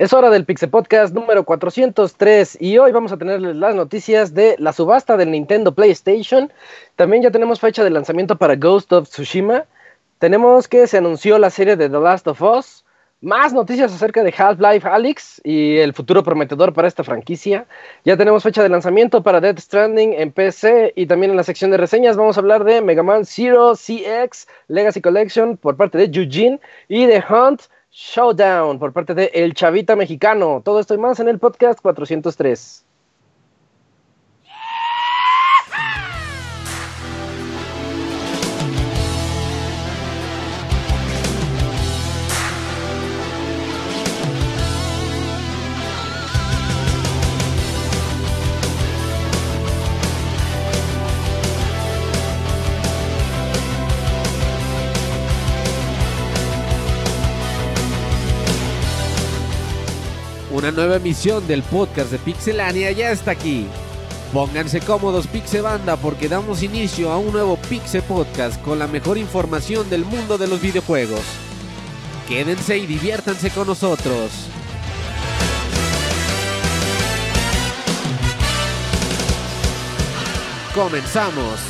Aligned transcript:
Es 0.00 0.14
hora 0.14 0.30
del 0.30 0.46
Pixel 0.46 0.70
Podcast 0.70 1.14
número 1.14 1.44
403 1.44 2.56
y 2.58 2.78
hoy 2.78 2.90
vamos 2.90 3.12
a 3.12 3.18
tenerles 3.18 3.54
las 3.56 3.74
noticias 3.74 4.32
de 4.32 4.56
la 4.58 4.72
subasta 4.72 5.18
del 5.18 5.30
Nintendo 5.30 5.74
PlayStation. 5.74 6.50
También 6.96 7.22
ya 7.22 7.30
tenemos 7.30 7.60
fecha 7.60 7.84
de 7.84 7.90
lanzamiento 7.90 8.38
para 8.38 8.56
Ghost 8.56 8.90
of 8.94 9.10
Tsushima. 9.10 9.66
Tenemos 10.18 10.68
que 10.68 10.86
se 10.86 10.96
anunció 10.96 11.38
la 11.38 11.50
serie 11.50 11.76
de 11.76 11.90
The 11.90 11.98
Last 11.98 12.26
of 12.28 12.40
Us. 12.40 12.82
Más 13.22 13.52
noticias 13.52 13.92
acerca 13.92 14.22
de 14.22 14.32
Half-Life 14.34 14.88
Alyx 14.88 15.42
y 15.44 15.76
el 15.76 15.92
futuro 15.92 16.22
prometedor 16.22 16.72
para 16.72 16.88
esta 16.88 17.04
franquicia. 17.04 17.66
Ya 18.02 18.16
tenemos 18.16 18.42
fecha 18.42 18.62
de 18.62 18.70
lanzamiento 18.70 19.22
para 19.22 19.42
Death 19.42 19.58
Stranding 19.58 20.14
en 20.14 20.32
PC 20.32 20.94
y 20.96 21.04
también 21.04 21.30
en 21.30 21.36
la 21.36 21.44
sección 21.44 21.70
de 21.70 21.76
reseñas 21.76 22.16
vamos 22.16 22.38
a 22.38 22.40
hablar 22.40 22.64
de 22.64 22.80
Mega 22.80 23.02
Man 23.02 23.26
Zero 23.26 23.74
CX 23.74 24.48
Legacy 24.68 25.02
Collection 25.02 25.58
por 25.58 25.76
parte 25.76 25.98
de 25.98 26.04
Eugene 26.06 26.60
y 26.88 27.04
de 27.04 27.22
Hunt 27.28 27.64
Showdown 27.90 28.78
por 28.78 28.94
parte 28.94 29.12
de 29.12 29.30
El 29.34 29.52
Chavita 29.52 29.96
Mexicano. 29.96 30.62
Todo 30.64 30.80
esto 30.80 30.94
y 30.94 30.98
más 30.98 31.20
en 31.20 31.28
el 31.28 31.38
podcast 31.38 31.78
403. 31.82 32.86
Una 60.60 60.72
nueva 60.72 60.96
emisión 60.96 61.46
del 61.46 61.62
podcast 61.62 62.10
de 62.10 62.18
Pixelania 62.18 62.92
ya 62.92 63.12
está 63.12 63.30
aquí. 63.30 63.66
Pónganse 64.30 64.80
cómodos 64.80 65.26
Pixebanda 65.26 65.96
porque 65.96 66.28
damos 66.28 66.62
inicio 66.62 67.10
a 67.10 67.16
un 67.16 67.32
nuevo 67.32 67.56
Pixel 67.56 68.02
Podcast 68.02 68.60
con 68.60 68.78
la 68.78 68.86
mejor 68.86 69.16
información 69.16 69.88
del 69.88 70.04
mundo 70.04 70.36
de 70.36 70.48
los 70.48 70.60
videojuegos. 70.60 71.22
Quédense 72.28 72.76
y 72.76 72.84
diviértanse 72.84 73.48
con 73.48 73.68
nosotros. 73.68 74.30
Comenzamos. 80.74 81.69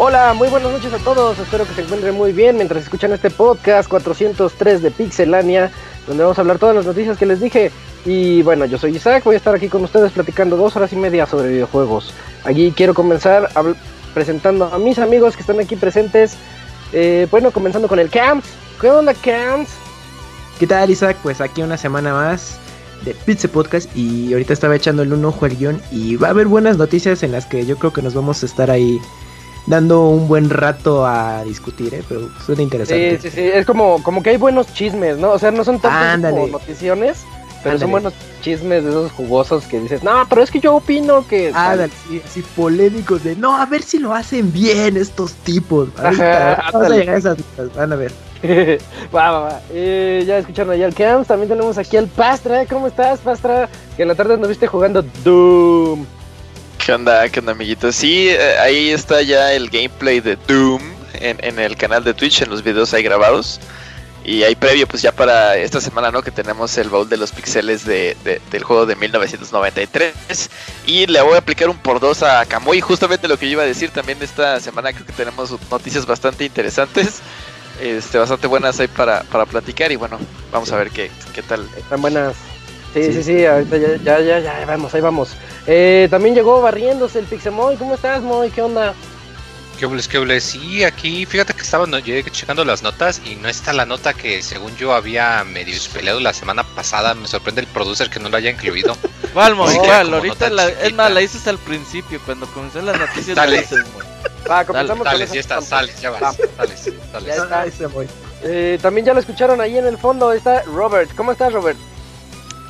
Hola, 0.00 0.32
muy 0.32 0.48
buenas 0.48 0.70
noches 0.70 0.92
a 0.92 0.98
todos. 0.98 1.40
Espero 1.40 1.66
que 1.66 1.74
se 1.74 1.80
encuentren 1.82 2.14
muy 2.14 2.32
bien 2.32 2.54
mientras 2.54 2.84
escuchan 2.84 3.12
este 3.12 3.30
podcast 3.30 3.88
403 3.88 4.80
de 4.80 4.92
Pixelania, 4.92 5.72
donde 6.06 6.22
vamos 6.22 6.38
a 6.38 6.42
hablar 6.42 6.60
todas 6.60 6.76
las 6.76 6.86
noticias 6.86 7.18
que 7.18 7.26
les 7.26 7.40
dije. 7.40 7.72
Y 8.04 8.42
bueno, 8.42 8.64
yo 8.64 8.78
soy 8.78 8.94
Isaac, 8.94 9.24
voy 9.24 9.34
a 9.34 9.38
estar 9.38 9.56
aquí 9.56 9.68
con 9.68 9.82
ustedes 9.82 10.12
platicando 10.12 10.56
dos 10.56 10.76
horas 10.76 10.92
y 10.92 10.96
media 10.96 11.26
sobre 11.26 11.48
videojuegos. 11.48 12.14
Aquí 12.44 12.72
quiero 12.76 12.94
comenzar 12.94 13.50
presentando 14.14 14.66
a 14.72 14.78
mis 14.78 15.00
amigos 15.00 15.34
que 15.34 15.40
están 15.40 15.58
aquí 15.58 15.74
presentes. 15.74 16.36
Eh, 16.92 17.26
bueno, 17.28 17.50
comenzando 17.50 17.88
con 17.88 17.98
el 17.98 18.08
Camps. 18.08 18.46
¿Qué 18.80 18.88
onda, 18.92 19.14
Camps? 19.14 19.72
¿Qué 20.60 20.68
tal, 20.68 20.90
Isaac? 20.90 21.16
Pues 21.24 21.40
aquí 21.40 21.60
una 21.62 21.76
semana 21.76 22.12
más 22.12 22.60
de 23.04 23.14
Pizza 23.14 23.48
Podcast 23.48 23.90
y 23.96 24.32
ahorita 24.32 24.52
estaba 24.52 24.76
echando 24.76 25.02
el 25.02 25.12
un 25.12 25.24
ojo 25.24 25.44
al 25.44 25.56
guion 25.56 25.82
y 25.90 26.14
va 26.14 26.28
a 26.28 26.30
haber 26.30 26.46
buenas 26.46 26.76
noticias 26.78 27.24
en 27.24 27.32
las 27.32 27.46
que 27.46 27.66
yo 27.66 27.76
creo 27.78 27.92
que 27.92 28.02
nos 28.02 28.14
vamos 28.14 28.44
a 28.44 28.46
estar 28.46 28.70
ahí 28.70 29.00
dando 29.68 30.08
un 30.08 30.28
buen 30.28 30.50
rato 30.50 31.06
a 31.06 31.44
discutir, 31.44 31.94
¿eh? 31.94 32.02
pero 32.08 32.28
suena 32.44 32.62
interesante. 32.62 33.20
Sí, 33.20 33.30
sí, 33.30 33.36
sí, 33.36 33.42
es 33.42 33.66
como, 33.66 34.02
como 34.02 34.22
que 34.22 34.30
hay 34.30 34.36
buenos 34.36 34.72
chismes, 34.72 35.18
¿no? 35.18 35.30
O 35.30 35.38
sea, 35.38 35.50
no 35.50 35.62
son 35.62 35.78
tantos 35.78 36.30
como 36.30 36.46
noticiones, 36.46 37.24
pero 37.62 37.74
Ándale. 37.74 37.78
son 37.80 37.90
buenos 37.90 38.14
chismes 38.40 38.84
de 38.84 38.90
esos 38.90 39.12
jugosos 39.12 39.64
que 39.66 39.80
dices, 39.80 40.02
no, 40.02 40.26
pero 40.28 40.42
es 40.42 40.50
que 40.50 40.60
yo 40.60 40.76
opino 40.76 41.26
que... 41.26 41.52
Sí, 42.08 42.22
así 42.24 42.42
polémicos 42.56 43.24
de 43.24 43.36
no, 43.36 43.56
a 43.56 43.66
ver 43.66 43.82
si 43.82 43.98
lo 43.98 44.14
hacen 44.14 44.52
bien 44.52 44.96
estos 44.96 45.34
tipos. 45.34 45.88
Ahorita 45.98 46.52
Ajá, 46.52 46.70
vamos 46.72 46.90
a 46.90 46.96
llegar 46.96 47.14
a 47.16 47.18
esas 47.18 47.36
van 47.76 47.92
a 47.92 47.96
ver. 47.96 48.12
va, 49.14 49.30
va, 49.32 49.40
va. 49.40 49.60
Eh, 49.70 50.24
ya 50.26 50.38
escucharon 50.38 50.72
allá 50.72 50.86
al 50.86 50.94
Camps, 50.94 51.28
también 51.28 51.48
tenemos 51.48 51.76
aquí 51.76 51.96
al 51.96 52.06
Pastra. 52.06 52.64
¿Cómo 52.66 52.86
estás, 52.86 53.20
Pastra? 53.20 53.68
Que 53.96 54.02
en 54.02 54.08
la 54.08 54.14
tarde 54.14 54.38
nos 54.38 54.48
viste 54.48 54.66
jugando 54.66 55.02
Doom. 55.24 56.06
¿Qué 56.88 56.94
onda, 56.94 57.28
qué 57.28 57.40
onda, 57.40 57.52
amiguitos? 57.52 57.96
Sí, 57.96 58.30
eh, 58.30 58.56
ahí 58.58 58.88
está 58.88 59.20
ya 59.20 59.52
el 59.52 59.68
gameplay 59.68 60.20
de 60.20 60.36
Doom 60.36 60.80
en, 61.12 61.58
el 61.58 61.76
canal 61.76 62.02
de 62.02 62.14
Twitch, 62.14 62.40
en 62.40 62.48
los 62.48 62.62
videos 62.62 62.94
ahí 62.94 63.02
grabados. 63.02 63.60
Y 64.24 64.42
hay 64.42 64.54
previo, 64.54 64.88
pues 64.88 65.02
ya 65.02 65.12
para 65.12 65.58
esta 65.58 65.82
semana, 65.82 66.10
¿no? 66.10 66.22
Que 66.22 66.30
tenemos 66.30 66.78
el 66.78 66.88
baúl 66.88 67.06
de 67.06 67.18
los 67.18 67.30
pixeles 67.30 67.84
de- 67.84 68.16
del 68.50 68.62
juego 68.64 68.86
de 68.86 68.96
1993. 68.96 70.14
Y 70.86 71.06
le 71.08 71.20
voy 71.20 71.34
a 71.34 71.40
aplicar 71.40 71.68
un 71.68 71.76
por 71.76 72.00
dos 72.00 72.22
a 72.22 72.46
Kamui. 72.46 72.80
Justamente 72.80 73.28
lo 73.28 73.38
que 73.38 73.44
yo 73.44 73.52
iba 73.52 73.64
a 73.64 73.66
decir 73.66 73.90
también 73.90 74.16
esta 74.22 74.58
semana, 74.58 74.90
creo 74.94 75.04
que 75.04 75.12
tenemos 75.12 75.54
noticias 75.70 76.06
bastante 76.06 76.46
interesantes. 76.46 77.20
Este, 77.82 78.16
bastante 78.16 78.46
buenas 78.46 78.80
ahí 78.80 78.88
para, 78.88 79.24
para 79.24 79.44
platicar. 79.44 79.92
Y 79.92 79.96
bueno, 79.96 80.18
vamos 80.50 80.72
a 80.72 80.78
ver 80.78 80.88
qué, 80.88 81.10
qué 81.34 81.42
tal. 81.42 81.68
Están 81.76 82.00
buenas. 82.00 82.34
Sí, 82.94 83.04
sí, 83.04 83.12
sí, 83.12 83.22
Sí. 83.22 83.46
ahorita 83.46 83.76
ya, 83.76 83.96
ya, 83.96 84.20
ya, 84.20 84.38
ya, 84.40 84.64
vamos, 84.66 84.94
ahí 84.94 85.00
vamos. 85.00 85.30
Eh, 85.66 86.08
también 86.10 86.34
llegó 86.34 86.60
barriéndose 86.62 87.18
el 87.18 87.26
Pixemoy. 87.26 87.76
¿Cómo 87.76 87.94
estás, 87.94 88.22
Moy? 88.22 88.50
¿Qué 88.50 88.62
onda? 88.62 88.94
¿Qué 89.78 89.86
hubles, 89.86 90.08
qué 90.08 90.18
hubles? 90.18 90.42
Sí, 90.42 90.82
aquí, 90.82 91.24
fíjate 91.24 91.54
que 91.54 91.62
estaba 91.62 91.86
no, 91.86 92.00
llegué 92.00 92.28
checando 92.30 92.64
las 92.64 92.82
notas 92.82 93.20
y 93.24 93.36
no 93.36 93.48
está 93.48 93.72
la 93.72 93.86
nota 93.86 94.12
que 94.12 94.42
según 94.42 94.74
yo 94.76 94.92
había 94.92 95.44
medio 95.44 95.78
peleado 95.92 96.18
la 96.18 96.32
semana 96.32 96.64
pasada. 96.64 97.14
Me 97.14 97.28
sorprende 97.28 97.60
el 97.60 97.68
producer 97.68 98.10
que 98.10 98.18
no 98.18 98.28
lo 98.28 98.36
haya 98.36 98.50
incluido. 98.50 98.96
¿Cuál, 99.32 99.54
Moy? 99.54 99.76
¿Cuál? 99.76 100.12
Ahorita 100.12 100.50
la, 100.50 100.68
es 100.68 100.92
más, 100.94 101.12
la 101.12 101.20
dices 101.20 101.46
al 101.46 101.58
principio, 101.58 102.20
cuando 102.24 102.46
comencé 102.48 102.82
las 102.82 102.98
noticias. 102.98 103.36
Dale. 103.36 103.64
la. 103.70 104.50
Va, 104.50 104.64
comenzamos 104.64 105.06
con 105.06 105.12
Sales, 105.12 105.26
esa 105.26 105.34
ya 105.34 105.40
está, 105.40 105.60
sales, 105.60 106.00
ya 106.00 106.10
vas, 106.10 106.36
sales, 106.56 106.92
Ya 107.24 107.34
está. 107.34 107.60
Ay, 107.60 107.70
se 107.70 107.86
voy. 107.86 108.08
Eh, 108.42 108.78
también 108.80 109.06
ya 109.06 109.12
lo 109.14 109.20
escucharon 109.20 109.60
ahí 109.60 109.78
en 109.78 109.86
el 109.86 109.98
fondo. 109.98 110.32
Está 110.32 110.62
Robert. 110.62 111.10
¿Cómo 111.14 111.30
estás, 111.30 111.52
Robert? 111.52 111.78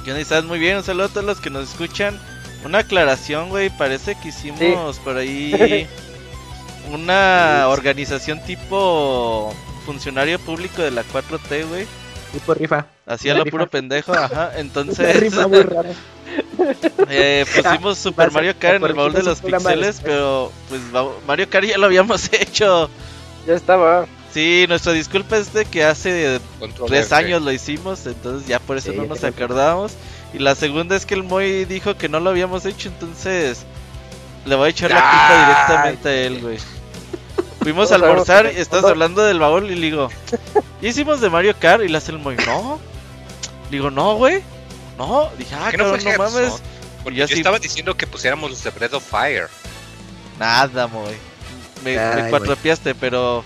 ¿Qué 0.09 0.13
onda? 0.13 0.23
¿Estás 0.23 0.45
muy 0.47 0.59
bien? 0.59 0.79
Un 0.79 0.83
saludo 0.83 1.05
a 1.05 1.09
todos 1.09 1.27
los 1.27 1.39
que 1.39 1.51
nos 1.51 1.69
escuchan. 1.69 2.19
Una 2.65 2.79
aclaración, 2.79 3.51
güey. 3.51 3.69
Parece 3.69 4.15
que 4.19 4.29
hicimos 4.29 4.99
por 5.01 5.19
ahí 5.19 5.87
una 6.91 7.69
organización 7.69 8.43
tipo 8.43 9.55
funcionario 9.85 10.39
público 10.39 10.81
de 10.81 10.93
la 10.93 11.03
4T, 11.03 11.69
güey. 11.69 11.87
Tipo 12.33 12.55
rifa. 12.55 12.87
Hacía 13.05 13.35
lo 13.35 13.45
Rifa. 13.45 13.51
puro 13.51 13.69
pendejo, 13.69 14.15
ajá. 14.15 14.53
Entonces, 14.57 15.21
rifa 15.21 15.47
muy 15.47 15.61
rara. 15.61 15.91
eh, 17.11 17.45
pusimos 17.55 17.99
Super 17.99 18.31
Mario 18.33 18.55
Kart 18.59 18.77
en 18.77 18.85
el 18.85 18.95
baúl 18.95 19.13
de 19.13 19.23
los 19.23 19.43
pixeles, 19.43 20.01
pero 20.03 20.51
pues 20.71 20.81
Mario 21.27 21.51
Kart 21.51 21.67
ya 21.67 21.77
lo 21.77 21.85
habíamos 21.85 22.33
hecho. 22.33 22.89
Ya 23.47 23.53
estaba. 23.53 24.07
Sí, 24.39 24.67
nuestra 24.69 24.93
disculpa 24.93 25.37
es 25.37 25.53
de 25.53 25.65
que 25.65 25.83
hace 25.83 26.39
tres 26.87 27.11
años 27.13 27.43
lo 27.43 27.51
hicimos, 27.51 28.07
entonces 28.07 28.47
ya 28.47 28.61
por 28.61 28.77
eso 28.77 28.93
Sí, 28.93 28.97
no 28.97 29.05
nos 29.07 29.19
sí. 29.19 29.27
acordamos. 29.27 29.95
Y 30.33 30.39
la 30.39 30.55
segunda 30.55 30.95
es 30.95 31.05
que 31.07 31.15
el 31.15 31.25
Moy 31.25 31.65
dijo 31.65 31.97
que 31.97 32.09
no 32.09 32.21
lo 32.21 32.31
habíamos 32.31 32.65
hecho, 32.65 32.89
entonces 32.89 33.65
le 34.47 34.55
voy 34.55 34.69
a 34.69 34.71
echar 34.71 34.91
la 34.93 35.01
culpa 35.01 35.45
directamente 35.45 36.09
a 36.09 36.15
él, 36.15 36.41
güey. 36.41 36.59
Fuimos 37.63 37.91
a 37.91 37.97
almorzar 37.97 38.53
y 38.57 38.61
estás 38.61 38.85
hablando 38.85 39.25
del 39.25 39.41
baúl 39.41 39.69
y 39.73 39.75
le 39.75 39.81
digo, 39.87 40.09
¿ya 40.81 40.89
hicimos 40.89 41.21
de 41.21 41.31
Mario 41.31 41.57
Kart? 41.59 41.83
Y 41.83 41.89
le 41.89 41.99
hace 41.99 42.13
el 42.13 42.21
Moy, 42.21 42.37
no. 42.47 42.79
Le 43.73 43.77
digo, 43.77 43.91
no, 43.91 44.15
güey. 44.15 44.41
No, 44.99 45.31
dije, 45.37 45.53
ah, 45.57 45.67
¿Qué 45.73 45.79
no 45.79 45.83
cabrón, 45.85 46.01
fue 46.01 46.13
no 46.13 46.19
mames. 46.19 46.63
Porque 47.03 47.19
Yo 47.19 47.25
yo, 47.25 47.29
sí- 47.35 47.41
estaba 47.41 47.59
diciendo 47.59 47.97
que 47.97 48.07
pusiéramos 48.07 48.51
los 48.51 48.63
de 48.63 48.71
Breath 48.71 48.95
of 48.95 49.03
Fire. 49.05 49.49
Nada, 50.39 50.87
Moy. 50.87 51.15
Me, 51.83 51.97
me 52.23 52.31
cuatropiaste, 52.31 52.95
pero 52.95 53.43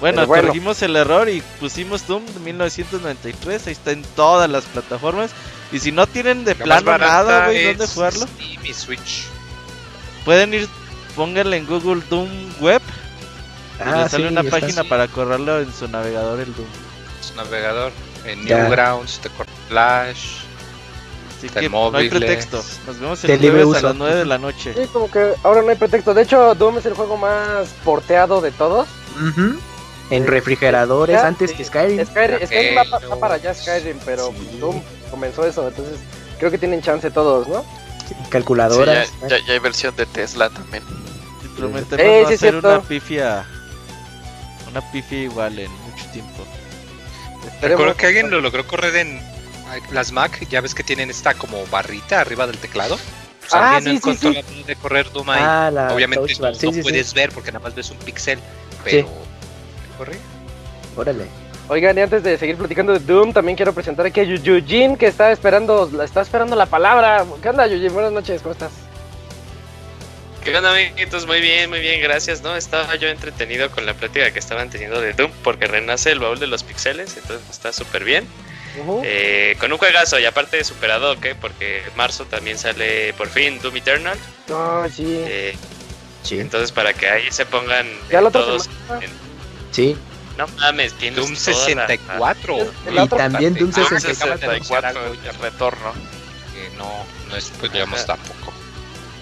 bueno, 0.00 0.26
bueno. 0.26 0.42
corregimos 0.48 0.82
el 0.82 0.96
error 0.96 1.28
y 1.28 1.42
pusimos 1.60 2.06
Doom 2.06 2.24
de 2.26 2.40
1993. 2.40 3.66
Ahí 3.66 3.72
está 3.72 3.92
en 3.92 4.02
todas 4.16 4.48
las 4.50 4.64
plataformas. 4.64 5.30
Y 5.72 5.78
si 5.78 5.92
no 5.92 6.06
tienen 6.06 6.44
de 6.44 6.54
La 6.56 6.64
plano 6.64 6.98
nada, 6.98 7.46
güey, 7.46 7.64
¿dónde 7.66 7.86
jugarlo? 7.86 8.26
Steam 8.26 8.64
y 8.64 8.74
Switch. 8.74 9.24
Pueden 10.24 10.52
ir, 10.54 10.68
pónganle 11.14 11.58
en 11.58 11.66
Google 11.66 12.02
Doom 12.10 12.28
Web. 12.60 12.82
y 13.78 13.82
Ah, 13.82 14.02
les 14.02 14.10
sale 14.10 14.26
sí, 14.28 14.32
una 14.32 14.42
página 14.42 14.80
así. 14.80 14.90
para 14.90 15.06
correrlo 15.08 15.60
en 15.60 15.72
su 15.72 15.86
navegador 15.88 16.40
el 16.40 16.54
Doom. 16.54 16.66
Su 17.20 17.34
navegador. 17.36 17.92
En 18.24 18.44
Ya. 18.46 18.64
Newgrounds, 18.64 19.20
te 19.20 19.30
Flash. 19.68 20.40
Así 21.38 21.48
que 21.48 21.70
no 21.70 21.96
hay 21.96 22.10
pretexto. 22.10 22.62
Nos 22.86 22.98
vemos 23.00 23.24
el 23.24 23.38
jueves 23.38 23.62
a 23.62 23.66
uso. 23.66 23.80
las 23.80 23.96
9 23.96 24.14
de 24.16 24.24
la 24.26 24.36
noche. 24.36 24.74
Sí, 24.74 24.86
como 24.92 25.10
que 25.10 25.32
ahora 25.42 25.62
no 25.62 25.70
hay 25.70 25.76
pretexto. 25.76 26.12
De 26.12 26.22
hecho, 26.22 26.54
Doom 26.54 26.78
es 26.78 26.86
el 26.86 26.92
juego 26.92 27.16
más 27.16 27.68
porteado 27.82 28.42
de 28.42 28.50
todos. 28.50 28.88
Ujú. 29.16 29.58
En 30.10 30.26
refrigeradores, 30.26 31.20
Ya, 31.20 31.26
antes 31.26 31.50
sí. 31.50 31.56
que 31.56 31.64
Skyrim. 31.64 32.04
Skyrim, 32.04 32.46
Skyrim 32.46 32.76
va, 32.76 32.98
va 33.08 33.16
para 33.20 33.34
allá 33.34 33.54
Skyrim, 33.54 33.98
pero 34.04 34.32
Sí. 34.32 34.58
Doom 34.58 34.82
comenzó 35.10 35.46
eso, 35.46 35.68
entonces 35.68 35.98
creo 36.38 36.50
que 36.50 36.58
tienen 36.58 36.82
chance 36.82 37.10
todos, 37.10 37.46
¿no? 37.48 37.64
Sí, 38.08 38.14
calculadoras. 38.28 39.10
ya, 39.22 39.28
ya- 39.28 39.46
ya 39.46 39.52
hay 39.52 39.58
versión 39.60 39.94
de 39.96 40.06
Tesla 40.06 40.50
también. 40.50 40.82
Prometemos 41.56 42.04
Eh, 42.04 42.20
no 42.22 42.28
sí, 42.28 42.34
hacer 42.34 42.50
cierto. 42.50 42.68
una 42.68 42.82
pifia. 42.82 43.44
Una 44.70 44.92
pifia 44.92 45.18
igual 45.22 45.58
en 45.58 45.70
mucho 45.70 46.04
tiempo. 46.12 46.44
Recuerdo 47.62 47.96
que 47.96 48.06
alguien 48.06 48.30
lo 48.30 48.40
logró 48.40 48.66
correr 48.66 48.96
en 48.96 49.20
las 49.92 50.10
Mac, 50.12 50.46
ya 50.48 50.60
ves 50.60 50.74
que 50.74 50.82
tienen 50.82 51.10
esta 51.10 51.34
como 51.34 51.64
barrita 51.66 52.20
arriba 52.20 52.46
del 52.46 52.58
teclado. 52.58 52.98
Pues 53.40 53.52
Ah, 53.54 53.78
sí, 53.78 53.90
sí, 53.90 53.96
encontró 53.96 54.30
sí. 54.30 54.36
la 54.36 54.42
manera 54.42 54.66
de 54.66 54.76
correr 54.76 55.12
Doom 55.12 55.30
ahí. 55.30 55.40
Ah, 55.42 55.70
la 55.72 55.92
Obviamente 55.94 56.22
no, 56.22 56.28
sí, 56.28 56.40
no 56.40 56.54
sí, 56.54 56.72
sí. 56.74 56.82
puedes 56.82 57.14
ver 57.14 57.30
porque 57.32 57.50
nada 57.52 57.62
más 57.64 57.74
ves 57.74 57.90
un 57.90 57.96
pixel, 57.98 58.38
pero 58.84 59.08
Órale. 60.96 61.26
Oigan, 61.68 61.96
y 61.96 62.00
antes 62.00 62.22
de 62.24 62.36
seguir 62.36 62.56
platicando 62.56 62.92
de 62.92 62.98
Doom, 62.98 63.32
también 63.32 63.54
quiero 63.56 63.72
presentar 63.72 64.04
aquí 64.06 64.20
a 64.20 64.24
Yu- 64.24 64.40
Eugene, 64.56 64.98
que 64.98 65.06
está 65.06 65.30
esperando, 65.30 65.88
la- 65.92 66.04
está 66.04 66.20
esperando 66.22 66.56
la 66.56 66.66
palabra. 66.66 67.24
¿Qué 67.40 67.48
onda, 67.48 67.66
Eugene? 67.66 67.90
Buenas 67.90 68.12
noches, 68.12 68.42
¿cómo 68.42 68.52
estás? 68.52 68.72
¿Qué 70.42 70.56
onda, 70.56 70.72
amiguitos? 70.72 71.26
Muy 71.26 71.40
bien, 71.40 71.68
muy 71.70 71.80
bien, 71.80 72.00
gracias, 72.02 72.42
¿no? 72.42 72.56
Estaba 72.56 72.96
yo 72.96 73.08
entretenido 73.08 73.70
con 73.70 73.86
la 73.86 73.94
plática 73.94 74.32
que 74.32 74.38
estaban 74.38 74.68
teniendo 74.70 75.00
de 75.00 75.12
Doom, 75.12 75.30
porque 75.44 75.66
renace 75.66 76.10
el 76.10 76.18
baúl 76.18 76.40
de 76.40 76.46
los 76.48 76.64
pixeles, 76.64 77.16
entonces 77.16 77.48
está 77.50 77.72
súper 77.72 78.04
bien. 78.04 78.26
Eh, 79.04 79.56
con 79.60 79.70
un 79.72 79.78
juegazo, 79.78 80.18
y 80.18 80.24
aparte 80.24 80.62
superado, 80.64 81.20
¿qué? 81.20 81.34
Porque 81.34 81.78
en 81.86 81.96
marzo 81.96 82.24
también 82.24 82.56
sale 82.56 83.12
por 83.14 83.28
fin 83.28 83.60
Doom 83.60 83.76
Eternal. 83.76 84.16
Ay, 84.52 84.90
sí. 84.90 85.04
eh, 85.28 85.54
Sí. 86.22 86.38
entonces, 86.40 86.70
para 86.72 86.92
que 86.94 87.08
ahí 87.08 87.30
se 87.30 87.46
pongan 87.46 87.86
Ya 88.10 88.20
eh, 88.20 88.28
todos. 88.32 88.64
semana. 88.64 89.04
en- 89.04 89.29
Sí. 89.70 89.96
No 90.38 90.46
mames, 90.58 90.94
tienes 90.94 91.16
Doom 91.18 91.34
toda 91.34 91.50
la- 91.58 91.86
64. 91.86 92.56
El 92.86 92.94
Y 93.04 93.08
también 93.08 93.54
Doom 93.54 93.70
Ah, 93.74 93.80
Doom 93.80 93.88
64. 93.88 94.24
acabas 94.24 94.40
de 94.40 94.46
anunciar 94.46 94.82
64, 94.82 94.88
algo, 94.88 95.14
el 95.14 95.34
retorno. 95.42 95.92
que 96.54 96.76
no, 96.78 97.06
no 97.28 97.36
es 97.36 97.52
pues 97.60 97.72
digamos 97.72 98.04
tampoco. 98.06 98.52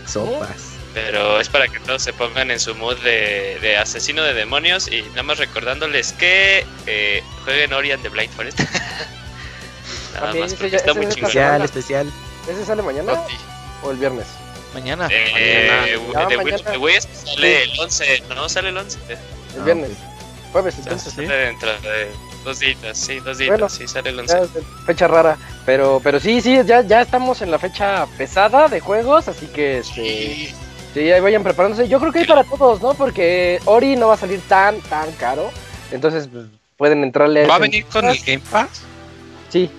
Sopas. 0.06 0.62
Pero 0.94 1.38
es 1.40 1.48
para 1.48 1.68
que 1.68 1.78
todos 1.80 2.02
se 2.02 2.12
pongan 2.12 2.50
en 2.50 2.58
su 2.58 2.74
mood 2.74 2.96
de, 3.00 3.58
de 3.60 3.76
asesino 3.76 4.22
de 4.22 4.32
demonios 4.34 4.88
y 4.90 5.02
nada 5.10 5.22
más 5.24 5.38
recordándoles 5.38 6.12
que 6.12 6.64
eh, 6.86 7.22
jueguen 7.44 7.72
Ori 7.72 7.92
and 7.92 8.02
the 8.02 8.08
Blind 8.08 8.32
Forest. 8.32 8.58
nada 10.14 10.26
También 10.26 10.44
más 10.44 10.54
porque 10.54 10.70
ya- 10.70 10.76
está 10.78 10.94
muy 10.94 11.06
chingón. 11.08 11.18
Especial, 11.28 11.62
especial. 11.62 12.12
¿Ese 12.48 12.64
sale 12.64 12.82
mañana 12.82 13.12
Oti. 13.12 13.34
o 13.82 13.90
el 13.90 13.98
viernes? 13.98 14.26
Mañana. 14.74 15.08
Eh, 15.10 15.98
Ya, 16.14 16.26
de 16.26 16.36
mañana. 16.36 16.70
De 16.70 16.76
Wii 16.78 17.00
sale 17.00 17.62
el 17.64 17.78
11, 17.80 18.22
¿no? 18.34 18.48
Sale 18.48 18.68
el 18.70 18.76
11. 18.78 18.98
El 19.08 19.16
Ah, 19.60 19.64
viernes. 19.64 19.90
Jueves, 20.52 20.78
entonces. 20.78 21.12
sí. 21.12 21.26
sale 21.26 21.34
dentro 21.36 21.68
de 21.80 22.08
dos 22.44 22.58
días, 22.60 22.78
sí, 22.96 23.20
dos 23.20 23.38
días, 23.38 23.50
Bueno. 23.50 23.68
sí, 23.68 23.86
sale 23.86 24.10
el 24.10 24.16
Ya 24.16 24.22
11. 24.22 24.42
es 24.42 24.54
de 24.54 24.62
fecha 24.86 25.06
rara. 25.08 25.36
Pero, 25.66 26.00
pero 26.02 26.18
sí, 26.20 26.40
sí, 26.40 26.58
ya, 26.64 26.80
ya 26.82 27.02
estamos 27.02 27.42
en 27.42 27.50
la 27.50 27.58
fecha 27.58 28.06
pesada 28.16 28.68
de 28.68 28.80
juegos, 28.80 29.28
así 29.28 29.46
que 29.46 29.78
este, 29.78 30.54
sí, 30.94 31.10
ahí 31.10 31.20
vayan 31.20 31.42
preparándose. 31.42 31.88
Yo 31.88 32.00
creo 32.00 32.12
que 32.12 32.20
hay 32.20 32.26
para 32.26 32.44
todos, 32.44 32.80
¿no? 32.80 32.94
Porque 32.94 33.60
Ori 33.66 33.96
no 33.96 34.08
va 34.08 34.14
a 34.14 34.18
salir 34.18 34.40
tan, 34.48 34.80
tan 34.82 35.10
caro. 35.12 35.50
Entonces, 35.90 36.28
pues, 36.32 36.46
pueden 36.76 37.02
entrarle 37.02 37.46
¿Va 37.46 37.56
a 37.56 37.58
venir 37.58 37.84
con 37.86 38.06
el 38.08 38.18
Game 38.18 38.42
Pass? 38.50 38.68
Sí, 39.50 39.70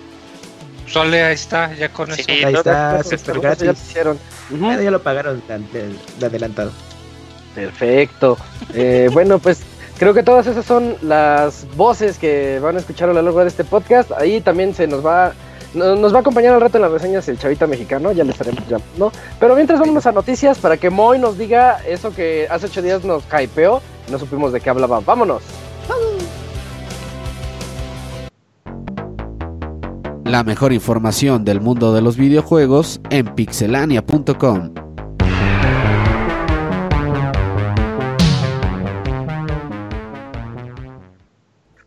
Sole, 0.87 1.23
ahí 1.23 1.35
está, 1.35 1.73
ya 1.75 1.89
con 1.89 2.11
Sí, 2.13 2.21
eso. 2.21 2.31
Ahí 2.47 2.53
no, 2.53 2.59
está, 2.59 2.93
no, 2.93 2.97
no, 2.97 3.03
ya 3.03 3.33
lo 3.33 3.41
gratis. 3.41 3.69
hicieron. 3.87 4.19
Ah, 4.63 4.77
ya 4.81 4.89
lo 4.91 5.01
pagaron 5.03 5.41
de, 5.47 5.59
de- 5.59 5.95
de 6.19 6.25
adelantado. 6.25 6.71
Perfecto. 7.55 8.37
Eh, 8.73 9.07
bueno, 9.13 9.37
pues 9.39 9.59
creo 9.99 10.13
que 10.13 10.23
todas 10.23 10.47
esas 10.47 10.65
son 10.65 10.95
las 11.01 11.67
voces 11.75 12.17
que 12.17 12.59
van 12.59 12.75
a 12.77 12.79
escuchar 12.79 13.09
a 13.09 13.13
lo 13.13 13.21
largo 13.21 13.41
de 13.41 13.47
este 13.49 13.63
podcast. 13.63 14.11
Ahí 14.13 14.41
también 14.41 14.73
se 14.73 14.87
nos 14.87 15.05
va 15.05 15.33
no- 15.75 15.95
nos 15.95 16.11
va 16.11 16.17
a 16.17 16.21
acompañar 16.21 16.55
al 16.55 16.61
rato 16.61 16.77
en 16.77 16.81
las 16.81 16.91
reseñas 16.91 17.27
el 17.27 17.37
chavita 17.37 17.67
mexicano, 17.67 18.11
ya 18.11 18.23
le 18.23 18.31
estaremos 18.31 18.67
llamando. 18.67 19.11
Pero 19.39 19.53
mientras 19.55 19.79
vámonos 19.79 20.05
a 20.07 20.11
noticias 20.11 20.57
para 20.57 20.77
que 20.77 20.89
Moy 20.89 21.19
nos 21.19 21.37
diga 21.37 21.79
eso 21.87 22.11
que 22.11 22.47
hace 22.49 22.65
ocho 22.65 22.81
días 22.81 23.03
nos 23.03 23.23
hypeó, 23.25 23.79
no 24.09 24.17
supimos 24.17 24.51
de 24.51 24.61
qué 24.61 24.69
hablaba. 24.71 24.99
Vámonos. 25.01 25.43
La 30.25 30.43
mejor 30.43 30.73
información 30.73 31.43
del 31.43 31.59
mundo 31.59 31.93
de 31.93 32.01
los 32.01 32.15
videojuegos 32.15 33.01
en 33.09 33.33
pixelania.com. 33.35 34.88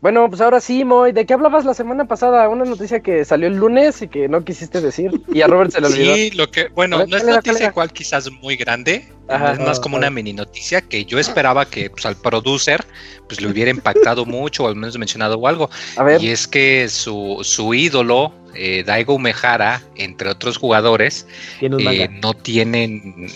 Bueno, 0.03 0.27
pues 0.29 0.41
ahora 0.41 0.59
sí, 0.59 0.83
Moy, 0.83 1.13
¿de 1.13 1.25
qué 1.25 1.33
hablabas 1.33 1.63
la 1.63 1.73
semana 1.73 2.03
pasada? 2.03 2.49
Una 2.49 2.65
noticia 2.65 2.99
que 2.99 3.23
salió 3.23 3.47
el 3.47 3.55
lunes 3.55 4.01
y 4.01 4.09
que 4.09 4.27
no 4.27 4.43
quisiste 4.43 4.81
decir. 4.81 5.21
Y 5.33 5.39
a 5.39 5.47
Robert 5.47 5.71
se 5.71 5.79
le 5.79 5.87
olvidó. 5.87 6.13
Sí, 6.13 6.31
lo 6.31 6.51
que, 6.51 6.67
bueno, 6.75 6.97
ver, 6.97 7.07
no 7.07 7.15
es 7.15 7.23
¿cuál 7.23 7.35
era, 7.35 7.41
cuál 7.41 7.53
noticia 7.53 7.69
igual 7.69 7.93
quizás 7.93 8.29
muy 8.29 8.57
grande, 8.57 9.07
Ajá. 9.29 9.53
es 9.53 9.59
más 9.59 9.79
como 9.79 9.95
una 9.95 10.09
mini 10.09 10.33
noticia 10.33 10.81
que 10.81 11.05
yo 11.05 11.19
esperaba 11.19 11.65
que 11.65 11.89
pues, 11.89 12.05
al 12.05 12.17
producer 12.17 12.83
pues 13.29 13.39
le 13.39 13.47
hubiera 13.47 13.71
impactado 13.71 14.25
mucho 14.25 14.65
o 14.65 14.67
al 14.67 14.75
menos 14.75 14.97
mencionado 14.97 15.37
o 15.37 15.47
algo. 15.47 15.69
A 15.95 16.03
ver, 16.03 16.21
Y 16.21 16.31
es 16.31 16.49
que 16.49 16.89
su, 16.89 17.39
su 17.41 17.73
ídolo, 17.73 18.33
eh, 18.55 18.83
Daigo 18.85 19.13
Umehara, 19.13 19.81
entre 19.95 20.27
otros 20.27 20.57
jugadores, 20.57 21.25
Tiene 21.59 22.03
eh, 22.03 22.09
no 22.09 22.33
tienen, 22.33 23.29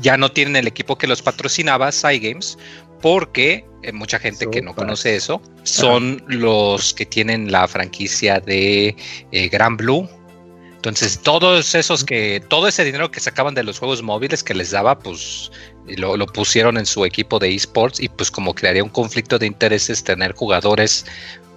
ya 0.00 0.16
no 0.16 0.28
tienen 0.28 0.56
el 0.56 0.66
equipo 0.66 0.98
que 0.98 1.06
los 1.06 1.22
patrocinaba, 1.22 1.92
Cygames, 1.92 2.58
porque 3.04 3.66
eh, 3.82 3.92
mucha 3.92 4.18
gente 4.18 4.48
que 4.50 4.62
no 4.62 4.74
conoce 4.74 5.14
eso 5.14 5.42
son 5.62 6.24
los 6.26 6.94
que 6.94 7.04
tienen 7.04 7.52
la 7.52 7.68
franquicia 7.68 8.40
de 8.40 8.96
eh, 9.30 9.48
Gran 9.50 9.76
Blue. 9.76 10.08
Entonces, 10.76 11.20
todos 11.22 11.74
esos 11.74 12.02
que, 12.02 12.42
todo 12.48 12.66
ese 12.66 12.82
dinero 12.82 13.10
que 13.10 13.20
sacaban 13.20 13.52
de 13.52 13.62
los 13.62 13.78
juegos 13.78 14.02
móviles 14.02 14.42
que 14.42 14.54
les 14.54 14.70
daba, 14.70 14.98
pues 14.98 15.50
lo, 15.98 16.16
lo 16.16 16.26
pusieron 16.26 16.78
en 16.78 16.86
su 16.86 17.04
equipo 17.04 17.38
de 17.38 17.54
esports 17.54 18.00
y 18.00 18.08
pues 18.08 18.30
como 18.30 18.54
crearía 18.54 18.82
un 18.82 18.88
conflicto 18.88 19.38
de 19.38 19.48
intereses 19.48 20.02
tener 20.02 20.32
jugadores 20.32 21.04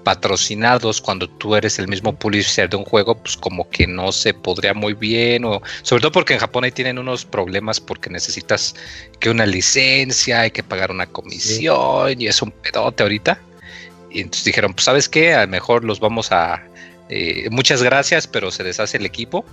patrocinados 0.07 1.01
cuando 1.01 1.27
tú 1.27 1.53
eres 1.53 1.79
el 1.79 1.89
mismo 1.89 2.17
publisher 2.17 2.69
de 2.69 2.77
un 2.77 2.85
juego, 2.85 3.21
pues 3.21 3.35
como 3.35 3.69
que 3.69 3.85
no 3.85 4.13
se 4.13 4.33
podría 4.33 4.73
muy 4.73 4.93
bien, 4.93 5.43
o 5.43 5.61
sobre 5.81 5.99
todo 5.99 6.13
porque 6.13 6.33
en 6.33 6.39
Japón 6.39 6.63
ahí 6.63 6.71
tienen 6.71 6.97
unos 6.97 7.25
problemas 7.25 7.81
porque 7.81 8.09
necesitas 8.09 8.73
que 9.19 9.29
una 9.29 9.45
licencia, 9.45 10.39
hay 10.39 10.51
que 10.51 10.63
pagar 10.63 10.91
una 10.91 11.07
comisión 11.07 12.21
y 12.21 12.27
es 12.27 12.41
un 12.41 12.51
pedote 12.51 13.03
ahorita. 13.03 13.37
Y 14.09 14.21
entonces 14.21 14.45
dijeron, 14.45 14.73
pues 14.73 14.85
sabes 14.85 15.09
qué, 15.09 15.33
a 15.33 15.41
lo 15.41 15.49
mejor 15.49 15.83
los 15.83 15.99
vamos 15.99 16.31
a... 16.31 16.63
eh, 17.09 17.49
muchas 17.51 17.83
gracias, 17.83 18.27
pero 18.27 18.49
se 18.49 18.63
deshace 18.63 18.95
el 18.95 19.05
equipo 19.05 19.43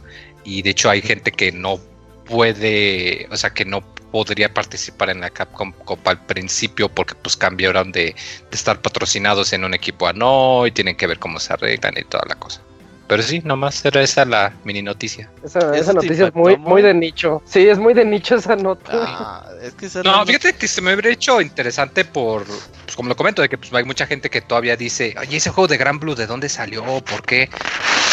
y 0.44 0.62
de 0.62 0.70
hecho 0.70 0.88
hay 0.88 1.02
gente 1.02 1.32
que 1.32 1.50
no 1.50 1.80
puede, 2.26 3.26
o 3.30 3.36
sea, 3.36 3.50
que 3.50 3.64
no 3.64 3.82
podría 4.10 4.52
participar 4.52 5.10
en 5.10 5.20
la 5.20 5.30
Capcom 5.30 5.72
Copa 5.72 6.12
al 6.12 6.24
principio 6.24 6.88
porque 6.88 7.14
pues 7.16 7.36
cambiaron 7.36 7.90
de, 7.92 8.04
de 8.04 8.14
estar 8.52 8.80
patrocinados 8.80 9.52
en 9.52 9.64
un 9.64 9.74
equipo 9.74 10.06
a 10.06 10.12
no 10.12 10.66
y 10.66 10.70
tienen 10.70 10.96
que 10.96 11.06
ver 11.06 11.18
cómo 11.18 11.40
se 11.40 11.52
arreglan 11.52 11.94
y 11.98 12.04
toda 12.04 12.24
la 12.28 12.36
cosa. 12.36 12.60
Pero 13.06 13.22
sí, 13.22 13.42
nomás 13.44 13.84
era 13.84 14.00
esa 14.00 14.24
la 14.24 14.54
mini 14.64 14.80
noticia. 14.80 15.30
esa, 15.44 15.58
¿Eso 15.58 15.74
esa 15.74 15.90
te 15.90 15.94
noticia 15.96 16.26
es 16.28 16.34
muy, 16.34 16.56
muy 16.56 16.80
de 16.80 16.94
nicho. 16.94 17.42
Sí, 17.44 17.68
es 17.68 17.78
muy 17.78 17.92
de 17.92 18.04
nicho 18.04 18.36
esa 18.36 18.56
nota. 18.56 18.92
Ah, 18.94 19.46
es 19.62 19.74
que 19.74 19.86
esa 19.86 20.02
No, 20.02 20.12
no- 20.18 20.26
fíjate 20.26 20.54
que 20.54 20.66
se 20.66 20.80
me 20.80 20.94
hubiera 20.94 21.10
hecho 21.10 21.38
interesante 21.42 22.06
por, 22.06 22.44
pues 22.46 22.96
como 22.96 23.10
lo 23.10 23.16
comento, 23.16 23.42
de 23.42 23.50
que 23.50 23.58
pues, 23.58 23.70
hay 23.74 23.84
mucha 23.84 24.06
gente 24.06 24.30
que 24.30 24.40
todavía 24.40 24.74
dice, 24.76 25.14
oye, 25.20 25.36
ese 25.36 25.50
juego 25.50 25.68
de 25.68 25.76
Gran 25.76 25.98
Blue, 26.00 26.14
¿de 26.14 26.26
dónde 26.26 26.48
salió? 26.48 26.82
¿Por 27.04 27.22
qué? 27.26 27.50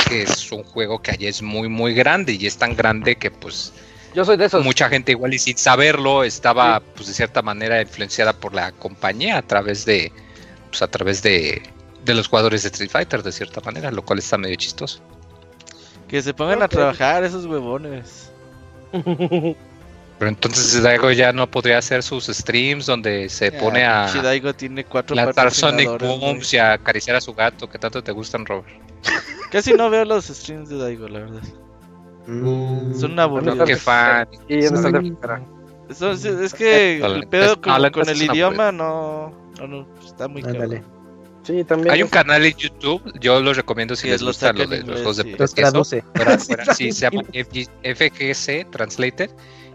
Que 0.10 0.24
es 0.24 0.52
un 0.52 0.64
juego 0.64 1.02
que 1.02 1.12
allá 1.12 1.30
es 1.30 1.42
muy, 1.42 1.70
muy 1.70 1.94
grande 1.94 2.34
y 2.34 2.46
es 2.46 2.58
tan 2.58 2.76
grande 2.76 3.16
que 3.16 3.32
pues 3.32 3.72
Yo 4.14 4.26
soy 4.26 4.38
de 4.38 4.46
esos. 4.46 4.64
mucha 4.64 4.90
gente 4.90 5.14
igual 5.14 5.34
y 5.34 5.40
sin 5.40 5.58
saberlo 5.58 6.24
estaba 6.24 6.82
pues 6.96 7.08
de 7.08 7.14
cierta 7.14 7.42
manera 7.42 7.82
influenciada 7.82 8.34
por 8.34 8.54
la 8.54 8.72
compañía 8.74 9.38
a 9.38 9.42
través 9.42 9.86
de, 9.86 10.12
pues 10.70 10.82
a 10.82 10.88
través 10.88 11.24
de, 11.24 11.62
de 12.04 12.14
los 12.14 12.28
jugadores 12.28 12.64
de 12.64 12.70
Street 12.70 12.90
Fighter 12.90 13.24
de 13.24 13.32
cierta 13.32 13.62
manera, 13.62 13.92
lo 13.92 14.04
cual 14.04 14.20
está 14.20 14.38
medio 14.38 14.56
chistoso. 14.56 15.02
Que 16.08 16.22
se 16.22 16.34
pongan 16.34 16.62
a 16.62 16.68
trabajar 16.68 17.24
esos 17.24 17.46
huevones. 17.46 18.32
Pero 18.92 20.30
entonces 20.30 20.84
Daigo 20.84 21.10
ya 21.12 21.32
no 21.32 21.50
podría 21.50 21.78
hacer 21.78 22.04
sus 22.04 22.28
streams 22.28 22.86
donde 22.86 23.30
se 23.30 23.52
pone 23.52 23.86
a... 23.86 24.12
Daigo 24.22 24.54
tiene 24.54 24.84
cuatro 24.84 25.16
lanzar 25.16 25.52
Sonic 25.52 26.00
Booms 26.00 26.54
y 26.54 26.58
a 26.58 26.74
acariciar 26.74 27.16
a 27.16 27.22
su 27.22 27.34
gato, 27.34 27.68
que 27.70 27.80
tanto 27.80 28.04
te 28.04 28.12
gustan, 28.12 28.46
Robert. 28.46 28.70
Casi 29.52 29.74
no 29.74 29.90
veo 29.90 30.06
los 30.06 30.26
streams 30.26 30.70
de 30.70 30.78
Daigo, 30.78 31.08
la 31.08 31.20
verdad. 31.22 31.42
Mm, 32.28 32.94
Son 32.94 33.20
aburridos. 33.20 33.68
Qué 33.68 33.76
fan. 33.76 34.28
Y 34.48 34.62
Soy-. 34.64 35.16
Son- 35.94 36.12
es, 36.14 36.26
es 36.26 36.54
que 36.54 37.04
el 37.04 37.28
pedo 37.28 37.60
con, 37.62 37.74
no, 37.74 37.86
el 37.86 37.92
una 37.96 38.12
idioma 38.34 38.72
no, 38.72 39.34
no, 39.60 39.68
no, 39.68 39.88
está 40.06 40.28
muy. 40.28 40.42
Sí, 41.44 41.64
también. 41.64 41.92
Hay 41.92 42.04
un 42.04 42.10
canal 42.10 42.46
en 42.46 42.54
YouTube, 42.54 43.02
yo 43.20 43.40
los 43.42 43.58
recomiendo 43.58 43.96
si 43.96 44.04
Que 44.04 44.12
les 44.12 44.22
lo 44.22 44.28
gusta 44.28 44.48
saca 44.48 44.60
lo 44.60 44.64
en 44.66 44.70
de 44.70 44.84
los 44.84 44.96
juegos 44.98 45.18
de 45.18 45.24
sí. 45.24 45.36
Los 45.40 45.54
traduce. 45.56 46.04
sí, 46.76 46.92
se 46.94 47.10
llama 47.10 47.24
FG 47.34 47.68
FGC 47.96 48.70
Translated 48.70 49.32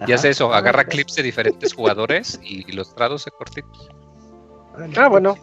y 0.06 0.12
hace 0.12 0.30
eso, 0.30 0.52
Ah, 0.54 0.58
agarra 0.58 0.82
ok. 0.82 0.88
clips 0.88 1.16
de 1.16 1.24
diferentes 1.24 1.74
jugadores 1.74 2.38
y 2.44 2.70
los 2.72 2.94
traduce 2.94 3.30
cortitos. 3.32 3.90
Ah, 4.96 5.08
bueno. 5.08 5.36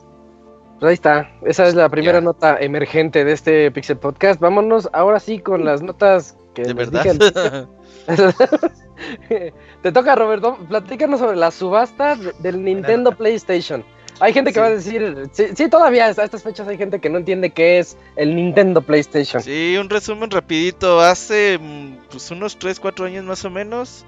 Pues 0.80 0.90
ahí 0.90 0.94
está. 0.94 1.30
Esa 1.46 1.68
es 1.68 1.76
la 1.76 1.90
primera 1.90 2.20
Ya. 2.20 2.22
nota 2.24 2.58
emergente 2.60 3.26
de 3.26 3.34
este 3.34 3.70
Pixel 3.72 3.98
Podcast. 3.98 4.40
Vámonos 4.40 4.90
ahora 4.94 5.20
sí 5.20 5.40
con 5.40 5.66
las 5.66 5.82
notas 5.82 6.38
que 6.54 6.64
¿De 6.64 6.74
verdad? 6.74 7.04
dije 7.04 7.68
Te 9.82 9.92
toca, 9.92 10.16
Roberto. 10.16 10.58
Platícanos 10.70 11.20
sobre 11.20 11.38
la 11.38 11.52
subasta 11.52 12.16
de- 12.16 12.34
del 12.40 12.64
Nintendo 12.64 13.12
PlayStation. 13.12 13.84
Hay 14.20 14.32
gente 14.32 14.52
que 14.52 14.56
Sí. 14.56 14.60
va 14.60 14.66
a 14.68 14.70
decir, 14.70 15.30
sí, 15.32 15.46
sí, 15.56 15.70
todavía 15.70 16.06
a 16.06 16.10
estas 16.10 16.44
fechas 16.44 16.68
hay 16.68 16.78
gente 16.78 17.00
que 17.02 17.10
no 17.10 17.18
entiende 17.18 17.50
qué 17.50 17.80
es 17.80 17.98
el 18.16 18.36
Nintendo 18.36 18.82
PlayStation. 18.82 19.42
Sí, 19.42 19.76
un 19.80 19.90
resumen 19.90 20.30
rapidito. 20.30 21.00
Hace 21.02 21.58
mm, 21.60 21.98
pues 22.12 22.30
unos 22.32 22.58
3, 22.60 22.80
4 22.80 23.06
años 23.06 23.24
más 23.26 23.44
o 23.44 23.50
menos, 23.50 24.06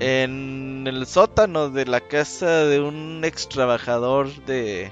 en 0.00 0.84
el 0.86 1.06
sótano 1.06 1.70
de 1.70 1.86
la 1.86 2.00
casa 2.00 2.64
de 2.66 2.80
un 2.80 3.22
ex 3.24 3.48
trabajador 3.48 4.28
de, 4.44 4.90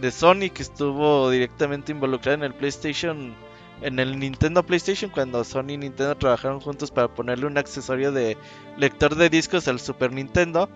de 0.00 0.10
Sony 0.10 0.50
que 0.54 0.62
estuvo 0.62 1.28
directamente 1.30 1.92
involucrado 1.92 2.36
en 2.38 2.44
el 2.44 2.54
PlayStation, 2.54 3.34
en 3.82 3.98
el 3.98 4.18
Nintendo 4.18 4.62
PlayStation, 4.62 5.10
cuando 5.10 5.42
Sony 5.44 5.70
y 5.70 5.78
Nintendo 5.78 6.16
trabajaron 6.16 6.60
juntos 6.60 6.90
para 6.90 7.08
ponerle 7.08 7.46
un 7.46 7.58
accesorio 7.58 8.12
de 8.12 8.36
lector 8.76 9.14
de 9.14 9.28
discos 9.28 9.68
al 9.68 9.80
Super 9.80 10.12
Nintendo. 10.12 10.68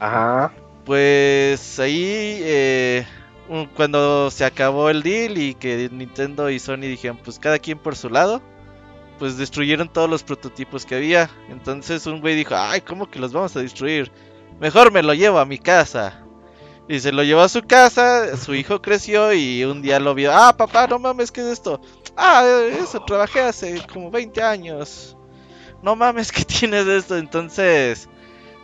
Ajá. 0.00 0.52
Pues 0.84 1.78
ahí, 1.78 2.38
eh, 2.42 3.06
cuando 3.74 4.30
se 4.30 4.44
acabó 4.44 4.90
el 4.90 5.02
deal 5.02 5.38
y 5.38 5.54
que 5.54 5.88
Nintendo 5.92 6.50
y 6.50 6.58
Sony 6.58 6.82
dijeron, 6.82 7.18
pues 7.22 7.38
cada 7.38 7.58
quien 7.58 7.78
por 7.78 7.96
su 7.96 8.08
lado, 8.08 8.40
pues 9.18 9.36
destruyeron 9.36 9.88
todos 9.88 10.08
los 10.08 10.22
prototipos 10.22 10.86
que 10.86 10.96
había. 10.96 11.30
Entonces 11.48 12.06
un 12.06 12.20
güey 12.20 12.36
dijo, 12.36 12.54
ay, 12.56 12.80
¿cómo 12.80 13.10
que 13.10 13.18
los 13.18 13.32
vamos 13.32 13.56
a 13.56 13.60
destruir? 13.60 14.10
Mejor 14.60 14.92
me 14.92 15.02
lo 15.02 15.14
llevo 15.14 15.38
a 15.38 15.46
mi 15.46 15.58
casa. 15.58 16.25
Y 16.88 17.00
se 17.00 17.12
lo 17.12 17.24
llevó 17.24 17.40
a 17.40 17.48
su 17.48 17.62
casa, 17.62 18.36
su 18.36 18.54
hijo 18.54 18.80
creció 18.80 19.32
y 19.32 19.64
un 19.64 19.82
día 19.82 19.98
lo 19.98 20.14
vio, 20.14 20.32
ah, 20.32 20.56
papá, 20.56 20.86
no 20.86 20.98
mames, 21.00 21.32
¿qué 21.32 21.40
es 21.40 21.48
esto? 21.48 21.80
Ah, 22.16 22.44
eso, 22.80 23.00
trabajé 23.04 23.40
hace 23.40 23.82
como 23.92 24.10
20 24.10 24.42
años. 24.42 25.16
No 25.82 25.96
mames, 25.96 26.30
¿qué 26.32 26.44
tienes 26.46 26.86
de 26.86 26.98
esto? 26.98 27.16
Entonces 27.16 28.08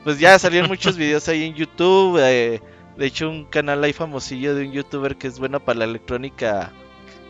pues 0.04 0.18
ya 0.18 0.38
salieron 0.38 0.68
muchos 0.68 0.96
videos 0.96 1.28
ahí 1.28 1.44
en 1.44 1.54
YouTube. 1.54 2.18
eh, 2.20 2.60
de 2.96 3.06
hecho, 3.06 3.30
un 3.30 3.44
canal 3.46 3.82
ahí 3.84 3.92
famosillo 3.92 4.54
de 4.54 4.66
un 4.66 4.72
youtuber 4.72 5.16
que 5.16 5.28
es 5.28 5.38
bueno 5.38 5.60
para 5.64 5.80
la 5.80 5.84
electrónica 5.86 6.72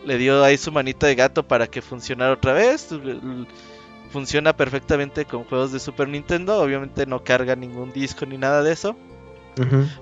le 0.05 0.17
dio 0.17 0.43
ahí 0.43 0.57
su 0.57 0.71
manita 0.71 1.07
de 1.07 1.15
gato 1.15 1.47
para 1.47 1.67
que 1.67 1.81
funcionara 1.81 2.33
otra 2.33 2.53
vez. 2.53 2.89
Funciona 4.11 4.55
perfectamente 4.55 5.25
con 5.25 5.45
juegos 5.45 5.71
de 5.71 5.79
Super 5.79 6.07
Nintendo. 6.09 6.59
Obviamente 6.61 7.05
no 7.05 7.23
carga 7.23 7.55
ningún 7.55 7.91
disco 7.93 8.25
ni 8.25 8.37
nada 8.37 8.61
de 8.61 8.73
eso. 8.73 8.95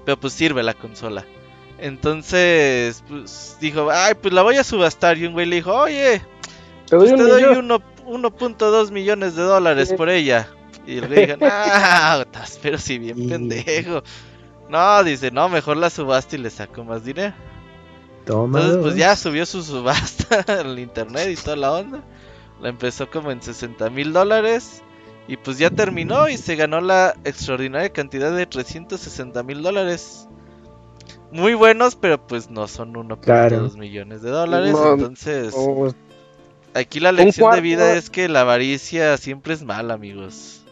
Pero 0.06 0.20
pues 0.20 0.34
sirve 0.34 0.64
la 0.64 0.74
consola. 0.74 1.26
Entonces, 1.80 3.04
pues 3.08 3.58
dijo, 3.60 3.90
ay, 3.92 4.14
pues 4.22 4.34
la 4.34 4.44
voy 4.44 4.58
a 4.58 4.64
subastar. 4.64 5.18
Y 5.18 5.26
un 5.26 5.34
güey 5.34 5.46
le 5.46 5.58
dijo, 5.58 5.74
oye, 5.76 6.22
Te 6.88 6.96
pues 6.98 7.10
doy 7.10 7.18
te 7.18 7.24
un 7.24 7.30
doy 7.30 7.42
millón. 7.44 7.58
uno- 7.66 7.82
1.2 8.30 8.92
millones 8.92 9.36
de 9.36 9.44
dólares 9.44 9.94
por 9.94 10.10
ella. 10.10 10.48
Y 10.86 10.98
el 10.98 11.08
güey 11.08 11.26
dijo, 11.28 11.40
ah, 11.44 12.26
pero 12.62 12.78
si 12.78 12.98
bien 13.00 13.28
pendejo. 13.30 14.04
No, 14.70 15.04
dice, 15.04 15.32
no, 15.32 15.50
mejor 15.50 15.78
la 15.78 15.90
subasta 15.90 16.36
y 16.36 16.40
le 16.40 16.50
saco 16.50 16.84
más 16.84 17.04
dinero. 17.04 17.34
Toma. 18.26 18.60
Entonces, 18.60 18.82
pues 18.84 18.96
ya 18.96 19.16
subió 19.16 19.46
su 19.46 19.64
subasta 19.64 20.44
al 20.62 20.78
internet 20.80 21.30
y 21.32 21.36
toda 21.36 21.56
la 21.56 21.72
onda. 21.74 22.04
La 22.62 22.70
empezó 22.70 23.10
como 23.10 23.32
en 23.32 23.42
60 23.42 23.90
mil 23.90 24.14
dólares. 24.14 24.84
Y 25.28 25.38
pues 25.38 25.58
ya 25.58 25.70
terminó 25.70 26.28
y 26.28 26.38
se 26.38 26.56
ganó 26.56 26.82
la 26.82 27.16
extraordinaria 27.24 27.90
cantidad 27.94 28.36
de 28.36 28.46
360 28.46 29.44
mil 29.44 29.62
dólares. 29.62 30.28
Muy 31.32 31.54
buenos, 31.54 31.96
pero 31.96 32.26
pues 32.28 32.50
no 32.50 32.68
son 32.68 32.94
1.2 32.94 33.20
Claro. 33.22 33.70
millones 33.78 34.22
de 34.22 34.30
dólares. 34.32 34.74
No, 34.74 34.94
entonces, 34.94 35.54
Oh, 35.56 35.94
aquí 36.74 37.00
la 37.00 37.12
lección 37.14 37.52
de 37.56 37.62
vida 37.62 37.94
es 37.94 38.10
que 38.10 38.28
la 38.28 38.42
avaricia 38.42 39.16
siempre 39.18 39.54
es 39.54 39.64
mala, 39.64 39.94
amigos. 39.94 40.66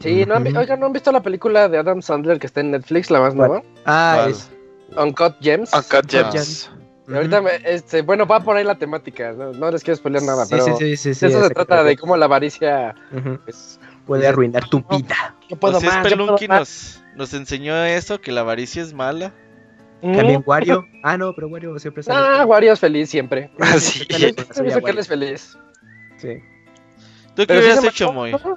sí, 0.00 0.24
¿no 0.26 0.34
han, 0.34 0.56
oigan, 0.56 0.78
¿no 0.80 0.86
han 0.86 0.92
visto 0.92 1.10
la 1.10 1.22
película 1.22 1.68
de 1.68 1.78
Adam 1.78 2.02
Sandler 2.02 2.38
que 2.38 2.46
está 2.46 2.60
en 2.60 2.72
Netflix, 2.72 3.10
la 3.10 3.20
más 3.20 3.34
nueva? 3.34 3.62
Ah, 3.86 4.16
¿Cuál? 4.18 4.30
es. 4.32 4.50
Uncut 4.96 5.36
Gems. 5.40 5.72
Uncut 5.72 6.10
Gems. 6.10 6.70
Y 7.08 7.14
ahorita, 7.14 7.40
me- 7.40 7.60
este, 7.64 8.02
bueno, 8.02 8.26
va 8.26 8.40
por 8.40 8.56
ahí 8.56 8.64
la 8.64 8.76
temática. 8.76 9.32
No, 9.32 9.52
no 9.52 9.70
les 9.70 9.82
quiero 9.82 9.96
spoiler 9.96 10.22
nada, 10.22 10.44
Sí, 10.44 10.50
pero 10.50 10.64
sí, 10.64 10.72
sí, 10.78 10.96
sí, 10.96 11.14
sí, 11.14 11.26
de 11.26 11.32
eso 11.32 11.48
se 11.48 11.54
trata 11.54 11.82
de 11.82 11.96
cómo 11.96 12.16
la 12.16 12.26
avaricia 12.26 12.94
Ujú. 13.12 13.38
pues, 13.44 13.80
Puede 14.06 14.26
arruinar 14.26 14.68
tu 14.68 14.80
No. 14.80 14.98
vida. 14.98 15.34
yo 15.48 15.56
puedo 15.56 15.74
Pues 15.80 15.84
es 15.84 15.88
más, 15.88 15.96
yo 15.96 16.02
puedo 16.16 16.26
Pelunky 16.36 16.48
más. 16.48 16.58
nos, 16.60 17.02
nos 17.16 17.34
enseñó 17.34 17.76
eso, 17.84 18.20
que 18.20 18.32
la 18.32 18.40
avaricia 18.42 18.82
es 18.82 18.92
mala. 18.94 19.32
Mm. 20.02 20.16
También 20.16 20.42
Wario. 20.46 20.86
Ah, 21.02 21.16
no, 21.18 21.32
pero 21.34 21.48
Wario 21.48 21.78
siempre 21.78 22.02
sale. 22.02 22.18
Ah, 22.40 22.44
Wario 22.46 22.72
es 22.72 22.80
feliz 22.80 23.08
siempre. 23.10 23.50
Ah, 23.58 23.78
sí. 23.78 24.04
Feliz, 24.04 24.34
Soy 24.52 24.60
He 24.60 24.62
visto 24.64 24.82
que 24.82 24.90
él 24.90 24.98
es 24.98 25.08
feliz. 25.08 25.58
Sí. 26.18 26.42
¿Tú 27.34 27.46
qué 27.46 27.58
hubieras 27.58 27.84
hecho, 27.84 28.12
Moy? 28.12 28.32
¿no? 28.32 28.56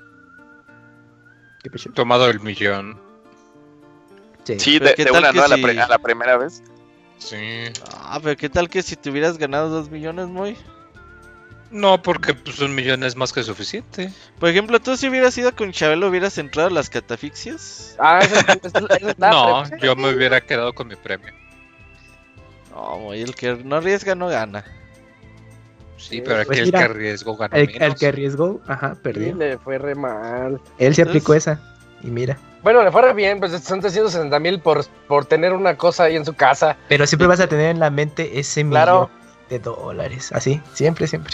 ¿Qué? 1.64 1.70
Tomado 1.94 2.28
el 2.30 2.40
millón. 2.40 3.00
Sí. 4.44 4.80
De, 4.80 4.94
¿qué 4.96 5.06
de 5.06 5.12
una, 5.12 5.32
¿no? 5.32 5.44
A 5.44 5.48
la, 5.48 5.56
a 5.86 5.88
la 5.88 6.00
primera 6.00 6.38
vez. 6.38 6.64
Sí. 7.22 7.38
Ah, 7.94 8.20
pero 8.22 8.36
qué 8.36 8.50
tal 8.50 8.68
que 8.70 8.82
si 8.82 8.96
te 8.96 9.10
hubieras 9.12 9.38
ganado 9.38 9.70
dos 9.70 9.90
millones, 9.92 10.28
Moy. 10.28 10.58
No, 11.70 12.02
porque 12.02 12.34
pues 12.34 12.60
un 12.60 12.74
millón 12.76 13.04
es 13.04 13.16
más 13.16 13.32
que 13.32 13.44
suficiente. 13.44 14.12
Por 14.40 14.50
ejemplo, 14.50 14.80
tú 14.82 14.98
si 14.98 15.08
hubieras 15.08 15.38
ido 15.38 15.56
con 15.56 15.72
Chabelo, 15.72 16.10
hubieras 16.10 16.38
entrado 16.38 16.68
a 16.68 16.72
las 16.72 16.90
catafixias. 16.90 17.96
Ah, 18.00 18.20
No, 19.18 19.64
yo 19.78 19.96
me 19.96 20.14
hubiera 20.14 20.42
quedado 20.42 20.74
con 20.74 20.88
mi 20.88 20.96
premio. 20.96 21.32
No, 22.72 22.98
Moy, 22.98 23.22
el 23.22 23.36
que 23.36 23.54
no 23.64 23.76
arriesga 23.78 24.16
no 24.16 24.28
gana. 24.28 24.64
Sí, 25.98 26.16
Sí, 26.16 26.22
pero 26.26 26.38
aquí 26.40 26.48
pues 26.48 26.60
el 26.60 26.66
mira, 26.66 26.80
que 26.80 26.86
arriesgó 26.86 27.38
ganó 27.38 27.56
El, 27.56 27.70
el 27.82 27.96
que 27.96 28.08
arriesgó, 28.08 28.60
ajá, 28.68 28.96
Sí, 28.96 29.00
perdió. 29.04 29.36
le 29.36 29.58
fue 29.60 29.78
re 29.78 29.94
mal. 29.94 30.54
Él 30.80 30.96
se 30.96 31.04
Entonces- 31.04 31.08
aplicó 31.08 31.34
esa. 31.36 31.62
Y 32.02 32.08
mira. 32.08 32.38
Bueno, 32.64 32.84
le 32.84 32.92
fue 32.92 33.02
re 33.02 33.14
bien, 33.14 33.40
pues 33.40 33.52
son 33.64 33.80
360 33.80 34.40
mil 34.40 34.60
por, 34.60 34.86
por 35.08 35.26
tener 35.26 35.54
una 35.54 35.76
cosa 35.78 36.04
ahí 36.04 36.16
en 36.16 36.26
su 36.26 36.34
casa. 36.34 36.78
Pero 36.88 37.08
siempre 37.08 37.28
vas 37.28 37.40
a 37.40 37.48
tener 37.48 37.72
en 37.72 37.80
la 37.80 37.90
mente 37.90 38.40
ese 38.40 38.64
Claro. 38.66 39.10
millón 39.10 39.10
de 39.50 39.60
dólares. 39.60 40.32
Así, 40.32 40.62
siempre, 40.74 41.08
siempre. 41.08 41.34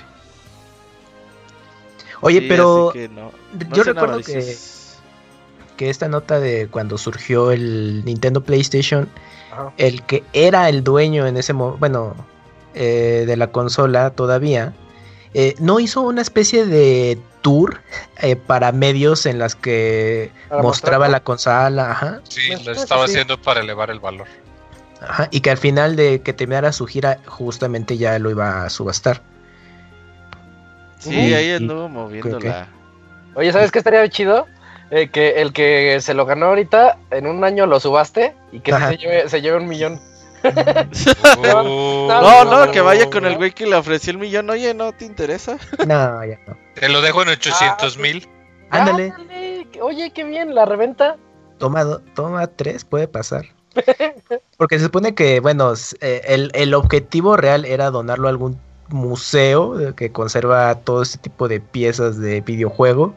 Oye, 2.22 2.40
Sí, 2.40 2.46
pero 2.48 2.90
así 2.90 3.00
que 3.00 3.10
no, 3.10 3.32
no 3.70 3.76
yo 3.76 3.84
recuerdo 3.84 4.20
que, 4.22 4.56
que 5.76 5.90
esta 5.90 6.08
nota 6.08 6.40
de 6.40 6.68
cuando 6.70 6.98
surgió 6.98 7.52
el 7.52 8.04
Nintendo 8.06 8.42
PlayStation, 8.42 9.08
Ajá. 9.52 9.74
el 9.78 10.02
que 10.04 10.24
era 10.34 10.70
el 10.70 10.84
dueño 10.84 11.28
en 11.28 11.38
ese 11.38 11.54
momento, 11.54 11.78
bueno, 11.80 12.16
eh, 12.74 13.26
de 13.28 13.38
la 13.38 13.48
consola 13.52 14.12
todavía, 14.12 14.74
eh, 15.40 15.54
no 15.60 15.80
hizo 15.80 16.02
una 16.02 16.22
especie 16.24 16.66
de 16.66 17.20
tour 17.42 17.80
eh, 18.22 18.36
para 18.36 18.72
medios 18.72 19.26
en 19.28 19.38
las 19.38 19.56
que 19.56 20.32
Para 20.50 20.64
mostraba 20.64 21.06
mostrarlo. 21.06 21.12
la 21.12 21.20
consola, 21.24 21.92
ajá, 21.92 22.22
Sí, 22.28 22.50
lo 22.66 22.72
estaba 22.72 23.06
sí. 23.06 23.12
haciendo 23.14 23.40
para 23.40 23.60
elevar 23.62 23.92
el 23.92 24.00
valor. 24.00 24.28
ajá, 25.00 25.28
y 25.30 25.42
que 25.42 25.52
al 25.52 25.58
final 25.60 25.96
de 25.96 26.22
que 26.22 26.34
terminara 26.34 26.72
su 26.74 26.88
gira, 26.88 27.20
justamente 27.28 27.98
ya 27.98 28.18
lo 28.20 28.32
iba 28.32 28.64
a 28.64 28.70
subastar. 28.72 29.22
Sí, 31.00 31.16
ahí 31.34 31.50
Y- 31.50 31.54
anduvo 31.54 31.88
moviendo 31.90 32.40
¿qué? 32.40 32.50
la... 32.50 32.68
Oye, 33.36 33.52
¿sabes 33.54 33.72
qué 33.72 33.78
estaría 33.78 34.08
chido? 34.10 34.48
Eh, 34.90 35.10
que 35.10 35.42
el 35.42 35.52
que 35.54 36.00
se 36.02 36.14
lo 36.14 36.26
ganó 36.26 36.48
ahorita, 36.48 36.98
en 37.12 37.28
un 37.28 37.44
año 37.44 37.66
lo 37.68 37.80
subaste 37.80 38.34
y 38.52 38.62
que 38.62 38.72
lleve, 39.00 39.30
se 39.30 39.42
lleve 39.42 39.58
un 39.58 39.68
millón. 39.68 40.00
Uh, 41.38 42.08
No, 42.08 42.46
no, 42.46 42.72
que 42.72 42.82
vaya 42.82 43.10
con 43.10 43.26
el 43.26 43.36
güey 43.38 43.52
que 43.52 43.66
le 43.66 43.76
ofreció 43.76 44.12
el 44.12 44.18
millón. 44.18 44.50
Oye, 44.50 44.74
¿no 44.74 44.92
te 44.94 45.06
interesa? 45.06 45.58
No, 45.88 46.24
ya 46.26 46.40
no. 46.48 46.58
Te 46.76 46.90
lo 46.90 47.02
dejo 47.02 47.22
en 47.24 47.30
800 47.30 47.98
mil. 47.98 48.28
Ándale, 48.70 49.14
Ándale, 49.16 49.68
Oye, 49.82 50.12
qué 50.12 50.24
bien, 50.24 50.54
la 50.56 50.66
reventa. 50.66 51.16
toma, 51.58 51.84
do- 51.84 52.02
toma 52.16 52.48
tres, 52.48 52.84
puede 52.86 53.08
pasar. 53.08 53.46
Porque 54.58 54.80
se 54.80 54.86
supone 54.86 55.14
que, 55.16 55.40
bueno, 55.40 55.74
eh, 56.02 56.22
el, 56.28 56.52
el 56.54 56.74
objetivo 56.74 57.38
real 57.38 57.64
era 57.66 57.92
donarlo 57.92 58.28
a 58.28 58.32
algún 58.32 58.60
museo 58.90 59.80
eh, 59.80 59.94
que 59.96 60.12
conserva 60.12 60.74
todo 60.76 61.04
ese 61.04 61.18
tipo 61.20 61.48
de 61.48 61.60
piezas 61.60 62.18
de 62.20 62.42
videojuego. 62.42 63.16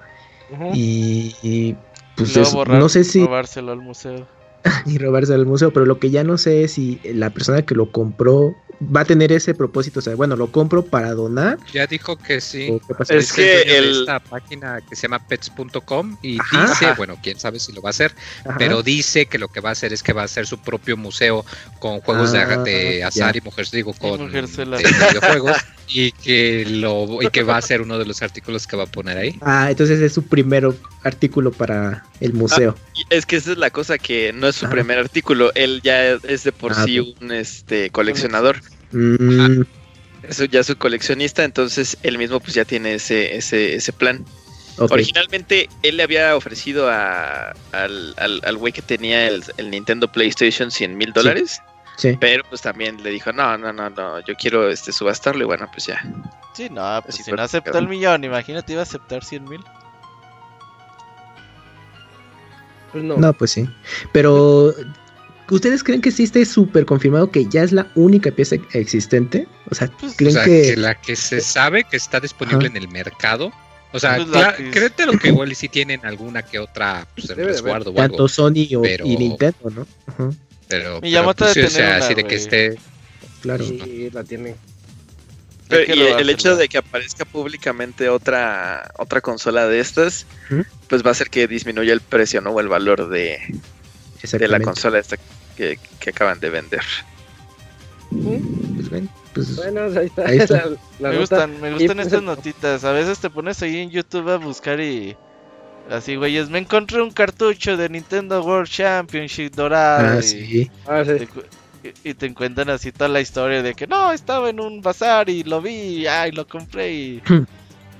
Y, 0.74 1.34
y, 1.42 1.76
pues 2.16 2.36
es- 2.36 2.52
borrar- 2.54 2.78
no 2.78 2.88
sé 2.88 3.04
si 3.04 3.24
Robárselo 3.24 3.72
al 3.72 3.80
museo. 3.80 4.26
y 4.86 4.98
robarse 4.98 5.34
al 5.34 5.46
museo, 5.46 5.72
pero 5.72 5.86
lo 5.86 5.98
que 5.98 6.10
ya 6.10 6.24
no 6.24 6.38
sé 6.38 6.64
es 6.64 6.72
si 6.74 7.00
la 7.04 7.30
persona 7.30 7.62
que 7.62 7.74
lo 7.74 7.90
compró 7.90 8.54
va 8.82 9.02
a 9.02 9.04
tener 9.04 9.30
ese 9.30 9.52
propósito, 9.54 9.98
o 9.98 10.02
sea, 10.02 10.14
bueno, 10.14 10.36
lo 10.36 10.50
compro 10.52 10.86
para 10.86 11.12
donar 11.12 11.58
Ya 11.70 11.86
dijo 11.86 12.16
que 12.16 12.40
sí. 12.40 12.80
Es 13.10 13.30
que 13.32 13.62
el- 13.76 14.00
esta 14.00 14.20
página 14.20 14.80
que 14.80 14.96
se 14.96 15.02
llama 15.02 15.18
pets.com 15.18 16.16
y 16.22 16.38
Ajá. 16.40 16.66
dice, 16.66 16.86
Ajá. 16.86 16.94
bueno, 16.96 17.18
quién 17.22 17.38
sabe 17.38 17.60
si 17.60 17.72
lo 17.72 17.82
va 17.82 17.90
a 17.90 17.90
hacer, 17.90 18.14
Ajá. 18.46 18.56
pero 18.58 18.82
dice 18.82 19.26
que 19.26 19.38
lo 19.38 19.48
que 19.48 19.60
va 19.60 19.68
a 19.68 19.72
hacer 19.72 19.92
es 19.92 20.02
que 20.02 20.14
va 20.14 20.22
a 20.22 20.24
hacer 20.24 20.46
su 20.46 20.58
propio 20.58 20.96
museo 20.96 21.44
con 21.78 22.00
juegos 22.00 22.34
Ah, 22.34 22.56
de, 22.56 22.70
de 22.70 23.04
azar 23.04 23.34
ya. 23.34 23.38
y 23.38 23.44
mujeres, 23.44 23.70
digo, 23.70 23.92
Y 23.94 23.98
con 23.98 24.32
de 24.32 24.42
videojuegos 24.42 25.56
y 25.92 26.12
que 26.12 26.64
lo 26.66 27.20
y 27.20 27.28
que 27.30 27.42
va 27.42 27.56
a 27.56 27.62
ser 27.62 27.82
uno 27.82 27.98
de 27.98 28.04
los 28.06 28.22
artículos 28.22 28.66
que 28.66 28.76
va 28.76 28.84
a 28.84 28.86
poner 28.86 29.18
ahí. 29.18 29.36
Ah, 29.40 29.68
entonces 29.70 30.00
es 30.00 30.12
su 30.12 30.22
primer 30.26 30.68
artículo 31.02 31.50
para 31.50 32.04
el 32.20 32.32
museo. 32.32 32.76
Y 32.94 33.04
es 33.10 33.26
que 33.26 33.36
esa 33.36 33.52
es 33.52 33.58
la 33.58 33.70
cosa 33.70 33.98
que 33.98 34.32
no 34.32 34.46
es 34.48 34.56
su 34.56 34.66
Ajá. 34.66 34.74
primer 34.74 34.98
artículo, 34.98 35.50
él 35.54 35.80
ya 35.82 36.10
es 36.12 36.44
de 36.44 36.52
por 36.52 36.72
Ah, 36.72 36.84
sí 36.84 37.00
un 37.00 37.32
este 37.32 37.90
coleccionador. 37.90 38.60
Mm, 38.92 39.62
Eso 40.28 40.44
ya 40.44 40.60
es 40.60 40.68
un 40.68 40.76
coleccionista, 40.76 41.44
entonces 41.44 41.96
él 42.02 42.18
mismo 42.18 42.40
pues 42.40 42.54
ya 42.54 42.64
tiene 42.64 42.94
ese 42.94 43.36
ese 43.36 43.74
ese 43.74 43.92
plan. 43.92 44.24
Originalmente 44.78 45.68
él 45.82 45.96
le 45.98 46.02
había 46.04 46.34
ofrecido 46.36 46.88
a, 46.88 47.50
al, 47.72 48.14
al, 48.16 48.40
al 48.44 48.56
güey 48.56 48.72
que 48.72 48.80
tenía 48.82 49.26
el, 49.28 49.42
el 49.58 49.70
Nintendo 49.70 50.10
PlayStation 50.10 50.70
100 50.70 50.96
mil 50.96 51.12
dólares, 51.12 51.54
Sí. 51.54 51.69
Pero 52.20 52.42
pues 52.48 52.60
también 52.62 53.02
le 53.02 53.10
dijo, 53.10 53.32
no, 53.32 53.56
no, 53.58 53.72
no, 53.72 53.90
no, 53.90 54.20
yo 54.24 54.34
quiero 54.34 54.68
este 54.70 54.92
subastarlo 54.92 55.42
y 55.42 55.46
bueno, 55.46 55.68
pues 55.72 55.86
ya. 55.86 56.00
Sí, 56.54 56.68
no, 56.70 57.00
pues 57.02 57.14
Así 57.14 57.24
si 57.24 57.30
no 57.30 57.36
el 57.36 57.40
aceptó 57.40 57.78
el 57.78 57.88
millón, 57.88 58.24
imagínate, 58.24 58.72
iba 58.72 58.80
a 58.80 58.84
aceptar 58.84 59.24
100 59.24 59.44
mil. 59.44 59.60
Pues 62.92 63.04
no. 63.04 63.16
No, 63.16 63.32
pues 63.32 63.52
sí. 63.52 63.68
Pero, 64.12 64.74
¿ustedes 65.50 65.84
creen 65.84 66.00
que 66.00 66.10
sí 66.10 66.24
esté 66.24 66.44
súper 66.44 66.84
confirmado 66.86 67.30
que 67.30 67.46
ya 67.46 67.62
es 67.62 67.72
la 67.72 67.86
única 67.94 68.30
pieza 68.32 68.56
existente? 68.72 69.46
O 69.70 69.74
sea, 69.74 69.88
Pues, 70.00 70.16
¿creen 70.16 70.32
o 70.32 70.34
sea, 70.34 70.44
que... 70.44 70.62
que... 70.62 70.76
la 70.76 70.94
que 70.96 71.16
se 71.16 71.40
sabe 71.40 71.84
que 71.84 71.96
está 71.96 72.18
disponible 72.20 72.66
Ajá. 72.68 72.76
en 72.76 72.82
el 72.82 72.88
mercado. 72.88 73.52
O 73.92 73.98
sea, 73.98 74.16
Pues 74.16 74.28
la 74.28 74.56
cla- 74.56 75.18
que- 75.18 75.28
igual 75.28 75.50
y 75.50 75.54
sí 75.56 75.68
tienen 75.68 76.04
alguna 76.06 76.42
que 76.44 76.58
otra 76.60 77.06
pues, 77.14 77.26
de 77.28 77.34
resguardo 77.44 77.90
o 77.90 77.94
tanto 77.94 78.14
algo. 78.16 78.28
Sony 78.28 78.74
o, 78.76 78.82
pero- 78.82 79.04
y 79.06 79.16
Nintendo, 79.16 79.70
¿no? 79.70 79.86
Ajá, 80.06 80.30
Pero, 80.70 81.00
Miyamoto 81.02 81.44
pero, 81.44 81.52
pues, 81.52 81.54
debe 81.54 81.68
sí, 81.68 81.74
o 81.74 81.76
sea, 81.76 81.84
tener 81.84 81.96
una, 81.96 82.06
así 82.06 82.14
de 82.14 82.24
que 82.24 82.34
esté. 82.36 82.78
claro. 83.42 83.64
Sí, 83.64 84.10
la 84.12 84.24
tiene. 84.24 84.54
Pero, 85.68 85.94
y 85.94 86.00
el 86.00 86.30
hecho 86.30 86.56
de 86.56 86.68
que 86.68 86.78
aparezca 86.78 87.24
públicamente 87.24 88.08
otra 88.08 88.90
otra 88.98 89.20
consola 89.20 89.68
de 89.68 89.78
estas, 89.80 90.26
Ujú. 90.50 90.64
pues 90.88 91.04
va 91.04 91.08
a 91.08 91.12
hacer 91.12 91.28
que 91.30 91.46
disminuya 91.46 91.92
el 91.92 92.00
precio, 92.00 92.40
¿no? 92.40 92.50
O 92.50 92.60
el 92.60 92.68
valor 92.68 93.08
de, 93.08 93.38
de 94.32 94.48
la 94.48 94.58
consola 94.60 94.98
esta 94.98 95.16
que, 95.56 95.78
que 96.00 96.10
acaban 96.10 96.40
de 96.40 96.50
vender. 96.50 96.82
Pues, 98.10 98.90
ven, 98.90 99.08
pues, 99.34 99.56
Bueno, 99.56 99.82
ahí 99.82 100.06
está. 100.06 100.26
Ahí 100.26 100.38
está. 100.38 100.66
La, 100.66 100.70
la 101.00 101.08
me 101.10 101.14
nota. 101.16 101.18
gustan, 101.20 101.60
me 101.60 101.72
gustan 101.72 101.96
pues, 101.96 102.06
estas 102.06 102.22
notitas. 102.22 102.84
A 102.84 102.92
veces 102.92 103.18
te 103.20 103.30
pones 103.30 103.62
ahí 103.62 103.78
en 103.78 103.90
YouTube 103.90 104.28
a 104.30 104.36
buscar 104.36 104.80
y. 104.80 105.16
Así, 105.88 106.16
güeyes, 106.16 106.50
me 106.50 106.58
encontré 106.60 107.02
un 107.02 107.10
cartucho 107.10 107.76
de 107.76 107.88
Nintendo 107.88 108.42
World 108.44 108.68
Championship 108.68 109.54
dorado. 109.54 110.18
ah, 110.18 110.20
y, 110.20 110.22
sí. 110.22 110.70
Ah, 110.86 111.02
sí. 111.04 111.12
te 111.18 111.26
cu- 111.26 111.42
y- 111.82 112.10
y 112.10 112.14
te 112.14 112.26
encuentran 112.26 112.70
así 112.70 112.92
toda 112.92 113.08
la 113.08 113.20
historia 113.20 113.62
de 113.62 113.74
que 113.74 113.86
no, 113.86 114.12
estaba 114.12 114.50
en 114.50 114.60
un 114.60 114.82
bazar 114.82 115.28
y 115.28 115.42
lo 115.42 115.60
vi, 115.60 115.70
y, 115.72 116.06
ay, 116.06 116.30
lo 116.32 116.46
compré 116.46 116.92
y. 116.92 117.22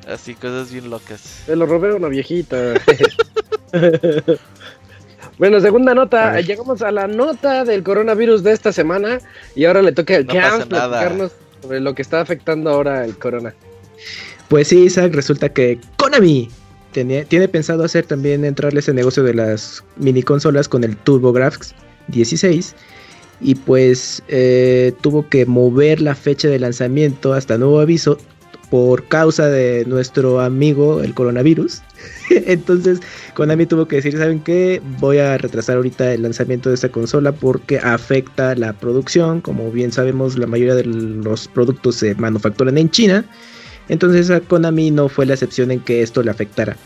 Así, 0.08 0.34
cosas 0.34 0.72
bien 0.72 0.88
locas. 0.88 1.20
Se 1.46 1.54
lo 1.54 1.66
robé 1.66 1.90
a 1.90 1.94
una 1.96 2.08
viejita. 2.08 2.56
bueno, 5.38 5.60
segunda 5.60 5.94
nota. 5.94 6.40
Llegamos 6.40 6.82
a 6.82 6.90
la 6.90 7.06
nota 7.06 7.64
del 7.64 7.82
coronavirus 7.82 8.42
de 8.42 8.52
esta 8.52 8.72
semana. 8.72 9.20
Y 9.54 9.66
ahora 9.66 9.82
le 9.82 9.92
toca 9.92 10.16
al 10.16 10.26
No 10.26 10.34
nada. 10.34 10.64
platicarnos 10.66 11.32
sobre 11.62 11.80
lo 11.80 11.94
que 11.94 12.02
está 12.02 12.20
afectando 12.20 12.70
ahora 12.70 13.04
el 13.04 13.16
corona. 13.18 13.54
Pues 14.48 14.68
sí, 14.68 14.84
Isaac, 14.84 15.12
resulta 15.14 15.50
que 15.50 15.78
Konami 15.96 16.48
tiene 16.92 17.48
pensado 17.48 17.84
hacer 17.84 18.06
también 18.06 18.44
entrarle 18.44 18.80
ese 18.80 18.92
negocio 18.92 19.22
de 19.22 19.34
las 19.34 19.84
mini 19.96 20.22
consolas 20.22 20.68
con 20.68 20.84
el 20.84 20.96
TurboGrafx 20.96 21.74
16 22.08 22.74
y 23.40 23.54
pues 23.54 24.22
eh, 24.28 24.92
tuvo 25.00 25.28
que 25.28 25.46
mover 25.46 26.00
la 26.00 26.14
fecha 26.14 26.48
de 26.48 26.58
lanzamiento 26.58 27.32
hasta 27.32 27.58
nuevo 27.58 27.80
aviso 27.80 28.18
por 28.70 29.08
causa 29.08 29.48
de 29.48 29.84
nuestro 29.86 30.40
amigo 30.40 31.02
el 31.02 31.12
coronavirus. 31.14 31.82
Entonces 32.30 33.00
Konami 33.34 33.66
tuvo 33.66 33.86
que 33.86 33.96
decir, 33.96 34.16
¿saben 34.16 34.40
qué? 34.40 34.80
Voy 35.00 35.18
a 35.18 35.36
retrasar 35.38 35.76
ahorita 35.76 36.12
el 36.12 36.22
lanzamiento 36.22 36.68
de 36.68 36.76
esta 36.76 36.88
consola 36.88 37.32
porque 37.32 37.78
afecta 37.78 38.54
la 38.54 38.72
producción. 38.72 39.40
Como 39.40 39.70
bien 39.70 39.90
sabemos, 39.90 40.38
la 40.38 40.46
mayoría 40.46 40.76
de 40.76 40.84
los 40.84 41.48
productos 41.48 41.96
se 41.96 42.14
manufacturan 42.14 42.78
en 42.78 42.90
China. 42.90 43.24
Entonces 43.88 44.30
a 44.30 44.40
Konami 44.40 44.90
no 44.90 45.08
fue 45.08 45.26
la 45.26 45.34
excepción 45.34 45.70
en 45.70 45.80
que 45.80 46.02
esto 46.02 46.22
le 46.22 46.30
afectara. 46.30 46.76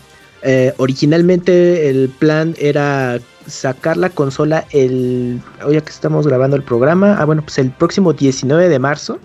Eh, 0.43 0.75
originalmente 0.77 1.89
el 1.89 2.09
plan 2.11 2.55
era 2.59 3.19
sacar 3.47 3.97
la 3.97 4.11
consola 4.11 4.67
el... 4.71 5.41
Hoy 5.65 5.81
que 5.81 5.91
estamos 5.91 6.27
grabando 6.27 6.57
el 6.57 6.63
programa. 6.63 7.17
Ah, 7.19 7.25
bueno, 7.25 7.43
pues 7.43 7.59
el 7.59 7.71
próximo 7.71 8.13
19 8.13 8.69
de 8.69 8.79
marzo. 8.79 9.19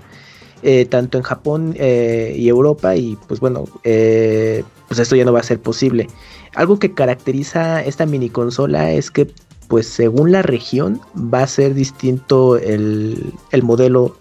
eh, 0.62 0.86
tanto 0.86 1.18
en 1.18 1.24
Japón 1.24 1.74
eh, 1.78 2.36
y 2.38 2.50
Europa. 2.50 2.96
Y 2.96 3.18
pues 3.28 3.40
bueno, 3.40 3.66
pues 3.84 5.00
esto 5.00 5.16
ya 5.16 5.26
no 5.26 5.34
va 5.34 5.40
a 5.40 5.44
ser 5.44 5.60
posible. 5.60 6.08
Algo 6.56 6.80
que 6.80 6.94
caracteriza 6.94 7.84
esta 7.84 8.06
mini 8.06 8.30
consola 8.30 8.92
es 8.92 9.12
que 9.12 9.28
pues 9.68 9.88
según 9.88 10.32
la 10.32 10.42
región 10.42 11.00
va 11.16 11.44
a 11.44 11.48
ser 11.48 11.76
distinto 11.76 12.58
el, 12.58 13.34
el 13.52 13.64
modelo 13.64 14.18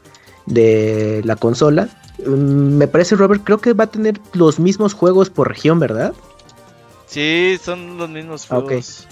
de 0.47 1.23
la 1.25 1.37
consola. 1.37 1.89
Mm, 2.27 2.77
Me 2.77 2.89
parece, 2.89 3.17
Robert, 3.17 3.43
creo 3.45 3.59
que 3.59 3.73
va 3.73 3.85
a 3.85 3.87
tener 3.89 4.21
los 4.33 4.59
mismos 4.59 4.95
juegos 4.95 5.31
por 5.31 5.49
región, 5.49 5.79
¿verdad? 5.79 6.13
Sí, 7.07 7.59
son 7.63 7.97
los 7.97 8.09
mismos 8.11 8.47
Ah, 8.51 8.61
juegos. 8.61 9.07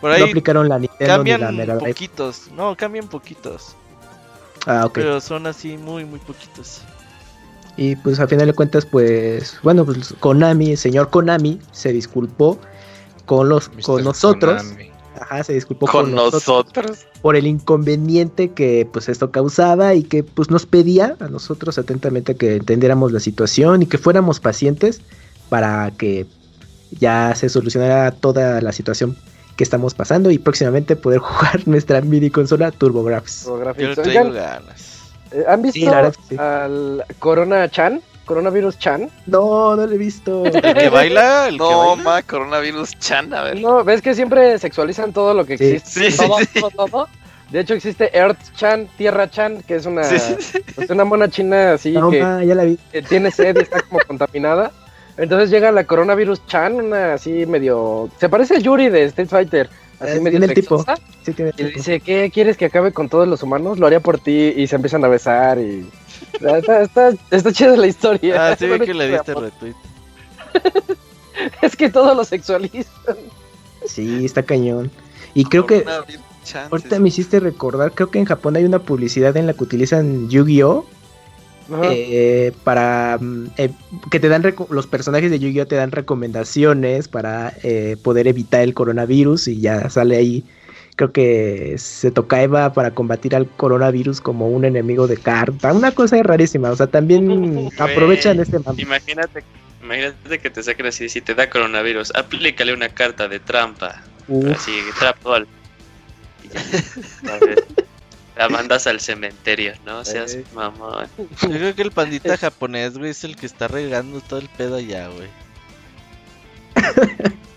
Por 0.00 0.10
No 0.10 0.16
ahí 0.16 0.22
aplicaron 0.22 0.68
la 0.68 0.78
Nintendo 0.78 1.04
ni 1.04 1.30
cambian 1.30 1.40
la 1.40 1.52
Mega 1.52 1.74
Drive. 1.76 1.88
poquitos. 1.92 2.50
No, 2.54 2.76
cambian 2.76 3.08
poquitos. 3.08 3.74
Ah, 4.66 4.84
ok. 4.86 4.92
Pero 4.94 5.20
son 5.20 5.46
así 5.46 5.76
muy, 5.76 6.04
muy 6.04 6.18
poquitos. 6.18 6.82
Y 7.76 7.94
pues 7.96 8.18
a 8.20 8.26
final 8.26 8.46
de 8.46 8.52
cuentas, 8.54 8.84
pues, 8.86 9.58
bueno, 9.62 9.84
pues 9.84 10.14
Konami, 10.18 10.72
el 10.72 10.78
señor 10.78 11.10
Konami, 11.10 11.60
se 11.72 11.92
disculpó 11.92 12.58
con 13.26 13.48
los, 13.48 13.68
con 13.84 14.02
nosotros. 14.02 14.62
Konami. 14.62 14.90
Ajá, 15.20 15.42
se 15.44 15.54
disculpó 15.54 15.86
Con 15.86 16.06
con, 16.06 16.14
nosotros 16.14 16.46
nosotros. 16.46 17.06
por 17.22 17.36
el 17.36 17.46
inconveniente 17.46 18.50
que 18.52 18.88
pues 18.92 19.08
esto 19.08 19.30
causaba 19.30 19.94
y 19.94 20.02
que 20.02 20.22
pues 20.22 20.50
nos 20.50 20.66
pedía 20.66 21.16
a 21.20 21.28
nosotros 21.28 21.78
atentamente 21.78 22.36
que 22.36 22.56
entendiéramos 22.56 23.12
la 23.12 23.20
situación 23.20 23.82
y 23.82 23.86
que 23.86 23.98
fuéramos 23.98 24.40
pacientes 24.40 25.00
para 25.48 25.90
que 25.92 26.26
ya 26.90 27.34
se 27.34 27.48
solucionara 27.48 28.10
toda 28.12 28.60
la 28.60 28.72
situación 28.72 29.16
que 29.56 29.64
estamos 29.64 29.94
pasando 29.94 30.30
y 30.30 30.38
próximamente 30.38 30.96
poder 30.96 31.18
jugar 31.20 31.66
nuestra 31.66 32.00
mini 32.02 32.30
consola 32.30 32.70
TurboGrafx. 32.70 33.44
Yo 33.44 33.54
Oigan, 34.04 34.32
ganas. 34.32 35.00
eh, 35.32 35.44
¿Han 35.48 35.62
visto 35.62 35.78
Sí, 35.80 35.86
la 35.86 35.96
verdad 36.02 36.14
que 36.14 36.34
sí. 36.34 36.36
al 36.38 37.04
Corona 37.18 37.68
Chan? 37.70 38.00
Coronavirus 38.26 38.78
Chan. 38.78 39.08
No, 39.26 39.74
no 39.76 39.86
lo 39.86 39.92
he 39.92 39.96
visto. 39.98 40.44
¿El 40.44 40.60
que 40.74 40.88
baila? 40.90 41.46
¿El 41.48 41.52
que 41.54 41.58
No, 41.58 41.88
baila? 41.96 42.02
ma, 42.02 42.22
coronavirus 42.22 42.98
chan, 42.98 43.32
a 43.32 43.42
ver. 43.44 43.60
No, 43.60 43.82
ves 43.84 44.02
que 44.02 44.14
siempre 44.14 44.58
sexualizan 44.58 45.12
todo 45.12 45.32
lo 45.32 45.46
que 45.46 45.56
Sí. 45.56 45.64
existe. 45.64 46.10
Sí, 46.10 46.10
sí, 46.10 46.26
todo, 46.26 46.38
sí. 46.40 46.60
todo, 46.60 46.86
todo. 46.88 47.08
De 47.50 47.60
hecho, 47.60 47.74
existe 47.74 48.10
Earth 48.16 48.38
Chan, 48.56 48.88
Tierra 48.98 49.30
Chan, 49.30 49.62
que 49.62 49.76
es 49.76 49.86
una, 49.86 50.02
Sí, 50.04 50.18
sí, 50.18 50.34
sí. 50.40 50.58
pues, 50.74 50.90
una 50.90 51.04
mona 51.04 51.28
china 51.30 51.74
así 51.74 51.92
No, 51.92 52.10
que, 52.10 52.20
ma, 52.20 52.42
ya 52.42 52.56
la 52.56 52.64
vi. 52.64 52.76
que 52.90 53.02
tiene 53.02 53.30
sed 53.30 53.56
y 53.56 53.62
está 53.62 53.80
como 53.82 54.00
contaminada. 54.06 54.72
Entonces 55.16 55.48
llega 55.48 55.70
la 55.70 55.84
coronavirus 55.84 56.44
Chan, 56.46 56.74
una 56.74 57.14
así 57.14 57.46
medio. 57.46 58.10
Se 58.18 58.28
parece 58.28 58.56
a 58.56 58.58
Yuri 58.58 58.88
de 58.88 59.04
Street 59.04 59.28
Fighter, 59.28 59.70
así 60.00 60.16
Eh, 60.16 60.20
medio 60.20 60.40
tiene 60.40 60.46
el 60.46 60.54
tipo. 60.54 60.78
sexosa. 60.78 61.00
Sí, 61.24 61.32
tiene 61.32 61.52
Y 61.56 61.62
le 61.62 61.68
tipo. 61.68 61.78
dice, 61.78 62.00
¿qué 62.00 62.30
quieres 62.34 62.56
que 62.56 62.64
acabe 62.64 62.92
con 62.92 63.08
todos 63.08 63.28
los 63.28 63.42
humanos? 63.44 63.78
Lo 63.78 63.86
haría 63.86 64.00
por 64.00 64.18
ti. 64.18 64.52
Y 64.56 64.66
se 64.66 64.74
empiezan 64.74 65.04
a 65.04 65.08
besar 65.08 65.58
y. 65.58 65.88
Está, 66.40 66.82
está, 66.82 67.12
está 67.30 67.52
chida 67.52 67.76
la 67.76 67.86
historia. 67.86 68.48
Ah, 68.52 68.56
sí, 68.56 68.66
vi 68.66 68.80
que 68.80 68.94
le 68.94 69.08
diste 69.08 69.34
retweet. 69.34 69.74
Es 71.62 71.76
que 71.76 71.90
todo 71.90 72.14
lo 72.14 72.24
sexualizan. 72.24 73.16
Sí, 73.84 74.24
está 74.24 74.42
cañón. 74.42 74.90
Y 75.34 75.44
creo 75.44 75.66
que 75.66 75.84
ahorita 76.70 76.98
me 76.98 77.08
hiciste 77.08 77.40
recordar, 77.40 77.92
creo 77.92 78.10
que 78.10 78.18
en 78.18 78.24
Japón 78.24 78.56
hay 78.56 78.64
una 78.64 78.78
publicidad 78.78 79.36
en 79.36 79.46
la 79.46 79.52
que 79.52 79.64
utilizan 79.64 80.28
Yu-Gi-Oh! 80.28 80.86
Eh, 81.82 82.52
para 82.62 83.18
mm, 83.20 83.48
eh, 83.56 83.70
que 84.10 84.20
te 84.20 84.28
dan 84.28 84.54
los 84.70 84.86
personajes 84.86 85.32
de 85.32 85.40
Yu-Gi-Oh 85.40 85.66
te 85.66 85.74
dan 85.74 85.90
recomendaciones 85.90 87.08
para 87.08 87.52
eh, 87.64 87.96
poder 88.00 88.28
evitar 88.28 88.60
el 88.60 88.72
coronavirus 88.72 89.48
y 89.48 89.60
ya 89.60 89.90
sale 89.90 90.16
ahí 90.16 90.44
creo 90.96 91.12
que 91.12 91.74
se 91.78 92.10
toca 92.10 92.42
Eva 92.42 92.72
para 92.72 92.90
combatir 92.90 93.36
al 93.36 93.46
coronavirus 93.48 94.20
como 94.20 94.48
un 94.48 94.64
enemigo 94.64 95.06
de 95.06 95.16
carta 95.18 95.72
una 95.72 95.92
cosa 95.92 96.20
rarísima 96.22 96.70
o 96.70 96.76
sea 96.76 96.86
también 96.86 97.70
aprovechan 97.78 98.40
este 98.40 98.58
mame. 98.58 98.82
Imagínate, 98.82 99.44
imagínate 99.82 100.38
que 100.38 100.50
te 100.50 100.62
saquen 100.62 100.86
así, 100.86 101.08
si 101.08 101.20
te 101.20 101.34
da 101.34 101.48
coronavirus, 101.50 102.14
aplícale 102.16 102.72
una 102.72 102.88
carta 102.88 103.28
de 103.28 103.38
trampa. 103.40 104.02
Uf, 104.28 104.50
Así, 104.56 104.72
trapol. 104.98 105.46
Y 106.42 106.48
ya. 106.48 107.30
La 108.36 108.48
mandas 108.50 108.86
al 108.86 109.00
cementerio, 109.00 109.72
¿no? 109.86 110.04
Seas 110.04 110.34
Eh. 110.34 110.44
mamón. 110.54 111.06
Yo 111.40 111.48
creo 111.48 111.74
que 111.74 111.82
el 111.82 111.90
pandita 111.90 112.36
japonés, 112.36 112.98
güey, 112.98 113.10
es 113.10 113.24
el 113.24 113.34
que 113.36 113.46
está 113.46 113.66
regando 113.68 114.20
todo 114.20 114.40
el 114.40 114.48
pedo 114.48 114.76
allá, 114.76 115.08
güey. 115.08 115.28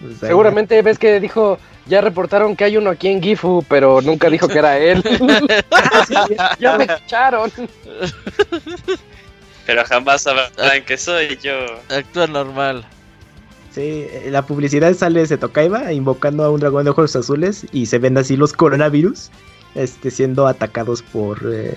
pues, 0.00 0.18
Seguramente 0.18 0.80
ves 0.82 0.98
que 0.98 1.20
dijo, 1.20 1.58
ya 1.86 2.00
reportaron 2.00 2.56
que 2.56 2.64
hay 2.64 2.76
uno 2.76 2.90
aquí 2.90 3.08
en 3.08 3.22
Gifu, 3.22 3.64
pero 3.68 4.00
nunca 4.00 4.28
dijo 4.30 4.48
que 4.48 4.58
era 4.58 4.78
él. 4.78 5.02
ya 6.58 6.78
me 6.78 6.84
echaron. 6.84 7.50
Pero 9.66 9.84
jamás 9.84 10.22
sabrán 10.22 10.84
que 10.86 10.96
soy 10.96 11.36
yo. 11.42 11.54
Actúa 11.88 12.26
normal. 12.26 12.84
Sí, 13.72 14.06
en 14.10 14.32
la 14.32 14.42
publicidad 14.42 14.94
sale 14.94 15.26
Setokaiba 15.26 15.92
invocando 15.92 16.44
a 16.44 16.50
un 16.50 16.60
dragón 16.60 16.84
de 16.84 16.90
ojos 16.90 17.14
azules 17.14 17.66
y 17.72 17.86
se 17.86 17.98
ven 17.98 18.16
así 18.16 18.36
los 18.36 18.54
coronavirus 18.54 19.30
este, 19.74 20.10
siendo 20.10 20.46
atacados 20.46 21.02
por, 21.02 21.38
eh, 21.52 21.74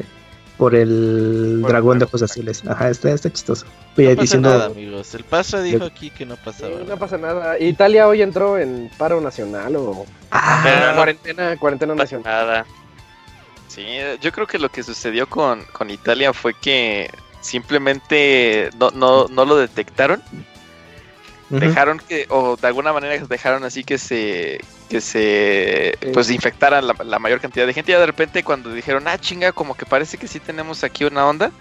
por 0.60 0.76
el 0.76 1.60
Por- 1.62 1.72
dragón 1.72 1.98
de 2.00 2.06
ojos 2.06 2.22
azules. 2.22 2.62
Ajá, 2.68 2.90
está, 2.90 3.10
está 3.12 3.32
chistoso. 3.32 3.66
Oye, 3.98 4.10
No 4.10 4.16
pasa 4.16 4.22
diciendo, 4.22 4.50
nada, 4.50 4.66
amigos. 4.68 5.16
El 5.16 5.24
Pastra 5.24 5.62
dijo 5.62 5.86
aquí 5.86 6.12
que 6.12 6.26
no 6.26 6.36
pasaba. 6.36 6.78
Sí, 6.78 6.84
no 6.88 6.98
pasa 6.98 7.18
nada. 7.18 7.58
Italia 7.58 8.08
hoy 8.08 8.22
entró 8.22 8.58
en 8.60 8.92
paro 8.98 9.22
nacional 9.22 9.76
o 9.78 10.06
Ah, 10.30 10.92
cuarentena, 10.96 11.58
cuarentena 11.58 11.96
nacional. 11.96 12.26
nada. 12.26 12.66
Sí, 13.70 13.86
yo 14.22 14.32
creo 14.34 14.46
que 14.48 14.60
lo 14.60 14.70
que 14.70 14.84
sucedió 14.84 15.28
con, 15.30 15.64
con 15.72 15.90
Italia 15.90 16.34
fue 16.34 16.54
que 16.54 17.10
simplemente 17.40 18.70
no, 18.78 18.92
no, 18.92 19.28
no 19.30 19.46
lo 19.46 19.56
detectaron. 19.56 20.22
Dejaron 21.50 22.00
que, 22.00 22.28
o 22.30 22.58
de 22.58 22.68
alguna 22.68 22.94
manera 22.94 23.26
dejaron 23.26 23.64
así 23.64 23.84
que 23.84 23.98
se, 23.98 24.60
que 24.90 25.02
se, 25.02 25.98
pues 26.14 26.30
infectaran 26.32 26.88
la, 26.88 26.96
la 27.06 27.20
mayor 27.20 27.40
cantidad 27.40 27.68
de 27.68 27.74
gente. 27.74 27.92
Y 27.92 27.96
de 27.96 28.06
repente 28.06 28.44
cuando 28.44 28.74
dijeron, 28.74 29.08
ah, 29.08 29.18
chinga, 29.18 29.52
como 29.52 29.76
que 29.76 29.86
parece 29.86 30.18
que 30.18 30.28
sí 30.28 30.40
tenemos 30.40 30.84
aquí 30.84 31.04
una 31.06 31.26
onda, 31.28 31.52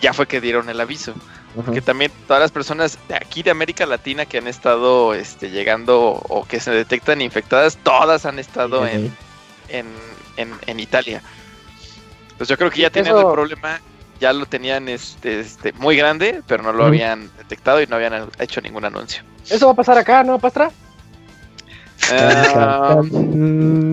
ya 0.00 0.12
fue 0.12 0.26
que 0.26 0.40
dieron 0.40 0.68
el 0.68 0.80
aviso. 0.80 1.14
Ujú. 1.54 1.72
Que 1.72 1.80
también 1.80 2.10
todas 2.26 2.40
las 2.42 2.50
personas 2.50 2.98
de 3.06 3.14
aquí 3.14 3.44
de 3.44 3.52
América 3.52 3.86
Latina 3.86 4.26
que 4.26 4.38
han 4.38 4.48
estado 4.48 5.14
este, 5.14 5.50
llegando 5.50 6.00
o 6.10 6.44
que 6.46 6.58
se 6.58 6.72
detectan 6.72 7.22
infectadas, 7.22 7.76
todas 7.76 8.26
han 8.26 8.40
estado 8.40 8.84
en, 8.88 9.16
en, 9.68 9.86
en, 10.36 10.52
en 10.66 10.80
Italia. 10.80 11.22
Pues 12.36 12.48
yo 12.48 12.56
creo 12.58 12.70
que 12.70 12.80
ya 12.80 12.90
tenían 12.90 13.16
Eso- 13.16 13.28
el 13.28 13.32
problema, 13.32 13.80
ya 14.18 14.32
lo 14.32 14.46
tenían 14.46 14.88
este, 14.88 15.38
este, 15.38 15.72
muy 15.74 15.96
grande, 15.96 16.42
pero 16.48 16.64
no 16.64 16.72
lo 16.72 16.86
habían 16.86 17.30
detectado 17.38 17.80
y 17.80 17.86
no 17.86 17.94
habían 17.94 18.28
hecho 18.40 18.60
ningún 18.60 18.84
anuncio. 18.84 19.22
Eso 19.48 19.66
va 19.66 19.72
a 19.72 19.76
pasar 19.76 19.96
acá, 19.96 20.24
¿no, 20.24 20.40
Pastra? 20.40 20.72
Ah, 22.10 23.00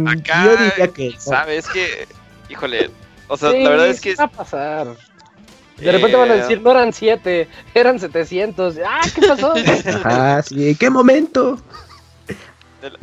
acá, 0.08 0.44
yo 0.46 0.58
diría 0.58 0.88
que 0.88 1.10
no. 1.12 1.20
¿Sabes? 1.20 1.68
que, 1.68 2.08
híjole, 2.50 2.90
o 3.28 3.38
sea, 3.38 3.52
Sí, 3.52 3.64
la 3.64 3.70
verdad 3.70 3.88
es 3.88 4.02
que... 4.02 4.16
va 4.16 4.26
a 4.26 4.32
pasar. 4.32 4.88
De 5.78 5.92
repente 5.92 6.16
van 6.16 6.30
a 6.30 6.36
eh, 6.36 6.38
decir, 6.38 6.62
no 6.62 6.72
eran 6.72 6.94
7, 6.94 7.48
eran 7.74 8.00
700. 8.00 8.76
Ah, 8.86 9.02
¿qué 9.16 9.22
pasó? 9.28 9.54
Ajá, 10.06 10.44
sí, 10.44 10.70
¿en 10.70 10.76
qué 10.76 10.90
momento? 10.90 11.60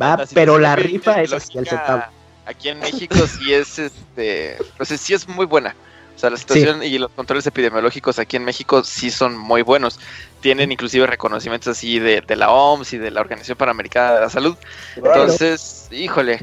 Va, 0.01 0.17
pero 0.33 0.57
situación 0.57 0.61
la 0.61 0.75
epi- 0.75 0.83
rifa 0.83 1.21
es 1.21 1.31
epidemiológica 1.31 1.65
centavo. 1.65 2.03
Aquí 2.45 2.69
en 2.69 2.79
México 2.79 3.15
sí 3.27 3.53
es, 3.53 3.79
este, 3.79 4.57
pues 4.77 4.89
sí 4.89 5.13
es 5.13 5.27
muy 5.27 5.45
buena. 5.45 5.75
O 6.15 6.19
sea, 6.19 6.29
la 6.29 6.37
situación 6.37 6.83
y 6.83 6.97
los 6.97 7.11
controles 7.11 7.47
epidemiológicos 7.47 8.19
aquí 8.19 8.35
en 8.35 8.43
México 8.43 8.83
sí 8.83 9.09
son 9.09 9.37
muy 9.37 9.61
buenos. 9.61 9.99
Tienen 10.41 10.71
inclusive 10.71 11.05
reconocimientos 11.05 11.67
así 11.77 11.99
de, 11.99 12.21
de 12.21 12.35
la 12.35 12.49
OMS 12.51 12.93
y 12.93 12.97
de 12.97 13.11
la 13.11 13.21
Organización 13.21 13.57
Panamericana 13.57 14.13
de 14.15 14.21
la 14.21 14.29
Salud. 14.29 14.55
Entonces, 14.95 15.87
híjole. 15.91 16.39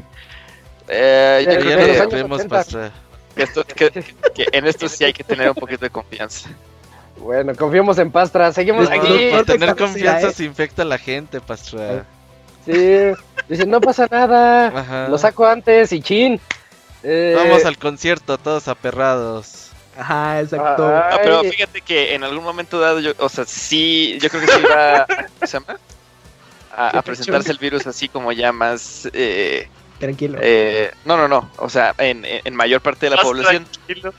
eh, 0.87 1.43
yo 1.47 1.59
creo 1.59 1.77
que, 1.77 1.99
años 1.99 2.11
vemos, 2.13 2.39
80. 2.39 2.55
Pastra. 2.55 2.91
que 3.35 3.43
esto- 3.43 3.63
que- 3.65 3.91
que 4.33 4.47
en 4.51 4.65
esto 4.67 4.87
sí 4.87 5.03
hay 5.03 5.13
que 5.13 5.23
tener 5.23 5.49
un 5.49 5.55
poquito 5.55 5.85
de 5.85 5.89
confianza. 5.89 6.49
Bueno, 7.17 7.53
confiemos 7.55 7.97
en 7.97 8.11
Pastra, 8.11 8.51
seguimos 8.53 8.89
aquí. 8.89 9.29
Por 9.31 9.45
tener 9.45 9.75
confianza 9.75 10.29
eh. 10.29 10.33
se 10.33 10.43
infecta 10.45 10.83
a 10.83 10.85
la 10.85 10.97
gente, 10.99 11.41
Pastra. 11.41 12.05
Sí, 12.65 12.97
dicen, 13.49 13.69
no 13.69 13.79
pasa 13.81 14.07
nada. 14.11 14.67
Ajá. 14.67 15.07
Lo 15.07 15.17
saco 15.17 15.45
antes 15.45 15.91
y 15.93 16.01
chin. 16.01 16.39
Eh, 17.03 17.33
Vamos 17.35 17.63
al 17.65 17.77
concierto, 17.77 18.37
todos 18.37 18.67
aperrados. 18.67 19.66
Ajá, 19.97 20.41
exacto. 20.41 20.87
Ah, 20.87 21.09
No, 21.11 21.17
pero 21.23 21.43
fíjate 21.43 21.81
que 21.81 22.13
en 22.15 22.23
algún 22.23 22.43
momento 22.43 22.79
dado, 22.79 22.99
yo, 22.99 23.13
o 23.17 23.29
sea, 23.29 23.45
sí, 23.45 24.17
yo 24.21 24.29
creo 24.29 24.41
que 24.45 24.51
sí 24.51 24.61
va 24.63 24.97
a. 25.01 25.07
A, 26.75 26.99
a 26.99 27.01
presentarse 27.01 27.51
el 27.51 27.57
virus 27.57 27.87
así 27.87 28.07
como 28.07 28.31
ya 28.31 28.51
más... 28.51 29.09
Eh, 29.11 29.67
Tranquilo. 29.99 30.37
eh, 30.39 30.91
no, 31.05 31.17
no, 31.17 31.27
no, 31.27 31.49
o 31.57 31.69
sea, 31.69 31.95
en, 31.97 32.23
en 32.23 32.55
mayor 32.55 32.81
parte 32.81 33.07
de 33.07 33.09
la 33.09 33.15
Más 33.15 33.25
población, 33.25 33.65
tranquilo. 33.65 34.13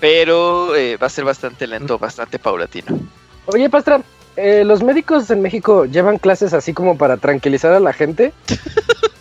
pero 0.00 0.74
eh, 0.74 0.96
va 0.96 1.08
a 1.08 1.10
ser 1.10 1.24
bastante 1.24 1.66
lento, 1.66 1.98
bastante 1.98 2.38
paulatino. 2.38 2.98
Oye, 3.44 3.68
Pastra, 3.68 4.00
eh, 4.36 4.62
¿los 4.64 4.82
médicos 4.82 5.30
en 5.30 5.42
México 5.42 5.84
llevan 5.84 6.16
clases 6.16 6.54
así 6.54 6.72
como 6.72 6.96
para 6.96 7.18
tranquilizar 7.18 7.72
a 7.74 7.80
la 7.80 7.92
gente? 7.92 8.32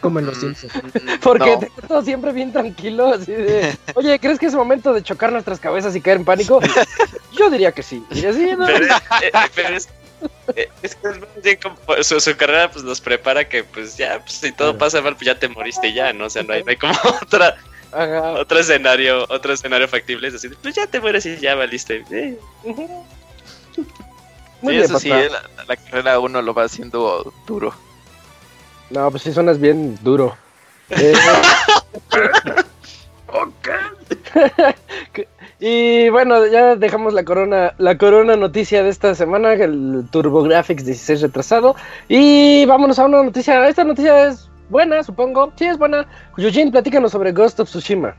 como 0.00 0.18
en 0.18 0.26
los 0.26 0.38
Simpsons. 0.38 0.72
Porque 1.22 1.56
No. 1.56 1.88
todo 1.88 2.02
siempre 2.02 2.32
bien 2.32 2.52
tranquilo, 2.52 3.06
así 3.14 3.32
de, 3.32 3.76
oye, 3.94 4.18
¿crees 4.18 4.38
que 4.38 4.46
es 4.46 4.54
momento 4.54 4.92
de 4.92 5.02
chocar 5.02 5.32
nuestras 5.32 5.58
cabezas 5.60 5.94
y 5.96 6.00
caer 6.00 6.18
en 6.18 6.24
pánico? 6.24 6.60
Yo 7.38 7.50
diría 7.50 7.72
que 7.72 7.82
sí. 7.82 8.04
Y 8.10 8.24
así, 8.26 8.50
¿no? 8.56 8.66
Pero, 8.66 8.86
eh, 8.86 9.32
pero 9.54 9.76
es, 9.76 9.88
eh, 10.56 10.68
es 10.82 10.94
que 10.96 11.08
es 11.08 11.20
más 11.20 11.42
bien 11.42 11.58
como 11.62 11.76
su, 12.02 12.20
su 12.20 12.36
carrera 12.36 12.70
pues 12.70 12.84
nos 12.84 13.00
prepara 13.00 13.48
que 13.48 13.64
pues 13.64 13.96
ya, 13.96 14.18
pues 14.18 14.32
si 14.32 14.52
todo 14.52 14.76
pasa 14.76 15.00
mal, 15.00 15.14
pues 15.14 15.26
ya 15.26 15.38
te 15.38 15.48
moriste 15.48 15.92
ya, 15.92 16.12
¿no? 16.12 16.26
O 16.26 16.30
sea, 16.30 16.42
no 16.42 16.52
hay, 16.52 16.62
no 16.62 16.70
hay 16.70 16.76
como 16.76 16.92
otra, 17.22 17.56
Ajá. 17.92 18.32
otro 18.32 18.58
escenario, 18.58 19.24
otro 19.28 19.52
escenario 19.52 19.88
factible, 19.88 20.26
es 20.28 20.34
decir, 20.34 20.56
pues 20.62 20.74
ya 20.74 20.86
te 20.86 21.00
mueres 21.00 21.24
y 21.26 21.36
ya 21.38 21.54
valiste. 21.54 22.04
Eh, 22.10 22.38
Ujú. 22.64 23.06
Sí, 23.74 23.86
Muy 24.62 24.74
bien, 24.74 24.84
eso 24.84 24.98
sí, 24.98 25.10
eh, 25.10 25.30
la, 25.30 25.42
la 25.66 25.76
carrera 25.76 26.18
uno 26.18 26.42
lo 26.42 26.52
va 26.52 26.64
haciendo 26.64 27.32
duro. 27.46 27.72
No, 28.90 29.10
pues 29.10 29.22
sí 29.22 29.32
suenas 29.32 29.58
bien 29.60 29.98
duro. 30.02 30.36
Eh, 30.92 31.14
y 35.60 36.08
bueno, 36.08 36.46
ya 36.46 36.76
dejamos 36.76 37.12
la 37.14 37.24
corona, 37.24 37.74
la 37.78 37.96
corona 37.98 38.36
noticia 38.36 38.82
de 38.82 38.90
esta 38.90 39.14
semana, 39.14 39.52
el 39.52 40.04
TurboGrafx 40.10 40.84
16 40.84 41.20
retrasado. 41.22 41.76
Y 42.08 42.64
vámonos 42.66 42.98
a 42.98 43.04
una 43.06 43.22
noticia. 43.22 43.68
Esta 43.68 43.84
noticia 43.84 44.28
es 44.28 44.48
buena, 44.68 45.02
supongo. 45.02 45.52
Sí, 45.56 45.66
es 45.66 45.78
buena. 45.78 46.06
Yujin, 46.36 46.70
platícanos 46.70 47.12
sobre 47.12 47.32
Ghost 47.32 47.60
of 47.60 47.68
Tsushima. 47.68 48.14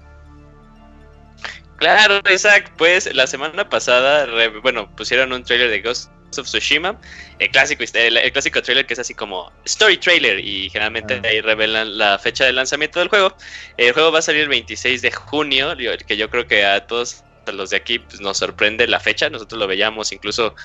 Claro, 1.78 2.20
Isaac, 2.32 2.72
pues 2.78 3.14
la 3.16 3.26
semana 3.26 3.68
pasada, 3.68 4.28
re- 4.28 4.60
bueno, 4.62 4.88
pusieron 4.96 5.34
un 5.34 5.44
trailer 5.44 5.72
de 5.72 5.82
Ghost 5.82 6.12
of 6.40 6.48
Tsushima, 6.48 7.00
el 7.40 7.50
clásico, 7.50 7.84
el, 7.94 8.18
el 8.18 8.32
clásico 8.32 8.62
trailer 8.62 8.86
que 8.86 8.94
es 8.94 9.00
así 9.00 9.14
como 9.14 9.52
story 9.66 9.98
trailer 9.98 10.40
y 10.40 10.70
generalmente 10.70 11.16
Ah. 11.24 11.28
ahí 11.28 11.42
revelan 11.42 11.98
la 11.98 12.20
fecha 12.20 12.46
de 12.46 12.54
lanzamiento 12.54 13.00
del 13.00 13.10
juego. 13.10 13.36
El 13.78 13.94
juego 13.94 14.12
va 14.12 14.20
a 14.20 14.22
salir 14.22 14.42
el 14.42 14.50
26 14.50 15.02
de 15.02 15.12
junio, 15.12 15.76
que 16.08 16.18
yo 16.18 16.30
creo 16.30 16.48
que 16.48 16.66
a 16.66 16.86
todos 16.86 17.24
los 17.52 17.72
de 17.72 17.78
aquí 17.78 18.00
pues, 18.00 18.22
nos 18.22 18.38
sorprende 18.38 18.88
la 18.88 19.00
fecha, 19.00 19.30
nosotros 19.30 19.60
lo 19.60 19.68
veíamos 19.68 20.12
incluso 20.12 20.56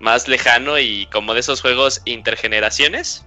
más 0.00 0.28
lejano 0.28 0.78
y 0.78 1.06
como 1.06 1.34
de 1.34 1.40
esos 1.40 1.60
juegos 1.60 2.02
intergeneraciones. 2.04 3.24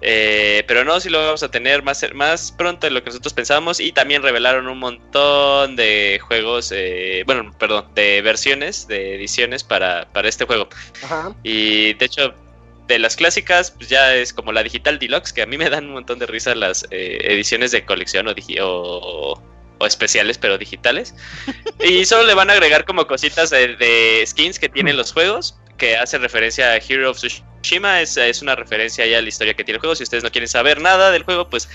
Eh, 0.00 0.64
pero 0.68 0.84
no, 0.84 1.00
sí 1.00 1.08
lo 1.10 1.24
vamos 1.24 1.42
a 1.42 1.50
tener 1.50 1.82
más, 1.82 2.04
más 2.14 2.52
pronto 2.52 2.86
de 2.86 2.92
lo 2.92 3.02
que 3.02 3.10
nosotros 3.10 3.32
pensábamos. 3.32 3.80
Y 3.80 3.92
también 3.92 4.22
revelaron 4.22 4.68
un 4.68 4.78
montón 4.78 5.76
de 5.76 6.20
juegos, 6.22 6.72
eh, 6.74 7.22
bueno, 7.26 7.52
perdón, 7.58 7.88
de 7.94 8.22
versiones, 8.22 8.86
de 8.86 9.14
ediciones 9.16 9.64
para, 9.64 10.08
para 10.12 10.28
este 10.28 10.44
juego. 10.44 10.68
Ajá. 11.02 11.34
Y 11.42 11.94
de 11.94 12.04
hecho, 12.04 12.34
de 12.88 12.98
las 12.98 13.16
clásicas, 13.16 13.70
pues 13.70 13.88
ya 13.88 14.14
es 14.14 14.32
como 14.32 14.50
la 14.50 14.62
digital 14.62 14.98
deluxe, 14.98 15.32
que 15.32 15.42
a 15.42 15.46
mí 15.46 15.58
me 15.58 15.68
dan 15.68 15.86
un 15.86 15.92
montón 15.92 16.18
de 16.18 16.26
risa 16.26 16.54
las 16.54 16.86
eh, 16.90 17.18
ediciones 17.22 17.70
de 17.70 17.84
colección 17.84 18.28
o, 18.28 18.34
o, 18.62 19.42
o 19.78 19.86
especiales, 19.86 20.38
pero 20.38 20.58
digitales. 20.58 21.14
y 21.84 22.04
solo 22.06 22.24
le 22.24 22.34
van 22.34 22.50
a 22.50 22.54
agregar 22.54 22.84
como 22.84 23.06
cositas 23.06 23.50
de, 23.50 23.76
de 23.76 24.24
skins 24.26 24.58
que 24.58 24.68
tienen 24.68 24.96
los 24.96 25.12
juegos, 25.12 25.58
que 25.78 25.96
hace 25.96 26.18
referencia 26.18 26.72
a 26.72 26.76
Hero 26.76 27.10
of 27.10 27.16
Tsushima. 27.16 28.02
Es, 28.02 28.16
es 28.16 28.42
una 28.42 28.54
referencia 28.54 29.06
ya 29.06 29.18
a 29.18 29.22
la 29.22 29.28
historia 29.28 29.54
que 29.54 29.64
tiene 29.64 29.76
el 29.76 29.80
juego. 29.80 29.94
Si 29.94 30.02
ustedes 30.02 30.24
no 30.24 30.30
quieren 30.30 30.48
saber 30.48 30.80
nada 30.80 31.10
del 31.10 31.22
juego, 31.22 31.48
pues 31.48 31.68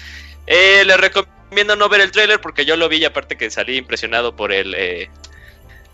eh, 0.45 0.83
les 0.85 0.97
recomiendo 0.97 1.75
no 1.75 1.89
ver 1.89 2.01
el 2.01 2.11
trailer 2.11 2.39
porque 2.41 2.65
yo 2.65 2.75
lo 2.75 2.89
vi 2.89 2.97
y 2.97 3.05
aparte 3.05 3.37
que 3.37 3.49
salí 3.49 3.77
impresionado 3.77 4.35
por 4.35 4.51
el... 4.51 4.75
eh, 4.75 5.09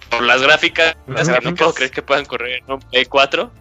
por 0.10 0.24
las 0.24 0.42
gráficas, 0.42 0.96
que 1.06 1.40
no 1.44 1.56
puedo 1.56 1.74
creer 1.74 1.92
que 1.92 2.02
puedan 2.02 2.26
correr 2.26 2.64
en 2.66 2.72
un 2.72 2.80
Play 2.80 3.06
4. 3.06 3.52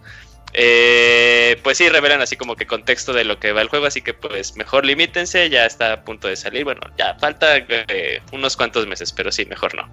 Eh, 0.53 1.59
pues 1.63 1.77
sí, 1.77 1.89
revelan 1.89 2.21
así 2.21 2.35
como 2.35 2.55
que 2.55 2.65
contexto 2.65 3.13
de 3.13 3.23
lo 3.23 3.39
que 3.39 3.51
va 3.51 3.61
el 3.61 3.69
juego, 3.69 3.85
así 3.85 4.01
que 4.01 4.13
pues 4.13 4.55
mejor 4.55 4.85
limítense, 4.85 5.49
ya 5.49 5.65
está 5.65 5.93
a 5.93 6.03
punto 6.03 6.27
de 6.27 6.35
salir, 6.35 6.63
bueno, 6.63 6.81
ya 6.97 7.15
falta 7.15 7.57
eh, 7.57 8.21
unos 8.31 8.57
cuantos 8.57 8.87
meses, 8.87 9.11
pero 9.11 9.31
sí, 9.31 9.45
mejor 9.45 9.75
no. 9.75 9.87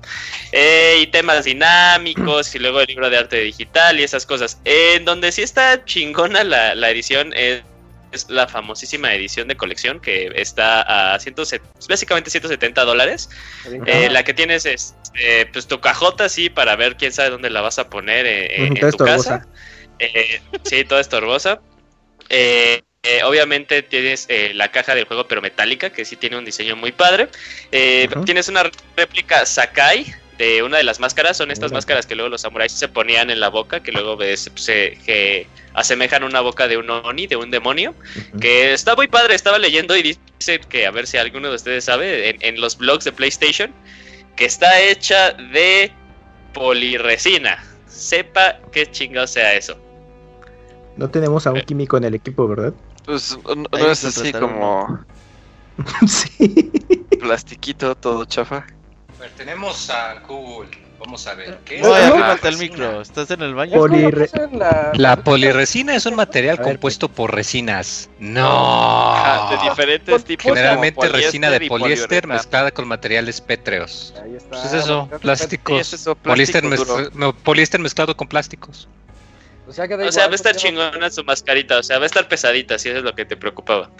Eh, 0.53 0.99
y 1.01 1.07
temas 1.09 1.45
dinámicos 1.45 2.55
y 2.55 2.59
luego 2.59 2.81
el 2.81 2.87
libro 2.87 3.11
de 3.11 3.19
arte 3.19 3.41
digital 3.41 4.01
y 4.01 4.03
esas 4.03 4.25
cosas. 4.25 4.59
En 4.65 5.05
donde 5.05 5.33
sí 5.33 5.43
está 5.43 5.85
chingona 5.85 6.45
la, 6.45 6.75
la 6.75 6.91
edición 6.91 7.33
es, 7.35 7.63
es 8.13 8.31
la 8.31 8.49
famosísima 8.49 9.13
edición 9.15 9.49
de 9.49 9.57
colección 9.57 10.01
que 10.01 10.33
está 10.35 11.15
a 11.15 11.19
100, 11.19 11.35
básicamente 11.89 12.31
170 12.31 12.85
dólares. 12.85 13.29
Eh, 13.87 14.09
la 14.11 14.25
que 14.25 14.35
tienes 14.35 14.67
es 14.67 14.95
eh, 15.15 15.47
pues 15.53 15.67
tu 15.67 15.81
cajota 15.81 16.25
así 16.25 16.51
para 16.51 16.77
ver 16.77 16.97
quién 16.97 17.13
sabe 17.13 17.31
dónde 17.31 17.51
la 17.51 17.61
vas 17.61 17.79
a 17.79 17.89
poner 17.89 18.27
eh, 18.27 18.67
en 18.67 18.75
tu 18.75 18.97
casa. 18.99 19.47
Eh, 19.99 20.41
sí, 20.65 20.85
toda 20.85 21.01
estorbosa. 21.01 21.61
Eh, 22.29 22.83
eh, 23.03 23.23
obviamente 23.23 23.83
tienes 23.83 24.27
eh, 24.29 24.53
la 24.55 24.71
caja 24.73 24.95
del 24.95 25.05
juego, 25.05 25.29
pero 25.29 25.41
metálica, 25.41 25.91
que 25.91 26.05
sí 26.05 26.17
tiene 26.17 26.37
un 26.37 26.45
diseño 26.45 26.77
muy 26.77 26.93
padre. 26.93 27.29
Tienes 28.25 28.49
una 28.49 28.71
réplica 28.97 29.47
Sakai 29.47 30.13
de 30.39 30.63
una 30.63 30.79
de 30.79 30.83
las 30.83 30.99
máscaras. 30.99 31.37
Son 31.37 31.51
estas 31.51 31.73
máscaras 31.73 32.05
que 32.05 32.17
luego 32.17 32.29
los 32.29 32.41
samuráis 32.41 32.73
se 32.73 32.89
ponían 32.89 33.31
en 33.31 33.39
la 33.41 33.49
boca, 33.49 33.83
que 33.83 33.93
luego 33.93 34.17
ves, 34.17 34.51
se, 34.57 34.99
que 35.07 35.47
asemejan 35.75 36.25
una 36.25 36.41
boca 36.41 36.67
de 36.67 36.77
un 36.77 36.91
oni, 36.91 37.27
de 37.29 37.37
un 37.37 37.51
demonio. 37.51 37.95
Que 38.41 38.73
está 38.73 38.97
muy 38.97 39.07
padre, 39.07 39.37
estaba 39.37 39.59
leyendo 39.59 39.97
y 39.97 40.03
dice 40.03 40.61
que, 40.69 40.87
a 40.87 40.91
ver 40.91 41.07
si 41.07 41.17
alguno 41.17 41.49
de 41.49 41.55
ustedes 41.55 41.85
sabe, 41.85 42.31
en, 42.31 42.39
en 42.41 42.61
los 42.61 42.77
blogs 42.77 43.05
de 43.05 43.13
PlayStation, 43.13 43.73
que 44.37 44.47
está 44.47 44.81
hecha 44.81 45.33
de 45.33 45.93
poliresina. 46.53 47.65
Sepa 47.87 48.59
qué 48.73 48.91
chingado 48.91 49.29
sea 49.29 49.55
eso. 49.55 49.81
No 50.97 51.11
tenemos 51.11 51.47
a 51.47 51.53
un 51.53 51.61
químico 51.61 51.97
en 51.97 52.05
el 52.05 52.15
equipo, 52.15 52.47
¿verdad? 52.49 52.73
Pues 53.05 53.39
no, 53.55 53.79
es 53.79 54.05
así 54.05 54.33
como 54.33 55.01
sí. 56.07 56.73
plastiquito 57.21 57.95
todo 57.95 58.25
chafa. 58.25 58.67
A 59.17 59.21
ver, 59.21 59.31
tenemos 59.37 59.91
a 59.91 60.21
Google. 60.27 60.71
Vamos 60.99 61.27
a 61.27 61.35
ver. 61.35 61.59
¿qué 61.67 61.81
No, 61.83 61.95
es 61.95 62.09
la 62.43 62.49
el 62.49 62.57
micro. 62.57 63.03
¿Estás 63.03 63.31
en 63.31 63.43
el 63.43 63.55
baño? 63.55 63.77
Poli- 63.77 63.97
¿Cómo 63.97 64.11
Polirre- 64.11 64.31
pusen 64.31 64.59
la- 64.59 64.93
La 64.95 65.17
poliresina 65.23 65.95
es 65.95 66.07
un 66.07 66.15
material 66.17 66.57
ver, 66.57 66.65
compuesto 66.67 67.09
por 67.11 67.35
resinas. 67.35 68.09
No. 68.19 69.49
de 69.51 69.69
diferentes 69.69 70.25
tipos. 70.25 70.45
Generalmente 70.47 71.07
resina 71.09 71.51
de 71.51 71.69
poliéster 71.69 72.27
mezclada 72.27 72.71
con 72.71 72.89
materiales 72.89 73.43
pétreos. 73.43 74.15
Ahí 74.23 74.37
está. 74.37 74.49
Pues 74.49 74.65
es 74.65 74.73
eso, 74.73 75.09
plásticos. 75.21 75.81
Es 75.81 75.93
eso, 75.93 76.15
poliéster, 76.15 76.63
plástico 76.67 76.99
mez- 76.99 77.35
poliéster 77.43 77.81
mezclado 77.81 78.17
con 78.17 78.27
plásticos. 78.29 78.89
O 79.67 79.73
sea, 79.73 79.89
que 79.89 79.97
da 79.97 80.07
O 80.07 80.13
sea, 80.13 80.23
igual, 80.23 80.31
va 80.31 80.33
a 80.33 80.37
estar 80.37 80.57
chingona 80.57 81.11
su 81.11 81.25
mascarita, 81.25 81.79
o 81.79 81.83
sea, 81.83 81.99
va 81.99 82.05
a 82.05 82.07
estar 82.07 82.29
pesadita, 82.29 82.79
si 82.79 82.89
eso 82.89 82.99
es 82.99 83.05
lo 83.05 83.15
que 83.15 83.25
te 83.25 83.37
preocupaba. 83.37 83.91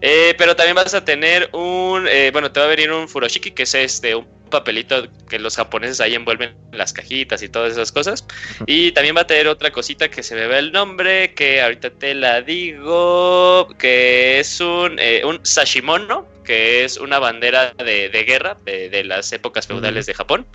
Eh, 0.00 0.34
pero 0.38 0.56
también 0.56 0.76
vas 0.76 0.94
a 0.94 1.04
tener 1.04 1.50
un, 1.52 2.06
eh, 2.08 2.30
bueno, 2.32 2.50
te 2.50 2.60
va 2.60 2.66
a 2.66 2.68
venir 2.68 2.90
un 2.90 3.08
furoshiki, 3.08 3.50
que 3.50 3.64
es 3.64 3.74
este, 3.74 4.14
un 4.14 4.26
papelito 4.50 5.06
que 5.28 5.38
los 5.38 5.56
japoneses 5.56 6.00
ahí 6.00 6.14
envuelven 6.14 6.56
las 6.72 6.92
cajitas 6.92 7.42
y 7.42 7.48
todas 7.48 7.72
esas 7.72 7.92
cosas. 7.92 8.26
Y 8.66 8.92
también 8.92 9.16
va 9.16 9.22
a 9.22 9.26
tener 9.26 9.48
otra 9.48 9.70
cosita 9.70 10.08
que 10.08 10.22
se 10.22 10.34
me 10.34 10.46
ve 10.46 10.58
el 10.58 10.72
nombre, 10.72 11.34
que 11.34 11.60
ahorita 11.60 11.90
te 11.90 12.14
la 12.14 12.40
digo, 12.40 13.68
que 13.78 14.40
es 14.40 14.60
un, 14.60 14.98
eh, 14.98 15.22
un 15.24 15.44
sashimono, 15.44 16.26
que 16.44 16.84
es 16.84 16.96
una 16.96 17.18
bandera 17.18 17.72
de, 17.74 18.08
de 18.08 18.24
guerra 18.24 18.56
de, 18.64 18.88
de 18.88 19.04
las 19.04 19.32
épocas 19.32 19.66
feudales 19.66 20.06
de 20.06 20.14
Japón. 20.14 20.46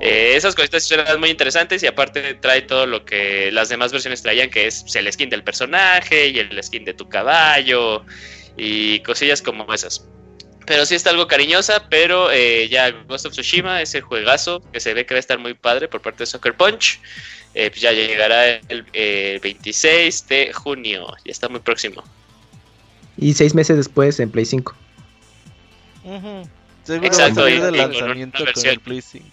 Eh, 0.00 0.34
esas 0.34 0.54
cositas 0.54 0.84
suenan 0.84 1.20
muy 1.20 1.30
interesantes 1.30 1.82
y 1.82 1.86
aparte 1.86 2.34
trae 2.34 2.62
todo 2.62 2.86
lo 2.86 3.04
que 3.04 3.50
las 3.52 3.68
demás 3.68 3.92
versiones 3.92 4.22
traían, 4.22 4.50
que 4.50 4.66
es 4.66 4.82
pues, 4.82 4.96
el 4.96 5.12
skin 5.12 5.30
del 5.30 5.44
personaje 5.44 6.28
y 6.28 6.38
el 6.38 6.62
skin 6.62 6.84
de 6.84 6.94
tu 6.94 7.08
caballo 7.08 8.04
y 8.56 9.00
cosillas 9.00 9.42
como 9.42 9.72
esas. 9.72 10.06
Pero 10.66 10.84
sí 10.84 10.94
está 10.94 11.10
algo 11.10 11.26
cariñosa, 11.26 11.88
pero 11.88 12.30
eh, 12.30 12.68
ya 12.68 12.90
Ghost 12.90 13.26
of 13.26 13.32
Tsushima, 13.32 13.80
ese 13.80 14.00
juegazo 14.02 14.62
que 14.72 14.80
se 14.80 14.92
ve 14.92 15.06
que 15.06 15.14
va 15.14 15.18
a 15.18 15.20
estar 15.20 15.38
muy 15.38 15.54
padre 15.54 15.88
por 15.88 16.02
parte 16.02 16.24
de 16.24 16.26
Soccer 16.26 16.54
Punch, 16.54 17.00
eh, 17.54 17.70
pues 17.70 17.80
ya 17.80 17.92
llegará 17.92 18.46
el 18.46 18.84
eh, 18.92 19.40
26 19.42 20.28
de 20.28 20.52
junio, 20.52 21.06
ya 21.24 21.32
está 21.32 21.48
muy 21.48 21.60
próximo. 21.60 22.04
Y 23.16 23.32
seis 23.32 23.54
meses 23.54 23.76
después 23.76 24.20
en 24.20 24.30
Play 24.30 24.44
5. 24.44 24.76
Ujú. 26.16 26.48
Seguro 26.84 27.06
Exacto, 27.06 27.40
va 27.42 27.46
a 27.46 27.50
y- 27.50 27.54
de 27.54 27.60
con 27.68 27.76
lanzamiento 27.76 28.38
con 28.38 28.44
versión. 28.46 28.72
el 28.74 28.80
Play 28.80 29.02
5. 29.02 29.26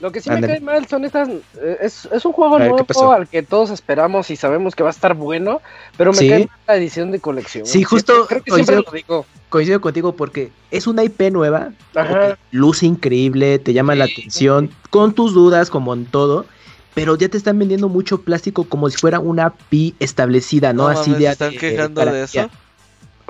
Lo 0.00 0.10
que 0.12 0.22
sí 0.22 0.30
me 0.30 0.40
cae 0.40 0.60
mal 0.60 0.86
son 0.88 1.04
estas. 1.04 1.28
eh, 1.28 1.76
Es, 1.82 2.08
es 2.10 2.24
un 2.24 2.32
juego 2.32 2.56
A 2.56 2.58
ver, 2.60 2.68
¿qué 2.68 2.84
nuevo 2.94 3.12
al 3.12 3.28
que 3.28 3.42
todos 3.42 3.68
esperamos 3.70 4.30
y 4.30 4.36
sabemos 4.36 4.74
que 4.74 4.82
va 4.82 4.88
a 4.88 4.92
estar 4.92 5.14
bueno, 5.14 5.60
pero 5.98 6.12
me 6.12 6.18
Sí. 6.18 6.28
cae 6.30 6.38
mal 6.46 6.56
la 6.68 6.76
edición 6.76 7.10
de 7.10 7.20
colección. 7.20 7.66
Sí, 7.66 7.82
justo 7.84 8.26
Creo 8.26 8.42
que 8.42 8.50
siempre 8.50 8.76
coincido- 8.76 8.84
lo 8.90 8.96
digo. 8.96 9.26
Coincido 9.50 9.80
contigo 9.82 10.14
porque 10.16 10.52
es 10.70 10.86
una 10.86 11.02
IP 11.04 11.30
nueva, 11.32 11.72
Ajá. 11.94 12.38
luce 12.52 12.86
increíble, 12.86 13.58
te 13.58 13.72
llama 13.74 13.94
la 13.94 14.04
atención, 14.04 14.70
con 14.88 15.12
tus 15.12 15.34
dudas 15.34 15.68
como 15.68 15.92
en 15.92 16.06
todo, 16.06 16.46
pero 16.94 17.16
ya 17.16 17.28
te 17.28 17.36
están 17.36 17.58
vendiendo 17.58 17.88
mucho 17.90 18.22
plástico 18.22 18.64
como 18.64 18.88
si 18.88 18.96
fuera 18.96 19.18
una 19.18 19.52
IP 19.68 19.94
establecida, 19.98 20.72
¿no? 20.72 20.84
No 20.84 20.88
Así 20.88 21.10
mames, 21.10 21.18
de 21.18 21.26
¿se 21.26 21.32
están 21.32 21.52
quejando 21.58 22.04
de 22.06 22.22
eso? 22.24 22.48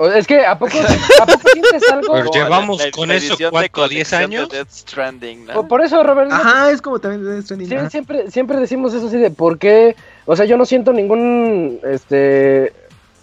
Es 0.09 0.25
que, 0.27 0.45
¿a 0.45 0.57
poco, 0.57 0.77
¿a 1.21 1.25
poco 1.25 1.39
sientes 1.53 1.83
algo? 1.91 2.13
Pero 2.13 2.31
llevamos 2.31 2.79
la- 2.79 2.85
la- 2.85 2.91
con 2.91 3.11
eso, 3.11 3.35
¿cuánto? 3.49 3.59
¿10 3.67 3.71
colección 3.71 4.19
de 4.19 4.25
años? 4.37 4.49
Death 4.49 4.69
Stranding, 4.71 5.45
¿no? 5.45 5.67
Por 5.67 5.81
eso, 5.81 6.01
Robert, 6.03 6.31
Ajá, 6.31 6.71
es 6.71 6.81
como 6.81 6.99
también 6.99 7.23
de 7.23 7.41
Stranding, 7.41 7.89
siempre, 7.89 8.31
siempre 8.31 8.57
decimos 8.57 8.93
eso 8.93 9.07
así 9.07 9.17
de 9.17 9.31
por 9.31 9.57
qué. 9.59 9.95
O 10.25 10.35
sea, 10.35 10.45
yo 10.45 10.57
no 10.57 10.65
siento 10.65 10.93
ningún. 10.93 11.79
Este. 11.83 12.73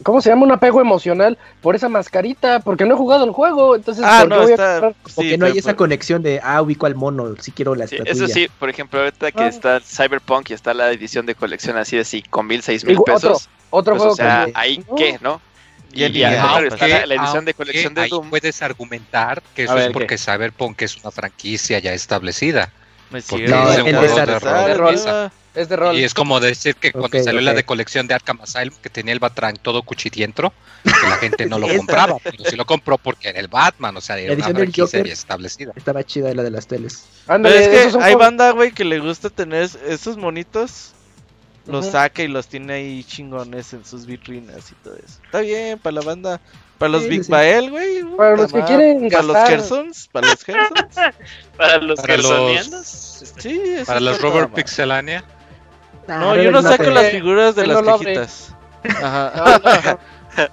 ¿Cómo 0.05 0.21
se 0.21 0.31
llama? 0.31 0.45
Un 0.45 0.53
apego 0.53 0.81
emocional 0.81 1.37
por 1.61 1.75
esa 1.75 1.89
mascarita, 1.89 2.61
porque 2.61 2.85
no 2.85 2.95
he 2.95 2.97
jugado 2.97 3.25
el 3.25 3.33
juego. 3.33 3.75
Entonces, 3.75 4.05
Ah, 4.07 4.21
¿por 4.21 4.29
qué 4.29 4.35
no, 4.37 4.43
voy 4.43 4.51
a 4.53 4.55
está. 4.55 4.71
comprar? 4.81 4.95
O 5.05 5.09
sí, 5.23 5.29
que 5.31 5.39
no 5.39 5.47
hay 5.47 5.53
pero- 5.53 5.61
esa 5.61 5.75
conexión 5.75 6.23
de, 6.23 6.41
ah, 6.41 6.63
ubico 6.63 6.87
al 6.87 6.95
mono, 6.95 7.35
si 7.41 7.51
quiero 7.51 7.75
la 7.75 7.89
Sí, 7.89 7.97
estatuilla. 7.97 8.25
eso 8.27 8.33
sí, 8.33 8.49
por 8.61 8.71
ejemplo, 8.71 9.01
ahorita 9.01 9.33
que 9.33 9.43
Ah. 9.43 9.49
está 9.49 9.81
Cyberpunk 9.81 10.51
y 10.51 10.53
está 10.53 10.73
la 10.73 10.93
edición 10.93 11.27
de 11.27 11.35
colección 11.35 11.77
así 11.77 11.97
de 11.97 12.05
5 12.05 12.45
mil, 12.45 12.63
6 12.63 12.85
mil 12.85 12.93
Digo, 12.93 13.03
otro, 13.03 13.15
pesos, 13.15 13.49
otro 13.71 13.95
pues, 13.95 13.99
juego 14.03 14.13
o 14.13 14.17
sea, 14.17 14.45
que- 14.47 14.53
ahí 14.55 14.85
No. 14.89 14.95
qué, 14.95 15.19
¿no? 15.21 15.41
Y 15.93 16.03
el 16.05 16.13
ya, 16.13 16.29
Aunque- 16.43 16.69
claro, 16.69 16.75
está 16.75 16.89
la, 16.89 17.07
la 17.07 17.15
edición 17.15 17.45
de 17.45 17.55
colección 17.55 17.95
de 17.95 18.09
Doom. 18.09 18.31
puedes 18.31 18.61
argumentar 18.63 19.43
que 19.55 19.65
eso 19.65 19.73
A 19.73 19.77
es 19.77 19.83
ver, 19.85 19.93
porque 19.93 20.07
¿qué? 20.07 20.19
Cyberpunk 20.19 20.83
es 20.83 20.97
una 20.99 21.11
franquicia 21.11 21.79
ya 21.79 21.93
establecida. 21.95 22.71
No 23.11 23.17
es 23.19 23.27
de 23.27 24.75
rol. 24.75 24.95
es 25.55 25.69
de. 25.69 25.95
Y 25.95 26.05
es 26.05 26.15
como 26.15 26.41
decir 26.41 26.77
que 26.77 26.93
cuando 26.93 27.19
Ok, 27.19 27.25
salió 27.25 27.41
la 27.41 27.53
ok. 27.53 27.57
de 27.57 27.65
colección 27.65 28.07
de 28.07 28.15
Arkham 28.15 28.39
Asylum, 28.43 28.75
que 28.83 28.91
tenía 28.91 29.13
el 29.13 29.19
Batrán 29.19 29.57
todo 29.57 29.83
cuchidientro, 29.83 30.53
que 30.85 30.91
la 31.09 31.17
gente 31.17 31.47
no 31.47 31.59
lo 31.59 31.67
compraba, 31.77 32.19
pero 32.23 32.45
sí 32.45 32.55
lo 32.55 32.67
compró 32.67 32.99
porque 32.99 33.31
era 33.31 33.41
el 33.41 33.49
Batman, 33.49 33.97
o 33.97 34.01
sea, 34.01 34.17
La 34.17 34.23
era 34.23 34.35
una 34.35 34.45
franquicia 34.51 34.85
Joker. 34.85 35.07
ya 35.07 35.13
establecida. 35.15 35.73
Estaba 35.75 36.05
chida 36.05 36.33
la 36.35 36.43
de 36.43 36.51
las 36.51 36.67
teles. 36.67 37.05
Ándale, 37.27 37.61
Pero 37.69 37.89
es 37.89 37.97
que 37.97 38.03
hay 38.03 38.15
banda, 38.15 38.51
güey, 38.53 38.73
que 38.73 38.85
le 38.85 38.99
gusta 39.01 39.31
tener 39.31 39.69
esos 39.87 40.17
monitos. 40.19 40.93
Los 41.69 41.87
saca 41.87 42.23
y 42.23 42.29
los 42.29 42.47
tiene 42.49 42.73
ahí 42.75 43.05
chingones 43.05 43.73
en 43.73 43.85
sus 43.85 44.07
vitrinas 44.07 44.71
y 44.73 44.75
todo 44.83 44.95
eso. 44.97 45.21
Está 45.25 45.41
bien, 45.41 45.79
para 45.79 45.95
la 45.97 46.01
banda. 46.01 46.41
Para 46.79 46.93
los 46.93 47.03
Sí, 47.03 47.09
Big 47.09 47.25
sí. 47.25 47.31
Bael, 47.33 47.71
güey. 47.71 48.03
Para 48.17 48.37
puta 48.37 48.43
los 48.43 48.53
que 48.53 48.65
quieren 48.65 49.09
Para 49.11 49.23
los 49.23 49.35
gastar. 49.35 49.51
Gersons. 49.51 50.09
Para 50.13 50.29
los 50.29 50.45
Gersons. 50.45 50.95
Para 51.57 51.79
los 51.79 52.01
Para 52.01 52.17
los- 52.17 52.27
gersonianos, 52.27 52.87
Sí, 53.39 53.61
eso 53.65 53.87
Para 53.87 54.01
los 54.01 54.21
Robert. 54.21 54.53
Pixelania, 54.55 55.25
No, 56.07 56.37
yo 56.37 56.51
no 56.51 56.63
saco 56.63 56.85
las 56.85 57.11
figuras 57.11 57.55
de 57.57 57.67
las 57.67 57.83
no 57.83 57.99
cajitas. 57.99 58.55
Ajá. 59.03 59.33
No, 59.37 59.59
no, 59.59 59.99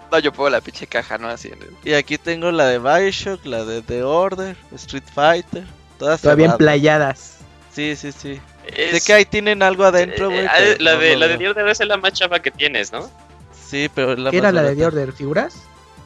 No, 0.12 0.18
yo 0.20 0.34
pongo 0.34 0.50
la 0.50 0.62
pinche 0.62 0.88
caja, 0.88 1.18
¿no? 1.20 1.28
Así 1.30 1.50
en 1.50 1.62
el- 1.62 1.76
Y 1.84 1.94
aquí 1.94 2.18
tengo 2.18 2.52
la 2.52 2.66
de 2.66 2.80
Bioshock, 2.80 3.46
la 3.46 3.64
de 3.64 3.82
The 3.84 4.02
Order, 4.04 4.58
Street 4.74 5.04
Fighter. 5.14 5.64
Todas 6.00 6.22
Todavía 6.22 6.46
cerradas. 6.46 6.58
playadas. 6.58 7.38
Sí, 7.72 7.96
sí, 7.96 8.12
sí. 8.12 8.42
Es- 8.76 8.92
Sé 9.04 9.08
que 9.08 9.14
ahí 9.14 9.26
tienen 9.26 9.62
algo 9.64 9.84
adentro, 9.86 10.30
güey. 10.30 10.46
eh, 10.46 10.50
pero 10.78 10.84
la 10.84 10.94
no 10.96 11.00
de 11.00 11.14
lo 11.14 11.20
la 11.20 11.28
de. 11.28 11.38
The 11.38 11.50
Order 11.50 11.68
es 11.68 11.80
la 11.86 11.98
más 11.98 12.14
chafa 12.14 12.40
que 12.42 12.52
tienes, 12.52 12.92
¿no? 12.92 13.10
Sí, 13.68 13.90
pero 13.94 14.16
la 14.16 14.32
¿Qué 14.32 14.38
más 14.42 14.50
era 14.50 14.52
la 14.52 14.64
de. 14.70 14.76
The 14.76 14.86
Order? 14.86 15.12
¿Figuras? 15.14 15.56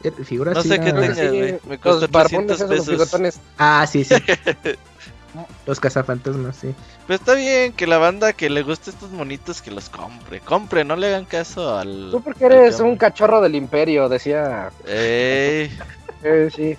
Eh, 0.02 0.12
¿Figuras? 0.24 0.54
No 0.54 0.62
sé 0.62 0.80
qué 0.80 0.92
no, 0.92 1.00
tenga, 1.00 1.14
sí, 1.14 1.28
güey. 1.28 1.58
Me 1.68 1.78
costó 1.78 2.00
los 2.02 2.10
barbones 2.10 2.56
300 2.56 2.56
esos, 2.56 2.68
los 2.70 2.78
pesos. 2.80 2.88
bigotones. 2.88 3.40
Ah, 3.58 3.86
sí, 3.90 4.04
sí. 4.04 4.14
Los 5.64 5.78
cazafantasmas, 5.78 6.56
sí. 6.56 6.74
Pero 7.06 7.14
está 7.16 7.34
bien 7.34 7.72
que 7.72 7.86
la 7.86 7.98
banda 7.98 8.32
que 8.32 8.50
le 8.50 8.62
guste 8.64 8.90
estos 8.90 9.10
monitos 9.10 9.62
que 9.62 9.70
los 9.70 9.88
compre. 9.88 10.40
Compre, 10.40 10.82
no 10.84 10.96
le 10.96 11.06
hagan 11.06 11.24
caso 11.24 11.78
al. 11.78 12.08
Tú 12.10 12.20
porque 12.20 12.46
eres 12.46 12.80
un 12.80 12.96
cachorro 12.96 13.40
del 13.40 13.54
imperio, 13.54 14.08
decía. 14.08 14.70
Ey. 14.88 15.70
Eh, 16.22 16.48
sí. 16.54 16.76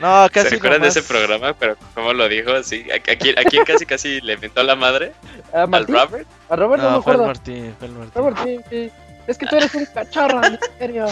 No, 0.00 0.24
¿Se 0.24 0.30
casi 0.30 0.48
recuerdan 0.50 0.80
de 0.82 0.88
nomás- 0.88 0.96
ese 0.96 1.02
programa? 1.02 1.54
Pero 1.58 1.76
como 1.94 2.12
lo 2.14 2.28
dijo, 2.28 2.52
así, 2.52 2.86
¿a, 2.90 2.96
a 2.96 3.16
quién, 3.16 3.38
a 3.38 3.42
quién 3.44 3.64
casi 3.64 3.84
casi 3.84 4.20
le 4.22 4.34
inventó 4.34 4.62
la 4.62 4.74
madre? 4.74 5.12
¿A 5.52 5.64
¿Al? 5.64 5.86
Robert? 5.86 6.26
A 6.48 6.56
Robert 6.56 6.82
no, 6.82 6.90
me 6.90 6.96
No, 6.96 7.02
fue 7.02 7.12
el 7.14 7.20
acuerdo. 7.20 7.26
Martín, 7.26 7.74
Martín. 7.80 8.10
Robert, 8.14 8.38
sí, 8.44 8.60
sí. 8.70 8.90
Es 9.26 9.36
que 9.38 9.46
tú 9.46 9.56
eres 9.56 9.74
un 9.74 9.84
cachorro 9.86 10.40
del 10.40 10.54
imperio. 10.54 11.06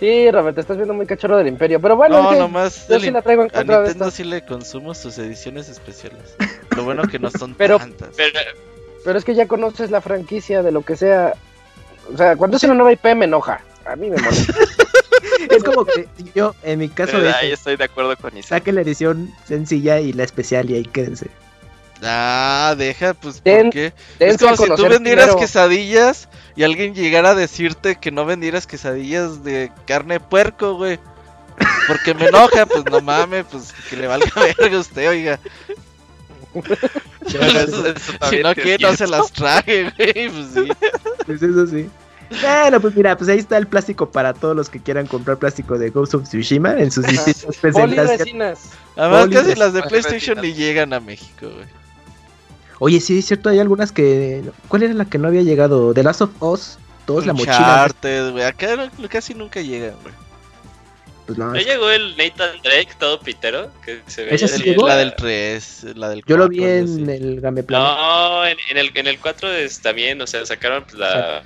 Sí, 0.00 0.30
Robert, 0.30 0.54
te 0.54 0.60
estás 0.60 0.76
viendo 0.76 0.94
muy 0.94 1.06
cachorro 1.06 1.36
del 1.36 1.48
imperio. 1.48 1.80
Pero 1.80 1.96
bueno, 1.96 2.22
No, 2.22 2.28
es 2.30 2.34
que 2.36 2.40
nomás. 2.40 2.88
yo 2.88 3.00
sí 3.00 3.10
la 3.10 3.20
traigo 3.20 3.42
en 3.42 3.48
a 3.48 3.52
contra 3.52 3.76
de 3.78 3.82
Nintendo 3.84 4.04
esto. 4.06 4.16
sí 4.16 4.24
le 4.24 4.44
consumo 4.44 4.94
sus 4.94 5.18
ediciones 5.18 5.68
especiales. 5.68 6.36
Lo 6.76 6.84
bueno 6.84 7.02
que 7.02 7.18
no 7.18 7.30
son 7.30 7.54
Pero- 7.54 7.78
tantas. 7.78 8.10
Pero, 8.16 8.38
Pero 9.04 9.18
es 9.18 9.24
que 9.24 9.34
ya 9.34 9.46
conoces 9.48 9.90
la 9.90 10.00
franquicia 10.00 10.62
de 10.62 10.70
lo 10.72 10.82
que 10.82 10.96
sea. 10.96 11.34
O 12.12 12.16
sea, 12.16 12.36
cuando 12.36 12.56
es 12.56 12.62
una 12.62 12.74
nueva 12.74 12.92
IP 12.92 13.04
me 13.16 13.24
enoja. 13.26 13.60
A 13.84 13.96
mí 13.96 14.08
me 14.08 14.16
molesta. 14.22 14.54
Es 15.50 15.62
como 15.64 15.84
que 15.84 16.08
yo, 16.34 16.54
en 16.62 16.78
mi 16.78 16.88
caso, 16.88 17.20
de 17.20 17.30
Ahí 17.32 17.52
estoy 17.52 17.76
de 17.76 17.84
acuerdo 17.84 18.16
con 18.16 18.36
Isaac. 18.36 18.60
saque 18.60 18.72
la 18.72 18.80
edición 18.82 19.32
sencilla 19.46 20.00
y 20.00 20.12
la 20.12 20.24
especial 20.24 20.70
y 20.70 20.74
ahí 20.76 20.84
quédense. 20.84 21.28
Ah, 22.02 22.74
deja, 22.78 23.14
pues, 23.14 23.42
Den- 23.42 23.64
¿por 23.64 23.72
qué? 23.72 23.92
Es 24.20 24.38
como 24.38 24.56
si 24.56 24.66
tú 24.76 24.88
vendieras 24.88 25.26
primero. 25.26 25.36
quesadillas 25.40 26.28
y 26.54 26.62
alguien 26.62 26.94
llegara 26.94 27.30
a 27.30 27.34
decirte 27.34 27.96
que 27.96 28.12
no 28.12 28.24
vendieras 28.24 28.66
quesadillas 28.68 29.42
de 29.42 29.72
carne 29.86 30.14
de 30.14 30.20
puerco, 30.20 30.74
güey. 30.74 30.98
Porque 31.88 32.14
me 32.14 32.26
enoja, 32.26 32.66
pues 32.66 32.84
no 32.84 33.00
mames, 33.00 33.46
pues 33.50 33.74
que 33.90 33.96
le 33.96 34.06
valga 34.06 34.30
verga 34.58 34.76
a 34.76 34.80
usted, 34.80 35.08
oiga. 35.08 35.40
Eso- 37.26 37.86
eso 37.86 37.98
si 38.12 38.18
también 38.18 38.42
no 38.44 38.50
es 38.50 38.54
quiere, 38.58 38.82
no 38.86 38.96
se 38.96 39.06
las 39.06 39.32
trague, 39.32 39.92
güey, 39.96 40.28
pues 40.30 40.46
sí. 40.54 40.68
Pues 41.26 41.42
eso 41.42 41.66
sí. 41.66 41.88
Bueno, 42.30 42.80
pues 42.80 42.94
mira, 42.94 43.16
pues 43.16 43.30
ahí 43.30 43.38
está 43.38 43.56
el 43.56 43.66
plástico 43.66 44.10
para 44.10 44.34
todos 44.34 44.54
los 44.54 44.68
que 44.68 44.80
quieran 44.80 45.06
comprar 45.06 45.38
plástico 45.38 45.78
de 45.78 45.90
Ghost 45.90 46.14
of 46.14 46.24
Tsushima 46.28 46.78
en 46.78 46.90
sus 46.90 47.06
distintas 47.06 47.56
presentaciones. 47.56 48.60
Además, 48.96 49.20
Poli- 49.22 49.34
casi 49.34 49.54
las 49.54 49.72
de 49.72 49.82
PlayStation 49.82 50.40
ni 50.40 50.52
llegan 50.52 50.92
a 50.92 51.00
México, 51.00 51.48
güey. 51.48 51.66
Oye, 52.80 53.00
sí, 53.00 53.18
es 53.18 53.26
cierto, 53.26 53.48
hay 53.48 53.58
algunas 53.58 53.92
que. 53.92 54.42
¿Cuál 54.68 54.84
era 54.84 54.94
la 54.94 55.04
que 55.04 55.18
no 55.18 55.28
había 55.28 55.42
llegado? 55.42 55.92
The 55.94 56.02
Last 56.02 56.20
of 56.20 56.30
Us 56.42 56.78
2, 57.06 57.26
la 57.26 57.32
mochila. 57.32 57.88
Güey. 58.02 58.44
Acá 58.44 58.90
casi 59.08 59.34
nunca 59.34 59.60
llegan, 59.60 59.94
güey. 60.02 60.14
Pues 61.26 61.38
no, 61.38 61.46
¿No 61.48 61.56
es- 61.56 61.66
llegó 61.66 61.90
el 61.90 62.16
Nathan 62.16 62.56
Drake 62.62 62.90
todo 62.98 63.20
pitero? 63.20 63.70
Que 63.84 64.00
se 64.06 64.22
veía 64.22 64.34
¿Ese 64.36 64.48
sí 64.48 64.62
llegó? 64.62 64.86
La 64.86 64.96
del 64.96 65.14
3, 65.16 65.86
la 65.96 66.08
del 66.10 66.22
yo 66.26 66.36
lo 66.36 66.46
4, 66.46 66.48
vi 66.48 66.64
en 66.64 67.10
el 67.10 67.40
Game 67.40 67.62
Plan. 67.64 67.82
No, 67.82 68.46
en, 68.46 68.56
en 68.70 68.76
el, 68.78 68.90
en 68.94 69.06
el 69.08 69.18
4 69.18 69.50
es 69.52 69.80
también, 69.80 70.20
o 70.22 70.26
sea, 70.26 70.46
sacaron 70.46 70.84
pues, 70.84 70.94
la, 70.94 71.42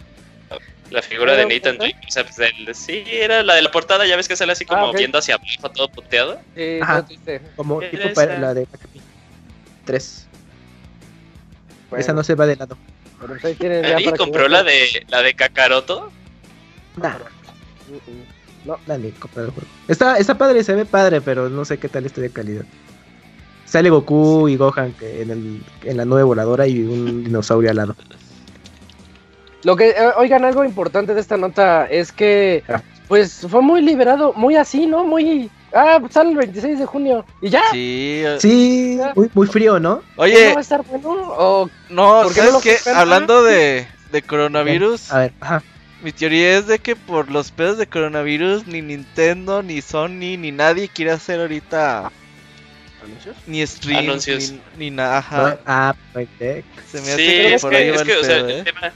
la 0.92 1.02
figura 1.02 1.32
de 1.34 1.46
¿Pero 1.46 1.54
Nathan? 1.54 1.78
Drake. 1.78 2.06
O 2.08 2.10
sea, 2.10 2.24
pues, 2.24 2.38
el- 2.38 2.74
sí, 2.74 3.02
era 3.06 3.42
la 3.42 3.54
de 3.54 3.62
la 3.62 3.70
portada, 3.70 4.06
ya 4.06 4.16
ves 4.16 4.28
que 4.28 4.36
sale 4.36 4.52
así 4.52 4.64
como 4.64 4.86
Ah, 4.86 4.92
viendo 4.96 5.18
hacia 5.18 5.34
abajo, 5.36 5.70
todo 5.74 5.88
puteado. 5.88 6.40
Sí, 6.56 6.78
Ajá. 6.80 7.06
Como 7.56 7.80
tipo 7.80 8.02
esa. 8.20 8.38
la 8.38 8.54
de 8.54 8.66
3. 9.84 10.26
Bueno, 11.90 12.00
Esa 12.00 12.12
no 12.12 12.22
se 12.24 12.34
va 12.34 12.46
de 12.46 12.56
lado. 12.56 12.76
pero 13.20 13.34
pues 13.40 13.56
que 13.56 14.12
compró 14.16 14.48
la 14.48 14.62
de 14.62 15.04
la 15.08 15.22
de 15.22 15.34
Kakaroto. 15.34 16.10
Nah. 16.96 17.18
No, 18.64 18.78
dale, 18.86 19.10
compra 19.12 19.42
el 19.42 19.50
juego. 19.50 19.68
Está, 19.88 20.18
está 20.18 20.38
padre, 20.38 20.62
se 20.62 20.74
ve 20.74 20.84
padre, 20.84 21.20
pero 21.20 21.48
no 21.48 21.64
sé 21.64 21.78
qué 21.78 21.88
tal 21.88 22.06
esté 22.06 22.20
de 22.20 22.30
calidad. 22.30 22.64
Sale 23.64 23.90
Goku 23.90 24.48
y 24.48 24.56
Gohan 24.56 24.92
que 24.92 25.22
en, 25.22 25.30
el, 25.30 25.62
en 25.84 25.96
la 25.96 26.04
nube 26.04 26.22
voladora 26.22 26.66
y 26.66 26.80
un 26.80 27.24
dinosaurio 27.24 27.70
al 27.70 27.76
lado. 27.76 27.96
Lo 29.64 29.76
que, 29.76 29.90
eh, 29.90 29.94
oigan, 30.16 30.44
algo 30.44 30.64
importante 30.64 31.14
de 31.14 31.20
esta 31.20 31.36
nota 31.36 31.86
es 31.86 32.10
que, 32.12 32.64
Ah. 32.68 32.82
pues, 33.08 33.46
fue 33.48 33.62
muy 33.62 33.80
liberado, 33.80 34.32
muy 34.34 34.56
así, 34.56 34.86
¿no? 34.86 35.04
Muy, 35.04 35.50
ah, 35.72 35.98
pues, 36.00 36.12
sale 36.14 36.30
el 36.30 36.36
26 36.36 36.78
de 36.78 36.86
junio 36.86 37.24
y 37.40 37.48
ya. 37.50 37.62
Sí, 37.70 38.22
eh, 38.24 38.36
Sí, 38.40 38.98
muy, 39.14 39.30
muy 39.34 39.46
frío, 39.46 39.78
¿no? 39.78 39.96
¿No 39.96 40.02
oye, 40.16 40.52
va 40.52 40.58
a 40.58 40.62
estar 40.62 40.82
bueno? 40.84 41.10
O, 41.10 41.70
no, 41.90 42.22
¿por 42.22 42.34
qué 42.34 42.40
no 42.42 42.46
¿sabes 42.48 42.52
lo 42.52 42.60
qué? 42.60 42.76
Hablando 42.94 43.42
de, 43.44 43.86
de 44.10 44.22
coronavirus, 44.22 45.12
A 45.12 45.18
ver, 45.18 45.32
ajá. 45.40 45.62
mi 46.02 46.10
teoría 46.12 46.58
es 46.58 46.66
de 46.66 46.78
que 46.80 46.96
por 46.96 47.30
los 47.30 47.52
pedos 47.52 47.78
de 47.78 47.86
coronavirus, 47.86 48.66
ni 48.66 48.82
Nintendo, 48.82 49.62
ni 49.62 49.80
Sony, 49.80 50.36
ni 50.38 50.50
nadie 50.50 50.88
quiere 50.88 51.12
hacer 51.12 51.38
ahorita 51.40 52.10
ni 53.46 53.66
stream, 53.66 53.98
Anuncios. 53.98 54.52
ni, 54.52 54.60
ni 54.78 54.90
nada. 54.90 55.18
Ajá. 55.18 55.58
Ah, 55.66 55.94
perfecto. 56.12 56.82
Se 56.90 56.98
me 56.98 57.04
Sí, 57.06 57.10
hace 57.12 57.16
que 57.26 57.54
es 57.54 57.62
por 57.62 57.70
que, 57.70 57.76
ahí 57.76 57.90
va 57.90 57.94
es 57.96 58.00
el 58.02 58.06
que, 58.06 58.16
o 58.16 58.24
sea, 58.24 58.36
el 58.38 58.50
¿eh? 58.50 58.62
tema, 58.62 58.92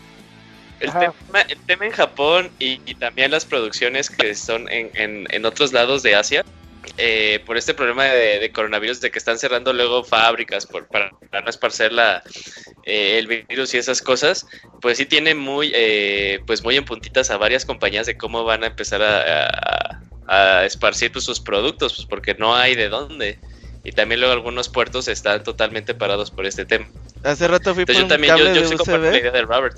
el, 0.80 0.90
tema, 0.92 1.40
el 1.48 1.58
tema 1.66 1.86
en 1.86 1.92
Japón 1.92 2.50
y, 2.58 2.80
y 2.86 2.94
también 2.94 3.30
las 3.30 3.44
producciones 3.44 4.10
que 4.10 4.34
son 4.34 4.68
en, 4.70 4.90
en, 4.94 5.26
en 5.30 5.44
otros 5.46 5.72
lados 5.72 6.02
de 6.02 6.14
Asia, 6.14 6.44
eh, 6.98 7.42
por 7.46 7.56
este 7.56 7.74
problema 7.74 8.04
de, 8.04 8.38
de 8.38 8.52
coronavirus, 8.52 9.00
de 9.00 9.10
que 9.10 9.18
están 9.18 9.38
cerrando 9.38 9.72
luego 9.72 10.04
fábricas 10.04 10.66
por, 10.66 10.86
para, 10.88 11.10
para 11.30 11.42
no 11.42 11.50
esparcer 11.50 11.92
la, 11.92 12.22
eh, 12.84 13.18
el 13.18 13.26
virus 13.26 13.74
y 13.74 13.78
esas 13.78 14.00
cosas, 14.00 14.46
pues 14.80 14.98
sí 14.98 15.06
tiene 15.06 15.34
muy, 15.34 15.72
eh, 15.74 16.40
pues 16.46 16.62
muy 16.62 16.76
en 16.76 16.84
puntitas 16.84 17.30
a 17.30 17.36
varias 17.38 17.64
compañías 17.64 18.06
de 18.06 18.16
cómo 18.16 18.44
van 18.44 18.62
a 18.64 18.68
empezar 18.68 19.02
a, 19.02 19.46
a- 19.46 20.00
a 20.28 20.64
esparcir 20.64 21.12
pues, 21.12 21.24
sus 21.24 21.38
productos, 21.40 21.94
pues 21.94 22.06
porque 22.08 22.34
no 22.34 22.54
hay 22.56 22.74
de 22.74 22.88
dónde. 22.88 23.38
Y 23.84 23.92
también 23.92 24.18
luego 24.20 24.32
algunos 24.34 24.68
puertos 24.68 25.06
están 25.06 25.44
totalmente 25.44 25.94
parados 25.94 26.32
por 26.32 26.46
este 26.46 26.64
tema. 26.64 26.88
Hace 27.22 27.46
rato 27.46 27.72
fui 27.76 27.84
por 27.86 27.94
yo 27.94 28.02
un 28.02 28.08
también, 28.08 28.36
yo, 28.36 28.44
cable 28.44 28.54
yo 28.56 28.62
de 28.62 28.68
sí 28.68 28.76
comparto 28.76 29.10
la 29.12 29.18
idea 29.18 29.30
de 29.30 29.42
Robert. 29.42 29.76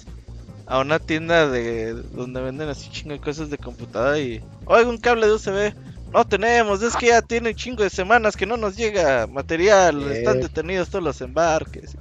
A 0.68 0.78
una 0.80 0.98
tienda 0.98 1.48
de 1.48 1.94
donde 1.94 2.40
venden 2.42 2.68
así 2.68 2.90
chingo 2.90 3.14
de 3.14 3.20
cosas 3.20 3.48
de 3.50 3.58
computadora 3.58 4.18
y 4.18 4.42
oiga 4.66 4.88
un 4.88 4.98
cable 4.98 5.26
de 5.26 5.32
USB. 5.32 5.72
No 6.12 6.24
tenemos, 6.26 6.82
es 6.82 6.96
que 6.96 7.08
ya 7.08 7.20
tiene 7.22 7.54
chingo 7.54 7.82
de 7.82 7.90
semanas 7.90 8.36
que 8.36 8.46
no 8.46 8.56
nos 8.56 8.76
llega 8.76 9.26
material, 9.26 10.10
están 10.10 10.40
detenidos 10.40 10.88
todos 10.88 11.04
los 11.04 11.20
embarques. 11.20 11.96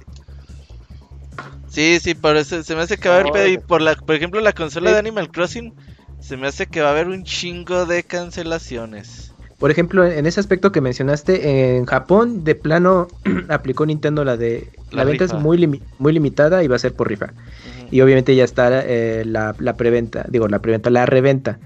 Sí, 1.68 1.98
sí, 2.00 2.14
por 2.14 2.36
eso 2.36 2.62
se 2.62 2.74
me 2.74 2.82
hace 2.82 2.96
que 2.96 3.08
va 3.08 3.16
a 3.16 3.20
haber 3.20 3.58
no. 3.60 3.60
por 3.66 3.82
la, 3.82 3.94
por 3.94 4.14
ejemplo 4.14 4.40
la 4.40 4.52
consola 4.52 4.88
Sí. 4.90 4.94
de 4.94 4.98
Animal 4.98 5.30
Crossing 5.30 5.72
se 6.20 6.36
me 6.36 6.48
hace 6.48 6.66
que 6.66 6.80
va 6.80 6.88
a 6.88 6.92
haber 6.92 7.08
un 7.08 7.22
chingo 7.24 7.86
de 7.86 8.02
cancelaciones. 8.02 9.32
Por 9.58 9.70
ejemplo, 9.72 10.06
en 10.06 10.24
ese 10.26 10.38
aspecto 10.40 10.70
que 10.72 10.80
mencionaste, 10.80 11.76
en 11.76 11.84
Japón 11.84 12.44
de 12.44 12.54
plano 12.54 13.08
aplicó 13.48 13.84
Nintendo 13.86 14.24
la 14.24 14.36
de 14.36 14.70
la, 14.90 14.98
La 14.98 15.04
venta 15.04 15.24
rifa. 15.24 15.36
es 15.36 15.42
muy, 15.42 15.58
limi- 15.58 15.82
muy 15.98 16.12
limitada 16.12 16.62
y 16.62 16.68
va 16.68 16.76
a 16.76 16.78
ser 16.78 16.94
por 16.94 17.08
rifa. 17.08 17.32
Y 17.90 18.00
obviamente 18.02 18.34
ya 18.36 18.44
está 18.44 18.82
eh, 18.84 19.24
la, 19.26 19.54
la 19.58 19.76
preventa, 19.76 20.26
digo, 20.28 20.46
la 20.48 20.60
preventa, 20.60 20.90
la 20.90 21.06
reventa. 21.06 21.58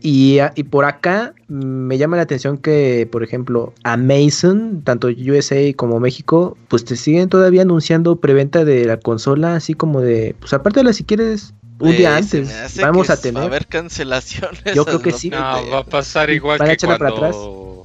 Y, 0.00 0.38
a- 0.38 0.52
y 0.54 0.62
por 0.64 0.84
acá 0.84 1.34
me 1.48 1.98
llama 1.98 2.16
la 2.16 2.22
atención 2.22 2.56
que, 2.58 3.08
por 3.10 3.22
ejemplo, 3.24 3.74
Amazon, 3.82 4.82
tanto 4.84 5.08
USA 5.08 5.74
como 5.76 5.98
México, 6.00 6.56
pues 6.68 6.84
te 6.84 6.96
siguen 6.96 7.28
todavía 7.28 7.62
anunciando 7.62 8.16
preventa 8.20 8.64
de 8.64 8.84
la 8.84 8.98
consola, 8.98 9.56
así 9.56 9.74
como 9.74 10.00
de, 10.00 10.34
pues 10.38 10.52
aparte 10.52 10.80
de 10.80 10.84
la 10.84 10.92
si 10.92 11.04
quieres, 11.04 11.52
un 11.80 11.96
día 11.96 12.10
se 12.12 12.16
antes, 12.38 12.48
me 12.48 12.54
hace 12.54 12.82
vamos 12.82 13.06
que 13.06 13.12
a 13.12 13.14
Va 13.16 13.18
a 13.18 13.22
tener. 13.22 13.42
haber 13.42 13.66
cancelaciones. 13.66 14.62
Yo 14.74 14.84
creo 14.84 15.00
que 15.00 15.12
sí. 15.12 15.30
no 15.30 15.36
te- 15.36 15.70
va 15.70 15.78
a 15.80 15.84
pasar 15.84 16.30
igual 16.30 16.58
Van 16.58 16.66
a 16.66 16.70
que 16.70 16.74
echarla 16.74 16.98
para 16.98 17.10
cuando... 17.14 17.84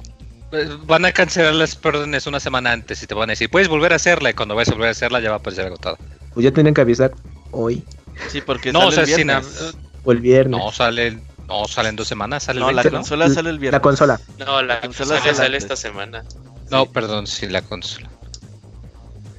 Eh, 0.52 0.68
Van 0.86 1.04
a 1.04 1.10
cancelar 1.12 1.54
las 1.54 1.78
órdenes 1.84 2.26
una 2.28 2.38
semana 2.38 2.70
antes 2.72 3.02
y 3.02 3.06
te 3.08 3.14
van 3.14 3.28
a 3.30 3.32
decir, 3.32 3.50
puedes 3.50 3.68
volver 3.68 3.92
a 3.92 3.96
hacerla 3.96 4.30
y 4.30 4.34
cuando 4.34 4.54
vayas 4.54 4.68
a 4.68 4.72
volver 4.74 4.88
a 4.88 4.92
hacerla 4.92 5.18
ya 5.20 5.30
va 5.30 5.36
a 5.36 5.38
aparecer 5.38 5.66
agotada. 5.66 5.96
Pues 6.32 6.44
ya 6.44 6.52
tienen 6.52 6.74
que 6.74 6.80
avisar 6.80 7.12
hoy 7.54 7.82
Sí, 8.28 8.40
porque 8.40 8.72
No, 8.72 8.86
o 8.88 8.92
sale 8.92 8.94
sea, 8.94 9.02
el 9.02 9.20
sin 9.20 9.26
viernes. 9.28 9.74
o 10.04 10.12
el 10.12 10.20
viernes. 10.20 10.60
no 10.60 10.70
sale, 10.72 11.18
no 11.48 11.66
sale 11.66 11.88
en 11.88 11.96
dos 11.96 12.06
semanas, 12.08 12.44
sale 12.44 12.58
el 12.58 12.66
No, 12.66 12.70
la 12.72 12.82
20, 12.82 12.90
¿no? 12.90 12.96
consola 12.98 13.28
sale 13.30 13.50
el 13.50 13.58
viernes. 13.58 13.78
La 13.78 13.82
consola. 13.82 14.20
No, 14.38 14.62
la 14.62 14.80
consola 14.80 15.14
consola 15.16 15.34
sale 15.34 15.56
esta 15.56 15.76
semana. 15.76 16.24
No, 16.70 16.86
perdón, 16.86 17.26
sí, 17.26 17.46
la 17.48 17.62
consola. 17.62 18.08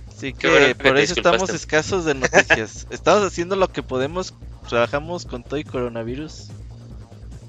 Así 0.10 0.32
bueno 0.34 0.58
que 0.58 0.67
que 0.67 0.75
por 0.75 0.97
eso 0.97 1.13
estamos 1.13 1.49
escasos 1.49 2.06
de 2.06 2.15
noticias. 2.15 2.88
estamos 2.89 3.23
haciendo 3.23 3.56
lo 3.56 3.69
que 3.69 3.84
podemos, 3.84 4.34
trabajamos 4.69 5.25
con 5.25 5.43
todo 5.43 5.58
y 5.58 5.63
coronavirus. 5.63 6.47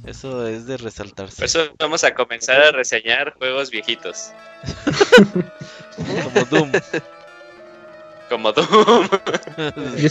Eso 0.05 0.47
es 0.47 0.67
de 0.67 0.77
resaltarse. 0.77 1.37
Por 1.37 1.45
eso 1.47 1.61
vamos 1.81 2.05
a 2.05 2.15
comenzar 2.15 2.63
a 2.63 2.71
reseñar 2.71 3.35
juegos 3.39 3.71
viejitos. 3.71 4.31
Como 5.97 6.45
Doom. 6.51 6.73
Como. 8.29 8.53
Yo 8.57 8.63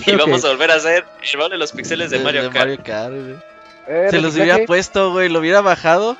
y 0.05 0.15
vamos 0.15 0.41
que- 0.41 0.47
a 0.47 0.51
volver 0.51 0.71
a 0.71 0.75
hacer 0.75 1.05
el 1.31 1.37
baúl 1.39 1.51
de 1.51 1.57
los 1.57 1.71
pixeles 1.71 2.09
de 2.11 2.19
Mario 2.19 2.49
Kart. 2.49 2.81
Kart, 2.83 3.11
güey. 3.13 3.35
eh, 3.87 4.07
Se 4.09 4.21
los 4.21 4.35
hubiera 4.35 4.65
puesto, 4.65 5.11
güey. 5.11 5.29
Lo 5.29 5.39
hubiera 5.39 5.61
bajado. 5.61 6.15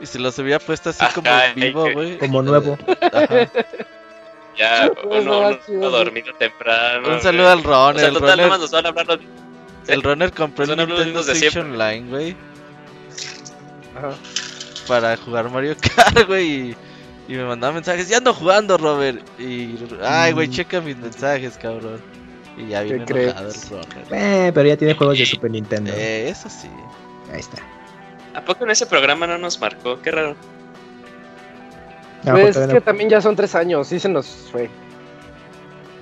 Y 0.00 0.06
se 0.06 0.18
los 0.18 0.36
hubiera 0.40 0.58
puesto 0.58 0.90
así 0.90 1.04
Ajá, 1.04 1.14
como 1.14 1.30
vivo, 1.54 1.84
que- 1.84 1.92
güey. 1.92 2.18
Como 2.18 2.42
nuevo. 2.42 2.76
Ajá. 3.12 3.48
Ya, 4.58 4.84
No, 4.86 4.92
uno, 5.08 5.50
no, 5.50 5.58
uno- 5.68 5.90
dormido 5.90 6.34
temprano. 6.34 7.08
Un 7.08 7.22
saludo 7.22 7.48
al 7.50 7.60
O 7.60 7.62
Ron. 7.62 7.98
sea, 7.98 8.08
el 8.08 8.14
total, 8.14 8.38
runner, 8.38 8.58
nos 8.60 8.70
van 8.70 8.84
a 8.84 8.88
hablar 8.90 9.06
los- 9.06 9.18
el 9.88 10.02
runner 10.02 10.30
compró 10.32 10.64
el 10.64 10.76
Nintendo 10.76 11.22
de 11.24 11.34
Switch. 11.34 11.56
Online, 11.56 12.10
güey. 12.10 12.36
Ajá. 13.96 14.10
Para 14.86 15.16
jugar 15.16 15.48
Mario 15.50 15.74
Kart, 15.96 16.26
güey. 16.26 16.76
Y, 17.32 17.36
me 17.36 17.44
mandaba 17.44 17.72
mensajes. 17.72 18.08
Ya 18.08 18.18
ando 18.18 18.34
jugando, 18.34 18.76
Robert. 18.76 19.20
Y. 19.40 19.74
Ay, 20.02 20.32
güey, 20.32 20.48
Mm. 20.48 20.50
checa 20.50 20.80
mis 20.80 20.96
mensajes, 20.96 21.56
cabrón. 21.56 22.00
Y 22.58 22.68
ya 22.68 22.82
viene 22.82 23.04
¿Qué 23.06 23.24
enojado 23.24 23.48
el 23.48 23.54
runner. 23.70 24.06
Eh, 24.10 24.50
pero 24.52 24.68
ya 24.68 24.76
tiene 24.76 24.94
juegos 24.94 25.18
de 25.18 25.24
Super 25.26 25.50
Nintendo. 25.50 25.90
Eh, 25.94 26.28
eso 26.28 26.48
sí. 26.50 26.68
Ahí 27.32 27.40
está. 27.40 27.62
¿A 28.34 28.42
poco 28.44 28.64
en 28.64 28.70
ese 28.70 28.84
programa 28.86 29.26
no 29.26 29.38
nos 29.38 29.58
marcó? 29.60 30.00
Qué 30.02 30.10
raro. 30.10 30.36
No, 32.24 32.32
Pues 32.32 32.56
es 32.56 32.66
que 32.68 32.74
no- 32.74 32.80
también 32.82 33.08
ya 33.10 33.20
son 33.20 33.34
tres 33.34 33.54
años, 33.54 33.88
sí 33.88 33.98
se 33.98 34.08
nos 34.08 34.26
fue. 34.26 34.68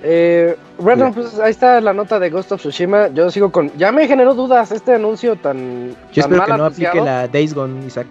Eh, 0.03 0.55
bueno, 0.77 1.11
pues 1.13 1.37
ahí 1.39 1.51
está 1.51 1.79
la 1.79 1.93
nota 1.93 2.19
de 2.19 2.29
Ghost 2.29 2.51
of 2.51 2.59
Tsushima. 2.59 3.07
Yo 3.09 3.29
sigo 3.31 3.51
con. 3.51 3.71
Ya 3.77 3.91
me 3.91 4.07
generó 4.07 4.33
dudas 4.33 4.71
este 4.71 4.95
anuncio 4.95 5.35
tan. 5.35 5.89
Yo 6.11 6.23
tan 6.23 6.33
espero 6.33 6.37
mal 6.37 6.45
que 6.51 6.57
no 6.57 6.65
aplique 6.65 7.01
la 7.01 7.27
Days 7.27 7.53
Gone, 7.53 7.85
Isaac. 7.85 8.07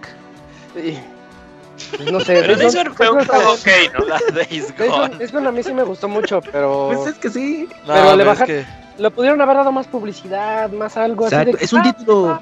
Sí. 0.75 0.97
Pues 1.97 2.11
no 2.11 2.19
sé. 2.19 2.41
Pero 2.41 2.55
Days 2.57 2.75
Gone- 2.75 2.93
fue 2.93 3.09
un 3.09 3.25
juego 3.25 3.51
ok, 3.53 3.67
¿no? 3.97 4.05
La 4.05 4.19
Days 4.33 4.73
Gone-. 4.77 5.17
Days 5.17 5.31
Gone 5.31 5.47
a 5.47 5.51
mí 5.51 5.63
sí 5.63 5.73
me 5.73 5.83
gustó 5.83 6.07
mucho, 6.07 6.41
pero. 6.41 6.91
Pues 6.93 7.15
es 7.15 7.19
que 7.19 7.29
sí. 7.29 7.67
No, 7.87 7.93
Pero 7.93 8.15
le 8.15 8.31
es 8.31 8.41
que- 8.43 8.65
Le 8.97 9.11
pudieron 9.11 9.41
haber 9.41 9.57
dado 9.57 9.71
más 9.71 9.87
publicidad, 9.87 10.69
más 10.71 10.97
algo 10.97 11.25
así. 11.25 11.35
De 11.35 11.55
es 11.59 11.73
un 11.73 11.79
ah, 11.79 11.83
título 11.83 12.41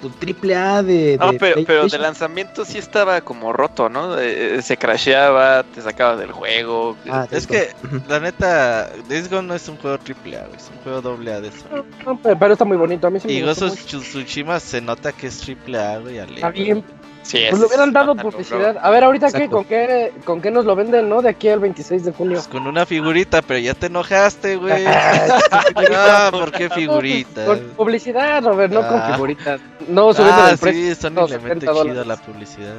pues, 0.00 0.14
triple 0.18 0.56
A 0.56 0.82
de, 0.82 1.16
No, 1.20 1.32
de 1.32 1.38
pero, 1.38 1.60
pero 1.66 1.86
de 1.86 1.98
lanzamiento 1.98 2.64
sí 2.64 2.78
estaba 2.78 3.20
como 3.20 3.52
roto, 3.52 3.88
¿no? 3.88 4.18
Eh, 4.18 4.56
eh, 4.56 4.62
se 4.62 4.76
crasheaba, 4.76 5.62
te 5.62 5.82
sacabas 5.82 6.18
del 6.18 6.32
juego. 6.32 6.96
Ah, 7.10 7.26
Es 7.30 7.46
que, 7.46 7.70
la 8.08 8.20
neta, 8.20 8.90
Days 9.08 9.28
Gone 9.28 9.48
no 9.48 9.54
es 9.54 9.68
un 9.68 9.76
juego 9.76 9.98
triple 9.98 10.38
A, 10.38 10.46
güey, 10.46 10.56
es 10.56 10.70
un 10.74 10.82
juego 10.82 11.00
doble 11.02 11.32
A 11.32 11.40
de 11.40 11.48
eso. 11.48 11.64
No, 12.04 12.18
pero, 12.22 12.38
pero 12.38 12.52
está 12.52 12.64
muy 12.64 12.76
bonito. 12.76 13.06
A 13.06 13.10
mí 13.10 13.20
sí 13.20 13.26
me 13.28 13.34
Y 13.34 13.42
of 13.42 13.58
Tsushima 13.58 14.58
se 14.60 14.80
nota 14.80 15.12
que 15.12 15.26
es 15.26 15.38
triple 15.38 15.78
A, 15.78 15.98
güey, 15.98 16.18
Está 16.18 16.50
bien. 16.50 16.84
Sí, 17.22 17.38
Pues 17.50 17.52
es- 17.52 17.58
le 17.60 17.66
hubieran 17.66 17.92
dado 17.92 18.16
publicidad. 18.16 18.76
A 18.80 18.90
ver, 18.90 19.04
ahorita 19.04 19.30
qué, 19.30 19.48
con 19.48 19.64
qué, 19.64 20.12
con 20.24 20.40
qué 20.40 20.50
nos 20.50 20.64
lo 20.64 20.74
venden, 20.74 21.08
¿no? 21.08 21.20
De 21.22 21.28
aquí 21.28 21.48
al 21.48 21.60
26 21.60 22.04
de 22.04 22.12
junio. 22.12 22.34
Pues 22.36 22.48
con 22.48 22.66
una 22.66 22.86
figurita, 22.86 23.42
pero 23.42 23.58
ya 23.60 23.74
te 23.74 23.86
enojaste, 23.86 24.56
güey. 24.56 24.84
Ah, 24.86 25.38
Ah, 25.92 26.28
¿por 26.32 26.50
qué 26.50 26.68
figurita? 26.70 27.44
Con 27.44 27.60
publicidad, 27.76 28.42
Robert, 28.42 28.72
no 28.72 28.80
con 28.86 28.98
Ah. 28.98 29.12
figuritas. 29.12 29.60
No 29.88 30.12
subiendo 30.14 30.42
Ah, 30.42 30.50
el 30.50 30.58
precio. 30.58 30.94
sí, 30.94 31.00
Sony 31.00 31.10
no, 31.10 31.26
le 31.26 31.38
mete 31.38 31.48
70 31.60 31.60
chido 31.60 31.74
dólares. 31.74 32.06
la 32.06 32.16
publicidad. 32.16 32.74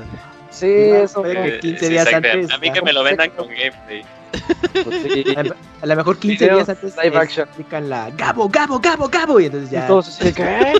Sí, 0.51 0.67
eso. 0.69 1.21
Pero 1.23 1.43
Eh, 1.45 1.59
15 1.59 1.85
sí, 1.85 1.91
días 1.91 2.05
exacto. 2.05 2.29
antes, 2.31 2.51
A 2.51 2.57
mí 2.59 2.71
que 2.71 2.81
me 2.83 2.93
lo 2.93 3.03
vendan 3.03 3.29
con 3.31 3.47
gameplay. 3.47 4.03
Pues 4.83 5.01
sí. 5.03 5.23
A 5.81 5.85
lo 5.85 5.95
mejor 5.95 6.17
15 6.19 6.45
Videos 6.45 6.57
días 6.67 6.69
antes 6.69 6.95
live 7.03 7.15
es- 7.15 7.21
action. 7.23 7.47
explican 7.47 7.89
la 7.89 8.09
Gabo, 8.11 8.47
Gabo, 8.49 8.79
Gabo, 8.79 9.07
Gabo. 9.09 9.39
Y 9.39 9.45
entonces 9.45 9.71
Y 9.71 9.73
ya. 9.73 9.87
todos 9.87 10.07
así 10.09 10.25
de 10.25 10.33
que, 10.33 10.43
¿eh? 10.43 10.73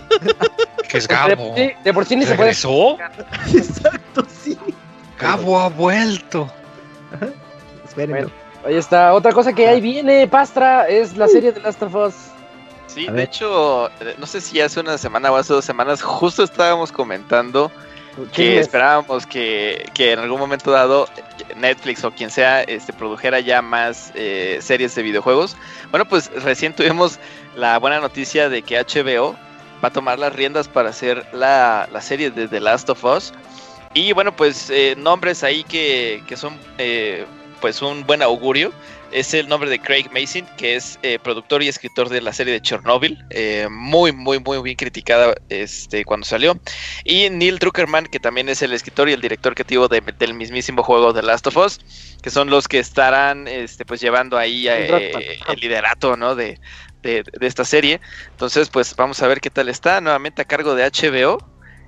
Que 0.90 0.98
es 1.00 1.08
De 1.08 1.14
Gabo. 1.16 1.54
sí- 1.58 1.72
de 1.84 1.94
por 1.94 2.06
sí 2.06 2.16
ni 2.16 2.24
se 2.26 2.36
puede. 2.36 2.52
¿Regresó? 2.52 2.98
Exacto, 3.54 4.26
sí. 4.44 4.58
Gabo 5.20 5.60
ha 5.60 5.70
vuelto. 5.70 6.48
Espérenlo. 7.86 8.30
Bueno. 8.30 8.42
Ahí 8.66 8.76
está. 8.76 9.14
Otra 9.14 9.32
cosa 9.32 9.54
que 9.54 9.68
ahí 9.68 9.82
viene, 9.82 10.28
Pastra, 10.28 10.88
es 10.88 11.18
la 11.18 11.28
serie 11.28 11.52
de 11.52 11.60
Last 11.62 11.82
of 11.82 11.96
Us. 11.96 12.14
Sí, 12.88 13.08
A 13.08 13.12
de 13.12 13.18
ver. 13.18 13.26
hecho, 13.28 13.88
eh, 14.02 14.16
no 14.18 14.26
sé 14.28 14.42
si 14.42 14.60
hace 14.62 14.80
una 14.82 14.98
semana 14.98 15.32
o 15.32 15.36
hace 15.38 15.54
dos 15.54 15.64
semanas, 15.66 16.02
justo 16.02 16.44
estábamos 16.44 16.92
comentando 16.92 17.72
que 18.34 18.60
esperábamos 18.60 19.26
que, 19.26 19.90
que 19.94 20.12
en 20.12 20.20
algún 20.20 20.40
momento 20.40 20.72
dado 20.72 21.08
Netflix 21.56 22.04
o 22.04 22.12
quien 22.12 22.30
sea 22.30 22.62
este, 22.64 22.94
produjera 22.94 23.40
ya 23.40 23.62
más 23.62 24.12
eh, 24.16 24.60
series 24.62 24.96
de 24.96 25.04
videojuegos. 25.04 25.56
Bueno, 25.92 26.08
pues 26.08 26.32
recién 26.44 26.74
tuvimos 26.74 27.20
la 27.56 27.78
buena 27.80 28.00
noticia 28.00 28.50
de 28.50 28.62
que 28.62 28.80
HBO 28.80 29.36
va 29.84 29.88
a 29.88 29.92
tomar 29.92 30.20
las 30.20 30.34
riendas 30.34 30.68
para 30.68 30.90
hacer 30.90 31.26
la, 31.34 31.88
la 31.92 32.02
serie 32.02 32.32
de 32.32 32.48
The 32.48 32.60
Last 32.60 32.90
of 32.90 33.04
Us. 33.04 33.34
Y 33.94 34.14
bueno, 34.14 34.36
pues 34.36 34.70
eh, 34.70 34.96
nombres 34.98 35.44
ahí 35.44 35.64
que, 35.64 36.24
que 36.28 36.38
son 36.38 36.58
eh, 36.78 37.26
pues 37.60 37.82
un 37.82 38.06
buen 38.06 38.22
augurio. 38.22 38.72
Es 39.12 39.34
el 39.34 39.50
nombre 39.50 39.70
de 39.70 39.80
Craig 39.80 40.06
Mason, 40.14 40.48
que 40.58 40.76
es 40.76 40.98
eh, 41.04 41.20
productor 41.20 41.62
y 41.62 41.68
escritor 41.68 42.08
de 42.08 42.22
la 42.22 42.32
serie 42.32 42.54
de 42.54 42.62
Chernobyl, 42.62 43.18
eh, 43.30 43.68
muy, 43.70 44.14
muy, 44.14 44.40
muy 44.40 44.62
bien 44.62 44.78
criticada 44.78 45.34
este, 45.50 46.06
cuando 46.06 46.26
salió. 46.26 46.56
Y 47.04 47.30
Neil 47.30 47.60
Druckerman, 47.60 48.06
que 48.06 48.22
también 48.22 48.48
es 48.48 48.62
el 48.62 48.72
escritor 48.72 49.10
y 49.10 49.14
el 49.14 49.20
director 49.20 49.54
creativo 49.54 49.90
de- 49.90 50.02
del 50.18 50.34
mismísimo 50.34 50.82
juego 50.82 51.14
The 51.14 51.24
Last 51.24 51.46
of 51.48 51.58
Us, 51.58 51.78
que 52.22 52.30
son 52.30 52.50
los 52.50 52.70
que 52.70 52.80
estarán 52.80 53.50
este, 53.50 53.84
pues 53.84 54.00
llevando 54.00 54.38
ahí 54.38 54.68
El 54.70 54.94
eh, 54.94 55.40
el 55.50 55.60
liderato 55.60 56.16
¿no? 56.16 56.34
de, 56.36 56.58
de- 57.04 57.24
de 57.38 57.48
esta 57.48 57.66
serie. 57.66 58.00
Entonces, 58.30 58.70
pues 58.70 58.96
vamos 58.96 59.22
a 59.22 59.28
ver 59.28 59.42
qué 59.42 59.50
tal 59.50 59.68
está, 59.68 60.00
nuevamente 60.00 60.42
a 60.42 60.46
cargo 60.46 60.74
de 60.74 60.86
HBO. 60.86 61.38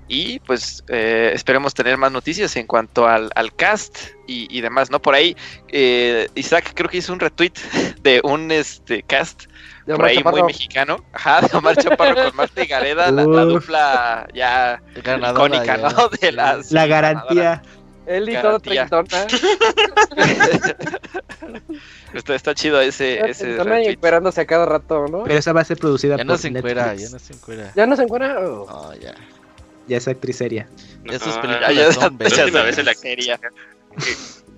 Y 0.08 0.40
pues 0.40 0.84
eh, 0.90 1.32
esperemos 1.34 1.74
tener 1.74 1.98
más 1.98 2.12
noticias 2.12 2.56
en 2.58 2.68
cuanto 2.68 3.08
al, 3.08 3.30
al 3.36 3.56
cast 3.56 3.98
y, 4.28 4.48
y 4.56 4.62
demás, 4.62 4.92
¿no? 4.92 5.02
Por 5.02 5.16
ahí, 5.16 5.36
eh, 5.70 6.28
Isaac 6.36 6.72
creo 6.76 6.90
que 6.90 6.98
hizo 6.98 7.14
un 7.14 7.20
retweet 7.20 7.54
de 8.02 8.20
un 8.24 8.52
este 8.52 9.02
cast 9.04 9.44
De 9.88 9.96
por 9.96 10.06
ahí 10.06 10.22
muy 10.24 10.44
mexicano. 10.44 11.04
Ajá, 11.14 11.42
de 11.48 11.58
Omar 11.58 11.78
Chaparro 11.78 12.26
con 12.26 12.36
Marta 12.36 12.64
y 12.64 12.68
Gareda, 12.68 13.12
la, 13.12 13.24
la 13.26 13.46
Uf. 13.46 13.54
dupla 13.54 14.28
ya 14.34 14.82
Ganadora 15.04 15.56
icónica, 15.56 15.78
ya. 15.78 15.90
¿no? 15.90 16.10
De 16.10 16.32
las, 16.32 16.72
La 16.72 16.86
garantía. 16.86 17.62
Él 18.06 18.28
y 18.28 18.34
todo 18.34 18.60
Garantía. 18.60 18.86
treintona. 18.88 19.28
está, 22.14 22.36
está 22.36 22.54
chido 22.54 22.82
ese, 22.82 23.20
ese 23.30 23.50
y 23.52 23.56
retweet. 23.58 23.90
encuerándose 23.92 24.42
a 24.42 24.46
cada 24.46 24.66
rato, 24.66 25.08
¿no? 25.08 25.24
Pero 25.24 25.40
esa 25.40 25.54
va 25.54 25.62
a 25.62 25.66
ser 25.66 25.78
producida 25.78 26.18
Ya 26.18 26.24
por 26.24 26.34
no 26.34 26.38
se 26.38 26.50
encuera, 26.50 26.88
Netflix. 26.94 27.04
ya 27.04 27.10
no 27.14 27.20
se 27.20 27.34
encuera. 27.34 27.72
¿Ya 27.76 27.88
no 27.88 27.96
se 27.96 28.04
encuentra? 28.04 28.40
Oh. 28.42 28.68
No, 28.70 28.94
ya. 29.00 29.14
Ya 29.88 29.98
es 29.98 30.08
actriz 30.08 30.38
seria. 30.38 30.68
Ya 31.06 31.20
sus 31.20 31.36
No, 31.36 31.42
películas 31.42 31.76
Ya, 31.76 31.92
son 31.92 32.18
bellas. 32.18 32.52
vez 32.52 32.78
en 32.78 32.86
la 32.86 32.94
serie. 32.94 33.36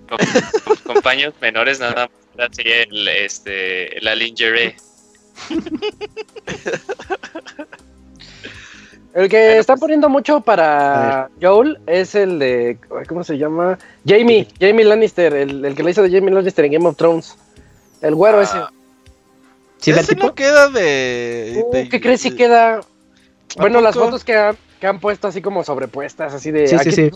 con, 0.08 0.18
con 0.64 0.76
compañeros 0.94 1.34
menores 1.40 1.80
nada 1.80 2.08
más 2.36 2.50
así 2.50 2.62
el, 2.64 3.08
este, 3.08 4.00
la 4.02 4.14
lingerie. 4.14 4.76
El 9.14 9.28
que 9.30 9.38
Bueno, 9.46 9.60
está 9.60 9.72
pues- 9.74 9.80
poniendo 9.80 10.08
mucho 10.10 10.40
para 10.40 11.30
Joel 11.40 11.78
es 11.86 12.14
el 12.14 12.38
de. 12.38 12.78
¿Cómo 13.08 13.24
se 13.24 13.38
llama? 13.38 13.78
Jamie. 14.06 14.46
Jamie 14.60 14.84
Lannister. 14.84 15.32
El, 15.34 15.64
el 15.64 15.74
que 15.74 15.82
le 15.82 15.90
hizo 15.92 16.02
de 16.02 16.10
Jamie 16.10 16.34
Lannister 16.34 16.64
en 16.66 16.72
Game 16.72 16.86
of 16.86 16.96
Thrones. 16.96 17.34
El 18.02 18.14
güero 18.14 18.38
Ah, 18.40 18.42
ese. 18.42 18.58
¿Sí 19.78 19.90
Ese 19.90 20.14
tipo? 20.14 20.26
no 20.26 20.34
queda 20.34 20.68
de. 20.68 21.64
Uh, 21.66 21.72
de- 21.72 21.88
¿Qué 21.88 22.00
crees 22.00 22.20
si 22.20 22.34
queda? 22.36 22.80
Bueno, 23.56 23.80
las 23.80 23.94
fotos 23.94 24.22
que 24.22 24.34
han, 24.36 24.56
que 24.80 24.86
han 24.86 25.00
puesto 25.00 25.28
así 25.28 25.40
como 25.42 25.64
sobrepuestas, 25.64 26.34
así 26.34 26.50
de. 26.50 26.66
Sí, 26.68 26.76
sí, 26.78 26.88
aquí 26.88 26.92
sí. 26.92 27.10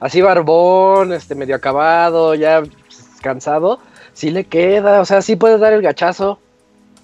así 0.00 0.20
barbón, 0.22 1.12
este 1.12 1.34
medio 1.34 1.54
acabado, 1.56 2.34
ya 2.34 2.62
pues, 2.62 3.04
cansado. 3.20 3.80
Sí 4.12 4.30
le 4.30 4.44
queda, 4.44 5.00
o 5.00 5.04
sea, 5.04 5.22
sí 5.22 5.36
puede 5.36 5.58
dar 5.58 5.72
el 5.72 5.82
gachazo. 5.82 6.40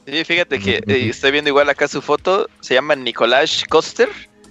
Sí, 0.07 0.25
fíjate 0.25 0.59
que 0.59 0.83
eh, 0.87 1.09
estoy 1.09 1.31
viendo 1.31 1.49
igual 1.49 1.69
acá 1.71 1.89
su 1.89 2.03
foto. 2.03 2.49
Se 2.61 2.75
llama 2.75 2.95
Nicolás 2.97 3.65
Koster. 3.69 4.09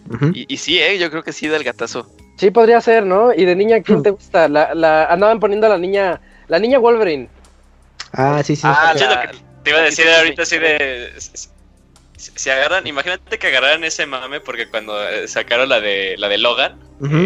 Ujú. 0.10 0.32
Y, 0.34 0.46
y 0.54 0.58
sí, 0.58 0.80
eh, 0.80 0.98
yo 0.98 1.10
creo 1.12 1.24
que 1.24 1.32
sí 1.34 1.48
da 1.48 1.58
el 1.58 1.64
gatazo. 1.64 2.10
Sí, 2.38 2.50
podría 2.52 2.82
ser, 2.82 3.06
¿no? 3.06 3.34
Y 3.34 3.46
de 3.46 3.56
niña, 3.56 3.82
¿quién 3.82 4.02
te 4.02 4.10
gusta? 4.10 4.48
La, 4.48 4.74
la, 4.74 5.06
andaban 5.06 5.40
poniendo 5.40 5.68
a 5.68 5.70
la 5.70 5.78
niña. 5.78 6.20
La 6.48 6.58
niña 6.60 6.80
Wolverine. 6.80 7.30
Ah, 8.12 8.42
sí, 8.44 8.56
sí. 8.56 8.64
Ah, 8.66 8.94
Sí, 8.96 9.04
es 9.04 9.10
lo 9.10 9.16
la- 9.16 9.28
que 9.32 9.38
te 9.64 9.70
iba 9.70 9.80
a 9.80 9.84
decir 9.84 10.06
ahorita 10.10 10.46
sí. 10.46 10.56
así 10.56 10.64
de... 10.64 11.12
Si, 12.18 12.50
agarran, 12.50 12.86
imagínate 12.88 13.38
que 13.38 13.48
agarraran 13.48 13.84
ese 13.84 14.06
mame 14.06 14.40
porque 14.40 14.68
cuando 14.68 15.08
eh, 15.10 15.28
sacaron 15.28 15.68
la 15.70 15.82
de 15.82 16.16
la 16.18 16.30
de 16.30 16.38
Logan, 16.38 16.80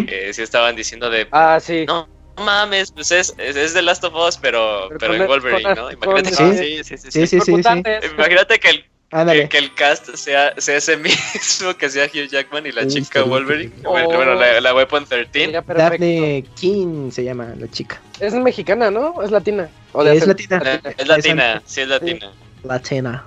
eh, 0.07 0.31
sí 0.33 0.41
estaban 0.41 0.75
diciendo 0.75 1.09
de 1.09 1.27
Ah, 1.31 1.59
sí. 1.61 1.85
No. 1.87 2.07
no 2.37 2.43
mames, 2.43 2.91
pues 2.91 3.11
es, 3.11 3.33
es, 3.37 3.55
es 3.55 3.73
The 3.73 3.81
Last 3.81 4.03
of 4.05 4.13
Us, 4.15 4.37
pero, 4.37 4.89
Pero 4.99 5.13
en 5.13 5.27
Wolverine, 5.27 5.63
con- 5.63 5.75
¿no? 5.75 5.91
Imagínate, 5.91 6.31
Sí. 6.31 6.43
que, 6.43 6.57
Sí, 6.57 6.83
sí, 6.83 6.97
sí. 6.97 7.11
Sí, 7.11 7.27
sí, 7.27 7.27
sí, 7.27 7.41
sí. 7.45 7.51
Mutantes. 7.51 8.05
imagínate 8.11 8.59
que 8.59 8.69
el, 8.69 8.85
Ándale. 9.11 9.43
que, 9.43 9.49
que 9.49 9.57
el 9.59 9.73
cast 9.75 10.15
sea, 10.15 10.53
sea 10.59 10.77
ese 10.77 10.97
mismo 10.97 11.75
que 11.77 11.89
sea 11.89 12.05
Hugh 12.05 12.27
Jackman 12.29 12.65
y 12.65 12.71
la 12.71 12.83
Uh, 12.83 12.87
chica 12.87 13.23
Wolverine. 13.23 13.65
increíble. 13.65 13.89
Bueno, 13.89 14.07
bueno, 14.15 14.33
la, 14.35 14.59
la 14.61 14.73
Weapon 14.73 15.05
13. 15.05 15.29
Sería 15.31 15.61
perfecto. 15.61 15.91
Daphne 15.91 16.45
King 16.59 17.11
se 17.11 17.23
llama 17.23 17.53
la 17.59 17.67
chica. 17.69 18.01
Es 18.19 18.33
mexicana, 18.33 18.89
¿no? 18.89 19.21
Es 19.21 19.31
latina. 19.31 19.69
O 19.93 20.03
de 20.03 20.15
Es 20.17 20.25
latina. 20.25 20.81
Es 20.97 21.07
latina, 21.07 21.61
sí 21.65 21.81
es 21.81 21.87
latina. 21.87 22.31
Latina. 22.63 23.25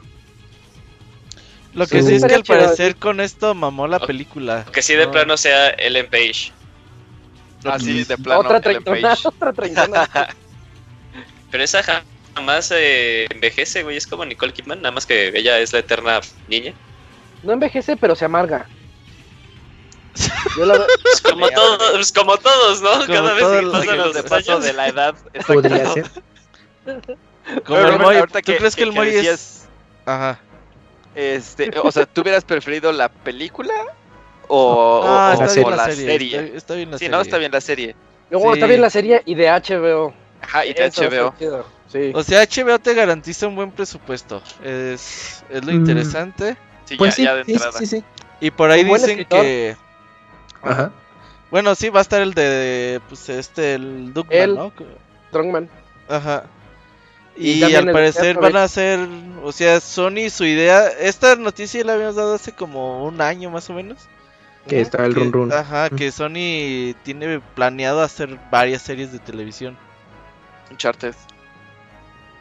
Lo 1.74 1.86
que 1.86 2.02
Sí. 2.02 2.08
sí 2.08 2.14
es 2.16 2.24
que 2.24 2.34
al 2.34 2.42
parecer 2.44 2.96
con 2.96 3.20
esto 3.20 3.54
mamó 3.54 3.86
la 3.86 4.00
película. 4.00 4.64
Que 4.72 4.82
sí 4.82 4.94
de 4.94 5.06
No. 5.06 5.12
plano 5.12 5.36
sea 5.36 5.70
Ellen 5.70 6.08
Page. 6.10 6.52
Así 7.64 8.04
de 8.04 8.16
plano. 8.16 8.40
otra 8.40 8.60
treintona, 8.60 9.14
otra 9.24 9.52
treintona. 9.52 10.08
Pero 11.50 11.62
esa 11.64 11.82
ja- 11.82 12.02
jamás 12.34 12.72
eh, 12.74 13.26
envejece, 13.30 13.82
güey. 13.82 13.96
Es 13.96 14.06
como 14.06 14.24
Nicole 14.24 14.52
Kidman, 14.52 14.80
nada 14.82 14.92
más 14.92 15.04
que 15.06 15.28
ella 15.36 15.58
es 15.58 15.72
la 15.72 15.80
eterna 15.80 16.20
niña. 16.48 16.72
No 17.42 17.52
envejece, 17.52 17.96
pero 17.96 18.14
se 18.14 18.24
amarga. 18.26 18.66
Yo 20.56 20.64
la 20.66 20.74
Pues 21.02 21.20
como, 21.22 21.48
todos, 21.48 21.90
pues 21.92 22.12
como 22.12 22.36
todos, 22.36 22.82
¿no? 22.82 22.90
Como 22.92 23.06
Cada 23.06 23.32
vez 23.34 23.44
que 23.44 23.62
los 23.62 23.72
pasan 23.72 23.88
que 23.88 23.96
los 23.96 24.14
de 24.14 24.22
paso 24.24 24.52
años. 24.52 24.64
de 24.64 24.72
la 24.74 24.88
edad. 24.88 25.14
Podría 25.46 25.86
ser. 25.92 26.10
Como 26.84 27.62
Pero, 27.66 27.88
el 27.88 27.98
Moy, 27.98 28.16
¿tú 28.32 28.38
crees 28.42 28.76
que, 28.76 28.82
el 28.84 28.92
Moy 28.92 29.08
es...? 29.08 29.68
Ajá. 30.06 30.38
Este, 31.14 31.70
o 31.82 31.90
sea, 31.90 32.06
¿tú 32.06 32.20
hubieras 32.22 32.44
preferido 32.44 32.92
la 32.92 33.08
película 33.08 33.74
o, 34.48 35.02
Ah, 35.04 35.30
o- 35.30 35.32
está 35.42 35.46
la 35.46 35.52
bien 35.54 35.66
o 35.66 35.70
la 35.70 35.76
la 35.76 35.84
serie. 35.86 36.06
serie? 36.06 36.38
Está, 36.44 36.56
está 36.56 36.74
bien 36.74 36.90
la 36.90 36.98
Sí, 36.98 37.04
serie. 37.04 37.16
no, 37.16 37.20
está 37.22 37.38
bien 37.38 37.52
la 37.52 37.60
serie. 37.60 37.96
Luego 38.30 38.46
Sí. 38.48 38.54
está 38.54 38.66
bien 38.66 38.80
la 38.80 38.90
serie 38.90 39.22
y 39.26 39.34
de 39.34 39.48
HBO. 39.50 40.14
Ajá, 40.42 40.64
y 40.64 40.72
de 40.72 40.86
Eso 40.86 41.02
HBO. 41.02 41.34
Sí. 41.88 42.12
O 42.14 42.22
sea, 42.22 42.42
HBO 42.42 42.78
te 42.78 42.94
garantiza 42.94 43.48
un 43.48 43.56
buen 43.56 43.72
presupuesto. 43.72 44.40
Es, 44.62 45.44
es 45.50 45.64
lo 45.64 45.72
Mm. 45.72 45.76
interesante. 45.76 46.56
Sí, 46.84 46.96
Pues 46.96 47.10
ya, 47.10 47.16
sí, 47.16 47.22
ya 47.24 47.34
de 47.34 47.44
sí, 47.44 47.52
entrada. 47.52 47.78
sí, 47.78 47.86
sí. 47.86 48.04
Y 48.40 48.50
por 48.52 48.70
ahí 48.70 48.84
dicen 48.84 49.24
que... 49.24 49.76
Ajá. 50.62 50.92
Bueno, 51.50 51.74
sí, 51.74 51.88
va 51.88 51.98
a 51.98 52.02
estar 52.02 52.20
el 52.22 52.32
de... 52.34 53.00
Pues 53.08 53.28
este, 53.28 53.74
el 53.74 54.14
Duckman, 54.14 54.38
Él. 54.38 54.54
¿no? 54.54 54.72
Strongman. 55.30 55.68
Ajá. 56.08 56.44
Y 57.36 57.62
al 57.74 57.90
parecer 57.92 58.36
van 58.38 58.56
a 58.56 58.64
hacer, 58.64 58.98
o 59.42 59.52
sea, 59.52 59.80
Sony 59.80 60.28
su 60.30 60.44
idea, 60.44 60.88
esta 60.88 61.36
noticia 61.36 61.82
la 61.84 61.94
habíamos 61.94 62.16
dado 62.16 62.34
hace 62.34 62.52
como 62.52 63.04
un 63.04 63.20
año 63.20 63.50
más 63.50 63.70
o 63.70 63.72
menos. 63.74 63.98
Que 64.68 64.80
está 64.82 65.06
el 65.06 65.14
que- 65.14 65.20
run 65.20 65.32
run. 65.32 65.52
Ajá, 65.52 65.88
que 65.88 66.12
Sony 66.12 66.94
tiene 67.02 67.40
planeado 67.54 68.02
hacer 68.02 68.38
varias 68.50 68.82
series 68.82 69.10
de 69.10 69.18
televisión. 69.18 69.76
Uncharted. 70.70 71.14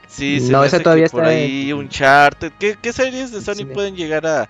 Sí, 0.07 0.39
se 0.41 0.51
No, 0.51 0.63
esa 0.63 0.79
todavía 0.79 1.07
por 1.07 1.21
está 1.23 1.33
ahí 1.33 1.69
en- 1.69 1.77
Uncharted. 1.77 2.51
¿Qué, 2.59 2.75
¿Qué 2.81 2.91
series 2.91 3.31
de 3.31 3.41
Sony 3.41 3.65
pueden 3.73 3.95
llegar 3.95 4.25
a...? 4.27 4.49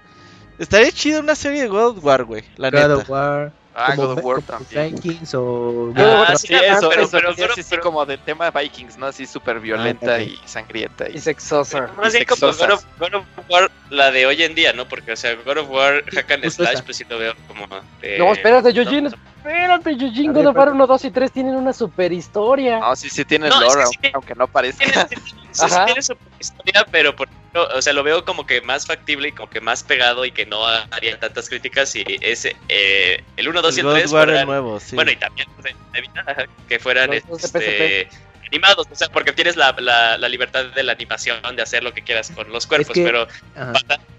Estaría 0.57 0.91
chida 0.91 1.19
una 1.19 1.35
serie 1.35 1.61
de 1.61 1.67
God 1.67 1.97
of 1.97 2.03
War, 2.03 2.23
güey, 2.23 2.43
la 2.57 2.69
God 2.69 2.79
neta. 2.79 2.95
of 2.95 3.09
War. 3.09 3.51
Ah, 3.79 3.95
como 3.95 4.07
God 4.09 4.17
of 4.19 4.25
War 4.25 4.41
también. 4.41 4.95
Vikings 4.95 5.33
o. 5.35 5.93
Ah, 5.95 6.33
Sí, 6.37 6.47
sí, 6.47 6.53
eso, 6.55 6.89
pero- 6.89 7.01
eso, 7.03 7.11
pero- 7.11 7.29
sí, 7.31 7.35
pero- 7.41 7.55
sí, 7.55 7.63
sí, 7.63 7.77
como 7.77 8.05
del 8.05 8.19
tema 8.19 8.51
Vikings, 8.51 8.97
¿no? 8.97 9.05
Así 9.07 9.25
súper 9.25 9.59
violenta 9.59 10.15
ok. 10.15 10.21
y 10.21 10.39
sangrienta. 10.45 11.09
Y... 11.09 11.15
Y 11.15 11.19
sexosa. 11.19 11.89
Más 11.97 12.13
bien 12.13 12.25
como. 12.25 12.51
God 12.51 12.71
of, 12.71 12.85
God 12.99 13.13
of 13.15 13.23
War, 13.49 13.71
la 13.89 14.11
de 14.11 14.25
hoy 14.25 14.43
en 14.43 14.55
día, 14.55 14.73
¿no? 14.73 14.87
Porque, 14.87 15.13
o 15.13 15.15
sea, 15.15 15.35
God 15.45 15.57
of 15.59 15.69
War, 15.69 16.03
Hack 16.13 16.31
and 16.31 16.49
Slash, 16.49 16.73
esa. 16.73 16.83
pues 16.83 16.97
sí 16.97 17.05
lo 17.09 17.17
veo 17.17 17.33
como. 17.47 17.67
de- 18.01 18.17
No, 18.17 18.31
espérate, 18.31 18.69
Eugene. 18.69 19.09
Espérate, 19.37 19.91
Eugene. 19.91 20.33
God 20.33 20.47
of 20.47 20.55
War 20.57 20.69
1, 20.73 20.85
2 20.87 21.05
y 21.05 21.11
3 21.11 21.31
tienen 21.31 21.55
una 21.55 21.71
super 21.73 22.11
historia. 22.11 22.79
No, 22.79 22.95
sí, 22.95 23.09
sí 23.09 23.23
tiene 23.23 23.47
No, 23.49 23.55
es 23.55 23.61
lore, 23.61 23.75
que 23.75 23.83
aunque, 23.83 24.07
sí. 24.07 24.11
aunque 24.13 24.35
no 24.35 24.47
parezca. 24.47 25.05
Tiene, 25.05 25.21
sí, 25.51 25.65
sí 25.69 25.75
tiene 25.85 26.01
su 26.01 26.15
historia, 26.39 26.85
pero 26.91 27.15
o 27.53 27.81
sea, 27.81 27.93
lo 27.93 28.03
veo 28.03 28.23
como 28.25 28.45
que 28.45 28.61
más 28.61 28.85
factible 28.85 29.29
y 29.29 29.31
como 29.31 29.49
que 29.49 29.59
más 29.61 29.83
pegado 29.83 30.23
y 30.25 30.31
que 30.31 30.45
no 30.45 30.65
haría 30.65 31.19
tantas 31.19 31.49
críticas 31.49 31.89
si 31.89 32.03
es 32.21 32.45
eh, 32.67 33.23
el 33.37 33.47
1, 33.49 33.61
2 33.61 33.77
y 33.77 33.79
El 33.79 33.85
el 33.87 33.91
God 33.91 33.97
3 33.99 34.11
War 34.11 34.21
el 34.21 34.27
fueran, 34.29 34.47
nuevo, 34.47 34.79
sí. 34.79 34.95
bueno, 34.95 35.11
y 35.11 35.15
también 35.15 35.47
pues, 35.61 35.75
evitar 35.93 36.47
que 36.67 36.79
fueran 36.79 37.13
este, 37.13 38.07
animados, 38.51 38.87
o 38.91 38.95
sea, 38.95 39.09
porque 39.09 39.31
tienes 39.33 39.55
la, 39.55 39.75
la, 39.79 40.17
la 40.17 40.29
libertad 40.29 40.65
de 40.65 40.83
la 40.83 40.91
animación 40.93 41.55
de 41.55 41.61
hacer 41.61 41.83
lo 41.83 41.93
que 41.93 42.01
quieras 42.03 42.31
con 42.31 42.51
los 42.51 42.67
cuerpos, 42.67 42.93
que- 42.93 43.03
pero 43.03 43.27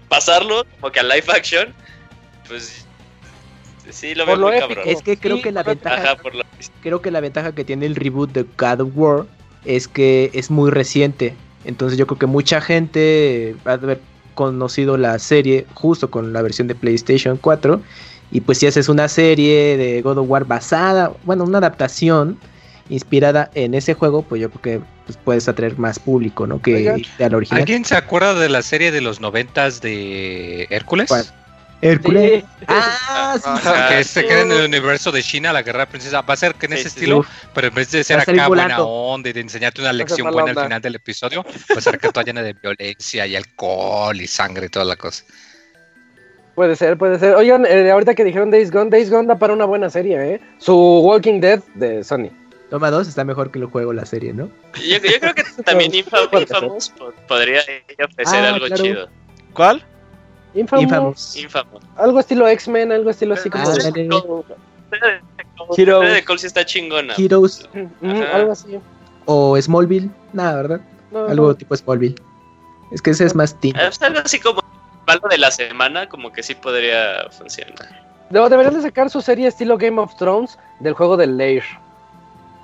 pasarlo 0.09 0.65
como 0.79 0.91
que 0.91 0.99
a 0.99 1.03
live 1.03 1.25
action, 1.29 1.73
pues 2.47 2.85
sí 3.89 4.13
lo 4.15 4.25
veo 4.25 4.35
lo 4.35 4.47
muy 4.47 4.57
épico. 4.57 4.75
cabrón. 4.75 4.89
Es 4.89 5.01
que 5.01 5.17
creo 5.17 5.37
Sí, 5.37 5.43
que 5.43 5.51
la 5.51 5.63
ventaja, 5.63 5.95
Ajá, 5.95 6.15
por 6.17 6.35
lo 6.35 6.43
creo 6.81 7.01
que 7.01 7.11
la 7.11 7.19
ventaja 7.21 7.53
que 7.55 7.63
tiene 7.63 7.85
el 7.85 7.95
reboot 7.95 8.31
de 8.31 8.43
God 8.57 8.81
of 8.81 8.89
War 8.95 9.25
es 9.65 9.87
que 9.87 10.31
es 10.33 10.49
muy 10.51 10.69
reciente. 10.71 11.35
Entonces 11.65 11.97
yo 11.97 12.07
creo 12.07 12.17
que 12.17 12.25
mucha 12.25 12.61
gente 12.61 13.55
va 13.65 13.71
a 13.71 13.75
haber 13.75 13.99
conocido 14.33 14.97
la 14.97 15.19
serie 15.19 15.65
justo 15.73 16.09
con 16.09 16.33
la 16.33 16.41
versión 16.41 16.67
de 16.67 16.75
PlayStation 16.75 17.37
4. 17.37 17.81
Y 18.31 18.41
pues 18.41 18.59
si 18.59 18.67
haces 18.67 18.87
una 18.89 19.07
serie 19.07 19.77
de 19.77 20.01
God 20.01 20.19
of 20.19 20.29
War 20.29 20.45
basada, 20.45 21.11
bueno, 21.25 21.43
una 21.43 21.57
adaptación 21.57 22.37
inspirada 22.89 23.51
en 23.55 23.73
ese 23.73 23.93
juego, 23.93 24.21
pues 24.21 24.41
yo 24.41 24.49
creo 24.49 24.61
que 24.61 24.85
pues, 25.05 25.17
puedes 25.23 25.47
atraer 25.47 25.77
más 25.77 25.99
público, 25.99 26.47
¿no? 26.47 26.61
Que 26.61 26.75
Oigan, 26.75 27.01
de 27.17 27.25
al 27.25 27.35
original. 27.35 27.61
¿Alguien 27.61 27.85
se 27.85 27.95
acuerda 27.95 28.33
de 28.33 28.49
la 28.49 28.61
serie 28.61 28.91
de 28.91 29.01
los 29.01 29.19
noventas 29.21 29.81
de 29.81 30.67
Hércules? 30.69 31.07
¿Cuál? 31.09 31.25
Hércules. 31.81 32.43
Sí. 32.43 32.65
Ah, 32.67 33.35
sí. 33.41 33.49
Ajá. 33.49 33.87
Que 33.89 34.03
se 34.03 34.25
queda 34.25 34.41
en 34.41 34.51
el 34.51 34.65
universo 34.65 35.11
de 35.11 35.23
China, 35.23 35.51
la 35.51 35.63
guerra 35.63 35.81
de 35.81 35.87
princesa. 35.87 36.21
Va 36.21 36.33
a 36.33 36.37
ser 36.37 36.55
que 36.55 36.67
en 36.67 36.73
Sí, 36.73 36.79
ese 36.79 36.89
sí, 36.89 36.99
estilo, 36.99 37.25
pero 37.53 37.67
en 37.67 37.73
vez 37.73 37.89
de 37.91 38.03
ser 38.03 38.19
acá 38.19 38.31
buena 38.31 38.47
volando. 38.47 38.87
onda 38.87 39.29
y 39.29 39.33
de 39.33 39.41
enseñarte 39.41 39.81
una 39.81 39.91
lección 39.93 40.31
buena 40.31 40.51
al 40.51 40.63
final 40.65 40.81
del 40.81 40.95
episodio, 40.95 41.43
va 41.43 41.77
a 41.77 41.81
ser 41.81 41.97
que 41.97 42.09
toda 42.09 42.23
llena 42.23 42.43
de 42.43 42.53
violencia 42.53 43.25
y 43.25 43.35
alcohol 43.35 44.19
y 44.21 44.27
sangre 44.27 44.67
y 44.67 44.69
toda 44.69 44.85
la 44.85 44.95
cosa. 44.95 45.23
Puede 46.55 46.75
ser, 46.75 46.97
puede 46.97 47.17
ser. 47.17 47.35
Oigan, 47.35 47.65
eh, 47.65 47.89
ahorita 47.91 48.13
que 48.13 48.23
dijeron 48.25 48.51
Days 48.51 48.71
Gone, 48.71 48.89
Days 48.89 49.09
Gone 49.09 49.27
da 49.27 49.39
para 49.39 49.53
una 49.53 49.65
buena 49.65 49.89
serie, 49.89 50.33
¿eh? 50.35 50.41
Su 50.59 50.75
Walking 50.75 51.39
Dead 51.39 51.61
de 51.75 52.03
Sony. 52.03 52.29
Toma 52.69 52.91
2 52.91 53.07
está 53.07 53.23
mejor 53.23 53.51
que 53.51 53.59
el 53.59 53.65
juego, 53.65 53.91
la 53.93 54.05
serie, 54.05 54.33
¿no? 54.33 54.49
Yo, 54.75 54.97
yo 54.97 55.19
creo 55.19 55.33
que 55.33 55.43
también 55.65 55.91
Infam- 55.93 56.29
Infamous 56.41 56.89
po- 56.89 57.13
podría 57.27 57.61
ofrecer 58.03 58.45
Ah, 58.45 58.53
algo 58.53 58.65
claro. 58.67 58.83
chido. 58.83 59.09
¿Cuál? 59.53 59.85
Infamous. 60.53 60.83
Infamous. 60.83 61.35
Infamous. 61.37 61.83
Algo 61.97 62.19
estilo 62.19 62.47
X-Men, 62.47 62.91
algo 62.91 63.09
estilo 63.09 63.33
así 63.35 63.49
como... 63.49 63.63
Ah, 63.63 63.71
de- 63.73 63.83
dale. 63.83 64.09
como- 64.09 64.43
Hero 65.77 65.99
de 66.01 66.23
está 66.43 66.65
chingona. 66.65 67.13
Heroes 67.17 67.67
Mm, 67.73 68.11
Ajá. 68.11 68.35
algo 68.35 68.51
así. 68.51 68.79
o 69.25 69.57
Smallville. 69.61 70.09
Nada, 70.33 70.55
¿verdad? 70.55 70.81
No, 71.11 71.25
Algo 71.27 71.47
no. 71.47 71.55
tipo 71.55 71.75
Smallville. 71.75 72.15
Es 72.91 73.01
que 73.01 73.11
ese 73.11 73.25
es 73.25 73.35
más 73.35 73.57
teen. 73.59 73.75
Ah, 73.77 73.89
algo 74.01 74.19
así 74.19 74.39
como 74.39 74.61
algo 75.07 75.27
de 75.29 75.37
la 75.37 75.51
semana, 75.51 76.07
como 76.09 76.31
que 76.31 76.43
sí 76.43 76.55
podría 76.55 77.29
funcionar. 77.31 78.01
No, 78.29 78.47
deberían 78.49 78.73
de 78.75 78.81
sacar 78.81 79.09
su 79.09 79.21
serie 79.21 79.47
estilo 79.47 79.77
Game 79.77 79.99
of 80.01 80.15
Thrones 80.17 80.57
del 80.79 80.93
juego 80.93 81.17
del 81.17 81.37
Lair. 81.37 81.63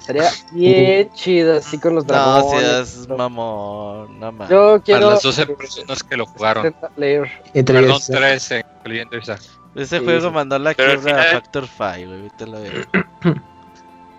Sería 0.08 0.30
bien 0.52 1.12
chido, 1.14 1.58
así 1.58 1.78
con 1.78 1.94
los 1.96 2.06
No, 2.08 2.14
dragones. 2.14 2.90
seas 2.90 3.08
mamón, 3.10 4.20
no 4.20 4.32
mames. 4.32 4.50
Yo 4.50 4.58
Para 4.72 4.80
quiero... 4.84 5.10
las 5.12 5.22
12 5.22 5.46
personas 5.48 6.02
que 6.04 6.18
lo 6.18 6.26
jugaron. 6.26 6.66
Entre 6.66 7.74
Perdón, 7.74 7.84
ellos. 7.92 8.10
¿eh? 8.10 8.14
13, 8.14 8.66
incluyendo 8.80 9.18
Isaac. 9.18 9.42
Ese 9.76 10.00
Sí, 10.00 10.04
juego 10.06 10.28
sí. 10.30 10.34
mandó 10.34 10.56
a 10.56 10.60
la 10.60 10.74
Pero 10.74 10.92
al 10.94 10.98
quiebra 11.00 11.22
a 11.22 11.24
final- 11.26 11.42
Factor 11.42 11.68
5, 11.68 11.84
güey. 12.08 12.20
Ahorita 12.22 12.46
lo 12.48 12.62
veo. 12.62 12.72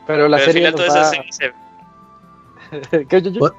Pero 0.06 0.28
la 0.28 0.36
pero 0.36 0.36
al 0.36 0.40
serie 0.44 0.52
final 0.52 0.72
nos 0.72 0.80
todas 0.86 0.94
va- 0.94 1.00
esas 1.00 1.10
series 1.36 1.36
se- 1.36 3.06
¿Qué, 3.08 3.22
yo, 3.22 3.30
yo? 3.30 3.50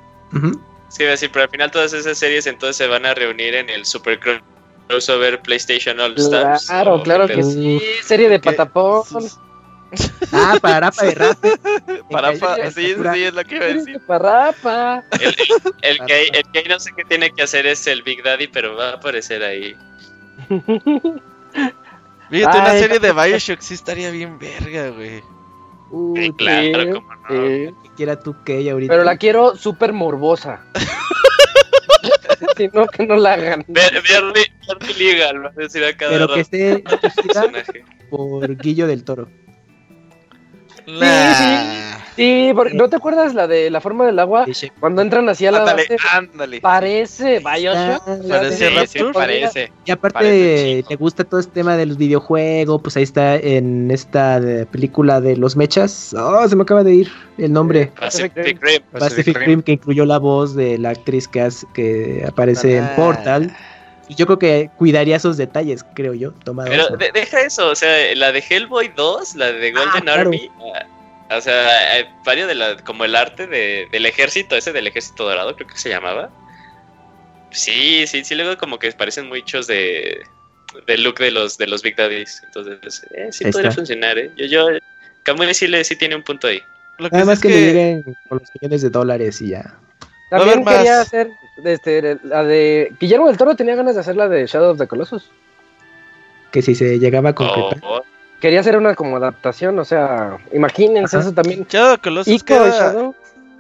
Sí, 0.90 1.04
iba 1.04 1.10
a 1.10 1.12
decir, 1.12 1.30
pero 1.32 1.44
al 1.44 1.50
final 1.50 1.72
todas 1.72 1.94
esas 1.94 2.18
series 2.18 2.48
entonces 2.48 2.78
se 2.78 2.88
van 2.88 3.06
a 3.06 3.14
reunir 3.14 3.54
en 3.56 3.70
el 3.70 3.86
Super 3.86 4.20
Cro- 4.20 4.42
Crossover 4.88 5.42
PlayStation 5.42 6.00
All 6.00 6.16
Stars. 6.18 6.66
Claro, 6.68 7.02
claro 7.04 7.28
que 7.28 7.44
sí. 7.44 7.82
Serie 8.04 8.30
de 8.30 8.40
patapón. 8.40 9.04
Ah, 10.32 10.58
para 10.62 10.78
Arapa 10.78 11.04
de 11.06 11.16
Rap. 11.16 11.38
Para 12.12 12.32
En 12.32 12.40
fa- 12.40 12.56
calle- 12.56 12.72
sí, 12.72 12.94
sí, 13.14 13.24
es 13.24 13.34
lo 13.34 13.44
que 13.44 13.56
iba 13.56 13.66
a 13.66 13.70
decir. 13.70 13.94
de 13.94 14.00
parrapa. 14.00 15.04
El, 15.20 15.22
el, 15.24 15.36
el 15.82 16.06
que, 16.06 16.22
el 16.40 16.44
que 16.52 16.70
no 16.70 16.80
sé 16.80 16.92
qué 16.96 17.04
tiene 17.06 17.32
que 17.32 17.42
hacer 17.44 17.66
es 17.66 17.88
el 17.88 18.04
Big 18.04 18.24
Daddy, 18.24 18.48
pero 18.48 18.76
va 18.76 18.90
a 18.90 18.94
aparecer 18.94 19.42
ahí. 19.44 19.76
Fíjate, 22.30 22.58
una 22.60 22.70
Ay, 22.72 22.80
serie 22.80 23.00
de 23.00 23.12
Bioshock 23.12 23.60
sí 23.60 23.74
estaría 23.74 24.12
bien 24.12 24.38
verga, 24.38 24.90
güey. 24.90 25.24
Uy, 25.90 26.26
Sí, 26.28 26.34
claro, 26.34 26.84
sí, 26.84 26.90
cómo 26.92 27.16
no. 27.16 27.28
sí. 27.30 27.74
que 27.84 27.90
quiera 27.98 28.20
tú 28.20 28.36
que 28.46 28.58
ella 28.60 28.74
ahorita. 28.74 28.94
Pero 28.94 29.04
la 29.04 29.18
quiero 29.18 29.56
súper 29.58 29.94
morbosa. 29.94 30.64
si 32.56 32.68
no, 32.68 32.86
que 32.86 33.08
no 33.08 33.16
la 33.16 33.34
hagan. 33.34 33.66
Ver, 33.68 33.92
Bernie, 34.08 34.46
Bernie 34.68 34.94
Legal, 35.14 35.44
va 35.46 35.50
a 35.50 35.54
decir 35.54 35.84
a 35.84 35.98
cada 35.98 36.12
Pero 36.12 36.28
que 36.28 36.34
rato 36.34 36.42
esté 36.42 36.58
dirigida 36.76 37.00
personaje. 37.52 37.86
por 38.12 38.56
Guillo 38.58 38.86
del 38.86 39.04
Toro. 39.04 39.28
Nah. 41.00 41.98
Sí, 42.16 42.52
porque 42.54 42.74
¿no 42.74 42.90
te 42.90 42.98
acuerdas 42.98 43.34
la 43.34 43.48
de 43.48 43.70
la 43.70 43.80
forma 43.80 44.06
del 44.06 44.20
agua? 44.20 44.46
Cuando 44.82 45.02
entran 45.02 45.30
así 45.30 45.46
a 45.46 45.52
la 45.52 45.60
Ándale, 45.60 45.84
base, 45.90 45.98
ándale. 46.12 46.60
parece 46.60 47.40
Bioshock. 47.40 48.04
Ah, 48.08 48.18
Parece 48.28 48.66
de- 48.66 48.70
Sí, 48.82 48.88
sí, 48.88 48.98
Rapture. 49.00 49.14
parece. 49.14 49.72
Y 49.86 49.92
aparte 49.92 50.14
Parece 50.16 50.76
chico. 50.80 50.90
le 50.90 50.96
gusta 50.98 51.24
todo 51.24 51.40
este 51.40 51.54
tema 51.54 51.78
de 51.78 51.86
los 51.86 51.98
videojuegos, 51.98 52.82
pues 52.82 52.98
ahí 52.98 53.04
está 53.04 53.38
en 53.38 53.90
esta 53.90 54.42
de- 54.42 54.66
película 54.66 55.22
de 55.22 55.38
los 55.38 55.56
mechas. 55.56 56.14
Oh, 56.14 56.46
se 56.48 56.56
me 56.58 56.64
acaba 56.64 56.84
de 56.84 56.94
ir 56.94 57.12
el 57.38 57.54
nombre. 57.54 57.90
Pacific 57.98 58.34
Rim. 58.62 58.82
Pacific 58.92 59.38
Rim 59.38 59.62
que 59.62 59.72
incluyó 59.74 60.06
la 60.06 60.18
voz 60.20 60.56
de 60.56 60.78
la 60.78 60.90
actriz 60.90 61.26
que 61.30 62.26
aparece 62.28 62.78
en 62.78 62.84
Ah. 62.84 62.94
Portal. 62.98 63.56
Y 64.10 64.16
yo 64.16 64.26
creo 64.26 64.40
que 64.40 64.70
cuidaría 64.76 65.16
esos 65.16 65.38
detalles, 65.38 65.86
creo 65.94 66.14
yo. 66.16 66.32
Tomado 66.44 66.70
Pero 66.70 66.88
de- 66.98 67.12
deja 67.14 67.42
eso, 67.42 67.70
o 67.70 67.76
sea, 67.76 68.14
la 68.16 68.32
de 68.32 68.44
Hellboy 68.48 68.90
2, 68.98 69.36
la 69.36 69.52
de 69.52 69.72
Golden 69.72 69.90
Ah, 69.96 70.02
claro. 70.02 70.22
Army, 70.22 70.52
ah, 71.30 71.38
o 71.38 71.42
sea, 71.42 72.00
eh, 72.00 72.10
varios 72.26 72.48
de 72.48 72.56
la, 72.56 72.76
como 72.78 73.06
el 73.06 73.16
arte 73.16 73.46
de, 73.48 73.88
del 73.92 74.06
ejército, 74.08 74.56
ese 74.58 74.74
del 74.74 74.88
ejército 74.88 75.26
dorado, 75.26 75.56
creo 75.56 75.68
que 75.68 75.78
se 75.78 75.90
llamaba. 75.90 76.30
Sí, 77.52 78.06
sí, 78.08 78.24
sí, 78.24 78.36
luego 78.36 78.58
como 78.58 78.78
que 78.80 78.92
parecen 78.92 79.28
muchos 79.28 79.68
de 79.68 80.22
del 80.86 81.04
look 81.04 81.18
de 81.18 81.32
los 81.32 81.58
de 81.58 81.68
los 81.68 81.82
Big 81.82 81.96
Daddies. 81.96 82.42
Entonces, 82.46 83.04
eh, 83.12 83.30
sí 83.32 83.46
Ahí 83.46 83.52
podría 83.52 83.70
está. 83.70 83.80
funcionar, 83.82 84.18
eh. 84.20 84.32
Yo, 84.38 84.46
yo, 84.46 84.68
Kamui 85.24 85.52
sí, 85.54 85.68
le, 85.68 85.84
sí 85.84 85.96
tiene 85.96 86.16
un 86.16 86.24
punto 86.24 86.48
ahí. 86.48 86.62
Lo 87.00 87.10
que 87.10 87.14
Nada 87.18 87.24
sí 87.24 87.28
más 87.30 87.38
es 87.38 87.42
que, 87.44 87.50
le 87.50 87.62
lleguen 87.62 88.04
con 88.28 88.40
los 88.40 88.50
millones 88.54 88.82
de 88.82 88.90
dólares 88.90 89.42
y 89.42 89.50
ya. 89.50 89.80
También 90.30 90.64
quería 90.64 91.02
hacer 91.02 91.32
este, 91.66 92.20
la 92.24 92.44
de. 92.44 92.94
Guillermo 93.00 93.28
del 93.28 93.38
Toro 93.38 93.56
tenía 93.56 93.76
ganas 93.76 93.96
de 93.96 94.02
hacer 94.02 94.16
la 94.16 94.28
de 94.28 94.46
Shadow 94.48 94.72
of 94.72 94.78
the 94.78 94.88
Colossus. 94.88 95.30
Que 96.52 96.62
si 96.62 96.76
se 96.76 97.00
llegaba 97.00 97.30
a 97.30 97.36
concretar. 97.36 97.80
oh, 97.84 98.02
Quería 98.42 98.62
hacer 98.62 98.78
una 98.78 98.96
como 98.96 99.18
adaptación, 99.18 99.78
o 99.80 99.86
sea, 99.86 100.38
imagínense 100.54 101.18
Ajá. 101.18 101.26
eso 101.26 101.34
también. 101.36 101.66
Shadow 101.70 101.90
of 101.94 101.96
the 101.98 102.02
Colossus 102.10 102.44
queda- 102.44 102.70
Shadow. 102.72 103.16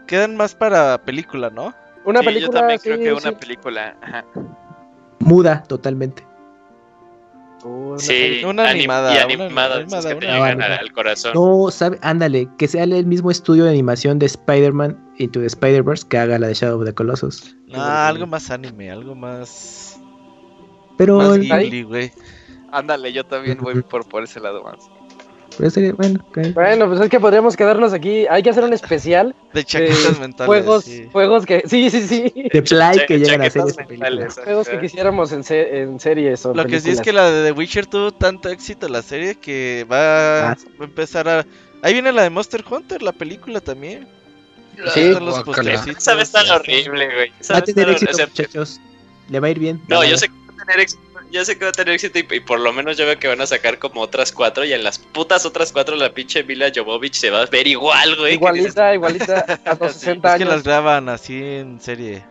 quedan 0.07 0.35
más 0.37 0.55
para 0.55 0.97
película, 0.99 1.49
¿no? 1.49 1.73
Una 2.05 2.19
Sí, 2.21 2.25
película. 2.25 2.47
yo 2.47 2.59
también 2.59 2.79
creo 2.79 2.97
sí, 2.97 3.03
que 3.03 3.13
una 3.13 3.37
película. 3.37 3.95
Ajá. 4.01 4.25
Muda 5.19 5.63
totalmente. 5.67 6.23
Una 7.63 7.97
sí. 7.99 8.41
Una 8.45 8.63
anim- 8.63 8.69
animada, 8.69 9.11
y 9.29 9.35
una 9.35 9.45
animada, 9.45 9.79
que 9.85 10.15
te 10.15 10.25
llegan 10.25 10.61
al, 10.61 10.71
al 10.73 10.91
corazón. 10.93 11.33
No, 11.33 11.69
sabe, 11.71 11.99
ándale, 12.01 12.47
que 12.57 12.67
sea 12.67 12.83
el 12.83 13.05
mismo 13.05 13.31
estudio 13.31 13.65
de 13.65 13.71
animación 13.71 14.17
de 14.19 14.27
Spider-Man 14.27 14.97
Into 15.17 15.39
the 15.41 15.47
Spider-Verse 15.47 16.07
que 16.07 16.17
haga 16.17 16.39
la 16.39 16.47
de 16.47 16.53
Shadow 16.53 16.79
of 16.79 16.85
the 16.85 16.93
Colossus. 16.93 17.55
No, 17.67 17.81
algo 17.83 18.25
más 18.27 18.49
anime, 18.49 18.89
algo 18.91 19.13
más. 19.15 19.99
Pero, 20.97 21.17
Más 21.17 21.35
el- 21.37 21.41
Ghibli, 21.49 21.83
güey. 21.83 22.11
Ándale, 22.71 23.11
yo 23.11 23.25
también 23.25 23.57
voy 23.59 23.81
por, 23.81 24.07
por 24.07 24.23
ese 24.23 24.39
lado 24.39 24.63
más. 24.63 24.77
Pero 25.59 25.69
sería- 25.69 25.93
bueno, 25.93 26.87
pues 26.87 26.99
es 27.01 27.09
que 27.09 27.19
podríamos 27.19 27.55
quedarnos 27.55 27.93
aquí. 27.93 28.25
Hay 28.27 28.41
que 28.41 28.49
hacer 28.49 28.63
un 28.63 28.73
especial. 28.73 29.35
De 29.53 29.63
chaquetas 29.63 30.13
de 30.15 30.19
mentales. 30.19 30.47
Juegos, 30.47 30.85
sí. 30.85 31.07
juegos 31.11 31.45
que. 31.45 31.61
Sí, 31.67 31.89
sí, 31.91 32.01
sí. 32.07 32.33
de 32.51 32.61
Play 32.63 32.97
Cha- 32.97 33.05
que 33.05 33.19
llegan 33.19 33.41
a 33.41 33.43
mentales, 33.43 34.35
Juegos 34.43 34.67
que 34.69 34.79
quisiéramos 34.79 35.31
en, 35.33 35.43
se- 35.43 35.81
en 35.81 35.99
series 35.99 36.45
o 36.45 36.53
Lo 36.55 36.65
que 36.65 36.79
sí 36.79 36.89
es 36.89 37.01
que 37.01 37.13
la 37.13 37.29
de 37.29 37.51
The 37.51 37.57
Witcher 37.59 37.85
tuvo 37.85 38.11
tanto 38.13 38.49
éxito 38.49 38.87
la 38.89 39.01
serie 39.03 39.35
que 39.35 39.85
va 39.91 40.51
Ah. 40.51 40.57
a 40.79 40.83
empezar 40.83 41.27
a. 41.29 41.45
Ahí 41.83 41.93
viene 41.93 42.11
la 42.11 42.23
de 42.23 42.29
Monster 42.29 42.63
Hunter, 42.69 43.01
la 43.03 43.11
película 43.11 43.59
también. 43.61 44.07
Sí. 44.93 45.09
Los 45.19 45.43
vez 46.15 46.31
tan 46.31 46.49
horrible, 46.49 47.13
güey. 47.13 47.31
Esa 47.39 47.53
Va 47.53 47.59
a 47.59 47.63
tener 47.63 47.89
éxito, 47.89 48.11
muchachos. 48.17 48.79
Le 49.29 49.39
va 49.41 49.47
a 49.47 49.49
ir 49.51 49.59
bien. 49.59 49.81
No, 49.89 50.03
yo 50.05 50.17
sé 50.17 50.27
que 50.29 50.33
va 50.33 50.53
a 50.61 50.65
tener 50.65 50.79
éxito. 50.79 51.01
Yo 51.31 51.45
sé 51.45 51.57
que 51.57 51.65
va 51.65 51.69
a 51.69 51.73
tener 51.73 51.93
éxito 51.93 52.17
y, 52.19 52.27
y 52.35 52.39
por 52.39 52.59
lo 52.59 52.73
menos 52.73 52.97
yo 52.97 53.05
veo 53.05 53.19
que 53.19 53.27
van 53.27 53.39
a 53.41 53.45
sacar 53.45 53.77
como 53.77 54.01
otras 54.01 54.31
cuatro 54.31 54.65
y 54.65 54.73
en 54.73 54.83
las 54.83 54.97
putas 54.99 55.45
otras 55.45 55.71
cuatro 55.71 55.95
la 55.95 56.11
pinche 56.13 56.43
Mila 56.43 56.71
Jovovich 56.75 57.13
se 57.13 57.29
va 57.29 57.41
a 57.41 57.45
ver 57.45 57.67
igual, 57.67 58.15
güey. 58.15 58.33
Igualita, 58.33 58.93
igualita 58.95 59.45
a 59.65 59.75
los 59.79 59.93
Sí, 59.93 59.99
60 59.99 60.31
Es 60.33 60.37
que 60.39 60.45
las 60.45 60.53
años. 60.55 60.63
graban 60.63 61.09
así 61.09 61.43
en 61.43 61.79
serie. 61.79 62.25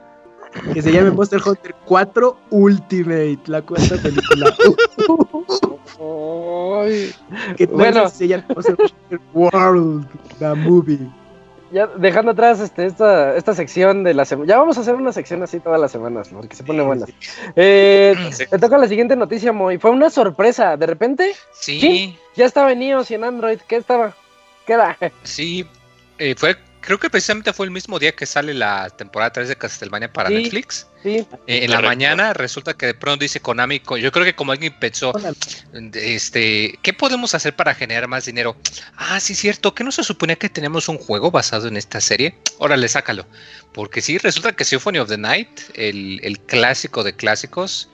Que 0.72 0.80
se 0.82 0.90
llame 0.90 1.10
Monster 1.10 1.40
Hunter 1.44 1.74
4 1.84 2.38
Ultimate, 2.50 3.38
la 3.46 3.62
cuarta 3.62 3.96
película. 4.02 4.56
Que 7.56 7.66
Bueno. 7.66 8.08
se 8.08 8.28
llama 8.28 8.44
Monster 8.54 8.76
Hunter 8.78 9.20
World, 9.34 10.06
the 10.38 10.54
movie. 10.54 10.98
Ya 11.72 11.86
dejando 11.86 12.32
atrás 12.32 12.60
este, 12.60 12.86
esta, 12.86 13.36
esta 13.36 13.54
sección 13.54 14.04
de 14.04 14.14
la 14.14 14.24
semana. 14.24 14.48
Ya 14.48 14.58
vamos 14.58 14.78
a 14.78 14.80
hacer 14.80 14.94
una 14.94 15.12
sección 15.12 15.42
así 15.42 15.60
todas 15.60 15.80
las 15.80 15.90
semanas, 15.92 16.28
porque 16.32 16.54
se 16.56 16.64
pone 16.64 16.82
buena. 16.82 17.06
Eh, 17.56 18.14
Sí. 18.32 18.44
te 18.46 18.58
toca 18.58 18.78
la 18.78 18.88
siguiente 18.88 19.16
noticia, 19.16 19.52
Moy. 19.52 19.78
Fue 19.78 19.90
una 19.90 20.10
sorpresa. 20.10 20.76
De 20.76 20.86
repente, 20.86 21.32
Sí, 21.52 21.80
Sí. 21.80 22.18
ya 22.36 22.46
estaba 22.46 22.72
en 22.72 22.82
iOS 22.82 23.10
y 23.10 23.14
en 23.14 23.24
Android. 23.24 23.58
¿Qué 23.66 23.76
estaba? 23.76 24.14
¿Qué 24.66 24.72
era? 24.74 24.96
sí. 25.22 25.66
eh, 26.18 26.34
fue, 26.36 26.56
creo 26.80 26.98
que 26.98 27.10
precisamente 27.10 27.52
fue 27.52 27.66
el 27.66 27.70
mismo 27.72 27.98
día 27.98 28.12
que 28.14 28.26
sale 28.26 28.54
la 28.54 28.88
temporada 28.90 29.32
3 29.32 29.48
de 29.48 29.56
Castlevania 29.56 30.12
para 30.12 30.28
Sí. 30.28 30.34
Netflix. 30.36 30.86
Sí, 31.02 31.24
Eh, 31.46 31.64
en 31.64 31.70
la 31.70 31.80
mañana 31.80 32.32
resulta 32.34 32.74
que 32.74 32.86
de 32.86 32.94
pronto 32.94 33.22
dice 33.22 33.40
Konami, 33.40 33.80
yo 34.00 34.10
creo 34.10 34.24
que 34.24 34.34
como 34.34 34.52
alguien 34.52 34.74
pensó, 34.80 35.12
este, 35.94 36.78
¿qué 36.82 36.92
podemos 36.92 37.34
hacer 37.34 37.54
para 37.54 37.74
generar 37.74 38.08
más 38.08 38.24
dinero? 38.24 38.56
Ah, 38.96 39.20
sí, 39.20 39.34
cierto, 39.34 39.74
que 39.74 39.84
no 39.84 39.92
se 39.92 40.02
suponía 40.02 40.36
que 40.36 40.48
tenemos 40.48 40.88
un 40.88 40.98
juego 40.98 41.30
basado 41.30 41.68
en 41.68 41.76
esta 41.76 42.00
serie. 42.00 42.36
Órale, 42.58 42.88
sácalo. 42.88 43.26
Porque 43.72 44.00
sí, 44.00 44.18
resulta 44.18 44.52
que 44.52 44.64
Symphony 44.64 44.98
of 44.98 45.08
the 45.08 45.18
Night, 45.18 45.48
el, 45.74 46.20
el 46.22 46.40
clásico 46.40 47.04
de 47.04 47.14
clásicos, 47.14 47.88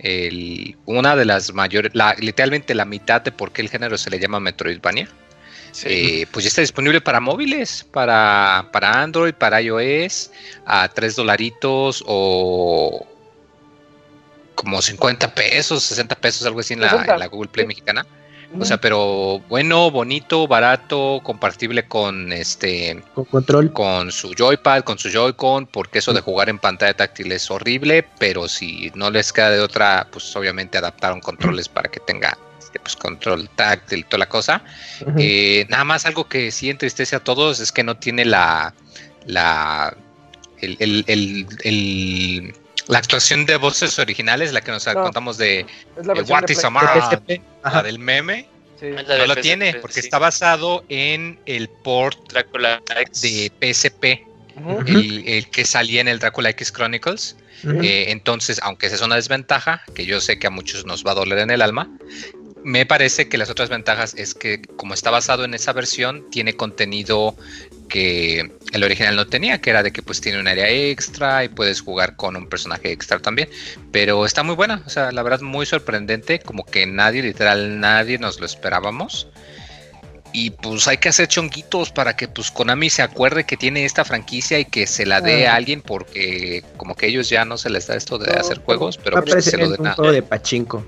el, 0.00 0.76
una 0.86 1.16
de 1.16 1.24
las 1.24 1.52
mayores, 1.54 1.92
la, 1.94 2.14
literalmente 2.18 2.74
la 2.74 2.84
mitad 2.84 3.20
de 3.22 3.32
por 3.32 3.52
qué 3.52 3.62
el 3.62 3.68
género 3.70 3.98
se 3.98 4.10
le 4.10 4.18
llama 4.18 4.40
Metroidvania. 4.40 5.08
Eh, 5.84 6.26
pues 6.30 6.44
ya 6.44 6.48
está 6.48 6.60
disponible 6.60 7.00
para 7.00 7.20
móviles, 7.20 7.86
para, 7.90 8.68
para 8.72 9.02
Android, 9.02 9.34
para 9.34 9.60
iOS, 9.60 10.30
a 10.66 10.88
3 10.88 11.16
dolaritos 11.16 12.02
o 12.06 13.06
como 14.54 14.82
50 14.82 15.34
pesos, 15.34 15.84
60 15.84 16.16
pesos, 16.16 16.46
algo 16.46 16.60
así 16.60 16.74
en 16.74 16.80
la, 16.80 16.90
60, 16.90 17.14
en 17.14 17.18
la 17.20 17.26
Google 17.26 17.48
Play 17.48 17.64
sí. 17.64 17.68
mexicana. 17.68 18.06
O 18.58 18.64
sea, 18.64 18.78
pero 18.78 19.40
bueno, 19.48 19.90
bonito, 19.90 20.48
barato, 20.48 21.20
compartible 21.22 21.86
con 21.86 22.32
este 22.32 23.02
Con 23.14 23.26
control. 23.26 23.72
con 23.72 24.10
su 24.10 24.32
joypad, 24.36 24.84
con 24.84 24.98
su 24.98 25.10
joycon, 25.12 25.66
porque 25.66 25.98
eso 25.98 26.14
de 26.14 26.22
jugar 26.22 26.48
en 26.48 26.58
pantalla 26.58 26.94
táctil 26.94 27.30
es 27.32 27.50
horrible, 27.50 28.06
pero 28.18 28.48
si 28.48 28.90
no 28.94 29.10
les 29.10 29.34
queda 29.34 29.50
de 29.50 29.60
otra, 29.60 30.08
pues 30.10 30.34
obviamente 30.34 30.78
adaptaron 30.78 31.20
controles 31.20 31.68
para 31.68 31.90
que 31.90 32.00
tenga 32.00 32.38
pues, 32.88 32.96
control 32.96 33.48
táctil 33.50 34.04
toda 34.06 34.18
la 34.18 34.28
cosa. 34.28 34.62
Eh, 35.18 35.66
nada 35.68 35.84
más 35.84 36.06
algo 36.06 36.28
que 36.28 36.50
sí 36.50 36.70
entristece 36.70 37.16
a 37.16 37.20
todos 37.20 37.60
es 37.60 37.70
que 37.72 37.82
no 37.84 37.96
tiene 37.96 38.24
la 38.24 38.74
la 39.26 39.94
el, 40.60 40.76
el- 40.80 41.04
el- 41.06 41.46
el- 41.64 42.54
la 42.88 42.98
actuación 42.98 43.44
de 43.44 43.56
voces 43.56 43.98
originales, 43.98 44.52
la 44.52 44.62
que 44.62 44.70
nos 44.70 44.86
No. 44.86 44.94
contamos 45.02 45.36
de, 45.36 45.66
de 46.02 46.22
What 46.22 46.44
de 46.46 46.52
is 46.54 46.58
Play- 46.60 46.66
a 46.66 46.70
Man, 46.70 46.86
PSP. 46.94 47.42
la 47.64 47.82
del 47.82 47.98
meme, 47.98 48.48
Sí. 48.80 48.86
No 48.90 49.02
de 49.02 49.26
lo 49.26 49.34
PSP, 49.34 49.42
tiene 49.42 49.74
porque 49.74 49.94
sí. 50.00 50.06
está 50.06 50.18
basado 50.18 50.84
en 50.88 51.38
el 51.46 51.68
port 51.68 52.16
Drácula 52.32 52.80
X. 53.00 53.20
de 53.22 53.52
PSP, 53.60 54.24
el, 54.86 55.24
el 55.26 55.50
que 55.50 55.64
salía 55.66 56.00
en 56.00 56.08
el 56.08 56.18
Drácula 56.20 56.50
X 56.50 56.72
Chronicles. 56.72 57.36
Eh, 57.82 58.06
entonces, 58.12 58.60
aunque 58.62 58.86
esa 58.86 58.94
es 58.94 59.02
una 59.02 59.16
desventaja, 59.16 59.82
que 59.96 60.06
yo 60.06 60.20
sé 60.20 60.38
que 60.38 60.46
a 60.46 60.50
muchos 60.50 60.86
nos 60.86 61.04
va 61.04 61.10
a 61.10 61.14
doler 61.16 61.38
en 61.40 61.50
el 61.50 61.60
alma, 61.60 61.90
me 62.64 62.86
parece 62.86 63.28
que 63.28 63.38
las 63.38 63.50
otras 63.50 63.68
ventajas 63.68 64.14
es 64.16 64.34
que 64.34 64.62
como 64.76 64.94
está 64.94 65.10
basado 65.10 65.44
en 65.44 65.54
esa 65.54 65.72
versión, 65.72 66.24
tiene 66.30 66.54
contenido 66.54 67.36
que 67.88 68.50
el 68.72 68.84
original 68.84 69.16
no 69.16 69.26
tenía, 69.26 69.60
que 69.60 69.70
era 69.70 69.82
de 69.82 69.92
que 69.92 70.02
pues 70.02 70.20
tiene 70.20 70.38
un 70.40 70.46
área 70.48 70.68
extra 70.68 71.44
y 71.44 71.48
puedes 71.48 71.80
jugar 71.80 72.16
con 72.16 72.36
un 72.36 72.48
personaje 72.48 72.92
extra 72.92 73.18
también. 73.18 73.48
Pero 73.92 74.26
está 74.26 74.42
muy 74.42 74.54
buena, 74.54 74.82
o 74.86 74.90
sea, 74.90 75.10
la 75.12 75.22
verdad 75.22 75.40
muy 75.40 75.64
sorprendente, 75.66 76.38
como 76.40 76.64
que 76.64 76.86
nadie, 76.86 77.22
literal 77.22 77.80
nadie 77.80 78.18
nos 78.18 78.40
lo 78.40 78.46
esperábamos. 78.46 79.28
Y 80.34 80.50
pues 80.50 80.86
hay 80.86 80.98
que 80.98 81.08
hacer 81.08 81.26
chonguitos 81.28 81.90
para 81.90 82.14
que 82.14 82.28
pues 82.28 82.50
Konami 82.50 82.90
se 82.90 83.00
acuerde 83.00 83.44
que 83.44 83.56
tiene 83.56 83.86
esta 83.86 84.04
franquicia 84.04 84.58
y 84.58 84.66
que 84.66 84.86
se 84.86 85.06
la 85.06 85.22
dé 85.22 85.46
Ah. 85.46 85.54
a 85.54 85.56
alguien 85.56 85.80
porque 85.80 86.62
como 86.76 86.94
que 86.94 87.06
ellos 87.06 87.30
ya 87.30 87.46
no 87.46 87.56
se 87.56 87.70
les 87.70 87.86
da 87.86 87.96
esto 87.96 88.18
de 88.18 88.34
No, 88.34 88.40
hacer 88.40 88.58
juegos, 88.58 88.98
pero 88.98 89.22
pues, 89.24 89.36
que 89.36 89.42
se 89.42 89.56
lo 89.56 89.64
en 89.64 89.82
den 89.82 89.86
a 89.86 89.96
de 90.12 90.22
pachinko. 90.22 90.84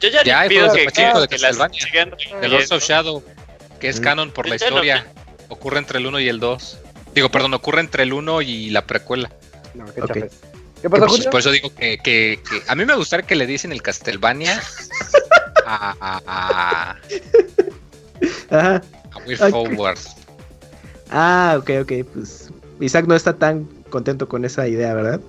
Yo 0.00 0.08
ya, 0.08 0.22
Ya 0.24 0.44
pido 0.48 0.72
que, 0.72 0.84
Pachinko 0.84 1.20
de 1.22 1.28
que 1.28 1.38
las 1.38 1.56
sigan 1.56 1.70
The 2.10 2.16
incluyendo. 2.24 2.48
Lords 2.48 2.72
of 2.72 2.82
Shadow, 2.82 3.22
que 3.80 3.88
es 3.88 4.00
Mm. 4.00 4.02
canon 4.04 4.30
por 4.30 4.48
la 4.48 4.56
Ya 4.56 4.66
lo 4.70 4.74
historia. 4.76 5.06
Ocurre 5.48 5.78
entre 5.78 5.98
el 5.98 6.06
1 6.06 6.20
y 6.20 6.28
el 6.28 6.38
2. 6.40 6.78
Digo, 7.14 7.28
perdón, 7.30 7.54
ocurre 7.54 7.80
entre 7.80 8.02
el 8.04 8.12
1 8.12 8.40
y 8.42 8.70
la 8.70 8.86
precuela. 8.86 9.30
No, 9.74 9.84
qué 9.92 10.00
Ok. 10.02 10.08
chafes. 10.08 10.32
¿Qué 10.80 10.88
pasó, 10.88 11.06
Pues, 11.06 11.26
por 11.26 11.40
eso 11.40 11.50
digo 11.50 11.74
que, 11.74 11.98
que- 11.98 12.40
que 12.48 12.62
a 12.66 12.74
mí 12.74 12.84
me 12.86 12.94
gustaría 12.94 13.26
que 13.26 13.34
le 13.34 13.46
dicen 13.46 13.70
el 13.72 13.82
Castlevania 13.82 14.62
a, 15.66 15.94
a, 16.00 16.20
a, 16.26 16.96
Ajá. 18.50 18.82
a 19.12 19.18
Weird 19.26 19.42
Ok. 19.42 19.50
Forward. 19.50 19.98
Ah, 21.10 21.56
ok, 21.58 21.70
ok. 21.82 21.92
Pues 22.14 22.50
Isaac 22.80 23.06
no 23.06 23.14
está 23.14 23.34
tan 23.36 23.64
contento 23.90 24.28
con 24.28 24.44
esa 24.44 24.66
idea, 24.68 24.94
¿verdad? 24.94 25.20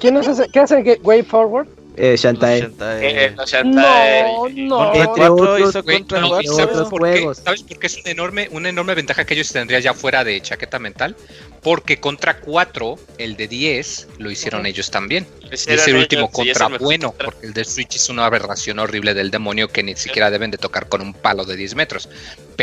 ¿Quién 0.00 0.16
es 0.16 0.28
ese? 0.28 0.48
¿Qué 0.48 0.60
hace 0.60 0.98
Way 1.02 1.22
Forward? 1.24 1.68
Eh, 1.96 2.16
Shantae. 2.16 2.70
Eh, 2.80 3.32
no, 3.36 3.44
Shantae. 3.46 4.22
No, 4.22 4.48
no. 4.48 4.94
Entre 4.94 5.06
cuatro 5.06 5.34
otros, 5.34 5.70
hizo 5.70 5.84
contra 5.84 6.20
no, 6.20 6.30
Watch 6.30 6.44
¿y 6.44 6.48
¿sabes 6.48 6.66
otros 6.66 6.88
por 6.88 7.02
qué? 7.02 7.10
juegos. 7.12 7.38
¿Sabes 7.44 7.62
por 7.62 7.78
qué 7.78 7.86
es 7.88 7.96
una 7.98 8.10
enorme, 8.10 8.48
una 8.52 8.68
enorme 8.68 8.94
ventaja 8.94 9.24
que 9.24 9.34
ellos 9.34 9.52
tendrían 9.52 9.82
ya 9.82 9.92
fuera 9.94 10.24
de 10.24 10.40
chaqueta 10.40 10.78
mental? 10.78 11.16
Porque 11.62 12.00
contra 12.00 12.38
4, 12.40 12.98
el 13.18 13.36
de 13.36 13.48
10, 13.48 14.08
lo 14.18 14.30
hicieron 14.30 14.64
ellos 14.66 14.90
también. 14.90 15.26
Ese 15.50 15.74
Es 15.74 15.86
el 15.88 15.96
ellos, 15.96 16.02
último 16.02 16.26
el 16.26 16.32
contra 16.32 16.68
bueno, 16.78 17.08
contra. 17.08 17.26
porque 17.26 17.46
el 17.48 17.52
de 17.52 17.64
Switch 17.64 17.96
es 17.96 18.08
una 18.08 18.24
aberración 18.24 18.78
horrible 18.78 19.12
del 19.12 19.30
demonio 19.30 19.68
que 19.68 19.82
ni 19.82 19.94
siquiera 19.96 20.30
deben 20.30 20.50
de 20.50 20.58
tocar 20.58 20.88
con 20.88 21.02
un 21.02 21.12
palo 21.12 21.44
de 21.44 21.56
10 21.56 21.74
metros. 21.74 22.08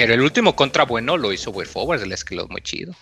Pero 0.02 0.14
el 0.14 0.22
último 0.22 0.56
contra 0.56 0.84
bueno 0.84 1.18
lo 1.18 1.34
hizo 1.34 1.52
Weird 1.52 1.70
Forward, 1.70 2.02
el 2.04 2.12
esquilo 2.12 2.48
muy 2.50 2.62
chido. 2.62 2.94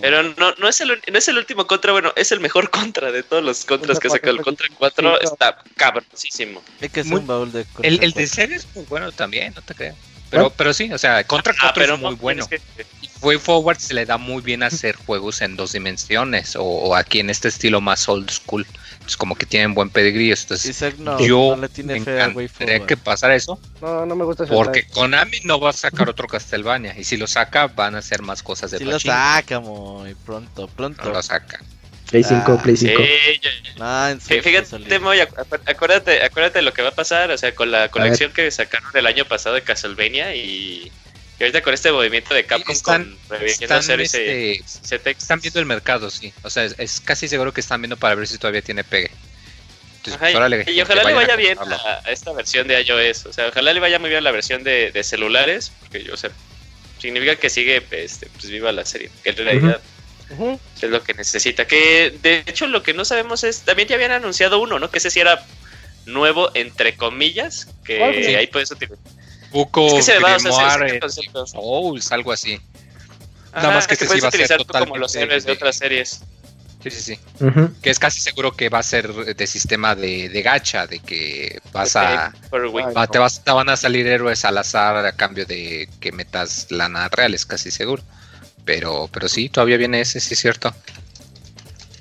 Pero 0.00 0.22
no, 0.22 0.54
no, 0.58 0.68
es 0.68 0.80
el, 0.80 0.88
no 1.10 1.18
es 1.18 1.28
el 1.28 1.38
último 1.38 1.66
contra, 1.66 1.92
bueno, 1.92 2.12
es 2.16 2.30
el 2.32 2.40
mejor 2.40 2.70
contra 2.70 3.10
de 3.12 3.22
todos 3.22 3.42
los 3.42 3.64
contras 3.64 3.98
que 3.98 4.08
sacado. 4.08 4.36
El 4.36 4.42
contra 4.42 4.68
4 4.78 5.18
Sí, 5.18 5.24
está 5.24 5.58
cabrosísimo. 5.76 6.62
Hay 6.80 6.88
que 6.88 7.02
Muy- 7.04 7.20
un 7.20 7.26
baúl 7.26 7.52
de 7.52 7.64
contra 7.64 7.88
El, 7.88 8.02
el 8.04 8.12
de 8.12 8.26
serie 8.26 8.56
es 8.56 8.66
muy 8.74 8.84
bueno 8.84 9.10
también, 9.12 9.52
no 9.54 9.62
te 9.62 9.74
creas. 9.74 9.96
Pero, 10.30 10.50
pero 10.50 10.72
sí, 10.74 10.92
o 10.92 10.98
sea, 10.98 11.22
contra 11.24 11.54
4 11.58 11.84
es 11.84 11.90
muy 12.00 12.10
no, 12.10 12.16
bueno. 12.16 12.42
es 12.42 12.48
que- 12.48 12.60
Way 13.26 13.38
Forward 13.38 13.78
se 13.78 13.92
le 13.94 14.06
da 14.06 14.16
muy 14.18 14.40
bien 14.42 14.62
hacer 14.62 14.94
juegos 14.96 15.40
en 15.42 15.56
dos 15.56 15.72
dimensiones 15.72 16.54
o, 16.56 16.62
o 16.64 16.94
aquí 16.94 17.20
en 17.20 17.28
este 17.30 17.48
estilo 17.48 17.80
más 17.80 18.08
old 18.08 18.30
school. 18.30 18.66
Es 19.06 19.16
como 19.16 19.34
que 19.36 19.46
tienen 19.46 19.74
buen 19.74 19.90
pedigrí. 19.90 20.30
Entonces, 20.30 20.64
Isaac 20.66 20.96
no, 20.98 21.20
yo 21.20 21.54
no 21.56 21.62
le 21.62 21.68
tiene 21.68 21.94
me 21.94 22.00
fe 22.04 22.20
a 22.20 22.28
Way 22.28 22.46
encantaría 22.46 22.48
Forward. 22.78 22.86
que 22.86 22.96
pasara 22.96 23.34
eso. 23.36 23.58
No, 23.80 24.04
no 24.06 24.16
me 24.16 24.24
gusta. 24.24 24.46
Porque 24.46 24.84
Konami 24.88 25.38
no 25.44 25.60
va 25.60 25.70
a 25.70 25.72
sacar 25.72 26.08
otro 26.08 26.26
Castlevania. 26.26 26.94
Y 26.98 27.04
si 27.04 27.16
lo 27.16 27.26
saca, 27.26 27.66
van 27.68 27.94
a 27.94 27.98
hacer 27.98 28.22
más 28.22 28.42
cosas 28.42 28.70
de 28.70 28.78
Si 28.78 28.84
lo 28.84 28.92
pachinko. 28.92 29.14
saca 29.16 29.60
muy 29.60 30.14
pronto, 30.14 30.66
pronto. 30.68 31.04
No 31.04 31.10
lo 31.12 31.22
saca. 31.22 31.60
Play 32.10 32.22
5, 32.22 32.56
Ah, 32.58 32.62
Play 32.62 32.76
Sí, 32.76 32.86
5. 32.88 33.02
ya- 33.42 33.50
Ah, 33.80 34.08
en 34.12 34.18
Fí- 34.20 34.40
serio, 34.42 34.42
Fíjate. 34.64 34.98
Moy, 35.00 35.18
acu- 35.18 35.60
acuérdate, 35.66 36.22
acuérdate 36.24 36.58
de 36.60 36.62
lo 36.62 36.72
que 36.72 36.82
va 36.82 36.90
a 36.90 36.94
pasar, 36.94 37.30
o 37.32 37.36
sea, 37.38 37.52
con 37.54 37.70
la 37.72 37.88
colección 37.90 38.32
que 38.32 38.48
sacaron 38.52 38.90
el 38.94 39.06
año 39.06 39.24
pasado 39.24 39.56
de 39.56 39.62
Castlevania 39.62 40.34
y, 40.36 40.90
y 41.38 41.42
ahorita 41.42 41.62
con 41.62 41.74
este 41.74 41.92
movimiento 41.92 42.32
de 42.34 42.44
Capcom 42.46 42.72
Están- 42.74 43.04
con 43.04 43.18
reviviendo 43.38 43.64
Están, 43.64 43.82
series 43.82 44.14
y 44.14 44.16
este, 44.62 44.62
ZX. 45.12 45.22
están 45.22 45.40
viendo 45.40 45.60
el 45.60 45.66
mercado, 45.66 46.08
sí. 46.10 46.32
O 46.42 46.50
sea, 46.50 46.64
es, 46.64 46.74
es 46.78 47.00
casi 47.00 47.28
seguro 47.28 47.52
que 47.52 47.60
están 47.60 47.80
viendo 47.82 47.96
para 47.96 48.14
ver 48.14 48.26
si 48.26 48.38
todavía 48.38 48.62
tiene 48.62 48.84
pegue. 48.84 49.10
Entonces, 49.98 50.14
Ajá, 50.22 50.30
y- 50.30 50.80
ojalá 50.80 51.02
le 51.04 51.14
vaya 51.14 51.34
a 51.34 51.36
bien 51.36 51.58
a, 51.58 52.00
a 52.04 52.10
esta 52.12 52.32
versión 52.32 52.68
de 52.68 52.80
iOS, 52.80 53.26
o 53.26 53.32
sea, 53.32 53.48
ojalá 53.48 53.72
le 53.72 53.80
vaya 53.80 53.98
muy 53.98 54.08
bien 54.08 54.22
la 54.24 54.30
versión 54.30 54.62
de, 54.62 54.92
de 54.92 55.02
celulares, 55.04 55.72
porque 55.80 56.04
yo, 56.04 56.14
o 56.14 56.16
sea, 56.16 56.30
significa 57.00 57.36
que 57.36 57.50
sigue 57.50 57.82
este, 57.90 58.26
pues 58.28 58.48
viva 58.48 58.70
la 58.72 58.84
serie, 58.86 59.10
que 59.24 59.30
en 59.30 59.36
realidad 59.36 59.80
es 60.80 60.90
lo 60.90 61.02
que 61.02 61.12
necesita. 61.14 61.66
Que 61.66 62.16
de 62.22 62.44
hecho 62.46 62.66
lo 62.68 62.82
que 62.82 62.94
no 62.94 63.04
sabemos 63.04 63.44
es, 63.44 63.60
también 63.62 63.88
ya 63.88 63.96
habían 63.96 64.12
anunciado 64.12 64.58
uno, 64.60 64.78
¿no? 64.78 64.90
Que 64.90 64.98
ese 64.98 65.10
sí 65.10 65.20
era 65.20 65.44
nuevo, 66.06 66.50
entre 66.54 66.96
comillas, 66.96 67.68
que 67.84 68.02
ahí 68.36 68.46
puedes 68.46 68.70
utilizar. 68.70 68.98
Buco, 69.52 69.86
Es 69.86 69.92
que 69.94 70.02
se 70.02 70.18
va, 70.18 70.36
o 70.36 70.40
sea. 70.40 71.46
Souls, 71.46 72.12
algo 72.12 72.32
así. 72.32 72.60
Ajá, 73.52 73.70
más 73.70 73.86
que 73.86 73.94
este 73.94 74.04
sí 74.04 74.08
puedes 74.08 74.24
va 74.24 74.28
a 74.28 74.30
ser 74.30 74.40
utilizar 74.40 74.58
tú 74.64 74.72
como 74.86 74.96
los 74.98 75.14
héroes 75.14 75.44
de 75.44 75.50
de- 75.52 75.56
otras 75.56 75.76
series. 75.76 76.20
Sí, 76.82 76.90
sí, 76.90 77.00
sí. 77.02 77.18
Que 77.82 77.90
es 77.90 77.98
casi 77.98 78.20
seguro 78.20 78.52
que 78.52 78.68
va 78.68 78.78
a 78.78 78.82
ser 78.82 79.12
de 79.12 79.46
sistema 79.46 79.94
de, 79.96 80.28
de 80.28 80.42
gacha, 80.42 80.86
de 80.86 81.00
que 81.00 81.58
vas 81.72 81.96
a... 81.96 82.32
Va- 82.52 83.06
vas, 83.18 83.42
te 83.42 83.50
van 83.50 83.68
a 83.70 83.76
salir 83.76 84.06
héroes 84.06 84.44
al 84.44 84.58
azar 84.58 85.04
a 85.04 85.12
cambio 85.12 85.46
de 85.46 85.88
que 86.00 86.12
metas 86.12 86.66
lana 86.70 87.08
real, 87.08 87.34
es 87.34 87.44
casi 87.46 87.70
seguro. 87.70 88.02
Pero, 88.64 89.08
pero 89.12 89.28
sí, 89.28 89.48
todavía 89.48 89.78
viene 89.78 90.00
ese, 90.00 90.20
sí 90.20 90.34
es 90.34 90.40
cierto. 90.40 90.72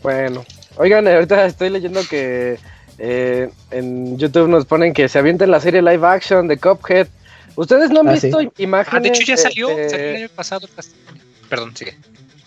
Bueno, 0.04 0.46
oigan, 0.78 1.08
ahorita 1.08 1.46
estoy 1.46 1.70
leyendo 1.70 2.02
que 2.08 2.60
eh, 3.00 3.50
en 3.72 4.18
YouTube 4.18 4.48
nos 4.50 4.66
ponen 4.66 4.94
que 4.94 5.10
se 5.10 5.20
avienten 5.20 5.52
la 5.52 5.60
serie 5.60 5.82
live 5.82 6.06
action 6.08 6.48
de 6.48 6.58
Cuphead. 6.58 7.08
¿Ustedes 7.56 7.90
no 7.90 8.02
han 8.02 8.10
Ah, 8.10 8.14
visto 8.14 8.40
sí. 8.40 8.50
imágenes? 8.58 8.94
Ah, 8.94 9.00
de 9.02 9.10
hecho 9.10 9.22
ya 9.24 9.38
salió, 9.38 9.68
de- 9.70 9.90
salió 9.90 10.06
el 10.10 10.16
año 10.18 10.30
pasado. 10.36 10.68
Perdón, 11.50 11.76
sigue. 11.76 11.98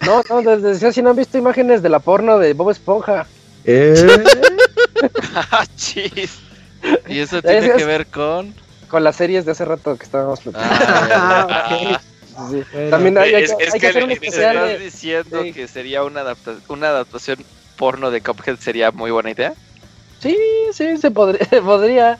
No, 0.04 0.22
no, 0.28 0.42
desde 0.42 0.68
decía 0.74 0.92
si 0.92 1.02
no 1.02 1.10
han 1.10 1.16
visto 1.16 1.38
imágenes 1.38 1.82
de 1.82 1.88
la 1.88 1.98
porno 1.98 2.38
de 2.38 2.52
Bob 2.52 2.70
Esponja. 2.70 3.26
Eh, 3.64 3.94
Ah, 5.34 5.64
chis. 5.76 6.38
Y 7.08 7.18
eso 7.20 7.40
tiene 7.42 7.58
Ese 7.58 7.72
que 7.72 7.80
es- 7.82 7.86
ver 7.86 8.06
con. 8.06 8.54
Con 8.88 9.04
las 9.04 9.16
series 9.16 9.44
de 9.44 9.52
hace 9.52 9.64
rato 9.66 9.96
que 9.98 10.04
estábamos 10.04 10.40
platicando. 10.40 10.74
Ah, 10.80 11.46
Ah, 11.50 11.96
ok. 11.98 12.50
sí. 12.50 12.62
Bueno, 12.72 12.90
También 12.90 13.18
hay, 13.18 13.34
hay 13.34 13.42
es- 13.44 13.54
que, 13.54 13.64
es 13.64 13.74
hay 13.74 13.80
que 13.80 13.80
que 13.80 13.86
hacer 13.88 14.04
un 14.04 14.10
especial 14.12 14.56
¿Estás 14.56 14.68
de- 14.70 14.78
diciendo 14.78 15.42
sí. 15.42 15.52
que 15.52 15.68
sería 15.68 16.04
una, 16.04 16.20
adapta 16.22 16.54
una 16.68 16.88
adaptación 16.88 17.44
porno 17.76 18.10
de 18.10 18.20
Cuphead 18.22 18.56
sería 18.58 18.90
muy 18.90 19.10
buena 19.10 19.30
idea? 19.30 19.52
Sí, 20.20 20.36
sí, 20.72 20.96
se 20.96 21.10
podría. 21.10 21.46
podría. 21.64 22.18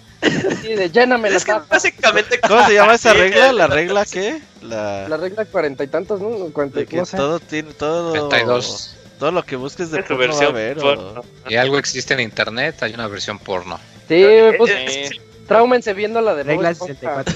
Sí, 0.62 0.74
de 0.74 0.90
lléname 0.90 1.30
la 1.30 1.36
Es 1.36 1.44
que 1.44 1.53
tapa. 1.53 1.66
básicamente. 1.70 2.40
¿Cómo 2.40 2.66
se 2.66 2.74
llama 2.74 2.94
esa 2.94 3.12
regla? 3.12 3.53
¿La 3.53 3.68
la- 3.68 3.74
regla 3.74 4.05
qué? 4.05 4.40
La, 4.62 5.09
La 5.09 5.16
regla 5.16 5.44
cuarenta 5.44 5.84
y 5.84 5.86
tantos, 5.88 6.20
¿no? 6.20 6.28
Cuarenta, 6.53 6.80
de 6.80 6.86
que 6.86 6.96
no 6.96 7.07
sé. 7.07 7.16
todo 7.16 7.38
tiene 7.38 7.72
todo 7.74 8.12
32. 8.12 8.96
todo 9.18 9.30
lo 9.32 9.44
que 9.44 9.57
busques 9.57 9.90
de 9.90 10.03
porno 10.03 10.16
va 10.18 10.24
a 10.24 10.26
versión 10.26 10.49
haber, 10.51 10.78
o- 10.78 10.82
porno. 10.82 11.24
Y 11.49 11.55
algo 11.57 11.78
existe 11.78 12.14
en 12.14 12.20
internet, 12.20 12.82
hay 12.82 12.94
una 12.94 13.07
versión 13.07 13.38
porno. 13.38 13.78
Sí, 14.09 14.24
pues 14.59 14.70
Eh, 14.74 15.11
traumense 15.49 15.92
viendo 15.94 16.20
la 16.20 16.34
de 16.34 16.44
Bob 16.44 16.49
Regla 16.51 16.70
Esponja. 16.70 17.24
64. 17.24 17.34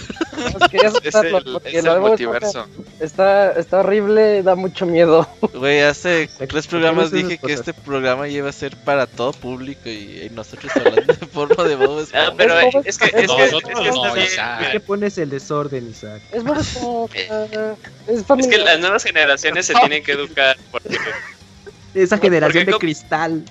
Pues 0.58 0.70
quería 0.70 0.88
es 0.88 0.94
el, 1.14 1.60
es 1.64 1.84
el 1.84 2.00
multiverso. 2.00 2.66
Está, 3.00 3.52
está 3.52 3.80
horrible, 3.80 4.42
da 4.42 4.54
mucho 4.54 4.86
miedo. 4.86 5.28
Güey, 5.54 5.80
hace 5.80 6.28
¿Por 6.38 6.48
tres 6.48 6.66
programas 6.66 7.10
dije 7.10 7.38
que 7.38 7.52
este 7.52 7.72
programa 7.74 8.28
iba 8.28 8.48
a 8.48 8.52
ser 8.52 8.76
para 8.76 9.06
todo 9.06 9.32
público 9.32 9.88
y, 9.88 10.22
y 10.26 10.30
nosotros 10.30 10.72
hablando 10.76 11.12
de 11.14 11.26
porno 11.32 11.62
de 11.64 11.76
Bob 11.76 11.98
Ah, 11.98 12.02
Esponja. 12.02 12.34
pero 12.36 12.58
Es 12.60 12.86
es 12.86 12.98
que, 12.98 13.04
es 13.06 13.14
es 13.14 13.30
que, 13.30 13.44
es 13.44 13.64
que 13.64 13.90
no, 13.90 14.70
¿Qué 14.72 14.80
pones 14.80 15.18
el 15.18 15.30
desorden, 15.30 15.90
Isaac? 15.90 16.22
Es 16.32 16.42
Bob 16.44 16.58
Esponja. 16.58 17.14
Es 18.08 18.24
Es 18.28 18.46
que 18.48 18.58
las 18.58 18.80
nuevas 18.80 19.04
generaciones 19.04 19.66
se 19.66 19.74
tienen 19.74 20.02
que 20.02 20.12
educar. 20.12 20.56
Porque, 20.70 20.96
Esa 21.94 22.16
generación 22.18 22.64
de 22.66 22.72
cristal. 22.78 23.42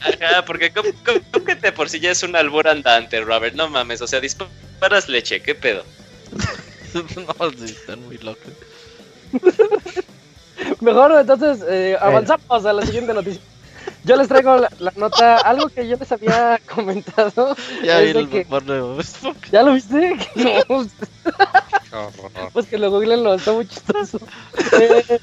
ajá, 0.00 0.44
porque 0.44 0.70
Cup- 0.72 0.94
Cuphead 1.32 1.58
de 1.58 1.72
por 1.72 1.88
sí 1.88 2.00
ya 2.00 2.10
es 2.10 2.22
un 2.22 2.34
albur 2.34 2.66
andante, 2.68 3.20
Robert. 3.20 3.54
No 3.54 3.68
mames, 3.68 4.00
o 4.02 4.06
sea, 4.06 4.20
disparas 4.20 5.08
leche, 5.08 5.40
¿qué 5.40 5.54
pedo? 5.54 5.84
no, 6.94 7.50
sí, 7.50 7.64
están 7.66 8.04
muy 8.04 8.18
locos. 8.18 8.52
Mejor 10.80 11.12
entonces 11.20 11.64
eh, 11.68 11.96
avanzamos 12.00 12.64
a 12.66 12.72
la 12.72 12.84
siguiente 12.84 13.14
noticia. 13.14 13.40
Yo 14.04 14.16
les 14.16 14.28
traigo 14.28 14.56
la, 14.56 14.70
la 14.80 14.92
nota, 14.96 15.36
algo 15.38 15.68
que 15.68 15.86
yo 15.86 15.96
les 15.96 16.10
había 16.12 16.60
comentado. 16.74 17.56
Ya 17.84 18.00
vi 18.00 18.08
el 18.10 18.28
que- 18.28 18.46
Esponja. 18.98 19.40
¿Ya 19.52 19.62
lo 19.62 19.72
viste? 19.74 20.16
No, 21.90 22.10
pues 22.52 22.66
que 22.66 22.76
lo 22.78 22.90
googleenlo, 22.90 23.34
está 23.34 23.52
muy 23.52 23.66
chistoso. 23.66 24.20
Eh, 24.78 25.18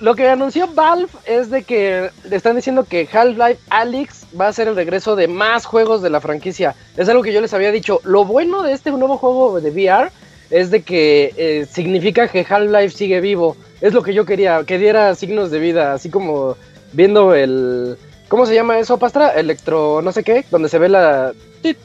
lo 0.00 0.14
que 0.14 0.28
anunció 0.28 0.66
Valve 0.68 1.08
es 1.24 1.50
de 1.50 1.62
que 1.62 2.10
le 2.24 2.36
están 2.36 2.56
diciendo 2.56 2.84
que 2.84 3.08
Half-Life 3.10 3.60
Alyx 3.70 4.26
va 4.38 4.48
a 4.48 4.52
ser 4.52 4.68
el 4.68 4.74
regreso 4.74 5.14
de 5.16 5.28
más 5.28 5.64
juegos 5.64 6.02
de 6.02 6.10
la 6.10 6.20
franquicia. 6.20 6.74
Es 6.96 7.08
algo 7.08 7.22
que 7.22 7.32
yo 7.32 7.40
les 7.40 7.54
había 7.54 7.70
dicho. 7.70 8.00
Lo 8.04 8.24
bueno 8.24 8.62
de 8.62 8.72
este 8.72 8.90
nuevo 8.90 9.16
juego 9.16 9.60
de 9.60 9.70
VR 9.70 10.10
es 10.50 10.70
de 10.70 10.82
que 10.82 11.32
eh, 11.36 11.66
significa 11.70 12.28
que 12.28 12.44
Half-Life 12.48 12.96
sigue 12.96 13.20
vivo. 13.20 13.56
Es 13.80 13.92
lo 13.92 14.02
que 14.02 14.14
yo 14.14 14.24
quería, 14.24 14.64
que 14.64 14.78
diera 14.78 15.14
signos 15.14 15.50
de 15.50 15.58
vida, 15.58 15.92
así 15.92 16.10
como 16.10 16.56
viendo 16.92 17.34
el... 17.34 17.96
¿Cómo 18.28 18.46
se 18.46 18.54
llama 18.54 18.78
eso, 18.78 18.98
Pastra? 18.98 19.30
Electro, 19.30 20.02
no 20.02 20.10
sé 20.10 20.24
qué, 20.24 20.44
donde 20.50 20.68
se 20.68 20.78
ve 20.78 20.88
la... 20.88 21.32
tit, 21.62 21.78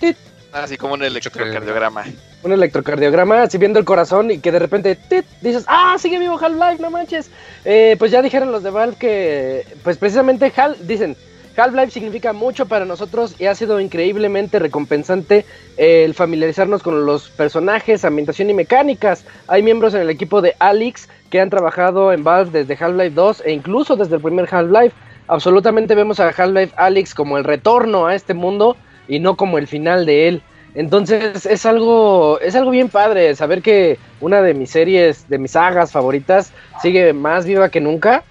tit, 0.00 0.16
Así 0.52 0.76
como 0.76 0.94
un 0.94 1.02
electrocardiograma. 1.02 2.04
Un 2.44 2.52
electrocardiograma, 2.52 3.42
así 3.42 3.58
viendo 3.58 3.78
el 3.78 3.84
corazón 3.84 4.30
y 4.30 4.38
que 4.38 4.52
de 4.52 4.58
repente 4.58 4.98
dices, 5.40 5.64
ah, 5.66 5.96
sigue 5.98 6.18
vivo 6.18 6.38
Half-Life, 6.38 6.80
no 6.80 6.90
manches. 6.90 7.30
Eh, 7.64 7.96
pues 7.98 8.10
ya 8.10 8.22
dijeron 8.22 8.52
los 8.52 8.62
de 8.62 8.70
Valve 8.70 8.96
que, 8.96 9.66
pues 9.82 9.96
precisamente 9.96 10.52
Hal, 10.54 10.76
dicen, 10.86 11.16
Half-Life 11.56 11.92
significa 11.92 12.32
mucho 12.32 12.66
para 12.66 12.84
nosotros 12.84 13.36
y 13.38 13.46
ha 13.46 13.54
sido 13.54 13.80
increíblemente 13.80 14.58
recompensante 14.58 15.44
el 15.76 16.12
familiarizarnos 16.14 16.82
con 16.82 17.06
los 17.06 17.30
personajes, 17.30 18.04
ambientación 18.04 18.50
y 18.50 18.54
mecánicas. 18.54 19.24
Hay 19.46 19.62
miembros 19.62 19.94
en 19.94 20.02
el 20.02 20.10
equipo 20.10 20.42
de 20.42 20.54
Alyx 20.58 21.08
que 21.30 21.40
han 21.40 21.50
trabajado 21.50 22.12
en 22.12 22.24
Valve 22.24 22.64
desde 22.64 22.84
Half-Life 22.84 23.14
2 23.14 23.42
e 23.46 23.52
incluso 23.52 23.96
desde 23.96 24.16
el 24.16 24.22
primer 24.22 24.52
Half-Life. 24.52 24.94
Absolutamente 25.28 25.94
vemos 25.94 26.20
a 26.20 26.28
Half-Life 26.28 26.74
Alyx 26.76 27.14
como 27.14 27.38
el 27.38 27.44
retorno 27.44 28.06
a 28.06 28.14
este 28.14 28.34
mundo 28.34 28.76
y 29.08 29.20
no 29.20 29.36
como 29.36 29.56
el 29.56 29.66
final 29.66 30.04
de 30.04 30.28
él. 30.28 30.42
Entonces 30.74 31.46
es 31.46 31.66
algo, 31.66 32.40
es 32.40 32.56
algo 32.56 32.70
bien 32.70 32.88
padre 32.88 33.34
saber 33.36 33.62
que 33.62 33.98
una 34.20 34.42
de 34.42 34.54
mis 34.54 34.70
series, 34.70 35.28
de 35.28 35.38
mis 35.38 35.52
sagas 35.52 35.92
favoritas, 35.92 36.52
sigue 36.82 37.12
más 37.12 37.46
viva 37.46 37.68
que 37.68 37.80
nunca. 37.80 38.24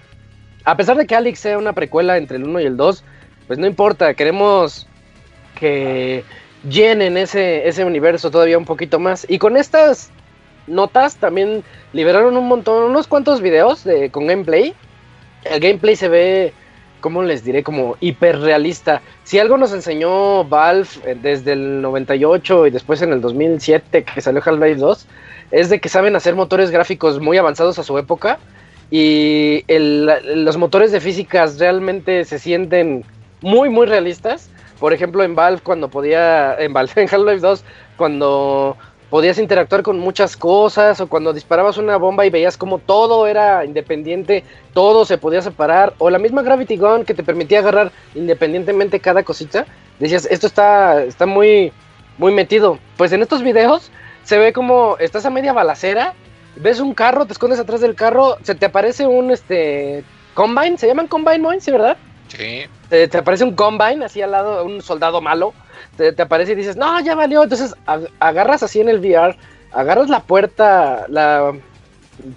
A 0.64 0.76
pesar 0.76 0.96
de 0.96 1.06
que 1.06 1.14
Alex 1.14 1.40
sea 1.40 1.58
una 1.58 1.72
precuela 1.72 2.16
entre 2.16 2.36
el 2.36 2.44
1 2.44 2.60
y 2.60 2.66
el 2.66 2.76
2, 2.76 3.04
pues 3.46 3.58
no 3.58 3.66
importa, 3.66 4.14
queremos 4.14 4.86
que 5.58 6.24
llenen 6.68 7.16
ese, 7.16 7.66
ese 7.68 7.84
universo 7.84 8.30
todavía 8.30 8.58
un 8.58 8.64
poquito 8.64 8.98
más. 8.98 9.26
Y 9.28 9.38
con 9.38 9.56
estas 9.56 10.10
notas 10.66 11.16
también 11.16 11.62
liberaron 11.92 12.36
un 12.36 12.48
montón, 12.48 12.90
unos 12.90 13.06
cuantos 13.06 13.40
videos 13.40 13.84
de, 13.84 14.10
con 14.10 14.26
gameplay. 14.26 14.74
El 15.44 15.60
gameplay 15.60 15.96
se 15.96 16.08
ve, 16.08 16.52
¿cómo 17.04 17.22
les 17.22 17.44
diré? 17.44 17.62
Como 17.62 17.98
hiperrealista. 18.00 19.02
Si 19.24 19.38
algo 19.38 19.58
nos 19.58 19.74
enseñó 19.74 20.42
Valve 20.44 20.88
eh, 21.04 21.14
desde 21.20 21.52
el 21.52 21.82
98 21.82 22.68
y 22.68 22.70
después 22.70 23.02
en 23.02 23.12
el 23.12 23.20
2007 23.20 24.04
que 24.04 24.20
salió 24.22 24.40
Half-Life 24.42 24.76
2, 24.76 25.06
es 25.50 25.68
de 25.68 25.80
que 25.80 25.90
saben 25.90 26.16
hacer 26.16 26.34
motores 26.34 26.70
gráficos 26.70 27.20
muy 27.20 27.36
avanzados 27.36 27.78
a 27.78 27.82
su 27.82 27.98
época 27.98 28.38
y 28.90 29.64
los 29.68 30.56
motores 30.56 30.92
de 30.92 31.00
físicas 31.00 31.58
realmente 31.58 32.24
se 32.24 32.38
sienten 32.38 33.04
muy, 33.42 33.68
muy 33.68 33.86
realistas. 33.86 34.48
Por 34.80 34.94
ejemplo, 34.94 35.22
en 35.22 35.34
Valve, 35.34 35.60
cuando 35.62 35.90
podía, 35.90 36.56
en 36.58 36.72
Valve, 36.72 36.92
en 37.02 37.08
Half-Life 37.14 37.40
2, 37.40 37.64
cuando 37.98 38.78
podías 39.14 39.38
interactuar 39.38 39.84
con 39.84 40.00
muchas 40.00 40.36
cosas, 40.36 41.00
o 41.00 41.06
cuando 41.06 41.32
disparabas 41.32 41.78
una 41.78 41.98
bomba 41.98 42.26
y 42.26 42.30
veías 42.30 42.56
como 42.56 42.80
todo 42.80 43.28
era 43.28 43.64
independiente, 43.64 44.42
todo 44.72 45.04
se 45.04 45.18
podía 45.18 45.40
separar, 45.40 45.94
o 45.98 46.10
la 46.10 46.18
misma 46.18 46.42
Gravity 46.42 46.76
Gun 46.76 47.04
que 47.04 47.14
te 47.14 47.22
permitía 47.22 47.60
agarrar 47.60 47.92
independientemente 48.16 48.98
cada 48.98 49.22
cosita, 49.22 49.66
decías, 50.00 50.26
esto 50.28 50.48
está, 50.48 51.04
está 51.04 51.26
muy, 51.26 51.72
muy 52.18 52.32
metido. 52.32 52.80
Pues 52.96 53.12
en 53.12 53.22
estos 53.22 53.44
videos 53.44 53.92
se 54.24 54.36
ve 54.36 54.52
como 54.52 54.96
estás 54.98 55.24
a 55.24 55.30
media 55.30 55.52
balacera, 55.52 56.14
ves 56.56 56.80
un 56.80 56.92
carro, 56.92 57.24
te 57.24 57.34
escondes 57.34 57.60
atrás 57.60 57.80
del 57.80 57.94
carro, 57.94 58.38
se 58.42 58.56
te 58.56 58.66
aparece 58.66 59.06
un 59.06 59.30
este 59.30 60.02
combine, 60.34 60.76
se 60.76 60.88
llaman 60.88 61.06
combine 61.06 61.38
Moines, 61.38 61.62
¿sí, 61.62 61.70
verdad? 61.70 61.96
Sí. 62.26 62.64
te, 62.88 63.06
te 63.06 63.18
aparece 63.18 63.44
un 63.44 63.54
combine 63.54 64.04
así 64.04 64.20
al 64.22 64.32
lado, 64.32 64.64
un 64.64 64.82
soldado 64.82 65.20
malo, 65.20 65.54
te, 65.96 66.20
aparece 66.22 66.52
y 66.52 66.56
dices, 66.56 66.76
no, 66.76 67.00
ya 67.00 67.14
valió, 67.14 67.42
entonces 67.42 67.74
ag- 67.86 68.08
agarras 68.20 68.62
así 68.62 68.80
en 68.80 68.88
el 68.88 68.98
VR, 68.98 69.36
agarras 69.72 70.08
la 70.08 70.20
puerta, 70.20 71.06
la, 71.08 71.52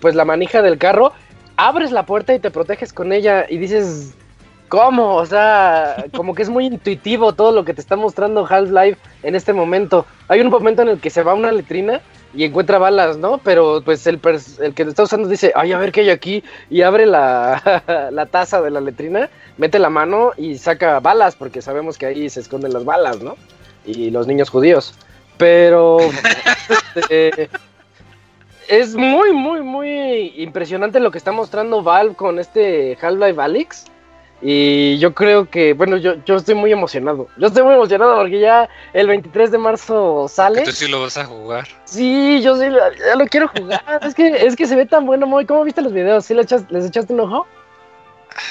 pues 0.01 0.15
la 0.15 0.25
manija 0.25 0.61
del 0.61 0.77
carro, 0.77 1.13
abres 1.55 1.91
la 1.91 2.05
puerta 2.05 2.33
y 2.33 2.39
te 2.39 2.51
proteges 2.51 2.93
con 2.93 3.11
ella 3.13 3.45
y 3.49 3.57
dices, 3.57 4.13
¿cómo? 4.69 5.15
O 5.15 5.25
sea, 5.25 6.05
como 6.15 6.35
que 6.35 6.43
es 6.43 6.49
muy 6.49 6.65
intuitivo 6.65 7.33
todo 7.33 7.51
lo 7.51 7.65
que 7.65 7.73
te 7.73 7.81
está 7.81 7.95
mostrando 7.95 8.45
Half-Life 8.47 8.99
en 9.23 9.35
este 9.35 9.53
momento. 9.53 10.05
Hay 10.27 10.41
un 10.41 10.49
momento 10.49 10.81
en 10.81 10.89
el 10.89 10.99
que 10.99 11.09
se 11.09 11.23
va 11.23 11.33
una 11.33 11.51
letrina 11.51 12.01
y 12.37 12.43
encuentra 12.43 12.77
balas, 12.77 13.17
¿no? 13.17 13.39
Pero 13.39 13.81
pues 13.83 14.05
el, 14.05 14.21
el 14.61 14.73
que 14.75 14.83
lo 14.83 14.91
está 14.91 15.03
usando 15.03 15.27
dice, 15.27 15.51
ay, 15.55 15.73
a 15.73 15.79
ver 15.79 15.91
qué 15.91 16.01
hay 16.01 16.11
aquí, 16.11 16.43
y 16.69 16.83
abre 16.83 17.07
la, 17.07 18.09
la 18.11 18.25
taza 18.27 18.61
de 18.61 18.69
la 18.69 18.79
letrina, 18.79 19.29
mete 19.57 19.79
la 19.79 19.89
mano 19.89 20.31
y 20.37 20.59
saca 20.59 20.99
balas, 20.99 21.35
porque 21.35 21.63
sabemos 21.63 21.97
que 21.97 22.05
ahí 22.05 22.29
se 22.29 22.39
esconden 22.39 22.73
las 22.73 22.85
balas, 22.85 23.21
¿no? 23.21 23.35
Y 23.85 24.11
los 24.11 24.27
niños 24.27 24.49
judíos. 24.51 24.93
Pero 25.37 25.97
este, 26.95 27.49
es 28.67 28.95
muy, 28.95 29.33
muy, 29.33 29.61
muy 29.61 30.33
impresionante 30.37 30.99
lo 30.99 31.09
que 31.09 31.17
está 31.17 31.31
mostrando 31.31 31.81
Valve 31.81 32.15
con 32.15 32.37
este 32.37 32.97
Half-Life 33.01 33.41
Alyx. 33.41 33.85
Y 34.41 34.99
yo 34.99 35.15
creo 35.15 35.49
que, 35.49 35.73
bueno, 35.73 35.97
yo, 35.97 36.23
yo 36.23 36.35
estoy 36.35 36.53
muy 36.53 36.71
emocionado. 36.71 37.27
Yo 37.37 37.47
estoy 37.47 37.63
muy 37.63 37.73
emocionado 37.73 38.15
porque 38.17 38.39
ya 38.39 38.69
el 38.93 39.07
23 39.07 39.49
de 39.51 39.57
marzo 39.57 40.27
sale. 40.29 40.61
Tú 40.63 40.71
sí 40.71 40.87
lo 40.87 41.01
vas 41.01 41.17
a 41.17 41.25
jugar. 41.25 41.67
Sí, 41.85 42.39
yo 42.43 42.55
sí, 42.55 42.67
lo- 42.69 42.93
ya 42.93 43.15
lo 43.15 43.25
quiero 43.25 43.47
jugar. 43.47 43.81
es, 44.03 44.13
que, 44.13 44.27
es 44.45 44.55
que 44.55 44.67
se 44.67 44.75
ve 44.75 44.85
tan 44.85 45.05
bueno, 45.07 45.25
Moy. 45.25 45.45
¿Cómo 45.45 45.63
viste 45.63 45.81
los 45.81 45.91
videos? 45.91 46.25
¿Sí 46.25 46.35
le 46.35 46.43
echas- 46.43 46.69
les 46.69 46.85
echaste 46.85 47.13
un 47.13 47.21
ojo? 47.21 47.47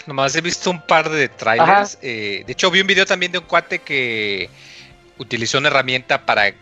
Nomás 0.06 0.34
he 0.34 0.40
visto 0.40 0.70
un 0.70 0.80
par 0.80 1.08
de 1.08 1.28
trailers. 1.28 1.98
eh, 2.02 2.42
de 2.44 2.52
hecho, 2.52 2.68
vi 2.72 2.80
un 2.80 2.88
video 2.88 3.06
también 3.06 3.30
de 3.30 3.38
un 3.38 3.44
cuate 3.44 3.78
que 3.78 4.50
utilizó 5.18 5.58
una 5.58 5.68
herramienta 5.68 6.26
para 6.26 6.52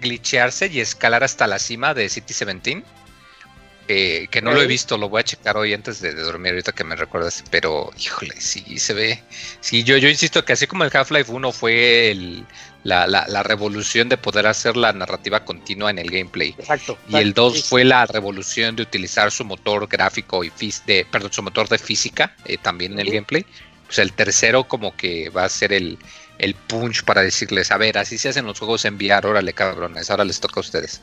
glitchearse 0.00 0.66
y 0.66 0.80
escalar 0.80 1.22
hasta 1.22 1.46
la 1.46 1.60
cima 1.60 1.94
de 1.94 2.08
City 2.08 2.34
17. 2.36 2.82
Eh, 3.88 4.28
que 4.30 4.42
no 4.42 4.52
lo 4.52 4.60
he 4.62 4.66
visto, 4.66 4.98
lo 4.98 5.08
voy 5.08 5.20
a 5.20 5.24
checar 5.24 5.56
hoy 5.56 5.72
antes 5.74 6.00
de, 6.00 6.14
de 6.14 6.22
dormir, 6.22 6.52
ahorita 6.52 6.72
que 6.72 6.84
me 6.84 6.96
recuerdas. 6.96 7.44
Pero, 7.50 7.90
híjole, 7.98 8.40
sí 8.40 8.78
se 8.78 8.94
ve. 8.94 9.22
Sí, 9.60 9.84
yo, 9.84 9.96
yo 9.96 10.08
insisto 10.08 10.44
que 10.44 10.52
así 10.54 10.66
como 10.66 10.84
el 10.84 10.90
Half-Life 10.94 11.30
1 11.32 11.52
fue 11.52 12.10
el- 12.10 12.46
la, 12.82 13.06
la- 13.06 13.26
la 13.28 13.42
revolución 13.42 14.08
de 14.08 14.16
poder 14.16 14.46
hacer 14.46 14.76
la 14.76 14.92
narrativa 14.92 15.44
continua 15.44 15.90
en 15.90 15.98
el 15.98 16.10
gameplay. 16.10 16.54
Exacto. 16.58 16.98
Y 17.08 17.18
el 17.20 17.28
exacto, 17.30 17.42
2 17.42 17.54
sí. 17.54 17.62
fue 17.62 17.84
la 17.84 18.06
revolución 18.06 18.76
de 18.76 18.82
utilizar 18.82 19.30
su 19.32 19.44
motor 19.44 19.86
gráfico 19.88 20.44
y 20.44 20.50
fis 20.50 20.84
de, 20.86 21.04
perdón, 21.10 21.32
su 21.32 21.42
motor 21.42 21.68
de 21.68 21.78
física 21.78 22.34
eh, 22.44 22.58
también 22.58 22.92
en 22.92 23.00
el 23.00 23.08
Ujú. 23.08 23.14
gameplay. 23.16 23.46
Pues 23.86 23.98
el 24.00 24.12
tercero 24.12 24.64
como 24.64 24.96
que 24.96 25.30
va 25.30 25.44
a 25.44 25.48
ser 25.48 25.72
el, 25.72 25.98
el 26.38 26.54
punch 26.54 27.04
para 27.04 27.22
decirles, 27.22 27.70
a 27.70 27.76
ver, 27.78 27.98
así 27.98 28.18
se 28.18 28.28
hacen 28.30 28.44
los 28.46 28.58
juegos 28.58 28.84
en 28.84 28.94
VR, 28.96 29.28
órale 29.28 29.52
cabrones, 29.54 30.10
ahora 30.10 30.24
les 30.24 30.40
toca 30.40 30.58
a 30.60 30.62
ustedes. 30.62 31.02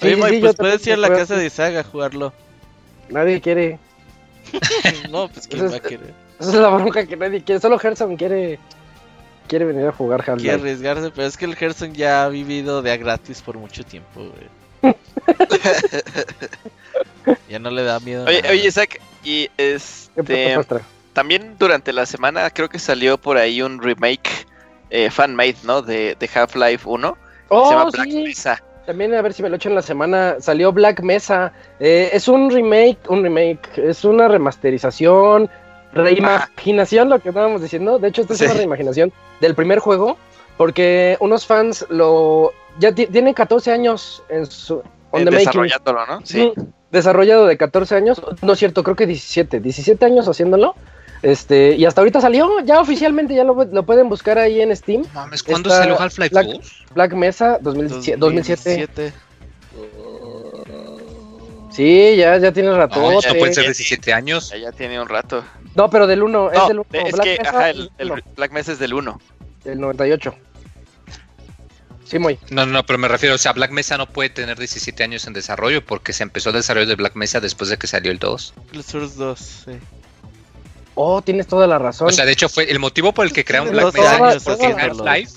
Sí, 0.00 0.08
Oye, 0.08 0.16
sí, 0.16 0.34
sí, 0.36 0.40
pues 0.40 0.56
puedes 0.56 0.86
ir 0.86 0.92
a 0.94 0.96
la 0.98 1.06
juego. 1.08 1.22
casa 1.22 1.36
de 1.36 1.50
Saga 1.50 1.80
a 1.80 1.84
jugarlo. 1.84 2.32
Nadie 3.08 3.40
quiere. 3.40 3.78
no, 5.10 5.28
pues 5.28 5.48
quién 5.48 5.62
Eso 5.64 5.70
va 5.72 5.76
a 5.78 5.80
querer. 5.80 6.14
Esa 6.38 6.50
es 6.50 6.56
la 6.56 6.68
bronca 6.68 7.06
que 7.06 7.16
nadie 7.16 7.42
quiere. 7.42 7.60
Solo 7.60 7.78
Gerson 7.78 8.16
quiere 8.16 8.58
quiere 9.48 9.64
venir 9.64 9.86
a 9.86 9.92
jugar 9.92 10.24
Quiere 10.24 10.32
Half-Life. 10.32 10.54
arriesgarse, 10.54 11.10
pero 11.14 11.26
es 11.28 11.36
que 11.36 11.44
el 11.44 11.54
Gerson 11.56 11.94
ya 11.94 12.24
ha 12.24 12.28
vivido 12.28 12.82
de 12.82 12.90
a 12.90 12.96
gratis 12.96 13.40
por 13.42 13.56
mucho 13.56 13.84
tiempo, 13.84 14.20
güey. 14.20 14.50
ya 17.48 17.58
no 17.58 17.70
le 17.70 17.82
da 17.84 18.00
miedo. 18.00 18.24
Oye, 18.26 18.42
nada. 18.42 18.52
oye, 18.52 18.66
Isaac, 18.66 19.00
y 19.24 19.48
¿Qué 19.56 19.74
este. 19.74 20.58
También 21.12 21.56
durante 21.58 21.92
la 21.92 22.04
semana 22.06 22.50
creo 22.50 22.68
que 22.68 22.78
salió 22.78 23.16
por 23.18 23.38
ahí 23.38 23.62
un 23.62 23.80
remake 23.80 24.46
eh, 24.90 25.10
fan-made, 25.10 25.56
¿no? 25.64 25.80
De, 25.80 26.14
de 26.18 26.30
Half-Life 26.32 26.86
1. 26.86 27.16
se 27.48 27.54
llama 27.54 27.84
Oh, 27.86 27.90
Black 27.90 28.08
sí. 28.10 28.22
Mesa. 28.22 28.62
También 28.86 29.12
a 29.14 29.22
ver 29.22 29.32
si 29.32 29.42
me 29.42 29.48
lo 29.48 29.56
echo 29.56 29.68
en 29.68 29.74
la 29.74 29.82
semana. 29.82 30.36
Salió 30.38 30.72
Black 30.72 31.00
Mesa. 31.02 31.52
Eh, 31.80 32.10
es 32.12 32.28
un 32.28 32.50
remake, 32.50 32.98
un 33.08 33.22
remake. 33.22 33.68
Es 33.78 34.04
una 34.04 34.28
remasterización, 34.28 35.50
reimaginación, 35.92 37.08
lo 37.08 37.18
que 37.18 37.30
estábamos 37.30 37.62
diciendo. 37.62 37.98
De 37.98 38.08
hecho, 38.08 38.22
esta 38.22 38.34
es 38.34 38.38
Sí. 38.38 38.44
una 38.44 38.54
reimaginación 38.54 39.12
del 39.40 39.54
primer 39.54 39.78
juego. 39.80 40.16
Porque 40.56 41.16
unos 41.20 41.44
fans 41.46 41.84
lo. 41.90 42.52
Ya 42.78 42.92
ti- 42.92 43.06
tiene 43.06 43.34
14 43.34 43.72
años 43.72 44.22
en 44.30 44.46
su. 44.46 44.76
On 45.10 45.20
eh, 45.20 45.24
the 45.24 45.30
making. 45.30 45.38
desarrollándolo, 45.38 46.06
¿no? 46.06 46.20
Sí. 46.24 46.52
Desarrollado 46.90 47.46
de 47.46 47.56
14 47.58 47.94
años. 47.96 48.22
No 48.40 48.52
es 48.54 48.58
cierto, 48.58 48.82
creo 48.82 48.96
que 48.96 49.06
17. 49.06 49.60
17 49.60 50.04
años 50.06 50.26
haciéndolo. 50.28 50.74
Este, 51.22 51.74
y 51.76 51.84
hasta 51.86 52.00
ahorita 52.02 52.20
salió, 52.20 52.60
ya 52.64 52.80
oficialmente, 52.80 53.34
ya 53.34 53.44
lo, 53.44 53.64
lo 53.64 53.82
pueden 53.84 54.08
buscar 54.08 54.38
ahí 54.38 54.60
en 54.60 54.74
Steam. 54.76 55.04
Mames, 55.14 55.42
¿cuándo 55.42 55.70
salió 55.70 56.00
Half-Life 56.00 56.30
Black- 56.30 56.46
2? 56.46 56.84
Black 56.94 57.12
Mesa 57.14 57.58
2017. 57.60 58.18
2007. 58.18 58.70
2007. 58.96 59.12
Sí, 61.72 62.16
ya, 62.16 62.38
ya 62.38 62.52
tiene 62.52 62.74
rato. 62.74 63.00
No, 63.00 63.20
ya 63.20 63.32
no 63.32 63.38
pueden 63.38 63.54
ser 63.54 63.64
Sí. 63.64 63.68
17 63.84 64.12
años. 64.12 64.50
Ya, 64.50 64.56
ya 64.56 64.72
tiene 64.72 65.00
un 65.00 65.08
rato. 65.08 65.44
No, 65.74 65.90
pero 65.90 66.06
del 66.06 66.22
1, 66.22 66.50
es 66.52 66.58
No, 66.58 66.68
del 66.68 66.78
1. 66.78 66.86
de- 66.90 67.02
es 67.02 67.20
que, 67.20 67.38
ajá, 67.46 67.70
el, 67.70 67.90
el 67.98 68.12
Black 68.34 68.52
Mesa 68.52 68.72
es 68.72 68.78
del 68.78 68.94
1. 68.94 69.20
del 69.64 69.80
98. 69.80 70.34
Sí, 72.04 72.18
muy. 72.20 72.38
No, 72.50 72.64
no, 72.66 72.86
pero 72.86 72.98
me 73.00 73.08
refiero, 73.08 73.34
o 73.34 73.38
sea, 73.38 73.52
Black 73.52 73.72
Mesa 73.72 73.98
no 73.98 74.06
puede 74.08 74.30
tener 74.30 74.56
17 74.56 75.02
años 75.02 75.26
en 75.26 75.32
desarrollo 75.32 75.84
porque 75.84 76.12
se 76.12 76.22
empezó 76.22 76.50
el 76.50 76.54
desarrollo 76.56 76.86
de 76.86 76.94
Black 76.94 77.16
Mesa 77.16 77.40
después 77.40 77.68
de 77.68 77.76
que 77.78 77.88
salió 77.88 78.12
el 78.12 78.18
2. 78.20 78.54
El 78.72 78.82
Source 78.84 79.16
2, 79.16 79.38
sí. 79.66 79.72
Oh, 80.98 81.20
tienes 81.22 81.46
toda 81.46 81.66
la 81.66 81.78
razón. 81.78 82.08
O 82.08 82.10
sea, 82.10 82.24
de 82.24 82.32
hecho 82.32 82.48
fue 82.48 82.70
el 82.70 82.78
motivo 82.78 83.12
por 83.12 83.26
el 83.26 83.32
que 83.32 83.44
crearon 83.44 83.70
Black 83.70 83.92
12 83.92 84.00
Mesa 84.00 84.40
porque. 84.44 84.66
Half-Life, 84.66 85.32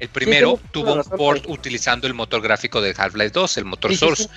el 0.00 0.08
primero, 0.08 0.58
tuvo 0.72 0.92
un 0.92 0.98
razón, 0.98 1.16
port 1.18 1.44
utilizando 1.48 2.06
el 2.06 2.14
motor 2.14 2.40
gráfico 2.40 2.80
de 2.80 2.94
Half-Life 2.96 3.30
2, 3.30 3.56
el 3.58 3.64
motor 3.66 3.90
Sí, 3.92 3.96
Source. 3.98 4.24
sí. 4.24 4.28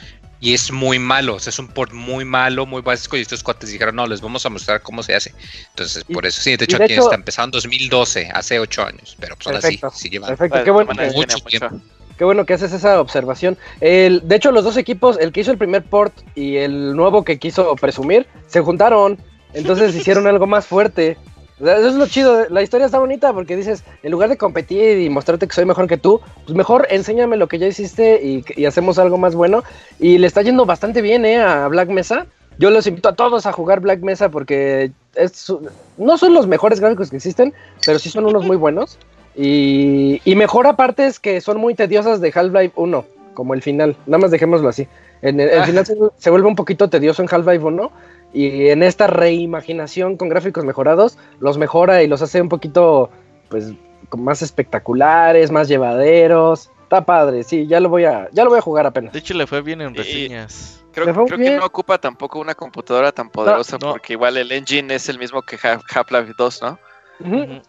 Y 0.42 0.54
es 0.54 0.70
muy 0.72 1.00
malo, 1.00 1.36
o 1.36 1.40
sea, 1.40 1.50
es 1.50 1.60
un 1.60 1.70
port 1.70 1.94
muy 1.94 2.26
malo, 2.26 2.66
muy 2.66 2.82
básico. 2.82 3.16
Y 3.16 3.22
estos 3.22 3.42
cuates 3.42 3.72
dijeron, 3.72 3.96
no, 3.96 4.06
les 4.06 4.20
vamos 4.20 4.46
a 4.46 4.50
mostrar 4.50 4.82
cómo 4.82 5.02
se 5.02 5.16
hace. 5.16 5.34
Entonces, 5.70 6.04
Y- 6.08 6.14
por 6.14 6.26
eso, 6.26 6.42
sí, 6.42 6.58
de 6.58 6.66
hecho, 6.66 6.78
de 6.78 6.84
aquí 6.84 6.94
hecho- 6.94 7.04
está 7.04 7.16
empezando 7.16 7.58
en 7.58 7.64
2012, 7.64 8.30
hace 8.34 8.60
8 8.60 8.86
años. 8.86 9.16
Pero 9.20 9.36
pues 9.38 9.48
ahora 9.48 9.62
sí, 9.62 9.78
Perfecto. 9.78 9.92
sí 9.98 10.10
lleva. 10.10 10.28
Perfecto, 10.28 10.64
qué 10.64 10.72
bueno, 10.72 10.92
que, 10.94 11.10
Mucho 11.12 11.38
tiempo. 11.38 11.80
qué 12.18 12.26
bueno 12.26 12.46
que 12.46 12.54
haces 12.54 12.74
esa 12.74 13.00
observación. 13.00 13.58
El, 13.80 14.28
de 14.28 14.36
hecho, 14.36 14.52
los 14.52 14.66
dos 14.66 14.76
equipos, 14.76 15.18
el 15.20 15.32
que 15.32 15.40
hizo 15.40 15.52
el 15.52 15.58
primer 15.58 15.84
port 15.84 16.14
y 16.36 16.58
el 16.58 16.96
nuevo 16.98 17.24
que 17.24 17.40
quiso 17.40 17.74
presumir, 17.78 18.28
se 18.48 18.60
juntaron. 18.60 19.18
Entonces 19.56 19.96
hicieron 19.96 20.28
algo 20.28 20.46
más 20.46 20.68
fuerte. 20.68 21.18
O 21.60 21.66
sea, 21.66 21.78
Eso 21.78 21.88
es 21.88 21.96
lo 21.96 22.06
chido. 22.08 22.48
La 22.50 22.62
historia 22.62 22.86
está 22.86 23.00
bonita 23.00 23.34
porque 23.34 23.56
dices, 23.56 23.84
en 24.04 24.12
lugar 24.12 24.30
de 24.30 24.38
competir 24.38 25.00
y 25.00 25.10
mostrarte 25.10 25.48
que 25.48 25.56
soy 25.56 25.66
mejor 25.66 25.88
que 25.88 25.98
tú, 25.98 26.22
pues 26.46 26.56
mejor 26.56 26.86
enséñame 26.90 27.38
lo 27.38 27.48
que 27.48 27.58
ya 27.58 27.68
hiciste 27.68 28.22
y, 28.24 28.46
y 28.56 28.66
hacemos 28.66 29.00
algo 29.00 29.18
más 29.18 29.34
bueno. 29.34 29.64
Y 30.00 30.20
le 30.20 30.28
está 30.28 30.44
yendo 30.44 30.66
bastante 30.66 31.02
bien, 31.02 31.26
¿eh? 31.26 31.42
A 31.42 31.68
Black 31.68 31.90
Mesa. 31.90 32.28
Yo 32.58 32.70
los 32.70 32.88
invito 32.88 33.10
a 33.10 33.16
todos 33.16 33.46
a 33.46 33.52
jugar 33.52 33.82
Black 33.82 34.02
Mesa 34.02 34.30
porque 34.30 34.92
es, 35.16 35.52
no 35.98 36.18
son 36.18 36.34
los 36.34 36.48
mejores 36.48 36.80
gráficos 36.80 37.10
que 37.10 37.18
existen, 37.18 37.54
pero 37.86 38.00
sí 38.00 38.10
son 38.10 38.26
unos 38.26 38.46
muy 38.46 38.56
buenos. 38.56 38.98
Y, 39.36 40.22
y 40.24 40.36
mejora 40.36 40.78
partes 40.78 41.20
que 41.20 41.42
son 41.42 41.58
muy 41.58 41.76
tediosas 41.76 42.22
de 42.22 42.32
Half-Life 42.34 42.74
1, 42.78 43.06
como 43.36 43.54
el 43.54 43.62
final. 43.62 43.96
Nada 44.08 44.18
más 44.18 44.32
dejémoslo 44.32 44.68
así. 44.70 44.88
En 45.22 45.40
el, 45.40 45.50
el 45.50 45.60
Ah. 45.62 45.66
final 45.66 45.86
se, 45.86 45.96
se 46.18 46.30
vuelve 46.32 46.48
un 46.48 46.56
poquito 46.56 46.90
tedioso 46.90 47.22
en 47.22 47.28
Half-Life 47.32 47.64
1. 47.64 47.92
Y 48.34 48.68
en 48.70 48.82
esta 48.84 49.06
reimaginación 49.08 50.18
con 50.18 50.28
gráficos 50.30 50.66
mejorados, 50.66 51.18
los 51.40 51.58
mejora 51.58 52.02
y 52.04 52.08
los 52.08 52.22
hace 52.22 52.42
un 52.42 52.50
poquito, 52.50 53.10
pues, 53.50 53.72
como 54.10 54.24
más 54.24 54.42
espectaculares, 54.42 55.52
más 55.52 55.68
llevaderos. 55.68 56.70
Está 56.84 57.06
padre, 57.06 57.44
sí, 57.44 57.66
ya 57.68 57.80
lo 57.80 57.90
voy 57.90 58.06
a, 58.06 58.28
ya 58.32 58.44
lo 58.44 58.50
voy 58.50 58.60
a 58.60 58.62
jugar 58.62 58.86
apenas. 58.86 59.14
De 59.14 59.20
hecho, 59.20 59.34
le 59.36 59.48
fue 59.48 59.62
bien 59.62 59.82
en 59.82 59.94
Y- 59.94 59.98
reseñas. 59.98 60.82
Creo, 60.92 61.26
que 61.26 61.38
no 61.58 61.66
ocupa 61.66 61.98
tampoco 61.98 62.40
una 62.40 62.56
computadora 62.56 63.12
tan 63.12 63.30
poderosa 63.30 63.78
no. 63.82 63.92
porque 63.92 64.14
igual 64.14 64.38
el 64.38 64.50
engine 64.54 64.96
es 64.96 65.10
el 65.10 65.20
mismo 65.20 65.42
que 65.42 65.58
Half- 65.58 65.84
Half-Life 65.94 66.34
2, 66.38 66.62
¿no? 66.62 66.80
Ujú. 67.20 67.62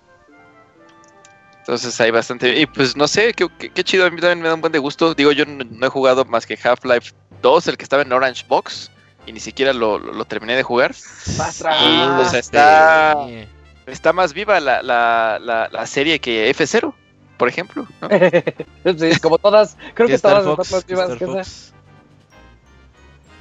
Entonces 1.66 2.00
hay 2.00 2.12
bastante... 2.12 2.60
Y 2.60 2.66
pues 2.66 2.96
no 2.96 3.08
sé, 3.08 3.32
qué, 3.34 3.48
qué- 3.58 3.70
qué 3.70 3.82
chido, 3.82 4.06
a 4.06 4.10
mí 4.10 4.20
también 4.20 4.40
me 4.40 4.46
da 4.46 4.54
un 4.54 4.60
buen 4.60 4.72
de 4.72 4.78
gusto. 4.78 5.14
Digo, 5.14 5.32
yo 5.32 5.44
no, 5.46 5.64
no 5.68 5.86
he 5.86 5.90
jugado 5.90 6.24
más 6.24 6.46
que 6.46 6.56
Half-Life 6.62 7.12
2, 7.42 7.66
el 7.66 7.76
que 7.76 7.82
estaba 7.82 8.02
en 8.02 8.12
Orange 8.12 8.44
Box, 8.48 8.92
y 9.26 9.32
ni 9.32 9.40
siquiera 9.40 9.72
lo, 9.72 9.98
lo- 9.98 10.12
lo 10.12 10.24
terminé 10.26 10.54
de 10.54 10.62
jugar. 10.62 10.94
Pastra. 11.36 11.72
Y, 11.72 11.96
Ah, 12.02 12.22
o 12.24 12.30
sea, 12.30 12.38
está, 12.38 13.14
sí. 13.26 13.44
está 13.86 14.12
más 14.12 14.32
viva 14.32 14.60
la, 14.60 14.80
la, 14.80 15.40
la, 15.42 15.68
la 15.72 15.86
serie 15.88 16.20
que 16.20 16.48
F0, 16.54 16.94
por 17.36 17.48
ejemplo. 17.48 17.84
¿no? 18.00 18.08
Sí, 18.96 19.18
como 19.20 19.38
todas, 19.38 19.76
creo 19.94 20.06
que 20.06 20.18
todas 20.18 20.44
Fox, 20.44 20.66
están 20.66 20.76
más 20.78 20.86
vivas 20.86 21.10
Star 21.10 21.18
que 21.34 21.40
esa. 21.40 21.72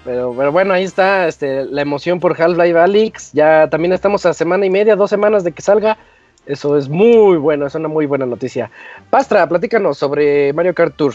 Pero, 0.03 0.33
pero 0.37 0.51
bueno, 0.51 0.73
ahí 0.73 0.83
está 0.83 1.27
este, 1.27 1.65
la 1.65 1.81
emoción 1.81 2.19
por 2.19 2.39
Half-Life 2.41 2.77
Alyx. 2.77 3.33
Ya 3.33 3.67
también 3.69 3.93
estamos 3.93 4.25
a 4.25 4.33
semana 4.33 4.65
y 4.65 4.69
media, 4.71 4.95
dos 4.95 5.09
semanas 5.11 5.43
de 5.43 5.51
que 5.51 5.61
salga. 5.61 5.97
Eso 6.45 6.77
es 6.77 6.89
muy 6.89 7.37
bueno, 7.37 7.65
es 7.65 7.75
una 7.75 7.87
muy 7.87 8.05
buena 8.05 8.25
noticia. 8.25 8.69
Pastra, 9.09 9.47
platícanos 9.47 9.97
sobre 9.97 10.53
Mario 10.53 10.75
Kart 10.75 10.95
Tour. 10.95 11.13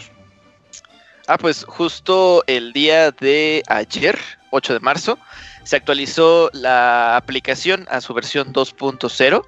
Ah, 1.26 1.38
pues 1.38 1.64
justo 1.64 2.42
el 2.48 2.72
día 2.72 3.12
de 3.12 3.62
ayer, 3.68 4.18
8 4.50 4.72
de 4.74 4.80
marzo, 4.80 5.18
se 5.62 5.76
actualizó 5.76 6.50
la 6.52 7.16
aplicación 7.16 7.86
a 7.88 8.00
su 8.00 8.12
versión 8.14 8.52
2.0, 8.52 9.44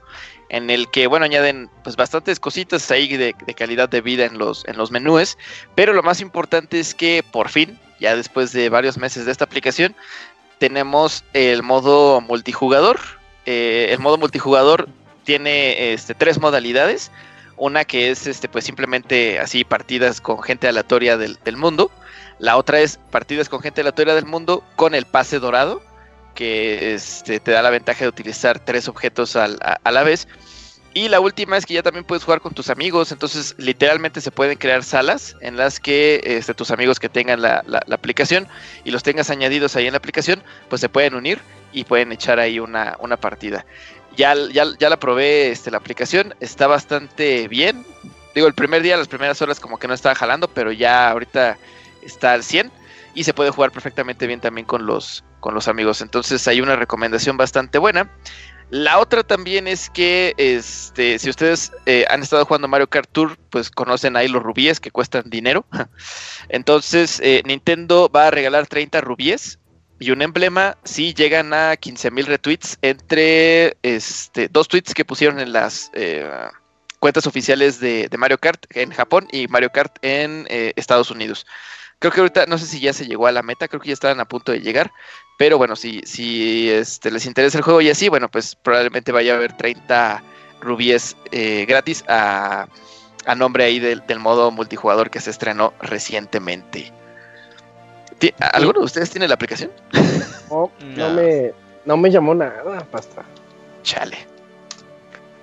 en 0.51 0.70
el 0.70 0.89
que, 0.91 1.09
bueno, 1.09 1.24
añaden 1.24 1.68
pues 1.83 1.97
bastantes 1.97 2.39
cositas 2.39 2.89
ahí 2.93 3.16
de, 3.16 3.35
calidad 3.57 3.89
de 3.89 4.01
vida 4.01 4.26
en 4.26 4.39
los, 4.39 4.64
en 4.68 4.76
los 4.76 4.93
menús, 4.93 5.37
pero 5.74 5.93
lo 5.93 6.05
más 6.05 6.20
importante 6.20 6.78
es 6.78 6.95
que 6.95 7.24
por 7.33 7.49
fin, 7.49 7.78
ya 7.99 8.14
después 8.14 8.53
de 8.53 8.68
varios 8.68 8.97
meses 8.97 9.24
de 9.24 9.33
esta 9.33 9.45
aplicación, 9.45 9.97
tenemos 10.59 11.24
el 11.33 11.64
modo 11.64 12.20
multijugador. 12.20 13.01
Eh, 13.45 13.89
el 13.91 13.99
modo 13.99 14.18
multijugador 14.18 14.89
tiene 15.25 15.93
este, 15.93 16.14
tres 16.14 16.39
modalidades. 16.39 17.11
Una 17.57 17.85
que 17.85 18.11
es 18.11 18.27
este, 18.27 18.49
pues 18.49 18.64
simplemente 18.64 19.39
así 19.39 19.64
partidas 19.64 20.20
con 20.20 20.43
gente 20.43 20.68
aleatoria 20.68 21.16
del, 21.16 21.57
mundo. 21.57 21.91
La 22.39 22.57
otra 22.57 22.81
es 22.81 22.99
partidas 23.11 23.49
con 23.49 23.61
gente 23.61 23.83
aleatoria 23.83 24.14
del 24.14 24.27
mundo 24.27 24.64
con 24.75 24.95
el 24.95 25.05
pase 25.05 25.39
dorado, 25.39 25.83
que 26.35 26.95
este, 26.95 27.41
te 27.41 27.53
da 27.53 27.62
la 27.62 27.70
ventaja 27.70 28.01
de 28.01 28.09
utilizar 28.09 28.59
tres 28.59 28.89
objetos 28.89 29.37
a, 29.37 29.49
la 29.49 30.03
vez. 30.03 30.27
Y 30.95 31.09
la 31.09 31.20
última 31.20 31.57
es 31.57 31.64
que 31.64 31.75
ya 31.75 31.83
también 31.83 32.05
puedes 32.05 32.25
jugar 32.25 32.41
con 32.41 32.53
tus 32.53 32.68
amigos, 32.68 33.12
entonces 33.12 33.55
literalmente 33.57 34.20
se 34.20 34.31
pueden 34.31 34.59
crear 34.59 34.83
salas 34.83 35.37
en 35.41 35.57
las 35.57 35.81
que 35.81 36.20
este, 36.25 36.53
tus 36.53 36.70
amigos 36.70 37.01
que 37.01 37.09
tengan 37.09 37.41
la, 37.41 37.64
aplicación 37.91 38.47
y 38.85 38.91
los 38.91 39.03
tengas 39.03 39.31
añadidos 39.31 39.77
ahí 39.77 39.87
en 39.87 39.93
la 39.93 39.99
aplicación, 39.99 40.43
pues 40.68 40.81
se 40.81 40.91
pueden 40.91 41.14
unir 41.14 41.41
y 41.73 41.85
pueden 41.85 42.12
echar 42.12 42.41
ahí 42.41 42.59
una 42.59 43.16
partida. 43.20 43.64
Ya, 44.17 44.35
ya, 44.53 44.65
ya 44.79 44.91
la 44.91 44.99
probé 44.99 45.51
este, 45.51 45.71
la 45.71 45.79
aplicación, 45.79 46.35
está 46.41 46.67
bastante 46.67 47.49
bien. 47.49 47.85
Digo, 48.35 48.47
el 48.47 48.55
primer 48.55 48.83
día, 48.83 48.97
las 48.97 49.09
primeras 49.09 49.41
horas 49.43 49.61
como 49.61 49.79
que 49.79 49.89
no 49.89 49.95
estaba 49.95 50.15
jalando, 50.15 50.49
pero 50.49 50.73
ya 50.73 51.11
ahorita 51.11 51.59
está 52.03 52.33
al 52.33 52.43
100 52.43 52.71
y 53.15 53.25
se 53.25 53.35
puede 53.35 53.51
jugar 53.51 53.73
perfectamente 53.73 54.27
bien 54.27 54.41
también 54.41 54.67
con 54.67 54.87
los, 54.87 55.25
con 55.41 55.55
los 55.55 55.69
amigos. 55.69 56.01
Entonces 56.01 56.47
hay 56.49 56.61
una 56.61 56.77
recomendación 56.77 57.37
bastante 57.37 57.79
buena. 57.79 58.11
La 58.71 58.99
otra 59.01 59.23
también 59.23 59.69
es 59.69 59.91
que 59.91 60.35
este, 60.39 61.19
si 61.19 61.29
ustedes 61.29 61.73
eh, 61.85 62.07
han 62.09 62.23
estado 62.23 62.47
jugando 62.47 62.69
Mario 62.69 62.89
Kart 62.89 63.11
Tour, 63.13 63.37
pues 63.51 63.71
conocen 63.71 64.17
ahí 64.17 64.29
los 64.29 64.43
rubíes 64.43 64.81
que 64.81 64.91
cuestan 64.91 65.25
dinero. 65.29 65.67
Entonces 66.49 67.21
eh, 67.23 67.43
Nintendo 67.45 68.09
va 68.09 68.29
a 68.29 68.31
regalar 68.31 68.67
30 68.67 69.03
rubíes 69.03 69.59
y 70.03 70.11
un 70.11 70.20
emblema 70.20 70.76
si 70.84 71.14
llegan 71.14 71.55
a 71.55 71.74
15.000 71.74 72.24
retweets 72.26 72.78
entre 72.82 73.76
este, 73.82 74.48
dos 74.48 74.68
tweets 74.68 74.94
que 74.94 75.05
pusieron 75.05 75.38
en 75.38 75.53
las 75.53 75.90
eh, 75.94 76.28
cuentas 76.98 77.26
oficiales 77.26 77.78
de, 77.80 78.09
de 78.09 78.18
Mario 78.18 78.38
Kart 78.38 78.64
en 78.70 78.90
Japón 78.90 79.28
y 79.30 79.46
Mario 79.48 79.70
Kart 79.70 79.96
en 80.03 80.46
eh, 80.50 80.72
Estados 80.76 81.11
Unidos. 81.11 81.46
Creo 82.00 82.12
que 82.12 82.20
ahorita, 82.20 82.46
no 82.46 82.59
sé 82.59 82.66
si 82.66 82.80
ya 82.80 82.92
se 82.92 83.07
llegó 83.07 83.28
a 83.28 83.32
la 83.32 83.44
meta, 83.44 83.68
creo 83.68 83.80
que 83.80 83.88
ya 83.88 83.94
estaban 83.94 84.18
a 84.18 84.24
punto 84.24 84.50
de 84.50 84.61
llegar. 84.61 84.90
Pero 85.38 85.57
bueno, 85.57 85.76
si, 85.76 86.00
si 86.05 86.68
este, 86.68 87.12
les 87.12 87.26
interesa 87.26 87.59
el 87.59 87.64
juego 87.64 87.80
y 87.80 87.90
así, 87.90 88.09
bueno, 88.09 88.28
pues 88.28 88.57
probablemente 88.57 89.12
vaya 89.12 89.34
a 89.34 89.36
haber 89.36 89.57
30 89.57 90.22
rubíes 90.61 91.16
eh, 91.30 91.64
gratis 91.68 92.05
a, 92.09 92.66
a 93.24 93.34
nombre 93.36 93.64
ahí 93.64 93.78
del, 93.78 94.05
del 94.07 94.18
modo 94.18 94.50
multijugador 94.50 95.11
que 95.11 95.20
se 95.20 95.30
estrenó 95.30 95.74
recientemente. 95.80 96.92
¿Ti- 98.23 98.35
¿Alguno 98.53 98.79
de 98.81 98.85
ustedes 98.87 99.11
tiene 99.11 99.27
la 99.27 99.35
aplicación? 99.35 99.73
No, 100.49 100.70
no 100.81 101.09
No. 101.09 101.11
me, 101.11 101.53
no 101.85 101.97
me 101.97 102.09
llamó 102.11 102.35
nada, 102.37 102.87
pasta. 102.91 103.23
Chale. 103.83 104.16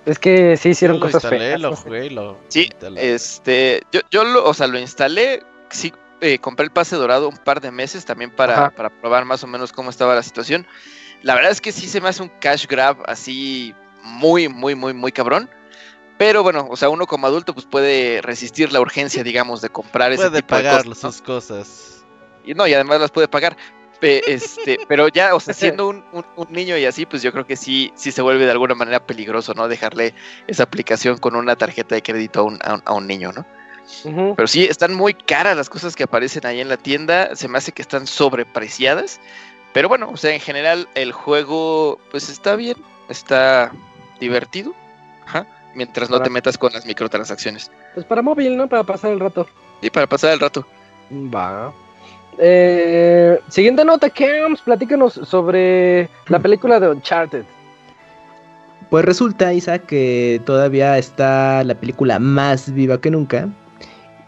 Es 0.06 0.18
que 0.18 0.56
sí 0.56 0.70
hicieron 0.70 0.96
Yo 0.96 1.00
lo 1.04 1.06
cosas 1.12 1.24
instalé, 1.24 1.48
feas. 1.50 1.60
lo 1.60 1.76
jugué 1.76 2.06
y 2.06 2.10
lo. 2.10 2.38
Sí, 2.48 2.70
Este, 2.96 3.82
yo, 3.92 4.00
yo 4.10 4.24
lo, 4.24 4.46
o 4.48 4.54
sea, 4.54 4.66
lo 4.66 4.78
instalé, 4.78 5.42
sí, 5.68 5.92
eh, 6.22 6.38
compré 6.38 6.64
el 6.64 6.72
pase 6.72 6.96
dorado 6.96 7.28
un 7.28 7.36
par 7.36 7.60
de 7.60 7.70
meses 7.70 8.06
también 8.06 8.30
para, 8.30 8.70
para 8.70 8.88
probar 8.88 9.26
más 9.26 9.44
o 9.44 9.46
menos 9.46 9.72
cómo 9.72 9.90
estaba 9.90 10.14
la 10.14 10.22
situación. 10.22 10.66
La 11.22 11.34
verdad 11.34 11.50
es 11.50 11.60
que 11.60 11.70
sí 11.72 11.86
se 11.86 12.00
me 12.00 12.08
hace 12.08 12.22
un 12.22 12.30
cash 12.40 12.66
grab 12.66 12.96
así 13.06 13.74
muy, 14.02 14.48
muy, 14.48 14.74
muy, 14.74 14.94
muy 14.94 15.12
cabrón. 15.12 15.50
Pero 16.16 16.42
bueno, 16.42 16.66
o 16.70 16.76
sea, 16.76 16.88
uno 16.88 17.06
como 17.06 17.26
adulto 17.26 17.52
pues 17.54 17.66
puede 17.66 18.22
resistir 18.22 18.72
la 18.72 18.80
urgencia, 18.80 19.22
digamos, 19.22 19.60
de 19.60 19.68
comprar 19.68 20.12
ese 20.12 20.24
tipo 20.24 20.34
de 20.36 20.42
pagar 20.42 20.84
cosas, 20.84 21.02
¿no? 21.04 21.12
sus 21.12 21.22
cosas. 21.22 21.99
Y 22.44 22.54
no, 22.54 22.66
y 22.66 22.74
además 22.74 23.00
las 23.00 23.10
puede 23.10 23.28
pagar. 23.28 23.56
Este, 24.02 24.78
pero 24.88 25.08
ya, 25.08 25.34
o 25.34 25.40
sea, 25.40 25.52
siendo 25.52 25.88
un, 25.88 26.02
un- 26.12 26.24
un 26.36 26.46
niño 26.50 26.76
y 26.78 26.86
así, 26.86 27.04
pues 27.06 27.22
yo 27.22 27.32
creo 27.32 27.46
que 27.46 27.56
sí, 27.56 27.92
sí 27.96 28.12
se 28.12 28.22
vuelve 28.22 28.44
de 28.46 28.50
alguna 28.50 28.74
manera 28.74 28.98
peligroso, 29.04 29.52
¿no? 29.54 29.68
Dejarle 29.68 30.14
esa 30.46 30.62
aplicación 30.62 31.18
con 31.18 31.36
una 31.36 31.54
tarjeta 31.56 31.94
de 31.94 32.02
crédito 32.02 32.40
a 32.40 32.42
un, 32.44 32.58
a 32.62 32.74
un- 32.74 32.82
a 32.84 32.92
un 32.94 33.06
niño, 33.06 33.32
¿no? 33.32 33.44
Pero 34.36 34.46
sí, 34.46 34.64
están 34.64 34.94
muy 34.94 35.14
caras 35.14 35.56
las 35.56 35.68
cosas 35.68 35.96
que 35.96 36.04
aparecen 36.04 36.46
ahí 36.46 36.60
en 36.60 36.68
la 36.68 36.76
tienda. 36.76 37.34
Se 37.34 37.48
me 37.48 37.58
hace 37.58 37.72
que 37.72 37.82
están 37.82 38.06
sobrepreciadas. 38.06 39.20
Pero 39.72 39.88
bueno, 39.88 40.10
o 40.12 40.16
sea, 40.16 40.32
en 40.32 40.40
general 40.40 40.88
el 40.94 41.12
juego 41.12 41.98
pues 42.10 42.28
está 42.28 42.54
bien, 42.56 42.76
está 43.08 43.72
divertido. 44.20 44.74
Ajá. 45.26 45.44
Mientras 45.74 46.08
no 46.08 46.20
te 46.22 46.30
metas 46.30 46.56
con 46.56 46.72
las 46.72 46.86
microtransacciones. 46.86 47.70
Pues 47.94 48.06
para 48.06 48.22
móvil, 48.22 48.56
¿no? 48.56 48.68
Para 48.68 48.84
pasar 48.84 49.10
el 49.12 49.20
rato. 49.20 49.48
Y 49.82 49.90
para 49.90 50.06
pasar 50.06 50.32
el 50.32 50.40
rato. 50.40 50.64
Va. 51.12 51.72
Eh, 52.42 53.38
siguiente 53.48 53.84
nota, 53.84 54.08
Camps, 54.08 54.62
platícanos 54.62 55.12
sobre 55.12 56.08
la 56.28 56.38
película 56.38 56.80
de 56.80 56.88
Uncharted. 56.88 57.44
Pues 58.88 59.04
resulta, 59.04 59.52
Isaac, 59.52 59.84
que 59.86 60.40
todavía 60.46 60.96
está 60.96 61.62
la 61.64 61.74
película 61.74 62.18
más 62.18 62.72
viva 62.72 62.98
que 62.98 63.10
nunca. 63.10 63.46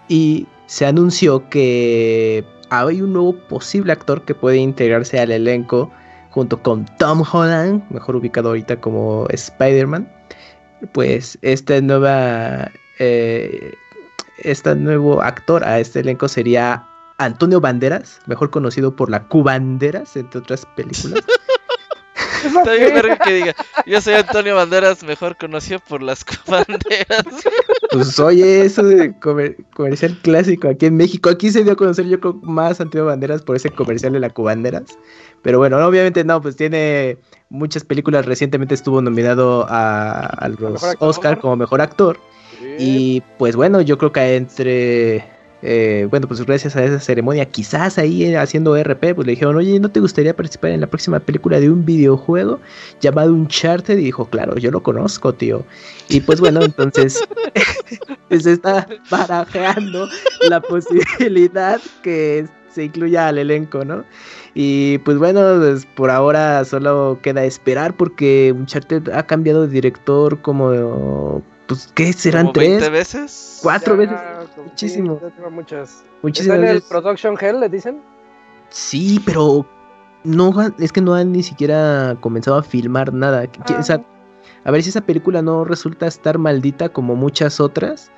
Y 0.08 0.46
se 0.66 0.84
anunció 0.84 1.48
que 1.48 2.44
hay 2.68 3.00
un 3.00 3.14
nuevo 3.14 3.34
posible 3.48 3.92
actor 3.92 4.22
que 4.24 4.34
puede 4.34 4.58
integrarse 4.58 5.18
al 5.18 5.30
elenco 5.32 5.90
junto 6.30 6.62
con 6.62 6.84
Tom 6.98 7.24
Holland, 7.32 7.82
mejor 7.90 8.16
ubicado 8.16 8.50
ahorita 8.50 8.76
como 8.76 9.26
Spider-Man. 9.30 10.06
Pues 10.92 11.38
esta 11.40 11.80
nueva. 11.80 12.70
eh, 12.98 13.72
este 14.38 14.74
nuevo 14.74 15.22
actor 15.22 15.64
a 15.64 15.78
este 15.78 16.00
elenco 16.00 16.28
sería 16.28 16.84
Antonio 17.18 17.60
Banderas, 17.60 18.20
mejor 18.26 18.50
conocido 18.50 18.94
por 18.96 19.10
la 19.10 19.24
Cubanderas, 19.28 20.16
entre 20.16 20.40
otras 20.40 20.66
películas. 20.76 21.22
Está 22.44 22.72
bien 22.72 22.92
verga 22.94 23.18
que 23.18 23.32
diga. 23.34 23.54
Yo 23.86 24.00
soy 24.00 24.14
Antonio 24.14 24.56
Banderas, 24.56 25.02
mejor 25.04 25.36
conocido 25.36 25.78
por 25.80 26.02
las 26.02 26.24
banderas. 26.46 27.24
Pues 27.92 28.18
oye, 28.18 28.64
eso 28.64 28.82
de 28.82 29.12
comer- 29.20 29.54
comercial 29.74 30.18
clásico 30.22 30.66
aquí 30.68 30.86
en 30.86 30.96
México. 30.96 31.28
Aquí 31.28 31.50
se 31.50 31.62
dio 31.62 31.74
a 31.74 31.76
conocer 31.76 32.06
yo 32.06 32.18
creo 32.18 32.32
más 32.42 32.80
Antonio 32.80 33.04
Banderas 33.04 33.42
por 33.42 33.54
ese 33.54 33.68
comercial 33.68 34.14
de 34.14 34.20
la 34.20 34.30
Cubanderas. 34.30 34.98
Pero 35.42 35.58
bueno, 35.58 35.76
obviamente 35.86 36.24
no, 36.24 36.40
pues 36.40 36.56
tiene 36.56 37.18
muchas 37.50 37.84
películas. 37.84 38.24
Recientemente 38.24 38.74
estuvo 38.74 39.02
nominado 39.02 39.66
a, 39.68 40.20
a 40.20 40.48
los 40.48 40.58
Mejor 40.58 40.88
actor. 40.88 41.08
Oscar 41.08 41.38
como 41.38 41.56
mejor 41.56 41.82
actor. 41.82 42.18
Y 42.78 43.20
pues 43.38 43.56
bueno, 43.56 43.82
yo 43.82 43.98
creo 43.98 44.10
que 44.10 44.36
entre. 44.36 45.28
Eh, 45.62 46.08
bueno, 46.10 46.26
pues 46.26 46.44
gracias 46.44 46.74
a 46.74 46.84
esa 46.84 46.98
ceremonia, 46.98 47.46
quizás 47.46 47.96
ahí 47.96 48.24
eh, 48.24 48.36
haciendo 48.36 48.76
RP, 48.76 49.14
pues 49.14 49.26
le 49.26 49.32
dijeron, 49.32 49.56
oye, 49.56 49.78
¿no 49.78 49.90
te 49.90 50.00
gustaría 50.00 50.34
participar 50.34 50.72
en 50.72 50.80
la 50.80 50.88
próxima 50.88 51.20
película 51.20 51.60
de 51.60 51.70
un 51.70 51.84
videojuego 51.84 52.60
llamado 53.00 53.32
Uncharted? 53.32 53.96
Y 53.98 54.04
dijo, 54.04 54.26
claro, 54.26 54.56
yo 54.56 54.72
lo 54.72 54.82
conozco, 54.82 55.32
tío. 55.32 55.64
Y 56.08 56.20
pues 56.20 56.40
bueno, 56.40 56.60
entonces 56.64 57.22
pues 58.28 58.42
se 58.42 58.54
está 58.54 58.88
barajeando 59.08 60.08
la 60.48 60.60
posibilidad 60.60 61.80
que 62.02 62.46
se 62.74 62.84
incluya 62.84 63.28
al 63.28 63.38
elenco, 63.38 63.84
¿no? 63.84 64.04
Y 64.54 64.98
pues 64.98 65.16
bueno, 65.16 65.40
pues 65.60 65.86
por 65.86 66.10
ahora 66.10 66.64
solo 66.64 67.18
queda 67.22 67.44
esperar 67.44 67.96
porque 67.96 68.52
Uncharted 68.52 69.10
ha 69.10 69.26
cambiado 69.26 69.62
de 69.62 69.68
director 69.68 70.40
como, 70.42 71.42
pues, 71.66 71.90
¿qué 71.94 72.12
serán 72.12 72.46
Como 72.46 72.60
20 72.60 72.78
tres? 72.78 72.90
veces. 72.90 73.58
Cuatro 73.62 73.96
veces. 73.96 74.18
como- 74.54 74.68
Muchísimo. 74.68 75.20
sí, 75.20 75.42
muchas. 75.50 76.04
Muchísimas 76.22 76.58
¿Está 76.58 76.70
en 76.70 76.76
el. 76.76 76.82
Production 76.82 77.36
Hell, 77.40 77.60
le 77.60 77.68
dicen? 77.68 78.00
Sí, 78.70 79.20
pero 79.24 79.66
no 80.24 80.54
es 80.78 80.92
que 80.92 81.00
no 81.00 81.14
han 81.14 81.32
ni 81.32 81.42
siquiera 81.42 82.16
comenzado 82.20 82.56
a 82.56 82.62
filmar 82.62 83.12
nada. 83.12 83.44
O 83.78 83.82
sea, 83.82 84.02
a 84.64 84.70
ver 84.70 84.82
si 84.82 84.90
esa 84.90 85.00
película 85.02 85.42
no 85.42 85.64
resulta 85.64 86.06
estar 86.06 86.38
maldita 86.38 86.88
como 86.88 87.16
muchas 87.16 87.60
otras 87.60 88.10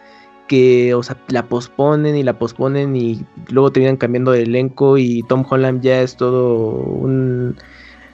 que, 0.46 0.92
o 0.94 1.02
sea, 1.02 1.16
la 1.28 1.46
posponen 1.46 2.16
y 2.16 2.22
la 2.22 2.38
posponen 2.38 2.94
y 2.96 3.24
luego 3.48 3.72
terminan 3.72 3.96
cambiando 3.96 4.32
de 4.32 4.42
elenco 4.42 4.98
y 4.98 5.22
Tom 5.22 5.44
Holland 5.48 5.80
ya 5.80 6.02
es 6.02 6.16
todo 6.16 6.68
un 6.80 7.56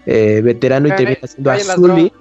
eh, 0.07 0.41
veterano 0.43 0.89
y 0.89 0.93
termina 0.93 1.27
siendo 1.27 1.51
Azuli. 1.51 2.13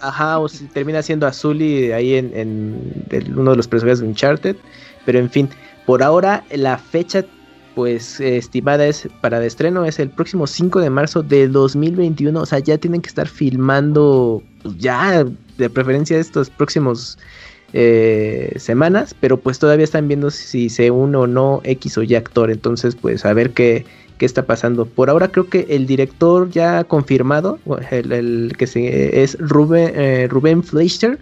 Ajá, 0.00 0.38
o 0.38 0.48
si 0.48 0.64
termina 0.66 1.02
siendo 1.02 1.26
Azuli 1.26 1.92
ahí 1.92 2.14
en, 2.14 3.04
uno 3.34 3.50
de 3.50 3.56
los 3.56 3.68
personajes 3.68 4.00
de 4.00 4.06
Uncharted. 4.06 4.56
Pero 5.04 5.18
en 5.18 5.30
fin, 5.30 5.48
por 5.86 6.02
ahora 6.02 6.44
la 6.52 6.78
fecha 6.78 7.24
pues 7.74 8.20
eh, 8.20 8.38
estimada 8.38 8.86
es 8.86 9.06
para 9.20 9.38
de 9.38 9.46
estreno 9.46 9.84
es 9.84 9.98
el 9.98 10.08
próximo 10.08 10.46
5 10.46 10.80
de 10.80 10.88
marzo 10.88 11.22
de 11.22 11.48
2021. 11.48 12.40
O 12.40 12.46
sea, 12.46 12.58
ya 12.60 12.78
tienen 12.78 13.02
que 13.02 13.08
estar 13.08 13.28
filmando 13.28 14.42
pues, 14.62 14.78
ya 14.78 15.24
de 15.58 15.70
preferencia 15.70 16.18
estos 16.18 16.48
próximos 16.48 17.18
eh, 17.72 18.54
semanas. 18.56 19.14
Pero 19.20 19.36
pues 19.36 19.58
todavía 19.58 19.84
están 19.84 20.08
viendo 20.08 20.30
si 20.30 20.68
se 20.68 20.90
une 20.90 21.16
o 21.16 21.26
no 21.26 21.60
X 21.64 21.98
o 21.98 22.02
Y 22.02 22.14
actor. 22.14 22.50
Entonces 22.50 22.94
pues 22.94 23.26
a 23.26 23.34
ver 23.34 23.50
qué, 23.50 23.84
qué 24.18 24.26
está 24.26 24.46
pasando. 24.46 24.86
Por 24.86 25.10
ahora 25.10 25.28
creo 25.28 25.48
que 25.48 25.66
el 25.70 25.86
director 25.86 26.50
ya 26.50 26.84
confirmado, 26.84 27.58
el, 27.90 28.12
el 28.12 28.54
que 28.56 28.66
se, 28.66 29.22
es 29.22 29.36
Ruben, 29.38 29.92
eh, 29.94 30.26
Rubén 30.30 30.62
Fleischer, 30.62 31.18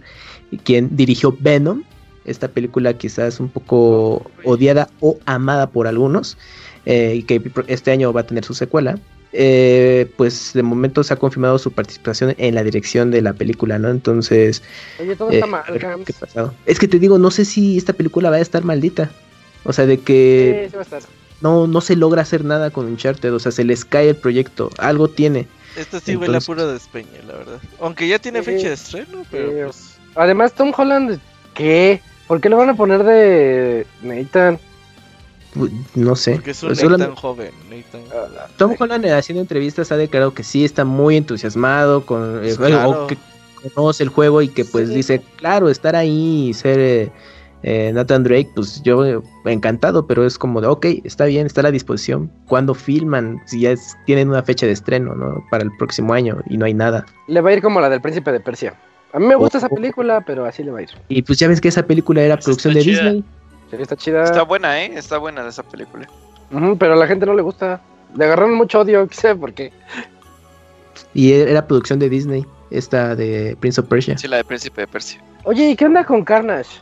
quien 0.63 0.95
dirigió 0.95 1.35
Venom. 1.39 1.83
Esta 2.25 2.47
película 2.47 2.93
quizás 2.97 3.39
un 3.39 3.49
poco 3.49 4.31
odiada 4.43 4.89
o 4.99 5.19
amada 5.25 5.69
por 5.69 5.87
algunos. 5.87 6.37
eh, 6.85 7.15
y 7.17 7.23
que 7.23 7.41
este 7.67 7.91
año 7.91 8.13
va 8.13 8.21
a 8.21 8.27
tener 8.27 8.43
su 8.45 8.53
secuela. 8.53 8.99
eh, 9.37 10.11
pues 10.17 10.51
de 10.53 10.63
momento 10.63 11.03
se 11.03 11.13
ha 11.13 11.17
confirmado 11.17 11.57
su 11.59 11.73
participación 11.73 12.33
en 12.37 12.55
la 12.55 12.63
dirección 12.63 13.11
de 13.11 13.21
la 13.21 13.33
película, 13.33 13.77
¿no? 13.79 13.89
Entonces, 13.89 14.63
Oye, 14.97 15.15
todo 15.15 15.31
eh, 15.31 15.35
está 15.35 15.45
a 15.45 15.47
mal, 15.47 15.63
qué 16.05 16.13
pasado. 16.13 16.57
Es 16.65 16.79
que 16.79 16.87
te 16.87 16.99
digo, 16.99 17.17
no 17.19 17.31
sé 17.31 17.45
si 17.45 17.77
esta 17.77 17.93
película 17.93 18.29
va 18.29 18.37
a 18.37 18.41
estar 18.41 18.63
maldita. 18.63 19.17
O 19.63 19.73
sea, 19.73 19.85
de 19.85 20.03
que 20.03 20.53
Sí, 20.65 20.69
sí 20.69 20.75
va 20.75 20.81
a 20.81 20.83
estar. 20.83 21.01
No, 21.41 21.67
no 21.67 21.81
se 21.81 21.95
logra 21.95 22.21
hacer 22.21 22.43
nada 22.45 22.71
con 22.71 22.85
Uncharted, 22.87 23.33
o 23.33 23.39
sea, 23.39 23.51
se 23.51 23.63
les 23.63 23.85
cae 23.85 24.09
el 24.09 24.15
proyecto, 24.15 24.69
algo 24.77 25.07
tiene. 25.09 25.47
Este 25.75 25.99
sí 25.99 26.15
huele 26.15 26.37
a 26.37 26.41
puro 26.41 26.67
despeñe, 26.71 27.21
la 27.27 27.33
verdad. 27.33 27.59
Aunque 27.81 28.07
ya 28.07 28.17
tiene 28.19 28.41
fecha 28.43 28.67
de 28.69 28.73
estreno, 28.75 29.23
pero 29.29 29.51
pues. 29.65 29.97
Además, 30.15 30.53
Tom 30.53 30.71
Holland, 30.75 31.19
¿qué? 31.53 32.01
¿Por 32.27 32.39
qué 32.39 32.47
le 32.49 32.55
van 32.55 32.69
a 32.69 32.75
poner 32.75 33.03
de 33.03 33.85
Nathan? 34.01 34.57
No 35.93 36.15
sé. 36.15 36.33
Porque 36.35 36.51
es 36.51 36.63
un 36.63 36.69
Pues 36.69 36.83
Nathan 36.83 37.15
joven. 37.15 37.51
Nathan. 37.69 38.01
Tom 38.57 38.75
Holland 38.77 39.05
eh, 39.05 39.13
haciendo 39.13 39.41
entrevistas 39.41 39.91
ha 39.91 39.97
declarado 39.97 40.33
que 40.33 40.43
sí 40.43 40.65
está 40.65 40.83
muy 40.85 41.15
entusiasmado 41.17 42.05
con 42.05 42.37
eh, 42.37 42.53
Pues 42.55 42.57
claro. 42.57 43.03
o 43.03 43.07
que 43.07 43.17
conoce 43.73 44.03
el 44.03 44.09
juego 44.09 44.41
y 44.41 44.49
que 44.49 44.65
pues 44.65 44.89
Sí. 44.89 44.95
dice, 44.95 45.21
claro, 45.37 45.69
estar 45.69 45.95
ahí 45.95 46.49
y 46.49 46.53
ser 46.53 46.79
eh, 46.79 47.11
eh, 47.63 47.91
Nathan 47.93 48.23
Drake, 48.23 48.49
pues 48.55 48.81
yo 48.83 49.05
eh, 49.05 49.19
encantado, 49.45 50.05
pero 50.05 50.25
es 50.25 50.37
como 50.37 50.61
de, 50.61 50.67
ok, 50.67 50.85
está 51.03 51.25
bien, 51.25 51.45
está 51.47 51.61
a 51.61 51.63
la 51.63 51.71
disposición. 51.71 52.29
Cuando 52.47 52.73
filman? 52.75 53.41
Si 53.45 53.61
ya 53.61 53.71
es- 53.71 53.95
tienen 54.05 54.29
una 54.29 54.43
fecha 54.43 54.65
de 54.65 54.71
estreno, 54.73 55.15
¿no? 55.15 55.43
Para 55.49 55.63
el 55.63 55.71
próximo 55.77 56.13
año 56.13 56.37
y 56.49 56.57
no 56.57 56.65
hay 56.65 56.73
nada. 56.73 57.05
Le 57.27 57.41
va 57.41 57.49
a 57.49 57.53
ir 57.53 57.61
como 57.61 57.79
la 57.81 57.89
del 57.89 58.01
Príncipe 58.01 58.31
de 58.31 58.39
Persia. 58.39 58.75
A 59.13 59.19
mí 59.19 59.25
me 59.27 59.35
gusta 59.35 59.57
Oh. 59.57 59.59
esa 59.59 59.69
película, 59.69 60.21
pero 60.21 60.45
así 60.45 60.63
le 60.63 60.71
va 60.71 60.79
a 60.79 60.81
ir. 60.83 60.89
Y 61.07 61.21
pues 61.21 61.39
ya 61.39 61.47
ves 61.47 61.61
que 61.61 61.69
esa 61.69 61.83
película 61.83 62.21
era 62.21 62.37
producción 62.37 62.75
está 62.77 62.79
de 62.89 62.93
chida. 62.95 63.03
Disney. 63.03 63.23
Sí, 63.71 63.77
está 63.81 63.95
chida. 63.95 64.23
Está 64.25 64.43
buena, 64.43 64.83
¿eh? 64.83 64.91
Está 64.95 65.17
buena 65.17 65.47
esa 65.47 65.63
película. 65.63 66.07
Pero 66.77 66.93
a 66.93 66.95
la 66.97 67.07
gente 67.07 67.25
no 67.25 67.33
le 67.33 67.41
gusta. 67.41 67.81
Le 68.15 68.25
agarraron 68.25 68.53
mucho 68.53 68.81
odio, 68.81 69.07
qué 69.09 69.15
sé 69.15 69.35
por 69.35 69.53
qué. 69.53 69.71
Y 71.13 71.31
era 71.31 71.65
producción 71.65 71.99
de 71.99 72.09
Disney, 72.09 72.45
esta 72.69 73.15
de 73.15 73.57
Prince 73.59 73.81
of 73.81 73.87
Persia. 73.87 74.17
Sí, 74.17 74.27
la 74.27 74.37
de 74.37 74.43
Príncipe 74.43 74.81
de 74.81 74.87
Persia. 74.87 75.21
Oye, 75.43 75.69
¿y 75.71 75.75
qué 75.75 75.85
onda 75.85 76.03
con 76.03 76.23
Carnage? 76.23 76.81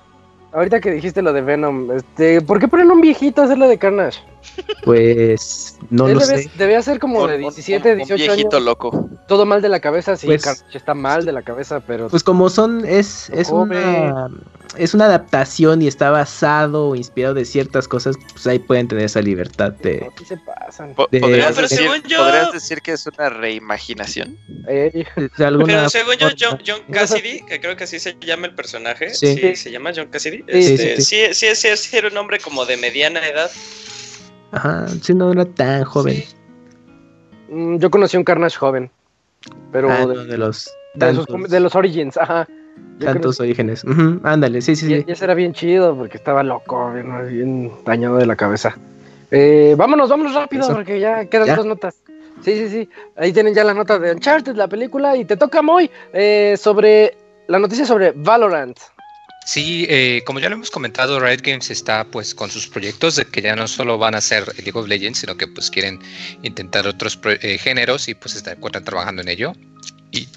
Ahorita 0.54 0.80
que 0.80 0.92
dijiste 0.92 1.22
lo 1.22 1.34
de 1.34 1.42
Venom, 1.42 1.92
este, 1.92 2.40
¿por 2.42 2.60
qué 2.60 2.68
ponen 2.68 2.92
un 2.92 3.02
viejito 3.02 3.42
a 3.42 3.46
hacer 3.46 3.58
la 3.58 3.68
de 3.68 3.78
Carnage? 3.80 4.20
Pues 4.84 5.78
no 5.90 6.08
Él 6.08 6.14
lo 6.16 6.20
debe, 6.26 6.44
sé. 6.44 6.52
debía 6.58 6.82
ser 6.82 7.00
como 7.00 7.22
Un- 7.24 7.30
de 7.30 7.36
un- 7.38 7.42
17, 7.42 7.92
un 7.94 7.98
18 8.00 8.24
viejito 8.34 8.58
años. 8.58 8.66
loco. 8.66 9.10
Todo 9.28 9.46
mal 9.46 9.62
de 9.62 9.70
la 9.70 9.80
cabeza, 9.80 10.16
sí, 10.16 10.28
Pues- 10.28 10.44
Carnage 10.44 10.78
está 10.78 10.94
mal 10.94 11.26
de 11.26 11.32
la 11.32 11.42
cabeza, 11.42 11.80
pero 11.80 12.08
Pues 12.10 12.24
como 12.24 12.50
son, 12.50 12.86
es, 12.86 13.30
es 13.32 13.50
una 13.50 14.30
es 14.78 14.94
una 14.94 15.06
adaptación 15.06 15.82
y 15.82 15.88
está 15.88 16.10
basado 16.12 16.90
o 16.90 16.96
inspirado 16.96 17.34
de 17.34 17.46
ciertas 17.46 17.88
cosas, 17.88 18.16
pues 18.32 18.46
ahí 18.48 18.60
pueden 18.60 18.88
tener 18.88 19.06
esa 19.06 19.22
libertad 19.22 19.72
de... 19.74 20.10
Se 20.28 20.38
pasan. 20.38 20.94
¿Podrías, 20.96 21.22
No, 21.22 21.28
pero 21.56 21.62
decir, 21.68 21.78
según 21.78 22.02
yo- 22.04 22.18
podrías 22.18 22.52
decir 22.52 22.82
que 22.82 22.92
es 22.94 23.06
una 23.08 23.30
reimaginación? 23.30 24.38
Eh, 24.68 25.06
de 25.38 25.46
alguna 25.46 25.66
Pero 25.68 25.90
según 25.90 26.16
yo. 26.16 26.28
John, 26.40 26.60
John 26.66 26.82
Cassidy, 26.92 27.42
que 27.46 27.60
creo 27.62 27.76
que 27.76 27.84
así 27.86 28.00
se 28.00 28.16
llama 28.20 28.48
el 28.48 28.56
personaje, 28.56 29.14
Sí. 29.14 29.36
sí, 29.36 29.56
se 29.56 29.72
llama 29.72 29.92
John 29.96 30.08
Cassidy. 30.08 30.38
Sí, 30.40 30.44
Este, 30.48 31.02
sí, 31.02 31.28
sí, 31.34 31.34
sí, 31.34 31.56
sí, 31.56 31.78
sí, 31.78 31.98
era 31.98 32.08
un 32.10 32.18
hombre 32.18 32.40
como 32.40 32.66
de 32.66 32.78
mediana 32.78 33.26
edad. 33.28 33.52
Ajá, 34.52 34.88
sí, 35.02 35.14
no 35.14 35.32
era 35.32 35.46
tan 35.46 35.84
joven. 35.84 36.16
Sí. 36.16 36.36
mm, 37.50 37.78
yo 37.80 37.90
conocí 37.92 38.18
un 38.18 38.24
Carnage 38.24 38.58
joven. 38.58 38.92
Pero 39.72 39.92
Ah, 39.92 40.06
de, 40.06 40.16
no, 40.16 40.24
de 40.26 40.38
los 40.38 40.70
de 40.96 41.10
esos- 41.12 41.26
tantos, 41.28 41.50
de 41.52 41.60
los 41.60 41.76
Origins, 41.76 42.18
ajá. 42.18 42.48
Tantos 43.00 43.38
conocí- 43.40 43.44
orígenes. 43.44 43.84
Ujú, 43.84 44.20
ándale, 44.24 44.62
sí, 44.62 44.76
sí, 44.76 44.86
Y, 44.86 44.90
sí. 45.02 45.06
y 45.08 45.12
ese 45.12 45.26
era 45.26 45.34
bien 45.34 45.54
chido 45.54 45.96
porque 45.98 46.18
estaba 46.18 46.44
loco, 46.44 46.92
bien, 46.94 47.28
bien 47.30 47.72
dañado 47.86 48.18
de 48.18 48.26
la 48.26 48.36
cabeza. 48.36 48.78
Eh, 49.32 49.74
vámonos, 49.78 50.10
vámonos 50.10 50.34
rápido 50.36 50.64
Eso. 50.64 50.74
porque 50.74 51.00
ya 51.00 51.26
quedan 51.26 51.48
Ya. 51.48 51.56
dos 51.56 51.66
notas. 51.66 51.96
Sí, 52.44 52.54
sí, 52.58 52.70
sí. 52.70 52.90
Ahí 53.16 53.32
tienen 53.34 53.54
ya 53.54 53.64
la 53.64 53.74
nota 53.74 53.98
de 54.00 54.12
Uncharted, 54.12 54.56
la 54.56 54.68
película, 54.68 55.16
y 55.18 55.26
te 55.26 55.38
toca 55.38 55.62
muy 55.62 55.90
eh, 56.14 56.56
sobre 56.60 57.18
la 57.48 57.58
noticia 57.60 57.86
sobre 57.86 58.12
Valorant. 58.16 58.78
Sí, 59.46 59.86
eh, 59.90 60.22
como 60.26 60.40
ya 60.40 60.48
lo 60.50 60.56
hemos 60.56 60.72
comentado, 60.72 61.20
Riot 61.20 61.42
Games 61.44 61.70
está 61.70 62.06
pues 62.06 62.34
con 62.34 62.50
sus 62.50 62.68
proyectos 62.68 63.18
de 63.18 63.26
que 63.26 63.42
ya 63.42 63.56
no 63.58 63.68
solo 63.68 63.98
van 63.98 64.16
a 64.16 64.22
ser 64.22 64.46
League 64.58 64.72
of 64.74 64.88
Legends, 64.88 65.20
sino 65.20 65.36
que 65.36 65.48
pues 65.48 65.70
quieren 65.70 66.00
intentar 66.44 66.88
otros 66.88 67.20
eh, 67.26 67.58
géneros 67.58 68.08
y 68.08 68.14
pues 68.16 68.36
está- 68.36 68.54
encuentran 68.54 68.86
trabajando 68.86 69.22
en 69.22 69.28
ello. 69.30 69.52
Y 70.12 70.28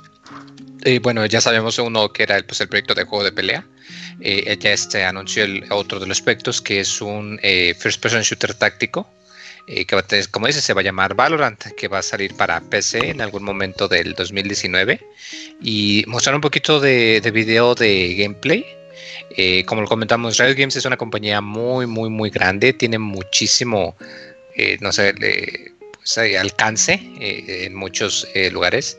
eh, 0.87 1.01
bueno, 1.01 1.26
ya 1.26 1.41
sabemos 1.41 1.78
uno 1.78 2.12
que 2.12 2.22
era 2.24 2.37
el, 2.37 2.45
pues, 2.47 2.61
el 2.61 2.68
proyecto 2.68 2.95
de 2.95 3.05
juego 3.05 3.24
de 3.24 3.32
pelea. 3.32 3.66
Eh, 4.20 4.57
ya 4.61 4.72
este 4.72 5.05
anunció 5.05 5.45
el 5.45 5.64
otro 5.70 6.01
de 6.01 6.07
los 6.07 6.22
proyectos 6.22 6.62
que 6.62 6.80
es 6.80 7.01
un 7.03 7.39
eh, 7.43 7.74
first 7.78 8.01
person 8.03 8.22
shooter 8.22 8.55
táctico. 8.55 9.09
eh, 9.68 9.87
que 9.87 9.97
como 10.30 10.47
dice, 10.49 10.61
se 10.62 10.74
va 10.74 10.80
a 10.82 10.84
llamar 10.84 11.14
Valorant, 11.14 11.62
que 11.76 11.89
va 11.89 11.99
a 12.01 12.03
salir 12.03 12.34
para 12.37 12.61
PC 12.70 13.11
en 13.11 13.20
algún 13.20 13.45
momento 13.45 13.89
del 13.89 14.14
2019. 14.14 15.01
Y 15.61 16.05
mostrar 16.09 16.34
un 16.37 16.41
poquito 16.43 16.80
de, 16.80 17.20
de 17.22 17.30
video 17.32 17.74
de 17.74 18.14
gameplay. 18.16 18.66
Eh, 19.30 19.64
como 19.66 19.82
lo 19.82 19.89
comentamos, 19.89 20.39
Riot 20.39 20.57
Games 20.57 20.76
es 20.76 20.84
una 20.84 20.97
compañía 20.97 21.41
muy, 21.41 21.87
muy, 21.87 22.11
muy 22.11 22.30
grande. 22.30 22.72
Tiene 22.74 22.99
muchísimo, 22.99 23.97
eh, 24.57 24.78
no 24.80 24.93
sé, 24.93 25.14
eh, 25.20 25.72
pues, 25.95 26.16
eh, 26.18 26.39
alcance 26.39 26.95
eh, 27.20 27.64
en 27.66 27.74
muchos 27.74 28.28
eh, 28.34 28.51
lugares. 28.51 28.99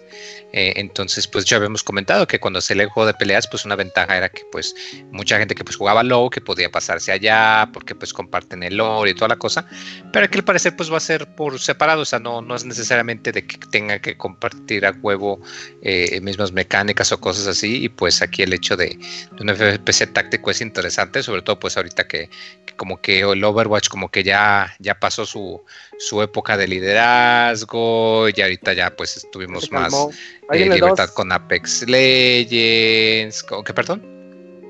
Eh, 0.53 0.73
entonces, 0.77 1.27
pues 1.27 1.45
ya 1.45 1.57
habíamos 1.57 1.83
comentado 1.83 2.27
que 2.27 2.39
cuando 2.39 2.61
se 2.61 2.73
el 2.73 2.87
juego 2.89 3.07
de 3.07 3.13
peleas, 3.13 3.47
pues 3.47 3.65
una 3.65 3.75
ventaja 3.75 4.17
era 4.17 4.29
que 4.29 4.43
pues 4.51 4.75
mucha 5.11 5.37
gente 5.37 5.55
que 5.55 5.63
pues 5.63 5.75
jugaba 5.75 6.03
low, 6.03 6.29
que 6.29 6.41
podía 6.41 6.69
pasarse 6.69 7.11
allá, 7.11 7.69
porque 7.73 7.95
pues 7.95 8.13
comparten 8.13 8.63
el 8.63 8.77
lore 8.77 9.11
y 9.11 9.13
toda 9.13 9.29
la 9.29 9.35
cosa. 9.37 9.67
Pero 10.13 10.25
aquí 10.25 10.37
al 10.37 10.43
parecer 10.43 10.75
pues 10.75 10.91
va 10.91 10.97
a 10.97 11.01
ser 11.01 11.35
por 11.35 11.59
separado, 11.59 12.01
o 12.01 12.05
sea, 12.05 12.19
no, 12.19 12.41
no 12.41 12.55
es 12.55 12.65
necesariamente 12.65 13.31
de 13.31 13.45
que 13.45 13.57
tenga 13.71 13.99
que 13.99 14.17
compartir 14.17 14.85
a 14.85 14.91
huevo 14.91 15.41
eh, 15.81 16.19
mismas 16.21 16.51
mecánicas 16.51 17.11
o 17.11 17.19
cosas 17.19 17.47
así. 17.47 17.83
Y 17.83 17.89
pues 17.89 18.21
aquí 18.21 18.43
el 18.43 18.53
hecho 18.53 18.77
de, 18.77 18.87
de 18.87 19.41
un 19.41 19.49
FPS 19.49 20.13
táctico 20.13 20.51
es 20.51 20.61
interesante, 20.61 21.23
sobre 21.23 21.41
todo 21.41 21.59
pues 21.59 21.77
ahorita 21.77 22.07
que, 22.07 22.29
que 22.65 22.75
como 22.75 23.01
que 23.01 23.21
el 23.21 23.43
Overwatch 23.43 23.89
como 23.89 24.09
que 24.09 24.23
ya, 24.23 24.75
ya 24.79 24.99
pasó 24.99 25.25
su, 25.25 25.61
su 25.97 26.21
época 26.21 26.57
de 26.57 26.67
liderazgo 26.67 28.29
y 28.29 28.41
ahorita 28.41 28.73
ya 28.73 28.95
pues 28.95 29.17
estuvimos 29.17 29.71
más 29.71 29.91
calmó. 29.91 30.06
Ahí 30.49 30.59
eh, 30.59 30.63
viene 30.63 30.75
el 30.75 30.81
libertad 30.81 31.07
2. 31.07 31.11
con 31.11 31.31
Apex 31.31 31.87
Legends. 31.87 33.43
¿Cómo 33.43 33.63
que 33.63 33.73
perdón? 33.73 34.03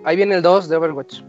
Ahí 0.05 0.15
viene 0.15 0.35
el 0.35 0.41
2 0.41 0.69
de 0.69 0.75
Overwatch. 0.75 1.21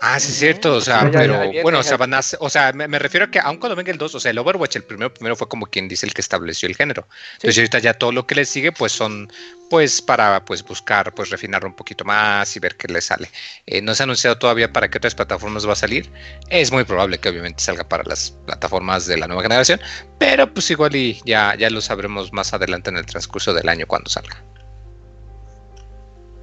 Ah, 0.00 0.18
sí, 0.20 0.32
es 0.32 0.38
cierto, 0.38 0.74
o 0.74 0.80
sea, 0.80 1.04
Ya, 1.10 1.10
ya, 1.10 1.12
pero 1.12 1.56
bueno, 1.62 1.78
o 1.78 1.82
ya. 1.82 1.88
sea, 1.88 1.96
van 1.96 2.12
a, 2.14 2.20
o 2.40 2.50
sea, 2.50 2.72
me, 2.72 2.88
me 2.88 2.98
refiero 2.98 3.26
a 3.26 3.30
que 3.30 3.38
aun 3.38 3.58
cuando 3.58 3.76
venga 3.76 3.92
el 3.92 3.96
2, 3.98 4.14
o 4.16 4.20
sea, 4.20 4.32
el 4.32 4.38
Overwatch, 4.38 4.76
el 4.76 4.84
primero, 4.84 5.14
primero 5.14 5.36
fue 5.36 5.48
como 5.48 5.66
quien 5.66 5.88
dice 5.88 6.04
el 6.04 6.12
que 6.12 6.20
estableció 6.20 6.68
el 6.68 6.76
género. 6.76 7.06
Entonces 7.34 7.58
ahorita 7.58 7.78
ya 7.78 7.94
todo 7.94 8.12
lo 8.12 8.26
que 8.26 8.34
le 8.34 8.44
sigue, 8.44 8.72
pues 8.72 8.92
son, 8.92 9.32
pues 9.70 10.02
para, 10.02 10.44
pues 10.44 10.64
buscar, 10.64 11.14
pues 11.14 11.30
refinarlo 11.30 11.68
un 11.68 11.76
poquito 11.76 12.04
más 12.04 12.54
y 12.56 12.60
ver 12.60 12.76
qué 12.76 12.88
le 12.88 13.00
sale. 13.00 13.30
Eh, 13.66 13.80
no 13.82 13.94
se 13.94 14.02
ha 14.02 14.04
anunciado 14.04 14.36
todavía 14.36 14.72
para 14.72 14.90
qué 14.90 14.98
otras 14.98 15.14
plataformas 15.14 15.66
va 15.66 15.72
a 15.72 15.76
salir. 15.76 16.10
Es 16.50 16.72
muy 16.72 16.84
probable 16.84 17.18
que 17.18 17.28
obviamente 17.28 17.62
salga 17.62 17.84
para 17.88 18.02
las 18.04 18.32
plataformas 18.46 19.06
de 19.06 19.16
la 19.16 19.26
nueva 19.28 19.42
generación, 19.42 19.80
pero 20.18 20.52
pues 20.52 20.70
igual 20.70 20.94
y 20.96 21.22
ya, 21.24 21.54
ya 21.56 21.70
lo 21.70 21.80
sabremos 21.80 22.32
más 22.32 22.52
adelante 22.52 22.90
en 22.90 22.96
el 22.98 23.06
transcurso 23.06 23.54
del 23.54 23.68
año 23.68 23.86
cuando 23.86 24.10
salga. 24.10 24.42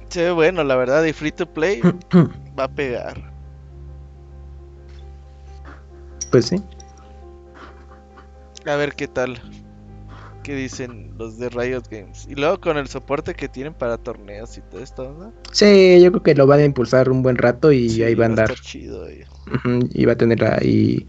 Sí, 0.08 0.28
bueno, 0.30 0.62
la 0.64 0.76
verdad, 0.76 1.04
y 1.04 1.12
free 1.12 1.32
to 1.32 1.46
play 1.52 1.80
va 2.58 2.64
a 2.64 2.68
pegar. 2.68 3.31
Pues 6.32 6.46
sí. 6.46 6.56
A 8.66 8.74
ver 8.76 8.94
qué 8.94 9.06
tal. 9.06 9.40
¿Qué 10.42 10.56
dicen 10.56 11.12
los 11.18 11.38
de 11.38 11.48
Riot 11.50 11.82
Games? 11.88 12.26
Y 12.28 12.34
luego 12.34 12.60
con 12.60 12.76
el 12.76 12.88
soporte 12.88 13.34
que 13.34 13.48
tienen 13.48 13.74
para 13.74 13.96
torneos 13.96 14.58
y 14.58 14.60
todo 14.62 14.80
esto, 14.82 15.14
¿no? 15.16 15.32
Sí, 15.52 16.00
yo 16.02 16.10
creo 16.10 16.22
que 16.24 16.34
lo 16.34 16.48
van 16.48 16.58
a 16.60 16.64
impulsar 16.64 17.08
un 17.10 17.22
buen 17.22 17.36
rato 17.36 17.70
y 17.70 17.88
Sí, 17.90 18.02
ahí 18.02 18.16
va 18.16 18.24
a 18.24 18.28
andar. 18.28 18.52
chido. 18.54 19.06
eh. 19.08 19.24
Y 19.92 20.04
va 20.04 20.12
a 20.14 20.16
tener 20.16 20.42
ahí 20.44 21.06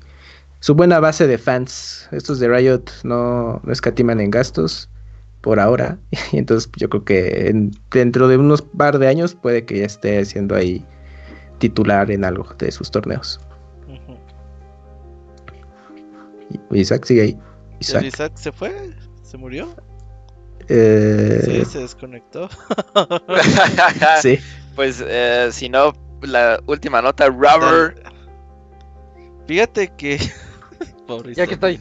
su 0.60 0.76
buena 0.76 1.00
base 1.00 1.26
de 1.26 1.40
fans. 1.40 2.08
Estos 2.12 2.40
de 2.40 2.48
Riot 2.48 2.84
no, 3.04 3.60
no 3.64 3.72
escatiman 3.74 4.20
en 4.20 4.30
gastos 4.30 4.90
por 5.42 5.60
ahora. 5.60 5.98
Y 6.32 6.38
entonces 6.38 6.70
yo 6.76 6.90
creo 6.90 7.04
que 7.06 7.48
en- 7.50 7.72
dentro 7.90 8.28
de 8.28 8.38
unos 8.38 8.62
par 8.62 9.00
de 9.00 9.08
años 9.08 9.34
puede 9.34 9.66
que 9.66 9.80
ya 9.80 9.86
esté 9.86 10.24
siendo 10.26 10.54
ahí 10.56 10.86
titular 11.58 12.12
en 12.12 12.24
algo 12.26 12.46
de 12.60 12.72
sus 12.72 12.92
torneos. 12.92 13.40
Isaac 16.76 17.06
sigue 17.06 17.22
ahí. 17.22 17.38
¿El 17.72 17.80
Isaac. 17.80 18.04
Isaac 18.04 18.32
se 18.36 18.52
fue? 18.52 18.92
¿Se 19.24 19.38
murió? 19.38 19.76
Eh, 20.70 21.42
Sí, 21.46 21.66
se 21.66 21.80
desconectó. 21.80 22.50
sí. 24.22 24.40
Pues 24.76 25.04
eh, 25.06 25.50
si 25.52 25.70
no, 25.70 25.94
la 26.22 26.60
última 26.68 27.02
nota, 27.02 27.28
Robert. 27.28 28.00
Fíjate 29.48 29.92
que. 29.98 30.20
Pobre 31.08 31.34
Ya 31.34 31.48
que 31.48 31.56
estoy. 31.56 31.80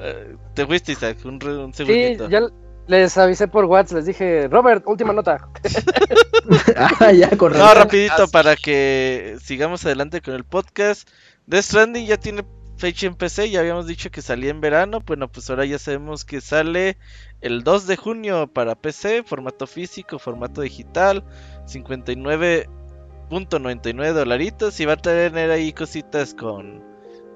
Eh, 0.00 0.36
Te 0.54 0.66
fuiste, 0.66 0.92
Isaac, 0.92 1.18
un, 1.24 1.42
un 1.44 1.74
Sí, 1.74 2.16
ya 2.28 2.42
les 2.86 3.18
avisé 3.18 3.48
por 3.48 3.64
WhatsApp, 3.64 3.96
les 3.96 4.06
dije, 4.06 4.48
Robert, 4.48 4.84
última 4.86 5.12
nota. 5.12 5.48
ah, 6.76 7.12
ya, 7.12 7.36
con 7.36 7.52
No, 7.52 7.74
rapidito 7.74 8.28
para 8.28 8.54
que 8.54 9.36
sigamos 9.42 9.84
adelante 9.84 10.20
con 10.20 10.34
el 10.34 10.44
podcast. 10.44 11.08
Death 11.46 11.64
Stranding 11.64 12.06
ya 12.06 12.16
tiene 12.16 12.44
fecha 12.76 13.06
en 13.06 13.14
PC, 13.14 13.50
ya 13.50 13.60
habíamos 13.60 13.86
dicho 13.86 14.10
que 14.10 14.22
salía 14.22 14.50
en 14.50 14.60
verano. 14.60 15.00
Bueno, 15.06 15.28
pues 15.30 15.48
ahora 15.50 15.64
ya 15.66 15.78
sabemos 15.78 16.24
que 16.24 16.40
sale 16.40 16.98
el 17.40 17.62
2 17.64 17.86
de 17.86 17.96
junio 17.96 18.46
para 18.52 18.74
PC, 18.74 19.22
formato 19.24 19.66
físico, 19.66 20.18
formato 20.18 20.60
digital, 20.62 21.24
59.99 21.66 24.12
dolaritos. 24.12 24.78
Y 24.80 24.84
va 24.86 24.94
a 24.94 24.96
tener 24.96 25.50
ahí 25.50 25.72
cositas 25.72 26.34
con, 26.34 26.82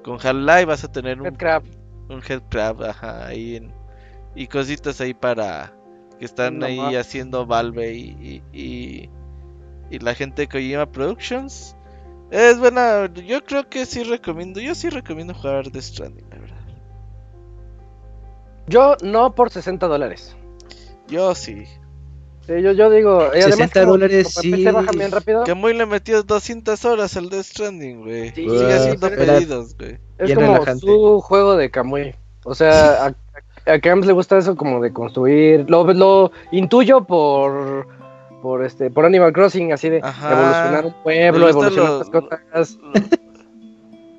con 0.02 0.18
Half-Life, 0.22 0.64
vas 0.66 0.84
a 0.84 0.92
tener 0.92 1.20
un 1.20 1.26
Headcrab. 1.26 1.64
un 2.08 2.22
headcrab, 2.28 2.82
ajá, 2.84 3.26
ahí 3.28 3.56
en- 3.56 3.72
y 4.34 4.46
cositas 4.48 5.00
ahí 5.00 5.14
para 5.14 5.74
que 6.18 6.24
están 6.26 6.58
No 6.58 6.62
ahí 6.62 6.70
más. 6.70 6.94
haciendo 6.94 7.46
Valve 7.46 7.94
y, 7.94 8.42
y, 8.52 8.52
y- 8.52 9.10
y 9.90 9.98
la 10.00 10.14
gente 10.14 10.42
de 10.42 10.48
Kojima 10.48 10.90
Productions. 10.90 11.76
Es 12.30 12.58
buena, 12.58 13.12
yo 13.12 13.42
creo 13.44 13.68
que 13.68 13.86
sí 13.86 14.04
recomiendo, 14.04 14.60
yo 14.60 14.74
sí 14.74 14.88
recomiendo 14.88 15.34
jugar 15.34 15.70
The 15.70 15.82
Stranding, 15.82 16.26
la 16.30 16.38
verdad. 16.38 16.56
Yo 18.68 18.96
no 19.02 19.34
por 19.34 19.50
60 19.50 19.86
dólares. 19.88 20.36
Yo 21.08 21.34
sí. 21.34 21.64
Sí, 22.46 22.62
yo, 22.62 22.72
yo 22.72 22.88
digo, 22.90 23.24
eh, 23.24 23.42
además 23.42 23.54
60 23.56 23.80
como- 23.80 23.92
dólares, 23.92 24.34
como 24.40 24.56
sí. 24.56 24.64
bajan 24.64 24.96
bien 24.98 25.10
rápido. 25.10 25.44
Que 25.44 25.54
muy 25.54 25.74
le 25.74 25.86
metió 25.86 26.22
200 26.22 26.84
horas 26.84 27.16
al 27.16 27.30
The 27.30 27.42
Stranding, 27.42 28.00
güey. 28.02 28.28
Sí, 28.30 28.48
Sigue 28.48 28.72
haciendo 28.72 29.08
pedidos, 29.10 29.76
güey. 29.76 29.98
Es 30.18 30.34
como 30.34 30.52
relajante. 30.54 30.80
su 30.86 31.20
juego 31.20 31.56
de 31.56 31.70
Kamui. 31.70 32.14
O 32.44 32.54
sea, 32.54 33.06
a, 33.66 33.72
a 33.72 33.78
Camps 33.80 34.06
le 34.06 34.12
gusta 34.12 34.38
eso 34.38 34.56
como 34.56 34.80
de 34.80 34.92
construir. 34.92 35.68
Lo, 35.68 35.84
lo 35.92 36.32
intuyo 36.52 37.04
por 37.04 37.86
por 38.42 38.64
este 38.64 38.90
por 38.90 39.04
Animal 39.04 39.32
Crossing, 39.32 39.72
así 39.72 39.88
de 39.88 40.00
Ajá. 40.02 40.32
evolucionar 40.32 40.86
un 40.86 40.94
pueblo, 41.02 41.48
evolucionar 41.48 41.92
las 41.98 42.10
cosas. 42.10 42.78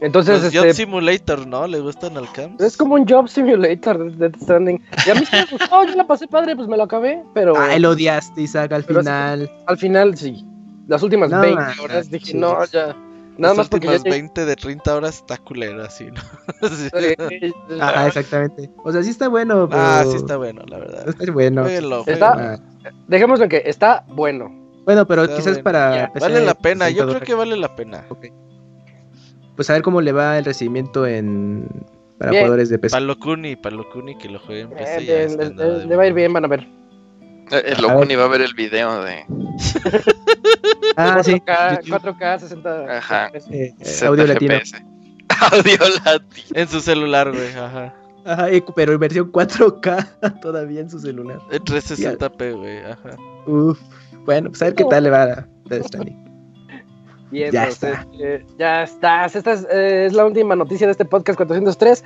Entonces, 0.02 0.42
Los 0.44 0.52
Job 0.54 0.66
este, 0.66 0.84
Simulator, 0.84 1.46
¿no? 1.46 1.68
¿Le 1.68 1.80
gustan 1.80 2.18
al 2.18 2.28
es 2.58 2.76
como 2.76 2.96
un 2.96 3.08
job 3.08 3.28
simulator 3.28 4.12
de 4.12 4.30
Death 4.30 4.42
Stranding. 4.42 4.82
Y 5.06 5.10
a 5.12 5.14
mí 5.14 5.22
sí 5.28 5.36
me 5.36 5.46
gustó, 5.46 5.86
yo 5.86 5.96
la 5.96 6.08
pasé 6.08 6.28
padre, 6.28 6.56
pues 6.56 6.68
me 6.68 6.76
lo 6.76 6.84
acabé, 6.84 7.24
pero 7.36 7.54
Ah, 7.56 7.78
lo 7.78 7.92
odiaste, 7.92 8.42
Isaac, 8.42 8.72
al 8.72 8.84
final. 8.84 9.52
al 9.68 9.78
final 9.78 10.18
sí. 10.18 10.44
Las 10.88 11.04
últimas 11.04 11.30
No, 11.30 11.42
20 11.42 11.56
man, 11.56 11.80
horas 11.80 12.10
dije, 12.10 12.36
no, 12.36 12.66
ya. 12.66 12.96
Nada 13.42 13.54
más 13.56 13.70
porque 13.70 13.88
ya 13.88 13.94
últimas 13.94 14.04
llegué- 14.16 14.22
20 14.22 14.46
de 14.46 14.56
30 14.56 14.96
horas 14.96 15.16
está 15.18 15.38
culero 15.38 15.84
así, 15.84 16.06
¿no? 16.06 16.22
Sí. 16.70 16.90
eh, 16.94 17.52
Ajá, 17.80 18.08
exactamente. 18.08 18.70
O 18.84 18.92
sea, 18.92 19.04
sí 19.04 19.10
está 19.10 19.28
bueno, 19.28 19.68
pero... 19.70 19.82
Ah, 19.82 20.04
sí 20.10 20.16
está 20.18 20.38
bueno, 20.38 20.62
la 20.68 20.78
verdad. 20.80 21.10
Está 21.10 21.32
bueno. 21.32 21.64
Jueguenlo, 21.64 22.04
Está- 22.08 22.34
jueguenlo. 22.34 22.66
Ah, 22.86 22.92
Dejémoslo 23.08 23.44
en 23.46 23.50
que 23.50 23.64
está 23.66 24.06
bueno. 24.08 24.50
Bueno, 24.86 25.06
pero 25.08 25.24
Está 25.24 25.36
quizás 25.36 25.54
bueno. 25.54 25.64
para. 25.64 26.12
PC, 26.14 26.20
Vale 26.26 26.46
la 26.46 26.54
pena, 26.56 26.86
60 26.86 26.90
yo 27.04 27.08
creo 27.10 27.22
que 27.22 27.34
vale 27.36 27.56
la 27.58 27.76
pena. 27.76 28.06
Ok. 28.10 28.26
Pues 29.56 29.70
a 29.70 29.74
ver 29.74 29.82
cómo 29.84 30.02
le 30.02 30.12
va 30.12 30.38
el 30.40 30.46
recibimiento 30.46 31.06
en 31.06 31.68
para 32.18 32.32
Bien. 32.32 32.44
jugadores 32.44 32.70
de 32.70 32.80
PC. 32.80 32.94
Palo 32.96 33.18
Kuni, 33.20 33.56
Palo 33.56 33.88
Kuni 33.92 34.18
que 34.18 34.30
lo 34.30 34.40
juegue 34.40 34.62
en 34.62 34.72
Eh, 34.72 34.76
PC. 34.78 35.06
ya 35.06 35.14
bien, 35.28 35.56
de 35.56 35.86
le 35.86 35.96
va 35.96 36.04
a 36.04 36.08
ir 36.08 36.14
bien, 36.14 36.34
van 36.34 36.46
a 36.46 36.48
ver. 36.48 36.68
Eh, 37.52 37.64
El 37.66 37.76
A 37.78 37.82
Locuni 37.94 38.16
va 38.16 38.26
a 38.26 38.28
ver 38.28 38.42
el 38.42 38.54
video 38.54 39.04
de 39.04 39.26
Ah, 40.98 41.22
sí. 41.24 41.34
4K, 41.34 41.84
YouTube, 41.84 42.18
4K 42.18 42.40
60 42.40 42.98
Ajá. 42.98 43.28
Eh, 43.34 43.42
eh, 43.52 43.74
60 43.80 44.08
audio 44.08 44.28
latino. 44.28 44.54
Audio 45.52 45.78
latino. 46.06 46.48
En 46.54 46.68
su 46.68 46.82
celular, 46.82 47.32
güey, 47.32 47.50
ajá. 47.56 47.94
Ajá, 48.26 48.48
pero 48.76 48.94
en 48.94 49.00
versión 49.00 49.32
4K 49.32 50.40
todavía 50.42 50.82
en 50.82 50.90
su 50.90 51.00
celular. 51.00 51.40
En 51.52 51.60
360p, 51.64 52.56
güey, 52.58 52.78
ajá. 52.80 53.18
Uf. 53.48 53.80
Bueno, 54.26 54.50
pues 54.50 54.62
a 54.62 54.66
ver 54.66 54.76
qué 54.76 54.84
tal 54.86 55.04
le 55.06 55.10
va 55.10 55.24
a 55.24 55.48
Death 55.66 55.88
Stranding. 55.88 56.22
Bien, 57.32 57.52
Ya 57.52 57.64
entonces, 57.64 57.92
está. 57.94 58.08
eh, 58.20 58.46
ya 58.60 58.84
estás. 58.84 59.36
Esta 59.38 59.54
es, 59.54 59.66
eh, 59.72 60.06
es 60.06 60.14
la 60.14 60.26
última 60.26 60.56
noticia 60.56 60.86
de 60.86 60.92
este 60.92 61.06
podcast 61.06 61.38
403. 61.38 62.04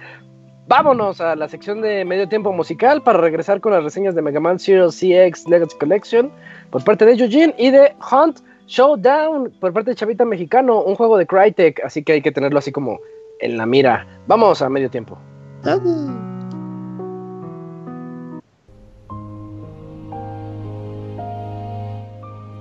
Vámonos 0.67 1.21
a 1.21 1.35
la 1.35 1.47
sección 1.47 1.81
de 1.81 2.03
medio 2.05 2.27
tiempo 2.27 2.51
musical 2.51 3.03
para 3.03 3.19
regresar 3.19 3.61
con 3.61 3.71
las 3.71 3.83
reseñas 3.83 4.15
de 4.15 4.23
Mega 4.23 4.39
Man 4.39 4.57
Zero 4.57 4.89
CX 4.89 5.47
Legacy 5.47 5.77
Collection 5.77 6.31
por 6.71 6.83
parte 6.83 7.05
de 7.05 7.13
Eugene 7.13 7.53
y 7.59 7.69
de 7.69 7.93
Hunt 8.11 8.39
Showdown 8.65 9.53
por 9.59 9.73
parte 9.73 9.91
de 9.91 9.95
Chavita 9.95 10.25
Mexicano, 10.25 10.81
un 10.81 10.95
juego 10.95 11.17
de 11.19 11.27
Crytek, 11.27 11.83
así 11.85 12.03
que 12.03 12.13
hay 12.13 12.21
que 12.23 12.31
tenerlo 12.31 12.57
así 12.57 12.71
como 12.71 12.99
en 13.41 13.57
la 13.57 13.67
mira. 13.67 14.07
Vamos 14.25 14.63
a 14.63 14.69
medio 14.69 14.89
tiempo. 14.89 15.19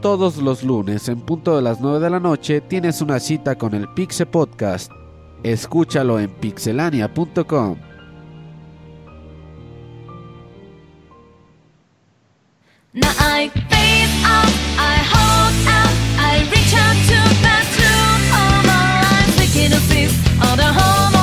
Todos 0.03 0.37
los 0.37 0.63
lunes 0.63 1.09
en 1.09 1.23
punto 1.23 1.57
de 1.57 1.63
las 1.63 1.81
9 1.81 2.01
de 2.01 2.11
la 2.11 2.21
noche 2.21 2.61
tienes 2.61 3.01
una 3.01 3.19
cita 3.19 3.57
con 3.57 3.73
el 3.73 3.89
Pixe 3.95 4.27
Podcast. 4.27 4.93
Escúchalo 5.43 6.21
en 6.21 6.29
pixelania.com. 6.31 7.94
Now 12.97 13.11
I 13.19 13.49
face 13.49 14.15
up, 14.23 14.53
I 14.79 14.95
hold 15.03 15.55
out, 15.67 15.95
I 16.31 16.47
reach 16.47 16.73
out 16.79 16.95
to 17.11 17.19
bathroom 17.43 18.21
all 18.39 18.63
my 18.71 19.03
life, 19.03 19.37
taking 19.37 19.73
a 19.73 19.81
sip 19.91 20.13
of 20.47 20.57
the 20.57 20.71
whole 20.73 21.14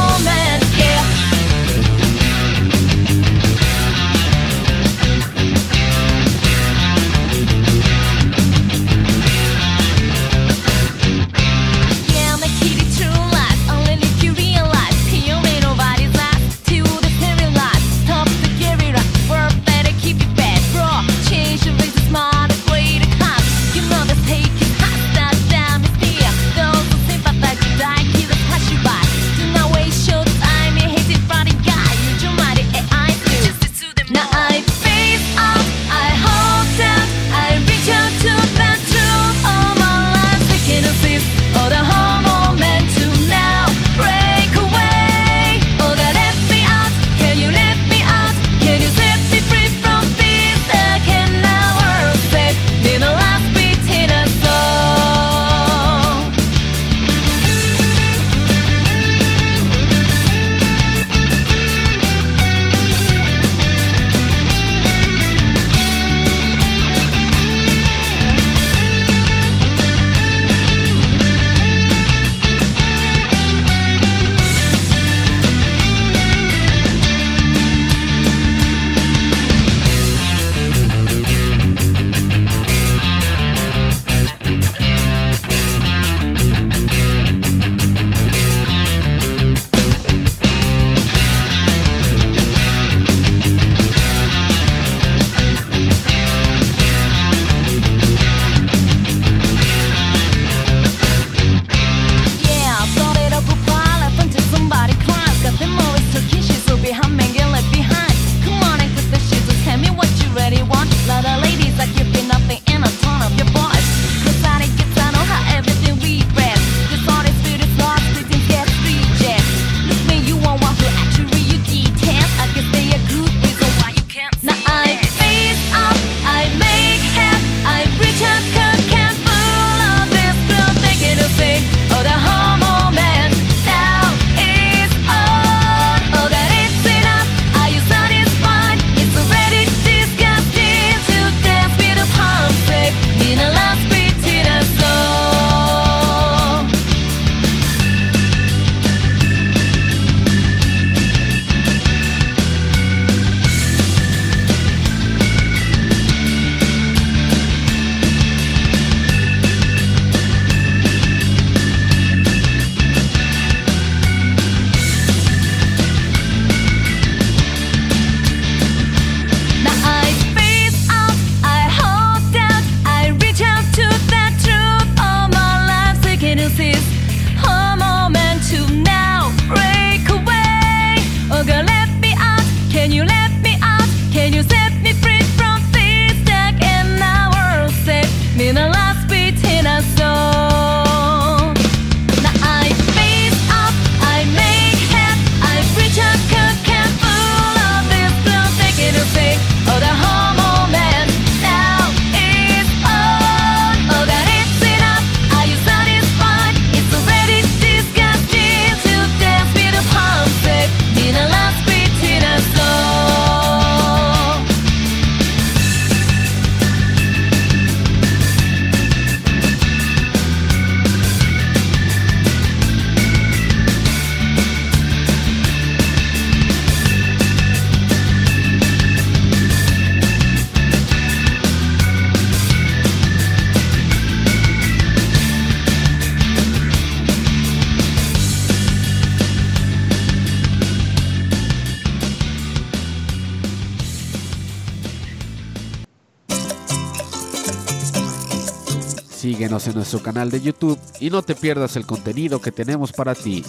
Síguenos 249.61 249.67
en 249.67 249.75
nuestro 249.75 250.01
canal 250.01 250.31
de 250.31 250.41
YouTube 250.41 250.79
y 250.99 251.11
no 251.11 251.21
te 251.21 251.35
pierdas 251.35 251.75
el 251.75 251.85
contenido 251.85 252.41
que 252.41 252.51
tenemos 252.51 252.91
para 252.91 253.13
ti. 253.13 253.43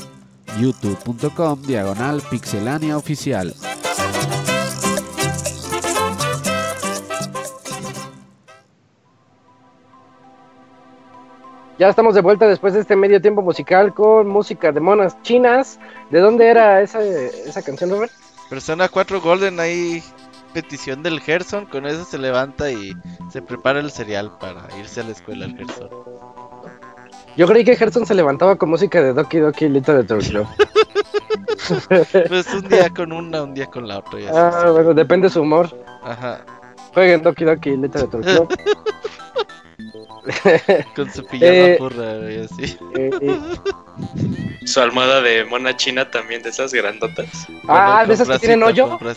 youtube.com 0.61 1.63
diagonal 1.63 2.21
pixelania 2.31 2.99
oficial. 2.99 3.55
Ya 11.79 11.89
estamos 11.89 12.15
de 12.15 12.21
vuelta 12.21 12.47
después 12.47 12.75
de 12.75 12.81
este 12.81 12.95
medio 12.95 13.21
tiempo 13.23 13.41
musical 13.41 13.95
con 13.95 14.29
música 14.29 14.71
de 14.71 14.81
monas 14.81 15.17
chinas. 15.23 15.79
¿De 16.11 16.21
dónde 16.21 16.49
era 16.49 16.83
esa, 16.83 17.03
esa 17.03 17.63
canción, 17.63 17.91
Robert? 17.91 18.13
Persona 18.51 18.89
4 18.89 19.21
Golden 19.21 19.59
ahí 19.61 20.03
petición 20.53 21.03
del 21.03 21.21
Gerson, 21.21 21.67
con 21.67 21.87
eso 21.87 22.05
se 22.05 22.19
levanta 22.19 22.71
y 22.71 22.95
se 23.31 23.43
prepara 23.43 23.81
el 23.81 23.91
cereal 23.91 24.33
para 24.39 24.67
irse 24.79 25.01
a 25.01 25.05
la 25.05 25.13
escuela 25.13 25.47
el 25.47 25.57
Gerson. 25.57 25.89
Yo 27.37 27.47
creí 27.47 27.65
que 27.65 27.77
Gerson 27.77 28.07
se 28.07 28.15
levantaba 28.15 28.57
con 28.57 28.71
música 28.71 29.03
de 29.03 29.13
Doki 29.13 29.39
Doki 29.39 29.69
Literature 29.69 30.21
Club. 30.27 30.47
Pues 32.29 32.53
un 32.53 32.69
día 32.69 32.91
con 32.91 33.13
una, 33.13 33.45
un 33.45 33.55
día 33.55 33.67
con 33.67 33.87
la 33.87 33.99
otra. 33.99 34.19
ah, 34.35 34.71
bueno, 34.73 34.95
depende 34.95 35.29
de 35.29 35.33
su 35.33 35.43
humor. 35.43 35.69
Ajá. 36.03 36.45
Jueguen 36.93 37.23
Doki 37.23 37.45
Doki 37.45 37.77
Literature 37.77 38.23
Club. 38.23 38.49
Con 40.95 41.11
su 41.13 41.25
pijama 41.25 41.53
Eh, 41.53 41.79
güey, 41.79 42.45
así. 42.45 42.77
Eh, 42.97 43.11
eh, 43.21 43.41
Su 44.65 44.81
almohada 44.81 45.21
de 45.21 45.45
mona 45.45 45.77
china 45.77 46.11
también, 46.11 46.43
de 46.43 46.51
esas 46.51 46.73
grandotas. 46.73 47.27
Ah, 47.69 48.03
Bueno, 48.05 48.07
de 48.09 48.15
esas 48.15 48.29
que 48.29 48.39
tienen 48.39 48.63
hoyo. 48.63 48.99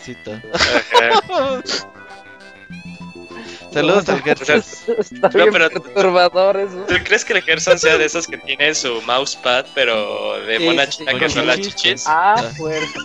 Saludos 3.72 4.08
al 4.08 4.22
Gerson. 4.22 4.56
Está 4.98 5.28
No, 5.28 5.46
pero- 5.52 5.68
perturbador 5.70 6.56
eso. 6.58 6.84
¿Tú 6.88 6.94
crees 7.04 7.24
que 7.24 7.34
el 7.34 7.42
Gerson 7.42 7.78
sea 7.78 7.98
de 7.98 8.06
esos 8.06 8.26
que 8.26 8.38
tiene 8.38 8.74
su 8.74 9.02
mousepad, 9.02 9.66
pero 9.74 10.40
de 10.46 10.58
Sí, 10.58 10.64
mona 10.64 10.88
china 10.88 11.18
que 11.18 11.28
son 11.28 11.46
las 11.46 11.56
chichis, 11.56 11.74
chichis? 11.74 12.04
Ah, 12.06 12.42
fuerza. 12.56 12.86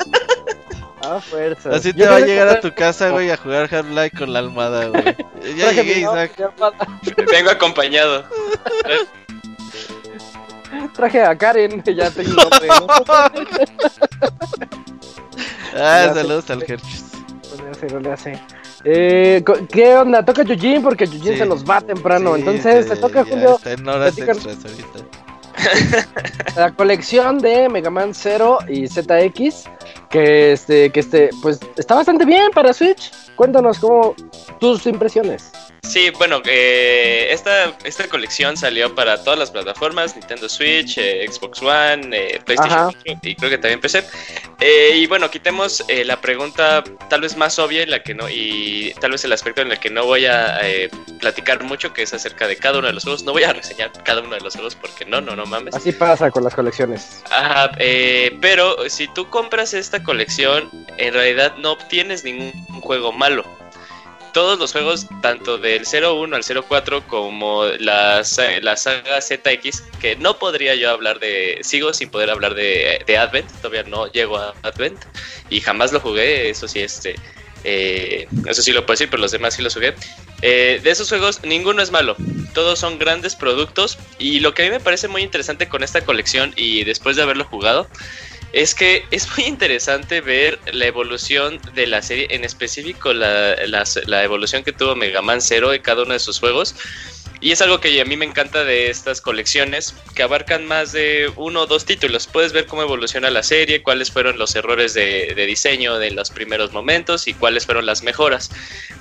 Ah, 1.04 1.20
fuerza. 1.20 1.72
Así 1.74 1.94
Yo 1.94 2.04
te 2.06 2.10
va 2.12 2.18
a 2.18 2.20
llegar 2.20 2.48
a 2.48 2.60
tu 2.60 2.72
casa, 2.76 3.10
güey, 3.10 3.32
a 3.32 3.38
jugar 3.38 3.68
Half-Life 3.74 4.16
con 4.16 4.32
la 4.34 4.38
almohada, 4.38 4.86
güey. 4.86 5.04
Ya 5.58 5.72
llegué, 5.72 6.02
Isaac. 6.02 6.32
Vengo 7.32 7.50
acompañado. 7.50 8.24
Traje 10.94 11.24
a 11.24 11.36
Karen, 11.38 11.82
ya 11.84 12.12
tengo 12.12 12.34
nombre, 12.34 12.68
¿no? 12.68 12.88
Ah, 15.74 16.06
Ya 16.08 16.14
saludos 16.14 16.50
al 16.50 16.64
Gerson. 16.64 16.92
No 17.92 18.00
le 18.00 18.12
hace. 18.12 18.40
Eh, 18.84 19.44
¿Qué 19.72 19.96
onda? 19.96 20.24
Toca 20.24 20.44
Yujin 20.44 20.84
porque 20.84 21.08
Yujin 21.08 21.34
Sí. 21.34 21.38
se 21.40 21.46
nos 21.46 21.64
va 21.64 21.80
temprano. 21.82 22.36
Sí, 22.36 22.40
Entonces, 22.42 22.88
te 22.88 22.96
toca, 22.98 23.24
Julio, 23.24 23.56
Está 23.56 23.72
en 23.72 23.88
horas 23.88 24.18
extras 24.18 24.58
ahorita. 24.66 25.00
la 26.56 26.72
colección 26.72 27.38
de 27.40 27.70
Mega 27.70 27.90
Man 27.90 28.14
0 28.14 28.60
y 28.68 28.88
ZX. 28.88 29.64
Que 30.10 30.52
este, 30.54 30.90
que 30.92 31.00
este, 31.00 31.30
pues 31.42 31.60
está 31.78 31.96
bastante 31.96 32.26
bien 32.26 32.52
para 32.52 32.74
Switch. 32.74 33.12
Cuéntanos 33.36 33.80
cómo 33.80 34.14
tus 34.60 34.86
impresiones. 34.86 35.52
Sí, 35.84 36.12
bueno, 36.12 36.42
eh, 36.46 37.30
esta, 37.32 37.76
esta 37.84 38.08
colección 38.08 38.56
salió 38.56 38.94
para 38.94 39.24
todas 39.24 39.38
las 39.38 39.52
plataformas, 39.52 40.16
Nintendo 40.16 40.48
Switch, 40.48 40.98
eh, 40.98 41.26
Xbox 41.30 41.62
One, 41.62 42.10
eh, 42.12 42.40
PlayStation 42.46 42.80
Ajá. 42.80 42.92
4 43.06 43.20
y 43.24 43.36
creo 43.36 43.50
que 43.50 43.58
también 43.58 43.82
PC. 43.82 44.04
Eh, 44.60 44.92
y 44.96 45.08
bueno, 45.08 45.30
quitemos 45.32 45.84
eh, 45.88 46.06
la 46.06 46.22
pregunta 46.22 46.84
tal 47.10 47.22
vez 47.22 47.36
más 47.36 47.58
obvia 47.58 47.82
en 47.82 47.90
la 47.90 48.04
que 48.04 48.14
no, 48.14 48.30
y 48.30 48.94
tal 49.02 49.12
vez 49.12 49.26
el 49.26 49.34
aspecto 49.34 49.64
en 49.64 49.72
el 49.72 49.80
que 49.80 49.90
no 49.90 50.06
voy 50.06 50.28
a 50.28 50.60
eh, 50.62 50.90
platicar 51.20 51.64
mucho, 51.64 51.94
que 51.94 52.04
es 52.04 52.14
acerca 52.14 52.48
de 52.48 52.58
cada 52.58 52.78
uno 52.78 52.88
de 52.88 52.94
los 52.94 53.04
juegos. 53.04 53.24
No 53.24 53.32
voy 53.32 53.44
a 53.44 53.52
reseñar 53.52 53.92
cada 54.04 54.22
uno 54.22 54.36
de 54.36 54.42
los 54.42 54.54
juegos 54.54 54.76
porque 54.76 55.06
no, 55.06 55.20
no, 55.20 55.36
no 55.36 55.48
mames. 55.48 55.76
Así 55.76 55.92
pasa 55.92 56.30
con 56.30 56.44
las 56.44 56.54
colecciones. 56.54 57.24
Ajá, 57.32 57.72
eh, 57.80 58.38
pero 58.40 58.88
si 58.88 59.08
tú 59.08 59.28
compras 59.30 59.74
esta 59.74 60.04
colección, 60.04 60.70
en 60.98 61.14
realidad 61.14 61.56
no 61.58 61.72
obtienes 61.72 62.24
ningún 62.24 62.52
juego 62.82 63.12
malo. 63.12 63.44
Todos 64.34 64.58
los 64.60 64.72
juegos, 64.72 65.08
tanto 65.22 65.58
del 65.58 65.84
01 65.86 66.36
al 66.36 66.44
04 66.44 67.08
como 67.08 67.66
la, 67.80 68.24
la 68.62 68.78
saga 68.78 69.22
ZX, 69.22 69.82
que 70.00 70.16
no 70.16 70.38
podría 70.38 70.76
yo 70.76 70.90
hablar 70.90 71.20
de, 71.20 71.60
sigo 71.62 71.94
sin 71.94 72.10
poder 72.10 72.30
hablar 72.30 72.56
de, 72.56 73.04
de 73.06 73.18
Advent, 73.18 73.52
todavía 73.62 73.84
no 73.84 74.08
llego 74.08 74.38
a 74.38 74.54
Advent 74.64 75.00
y 75.50 75.60
jamás 75.60 75.92
lo 75.92 76.00
jugué, 76.00 76.50
eso 76.50 76.68
sí, 76.68 76.80
este, 76.80 77.16
eh, 77.64 78.28
eso 78.48 78.62
sí 78.62 78.72
lo 78.72 78.86
puedo 78.86 78.94
decir, 78.94 79.10
pero 79.10 79.22
los 79.22 79.32
demás 79.32 79.56
sí 79.56 79.62
los 79.62 79.74
jugué. 79.74 79.94
Eh, 80.42 80.80
de 80.84 80.90
esos 80.90 81.10
juegos, 81.10 81.44
ninguno 81.44 81.82
es 81.82 81.92
malo. 81.92 82.16
Todos 82.54 82.80
son 82.80 82.98
grandes 82.98 83.36
productos. 83.36 83.98
Y 84.18 84.40
lo 84.40 84.54
que 84.54 84.64
a 84.64 84.66
mí 84.66 84.72
me 84.72 84.80
parece 84.80 85.08
muy 85.08 85.22
interesante 85.22 85.68
con 85.68 85.84
esta 85.84 86.02
colección 86.04 86.54
y 86.56 86.84
después 86.84 87.16
de 87.16 87.24
haberlo 87.24 87.46
jugado, 87.46 87.88
es 88.52 88.76
que 88.76 89.08
es 89.12 89.28
muy 89.38 89.48
interesante 89.48 90.22
ver 90.22 90.62
la 90.74 90.86
evolución 90.86 91.62
de 91.74 91.88
la 91.88 92.02
serie, 92.02 92.28
en 92.32 92.44
específico 92.44 93.14
la, 93.14 93.56
la- 93.68 94.24
evolución 94.24 94.64
que 94.64 94.74
tuvo 94.74 94.96
Mega 94.96 95.22
Man 95.22 95.42
Zero 95.42 95.74
en 95.74 95.82
cada 95.82 96.04
uno 96.04 96.14
de 96.14 96.20
sus 96.20 96.40
juegos. 96.40 96.76
Y 97.42 97.52
es 97.52 97.62
algo 97.64 97.82
que 97.82 98.00
a 98.00 98.06
mí 98.06 98.16
me 98.18 98.26
encanta 98.26 98.64
de 98.64 98.92
estas 98.92 99.20
colecciones, 99.20 99.96
que 100.14 100.22
abarcan 100.22 100.68
más 100.68 100.92
de 100.92 101.32
uno 101.38 101.62
o 101.62 101.66
dos 101.66 101.86
títulos. 101.86 102.28
Puedes 102.28 102.54
ver 102.54 102.68
cómo 102.68 102.84
evoluciona 102.84 103.32
la 103.32 103.42
serie, 103.42 103.82
cuáles 103.82 104.12
fueron 104.12 104.38
los 104.38 104.56
errores 104.56 104.94
de, 104.94 105.34
diseño 105.48 105.98
de 105.98 106.12
los 106.12 106.30
primeros 106.30 106.72
momentos 106.72 107.28
y 107.28 107.34
cuáles 107.34 107.66
fueron 107.66 107.88
las 107.88 108.04
mejoras. 108.04 108.52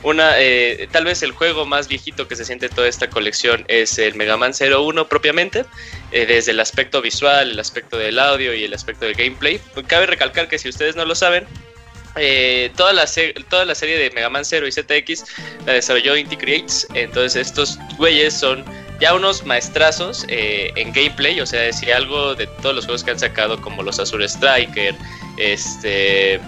Una, 0.03 0.41
eh, 0.41 0.89
tal 0.91 1.05
vez 1.05 1.23
el 1.23 1.33
juego 1.33 1.67
más 1.67 1.87
viejito 1.87 2.29
que 2.29 2.35
se 2.35 2.47
siente 2.47 2.67
en 2.67 2.75
toda 2.75 2.89
esta 2.89 3.11
colección 3.11 3.67
es 3.69 3.99
el 3.99 4.15
Mega 4.15 4.39
Man 4.39 4.53
01 4.59 5.07
propiamente, 5.07 5.67
eh, 6.11 6.25
desde 6.25 6.53
el 6.53 6.61
aspecto 6.61 7.03
visual, 7.03 7.51
el 7.51 7.61
aspecto 7.61 7.99
del 7.99 8.19
audio 8.19 8.55
y 8.55 8.65
el 8.65 8.73
aspecto 8.73 9.05
del 9.05 9.17
gameplay. 9.17 9.61
Cabe 9.87 10.07
recalcar 10.07 10.49
que 10.49 10.59
si 10.59 10.71
ustedes 10.71 10.97
no 10.97 11.05
lo 11.05 11.15
saben, 11.15 11.47
eh, 12.17 12.71
toda, 12.77 12.93
la 12.93 13.05
toda 13.49 13.65
la 13.65 13.75
serie 13.75 13.99
de 13.99 14.11
Mega 14.11 14.29
Man 14.31 14.45
0 14.45 14.67
y 14.67 14.73
ZX 14.73 15.25
la 15.67 15.75
desarrolló 15.75 16.17
Inti 16.17 16.37
Creates. 16.37 16.87
Entonces 16.95 17.49
estos 17.49 17.79
güeyes 17.97 18.35
son 18.35 18.65
ya 19.01 19.15
unos 19.15 19.45
maestrazos 19.45 20.25
eh, 20.29 20.73
en 20.77 20.93
gameplay. 20.93 21.41
O 21.41 21.47
sea, 21.47 21.73
si 21.73 21.91
algo 21.91 22.35
de 22.35 22.47
todos 22.47 22.75
los 22.75 22.85
juegos 22.85 23.05
que 23.05 23.13
han 23.13 23.19
sacado 23.19 23.61
como 23.61 23.83
los 23.83 23.99
Azure 23.99 24.27
Striker, 24.27 24.95
este... 25.39 26.41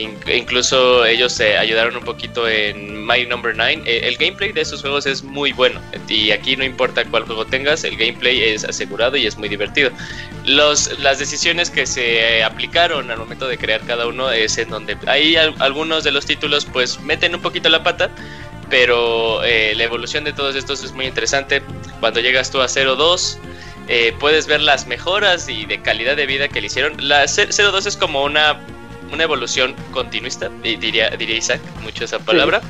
in- 0.00 0.18
incluso 0.32 1.04
ellos 1.04 1.32
se 1.32 1.56
ayudaron 1.56 1.96
un 1.96 2.04
poquito 2.04 2.46
en 2.48 3.04
My 3.06 3.24
Number 3.26 3.54
9. 3.56 3.82
Eh, 3.86 4.00
el 4.04 4.16
gameplay 4.16 4.52
de 4.52 4.60
esos 4.60 4.80
juegos 4.80 5.06
es 5.06 5.22
muy 5.22 5.52
bueno. 5.52 5.80
Y 6.08 6.30
aquí 6.30 6.56
no 6.56 6.64
importa 6.64 7.04
cuál 7.04 7.24
juego 7.24 7.44
tengas, 7.46 7.84
el 7.84 7.96
gameplay 7.96 8.42
es 8.42 8.64
asegurado 8.64 9.16
y 9.16 9.26
es 9.26 9.36
muy 9.36 9.48
divertido. 9.48 9.90
Las 10.44 10.88
decisiones 11.18 11.70
que 11.70 11.86
se 11.86 12.42
aplicaron 12.44 13.10
al 13.10 13.18
momento 13.18 13.48
de 13.48 13.58
crear 13.58 13.80
cada 13.82 14.06
uno 14.06 14.30
es 14.30 14.58
en 14.58 14.68
donde 14.70 14.96
hay 15.06 15.36
al- 15.36 15.54
algunos 15.58 16.04
de 16.04 16.12
los 16.12 16.24
títulos 16.26 16.64
pues 16.66 17.00
meten 17.00 17.34
un 17.34 17.42
poquito 17.42 17.68
la 17.68 17.82
pata, 17.82 18.10
pero 18.70 19.42
eh, 19.44 19.74
la 19.76 19.84
evolución 19.84 20.24
de 20.24 20.32
todos 20.32 20.56
estos 20.56 20.82
es 20.84 20.92
muy 20.92 21.06
interesante. 21.06 21.62
Cuando 22.00 22.20
llegas 22.20 22.50
tú 22.50 22.60
a 22.60 22.68
02, 22.68 23.38
eh, 23.88 24.12
puedes 24.18 24.46
ver 24.48 24.60
las 24.60 24.86
mejoras 24.86 25.48
y 25.48 25.64
de 25.66 25.80
calidad 25.80 26.16
de 26.16 26.26
vida 26.26 26.48
que 26.48 26.60
le 26.60 26.66
hicieron. 26.66 26.94
La 26.98 27.26
C- 27.28 27.46
02 27.52 27.86
es 27.86 27.96
como 27.96 28.24
una, 28.24 28.60
una 29.12 29.24
evolución 29.24 29.74
continuista, 29.92 30.48
diría, 30.62 31.10
diría 31.10 31.36
Isaac, 31.36 31.60
mucho 31.82 32.04
esa 32.04 32.18
palabra. 32.18 32.60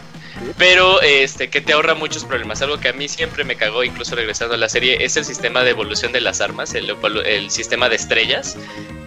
Pero 0.59 1.01
este 1.01 1.49
que 1.49 1.61
te 1.61 1.73
ahorra 1.73 1.95
muchos 1.95 2.25
problemas. 2.25 2.61
Algo 2.63 2.79
que 2.79 2.89
a 2.89 2.93
mí 2.93 3.09
siempre 3.09 3.45
me 3.45 3.57
cagó, 3.57 3.85
incluso 3.85 4.15
regresando 4.15 4.55
a 4.55 4.59
la 4.59 4.69
serie, 4.69 5.03
es 5.05 5.17
el 5.17 5.25
sistema 5.25 5.63
de 5.65 5.71
evolución 5.71 6.13
de 6.13 6.21
las 6.21 6.41
armas, 6.41 6.75
el, 6.75 6.95
el 7.25 7.51
sistema 7.51 7.89
de 7.89 7.97
estrellas, 7.97 8.57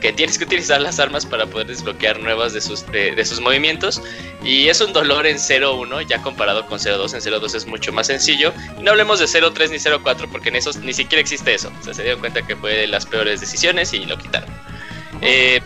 que 0.02 0.12
tienes 0.12 0.38
que 0.38 0.46
utilizar 0.46 0.82
las 0.82 1.00
armas 1.00 1.26
para 1.26 1.46
poder 1.46 1.68
desbloquear 1.68 2.20
nuevas 2.20 2.54
de 2.54 2.62
sus, 2.62 2.86
de, 2.92 3.12
de 3.12 3.26
sus 3.26 3.42
movimientos. 3.42 4.02
Y 4.44 4.70
es 4.70 4.82
un 4.82 4.94
dolor 4.94 5.28
en 5.28 5.38
0-1, 5.38 6.08
ya 6.08 6.22
comparado 6.22 6.66
con 6.66 6.80
0-2. 6.80 7.14
En 7.14 7.22
0-2 7.22 7.56
es 7.56 7.68
mucho 7.68 7.92
más 7.92 8.08
sencillo. 8.08 8.54
Y 8.80 8.84
no 8.84 8.92
hablemos 8.92 9.20
de 9.20 9.26
0-3 9.26 9.70
ni 9.70 9.78
0-4, 9.78 10.30
porque 10.32 10.50
en 10.50 10.56
esos 10.56 10.78
ni 10.78 10.94
siquiera 10.94 11.22
existe 11.22 11.54
eso. 11.54 11.72
O 11.80 11.84
sea, 11.84 11.94
se 11.94 12.02
dieron 12.04 12.22
cuenta 12.22 12.42
que 12.42 12.56
fue 12.56 12.74
de 12.74 12.88
las 12.88 13.06
peores 13.06 13.40
decisiones 13.40 13.94
y 13.94 14.06
lo 14.06 14.18
quitaron. 14.18 14.50
Eh, 15.22 15.62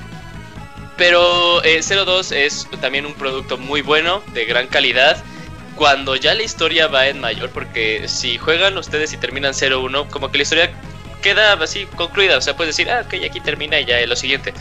pero 0.97 1.63
eh, 1.63 1.81
02 1.81 2.31
es 2.31 2.67
también 2.81 3.05
un 3.05 3.13
producto 3.13 3.57
muy 3.57 3.81
bueno, 3.81 4.23
de 4.33 4.45
gran 4.45 4.67
calidad. 4.67 5.23
Cuando 5.75 6.15
ya 6.15 6.35
la 6.35 6.43
historia 6.43 6.87
va 6.87 7.07
en 7.07 7.19
mayor, 7.19 7.49
porque 7.49 8.07
si 8.07 8.37
juegan 8.37 8.77
ustedes 8.77 9.11
y 9.13 9.17
terminan 9.17 9.53
0-1, 9.53 10.07
como 10.09 10.31
que 10.31 10.37
la 10.37 10.43
historia 10.43 10.71
queda 11.23 11.53
así 11.53 11.87
concluida. 11.95 12.37
O 12.37 12.41
sea, 12.41 12.55
puedes 12.55 12.75
decir, 12.75 12.91
ah, 12.91 13.03
ok, 13.05 13.15
aquí 13.25 13.39
termina 13.39 13.79
y 13.79 13.85
ya 13.85 13.99
es 13.99 14.07
lo 14.07 14.15
siguiente. 14.15 14.53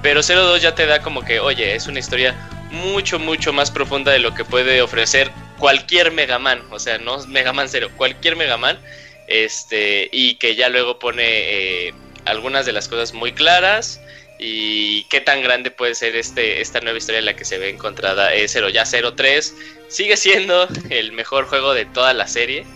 Pero 0.00 0.22
02 0.22 0.62
ya 0.62 0.74
te 0.74 0.86
da 0.86 1.00
como 1.00 1.22
que, 1.22 1.40
oye, 1.40 1.74
es 1.74 1.86
una 1.86 1.98
historia 1.98 2.34
mucho, 2.70 3.18
mucho 3.18 3.52
más 3.52 3.70
profunda 3.70 4.10
de 4.12 4.20
lo 4.20 4.34
que 4.34 4.44
puede 4.44 4.80
ofrecer 4.80 5.30
cualquier 5.58 6.12
Mega 6.12 6.38
Man. 6.38 6.62
O 6.70 6.78
sea, 6.78 6.96
no 6.98 7.18
Mega 7.26 7.52
Man 7.52 7.68
0, 7.68 7.90
cualquier 7.96 8.36
Mega 8.36 8.56
Man. 8.56 8.78
Este, 9.26 10.08
y 10.12 10.36
que 10.36 10.54
ya 10.54 10.70
luego 10.70 10.98
pone 10.98 11.24
eh, 11.24 11.94
algunas 12.24 12.64
de 12.64 12.72
las 12.72 12.88
cosas 12.88 13.12
muy 13.12 13.32
claras 13.32 14.00
y 14.46 15.04
qué 15.04 15.22
tan 15.22 15.42
grande 15.42 15.70
puede 15.70 15.94
ser 15.94 16.16
este 16.16 16.60
esta 16.60 16.80
nueva 16.80 16.98
historia 16.98 17.20
en 17.20 17.24
la 17.24 17.34
que 17.34 17.46
se 17.46 17.56
ve 17.56 17.70
encontrada 17.70 18.34
es 18.34 18.50
0 18.52 18.68
ya 18.68 18.84
03 18.84 19.54
sigue 19.88 20.18
siendo 20.18 20.68
el 20.90 21.12
mejor 21.12 21.46
juego 21.46 21.72
de 21.72 21.86
toda 21.86 22.12
la 22.12 22.26
serie 22.26 22.66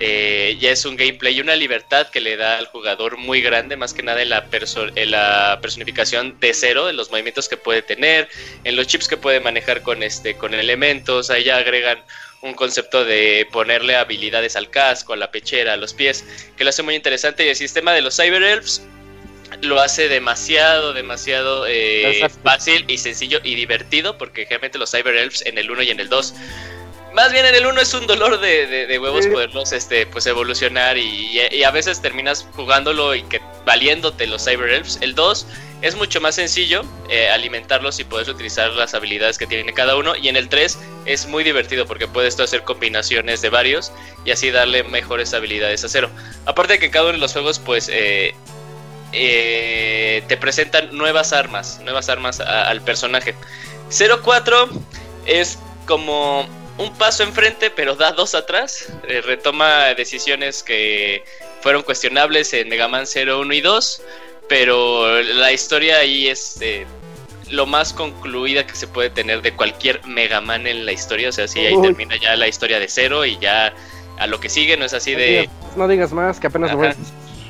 eh, 0.00 0.56
ya 0.60 0.70
es 0.70 0.84
un 0.84 0.94
gameplay 0.96 1.36
y 1.36 1.40
una 1.40 1.56
libertad 1.56 2.06
que 2.08 2.20
le 2.20 2.36
da 2.36 2.56
al 2.58 2.66
jugador 2.66 3.16
muy 3.16 3.40
grande, 3.40 3.76
más 3.76 3.92
que 3.92 4.04
nada 4.04 4.22
en 4.22 4.28
la, 4.28 4.48
perso- 4.48 4.92
en 4.94 5.10
la 5.10 5.58
personificación 5.60 6.38
de 6.38 6.54
cero, 6.54 6.86
de 6.86 6.92
los 6.92 7.10
movimientos 7.10 7.48
que 7.48 7.56
puede 7.56 7.82
tener, 7.82 8.28
en 8.62 8.76
los 8.76 8.86
chips 8.86 9.08
que 9.08 9.16
puede 9.16 9.40
manejar 9.40 9.82
con, 9.82 10.04
este, 10.04 10.36
con 10.36 10.54
elementos, 10.54 11.30
ahí 11.30 11.42
ya 11.42 11.56
agregan 11.56 11.98
un 12.42 12.54
concepto 12.54 13.04
de 13.04 13.48
ponerle 13.50 13.96
habilidades 13.96 14.54
al 14.54 14.70
casco, 14.70 15.14
a 15.14 15.16
la 15.16 15.32
pechera, 15.32 15.72
a 15.72 15.76
los 15.76 15.94
pies, 15.94 16.24
que 16.56 16.62
lo 16.62 16.70
hace 16.70 16.84
muy 16.84 16.94
interesante 16.94 17.44
y 17.44 17.48
el 17.48 17.56
sistema 17.56 17.92
de 17.92 18.02
los 18.02 18.14
Cyber 18.14 18.44
Elves 18.44 18.80
lo 19.62 19.80
hace 19.80 20.08
demasiado, 20.08 20.92
demasiado 20.92 21.66
eh, 21.66 22.28
fácil 22.44 22.84
y 22.88 22.98
sencillo 22.98 23.40
y 23.42 23.54
divertido, 23.54 24.18
porque 24.18 24.42
generalmente 24.44 24.78
los 24.78 24.90
Cyber 24.90 25.16
Elves 25.16 25.44
en 25.46 25.58
el 25.58 25.70
1 25.70 25.82
y 25.82 25.90
en 25.90 26.00
el 26.00 26.08
2 26.08 26.34
más 27.14 27.32
bien 27.32 27.46
en 27.46 27.54
el 27.54 27.66
1 27.66 27.80
es 27.80 27.94
un 27.94 28.06
dolor 28.06 28.38
de, 28.38 28.66
de- 28.66 28.86
de 28.86 28.98
huevos 28.98 29.24
Sí. 29.24 29.30
poderlos 29.30 29.72
este, 29.72 30.06
pues 30.06 30.26
evolucionar 30.26 30.98
y, 30.98 31.40
y 31.50 31.62
a 31.64 31.70
veces 31.70 32.00
terminas 32.02 32.46
jugándolo 32.54 33.14
y 33.14 33.22
que 33.22 33.40
valiéndote 33.64 34.26
los 34.26 34.44
Cyber 34.44 34.68
Elves. 34.68 34.98
El 35.00 35.14
2 35.14 35.46
es 35.80 35.96
mucho 35.96 36.20
más 36.20 36.34
sencillo 36.34 36.82
eh, 37.08 37.28
alimentarlos 37.30 37.98
y 37.98 38.04
puedes 38.04 38.28
utilizar 38.28 38.70
las 38.72 38.92
habilidades 38.94 39.38
que 39.38 39.46
tiene 39.46 39.72
cada 39.72 39.96
uno. 39.96 40.14
Y 40.16 40.28
en 40.28 40.36
el 40.36 40.48
3 40.50 40.78
es 41.06 41.26
muy 41.26 41.42
divertido 41.44 41.86
porque 41.86 42.06
puedes 42.06 42.36
tú 42.36 42.42
hacer 42.42 42.62
combinaciones 42.62 43.40
de 43.40 43.48
varios 43.48 43.90
y 44.26 44.30
así 44.30 44.50
darle 44.50 44.82
mejores 44.84 45.32
habilidades 45.32 45.84
a 45.84 45.88
cero. 45.88 46.10
Aparte 46.44 46.74
de 46.74 46.78
que 46.78 46.90
cada 46.90 47.06
uno 47.06 47.14
de 47.14 47.18
los 47.20 47.32
juegos 47.32 47.58
pues 47.58 47.88
eh, 47.90 48.34
eh, 49.12 50.22
te 50.28 50.36
presentan 50.36 50.96
nuevas 50.96 51.32
armas, 51.32 51.80
nuevas 51.84 52.08
armas 52.08 52.40
a- 52.40 52.68
al 52.68 52.80
personaje. 52.82 53.34
04 53.90 54.68
es 55.26 55.58
como 55.86 56.46
un 56.78 56.92
paso 56.96 57.22
enfrente, 57.22 57.70
pero 57.70 57.94
da 57.96 58.12
dos 58.12 58.34
atrás. 58.34 58.92
Eh, 59.08 59.20
retoma 59.22 59.94
decisiones 59.96 60.62
que 60.62 61.24
fueron 61.62 61.82
cuestionables 61.82 62.52
en 62.52 62.68
Mega 62.68 62.88
Man 62.88 63.06
0, 63.06 63.40
1 63.40 63.54
y 63.54 63.60
2. 63.60 64.02
Pero 64.48 65.20
la 65.22 65.52
historia 65.52 65.98
ahí 65.98 66.28
es 66.28 66.56
eh, 66.62 66.86
lo 67.50 67.66
más 67.66 67.92
concluida 67.92 68.66
que 68.66 68.74
se 68.74 68.86
puede 68.86 69.10
tener 69.10 69.42
de 69.42 69.52
cualquier 69.52 70.04
Mega 70.06 70.40
Man 70.40 70.66
en 70.66 70.86
la 70.86 70.92
historia. 70.92 71.28
O 71.28 71.32
sea, 71.32 71.48
sí, 71.48 71.60
ahí 71.60 71.74
Uy. 71.74 71.82
termina 71.82 72.16
ya 72.16 72.36
la 72.36 72.48
historia 72.48 72.78
de 72.78 72.88
cero 72.88 73.24
y 73.26 73.38
ya 73.38 73.74
a 74.18 74.26
lo 74.26 74.40
que 74.40 74.48
sigue 74.48 74.76
no 74.76 74.84
es 74.84 74.94
así 74.94 75.12
No 75.12 75.18
de. 75.18 75.26
digas, 75.26 75.48
no 75.76 75.88
digas 75.88 76.12
más, 76.12 76.40
que 76.40 76.46
apenas 76.46 76.72
lo. 76.72 76.78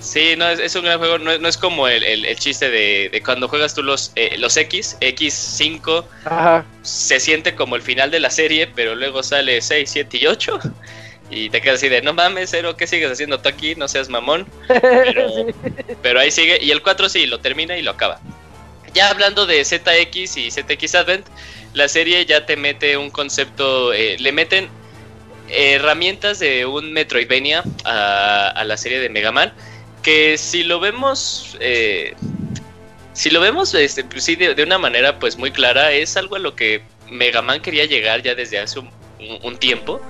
Sí, 0.09 0.36
no, 0.36 0.48
es, 0.48 0.59
es 0.59 0.74
un 0.74 0.85
gran 0.85 0.98
juego. 0.98 1.18
No, 1.18 1.30
es- 1.32 1.40
no 1.40 1.48
es 1.48 1.59
como 1.59 1.86
el, 1.86 2.02
el- 2.02 2.24
el 2.24 2.36
chiste 2.39 2.70
de, 2.70 3.10
de 3.12 3.22
cuando 3.22 3.47
juegas 3.48 3.74
tú 3.74 3.82
los, 3.82 4.10
eh, 4.16 4.36
los 4.39 4.56
X, 4.56 4.97
X5, 5.01 6.05
Ajá. 6.24 6.64
se 6.82 7.20
siente 7.20 7.55
como 7.55 7.76
el 7.76 7.82
final 7.82 8.10
de 8.10 8.18
la 8.20 8.30
serie, 8.30 8.66
pero 8.68 8.94
luego 8.94 9.22
sale 9.22 9.60
6, 9.60 9.90
7 9.90 10.16
y 10.22 10.26
8. 10.26 10.59
Y 11.30 11.51
te 11.51 11.60
quedas 11.60 11.76
así 11.76 11.90
de, 11.90 12.01
no 12.01 12.14
mames, 12.14 12.48
Cero, 12.51 12.74
¿qué 12.74 12.86
sigues 12.86 13.10
haciendo 13.12 13.39
tú 13.39 13.51
aquí? 13.51 13.74
No 13.74 13.86
seas 13.86 14.09
mamón. 14.09 14.47
Pero, 14.66 15.26
pero 16.02 16.20
ahí 16.20 16.30
sigue. 16.30 16.59
Y 16.62 16.70
el 16.70 16.80
4 16.80 17.09
sí, 17.10 17.26
lo 17.26 17.40
termina 17.40 17.76
y 17.76 17.82
lo 17.82 17.90
acaba. 17.90 18.18
Ya 18.94 19.10
hablando 19.10 19.44
de 19.44 19.62
ZX 19.62 20.39
y 20.39 20.51
ZX 20.51 20.94
Advent, 20.94 21.26
la 21.74 21.86
serie 21.89 22.24
ya 22.24 22.47
te 22.47 22.56
mete 22.56 22.97
un 22.97 23.10
concepto, 23.10 23.93
eh, 23.93 24.16
le 24.18 24.32
meten 24.32 24.70
herramientas 25.51 26.39
de 26.39 26.64
un 26.66 26.93
Metroidvania 26.93 27.62
a, 27.85 28.48
a 28.48 28.64
la 28.64 28.76
serie 28.78 28.98
de 29.01 29.09
Mega 29.10 29.32
Man, 29.32 29.52
que 30.03 30.39
si 30.39 30.62
lo 30.65 30.81
vemos, 30.81 31.57
eh, 31.61 32.15
si 33.12 33.31
lo 33.31 33.41
vemos 33.41 33.75
este, 33.75 34.05
pues 34.05 34.27
de, 34.27 34.62
una 34.62 34.79
manera 34.79 35.19
pues 35.19 35.37
muy 35.37 35.51
clara, 35.51 35.93
es 35.93 36.16
algo 36.16 36.37
a 36.37 36.39
lo 36.39 36.55
que 36.55 36.83
Mega 37.11 37.43
Man 37.43 37.61
quería 37.62 37.85
llegar 37.85 38.23
ya 38.23 38.35
desde 38.35 38.59
hace 38.59 38.81
un 38.81 39.57
tiempo. 39.59 40.01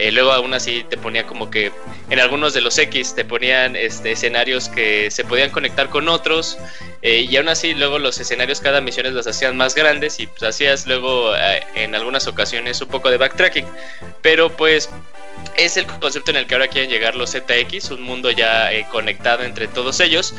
Eh, 0.00 0.12
luego 0.12 0.32
aún 0.32 0.54
así 0.54 0.82
te 0.88 0.96
ponía 0.96 1.26
como 1.26 1.50
que 1.50 1.72
en 2.08 2.20
algunos 2.20 2.54
de 2.54 2.62
los 2.62 2.78
X 2.78 3.14
te 3.14 3.24
ponían 3.24 3.76
este, 3.76 4.12
escenarios 4.12 4.70
que 4.70 5.10
se 5.10 5.24
podían 5.24 5.50
conectar 5.50 5.90
con 5.90 6.08
otros 6.08 6.56
eh, 7.02 7.26
y 7.28 7.36
aún 7.36 7.48
así 7.48 7.74
luego 7.74 7.98
los 7.98 8.18
escenarios 8.18 8.60
cada 8.60 8.80
misiones 8.80 9.12
los 9.12 9.26
hacían 9.26 9.58
más 9.58 9.74
grandes 9.74 10.18
y 10.18 10.26
pues 10.26 10.42
hacías 10.42 10.86
luego 10.86 11.36
eh, 11.36 11.62
en 11.74 11.94
algunas 11.94 12.26
ocasiones 12.26 12.80
un 12.80 12.88
poco 12.88 13.10
de 13.10 13.18
backtracking. 13.18 13.66
Pero 14.22 14.56
pues 14.56 14.88
es 15.64 15.76
el 15.76 15.86
concepto 15.86 16.30
en 16.30 16.38
el 16.38 16.46
que 16.46 16.54
ahora 16.54 16.68
quieren 16.68 16.90
llegar 16.90 17.14
los 17.14 17.32
ZX, 17.32 17.90
un 17.90 18.02
mundo 18.02 18.30
ya 18.30 18.72
eh, 18.72 18.86
conectado 18.90 19.44
entre 19.44 19.68
todos 19.68 20.00
ellos. 20.00 20.34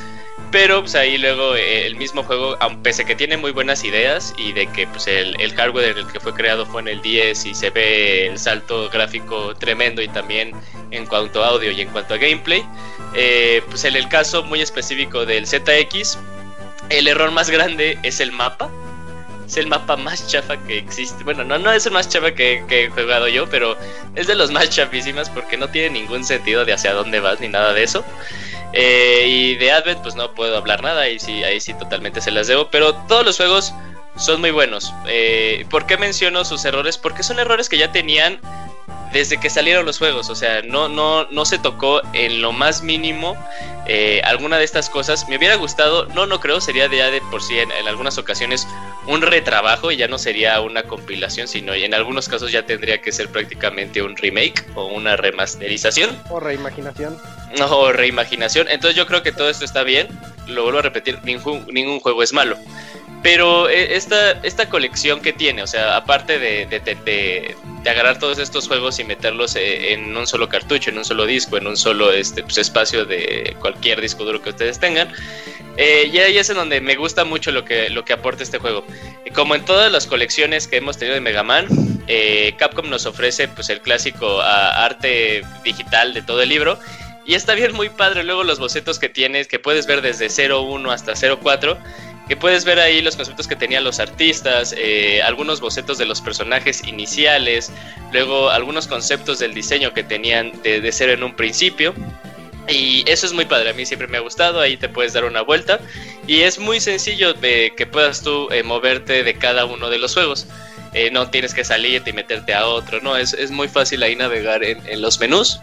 Pero 0.51 0.81
pues 0.81 0.95
ahí 0.95 1.17
luego 1.17 1.55
eh, 1.55 1.85
el 1.85 1.95
mismo 1.95 2.23
juego, 2.23 2.57
pese 2.83 3.05
que 3.05 3.15
tiene 3.15 3.37
muy 3.37 3.51
buenas 3.51 3.85
ideas 3.85 4.33
y 4.37 4.51
de 4.51 4.67
que 4.67 4.85
pues 4.87 5.07
el, 5.07 5.39
el 5.39 5.53
hardware 5.53 5.91
en 5.91 5.97
el 5.99 6.07
que 6.11 6.19
fue 6.19 6.33
creado 6.33 6.65
fue 6.65 6.81
en 6.81 6.89
el 6.89 7.01
10 7.01 7.45
y 7.45 7.53
se 7.53 7.69
ve 7.69 8.27
el 8.27 8.37
salto 8.37 8.89
gráfico 8.89 9.55
tremendo 9.55 10.01
y 10.01 10.09
también 10.09 10.51
en 10.89 11.05
cuanto 11.05 11.43
a 11.43 11.49
audio 11.49 11.71
y 11.71 11.79
en 11.79 11.87
cuanto 11.89 12.15
a 12.15 12.17
gameplay, 12.17 12.65
eh, 13.13 13.63
pues 13.69 13.85
en 13.85 13.95
el 13.95 14.09
caso 14.09 14.43
muy 14.43 14.61
específico 14.61 15.25
del 15.25 15.47
ZX, 15.47 16.17
el 16.89 17.07
error 17.07 17.31
más 17.31 17.49
grande 17.49 17.97
es 18.03 18.19
el 18.19 18.33
mapa. 18.33 18.69
Es 19.51 19.57
el 19.57 19.67
mapa 19.67 19.97
más 19.97 20.27
chafa 20.27 20.55
que 20.65 20.77
existe. 20.77 21.25
Bueno, 21.25 21.43
no, 21.43 21.57
no 21.57 21.73
es 21.73 21.85
el 21.85 21.91
más 21.91 22.07
chafa 22.07 22.33
que, 22.33 22.63
he 22.69 22.89
jugado 22.89 23.27
yo, 23.27 23.49
pero 23.49 23.75
es 24.15 24.25
de 24.27 24.35
los 24.35 24.49
más 24.49 24.69
chafísimas 24.69 25.29
porque 25.29 25.57
no 25.57 25.67
tiene 25.67 25.99
ningún 25.99 26.23
sentido 26.23 26.63
de 26.63 26.71
hacia 26.71 26.93
dónde 26.93 27.19
vas 27.19 27.41
ni 27.41 27.49
nada 27.49 27.73
de 27.73 27.83
eso. 27.83 28.05
Eh, 28.71 29.25
y 29.27 29.55
de 29.55 29.73
Advent, 29.73 30.01
pues 30.03 30.15
no 30.15 30.33
puedo 30.33 30.55
hablar 30.55 30.81
nada, 30.81 31.01
ahí 31.01 31.19
sí, 31.19 31.43
ahí 31.43 31.59
sí 31.59 31.73
totalmente 31.73 32.21
se 32.21 32.31
las 32.31 32.47
debo. 32.47 32.69
Pero 32.71 32.95
todos 33.09 33.25
los 33.25 33.35
juegos 33.35 33.73
son 34.15 34.39
muy 34.39 34.51
buenos. 34.51 34.93
Eh, 35.09 35.65
¿Por 35.69 35.85
qué 35.85 35.97
menciono 35.97 36.45
sus 36.45 36.63
errores? 36.63 36.97
Porque 36.97 37.21
son 37.21 37.37
errores 37.37 37.67
que 37.67 37.77
ya 37.77 37.91
tenían 37.91 38.39
desde 39.13 39.39
que 39.39 39.49
salieron 39.49 39.85
los 39.85 39.97
juegos. 39.97 40.29
O 40.29 40.35
sea, 40.35 40.61
no, 40.61 40.89
no, 40.89 41.25
no 41.25 41.45
se 41.45 41.59
tocó 41.59 42.01
en 42.13 42.41
lo 42.41 42.51
más 42.51 42.83
mínimo 42.83 43.35
eh, 43.87 44.21
alguna 44.23 44.57
de 44.57 44.63
estas 44.63 44.89
cosas. 44.89 45.27
Me 45.27 45.37
hubiera 45.37 45.55
gustado, 45.55 46.05
no, 46.07 46.25
no 46.25 46.39
creo, 46.39 46.61
sería 46.61 46.87
ya 46.87 47.11
de 47.11 47.21
por 47.29 47.41
sí 47.41 47.59
en, 47.59 47.71
en 47.71 47.87
algunas 47.87 48.17
ocasiones 48.17 48.67
un 49.07 49.21
retrabajo 49.21 49.91
y 49.91 49.97
ya 49.97 50.07
no 50.07 50.17
sería 50.17 50.61
una 50.61 50.83
compilación, 50.83 51.47
sino 51.47 51.73
en 51.73 51.93
algunos 51.93 52.29
casos 52.29 52.51
ya 52.51 52.65
tendría 52.65 53.01
que 53.01 53.11
ser 53.11 53.29
prácticamente 53.29 54.01
un 54.01 54.15
remake 54.15 54.65
o 54.75 54.85
una 54.85 55.15
remasterización. 55.15 56.17
O 56.29 56.39
reimaginación. 56.39 57.17
No, 57.57 57.65
o 57.67 57.91
reimaginación. 57.91 58.67
Entonces 58.69 58.95
yo 58.95 59.07
creo 59.07 59.23
que 59.23 59.31
todo 59.31 59.49
esto 59.49 59.65
está 59.65 59.83
bien. 59.83 60.07
Lo 60.47 60.63
vuelvo 60.63 60.79
a 60.79 60.83
repetir, 60.83 61.19
ningún, 61.23 61.65
ningún 61.71 61.99
juego 61.99 62.23
es 62.23 62.33
malo. 62.33 62.57
Pero 63.23 63.69
eh, 63.69 63.95
esta, 63.95 64.31
esta 64.43 64.67
colección 64.67 65.21
que 65.21 65.31
tiene, 65.31 65.61
o 65.61 65.67
sea, 65.67 65.95
aparte 65.95 66.39
de, 66.39 66.65
de, 66.65 66.79
de- 66.79 66.95
de- 66.95 67.55
agarrar 67.89 68.19
todos 68.19 68.37
estos 68.39 68.67
juegos 68.67 68.99
y 68.99 69.03
meterlos 69.03 69.55
eh, 69.55 69.93
en 69.93 70.15
un 70.15 70.25
solo 70.27 70.49
cartucho, 70.49 70.89
en 70.91 70.97
un 70.99 71.05
solo 71.05 71.25
disco, 71.25 71.57
en 71.57 71.67
un 71.67 71.77
solo 71.77 72.11
este, 72.11 72.43
pues, 72.43 72.57
espacio 72.57 73.05
de 73.05 73.55
cualquier 73.59 74.01
disco 74.01 74.23
duro 74.23 74.41
que 74.41 74.49
ustedes 74.51 74.79
tengan, 74.79 75.11
eh, 75.77 76.09
y 76.11 76.17
ahí 76.19 76.37
es 76.37 76.49
en 76.49 76.57
donde 76.57 76.81
me 76.81 76.95
gusta 76.95 77.23
mucho 77.25 77.51
lo 77.51 77.63
que, 77.65 77.89
lo 77.89 78.03
que 78.05 78.13
aporta 78.13 78.43
este 78.43 78.57
juego. 78.59 78.85
Como 79.33 79.55
en 79.55 79.65
todas 79.65 79.91
las 79.91 80.05
colecciones 80.07 80.67
que 80.67 80.77
hemos 80.77 80.97
tenido 80.97 81.15
de 81.15 81.21
Mega 81.21 81.43
Man, 81.43 81.67
eh, 82.07 82.53
Capcom 82.57 82.89
nos 82.89 83.05
ofrece 83.05 83.47
pues 83.47 83.69
el 83.69 83.81
clásico 83.81 84.41
ah, 84.41 84.83
arte 84.85 85.43
digital 85.63 86.13
de 86.13 86.21
todo 86.23 86.41
el 86.41 86.49
libro. 86.49 86.77
Y 87.25 87.35
está 87.35 87.53
bien 87.53 87.73
muy 87.73 87.89
padre 87.89 88.23
luego 88.23 88.43
los 88.43 88.57
bocetos 88.59 88.97
que 88.99 89.07
tienes, 89.07 89.47
que 89.47 89.59
puedes 89.59 89.85
ver 89.85 90.01
desde 90.01 90.27
01 90.51 90.91
hasta 90.91 91.13
04, 91.15 91.77
que 92.27 92.37
puedes 92.37 92.65
ver 92.65 92.79
ahí 92.79 93.01
los 93.01 93.15
conceptos 93.15 93.47
que 93.47 93.55
tenían 93.55 93.83
los 93.83 93.99
artistas, 93.99 94.73
eh, 94.77 95.21
algunos 95.21 95.59
bocetos 95.59 95.97
de 95.97 96.05
los 96.05 96.21
personajes 96.21 96.87
iniciales, 96.87 97.71
luego 98.11 98.49
algunos 98.49 98.87
conceptos 98.87 99.39
del 99.39 99.53
diseño 99.53 99.93
que 99.93 100.03
tenían 100.03 100.51
de, 100.61 100.89
cero 100.91 101.13
en 101.13 101.23
un 101.23 101.35
principio. 101.35 101.93
Y 102.69 103.03
eso 103.09 103.25
es 103.25 103.33
muy 103.33 103.45
padre, 103.45 103.71
a 103.71 103.73
mí 103.73 103.85
siempre 103.85 104.07
me 104.07 104.17
ha 104.17 104.21
gustado, 104.21 104.61
ahí 104.61 104.77
te 104.77 104.87
puedes 104.87 105.13
dar 105.13 105.25
una 105.25 105.41
vuelta. 105.41 105.79
Y 106.27 106.41
es 106.41 106.59
muy 106.59 106.79
sencillo 106.79 107.33
de 107.33 107.73
que 107.75 107.85
puedas 107.85 108.21
tú 108.21 108.47
eh, 108.51 108.63
moverte 108.63 109.23
de 109.23 109.33
cada 109.33 109.65
uno 109.65 109.89
de 109.89 109.97
los 109.97 110.13
juegos. 110.13 110.47
Eh, 110.93 111.09
no 111.09 111.29
tienes 111.29 111.53
que 111.53 111.63
salirte 111.63 112.09
y 112.09 112.13
meterte 112.13 112.53
a 112.53 112.67
otro, 112.67 112.99
no, 112.99 113.15
es, 113.15 113.33
es 113.33 113.49
muy 113.49 113.69
fácil 113.69 114.03
ahí 114.03 114.15
navegar 114.15 114.61
en, 114.63 114.85
en 114.87 115.01
los 115.01 115.19
menús. 115.21 115.61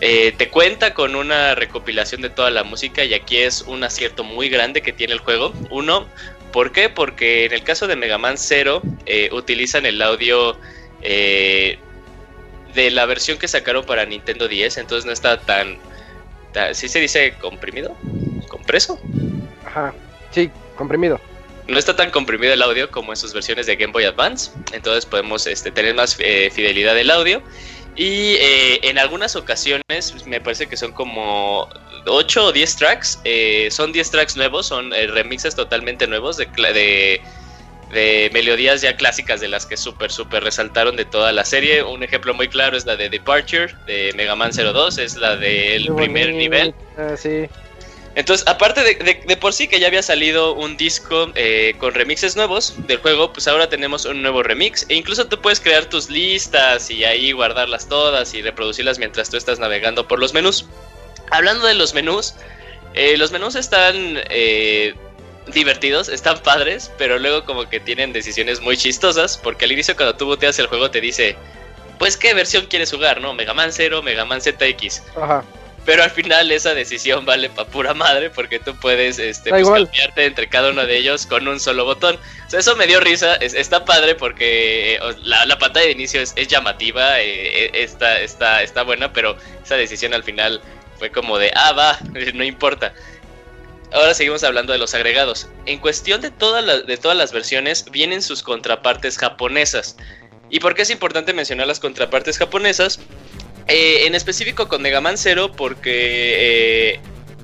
Eh, 0.00 0.32
te 0.38 0.48
cuenta 0.48 0.94
con 0.94 1.16
una 1.16 1.54
recopilación 1.54 2.22
de 2.22 2.30
toda 2.30 2.50
la 2.50 2.64
música 2.64 3.04
y 3.04 3.12
aquí 3.12 3.36
es 3.36 3.60
un 3.62 3.84
acierto 3.84 4.24
muy 4.24 4.48
grande 4.48 4.80
que 4.80 4.94
tiene 4.94 5.12
el 5.12 5.18
juego. 5.18 5.52
Uno, 5.68 6.06
¿por 6.50 6.72
qué? 6.72 6.88
Porque 6.88 7.44
en 7.44 7.52
el 7.52 7.62
caso 7.62 7.86
de 7.86 7.96
Mega 7.96 8.16
Man 8.16 8.38
0 8.38 8.80
eh, 9.04 9.28
utilizan 9.32 9.84
el 9.84 10.00
audio 10.00 10.56
de 11.02 11.78
la 12.90 13.06
versión 13.06 13.38
que 13.38 13.48
sacaron 13.48 13.84
para 13.84 14.04
Nintendo 14.04 14.48
10, 14.48 14.78
entonces 14.78 15.04
no 15.04 15.12
está 15.12 15.40
tan... 15.40 15.78
tan 16.52 16.74
¿Sí 16.74 16.88
se 16.88 17.00
dice 17.00 17.34
comprimido? 17.40 17.96
¿Compreso? 18.48 19.00
Ajá. 19.66 19.94
Sí, 20.30 20.50
comprimido. 20.76 21.20
No 21.70 21.78
está 21.78 21.96
tan 21.96 22.10
comprimido 22.10 22.52
el 22.52 22.62
audio 22.62 22.90
como 22.90 23.12
en 23.12 23.16
sus 23.16 23.32
versiones 23.32 23.66
de 23.66 23.76
Game 23.76 23.92
Boy 23.92 24.04
Advance. 24.04 24.50
Entonces 24.72 25.06
podemos 25.06 25.46
este, 25.46 25.70
tener 25.70 25.94
más 25.94 26.16
eh, 26.18 26.50
fidelidad 26.52 26.94
del 26.94 27.10
audio. 27.10 27.42
Y 27.96 28.34
eh, 28.40 28.80
en 28.88 28.98
algunas 28.98 29.36
ocasiones, 29.36 29.82
pues, 29.88 30.26
me 30.26 30.40
parece 30.40 30.68
que 30.68 30.76
son 30.76 30.92
como 30.92 31.68
8 32.06 32.44
o 32.46 32.52
10 32.52 32.76
tracks. 32.76 33.18
eh, 33.24 33.68
son 33.70 33.92
10 33.92 34.10
tracks 34.10 34.36
nuevos, 34.36 34.66
son 34.66 34.92
eh, 34.94 35.06
remixes 35.08 35.54
totalmente 35.54 36.06
nuevos 36.06 36.36
de, 36.36 36.48
cla- 36.48 36.72
de, 36.72 37.20
de 37.92 38.30
melodías 38.32 38.80
ya 38.80 38.96
clásicas 38.96 39.40
de 39.40 39.48
las 39.48 39.66
que 39.66 39.76
súper, 39.76 40.10
súper 40.12 40.44
resaltaron 40.44 40.96
de 40.96 41.04
toda 41.04 41.32
la 41.32 41.44
serie. 41.44 41.82
Un 41.82 42.02
ejemplo 42.02 42.32
muy 42.32 42.48
claro 42.48 42.76
es 42.76 42.86
la 42.86 42.96
de 42.96 43.10
Departure 43.10 43.74
de 43.86 44.12
Mega 44.16 44.36
Man 44.36 44.52
02, 44.52 44.98
es 44.98 45.16
la 45.16 45.36
del 45.36 45.92
primer 45.96 46.32
nivel. 46.32 46.74
sí. 47.16 47.48
Entonces, 48.16 48.46
aparte 48.48 48.82
de, 48.82 49.36
por 49.36 49.52
sí 49.52 49.68
que 49.68 49.78
ya 49.78 49.86
había 49.86 50.02
salido 50.02 50.54
un 50.54 50.76
disco 50.76 51.30
eh, 51.36 51.74
con 51.78 51.94
remixes 51.94 52.34
nuevos 52.34 52.74
del 52.86 52.98
juego, 52.98 53.32
pues 53.32 53.46
ahora 53.46 53.68
tenemos 53.68 54.04
un 54.04 54.20
nuevo 54.20 54.42
remix. 54.42 54.84
E 54.88 54.94
incluso 54.94 55.28
tú 55.28 55.40
puedes 55.40 55.60
crear 55.60 55.84
tus 55.84 56.10
listas 56.10 56.90
y 56.90 57.04
ahí 57.04 57.30
guardarlas 57.30 57.88
todas 57.88 58.34
y 58.34 58.42
reproducirlas 58.42 58.98
mientras 58.98 59.30
tú 59.30 59.36
estás 59.36 59.60
navegando 59.60 60.08
por 60.08 60.18
los 60.18 60.34
menús. 60.34 60.66
Hablando 61.30 61.66
de 61.66 61.74
los 61.74 61.94
menús, 61.94 62.34
eh, 62.94 63.16
los 63.16 63.30
menús 63.30 63.54
están 63.54 63.94
eh, 64.28 64.94
divertidos, 65.52 66.08
están 66.08 66.38
padres, 66.40 66.90
pero 66.98 67.18
luego 67.20 67.44
como 67.44 67.68
que 67.68 67.78
tienen 67.78 68.12
decisiones 68.12 68.60
muy 68.60 68.76
chistosas, 68.76 69.38
porque 69.38 69.66
al 69.66 69.72
inicio 69.72 69.94
cuando 69.94 70.16
tú 70.16 70.26
boteas 70.26 70.58
el 70.58 70.66
juego 70.66 70.90
te 70.90 71.00
dice, 71.00 71.36
pues 72.00 72.16
qué 72.16 72.34
versión 72.34 72.66
quieres 72.66 72.90
jugar, 72.90 73.20
¿no? 73.20 73.34
Mega 73.34 73.54
Man 73.54 73.70
0, 73.72 74.02
Mega 74.02 74.24
Man 74.24 74.40
ZX. 74.40 75.02
Ajá. 75.16 75.44
Pero 75.90 76.04
al 76.04 76.10
final 76.12 76.52
esa 76.52 76.72
decisión 76.72 77.24
vale 77.26 77.50
pa' 77.50 77.66
pura 77.66 77.94
madre 77.94 78.30
porque 78.30 78.60
tú 78.60 78.76
puedes 78.78 79.18
este, 79.18 79.50
pues, 79.50 79.64
cambiarte 79.86 80.24
entre 80.24 80.48
cada 80.48 80.70
uno 80.70 80.86
de 80.86 80.96
ellos 80.96 81.26
con 81.26 81.48
un 81.48 81.58
solo 81.58 81.84
botón. 81.84 82.16
O 82.46 82.48
sea, 82.50 82.60
eso 82.60 82.76
me 82.76 82.86
dio 82.86 83.00
risa, 83.00 83.34
es- 83.34 83.54
está 83.54 83.84
padre 83.84 84.14
porque 84.14 84.94
eh, 84.94 85.00
la, 85.24 85.44
la 85.46 85.58
pantalla 85.58 85.86
de 85.86 85.92
inicio 85.92 86.20
es, 86.20 86.32
es 86.36 86.46
llamativa, 86.46 87.18
eh, 87.20 87.64
eh, 87.64 87.70
está, 87.74 88.20
está, 88.20 88.62
está 88.62 88.84
buena, 88.84 89.12
pero 89.12 89.36
esa 89.64 89.74
decisión 89.74 90.14
al 90.14 90.22
final 90.22 90.60
fue 90.96 91.10
como 91.10 91.38
de, 91.38 91.50
ah, 91.56 91.72
va, 91.72 91.98
no 92.34 92.44
importa. 92.44 92.94
Ahora 93.92 94.14
seguimos 94.14 94.44
hablando 94.44 94.72
de 94.72 94.78
los 94.78 94.94
agregados. 94.94 95.48
En 95.66 95.80
cuestión 95.80 96.20
de, 96.20 96.30
todas 96.30 96.64
las- 96.64 96.86
de 96.86 96.98
todas 96.98 97.16
las 97.16 97.32
versiones, 97.32 97.86
vienen 97.90 98.22
sus 98.22 98.44
contrapartes 98.44 99.18
japonesas. 99.18 99.96
¿Y 100.50 100.60
por 100.60 100.76
qué 100.76 100.82
es 100.82 100.90
importante 100.90 101.32
mencionar 101.32 101.66
las 101.66 101.80
contrapartes 101.80 102.38
japonesas? 102.38 103.00
Eh, 103.70 104.06
en 104.06 104.14
específico 104.14 104.68
con 104.68 104.82
Mega 104.82 105.00
Man 105.00 105.16
Zero, 105.16 105.52
porque 105.52 106.92
eh, 106.94 107.00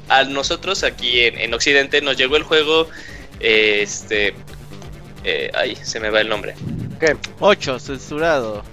a 0.08 0.24
nosotros 0.24 0.82
aquí 0.82 1.20
en, 1.22 1.38
en 1.38 1.54
Occidente 1.54 2.00
nos 2.00 2.16
llegó 2.16 2.36
el 2.36 2.42
juego. 2.42 2.88
eh, 3.40 3.80
este. 3.82 4.34
eh, 5.24 5.50
ay, 5.54 5.76
se 5.82 6.00
me 6.00 6.10
va 6.10 6.20
el 6.20 6.28
nombre. 6.28 6.54
8, 7.40 7.78
censurado. 7.78 8.64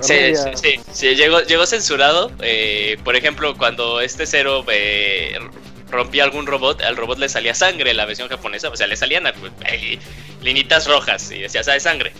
Sí, 0.00 0.14
sí, 0.36 0.50
sí, 0.54 0.80
sí, 0.92 1.14
llegó, 1.16 1.40
llegó 1.42 1.66
censurado. 1.66 2.30
eh, 2.40 2.96
por 3.04 3.16
ejemplo, 3.16 3.56
cuando 3.56 4.00
este 4.00 4.26
cero 4.26 4.64
eh, 4.70 5.36
rompía 5.90 6.22
algún 6.24 6.46
robot, 6.46 6.82
al 6.82 6.96
robot 6.96 7.18
le 7.18 7.28
salía 7.28 7.52
sangre 7.54 7.90
en 7.90 7.96
la 7.96 8.06
versión 8.06 8.28
japonesa. 8.28 8.68
O 8.68 8.76
sea, 8.76 8.86
le 8.86 8.96
salían 8.96 9.26
eh, 9.26 9.98
linitas 10.42 10.86
rojas 10.86 11.30
y 11.32 11.40
decía, 11.40 11.62
¿sabes? 11.64 11.82
Sangre. 11.82 12.12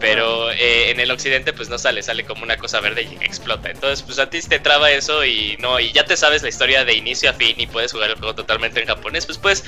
Pero 0.00 0.50
eh, 0.52 0.90
en 0.90 1.00
el 1.00 1.10
occidente 1.10 1.52
pues 1.52 1.68
no 1.68 1.78
sale, 1.78 2.02
sale 2.02 2.24
como 2.24 2.42
una 2.42 2.56
cosa 2.56 2.80
verde 2.80 3.02
y 3.02 3.24
explota. 3.24 3.70
Entonces 3.70 4.02
pues 4.02 4.18
a 4.18 4.30
ti 4.30 4.40
te 4.40 4.58
traba 4.58 4.90
eso 4.90 5.24
y 5.24 5.56
no 5.58 5.80
y 5.80 5.92
ya 5.92 6.04
te 6.04 6.16
sabes 6.16 6.42
la 6.42 6.48
historia 6.48 6.84
de 6.84 6.94
inicio 6.94 7.30
a 7.30 7.32
fin 7.32 7.54
y 7.58 7.66
puedes 7.66 7.92
jugar 7.92 8.10
el 8.10 8.16
juego 8.16 8.34
totalmente 8.34 8.80
en 8.80 8.86
japonés. 8.86 9.26
Pues 9.26 9.38
puedes 9.38 9.64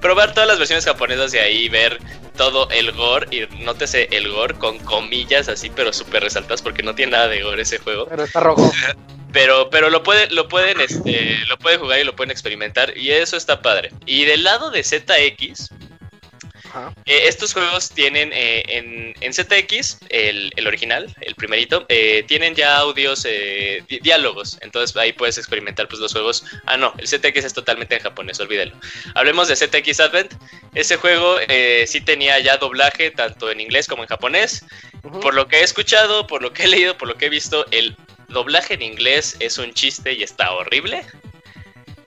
probar 0.00 0.32
todas 0.32 0.48
las 0.48 0.58
versiones 0.58 0.84
japonesas 0.84 1.34
y 1.34 1.38
ahí 1.38 1.68
ver 1.68 1.98
todo 2.36 2.68
el 2.70 2.92
gore 2.92 3.26
y 3.30 3.64
nótese 3.64 4.08
el 4.12 4.30
gore 4.30 4.54
con 4.54 4.78
comillas 4.78 5.48
así 5.48 5.70
pero 5.70 5.92
súper 5.92 6.22
resaltadas 6.22 6.62
porque 6.62 6.82
no 6.82 6.94
tiene 6.94 7.12
nada 7.12 7.28
de 7.28 7.42
gore 7.42 7.62
ese 7.62 7.78
juego. 7.78 8.06
Pero 8.08 8.24
está 8.24 8.40
rojo. 8.40 8.72
Pero, 9.32 9.68
pero 9.68 9.90
lo 9.90 10.02
pueden, 10.02 10.34
lo 10.34 10.48
pueden, 10.48 10.80
este, 10.80 11.36
lo 11.48 11.58
pueden 11.58 11.80
jugar 11.80 12.00
y 12.00 12.04
lo 12.04 12.16
pueden 12.16 12.30
experimentar. 12.30 12.96
Y 12.96 13.10
eso 13.10 13.36
está 13.36 13.60
padre. 13.60 13.90
Y 14.06 14.24
del 14.24 14.44
lado 14.44 14.70
de 14.70 14.82
ZX, 14.82 15.68
Ajá. 16.76 16.92
eh, 17.06 17.22
estos 17.26 17.52
juegos 17.54 17.90
tienen 17.90 18.30
eh, 18.34 18.62
en, 18.68 19.14
en 19.20 19.32
ZX, 19.32 19.98
el, 20.10 20.52
el 20.56 20.66
original, 20.66 21.14
el 21.22 21.34
primerito, 21.34 21.86
eh, 21.88 22.22
tienen 22.28 22.54
ya 22.54 22.76
audios, 22.76 23.24
eh, 23.26 23.82
di- 23.88 24.00
diálogos. 24.00 24.58
Entonces 24.60 24.96
ahí 24.96 25.12
puedes 25.12 25.38
experimentar 25.38 25.88
pues 25.88 26.00
los 26.00 26.12
juegos. 26.12 26.44
Ah, 26.66 26.76
no, 26.76 26.92
el 26.98 27.08
ZX 27.08 27.44
es 27.44 27.54
totalmente 27.54 27.94
en 27.96 28.02
japonés, 28.02 28.38
olvídalo. 28.40 28.76
Hablemos 29.14 29.48
de 29.48 29.56
ZX 29.56 30.00
Advent. 30.00 30.34
Ese 30.74 30.96
juego 30.96 31.36
sí 31.86 32.00
tenía 32.02 32.38
ya 32.40 32.58
doblaje 32.58 33.10
tanto 33.10 33.50
en 33.50 33.60
inglés 33.60 33.86
como 33.86 34.02
en 34.02 34.08
japonés. 34.08 34.64
Por 35.22 35.34
lo 35.34 35.48
que 35.48 35.60
he 35.60 35.62
escuchado, 35.62 36.26
por 36.26 36.42
lo 36.42 36.52
que 36.52 36.64
he 36.64 36.68
leído, 36.68 36.98
por 36.98 37.08
lo 37.08 37.14
que 37.14 37.26
he 37.26 37.30
visto, 37.30 37.64
el 37.70 37.96
doblaje 38.28 38.74
en 38.74 38.82
inglés 38.82 39.36
es 39.40 39.56
un 39.56 39.72
chiste 39.72 40.12
y 40.12 40.22
está 40.22 40.50
horrible. 40.52 41.02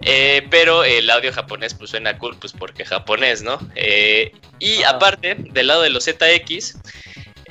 Eh, 0.01 0.47
pero 0.49 0.83
el 0.83 1.09
audio 1.09 1.33
japonés 1.33 1.73
pues 1.73 1.89
suena 1.89 2.17
cool, 2.17 2.37
pues 2.39 2.53
porque 2.53 2.85
japonés, 2.85 3.41
¿no? 3.41 3.59
Eh, 3.75 4.31
y 4.59 4.83
aparte, 4.83 5.35
del 5.37 5.67
lado 5.67 5.81
de 5.81 5.89
los 5.89 6.05
ZX, 6.05 6.77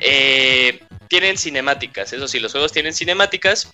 eh, 0.00 0.80
tienen 1.08 1.36
cinemáticas. 1.36 2.12
Eso 2.12 2.28
sí, 2.28 2.38
los 2.38 2.52
juegos 2.52 2.72
tienen 2.72 2.94
cinemáticas. 2.94 3.70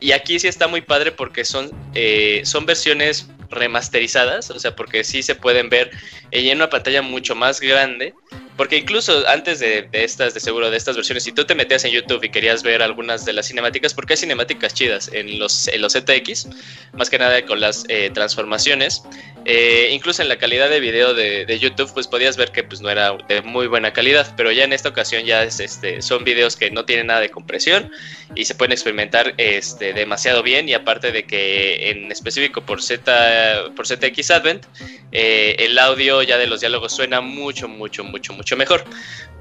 Y 0.00 0.12
aquí 0.12 0.38
sí 0.38 0.48
está 0.48 0.68
muy 0.68 0.82
padre 0.82 1.12
porque 1.12 1.44
son, 1.44 1.70
eh, 1.94 2.42
son 2.44 2.66
versiones 2.66 3.28
remasterizadas, 3.50 4.50
o 4.50 4.58
sea, 4.58 4.74
porque 4.74 5.04
sí 5.04 5.22
se 5.22 5.34
pueden 5.34 5.70
ver 5.70 5.90
en 6.30 6.56
una 6.56 6.68
pantalla 6.68 7.00
mucho 7.00 7.34
más 7.34 7.60
grande. 7.60 8.14
Porque 8.56 8.76
incluso 8.76 9.26
antes 9.28 9.58
de, 9.58 9.88
estas, 9.92 10.34
de 10.34 10.40
seguro, 10.40 10.70
de 10.70 10.76
estas 10.76 10.94
versiones, 10.94 11.24
si 11.24 11.32
tú 11.32 11.44
te 11.44 11.54
metías 11.54 11.84
en 11.84 11.90
YouTube 11.90 12.22
y 12.22 12.28
querías 12.28 12.62
ver 12.62 12.82
algunas 12.82 13.24
de 13.24 13.32
las 13.32 13.46
cinemáticas, 13.46 13.94
porque 13.94 14.12
hay 14.12 14.16
cinemáticas 14.18 14.74
chidas 14.74 15.10
en 15.12 15.38
los, 15.38 15.66
en 15.68 15.82
los 15.82 15.92
ZX, 15.94 16.48
más 16.92 17.10
que 17.10 17.18
nada 17.18 17.44
con 17.44 17.60
las 17.60 17.84
eh, 17.88 18.10
transformaciones, 18.14 19.02
eh, 19.46 19.90
incluso 19.92 20.22
en 20.22 20.28
la 20.28 20.38
calidad 20.38 20.70
de 20.70 20.80
video 20.80 21.12
de, 21.12 21.58
YouTube, 21.58 21.92
pues 21.92 22.08
podías 22.08 22.36
ver 22.36 22.50
que 22.50 22.64
pues 22.64 22.80
no 22.80 22.88
era 22.88 23.16
de 23.28 23.42
muy 23.42 23.66
buena 23.66 23.92
calidad, 23.92 24.32
pero 24.36 24.50
ya 24.50 24.64
en 24.64 24.72
esta 24.72 24.88
ocasión 24.88 25.24
ya 25.24 25.42
es, 25.42 25.60
este, 25.60 26.00
son 26.00 26.24
videos 26.24 26.56
que 26.56 26.70
no 26.70 26.84
tienen 26.84 27.08
nada 27.08 27.20
de 27.20 27.30
compresión 27.30 27.90
y 28.34 28.46
se 28.46 28.54
pueden 28.54 28.72
experimentar 28.72 29.34
este, 29.36 29.92
demasiado 29.92 30.42
bien 30.42 30.68
y 30.68 30.74
aparte 30.74 31.12
de 31.12 31.24
que 31.24 31.90
en 31.90 32.10
específico 32.10 32.62
por, 32.62 32.82
Z, 32.82 33.72
por 33.76 33.86
ZX 33.86 34.30
Advent, 34.30 34.64
eh, 35.12 35.56
el 35.58 35.78
audio 35.78 36.22
ya 36.22 36.38
de 36.38 36.46
los 36.46 36.60
diálogos 36.60 36.92
suena 36.92 37.20
mucho, 37.20 37.68
mucho, 37.68 38.02
mucho, 38.02 38.32
mucho 38.32 38.56
mejor. 38.56 38.84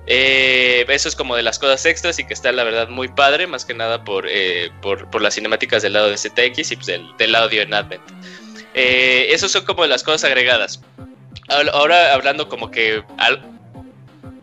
Eh, 0.06 0.86
eso 0.90 1.08
es 1.08 1.16
como 1.16 1.38
de 1.38 1.44
las 1.44 1.60
cosas 1.60 1.86
extras 1.86 2.20
y 2.20 2.26
que 2.26 2.34
está 2.34 2.52
la 2.52 2.66
verdad 2.66 2.90
muy 2.90 3.08
padre, 3.08 3.48
más 3.48 3.64
que 3.64 3.74
nada 3.74 4.04
por, 4.04 4.28
por, 4.82 5.10
por 5.10 5.22
las 5.22 5.36
cinemáticas 5.36 5.82
del 5.82 5.94
lado 5.94 6.10
de 6.10 6.18
ZX 6.18 6.72
y 6.72 6.76
pues, 6.76 6.88
del 7.18 7.36
audio 7.36 7.62
en 7.62 7.74
Advent. 7.74 8.04
Eh, 8.74 9.28
esos 9.32 9.52
son 9.52 9.66
como 9.66 9.86
las 9.86 10.04
cosas 10.04 10.24
agregadas. 10.26 10.82
Ahora- 11.48 12.14
hablando 12.14 12.48
como 12.50 12.72
que 12.72 13.04
al- 13.18 13.42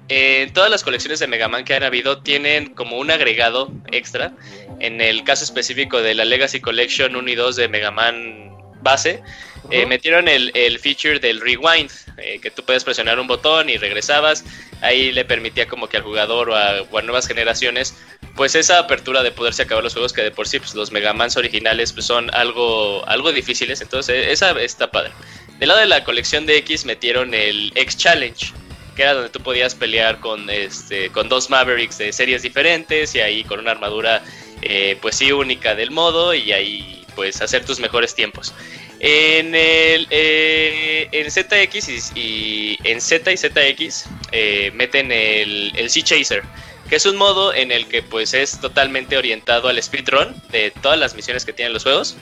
en 0.09 0.52
todas 0.52 0.70
las 0.70 0.82
colecciones 0.82 1.20
de 1.20 1.27
Mega 1.28 1.48
Man 1.48 1.65
que 1.65 1.74
han 1.74 1.82
habido 1.85 2.19
tienen 2.23 2.74
como 2.74 2.98
un 2.98 3.11
agregado 3.11 3.73
extra. 3.93 4.32
En 4.81 5.01
el 5.01 5.24
caso 5.24 5.44
específico 5.44 6.01
de 6.02 6.15
la 6.15 6.24
Legacy 6.24 6.61
Collection 6.61 7.15
1 7.16 7.31
y 7.31 7.35
2 7.35 7.57
de 7.57 7.69
Mega 7.69 7.90
Man 7.90 8.51
base, 8.82 9.23
eh, 9.70 9.86
metieron 9.86 10.27
el, 10.27 10.51
el 10.55 10.78
feature 10.78 11.19
del 11.20 11.40
rewind, 11.40 11.90
eh, 12.16 12.40
que 12.40 12.51
tú 12.51 12.65
puedes 12.65 12.82
presionar 12.82 13.20
un 13.20 13.27
botón 13.27 13.69
y 13.70 13.77
regresabas. 13.77 14.44
Ahí 14.81 15.12
le 15.12 15.24
permitía 15.24 15.66
como 15.69 15.89
que 15.89 15.98
al 15.98 16.02
jugador 16.02 16.51
o 16.51 16.57
a, 16.57 16.82
o 16.90 16.98
a 16.98 17.02
nuevas 17.02 17.28
generaciones, 17.28 17.94
pues 18.35 18.55
esa 18.55 18.78
apertura 18.78 19.23
de 19.23 19.31
poderse 19.32 19.62
acabar 19.62 19.85
los 19.85 19.93
juegos 19.93 20.12
que 20.12 20.23
de 20.23 20.31
por 20.31 20.48
sí 20.48 20.59
pues, 20.59 20.74
los 20.74 20.93
Mega 20.93 21.12
Mans 21.12 21.36
originales 21.36 21.93
pues, 21.93 22.07
son 22.07 22.32
algo, 22.35 23.07
algo 23.09 23.32
difíciles. 23.32 23.81
Entonces 23.81 24.27
eh, 24.27 24.32
esa 24.32 24.51
está 24.61 24.90
padre. 24.90 25.12
Del 25.59 25.69
lado 25.69 25.81
de 25.81 25.86
la 25.86 26.05
colección 26.05 26.47
de 26.47 26.57
X 26.59 26.85
metieron 26.85 27.35
el 27.35 27.73
X 27.74 27.97
Challenge, 27.97 28.52
que 28.97 29.02
era 29.02 29.15
donde 29.15 29.28
tú 29.28 29.40
podías 29.40 29.74
pelear 29.74 30.20
con, 30.20 30.48
este, 30.48 31.11
con 31.11 31.28
dos 31.28 31.51
Mavericks 31.51 31.98
de 31.98 32.12
series 32.12 32.43
diferentes 32.43 33.15
y 33.15 33.20
ahí 33.20 33.44
con 33.44 33.61
una 33.61 33.73
armadura 33.73 34.23
eh, 34.62 34.97
pues 35.01 35.16
sí 35.16 35.32
única 35.32 35.74
del 35.74 35.90
modo 35.90 36.35
y 36.35 36.52
ahí 36.52 37.05
pues 37.15 37.43
hacer 37.43 37.65
tus 37.65 37.81
mejores 37.81 38.15
tiempos. 38.15 38.55
En 39.01 39.55
el 39.55 40.07
eh, 40.11 41.09
en 41.12 41.31
ZX 41.31 41.89
y, 42.15 42.20
y 42.20 42.78
en 42.85 43.01
Z 43.01 43.32
y 43.32 43.36
ZX 43.36 44.07
eh, 44.32 44.70
meten 44.74 45.11
el, 45.11 45.73
el 45.77 45.90
Sea 45.90 46.05
Chaser, 46.05 46.43
que 46.90 46.96
es 46.96 47.06
un 47.06 47.16
modo 47.16 47.54
en 47.54 47.70
el 47.70 47.86
que 47.86 48.02
pues 48.02 48.34
es 48.34 48.60
totalmente 48.60 49.16
orientado 49.16 49.68
al 49.68 49.80
speedrun 49.80 50.34
de 50.50 50.72
todas 50.82 50.98
las 50.98 51.14
misiones 51.14 51.44
que 51.44 51.52
tienen 51.52 51.72
los 51.72 51.84
juegos. 51.84 52.16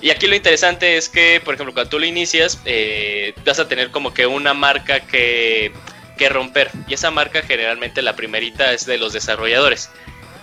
Y 0.00 0.10
aquí 0.10 0.28
lo 0.28 0.36
interesante 0.36 0.96
es 0.96 1.08
que, 1.08 1.40
por 1.44 1.54
ejemplo, 1.54 1.74
cuando 1.74 1.90
tú 1.90 1.98
lo 1.98 2.06
inicias, 2.06 2.60
eh, 2.66 3.34
vas 3.44 3.58
a 3.58 3.66
tener 3.66 3.90
como 3.90 4.14
que 4.14 4.28
una 4.28 4.54
marca 4.54 5.00
que, 5.00 5.72
que 6.16 6.28
romper. 6.28 6.70
Y 6.86 6.94
esa 6.94 7.10
marca 7.10 7.42
generalmente 7.42 8.00
la 8.00 8.14
primerita 8.14 8.72
es 8.72 8.86
de 8.86 8.96
los 8.96 9.12
desarrolladores. 9.12 9.90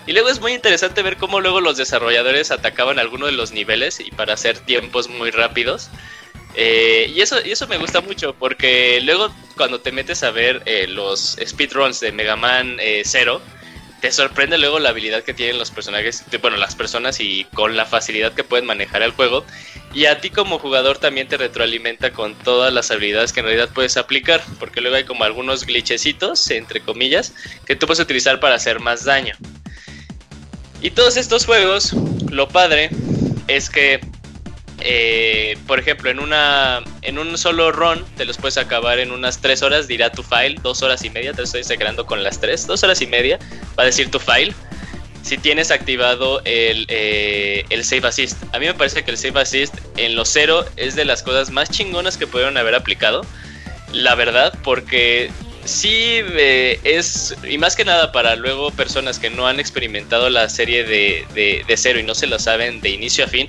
Y 0.06 0.12
luego 0.12 0.28
es 0.28 0.42
muy 0.42 0.52
interesante 0.52 1.02
ver 1.02 1.16
cómo 1.16 1.40
luego 1.40 1.62
los 1.62 1.78
desarrolladores 1.78 2.52
atacaban 2.52 3.00
alguno 3.00 3.28
de 3.28 3.32
los 3.32 3.54
niveles 3.54 4.02
y 4.02 4.12
para 4.12 4.34
hacer 4.34 4.58
tiempos 4.58 5.08
muy 5.08 5.32
rápidos. 5.32 5.90
Eh, 6.56 7.12
y, 7.16 7.22
eso, 7.22 7.38
eso 7.38 7.68
me 7.68 7.78
gusta 7.78 8.02
mucho 8.02 8.34
porque 8.34 9.02
luego 9.02 9.34
cuando 9.58 9.82
te 9.82 9.92
metes 9.92 10.24
a 10.24 10.32
ver 10.32 10.62
eh, 10.66 10.88
los 10.88 11.38
speedruns 11.44 12.00
de 12.00 12.12
Mega 12.12 12.36
Man 12.36 12.78
eh, 12.80 13.02
0, 13.06 13.42
te 14.04 14.12
sorprende 14.12 14.58
luego 14.58 14.80
la 14.80 14.90
habilidad 14.90 15.24
que 15.24 15.34
tienen 15.34 15.58
los 15.58 15.72
personajes, 15.72 16.26
bueno, 16.42 16.58
las 16.58 16.76
personas 16.76 17.22
y 17.22 17.46
con 17.54 17.78
la 17.78 17.86
facilidad 17.86 18.34
que 18.34 18.44
pueden 18.44 18.66
manejar 18.66 19.02
el 19.02 19.12
juego. 19.12 19.46
Y 19.94 20.08
a 20.08 20.20
ti 20.20 20.30
como 20.30 20.60
jugador 20.60 20.98
también 20.98 21.30
te 21.30 21.38
retroalimenta 21.38 22.12
con 22.12 22.36
todas 22.36 22.74
las 22.74 22.92
habilidades 22.92 23.32
que 23.32 23.40
en 23.40 23.46
realidad 23.46 23.70
puedes 23.74 23.96
aplicar, 23.96 24.44
porque 24.60 24.82
luego 24.82 24.98
hay 24.98 25.06
como 25.06 25.24
algunos 25.24 25.66
glitchecitos, 25.66 26.52
entre 26.52 26.82
comillas, 26.82 27.34
que 27.66 27.78
tú 27.78 27.86
puedes 27.86 28.02
utilizar 28.02 28.42
para 28.42 28.56
hacer 28.56 28.82
más 28.82 29.06
daño. 29.06 29.38
Y 30.82 30.92
todos 30.92 31.16
estos 31.16 31.46
juegos, 31.46 31.94
lo 32.30 32.50
padre 32.50 32.90
es 33.48 33.70
que, 33.70 34.02
eh, 34.86 35.58
por 35.66 35.80
ejemplo, 35.80 36.10
en 36.10 36.20
una 36.20 36.84
en 37.02 37.18
un 37.18 37.38
solo 37.38 37.72
run 37.72 38.04
te 38.18 38.26
los 38.26 38.38
puedes 38.38 38.58
acabar 38.58 39.00
en 39.00 39.12
unas 39.12 39.40
3 39.40 39.62
horas, 39.64 39.88
dirá 39.88 40.12
tu 40.12 40.24
file, 40.24 40.58
2 40.62 40.82
horas 40.84 41.04
y 41.06 41.10
media, 41.10 41.34
te 41.34 41.44
estoy 41.44 41.62
exagerando 41.62 42.06
con 42.06 42.22
las 42.22 42.42
3, 42.42 42.68
2 42.68 42.84
horas 42.84 43.02
y 43.02 43.08
media, 43.08 43.40
va 43.80 43.84
a 43.84 43.86
decir 43.86 44.12
tu 44.12 44.20
file. 44.20 44.54
Si 45.22 45.38
tienes 45.38 45.72
activado 45.72 46.42
el, 46.44 46.86
eh, 46.90 47.64
el 47.70 47.86
Save 47.86 48.10
Assist. 48.10 48.44
A 48.52 48.60
mí 48.60 48.66
me 48.66 48.74
parece 48.74 49.04
que 49.04 49.12
el 49.12 49.18
Save 49.18 49.40
Assist 49.40 49.74
en 49.96 50.18
los 50.18 50.28
cero 50.28 50.66
es 50.76 50.96
de 50.96 51.06
las 51.06 51.24
cosas 51.24 51.50
más 51.50 51.70
chingonas 51.70 52.18
que 52.18 52.28
pudieron 52.28 52.58
haber 52.58 52.76
aplicado. 52.76 53.26
La 53.94 54.16
verdad, 54.16 54.54
porque 54.66 55.32
sí 55.64 56.20
eh, 56.20 56.78
es, 56.84 57.38
y 57.50 57.58
más 57.58 57.78
que 57.78 57.86
nada 57.86 58.12
para 58.12 58.36
luego 58.36 58.70
personas 58.72 59.18
que 59.18 59.30
no 59.30 59.48
han 59.48 59.62
experimentado 59.62 60.30
la 60.30 60.50
serie 60.50 60.84
de, 60.84 61.26
de 61.34 61.78
cero 61.78 62.00
y 62.00 62.04
no 62.04 62.16
se 62.16 62.28
lo 62.28 62.38
saben 62.38 62.82
de 62.82 62.90
inicio 62.90 63.24
a 63.24 63.30
fin, 63.30 63.48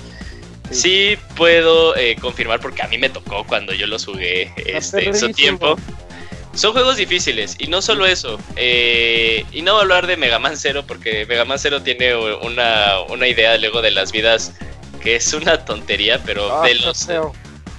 sí, 0.70 1.16
puedo 1.36 1.96
eh, 1.96 2.16
confirmar 2.20 2.60
porque 2.60 2.82
a 2.82 2.88
mí 2.88 2.98
me 2.98 3.08
tocó 3.10 3.44
cuando 3.46 3.72
yo 3.72 3.86
los 3.86 4.04
jugué 4.04 4.52
este, 4.66 5.06
en 5.08 5.16
su 5.18 5.30
tiempo. 5.30 5.76
Son 6.54 6.72
juegos 6.72 6.96
difíciles 6.96 7.56
y 7.58 7.66
no 7.66 7.82
solo 7.82 8.06
eso. 8.06 8.38
eh, 8.56 9.44
y 9.52 9.62
no 9.62 9.72
voy 9.72 9.80
a 9.80 9.82
hablar 9.82 10.06
de 10.06 10.16
Mega 10.16 10.38
Man 10.38 10.56
Zero 10.56 10.86
porque 10.86 11.26
Mega 11.26 11.44
Man 11.44 11.58
Zero 11.58 11.82
tiene 11.82 12.14
una, 12.14 13.00
una 13.08 13.26
idea 13.26 13.56
luego 13.58 13.82
de 13.82 13.90
las 13.90 14.12
vidas 14.12 14.52
que 15.02 15.16
es 15.16 15.32
una 15.34 15.64
tontería, 15.64 16.20
pero 16.24 16.60
Ah, 16.62 16.66
de 16.66 16.76
los 16.76 17.06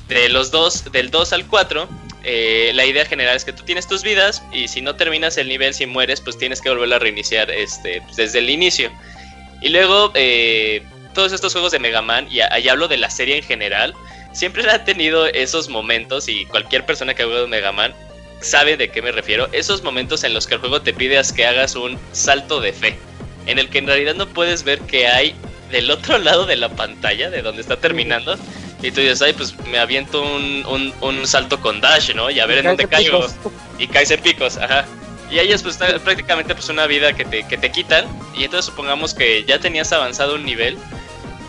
de 0.09 0.29
los 0.29 0.51
dos, 0.51 0.91
del 0.91 1.09
2 1.09 1.33
al 1.33 1.47
4, 1.47 1.87
eh, 2.23 2.71
la 2.75 2.85
idea 2.85 3.05
general 3.05 3.35
es 3.35 3.43
que 3.45 3.53
tú 3.53 3.63
tienes 3.63 3.87
tus 3.87 4.03
vidas 4.03 4.43
y 4.51 4.67
si 4.67 4.81
no 4.81 4.95
terminas 4.95 5.37
el 5.37 5.47
nivel, 5.47 5.73
si 5.73 5.85
mueres, 5.87 6.21
pues 6.21 6.37
tienes 6.37 6.61
que 6.61 6.69
volver 6.69 6.93
a 6.93 6.99
reiniciar 6.99 7.49
este, 7.49 8.01
pues, 8.01 8.15
desde 8.15 8.39
el 8.39 8.49
inicio. 8.51 8.91
Y 9.61 9.69
luego, 9.69 10.11
eh, 10.13 10.83
todos 11.15 11.31
estos 11.31 11.53
juegos 11.53 11.71
de 11.71 11.79
Mega 11.79 12.03
Man, 12.03 12.27
y 12.29 12.41
ahí 12.41 12.69
hablo 12.69 12.87
de 12.87 12.97
la 12.97 13.09
serie 13.09 13.37
en 13.37 13.43
general, 13.43 13.95
siempre 14.33 14.69
han 14.69 14.85
tenido 14.85 15.25
esos 15.25 15.69
momentos 15.69 16.27
y 16.27 16.45
cualquier 16.45 16.85
persona 16.85 17.15
que 17.15 17.23
ha 17.23 17.25
jugado 17.25 17.47
Mega 17.47 17.71
Man 17.71 17.95
sabe 18.41 18.77
de 18.77 18.89
qué 18.89 19.01
me 19.01 19.11
refiero. 19.11 19.49
Esos 19.51 19.81
momentos 19.81 20.23
en 20.23 20.33
los 20.33 20.45
que 20.45 20.55
el 20.55 20.59
juego 20.59 20.81
te 20.81 20.93
pide 20.93 21.19
que 21.35 21.45
hagas 21.45 21.75
un 21.75 21.97
salto 22.11 22.61
de 22.61 22.73
fe, 22.73 22.97
en 23.47 23.57
el 23.57 23.69
que 23.69 23.79
en 23.79 23.87
realidad 23.87 24.13
no 24.13 24.27
puedes 24.27 24.63
ver 24.63 24.79
qué 24.81 25.07
hay 25.07 25.33
del 25.71 25.89
otro 25.89 26.17
lado 26.19 26.45
de 26.45 26.55
la 26.55 26.69
pantalla, 26.69 27.29
de 27.29 27.41
donde 27.41 27.61
está 27.61 27.77
terminando. 27.77 28.37
Y 28.81 28.91
tú 28.91 29.01
dices, 29.01 29.21
ay, 29.21 29.33
pues 29.33 29.55
me 29.71 29.79
aviento 29.79 30.21
un, 30.21 30.63
un, 30.67 30.93
un 31.01 31.25
salto 31.25 31.59
con 31.59 31.81
dash, 31.81 32.13
¿no? 32.13 32.29
Y 32.29 32.39
a 32.39 32.45
ver 32.45 32.59
en 32.59 32.65
dónde 32.65 32.87
caigo. 32.87 33.21
picos. 33.21 33.35
Y 33.79 33.87
caes 33.87 34.11
en 34.11 34.21
picos, 34.21 34.57
ajá. 34.57 34.85
Y 35.31 35.39
ahí 35.39 35.51
es 35.51 35.63
pues 35.63 35.77
prácticamente 35.77 36.53
pues 36.53 36.69
una 36.69 36.85
vida 36.85 37.13
que 37.13 37.25
te, 37.25 37.47
que 37.47 37.57
te 37.57 37.71
quitan. 37.71 38.05
Y 38.35 38.43
entonces 38.43 38.65
supongamos 38.65 39.13
que 39.13 39.43
ya 39.45 39.59
tenías 39.59 39.91
avanzado 39.91 40.35
un 40.35 40.45
nivel. 40.45 40.77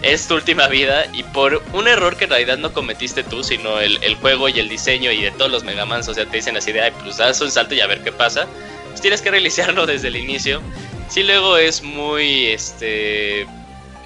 Es 0.06 0.28
tu 0.28 0.36
última 0.36 0.68
vida 0.68 1.06
y 1.12 1.24
por 1.24 1.64
un 1.72 1.88
error 1.88 2.16
que 2.16 2.24
en 2.24 2.30
realidad 2.30 2.58
no 2.58 2.72
cometiste 2.72 3.24
tú, 3.24 3.42
sino 3.42 3.80
el, 3.80 4.14
juego 4.14 4.48
y 4.48 4.60
el 4.60 4.68
diseño 4.68 5.10
y 5.10 5.20
de 5.20 5.32
todos 5.32 5.50
los 5.50 5.64
Megamans, 5.64 6.06
o 6.06 6.14
sea, 6.14 6.24
te 6.26 6.36
dicen 6.36 6.56
así 6.56 6.70
de, 6.70 6.80
ay, 6.80 6.92
pues 7.02 7.16
das 7.16 7.40
un 7.40 7.50
salto 7.50 7.74
y 7.74 7.80
a 7.80 7.88
ver 7.88 8.04
qué 8.04 8.12
pasa. 8.12 8.46
Pues 8.90 9.00
tienes 9.00 9.20
que 9.20 9.32
reiniciarlo 9.32 9.84
desde 9.86 10.06
el 10.06 10.14
inicio. 10.14 10.62
Sí, 11.08 11.24
luego 11.24 11.56
es 11.56 11.82
muy, 11.82 12.46
este, 12.46 13.48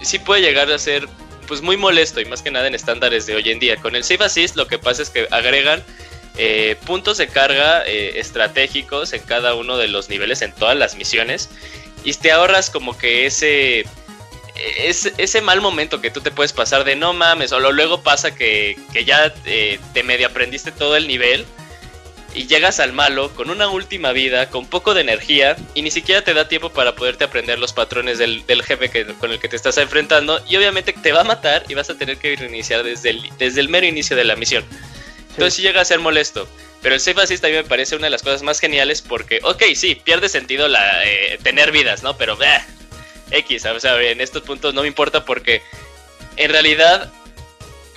sí 0.01 0.18
puede 0.18 0.40
llegar 0.40 0.72
a 0.72 0.78
ser 0.78 1.06
pues 1.47 1.60
muy 1.60 1.77
molesto 1.77 2.20
y 2.22 2.24
más 2.24 2.40
que 2.40 2.51
nada 2.51 2.66
en 2.66 2.74
estándares 2.74 3.27
de 3.27 3.35
hoy 3.35 3.51
en 3.51 3.59
día. 3.59 3.77
Con 3.77 3.94
el 3.94 4.02
Save 4.02 4.24
Assist 4.24 4.56
lo 4.56 4.66
que 4.66 4.78
pasa 4.78 5.02
es 5.02 5.10
que 5.10 5.28
agregan 5.31 5.85
eh, 6.39 6.77
puntos 6.86 7.18
de 7.18 7.28
carga 7.28 7.86
eh, 7.86 8.18
estratégicos 8.18 9.12
en 9.12 9.20
cada 9.20 9.55
uno 9.55 9.77
de 9.77 9.89
los 9.89 10.09
niveles, 10.09 10.40
en 10.40 10.55
todas 10.55 10.78
las 10.78 10.97
misiones, 10.97 11.51
y 12.05 12.14
te 12.14 12.32
ahorras 12.32 12.70
como 12.70 12.97
que 12.97 13.27
ese, 13.27 13.85
ese, 14.78 15.12
ese 15.19 15.41
mal 15.41 15.61
momento 15.61 16.01
que 16.01 16.11
tú 16.11 16.20
te 16.20 16.31
puedes 16.31 16.53
pasar 16.53 16.85
de 16.85 16.97
no 16.97 17.12
mames, 17.12 17.53
o 17.53 17.61
lo- 17.61 17.73
luego 17.73 18.03
pasa 18.03 18.35
que, 18.35 18.77
que 18.93 19.05
ya 19.05 19.32
eh, 19.47 19.78
te 19.95 20.03
medio 20.03 20.27
aprendiste 20.27 20.73
todo 20.73 20.97
el 20.97 21.07
nivel. 21.09 21.47
Y 22.32 22.47
llegas 22.47 22.78
al 22.78 22.93
malo 22.93 23.35
con 23.35 23.51
una 23.51 23.66
última 23.69 24.12
vida, 24.12 24.49
con 24.51 24.65
poco 24.65 24.95
de 24.95 25.01
energía, 25.01 25.57
y 25.74 25.82
ni 25.82 25.91
siquiera 25.91 26.23
te 26.23 26.32
da 26.32 26.47
tiempo 26.47 26.70
para 26.70 26.95
poderte 26.95 27.24
aprender 27.24 27.59
los 27.59 27.73
patrones 27.73 28.19
del, 28.19 28.47
del 28.47 28.62
jefe 28.62 28.89
que- 28.89 29.05
con 29.07 29.32
el 29.32 29.41
que 29.41 29.49
te 29.49 29.57
estás 29.57 29.78
enfrentando. 29.78 30.41
Y 30.49 30.55
obviamente 30.57 30.93
te 30.93 31.11
va 31.11 31.23
a 31.23 31.24
matar 31.24 31.65
y 31.69 31.74
vas 31.74 31.91
a 31.91 31.99
tener 31.99 32.19
que 32.19 32.37
reiniciar 32.37 32.85
desde 32.85 33.11
el, 33.11 33.28
desde 33.37 33.61
el 33.61 33.69
mero 33.69 33.85
inicio 33.87 34.15
de 34.16 34.23
la 34.24 34.37
misión. 34.37 34.65
Entonces 35.31 35.55
sí 35.55 35.62
llega 35.62 35.81
a 35.81 35.85
ser 35.85 35.99
molesto. 35.99 36.49
Pero 36.82 36.95
el 36.95 37.01
Save 37.01 37.23
Assist 37.23 37.45
a 37.45 37.49
mí 37.49 37.55
me 37.55 37.65
parece 37.65 37.97
una 37.97 38.07
de 38.07 38.11
las 38.11 38.23
cosas 38.23 38.43
más 38.43 38.61
geniales 38.61 39.03
porque, 39.03 39.41
ok, 39.43 39.65
sí, 39.74 39.97
pierde 39.97 40.28
sentido 40.28 40.69
la, 40.69 41.05
eh, 41.05 41.37
tener 41.43 41.73
vidas, 41.73 42.03
¿no? 42.05 42.16
Pero, 42.16 42.37
bah, 42.37 42.65
X, 43.31 43.65
o 43.66 43.81
sea, 43.81 44.01
en 44.01 44.20
estos 44.20 44.43
puntos 44.43 44.74
no 44.74 44.82
me 44.82 44.89
importa 44.89 45.24
porque 45.24 45.62
en 46.36 46.51
realidad 46.51 47.12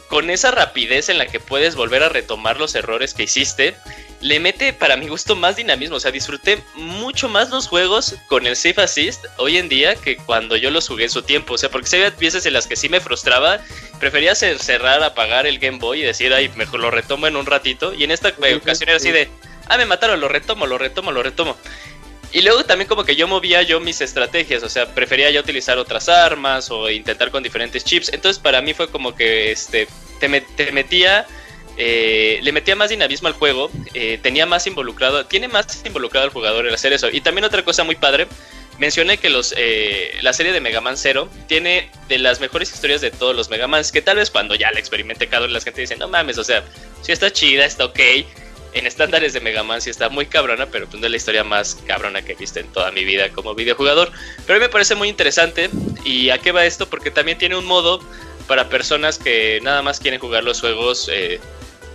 con 0.07 0.29
esa 0.29 0.51
rapidez 0.51 1.09
en 1.09 1.17
la 1.17 1.25
que 1.25 1.39
puedes 1.39 1.75
volver 1.75 2.03
a 2.03 2.09
retomar 2.09 2.59
los 2.59 2.75
errores 2.75 3.15
que 3.15 3.23
hiciste, 3.23 3.75
le 4.21 4.39
mete 4.39 4.71
para 4.71 4.95
mi 4.95 5.07
gusto 5.07 5.35
más 5.35 5.55
dinamismo. 5.55 5.95
O 5.95 5.99
sea, 5.99 6.11
disfruté 6.11 6.61
mucho 6.75 7.29
más 7.29 7.49
los 7.49 7.67
juegos 7.67 8.15
con 8.27 8.45
el 8.45 8.55
Safe 8.55 8.79
Assist 8.79 9.25
hoy 9.37 9.57
en 9.57 9.69
día 9.69 9.95
que 9.95 10.17
cuando 10.17 10.55
yo 10.55 10.69
los 10.69 10.87
jugué 10.87 11.05
en 11.05 11.09
su 11.09 11.23
tiempo. 11.23 11.55
O 11.55 11.57
sea, 11.57 11.69
porque 11.69 11.87
si 11.87 11.95
había 11.95 12.11
veces 12.11 12.45
en 12.45 12.53
las 12.53 12.67
que 12.67 12.75
sí 12.75 12.89
me 12.89 12.99
frustraba, 13.01 13.59
prefería 13.99 14.33
cer- 14.33 14.59
cerrar, 14.59 15.01
apagar 15.01 15.47
el 15.47 15.57
Game 15.57 15.79
Boy 15.79 16.01
y 16.01 16.05
decir, 16.05 16.31
ay, 16.31 16.47
mejor 16.55 16.79
lo 16.79 16.91
retomo 16.91 17.25
en 17.25 17.35
un 17.35 17.47
ratito. 17.47 17.93
Y 17.95 18.03
en 18.03 18.11
esta 18.11 18.29
ocasión 18.29 18.89
era 18.89 18.97
así 18.97 19.07
sí. 19.07 19.13
de, 19.13 19.29
ah, 19.67 19.77
me 19.77 19.85
mataron, 19.87 20.21
lo 20.21 20.27
retomo, 20.27 20.67
lo 20.67 20.77
retomo, 20.77 21.11
lo 21.11 21.23
retomo. 21.23 21.57
Y 22.33 22.41
luego 22.41 22.63
también 22.65 22.87
como 22.87 23.03
que 23.05 23.15
yo 23.15 23.27
movía 23.27 23.61
yo 23.61 23.79
mis 23.79 24.01
estrategias, 24.01 24.63
o 24.63 24.69
sea, 24.69 24.93
prefería 24.93 25.29
yo 25.29 25.39
utilizar 25.41 25.77
otras 25.77 26.09
armas 26.09 26.71
o 26.71 26.89
intentar 26.89 27.29
con 27.29 27.43
diferentes 27.43 27.83
chips. 27.83 28.11
Entonces 28.11 28.41
para 28.41 28.59
mí 28.61 28.73
fue 28.73 28.89
como 28.89 29.15
que 29.15 29.51
este 29.51 29.87
te, 30.19 30.27
me- 30.27 30.41
te 30.41 30.71
metía, 30.71 31.27
eh, 31.77 32.39
le 32.41 32.51
metía 32.51 32.75
más 32.75 32.89
dinamismo 32.89 33.27
al 33.27 33.35
juego, 33.35 33.69
eh, 33.93 34.19
tenía 34.21 34.45
más 34.47 34.65
involucrado, 34.65 35.25
tiene 35.27 35.47
más 35.47 35.83
involucrado 35.85 36.25
al 36.25 36.31
jugador 36.31 36.65
el 36.65 36.73
hacer 36.73 36.91
eso. 36.91 37.07
Y 37.11 37.21
también 37.21 37.45
otra 37.45 37.63
cosa 37.63 37.83
muy 37.83 37.95
padre, 37.95 38.27
mencioné 38.79 39.19
que 39.19 39.29
los 39.29 39.53
eh, 39.55 40.17
la 40.23 40.33
serie 40.33 40.51
de 40.53 40.59
Mega 40.59 40.81
Man 40.81 40.97
Zero 40.97 41.29
tiene 41.47 41.91
de 42.09 42.17
las 42.17 42.39
mejores 42.39 42.73
historias 42.73 43.01
de 43.01 43.11
todos 43.11 43.35
los 43.35 43.51
Mega 43.51 43.67
Mans, 43.67 43.91
que 43.91 44.01
tal 44.01 44.17
vez 44.17 44.31
cuando 44.31 44.55
ya 44.55 44.71
la 44.71 44.79
experimente 44.79 45.27
cada 45.27 45.47
la 45.47 45.61
gente 45.61 45.81
dice, 45.81 45.97
no 45.97 46.07
mames, 46.07 46.39
o 46.39 46.43
sea, 46.43 46.63
sí 47.03 47.11
está 47.11 47.31
chida, 47.31 47.63
está 47.65 47.85
ok. 47.85 47.99
En 48.73 48.87
estándares 48.87 49.33
de 49.33 49.39
Mega 49.39 49.61
Man 49.63 49.81
sí 49.81 49.89
está 49.89 50.09
muy 50.09 50.25
cabrona, 50.25 50.65
pero 50.65 50.87
pues 50.87 50.99
no 50.99 51.05
es 51.05 51.11
la 51.11 51.17
historia 51.17 51.43
más 51.43 51.75
cabrona 51.85 52.23
que 52.23 52.31
he 52.31 52.35
visto 52.35 52.59
en 52.59 52.67
toda 52.71 52.91
mi 52.91 53.03
vida 53.05 53.29
como 53.29 53.53
videojugador. 53.53 54.11
Pero 54.47 54.57
a 54.57 54.59
mí 54.59 54.65
me 54.65 54.69
parece 54.69 54.95
muy 54.95 55.09
interesante. 55.09 55.69
¿Y 56.03 56.29
a 56.31 56.37
qué 56.39 56.51
va 56.51 56.65
esto? 56.65 56.89
Porque 56.89 57.11
también 57.11 57.37
tiene 57.37 57.55
un 57.55 57.65
modo 57.65 57.99
para 58.47 58.69
personas 58.69 59.17
que 59.19 59.59
nada 59.61 59.81
más 59.83 59.99
quieren 59.99 60.19
jugar 60.19 60.43
los 60.43 60.59
juegos 60.59 61.07
eh, 61.11 61.39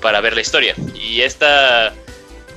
para 0.01 0.21
ver 0.21 0.35
la 0.35 0.41
historia. 0.41 0.75
Y 0.95 1.21
esta, 1.23 1.89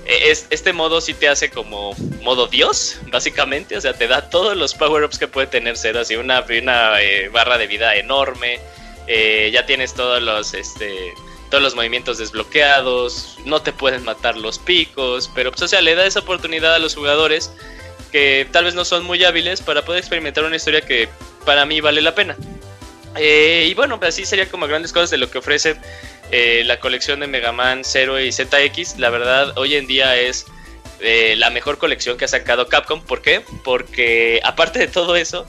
e- 0.06 0.30
es, 0.32 0.46
este 0.52 0.72
modo 0.72 1.02
sí 1.02 1.14
te 1.16 1.28
hace 1.28 1.50
como 1.50 1.94
modo 2.22 2.46
Dios, 2.48 2.98
básicamente. 3.08 3.76
O 3.76 3.82
sea, 3.82 3.94
te 3.94 4.08
da 4.08 4.30
todos 4.30 4.56
los 4.56 4.76
power-ups 4.76 5.18
que 5.18 5.28
puede 5.28 5.48
tener 5.48 5.78
Zero. 5.78 6.00
Así 6.02 6.16
una, 6.16 6.42
una 6.42 7.02
eh, 7.02 7.28
barra 7.30 7.58
de 7.58 7.66
vida 7.66 7.96
enorme. 7.96 8.60
eh, 9.08 9.50
ya 9.52 9.66
tienes 9.66 9.94
todos 9.96 10.22
los, 10.22 10.54
este, 10.54 11.12
todos 11.52 11.62
los 11.62 11.76
movimientos 11.76 12.18
desbloqueados. 12.18 13.38
No 13.46 13.62
te 13.62 13.72
pueden 13.72 14.04
matar 14.04 14.36
los 14.38 14.58
picos. 14.58 15.30
Pero, 15.36 15.52
pues, 15.52 15.62
o 15.62 15.68
sea, 15.68 15.82
le 15.82 15.94
da 15.94 16.08
esa 16.08 16.22
oportunidad 16.22 16.74
a 16.74 16.80
los 16.80 16.96
jugadores 16.96 17.52
que 18.12 18.48
tal 18.52 18.66
vez 18.66 18.74
no 18.74 18.84
son 18.84 19.04
muy 19.04 19.24
hábiles 19.24 19.62
para 19.62 19.86
poder 19.86 20.00
experimentar 20.00 20.44
una 20.44 20.56
historia 20.56 20.82
que 20.82 21.08
para 21.46 21.66
mí 21.66 21.80
vale 21.80 22.02
la 22.02 22.16
pena. 22.16 22.36
Eh, 23.18 23.68
y 23.70 23.74
bueno, 23.74 24.00
así 24.02 24.26
sería 24.26 24.50
como 24.50 24.68
grandes 24.68 24.92
cosas 24.92 25.12
de 25.12 25.18
lo 25.18 25.30
que 25.30 25.38
ofrece 25.38 25.76
eh, 26.32 26.64
la 26.66 26.80
colección 26.80 27.20
de 27.20 27.28
Mega 27.28 27.52
Man 27.52 27.82
0 27.84 28.20
y 28.20 28.32
ZX. 28.32 28.98
La 28.98 29.10
verdad, 29.10 29.58
hoy 29.58 29.76
en 29.76 29.88
día 29.88 30.16
es 30.18 30.46
eh, 31.00 31.36
la 31.38 31.50
mejor 31.50 31.78
colección 31.78 32.18
que 32.18 32.26
ha 32.26 32.30
sacado 32.30 32.68
Capcom. 32.68 33.02
¿Por 33.02 33.22
qué? 33.22 33.44
Porque 33.64 34.40
aparte 34.44 34.80
de 34.80 34.88
todo 34.88 35.16
eso, 35.16 35.46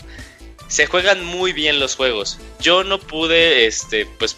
se 0.69 0.87
juegan 0.87 1.25
muy 1.25 1.53
bien 1.53 1.79
los 1.79 1.97
juegos. 1.97 2.39
Yo 2.59 2.83
no 2.83 2.99
pude, 2.99 3.67
este, 3.67 4.07
pues, 4.19 4.37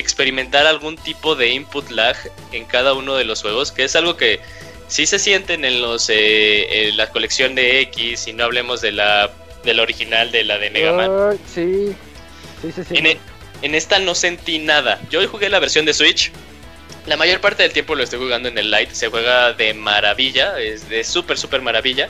experimentar 0.00 0.66
algún 0.66 0.96
tipo 0.96 1.36
de 1.36 1.48
input 1.48 1.90
lag 1.90 2.16
en 2.52 2.64
cada 2.64 2.94
uno 2.94 3.14
de 3.14 3.24
los 3.24 3.42
juegos, 3.42 3.70
que 3.72 3.84
es 3.84 3.94
algo 3.96 4.16
que 4.16 4.40
sí 4.88 5.06
se 5.06 5.18
sienten 5.18 5.64
en 5.64 5.80
los 5.80 6.08
eh, 6.10 6.88
en 6.88 6.96
la 6.96 7.10
colección 7.10 7.54
de 7.54 7.80
X, 7.82 8.26
y 8.26 8.32
no 8.32 8.44
hablemos 8.44 8.80
de 8.80 8.92
la, 8.92 9.30
de 9.64 9.74
la 9.74 9.82
original, 9.82 10.32
de 10.32 10.44
la 10.44 10.58
de 10.58 10.70
Mega 10.70 10.92
Man. 10.92 11.38
Sí. 11.54 11.94
Sí, 12.62 12.72
sí, 12.74 12.82
sí. 12.88 12.96
En, 12.96 13.06
e- 13.06 13.18
en 13.62 13.74
esta 13.74 13.98
no 13.98 14.14
sentí 14.14 14.58
nada. 14.58 15.00
Yo 15.10 15.26
jugué 15.28 15.48
la 15.48 15.60
versión 15.60 15.84
de 15.84 15.94
Switch. 15.94 16.32
La 17.06 17.16
mayor 17.16 17.40
parte 17.40 17.62
del 17.62 17.72
tiempo 17.72 17.94
lo 17.94 18.02
estoy 18.02 18.18
jugando 18.18 18.48
en 18.48 18.58
el 18.58 18.70
Lite. 18.70 18.94
Se 18.94 19.08
juega 19.08 19.52
de 19.54 19.72
maravilla. 19.74 20.58
Es 20.60 20.88
de 20.88 21.02
súper, 21.04 21.38
súper 21.38 21.62
maravilla. 21.62 22.08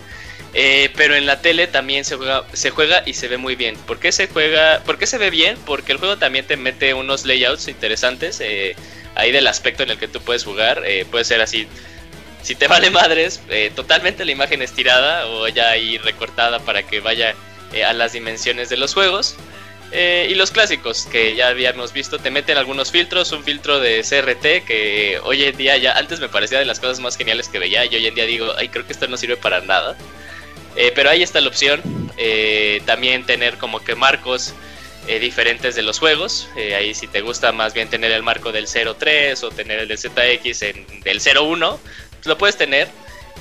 Eh, 0.52 0.90
pero 0.96 1.14
en 1.14 1.26
la 1.26 1.40
tele 1.40 1.68
también 1.68 2.04
se 2.04 2.16
juega, 2.16 2.44
se 2.52 2.70
juega 2.70 3.02
y 3.06 3.14
se 3.14 3.28
ve 3.28 3.36
muy 3.36 3.54
bien. 3.54 3.76
¿Por 3.86 3.98
qué 4.00 4.10
se 4.12 4.26
juega? 4.26 4.82
¿Por 4.84 4.98
qué 4.98 5.06
se 5.06 5.18
ve 5.18 5.30
bien? 5.30 5.56
Porque 5.64 5.92
el 5.92 5.98
juego 5.98 6.18
también 6.18 6.46
te 6.46 6.56
mete 6.56 6.92
unos 6.94 7.24
layouts 7.24 7.68
interesantes. 7.68 8.40
eh, 8.40 8.74
ahí 9.14 9.32
del 9.32 9.46
aspecto 9.48 9.82
en 9.82 9.90
el 9.90 9.98
que 9.98 10.08
tú 10.08 10.20
puedes 10.20 10.44
jugar. 10.44 10.82
eh, 10.86 11.04
puede 11.10 11.24
ser 11.24 11.40
así. 11.40 11.68
Si 12.42 12.54
te 12.56 12.66
vale 12.68 12.90
madres, 12.90 13.40
totalmente 13.76 14.24
la 14.24 14.32
imagen 14.32 14.62
estirada 14.62 15.26
o 15.28 15.46
ya 15.48 15.70
ahí 15.70 15.98
recortada 15.98 16.58
para 16.60 16.82
que 16.84 17.00
vaya 17.00 17.34
a 17.86 17.92
las 17.92 18.12
dimensiones 18.12 18.68
de 18.70 18.76
los 18.76 18.94
juegos. 18.94 19.36
Y 19.92 20.34
los 20.36 20.50
clásicos 20.52 21.06
que 21.10 21.34
ya 21.34 21.48
habíamos 21.48 21.92
visto, 21.92 22.18
te 22.18 22.30
meten 22.30 22.56
algunos 22.56 22.90
filtros, 22.92 23.32
un 23.32 23.42
filtro 23.44 23.80
de 23.80 24.02
CRT 24.08 24.64
que 24.66 25.20
hoy 25.24 25.44
en 25.44 25.56
día 25.56 25.76
ya, 25.78 25.92
antes 25.92 26.20
me 26.20 26.28
parecía 26.28 26.58
de 26.60 26.64
las 26.64 26.78
cosas 26.80 27.00
más 27.00 27.16
geniales 27.16 27.48
que 27.48 27.58
veía 27.58 27.84
y 27.84 27.94
hoy 27.96 28.06
en 28.06 28.14
día 28.14 28.24
digo, 28.24 28.52
ay, 28.56 28.68
creo 28.68 28.86
que 28.86 28.92
esto 28.92 29.08
no 29.08 29.16
sirve 29.16 29.36
para 29.36 29.60
nada. 29.60 29.96
Eh, 30.76 30.92
pero 30.94 31.10
ahí 31.10 31.22
está 31.22 31.40
la 31.40 31.48
opción, 31.48 31.82
eh, 32.16 32.80
también 32.86 33.24
tener 33.26 33.56
como 33.58 33.82
que 33.82 33.94
marcos 33.94 34.54
eh, 35.08 35.18
diferentes 35.18 35.74
de 35.74 35.82
los 35.82 35.98
juegos, 35.98 36.48
ahí 36.56 36.94
si 36.94 37.06
te 37.06 37.22
gusta 37.22 37.52
más 37.52 37.74
bien 37.74 37.88
tener 37.88 38.12
el 38.12 38.22
marco 38.22 38.52
del 38.52 38.66
03 38.68 39.42
o 39.42 39.50
tener 39.50 39.80
el 39.80 39.88
del 39.88 39.98
ZX 39.98 40.62
en, 40.62 41.00
del 41.00 41.20
01, 41.20 41.80
pues 42.14 42.26
lo 42.26 42.38
puedes 42.38 42.56
tener. 42.56 42.88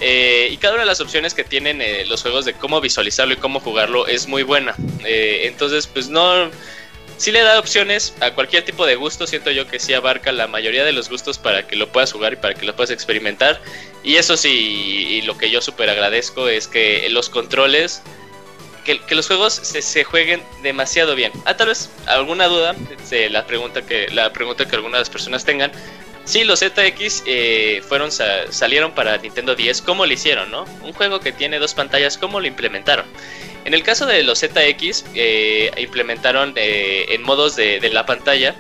Y 0.02 0.56
cada 0.58 0.76
una 0.76 0.84
de 0.84 0.88
las 0.88 1.02
opciones 1.02 1.34
que 1.34 1.44
tienen 1.44 1.84
los 2.08 2.22
juegos 2.22 2.46
de 2.46 2.54
cómo 2.54 2.80
visualizarlo 2.80 3.34
y 3.34 3.38
cómo 3.38 3.60
jugarlo 3.60 4.08
es 4.08 4.28
muy 4.28 4.44
buena. 4.44 4.74
Entonces, 5.04 5.88
pues 5.88 6.08
no. 6.08 6.50
Sí 7.18 7.34
le 7.34 7.42
da 7.42 7.60
opciones 7.60 8.14
a 8.22 8.32
cualquier 8.32 8.64
tipo 8.64 8.86
de 8.86 8.96
gusto. 8.96 9.28
Siento 9.28 9.52
yo 9.52 9.68
que 9.68 9.78
sí 9.78 9.94
abarca 9.94 10.32
la 10.32 10.48
mayoría 10.48 10.86
de 10.86 10.94
los 10.94 11.10
gustos 11.10 11.38
para 11.38 11.68
que 11.68 11.76
lo 11.76 11.90
puedas 11.90 12.14
jugar 12.14 12.32
y 12.32 12.38
para 12.38 12.54
que 12.54 12.66
lo 12.66 12.74
puedas 12.78 12.92
experimentar. 12.92 13.60
Y 14.04 14.16
eso 14.16 14.38
sí, 14.38 14.50
y 15.10 15.22
lo 15.24 15.38
que 15.38 15.50
yo 15.50 15.62
súper 15.62 15.90
agradezco 15.90 16.48
es 16.48 16.68
que 16.68 17.08
los 17.10 17.30
controles. 17.30 18.02
Que, 18.86 19.00
los 19.14 19.28
juegos 19.28 19.54
se, 19.54 19.82
se 19.84 20.04
jueguen 20.04 20.42
demasiado 20.64 21.14
bien. 21.14 21.32
Ah, 21.46 21.56
tal 21.56 21.68
vez 21.68 21.90
alguna 22.08 22.48
duda, 22.48 22.76
la 23.30 23.46
pregunta 23.46 23.86
que 23.86 24.08
la 24.10 24.34
pregunta 24.34 24.66
que 24.68 24.76
algunas 24.76 25.10
personas 25.10 25.46
tengan. 25.46 25.72
Sí, 26.26 26.44
los 26.44 26.60
ZX 26.60 27.24
eh, 27.28 27.82
fueron 27.88 28.12
sa- 28.12 28.52
salieron 28.52 28.94
para 28.94 29.18
Nintendo 29.18 29.54
10. 29.56 29.82
¿Cómo 29.84 30.06
lo 30.06 30.14
hicieron, 30.14 30.50
no? 30.50 30.66
Un 30.84 30.94
juego 30.94 31.20
que 31.20 31.32
tiene 31.32 31.60
dos 31.60 31.74
pantallas, 31.74 32.18
¿cómo 32.18 32.40
lo 32.40 32.48
implementaron? 32.48 33.06
En 33.66 33.74
el 33.74 33.84
caso 33.84 34.06
de 34.06 34.24
los 34.24 34.40
ZX, 34.40 35.06
eh, 35.16 35.72
implementaron 35.78 36.54
eh, 36.56 37.06
en 37.10 37.22
modos 37.24 37.56
de 37.56 37.80
la 37.92 38.06
pantalla, 38.06 38.56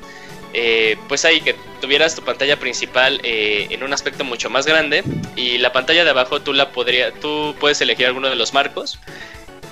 eh, 0.53 0.97
pues 1.07 1.25
ahí 1.25 1.41
que 1.41 1.55
tuvieras 1.81 2.15
tu 2.15 2.23
pantalla 2.23 2.59
principal 2.59 3.19
eh, 3.23 3.67
en 3.69 3.83
un 3.83 3.93
aspecto 3.93 4.23
mucho 4.23 4.49
más 4.49 4.65
grande 4.65 5.03
y 5.35 5.57
la 5.59 5.71
pantalla 5.71 6.03
de 6.03 6.09
abajo 6.09 6.41
tú 6.41 6.53
la 6.53 6.71
podría, 6.71 7.11
tú 7.13 7.55
puedes 7.59 7.79
elegir 7.81 8.07
alguno 8.07 8.29
de 8.29 8.35
los 8.35 8.53
marcos. 8.53 8.99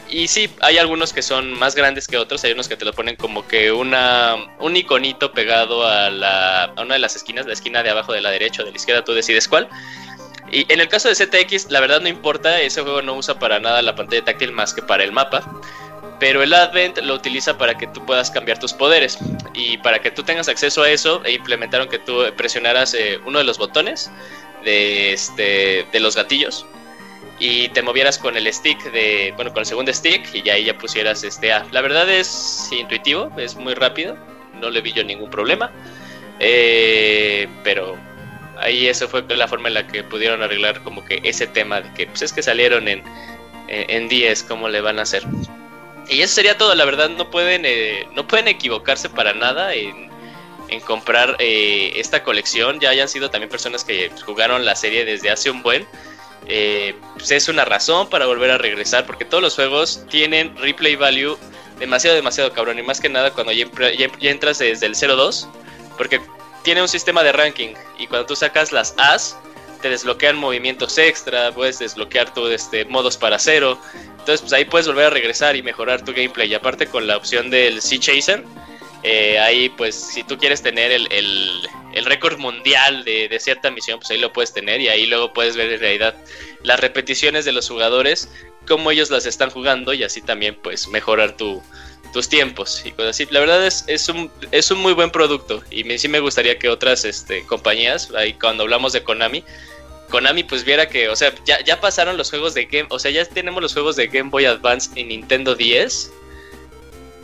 Y 0.10 0.30
sí, 0.30 0.50
hay 0.62 0.78
algunos 0.78 1.12
que 1.12 1.22
son 1.22 1.52
más 1.54 1.76
grandes 1.76 2.08
que 2.08 2.18
otros, 2.18 2.42
hay 2.46 2.54
unos 2.54 2.70
que 2.70 2.78
te 2.78 2.86
lo 2.86 2.94
ponen 2.94 3.18
como 3.18 3.46
que 3.46 3.74
una, 3.74 4.36
un 4.60 4.78
iconito 4.78 5.34
pegado 5.34 5.86
a, 5.86 6.10
la, 6.10 6.64
a 6.64 6.82
una 6.82 6.94
de 6.94 7.00
las 7.00 7.18
esquinas, 7.18 7.46
la 7.46 7.52
esquina 7.52 7.84
de 7.84 7.90
abajo 7.90 8.14
de 8.14 8.22
la 8.22 8.30
derecha 8.30 8.62
o 8.62 8.66
de 8.66 8.72
la 8.72 8.78
izquierda, 8.78 9.04
tú 9.04 9.14
decides 9.14 9.50
cuál. 9.50 9.68
Y 10.50 10.72
en 10.72 10.80
el 10.80 10.88
caso 10.88 11.10
de 11.10 11.16
ZX, 11.16 11.72
la 11.72 11.82
verdad 11.82 12.00
no 12.00 12.08
importa, 12.08 12.62
ese 12.62 12.82
juego 12.82 13.02
no 13.02 13.16
usa 13.16 13.38
para 13.38 13.60
nada 13.60 13.82
la 13.82 13.96
pantalla 13.96 14.24
táctil 14.24 14.54
más 14.54 14.74
que 14.74 14.82
para 14.82 15.04
el 15.04 15.12
mapa. 15.12 15.44
Pero 16.20 16.42
el 16.42 16.54
Advent 16.54 16.98
lo 17.00 17.14
utiliza 17.14 17.58
para 17.58 17.78
que 17.78 17.88
tú 17.88 18.04
puedas 18.06 18.32
cambiar 18.32 18.60
tus 18.60 18.74
poderes. 18.74 19.20
Y 19.54 19.78
para 19.78 20.00
que 20.00 20.10
tú 20.10 20.24
tengas 20.24 20.48
acceso 20.48 20.84
a 20.84 20.90
eso, 20.90 21.24
e 21.26 21.34
implementaron 21.34 21.88
que 21.88 22.00
tú 22.00 22.24
presionaras 22.36 22.94
eh, 22.94 23.20
uno 23.26 23.40
de 23.40 23.46
los 23.46 23.58
botones 23.58 24.10
de, 24.64 25.14
este, 25.14 25.86
de 25.92 26.00
los 26.00 26.16
gatillos. 26.16 26.66
Y 27.40 27.70
te 27.70 27.84
movieras 27.84 28.18
con 28.18 28.36
el 28.36 28.52
stick 28.52 28.92
de. 28.92 29.32
Bueno, 29.36 29.54
con 29.54 29.62
el 29.62 29.68
segundo 29.68 29.94
stick. 29.94 30.34
Y 30.34 30.42
ya 30.42 30.54
ahí 30.54 30.66
ya 30.66 30.78
pusieras 30.78 31.24
este 31.24 31.54
A. 31.54 31.66
La 31.72 31.82
verdad 31.82 32.10
es 32.10 32.70
intuitivo, 32.72 33.32
es 33.38 33.56
muy 33.56 33.76
rápido. 33.76 34.18
No 34.60 34.72
le 34.72 34.82
vi 34.82 34.94
yo 34.94 35.04
ningún 35.04 35.30
problema. 35.30 35.72
Eh, 36.40 37.48
pero 37.64 37.96
ahí 38.60 38.88
eso 38.88 39.08
fue 39.08 39.24
la 39.30 39.48
forma 39.48 39.68
en 39.68 39.76
la 39.76 39.88
que 39.88 40.04
pudieron 40.04 40.42
arreglar 40.42 40.82
como 40.82 41.06
que 41.06 41.20
ese 41.24 41.46
tema 41.46 41.82
de 41.82 41.94
que 41.94 42.08
pues 42.08 42.24
es 42.24 42.34
que 42.34 42.42
salieron 42.42 42.88
en, 42.88 43.04
en, 43.68 43.90
en 43.90 44.08
10, 44.08 44.44
¿cómo 44.44 44.68
le 44.68 44.82
van 44.82 44.98
a 44.98 45.04
hacer? 45.04 45.24
Y 46.10 46.22
eso 46.22 46.36
sería 46.36 46.58
todo, 46.58 46.74
la 46.76 46.86
verdad 46.86 47.10
no 47.10 47.30
pueden, 47.30 47.64
eh, 47.66 48.08
no 48.14 48.28
pueden 48.28 48.48
equivocarse 48.48 49.10
para 49.10 49.34
nada 49.34 49.74
en, 49.74 50.08
comprar 50.86 51.38
eh, 51.40 51.94
esta 51.96 52.24
colección, 52.24 52.80
ya 52.82 52.90
hayan 52.90 53.08
sido 53.08 53.30
también 53.30 53.50
personas 53.50 53.86
que 53.86 54.12
jugaron 54.26 54.66
la 54.66 54.76
serie 54.76 55.06
desde 55.06 55.30
hace 55.30 55.50
un 55.50 55.64
buen, 55.64 55.88
eh, 56.48 56.94
pues 57.16 57.32
es 57.32 57.48
una 57.48 57.64
razón 57.66 58.10
para 58.10 58.26
volver 58.26 58.52
a 58.52 58.58
regresar, 58.58 59.06
porque 59.06 59.24
todos 59.24 59.42
los 59.42 59.56
juegos 59.56 60.04
tienen 60.10 60.56
replay 60.58 60.96
value 60.98 61.38
demasiado, 61.80 62.16
demasiado 62.18 62.52
cabrón, 62.52 62.80
y 62.80 62.84
más 62.84 63.00
que 63.00 63.08
nada 63.08 63.32
cuando 63.32 63.54
ya- 63.54 63.68
ya 63.98 64.30
entras 64.30 64.60
desde 64.60 64.86
el 64.88 64.96
02, 64.96 65.48
porque 65.98 66.20
tiene 66.64 66.82
un 66.82 66.90
sistema 66.90 67.24
de 67.24 67.32
ranking, 67.32 67.74
y 67.98 68.08
cuando 68.08 68.26
tú 68.26 68.36
sacas 68.36 68.72
las 68.74 68.94
As, 68.98 69.38
te 69.78 69.90
desbloquean 69.90 70.36
movimientos 70.38 70.98
extra, 70.98 71.52
puedes 71.52 71.80
desbloquear 71.80 72.34
tu 72.34 72.48
este, 72.48 72.86
modos 72.86 73.18
para 73.18 73.40
cero, 73.40 73.80
entonces 74.12 74.42
pues 74.42 74.54
ahí 74.54 74.66
puedes 74.66 74.88
volver 74.88 75.06
a 75.06 75.10
regresar 75.10 75.56
y 75.56 75.64
mejorar 75.64 76.04
tu 76.04 76.12
gameplay, 76.14 76.50
y 76.52 76.54
aparte 76.56 76.88
con 76.88 77.08
la 77.08 77.18
opción 77.18 77.50
del 77.50 77.82
Sea 77.82 78.00
Chaser, 78.00 78.44
eh, 79.04 79.40
ahí 79.40 79.70
pues 79.70 79.96
si 79.96 80.24
tú 80.24 80.38
quieres 80.38 80.62
tener 80.62 80.92
el, 80.92 81.08
el- 81.12 81.68
el 81.94 82.06
récord 82.06 82.38
mundial 82.38 83.04
de, 83.06 83.28
de 83.28 83.40
cierta 83.40 83.72
misión, 83.72 83.98
pues 84.00 84.12
ahí 84.12 84.20
lo 84.20 84.32
puedes 84.32 84.54
tener 84.54 84.82
y 84.82 84.88
ahí 84.88 85.08
luego 85.08 85.34
puedes 85.34 85.56
ver 85.56 85.72
en 85.72 85.80
realidad 85.80 86.14
las 86.62 86.80
repeticiones 86.80 87.44
de 87.46 87.54
los 87.54 87.68
jugadores, 87.70 88.30
cómo 88.68 88.92
ellos 88.92 89.10
las 89.10 89.26
están 89.26 89.50
jugando 89.50 89.94
y 89.94 90.04
así 90.04 90.22
también 90.22 90.56
pues 90.62 90.88
mejorar 90.90 91.38
tu, 91.38 91.64
tus 92.14 92.30
tiempos 92.30 92.82
y 92.86 92.92
cosas 92.92 93.12
así. 93.12 93.28
La 93.30 93.40
verdad 93.40 93.66
es, 93.66 93.84
es, 93.88 94.10
un, 94.10 94.32
es 94.52 94.72
un 94.72 94.80
muy 94.80 94.94
buen 94.94 95.12
producto 95.12 95.64
y 95.70 95.84
me, 95.84 95.98
sí 95.98 96.08
me 96.08 96.20
gustaría 96.20 96.58
que 96.58 96.70
otras 96.70 97.06
este, 97.06 97.46
compañías, 97.46 98.12
ahí 98.16 98.34
cuando 98.34 98.64
hablamos 98.64 98.94
de 98.94 99.04
Konami, 99.04 99.44
Konami 100.10 100.44
pues 100.44 100.64
viera 100.64 100.88
que, 100.88 101.10
o 101.10 101.16
sea, 101.16 101.34
ya, 101.46 101.64
ya 101.64 101.82
pasaron 101.82 102.18
los 102.18 102.30
juegos 102.30 102.54
de 102.54 102.66
Game, 102.66 102.88
o 102.90 103.00
sea, 103.00 103.12
ya 103.12 103.26
tenemos 103.26 103.62
los 103.62 103.74
juegos 103.74 103.96
de 103.96 104.08
Game 104.08 104.30
Boy 104.30 104.46
Advance 104.46 104.90
en 104.96 105.10
Nintendo 105.10 105.56
10 105.56 106.12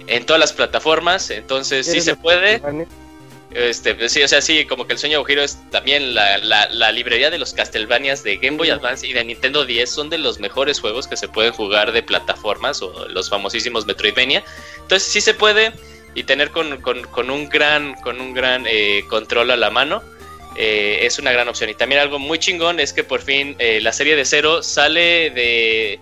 en 0.07 0.25
todas 0.25 0.39
las 0.39 0.53
plataformas, 0.53 1.29
entonces 1.29 1.85
sí 1.85 2.01
se 2.01 2.15
puede. 2.15 2.61
Este, 3.55 3.93
pues 3.93 4.11
sí, 4.11 4.23
o 4.23 4.27
sea, 4.27 4.41
sí, 4.41 4.65
como 4.65 4.87
que 4.87 4.93
el 4.93 4.99
sueño 4.99 5.17
de 5.19 5.21
Ujiro 5.23 5.43
es 5.43 5.57
también 5.69 6.15
la, 6.15 6.39
la, 6.39 6.67
la 6.71 6.91
librería 6.91 7.29
de 7.29 7.37
los 7.37 7.53
Castlevanias 7.53 8.23
de 8.23 8.37
Game 8.37 8.57
Boy 8.57 8.71
Advance 8.71 9.05
y 9.05 9.13
de 9.13 9.23
Nintendo 9.23 9.63
10 9.65 9.89
son 9.89 10.09
de 10.09 10.17
los 10.17 10.39
mejores 10.39 10.79
juegos 10.79 11.07
que 11.07 11.15
se 11.17 11.27
pueden 11.27 11.53
jugar 11.53 11.91
de 11.91 12.01
plataformas 12.01 12.81
o 12.81 13.07
los 13.09 13.29
famosísimos 13.29 13.85
Metroidvania. 13.85 14.43
Entonces 14.81 15.07
sí 15.07 15.21
se 15.21 15.35
puede 15.35 15.71
y 16.15 16.23
tener 16.23 16.49
con, 16.49 16.81
con- 16.81 17.03
con 17.03 17.29
un 17.29 17.47
gran, 17.49 17.93
con 18.01 18.19
un 18.21 18.33
gran 18.33 18.65
eh, 18.67 19.03
control 19.07 19.51
a 19.51 19.55
la 19.57 19.69
mano 19.69 20.01
eh, 20.55 20.99
es 21.03 21.19
una 21.19 21.31
gran 21.31 21.47
opción. 21.47 21.69
Y 21.69 21.75
también 21.75 22.01
algo 22.01 22.17
muy 22.19 22.39
chingón 22.39 22.79
es 22.79 22.91
que 22.93 23.03
por 23.03 23.21
fin 23.21 23.55
eh, 23.59 23.79
la 23.81 23.91
serie 23.93 24.15
de 24.15 24.25
cero 24.25 24.63
sale 24.63 25.29
de, 25.29 25.99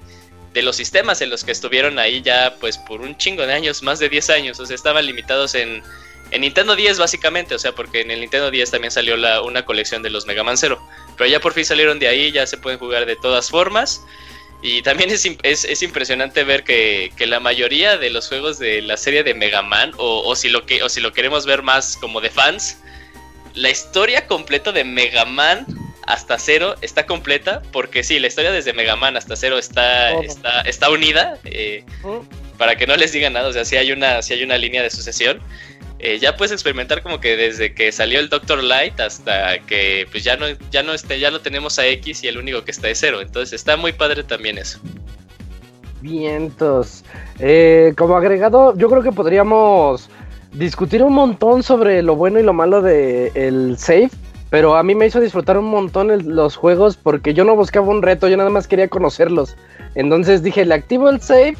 de 0.53 0.61
los 0.61 0.76
sistemas 0.78 1.22
en 1.22 1.30
los 1.30 1.44
que 1.44 1.52
estuvieron 1.52 1.99
ahí 1.99 2.22
ya 2.22 2.56
pues 2.61 2.78
por 2.78 3.02
un 3.02 3.18
chingo 3.18 3.45
de 3.45 3.53
años, 3.53 3.84
más 3.84 3.99
de 3.99 4.07
10 4.10 4.30
años, 4.30 4.60
o 4.60 4.65
sea, 4.65 4.76
estaban 4.76 5.06
limitados 5.06 5.56
en, 5.56 5.82
en 6.32 6.41
Nintendo 6.41 6.76
10 6.76 6.98
básicamente, 6.98 7.56
o 7.56 7.60
sea, 7.60 7.74
porque 7.74 8.02
en 8.02 8.12
el 8.12 8.22
Nintendo 8.22 8.49
10 8.49 8.72
también 8.72 8.91
salió 8.91 9.18
la, 9.18 9.41
una 9.41 9.66
colección 9.66 10.02
de 10.02 10.10
los 10.10 10.26
Mega 10.26 10.44
Man 10.44 10.58
Zero, 10.58 10.82
pero 11.18 11.30
ya 11.30 11.40
por 11.40 11.53
fin 11.53 11.66
salieron 11.66 11.99
de 11.99 12.08
ahí, 12.08 12.32
ya 12.32 12.48
se 12.48 12.58
pueden 12.58 12.80
jugar 12.80 13.06
de 13.06 13.16
todas 13.16 13.49
formas. 13.49 14.02
Y 14.64 14.84
también 14.84 15.10
es, 15.10 15.26
es, 15.41 15.66
es 15.66 15.82
impresionante 15.82 16.44
ver 16.44 16.64
que, 16.64 17.12
que 17.18 17.26
la 17.26 17.40
mayoría 17.40 17.98
de 17.98 18.12
los 18.12 18.28
juegos 18.28 18.60
de 18.60 18.82
la 18.84 18.95
serie 18.95 19.24
de 19.24 19.34
Mega 19.34 19.64
Man, 19.64 19.91
o, 19.98 20.22
o 20.24 20.36
si 20.36 20.49
lo 20.49 20.66
que, 20.68 20.84
o 20.84 20.90
si 20.90 21.02
lo 21.02 21.14
queremos 21.14 21.48
ver 21.48 21.64
más 21.64 21.98
como 21.98 22.22
de 22.22 22.30
fans, 22.30 22.78
la 23.56 23.70
historia 23.70 24.28
completa 24.28 24.72
de 24.72 24.84
Mega 24.84 25.26
Man 25.26 25.66
hasta 26.03 26.38
cero 26.38 26.76
está 26.82 27.06
completa, 27.06 27.62
porque 27.72 28.03
sí, 28.03 28.20
la 28.20 28.28
historia 28.28 28.52
desde 28.52 28.74
Mega 28.74 28.95
Man 28.95 29.18
hasta 29.18 29.36
cero 29.36 29.58
está, 29.58 30.12
está, 30.22 30.62
está 30.62 30.90
unida, 30.90 31.38
eh, 31.45 31.84
para 32.58 32.76
que 32.76 32.88
no 32.88 32.95
les 32.95 33.12
diga 33.12 33.30
nada, 33.30 33.48
o 33.49 33.53
sea, 33.53 33.66
si 33.66 33.78
hay 33.78 33.91
una, 33.91 34.22
sí 34.22 34.34
hay 34.34 34.44
una 34.44 34.58
línea 34.58 34.84
de 34.84 34.90
sucesión. 34.90 35.41
Eh, 36.03 36.18
ya 36.18 36.36
puedes 36.36 36.52
experimentar 36.52 37.03
como 37.03 37.22
que 37.22 37.38
desde 37.38 37.76
que 37.76 37.91
salió 37.91 38.19
el 38.19 38.28
Doctor 38.28 38.64
Light 38.64 38.99
hasta 38.99 39.60
que 39.60 40.07
pues 40.10 40.23
ya 40.23 40.36
no, 40.36 40.48
ya 40.72 40.82
no 40.82 40.95
ya 40.95 41.30
lo 41.30 41.41
tenemos 41.41 41.78
a 41.78 41.86
X 41.86 42.23
y 42.23 42.28
el 42.28 42.40
único 42.40 42.64
que 42.64 42.72
está 42.72 42.90
es 42.90 42.99
cero. 42.99 43.22
Entonces 43.22 43.53
está 43.53 43.78
muy 43.78 43.91
padre 43.91 44.23
también 44.23 44.57
eso. 44.57 44.80
Vientos. 46.02 47.03
Eh, 47.38 47.94
como 47.95 48.18
agregado, 48.18 48.76
yo 48.76 48.90
creo 48.90 49.03
que 49.03 49.11
podríamos 49.11 50.10
discutir 50.53 51.03
un 51.03 51.14
montón 51.14 51.61
sobre 51.61 52.02
lo 52.02 52.15
bueno 52.15 52.40
y 52.40 52.44
lo 52.44 52.53
malo 52.53 52.82
de 52.82 53.32
el 53.36 53.78
save, 53.78 54.10
pero 54.49 54.76
a 54.78 54.84
mí 54.84 54.95
me 54.95 55.06
hizo 55.06 55.19
disfrutar 55.19 55.60
un 55.60 55.69
montón 55.69 56.36
los 56.36 56.56
juegos 56.56 56.98
porque 56.98 57.36
yo 57.36 57.45
no 57.45 57.56
buscaba 57.56 57.88
un 57.88 58.02
reto, 58.02 58.28
yo 58.28 58.38
nada 58.38 58.49
más 58.49 58.68
quería 58.68 58.88
conocerlos. 58.88 59.56
Entonces 59.94 60.41
dije, 60.41 60.65
le 60.65 60.73
activo 60.73 61.11
el 61.11 61.22
save 61.22 61.56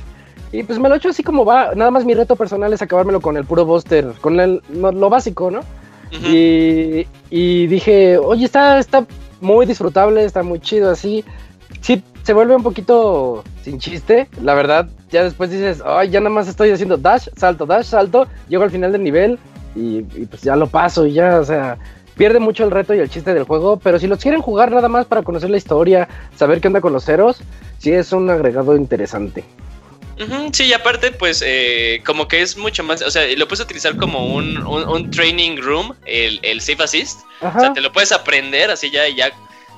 y 0.52 0.64
pues 0.64 0.80
me 0.80 0.90
lo 0.90 0.96
echo 0.96 1.10
así 1.10 1.24
como 1.24 1.46
va. 1.46 1.74
Nada 1.76 1.92
más 1.92 2.06
mi 2.06 2.14
reto 2.14 2.36
personal 2.36 2.74
es 2.74 2.82
acabármelo 2.82 3.22
con 3.22 3.38
el 3.38 3.46
puro 3.46 3.66
Buster, 3.66 4.14
con 4.22 4.40
el, 4.40 4.62
no- 4.70 4.92
lo 4.92 5.10
básico, 5.10 5.50
¿no? 5.52 5.62
Y 7.30 7.68
dije, 7.68 8.18
oye, 8.18 8.46
está, 8.46 8.80
está 8.80 9.06
muy 9.40 9.66
disfrutable, 9.66 10.24
está 10.26 10.44
muy 10.44 10.60
chido 10.60 10.90
así. 10.92 11.24
Sí, 11.80 12.04
se 12.24 12.34
vuelve 12.34 12.56
un 12.56 12.64
poquito 12.64 13.44
sin 13.64 13.80
chiste. 13.80 14.28
La 14.44 14.54
verdad, 14.54 14.90
ya 15.10 15.24
después 15.24 15.50
dices, 15.50 15.82
ay, 15.86 16.10
ya 16.10 16.20
nada 16.20 16.30
más 16.36 16.48
estoy 16.48 16.70
haciendo 16.72 16.98
dash, 16.98 17.30
salto, 17.38 17.66
dash, 17.66 17.86
salto. 17.86 18.28
Llego 18.50 18.64
al 18.64 18.72
final 18.72 18.92
del 18.92 19.04
nivel 19.04 19.40
y, 19.76 20.00
y 20.00 20.26
pues 20.30 20.42
ya 20.42 20.56
lo 20.56 20.68
paso 20.68 21.06
y 21.08 21.14
ya, 21.14 21.40
o 21.40 21.46
sea, 21.46 21.78
pierde 22.18 22.40
mucho 22.40 22.66
el 22.66 22.72
reto 22.72 22.94
y 22.94 23.00
el 23.00 23.10
chiste 23.10 23.34
del 23.34 23.46
juego. 23.46 23.78
Pero 23.82 23.98
si 23.98 24.08
los 24.08 24.20
quieren 24.20 24.42
jugar 24.42 24.70
nada 24.72 24.90
más 24.90 25.06
para 25.06 25.24
conocer 25.24 25.50
la 25.50 25.58
historia, 25.58 26.10
saber 26.36 26.60
qué 26.60 26.68
onda 26.68 26.82
con 26.82 26.92
los 26.94 27.06
ceros, 27.06 27.42
sí 27.78 27.92
es 27.94 28.12
un 28.12 28.30
agregado 28.30 28.76
interesante. 28.76 29.46
Sí, 30.54 30.66
y 30.66 30.74
aparte, 30.74 31.12
pues, 31.12 31.44
eh, 31.46 32.02
como 32.06 32.28
que 32.28 32.42
es 32.42 32.58
mucho 32.58 32.84
más, 32.84 33.02
o 33.02 33.10
sea, 33.12 33.26
lo 33.36 33.48
puedes 33.48 33.64
utilizar 33.64 33.96
como 33.98 34.34
un, 34.34 34.58
un- 34.66 34.88
un 34.88 35.10
training 35.10 35.58
room, 35.58 35.96
el, 36.06 36.40
el 36.44 36.62
Safe 36.62 36.84
Assist. 36.84 37.22
O 37.42 37.60
sea, 37.60 37.74
te 37.74 37.82
lo 37.82 37.92
puedes 37.92 38.12
aprender 38.12 38.70
así 38.72 38.90
ya 38.92 39.08
y 39.08 39.16
ya. 39.16 39.32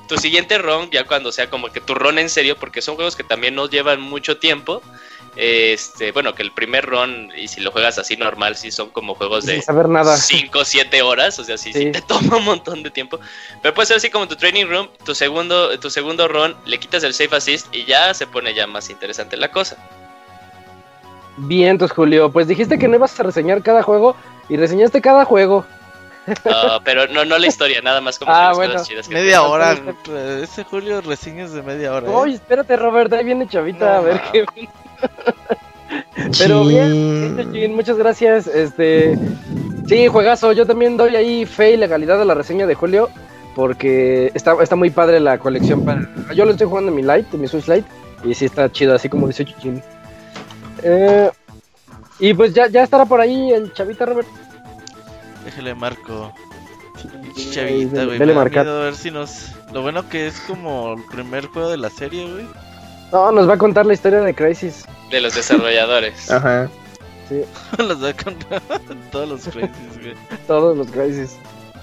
Tu 0.08 0.18
siguiente 0.18 0.58
run, 0.58 0.90
ya 0.90 1.04
cuando 1.04 1.32
sea 1.32 1.48
como 1.48 1.72
que 1.72 1.80
tu 1.80 1.94
run 1.94 2.18
en 2.18 2.28
serio, 2.28 2.56
porque 2.58 2.82
son 2.82 2.94
juegos 2.96 3.16
que 3.16 3.24
también 3.24 3.54
no 3.54 3.68
llevan 3.70 4.00
mucho 4.02 4.36
tiempo. 4.36 4.82
Este, 5.36 6.12
bueno, 6.12 6.34
que 6.34 6.42
el 6.42 6.52
primer 6.52 6.86
run, 6.86 7.32
y 7.36 7.48
si 7.48 7.60
lo 7.60 7.72
juegas 7.72 7.98
así 7.98 8.16
normal, 8.16 8.54
sí 8.54 8.70
son 8.70 8.90
como 8.90 9.14
juegos 9.14 9.46
de 9.46 9.54
Sin 9.54 9.62
saber 9.62 9.88
nada. 9.88 10.16
5 10.16 10.60
o 10.60 10.64
7 10.64 11.02
horas, 11.02 11.38
o 11.38 11.44
sea, 11.44 11.58
sí, 11.58 11.72
sí 11.72 11.84
Sí. 11.84 11.90
te 11.92 12.02
toma 12.06 12.36
un 12.36 12.44
montón 12.44 12.82
de 12.82 12.90
tiempo. 12.90 13.18
Pero 13.62 13.74
puede 13.74 13.86
ser 13.86 13.96
así 13.96 14.10
como 14.10 14.28
tu 14.28 14.36
training 14.36 14.66
room, 14.66 14.88
tu 15.04 15.14
segundo, 15.14 15.76
tu 15.80 15.90
segundo 15.90 16.28
run, 16.28 16.54
le 16.66 16.78
quitas 16.78 17.02
el 17.02 17.14
safe 17.14 17.34
assist 17.34 17.66
y 17.74 17.84
ya 17.84 18.12
se 18.14 18.26
pone 18.26 18.54
ya 18.54 18.66
más 18.66 18.90
interesante 18.90 19.36
la 19.36 19.50
cosa. 19.50 19.76
Bien, 21.36 21.70
entonces, 21.70 21.94
Julio, 21.96 22.30
pues 22.30 22.46
dijiste 22.46 22.78
que 22.78 22.86
no 22.88 22.94
ibas 22.96 23.18
a 23.18 23.22
reseñar 23.24 23.62
cada 23.62 23.82
juego 23.82 24.14
y 24.48 24.56
reseñaste 24.56 25.00
cada 25.00 25.24
juego. 25.24 25.64
Ah, 26.46 26.80
pero 26.82 27.06
no, 27.08 27.24
no 27.26 27.36
la 27.38 27.46
historia, 27.46 27.82
nada 27.82 28.00
más 28.00 28.18
como 28.18 28.32
Ah, 28.32 28.52
bueno. 28.54 28.72
cosas 28.74 28.88
chidas 28.88 29.08
que 29.08 29.14
Media 29.14 29.42
hora. 29.42 29.72
este- 29.72 30.42
Ese 30.44 30.64
Julio 30.64 31.00
reseñas 31.02 31.52
de 31.52 31.62
media 31.62 31.92
hora. 31.92 32.06
¿eh? 32.08 32.12
Oye, 32.14 32.34
espérate, 32.34 32.76
Robert, 32.76 33.12
ahí 33.12 33.24
viene 33.24 33.46
Chavita, 33.46 33.84
No, 33.86 33.92
a 33.92 34.00
ver 34.00 34.14
ma. 34.14 34.32
qué. 34.32 34.44
Pero 36.38 36.64
bien, 36.64 37.50
Chin, 37.52 37.74
muchas 37.74 37.96
gracias. 37.98 38.46
Este, 38.46 39.18
sí, 39.86 40.06
juegazo. 40.08 40.52
Yo 40.52 40.66
también 40.66 40.96
doy 40.96 41.14
ahí 41.16 41.44
fe 41.44 41.72
y 41.72 41.76
legalidad 41.76 42.20
a 42.22 42.24
la 42.24 42.34
reseña 42.34 42.66
de 42.66 42.74
Julio, 42.74 43.10
porque 43.54 44.30
está, 44.34 44.56
está 44.62 44.76
muy 44.76 44.90
padre 44.90 45.20
la 45.20 45.38
colección. 45.38 45.84
Para... 45.84 46.08
Yo 46.34 46.44
lo 46.46 46.52
estoy 46.52 46.68
jugando 46.68 46.90
en 46.90 46.96
mi 46.96 47.02
Lite, 47.02 47.28
en 47.34 47.40
mi 47.42 47.48
Switch 47.48 47.68
Lite, 47.68 47.88
y 48.24 48.34
sí 48.34 48.46
está 48.46 48.70
chido, 48.72 48.94
así 48.94 49.08
como 49.08 49.26
dice 49.26 49.44
Chuchín. 49.44 49.82
Eh, 50.84 51.30
y 52.20 52.34
pues 52.34 52.54
ya, 52.54 52.68
ya 52.68 52.82
estará 52.82 53.04
por 53.06 53.20
ahí 53.20 53.52
el 53.52 53.72
Chavita, 53.72 54.06
Robert. 54.06 54.28
Déjale 55.44 55.74
marco. 55.74 56.32
Chavita, 57.50 58.04
güey. 58.04 58.18
dele 58.18 58.34
marcar. 58.34 58.64
miedo 58.64 58.80
a 58.80 58.84
ver 58.84 58.94
si 58.94 59.10
nos. 59.10 59.48
Lo 59.72 59.82
bueno 59.82 60.08
que 60.08 60.26
es 60.28 60.38
como 60.40 60.94
el 60.94 61.04
primer 61.06 61.46
juego 61.46 61.70
de 61.70 61.76
la 61.78 61.90
serie, 61.90 62.30
güey. 62.30 62.46
No, 63.12 63.32
nos 63.32 63.48
va 63.48 63.54
a 63.54 63.58
contar 63.58 63.86
la 63.86 63.94
historia 63.94 64.20
de 64.20 64.34
Crisis. 64.34 64.84
de 65.10 65.20
los 65.20 65.34
desarrolladores. 65.34 66.30
Ajá. 66.30 66.68
Los 67.78 68.00
voy 68.00 68.10
a 68.10 68.16
contar 68.16 68.62
todos 69.10 69.28
los 69.28 69.42
crazies, 69.44 69.98
güey. 69.98 70.14
Todos 70.46 70.76
los 70.76 70.86
Crisis. 70.88 71.36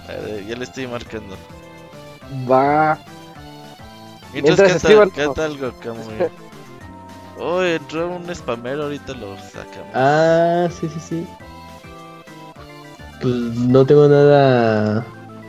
A 0.08 0.14
ver, 0.22 0.46
ya 0.46 0.56
le 0.56 0.64
estoy 0.64 0.88
marcando. 0.88 1.36
Va. 2.50 3.00
Mientras, 4.34 4.60
Mientras 4.60 4.72
¿qué, 4.72 4.78
escriban, 4.78 5.10
tal, 5.34 5.58
¿qué 5.82 5.88
no. 5.90 6.51
Oh, 7.44 7.64
entró 7.64 8.08
un 8.08 8.36
spamero, 8.36 8.84
ahorita 8.84 9.14
lo 9.14 9.36
sacamos. 9.38 9.90
Ah, 9.96 10.70
sí, 10.80 10.88
sí, 10.88 11.00
sí. 11.00 11.28
Pues 13.20 13.34
no 13.34 13.84
tengo 13.84 14.08
nada 14.08 15.04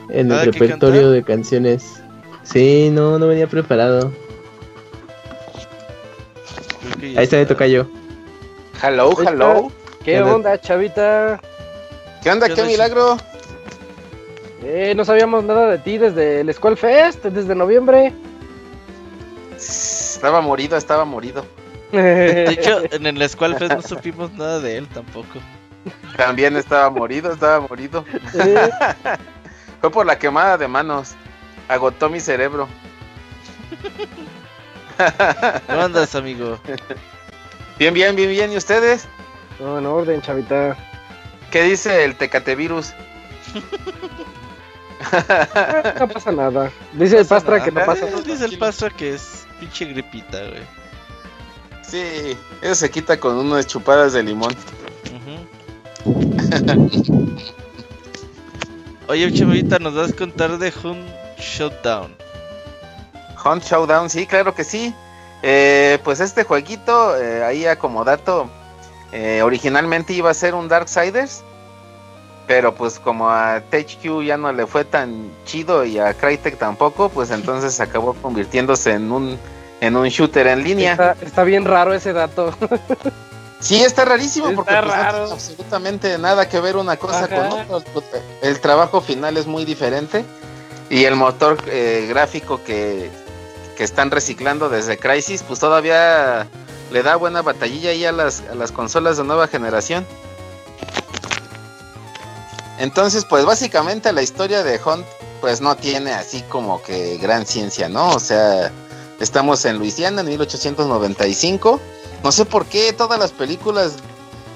en 0.09 0.29
¿Nada 0.29 0.45
el 0.45 0.53
repertorio 0.55 1.11
de 1.11 1.23
canciones. 1.23 2.03
Sí, 2.45 2.89
no, 2.91 3.19
no 3.19 3.29
venía 3.29 3.47
preparado. 3.47 4.11
Ahí 7.03 7.25
está 7.25 7.37
de 7.37 7.45
tocayo. 7.47 7.87
Hello, 8.83 9.09
Ahí 9.09 9.15
está. 9.19 9.31
hello. 9.31 9.73
¿Qué 9.99 10.13
¿Qué 10.13 10.23
onda? 10.23 10.59
Chavita? 10.59 11.41
¿Qué 12.23 12.31
onda? 12.31 12.49
¿Qué 12.49 12.55
¿Qué 12.55 12.61
onda, 12.63 12.73
milagro? 12.73 13.17
Eh, 14.63 14.95
no 14.97 15.05
sabíamos 15.05 15.45
nada 15.45 15.69
de 15.69 15.79
ti 15.79 15.99
desde 15.99 16.41
el 16.41 16.55
Skull 16.55 16.79
Fest, 16.79 17.23
desde 17.27 17.55
noviembre. 17.55 18.15
Estaba 19.57 20.41
morido, 20.41 20.79
estaba 20.79 21.05
morido. 21.05 21.45
De 21.93 22.45
hecho, 22.53 22.83
en 22.91 23.07
el 23.07 23.29
Squall 23.29 23.57
Fest 23.57 23.73
no 23.75 23.83
supimos 23.83 24.33
nada 24.33 24.61
de 24.61 24.79
él 24.79 24.89
tampoco. 24.89 25.39
También 26.17 26.57
estaba 26.57 26.89
morido, 26.91 27.33
estaba 27.33 27.61
morido. 27.67 28.05
Eh, 28.35 28.71
Fue 29.81 29.91
por 29.91 30.07
la 30.07 30.19
quemada 30.19 30.57
de 30.59 30.69
manos. 30.69 31.15
Agotó 31.69 32.09
mi 32.09 32.21
cerebro. 32.21 32.69
¿Cómo 35.67 35.81
andas, 35.83 36.15
amigo? 36.15 36.59
Bien, 37.79 37.93
bien, 37.95 38.15
bien, 38.15 38.29
bien. 38.31 38.53
¿Y 38.53 38.57
ustedes? 38.57 39.09
no, 39.59 39.79
en 39.79 39.87
orden, 39.87 40.23
Chavita. 40.23 40.77
¿Qué 41.51 41.63
dice 41.65 42.05
el 42.05 42.17
Tecatevirus? 42.17 42.91
Eh, 43.51 43.63
no 46.01 46.09
pasa 46.09 46.33
nada. 46.33 46.71
Dice 46.93 47.19
el 47.19 47.27
Pasa 47.27 47.35
Pastra 47.47 47.59
nada. 47.59 47.65
que 47.65 47.73
no 47.73 47.85
pasa 47.85 48.07
Eh, 48.07 48.11
nada. 48.11 48.23
Dice 48.23 48.45
el 48.45 48.59
Pastra 48.59 48.91
que 48.91 49.15
es 49.15 49.47
pinche 49.59 49.85
gripita, 49.87 50.39
güey. 50.39 50.63
Sí, 51.93 52.39
eso 52.63 52.75
se 52.75 52.91
quita 52.91 53.21
con 53.21 53.37
unas 53.37 53.67
chupadas 53.67 54.15
de 54.15 54.23
limón. 54.23 54.57
Ujú. 55.13 55.37
Oye, 59.09 59.31
Chavita, 59.31 59.79
¿nos 59.79 59.95
vas 59.95 60.11
a 60.11 60.17
contar 60.17 60.57
de 60.57 60.73
Hunt 60.83 61.07
Shutdown? 61.39 62.17
Hunt 63.45 63.63
Showdown, 63.65 64.09
sí, 64.09 64.27
claro 64.27 64.55
que 64.55 64.65
sí. 64.65 64.95
Eh, 65.43 65.99
pues 66.03 66.21
este 66.21 66.45
jueguito, 66.45 67.21
eh, 67.21 67.45
ahí 67.45 67.67
como 67.79 68.05
dato, 68.05 68.49
eh, 69.13 69.43
originalmente 69.43 70.15
iba 70.15 70.31
a 70.31 70.35
ser 70.35 70.55
un 70.55 70.69
Darksiders, 70.69 71.43
pero 72.47 72.75
pues 72.75 72.99
como 72.99 73.29
a 73.29 73.61
THQ 73.69 74.23
ya 74.25 74.39
no 74.39 74.51
le 74.51 74.67
fue 74.67 74.87
tan 74.87 75.31
chido 75.45 75.85
y 75.85 75.99
a 75.99 76.15
Crytek 76.15 76.57
tampoco, 76.57 77.11
pues 77.11 77.31
entonces 77.31 77.79
acabó 77.81 78.15
convirtiéndose 78.15 78.93
en 78.93 79.13
un 79.13 79.39
en 79.83 79.97
un 79.97 80.09
shooter 80.09 80.47
en 80.47 80.63
línea. 80.63 80.93
Está, 80.93 81.17
está 81.21 81.43
bien 81.43 81.65
raro 81.65 81.93
ese 81.93 82.13
dato. 82.13 82.55
Sí, 83.59 83.81
está 83.81 84.05
rarísimo 84.05 84.49
Está 84.49 84.57
porque 84.57 84.75
pues, 84.75 84.85
no 84.85 85.13
tiene 85.13 85.33
absolutamente 85.35 86.19
nada 86.19 86.49
que 86.49 86.59
ver 86.59 86.77
una 86.77 86.97
cosa 86.97 87.27
Ajá. 87.27 87.65
con 87.69 87.85
otra. 87.95 88.19
El 88.43 88.59
trabajo 88.59 89.01
final 89.01 89.37
es 89.37 89.47
muy 89.47 89.65
diferente 89.65 90.25
y 90.91 91.05
el 91.05 91.15
motor 91.15 91.59
eh, 91.69 92.07
gráfico 92.09 92.61
que, 92.65 93.09
que 93.77 93.85
están 93.85 94.11
reciclando 94.11 94.69
desde 94.69 94.99
Crisis, 94.99 95.45
pues 95.45 95.61
todavía 95.61 96.49
le 96.91 97.03
da 97.05 97.15
buena 97.15 97.41
batallilla 97.43 97.91
ahí 97.91 98.05
a 98.05 98.11
las, 98.11 98.43
a 98.51 98.57
las 98.57 98.73
consolas 98.73 99.17
de 99.17 99.23
nueva 99.23 99.47
generación. 99.47 100.05
Entonces, 102.81 103.25
pues 103.25 103.45
básicamente 103.45 104.13
la 104.13 104.23
historia 104.23 104.65
de 104.65 104.81
Hunt, 104.85 105.07
pues 105.41 105.61
no 105.61 105.77
tiene 105.77 106.11
así 106.15 106.43
como 106.49 106.83
que 106.83 107.17
gran 107.19 107.47
ciencia, 107.47 107.89
¿no? 107.89 108.09
O 108.09 108.19
sea, 108.19 108.73
estamos 109.23 109.65
en 109.65 109.79
Luisiana 109.79 110.21
en 110.21 110.29
1895. 110.29 111.81
No 112.23 112.33
sé 112.33 112.45
por 112.45 112.67
qué 112.67 112.93
todas 112.93 113.19
las 113.19 113.33
películas 113.33 113.93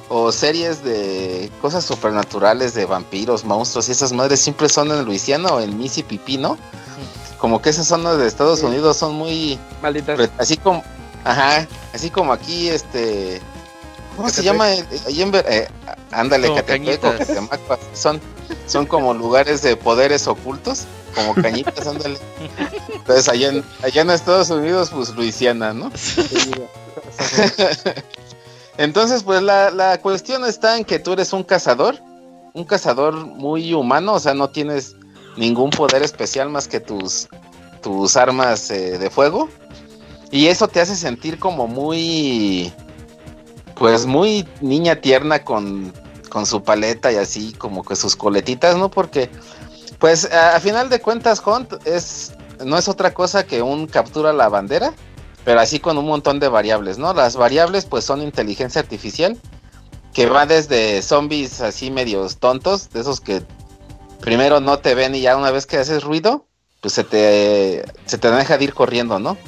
o 0.08 0.30
series 0.30 0.84
de 0.84 1.50
cosas 1.60 1.84
supernaturales 1.84 2.74
de 2.74 2.84
vampiros, 2.86 3.44
monstruos 3.44 3.88
y 3.88 3.92
esas 3.92 4.12
madres 4.12 4.40
siempre 4.40 4.68
son 4.68 4.90
en 4.92 5.04
Luisiana 5.04 5.48
o 5.50 5.60
en 5.60 5.76
Mississippi, 5.78 6.36
¿no? 6.38 6.56
Como 7.38 7.60
que 7.60 7.70
esas 7.70 7.86
zonas 7.88 8.16
de 8.18 8.26
Estados 8.26 8.60
Sí. 8.60 8.66
Unidos 8.66 8.96
son 8.96 9.14
muy 9.14 9.58
Maldita. 9.82 10.14
pero 10.16 10.30
así 10.38 10.56
como, 10.56 10.82
ajá, 11.24 11.66
así 11.92 12.08
como 12.10 12.32
aquí, 12.32 12.68
este, 12.68 13.40
¿cómo 14.16 14.28
se 14.30 14.42
llama? 14.42 14.72
Eh, 14.72 14.84
Ahí 15.06 15.22
en, 15.22 15.30
Ver- 15.32 15.44
eh, 15.48 15.68
ándale, 16.12 16.48
Como 16.48 16.60
Catepec 16.60 16.82
o 16.82 17.00
cañitas. 17.10 17.26
Catemaco, 17.26 17.78
son, 17.92 18.20
son 18.66 18.86
como 18.86 19.14
lugares 19.14 19.62
de 19.62 19.76
poderes 19.76 20.26
ocultos, 20.26 20.84
como 21.14 21.34
cañitas, 21.34 21.86
ándale. 21.86 22.18
Entonces 22.94 23.28
allá 23.28 23.48
en, 23.48 23.64
allá 23.82 24.02
en 24.02 24.10
Estados 24.10 24.50
Unidos, 24.50 24.90
pues 24.94 25.14
Luisiana, 25.14 25.72
¿no? 25.72 25.90
Entonces, 28.78 29.22
pues 29.22 29.42
la, 29.42 29.70
la 29.70 29.98
cuestión 30.00 30.44
está 30.44 30.76
en 30.76 30.84
que 30.84 30.98
tú 30.98 31.14
eres 31.14 31.32
un 31.32 31.42
cazador, 31.42 31.96
un 32.52 32.64
cazador 32.64 33.14
muy 33.14 33.72
humano, 33.72 34.14
o 34.14 34.20
sea, 34.20 34.34
no 34.34 34.50
tienes 34.50 34.96
ningún 35.36 35.70
poder 35.70 36.02
especial 36.02 36.50
más 36.50 36.68
que 36.68 36.80
tus, 36.80 37.28
tus 37.82 38.16
armas 38.16 38.70
eh, 38.70 38.98
de 38.98 39.10
fuego. 39.10 39.48
Y 40.30 40.48
eso 40.48 40.68
te 40.68 40.80
hace 40.80 40.96
sentir 40.96 41.38
como 41.38 41.68
muy, 41.68 42.72
pues 43.76 44.06
muy 44.06 44.46
niña 44.60 44.96
tierna 44.96 45.44
con, 45.44 45.92
con 46.36 46.44
su 46.44 46.62
paleta 46.62 47.10
y 47.10 47.16
así 47.16 47.54
como 47.54 47.82
que 47.82 47.96
sus 47.96 48.14
coletitas, 48.14 48.76
¿no? 48.76 48.90
Porque, 48.90 49.30
pues 49.98 50.30
a, 50.30 50.60
final 50.60 50.90
de 50.90 51.00
cuentas, 51.00 51.42
Hunt 51.42 51.72
es, 51.86 52.34
no 52.62 52.76
es 52.76 52.88
otra 52.88 53.14
cosa 53.14 53.46
que 53.46 53.62
un 53.62 53.86
captura 53.86 54.34
la 54.34 54.50
bandera, 54.50 54.92
pero 55.46 55.60
así 55.60 55.80
con 55.80 55.96
un 55.96 56.04
montón 56.04 56.38
de 56.38 56.48
variables, 56.48 56.98
¿no? 56.98 57.14
Las 57.14 57.36
variables 57.36 57.86
pues 57.86 58.04
son 58.04 58.20
inteligencia 58.20 58.82
artificial, 58.82 59.40
que 60.12 60.26
va 60.26 60.44
desde 60.44 61.00
zombies 61.00 61.62
así 61.62 61.90
medios 61.90 62.36
tontos, 62.36 62.90
de 62.90 63.00
esos 63.00 63.22
que 63.22 63.42
primero 64.20 64.60
no 64.60 64.78
te 64.80 64.94
ven 64.94 65.14
y 65.14 65.22
ya 65.22 65.38
una 65.38 65.50
vez 65.50 65.64
que 65.64 65.78
haces 65.78 66.04
ruido, 66.04 66.44
pues 66.82 66.92
se 66.92 67.04
te, 67.04 67.82
se 68.04 68.18
te 68.18 68.30
deja 68.30 68.58
de 68.58 68.64
ir 68.64 68.74
corriendo, 68.74 69.18
¿no? 69.18 69.38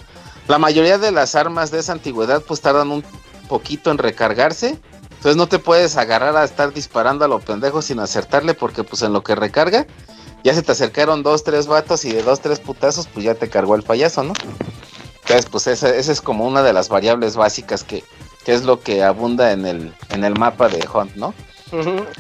La 0.46 0.56
mayoría 0.56 0.96
de 0.96 1.12
las 1.12 1.34
armas 1.34 1.70
de 1.70 1.80
esa 1.80 1.92
antigüedad 1.92 2.40
pues 2.40 2.62
tardan 2.62 2.90
un 2.90 3.04
poquito 3.46 3.90
en 3.90 3.98
recargarse. 3.98 4.78
Entonces 5.18 5.36
no 5.36 5.48
te 5.48 5.58
puedes 5.58 5.96
agarrar 5.96 6.36
a 6.36 6.44
estar 6.44 6.72
disparando 6.72 7.24
a 7.24 7.28
lo 7.28 7.40
pendejo 7.40 7.82
sin 7.82 7.98
acertarle 7.98 8.54
porque 8.54 8.84
pues 8.84 9.02
en 9.02 9.12
lo 9.12 9.24
que 9.24 9.34
recarga 9.34 9.84
ya 10.44 10.54
se 10.54 10.62
te 10.62 10.70
acercaron 10.70 11.24
dos, 11.24 11.42
tres 11.42 11.66
vatos 11.66 12.04
y 12.04 12.12
de 12.12 12.22
dos, 12.22 12.38
tres 12.40 12.60
putazos 12.60 13.08
pues 13.08 13.24
ya 13.24 13.34
te 13.34 13.48
cargó 13.48 13.74
el 13.74 13.82
payaso, 13.82 14.22
¿no? 14.22 14.32
Entonces 15.22 15.46
pues 15.50 15.66
esa, 15.66 15.94
esa 15.94 16.12
es 16.12 16.20
como 16.20 16.46
una 16.46 16.62
de 16.62 16.72
las 16.72 16.88
variables 16.88 17.34
básicas 17.34 17.82
que, 17.82 18.04
que 18.44 18.54
es 18.54 18.62
lo 18.62 18.78
que 18.78 19.02
abunda 19.02 19.50
en 19.50 19.66
el, 19.66 19.92
en 20.10 20.22
el 20.22 20.38
mapa 20.38 20.68
de 20.68 20.86
Hunt, 20.86 21.16
¿no? 21.16 21.34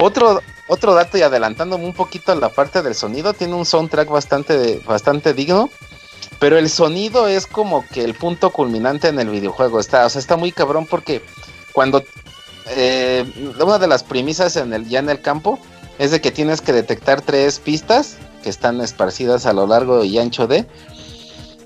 Otro, 0.00 0.40
otro 0.66 0.94
dato 0.94 1.16
y 1.16 1.22
adelantándome 1.22 1.84
un 1.84 1.94
poquito 1.94 2.32
a 2.32 2.34
la 2.34 2.48
parte 2.48 2.82
del 2.82 2.96
sonido, 2.96 3.32
tiene 3.32 3.54
un 3.54 3.64
soundtrack 3.64 4.08
bastante, 4.08 4.82
bastante 4.84 5.32
digno, 5.32 5.70
pero 6.38 6.58
el 6.58 6.68
sonido 6.68 7.28
es 7.28 7.46
como 7.46 7.86
que 7.86 8.04
el 8.04 8.14
punto 8.14 8.50
culminante 8.50 9.08
en 9.08 9.18
el 9.20 9.30
videojuego. 9.30 9.80
Está, 9.80 10.04
o 10.04 10.10
sea, 10.10 10.20
está 10.20 10.36
muy 10.36 10.52
cabrón 10.52 10.86
porque 10.86 11.22
cuando 11.72 12.04
eh, 12.70 13.52
una 13.60 13.78
de 13.78 13.86
las 13.86 14.02
premisas 14.02 14.54
ya 14.54 14.98
en 14.98 15.10
el 15.10 15.20
campo 15.20 15.58
es 15.98 16.10
de 16.10 16.20
que 16.20 16.30
tienes 16.30 16.60
que 16.60 16.72
detectar 16.72 17.22
tres 17.22 17.58
pistas 17.58 18.16
que 18.42 18.50
están 18.50 18.80
esparcidas 18.80 19.46
a 19.46 19.52
lo 19.52 19.66
largo 19.66 20.04
y 20.04 20.18
ancho 20.18 20.46
de, 20.46 20.66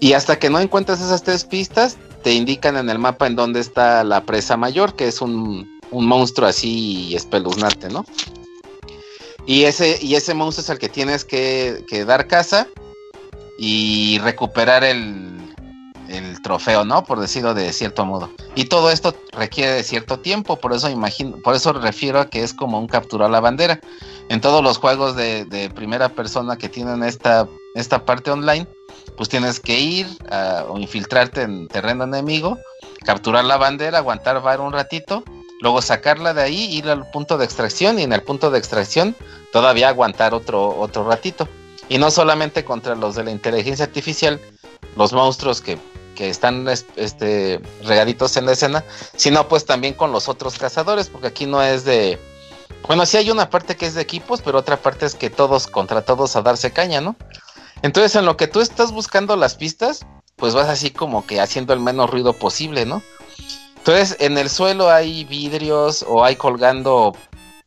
y 0.01 0.15
hasta 0.15 0.39
que 0.39 0.51
no 0.51 0.59
encuentras 0.59 1.01
esas 1.01 1.23
tres 1.23 1.45
pistas, 1.45 1.97
te 2.25 2.33
indican 2.33 2.77
en 2.77 2.91
el 2.91 2.99
mapa 2.99 3.27
en 3.27 3.37
dónde 3.37 3.61
está 3.61 4.03
la 4.05 4.25
presa 4.25 4.57
mayor, 4.57 4.95
que 4.97 5.07
es 5.07 5.21
un, 5.21 5.81
un 5.91 6.07
monstruo 6.07 6.49
así 6.49 7.15
espeluznante, 7.15 7.89
¿no? 7.89 8.05
Y 9.47 9.65
ese, 9.65 9.99
y 10.01 10.15
ese 10.15 10.35
monstruo 10.35 10.63
es 10.63 10.71
el 10.71 10.79
que 10.79 10.89
tienes 10.89 11.25
que, 11.25 11.85
que 11.89 12.05
dar 12.05 12.27
caza 12.27 12.69
y 13.59 14.19
recuperar 14.19 14.83
el, 14.83 15.42
el 16.13 16.43
trofeo, 16.43 16.85
¿no? 16.85 17.05
Por 17.05 17.21
decirlo 17.21 17.55
de 17.55 17.73
cierto 17.73 18.05
modo. 18.05 18.31
Y 18.55 18.67
todo 18.67 18.91
esto 18.91 19.15
requiere 19.33 19.73
de 19.73 19.83
cierto 19.83 20.19
tiempo, 20.19 20.57
por 20.57 20.73
eso 20.73 20.89
imagino, 20.89 21.39
por 21.39 21.55
eso 21.55 21.73
refiero 21.73 22.21
a 22.21 22.27
que 22.27 22.43
es 22.43 22.55
como 22.55 22.79
un 22.79 22.87
capturar 22.87 23.31
la 23.31 23.41
bandera. 23.41 23.81
En 24.29 24.41
todos 24.41 24.63
los 24.63 24.79
juegos 24.79 25.17
de, 25.17 25.71
primera 25.75 26.09
persona 26.11 26.57
que 26.57 26.69
tienen 26.69 27.03
esta, 27.03 27.49
esta 27.75 28.05
parte 28.05 28.31
online, 28.31 28.67
pues 29.17 29.29
tienes 29.29 29.61
que 29.61 29.79
ir 29.79 30.07
o 30.69 30.79
infiltrarte 30.79 31.43
en 31.43 31.69
terreno 31.69 32.05
enemigo, 32.05 32.59
capturar 33.05 33.45
la 33.45 33.57
bandera, 33.57 33.99
aguantar 33.99 34.41
var 34.43 34.61
un 34.61 34.73
ratito, 34.73 35.25
luego 35.61 35.83
sacarla 35.83 36.35
de 36.35 36.43
ahí, 36.43 36.77
ir 36.77 36.89
al 36.89 37.09
punto 37.11 37.39
de 37.39 37.45
extracción 37.45 37.99
y 37.99 38.03
en 38.03 38.13
el 38.13 38.23
punto 38.23 38.51
de 38.51 38.59
extracción 38.59 39.17
todavía 39.53 39.89
aguantar 39.89 40.35
otro, 40.35 40.79
otro 40.79 41.05
ratito. 41.05 41.49
Y 41.89 41.99
no 41.99 42.11
solamente 42.11 42.65
contra 42.65 42.95
los 42.95 43.15
de 43.15 43.25
la 43.25 43.31
inteligencia 43.31 43.85
artificial, 43.85 44.41
los 44.97 45.13
monstruos 45.13 45.61
que, 45.61 45.79
que 46.15 46.29
están 46.29 46.69
es- 46.69 46.87
este, 46.97 47.61
regaditos 47.85 48.37
en 48.37 48.47
la 48.47 48.53
escena, 48.53 48.85
sino 49.17 49.49
pues 49.49 49.65
también 49.65 49.95
con 49.95 50.13
los 50.13 50.29
otros 50.29 50.59
cazadores, 50.59 51.09
porque 51.09 51.29
aquí 51.29 51.47
no 51.47 51.63
es 51.63 51.85
de... 51.85 52.19
Bueno, 52.87 53.07
sí 53.07 53.17
hay 53.17 53.31
una 53.31 53.49
parte 53.51 53.77
que 53.77 53.87
es 53.87 53.95
de 53.95 54.03
equipos, 54.03 54.43
pero 54.43 54.59
otra 54.59 54.77
parte 54.77 55.07
es 55.07 55.15
que 55.15 55.31
todos 55.31 55.67
contra 55.67 56.03
todos 56.03 56.35
a 56.37 56.43
darse 56.43 56.73
caña, 56.73 57.01
¿no? 57.01 57.15
Entonces 57.83 58.15
en 58.17 58.25
lo 58.25 58.37
que 58.37 58.49
tú 58.49 58.61
estás 58.61 58.93
buscando 58.93 59.37
las 59.37 59.55
pistas, 59.55 60.05
pues 60.37 60.55
vas 60.55 60.69
así 60.69 60.91
como 60.91 61.27
que 61.27 61.41
haciendo 61.41 61.73
el 61.73 61.81
menos 61.81 62.11
ruido 62.11 62.33
posible, 62.33 62.87
¿no? 62.87 63.03
Entonces 63.77 64.17
en 64.21 64.39
el 64.39 64.51
suelo 64.51 64.91
hay 64.91 65.25
vidrios 65.25 66.05
o 66.09 66.25
hay 66.25 66.37
colgando 66.37 67.17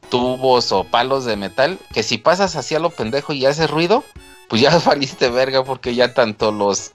tubos 0.09 0.71
o 0.71 0.83
palos 0.83 1.25
de 1.25 1.35
metal 1.35 1.79
que 1.93 2.03
si 2.03 2.17
pasas 2.17 2.55
hacia 2.55 2.79
lo 2.79 2.89
pendejo 2.89 3.33
y 3.33 3.45
haces 3.45 3.69
ruido, 3.69 4.03
pues 4.49 4.61
ya 4.61 4.77
valiste 4.85 5.29
verga 5.29 5.63
porque 5.63 5.95
ya 5.95 6.13
tanto 6.13 6.51
los 6.51 6.91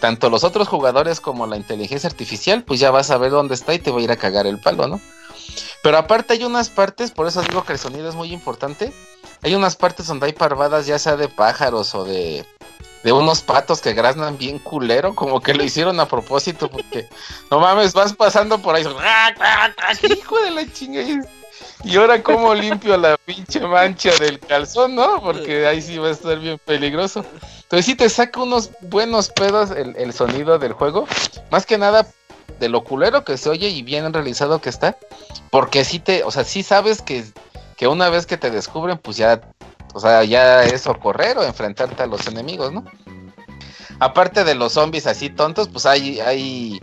tanto 0.00 0.30
los 0.30 0.44
otros 0.44 0.68
jugadores 0.68 1.20
como 1.20 1.46
la 1.46 1.56
inteligencia 1.56 2.08
artificial, 2.08 2.62
pues 2.62 2.80
ya 2.80 2.90
vas 2.90 3.10
a 3.10 3.18
ver 3.18 3.30
dónde 3.30 3.54
está 3.54 3.74
y 3.74 3.78
te 3.78 3.90
va 3.90 3.98
a 3.98 4.02
ir 4.02 4.10
a 4.10 4.16
cagar 4.16 4.46
el 4.46 4.60
palo, 4.60 4.86
¿no? 4.86 5.00
Pero 5.82 5.98
aparte 5.98 6.34
hay 6.34 6.44
unas 6.44 6.70
partes, 6.70 7.10
por 7.10 7.26
eso 7.26 7.42
digo 7.42 7.64
que 7.64 7.72
el 7.72 7.78
sonido 7.78 8.08
es 8.08 8.14
muy 8.14 8.32
importante. 8.32 8.92
Hay 9.42 9.54
unas 9.54 9.76
partes 9.76 10.06
donde 10.06 10.26
hay 10.26 10.32
parvadas, 10.32 10.86
ya 10.86 10.98
sea 10.98 11.16
de 11.16 11.28
pájaros 11.28 11.94
o 11.94 12.04
de, 12.04 12.44
de 13.04 13.12
unos 13.12 13.42
patos 13.42 13.80
que 13.80 13.94
graznan 13.94 14.38
bien 14.38 14.58
culero, 14.58 15.14
como 15.14 15.40
que 15.40 15.54
lo 15.54 15.62
hicieron 15.62 16.00
a 16.00 16.06
propósito, 16.06 16.68
porque 16.68 17.08
no 17.50 17.60
mames, 17.60 17.94
vas 17.94 18.12
pasando 18.12 18.58
por 18.58 18.74
ahí, 18.74 18.84
¡ah, 19.00 19.32
ah, 19.40 19.70
ah! 19.78 19.92
hijo 20.02 20.40
de 20.40 20.50
la 20.50 20.72
chinga. 20.72 21.02
Y 21.84 21.96
ahora 21.96 22.22
cómo 22.22 22.54
limpio 22.54 22.96
la 22.96 23.16
pinche 23.16 23.60
mancha 23.60 24.10
del 24.18 24.40
calzón, 24.40 24.96
¿no? 24.96 25.22
Porque 25.22 25.66
ahí 25.66 25.80
sí 25.80 25.96
va 25.98 26.08
a 26.08 26.12
estar 26.12 26.38
bien 26.38 26.58
peligroso. 26.64 27.24
Entonces 27.68 27.84
sí 27.84 27.94
te 27.94 28.08
saca 28.08 28.40
unos 28.40 28.70
buenos 28.80 29.28
pedos 29.28 29.70
el, 29.72 29.94
el 29.96 30.14
sonido 30.14 30.58
del 30.58 30.72
juego. 30.72 31.06
Más 31.50 31.66
que 31.66 31.76
nada 31.76 32.06
de 32.58 32.70
lo 32.70 32.82
culero 32.82 33.24
que 33.24 33.36
se 33.36 33.50
oye 33.50 33.68
y 33.68 33.82
bien 33.82 34.10
realizado 34.10 34.58
que 34.62 34.70
está. 34.70 34.96
Porque 35.50 35.84
sí 35.84 35.98
te, 35.98 36.24
o 36.24 36.30
sea, 36.30 36.44
sí 36.44 36.62
sabes 36.62 37.02
que, 37.02 37.24
que 37.76 37.86
una 37.86 38.08
vez 38.08 38.24
que 38.24 38.38
te 38.38 38.50
descubren, 38.50 38.96
pues 38.96 39.18
ya, 39.18 39.42
o 39.92 40.00
sea, 40.00 40.24
ya 40.24 40.64
es 40.64 40.86
o 40.86 40.98
correr 40.98 41.36
o 41.36 41.44
enfrentarte 41.44 42.02
a 42.02 42.06
los 42.06 42.26
enemigos, 42.26 42.72
¿no? 42.72 42.84
Aparte 44.00 44.44
de 44.44 44.54
los 44.54 44.72
zombies 44.72 45.06
así 45.06 45.28
tontos, 45.28 45.68
pues 45.68 45.84
hay, 45.84 46.20
hay, 46.20 46.80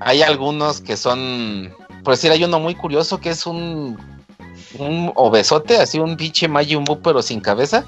hay 0.00 0.22
algunos 0.22 0.80
que 0.80 0.96
son, 0.96 1.72
por 2.02 2.14
decir, 2.14 2.32
hay 2.32 2.42
uno 2.42 2.58
muy 2.58 2.74
curioso 2.74 3.18
que 3.18 3.30
es 3.30 3.46
un, 3.46 3.96
un 4.78 5.12
obesote, 5.14 5.76
así 5.76 6.00
un 6.00 6.16
pinche 6.16 6.48
Majin 6.48 6.84
pero 7.02 7.22
sin 7.22 7.40
cabeza. 7.40 7.84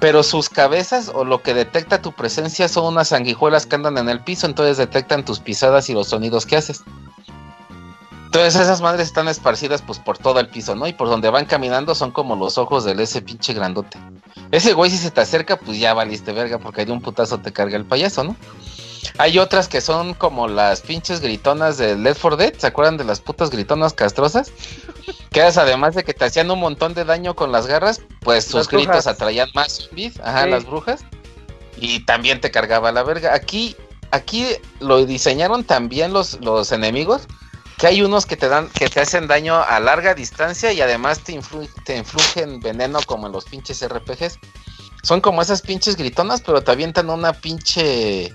Pero 0.00 0.22
sus 0.22 0.48
cabezas 0.48 1.10
o 1.12 1.24
lo 1.24 1.42
que 1.42 1.54
detecta 1.54 2.00
tu 2.00 2.12
presencia 2.12 2.68
son 2.68 2.84
unas 2.84 3.08
sanguijuelas 3.08 3.66
que 3.66 3.74
andan 3.74 3.98
en 3.98 4.08
el 4.08 4.20
piso, 4.20 4.46
entonces 4.46 4.76
detectan 4.76 5.24
tus 5.24 5.40
pisadas 5.40 5.90
y 5.90 5.94
los 5.94 6.08
sonidos 6.08 6.46
que 6.46 6.56
haces. 6.56 6.82
Entonces 8.26 8.56
esas 8.56 8.82
madres 8.82 9.08
están 9.08 9.26
esparcidas 9.26 9.80
pues 9.80 9.98
por 9.98 10.18
todo 10.18 10.38
el 10.38 10.48
piso, 10.48 10.74
¿no? 10.74 10.86
Y 10.86 10.92
por 10.92 11.08
donde 11.08 11.30
van 11.30 11.46
caminando 11.46 11.94
son 11.94 12.10
como 12.10 12.36
los 12.36 12.58
ojos 12.58 12.84
del 12.84 13.00
ese 13.00 13.22
pinche 13.22 13.54
grandote. 13.54 13.98
Ese 14.50 14.74
güey 14.74 14.90
si 14.90 14.98
se 14.98 15.10
te 15.10 15.22
acerca 15.22 15.56
pues 15.56 15.78
ya 15.78 15.94
valiste 15.94 16.32
verga 16.32 16.58
porque 16.58 16.84
de 16.84 16.92
un 16.92 17.00
putazo 17.00 17.38
te 17.38 17.52
carga 17.52 17.76
el 17.76 17.86
payaso, 17.86 18.24
¿no? 18.24 18.36
Hay 19.16 19.38
otras 19.38 19.68
que 19.68 19.80
son 19.80 20.12
como 20.14 20.46
las 20.46 20.82
pinches 20.82 21.20
gritonas 21.20 21.78
de 21.78 21.96
Left 21.96 22.20
4 22.20 22.36
Dead, 22.36 22.54
¿se 22.58 22.66
acuerdan 22.66 22.98
de 22.98 23.04
las 23.04 23.20
putas 23.20 23.50
gritonas 23.50 23.94
castrosas? 23.94 24.52
Que 25.30 25.46
es 25.46 25.56
además 25.58 25.94
de 25.94 26.04
que 26.04 26.14
te 26.14 26.24
hacían 26.24 26.50
un 26.50 26.60
montón 26.60 26.94
de 26.94 27.04
daño 27.04 27.34
con 27.34 27.52
las 27.52 27.66
garras, 27.66 28.00
pues 28.20 28.44
sus 28.44 28.54
Las 28.54 28.68
gritos 28.68 28.86
brujas. 28.86 29.06
atraían 29.06 29.48
más 29.54 29.72
zombies, 29.72 30.18
ajá, 30.20 30.44
Sí. 30.44 30.50
las 30.50 30.64
brujas, 30.64 31.00
y 31.76 32.00
también 32.04 32.40
te 32.40 32.50
cargaba 32.50 32.90
la 32.92 33.02
verga. 33.02 33.34
Aquí, 33.34 33.76
aquí 34.10 34.46
lo 34.80 35.04
diseñaron 35.06 35.64
también 35.64 36.12
los, 36.12 36.40
los 36.40 36.72
enemigos, 36.72 37.28
que 37.76 37.86
hay 37.86 38.02
unos 38.02 38.26
que 38.26 38.36
te 38.36 38.48
dan, 38.48 38.68
que 38.70 38.88
te 38.88 39.00
hacen 39.00 39.28
daño 39.28 39.54
a 39.62 39.78
larga 39.78 40.14
distancia 40.14 40.72
y 40.72 40.80
además 40.80 41.20
te, 41.20 41.34
influ- 41.38 41.70
te 41.84 41.96
influyen 41.96 42.58
veneno 42.60 42.98
como 43.06 43.26
en 43.26 43.32
los 43.32 43.44
pinches 43.44 43.86
RPGs. 43.86 44.38
Son 45.04 45.20
como 45.20 45.40
esas 45.42 45.62
pinches 45.62 45.94
gritonas, 45.96 46.40
pero 46.40 46.60
te 46.62 46.72
avientan 46.72 47.08
una 47.08 47.32
pinche. 47.32 48.32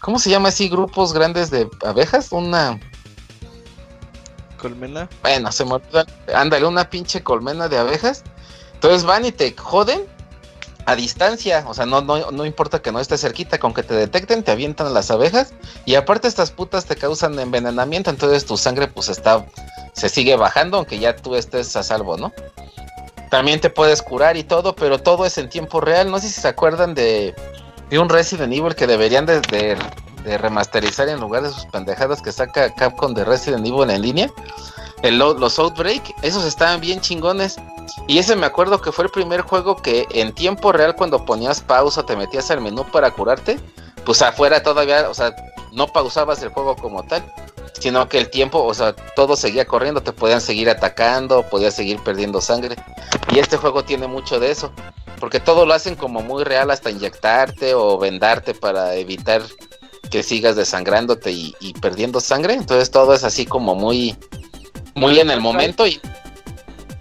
¿Cómo 0.00 0.18
se 0.18 0.28
llama 0.30 0.48
así? 0.48 0.68
Grupos 0.68 1.12
grandes 1.12 1.50
de 1.50 1.68
abejas. 1.84 2.32
Una. 2.32 2.80
Colmena. 4.62 5.08
Bueno, 5.22 5.50
se 5.52 5.64
olvidó. 5.64 6.04
Ándale, 6.34 6.66
una 6.66 6.88
pinche 6.88 7.22
colmena 7.22 7.68
de 7.68 7.78
abejas. 7.78 8.22
Entonces 8.74 9.04
van 9.04 9.24
y 9.26 9.32
te 9.32 9.54
joden 9.56 10.02
a 10.86 10.94
distancia. 10.94 11.64
O 11.68 11.74
sea, 11.74 11.84
no, 11.86 12.00
no, 12.00 12.30
no 12.30 12.46
importa 12.46 12.80
que 12.80 12.92
no 12.92 13.00
estés 13.00 13.20
cerquita. 13.20 13.58
Con 13.58 13.74
que 13.74 13.82
te 13.82 13.94
detecten, 13.94 14.42
te 14.42 14.52
avientan 14.52 14.94
las 14.94 15.10
abejas. 15.10 15.52
Y 15.84 15.96
aparte, 15.96 16.28
estas 16.28 16.50
putas 16.50 16.84
te 16.86 16.96
causan 16.96 17.38
envenenamiento. 17.38 18.10
Entonces 18.10 18.46
tu 18.46 18.56
sangre, 18.56 18.88
pues 18.88 19.08
está. 19.08 19.44
Se 19.92 20.08
sigue 20.08 20.36
bajando, 20.36 20.78
aunque 20.78 20.98
ya 20.98 21.14
tú 21.16 21.34
estés 21.34 21.74
a 21.76 21.82
salvo, 21.82 22.16
¿no? 22.16 22.32
También 23.30 23.60
te 23.60 23.70
puedes 23.70 24.02
curar 24.02 24.36
y 24.36 24.44
todo, 24.44 24.74
pero 24.74 24.98
todo 24.98 25.24
es 25.26 25.38
en 25.38 25.48
tiempo 25.48 25.80
real. 25.80 26.10
No 26.10 26.18
sé 26.18 26.28
si 26.28 26.40
se 26.40 26.48
acuerdan 26.48 26.94
de, 26.94 27.34
de 27.90 27.98
un 27.98 28.08
Resident 28.08 28.52
Evil 28.52 28.74
que 28.74 28.86
deberían 28.86 29.26
de, 29.26 29.40
de- 29.40 29.76
de 30.24 30.38
remasterizar 30.38 31.08
en 31.08 31.20
lugar 31.20 31.42
de 31.42 31.50
sus 31.50 31.66
pendejadas 31.66 32.22
que 32.22 32.32
saca 32.32 32.74
Capcom 32.74 33.14
de 33.14 33.24
Resident 33.24 33.66
Evil 33.66 33.90
en 33.90 34.02
línea. 34.02 34.30
Los 35.02 35.58
Outbreak, 35.58 36.14
esos 36.22 36.44
estaban 36.44 36.80
bien 36.80 37.00
chingones. 37.00 37.56
Y 38.06 38.18
ese 38.18 38.36
me 38.36 38.46
acuerdo 38.46 38.80
que 38.80 38.92
fue 38.92 39.04
el 39.04 39.10
primer 39.10 39.42
juego 39.42 39.76
que 39.76 40.06
en 40.10 40.32
tiempo 40.32 40.72
real 40.72 40.94
cuando 40.94 41.24
ponías 41.24 41.60
pausa, 41.60 42.04
te 42.04 42.16
metías 42.16 42.50
al 42.50 42.60
menú 42.60 42.84
para 42.84 43.10
curarte, 43.10 43.58
pues 44.04 44.22
afuera 44.22 44.62
todavía, 44.62 45.08
o 45.08 45.14
sea, 45.14 45.34
no 45.72 45.88
pausabas 45.88 46.42
el 46.42 46.50
juego 46.50 46.76
como 46.76 47.02
tal, 47.02 47.22
sino 47.78 48.08
que 48.08 48.18
el 48.18 48.30
tiempo, 48.30 48.62
o 48.62 48.72
sea, 48.74 48.94
todo 49.16 49.34
seguía 49.34 49.66
corriendo, 49.66 50.02
te 50.02 50.12
podían 50.12 50.40
seguir 50.40 50.70
atacando, 50.70 51.42
podías 51.50 51.74
seguir 51.74 51.98
perdiendo 52.00 52.40
sangre. 52.40 52.76
Y 53.32 53.40
este 53.40 53.56
juego 53.56 53.84
tiene 53.84 54.06
mucho 54.06 54.38
de 54.38 54.52
eso, 54.52 54.72
porque 55.18 55.40
todo 55.40 55.66
lo 55.66 55.74
hacen 55.74 55.96
como 55.96 56.22
muy 56.22 56.44
real 56.44 56.70
hasta 56.70 56.90
inyectarte 56.90 57.74
o 57.74 57.98
vendarte 57.98 58.54
para 58.54 58.94
evitar 58.94 59.42
que 60.12 60.22
sigas 60.22 60.54
desangrándote 60.54 61.32
y, 61.32 61.56
y 61.58 61.72
perdiendo 61.72 62.20
sangre. 62.20 62.54
Entonces 62.54 62.90
todo 62.92 63.14
es 63.14 63.24
así 63.24 63.46
como 63.46 63.74
muy, 63.74 64.14
muy 64.94 65.18
en 65.18 65.30
el 65.30 65.40
momento 65.40 65.86
y 65.88 66.00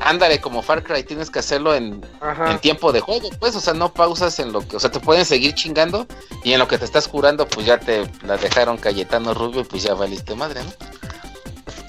Ándale, 0.04 0.42
como 0.42 0.64
Far 0.64 0.82
Cry, 0.84 1.04
tienes 1.04 1.30
que 1.30 1.38
hacerlo 1.38 1.76
en, 1.76 2.02
tiempo 2.60 2.92
de 2.92 3.02
juego, 3.02 3.30
pues, 3.40 3.56
o 3.56 3.60
sea, 3.60 3.76
no 3.76 3.94
pausas 3.94 4.40
en 4.40 4.52
lo 4.52 4.68
que, 4.68 4.76
o 4.78 4.80
sea, 4.80 4.90
te 4.90 5.00
pueden 5.00 5.26
seguir 5.26 5.54
chingando 5.54 6.08
y 6.44 6.54
en 6.54 6.60
lo 6.60 6.68
que 6.68 6.80
te 6.80 6.86
estás 6.86 7.08
curando, 7.08 7.48
pues 7.48 7.68
ya 7.68 7.78
te 7.80 8.10
la 8.26 8.36
dejaron 8.38 8.78
Cayetano 8.78 9.36
Rubio 9.36 9.62
y 9.62 9.64
pues 9.64 9.84
ya 9.84 9.94
valiste 9.94 10.34
madre, 10.34 10.64
¿no? 10.64 10.72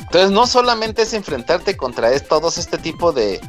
Entonces, 0.00 0.30
no 0.30 0.46
solamente 0.46 1.00
es 1.00 1.14
enfrentarte 1.14 1.74
contra 1.78 2.12
es- 2.12 2.28
todos 2.28 2.58
este 2.58 2.76
tipo 2.76 3.12
de, 3.12 3.40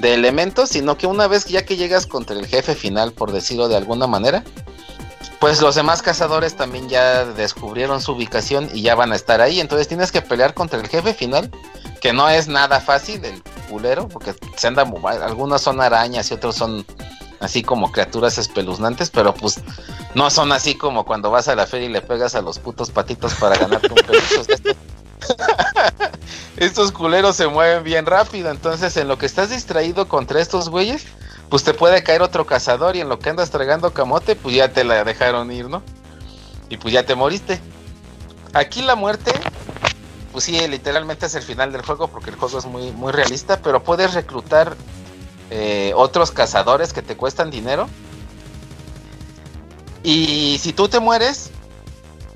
de 0.00 0.12
elementos, 0.12 0.68
sino 0.68 0.98
que 0.98 1.06
una 1.06 1.26
vez 1.26 1.46
ya 1.46 1.64
que 1.64 1.76
llegas 1.78 2.06
contra 2.06 2.36
el 2.38 2.46
jefe 2.46 2.74
final, 2.74 3.12
por 3.12 3.32
decirlo 3.32 3.68
de 3.68 3.76
alguna 3.76 4.06
manera, 4.06 4.44
pues 5.42 5.60
los 5.60 5.74
demás 5.74 6.02
cazadores 6.02 6.54
también 6.54 6.88
ya 6.88 7.24
descubrieron 7.24 8.00
su 8.00 8.12
ubicación 8.12 8.70
y 8.72 8.82
ya 8.82 8.94
van 8.94 9.10
a 9.10 9.16
estar 9.16 9.40
ahí, 9.40 9.58
entonces 9.58 9.88
tienes 9.88 10.12
que 10.12 10.22
pelear 10.22 10.54
contra 10.54 10.78
el 10.78 10.86
jefe 10.86 11.14
final, 11.14 11.50
que 12.00 12.12
no 12.12 12.28
es 12.28 12.46
nada 12.46 12.80
fácil, 12.80 13.24
el 13.24 13.42
culero, 13.68 14.06
porque 14.06 14.36
se 14.54 14.68
anda 14.68 14.84
algunos 15.20 15.60
son 15.60 15.80
arañas 15.80 16.30
y 16.30 16.34
otros 16.34 16.54
son 16.54 16.86
así 17.40 17.64
como 17.64 17.90
criaturas 17.90 18.38
espeluznantes, 18.38 19.10
pero 19.10 19.34
pues 19.34 19.58
no 20.14 20.30
son 20.30 20.52
así 20.52 20.76
como 20.76 21.04
cuando 21.04 21.32
vas 21.32 21.48
a 21.48 21.56
la 21.56 21.66
feria 21.66 21.88
y 21.88 21.92
le 21.92 22.02
pegas 22.02 22.36
a 22.36 22.40
los 22.40 22.60
putos 22.60 22.92
patitos 22.92 23.34
para 23.34 23.56
ganarte 23.56 23.88
un 23.88 23.96
peluche. 23.96 24.76
estos 26.56 26.92
culeros 26.92 27.34
se 27.34 27.48
mueven 27.48 27.82
bien 27.82 28.06
rápido, 28.06 28.48
entonces 28.48 28.96
en 28.96 29.08
lo 29.08 29.18
que 29.18 29.26
estás 29.26 29.50
distraído 29.50 30.06
contra 30.06 30.40
estos 30.40 30.68
güeyes, 30.68 31.04
pues 31.52 31.64
te 31.64 31.74
puede 31.74 32.02
caer 32.02 32.22
otro 32.22 32.46
cazador 32.46 32.96
y 32.96 33.02
en 33.02 33.10
lo 33.10 33.18
que 33.18 33.28
andas 33.28 33.50
tragando 33.50 33.92
camote, 33.92 34.36
pues 34.36 34.56
ya 34.56 34.72
te 34.72 34.84
la 34.84 35.04
dejaron 35.04 35.52
ir, 35.52 35.68
¿no? 35.68 35.82
Y 36.70 36.78
pues 36.78 36.94
ya 36.94 37.04
te 37.04 37.14
moriste. 37.14 37.60
Aquí 38.54 38.80
la 38.80 38.94
muerte, 38.94 39.34
pues 40.32 40.46
sí, 40.46 40.66
literalmente 40.66 41.26
es 41.26 41.34
el 41.34 41.42
final 41.42 41.70
del 41.70 41.82
juego 41.82 42.08
porque 42.08 42.30
el 42.30 42.36
juego 42.36 42.58
es 42.58 42.64
muy, 42.64 42.90
muy 42.92 43.12
realista, 43.12 43.60
pero 43.60 43.84
puedes 43.84 44.14
reclutar 44.14 44.78
eh, 45.50 45.92
otros 45.94 46.30
cazadores 46.30 46.94
que 46.94 47.02
te 47.02 47.18
cuestan 47.18 47.50
dinero. 47.50 47.86
Y 50.02 50.58
si 50.58 50.72
tú 50.72 50.88
te 50.88 51.00
mueres, 51.00 51.50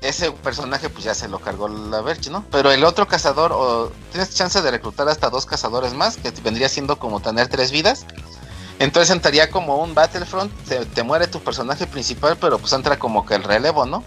ese 0.03 0.29
personaje 0.31 0.89
pues 0.89 1.05
ya 1.05 1.15
se 1.15 1.27
lo 1.27 1.39
cargó 1.39 1.67
la 1.67 2.01
Verge, 2.01 2.29
¿no? 2.29 2.45
Pero 2.51 2.71
el 2.71 2.83
otro 2.83 3.07
cazador, 3.07 3.51
o 3.51 3.91
tienes 4.11 4.35
chance 4.35 4.61
de 4.61 4.69
reclutar 4.69 5.09
hasta 5.09 5.31
dos 5.31 5.47
cazadores 5.47 5.95
más, 5.95 6.17
que 6.17 6.29
vendría 6.43 6.69
siendo 6.69 6.99
como 6.99 7.19
tener 7.19 7.47
tres 7.47 7.71
vidas. 7.71 8.05
Entonces 8.79 9.09
entraría 9.09 9.49
como 9.49 9.77
un 9.77 9.95
Battlefront, 9.95 10.51
te, 10.93 11.03
muere 11.03 11.27
tu 11.27 11.39
personaje 11.39 11.87
principal, 11.87 12.37
pero 12.39 12.59
pues 12.59 12.73
entra 12.73 12.99
como 12.99 13.25
que 13.25 13.35
el 13.35 13.43
relevo, 13.43 13.85
¿no? 13.85 14.03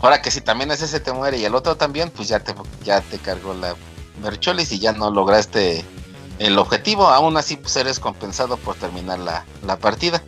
Ahora 0.00 0.22
que 0.22 0.30
si 0.30 0.40
también 0.40 0.70
es 0.70 0.80
ese 0.80 1.00
te 1.00 1.12
muere 1.12 1.38
y 1.38 1.44
el 1.44 1.54
otro 1.54 1.76
también, 1.76 2.10
pues 2.10 2.28
ya 2.28 2.40
te, 2.40 2.54
ya 2.84 3.00
te 3.00 3.18
cargó 3.18 3.52
la 3.52 3.74
Mercholis 4.22 4.72
y 4.72 4.78
ya 4.78 4.92
no 4.92 5.10
lograste 5.10 5.84
el 6.38 6.56
objetivo. 6.58 7.08
Aún 7.08 7.36
así, 7.36 7.56
pues 7.56 7.74
eres 7.76 7.98
compensado 7.98 8.56
por 8.56 8.76
terminar 8.76 9.18
la, 9.18 9.44
la 9.66 9.76
partida. 9.76 10.22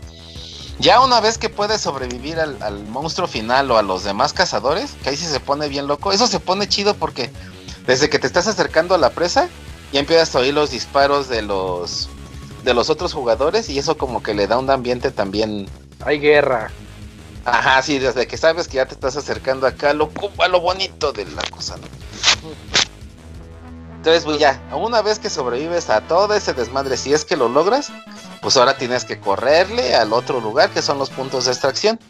Ya 0.79 1.01
una 1.01 1.21
vez 1.21 1.39
que 1.39 1.49
puedes 1.49 1.81
sobrevivir 1.81 2.41
al, 2.41 2.61
al 2.63 2.85
monstruo 2.89 3.29
final 3.29 3.71
o 3.71 3.79
a 3.79 3.83
los 3.83 4.03
demás 4.03 4.33
cazadores, 4.33 4.93
que 5.03 5.11
ahí 5.11 5.17
sí 5.17 5.27
se 5.27 5.39
pone 5.39 5.69
bien 5.69 5.87
loco, 5.87 6.13
eso 6.13 6.27
se 6.27 6.41
pone 6.41 6.69
chido 6.69 6.95
porque 6.95 7.31
desde 7.87 8.11
que 8.11 8.19
te 8.19 8.27
estás 8.27 8.49
acercando 8.49 8.95
a 8.95 8.99
la 8.99 9.11
presa, 9.11 9.49
ya 9.93 10.01
empiezas 10.01 10.35
a 10.35 10.41
oír 10.41 10.53
los 10.53 10.71
disparos 10.71 11.29
de 11.29 11.43
los 11.43 12.09
de 12.65 12.75
los 12.75 12.91
otros 12.91 13.13
jugadores 13.13 13.69
y 13.69 13.79
eso 13.79 13.97
como 13.97 14.23
que 14.23 14.35
le 14.35 14.47
da 14.47 14.59
un 14.59 14.71
ambiente 14.71 15.11
también 15.11 15.69
Hay 16.05 16.19
guerra. 16.19 16.71
Ajá, 17.45 17.83
sí, 17.83 17.99
desde 17.99 18.27
que 18.27 18.37
sabes 18.37 18.69
que 18.69 18.77
ya 18.77 18.87
te 18.87 18.95
estás 18.95 19.17
acercando 19.17 19.67
acá 19.67 19.91
a 19.91 19.95
lo, 19.95 20.11
a 20.39 20.49
lo 20.49 20.61
bonito 20.61 21.13
de 21.13 21.25
la 21.27 21.43
cosa, 21.51 21.77
¿no? 21.77 21.87
Entonces, 23.97 24.25
pues 24.25 24.39
ya, 24.39 24.61
una 24.73 25.01
vez 25.01 25.19
que 25.19 25.31
sobrevives 25.31 25.89
a 25.91 26.01
todo 26.03 26.35
ese 26.35 26.55
desmadre, 26.55 26.97
si 26.97 27.13
es 27.13 27.25
que 27.25 27.37
lo 27.37 27.49
logras, 27.49 27.93
pues 28.41 28.57
ahora 28.57 28.77
tienes 28.77 29.05
que 29.05 29.21
correrle 29.21 29.95
al 29.95 30.13
otro 30.13 30.41
lugar, 30.41 30.71
que 30.71 30.83
son 30.83 30.99
los 30.99 31.11
puntos 31.11 31.45
de 31.45 31.53
extracción. 31.53 32.01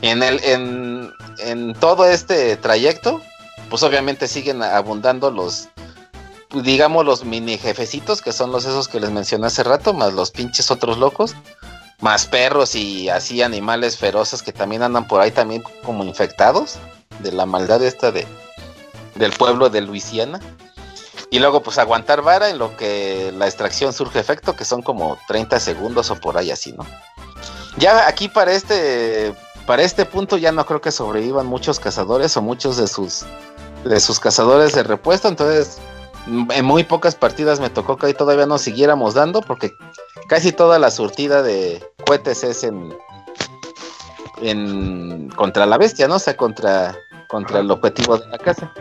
En, 0.00 0.22
el, 0.22 0.42
en, 0.44 1.12
en 1.40 1.74
todo 1.74 2.06
este 2.06 2.56
trayecto, 2.56 3.20
pues 3.68 3.82
obviamente 3.82 4.28
siguen 4.28 4.62
abundando 4.62 5.30
los, 5.30 5.68
digamos, 6.52 7.04
los 7.04 7.24
mini 7.24 7.58
jefecitos, 7.58 8.22
que 8.22 8.32
son 8.32 8.52
los 8.52 8.64
esos 8.64 8.88
que 8.88 9.00
les 9.00 9.10
mencioné 9.10 9.46
hace 9.46 9.62
rato, 9.62 9.94
más 9.94 10.12
los 10.12 10.30
pinches 10.30 10.70
otros 10.70 10.98
locos 10.98 11.34
más 12.00 12.26
perros 12.26 12.74
y 12.74 13.08
así 13.08 13.42
animales 13.42 13.98
feroces 13.98 14.42
que 14.42 14.52
también 14.52 14.82
andan 14.82 15.06
por 15.06 15.20
ahí 15.20 15.30
también 15.30 15.62
como 15.84 16.04
infectados 16.04 16.78
de 17.20 17.32
la 17.32 17.46
maldad 17.46 17.82
esta 17.82 18.10
de 18.10 18.26
del 19.14 19.32
pueblo 19.32 19.68
de 19.68 19.82
Luisiana. 19.82 20.40
Y 21.32 21.38
luego 21.38 21.62
pues 21.62 21.78
aguantar 21.78 22.22
vara 22.22 22.48
en 22.48 22.58
lo 22.58 22.76
que 22.76 23.32
la 23.36 23.46
extracción 23.46 23.92
surge 23.92 24.18
efecto, 24.18 24.56
que 24.56 24.64
son 24.64 24.82
como 24.82 25.16
30 25.28 25.60
segundos 25.60 26.10
o 26.10 26.16
por 26.16 26.36
ahí 26.36 26.50
así, 26.50 26.72
¿no? 26.72 26.84
Ya 27.76 28.08
aquí 28.08 28.28
para 28.28 28.52
este 28.52 29.32
para 29.66 29.82
este 29.82 30.06
punto 30.06 30.38
ya 30.38 30.50
no 30.50 30.66
creo 30.66 30.80
que 30.80 30.90
sobrevivan 30.90 31.46
muchos 31.46 31.78
cazadores 31.78 32.36
o 32.36 32.42
muchos 32.42 32.76
de 32.78 32.88
sus 32.88 33.24
de 33.84 34.00
sus 34.00 34.18
cazadores 34.18 34.74
de 34.74 34.82
repuesto, 34.82 35.28
entonces 35.28 35.78
en 36.26 36.64
muy 36.64 36.84
pocas 36.84 37.14
partidas 37.14 37.60
me 37.60 37.70
tocó 37.70 37.96
que 37.96 38.06
ahí 38.06 38.14
todavía 38.14 38.46
nos 38.46 38.62
siguiéramos 38.62 39.14
dando 39.14 39.40
porque 39.40 39.72
casi 40.28 40.52
toda 40.52 40.78
la 40.78 40.90
surtida 40.90 41.42
de 41.42 41.82
cohetes 42.06 42.44
es 42.44 42.62
en, 42.64 42.94
en 44.42 45.28
contra 45.36 45.66
la 45.66 45.78
bestia, 45.78 46.08
¿no? 46.08 46.16
O 46.16 46.18
sea, 46.18 46.36
contra, 46.36 46.96
contra 47.28 47.60
el 47.60 47.70
objetivo 47.70 48.18
de 48.18 48.26
la 48.28 48.38
casa. 48.38 48.72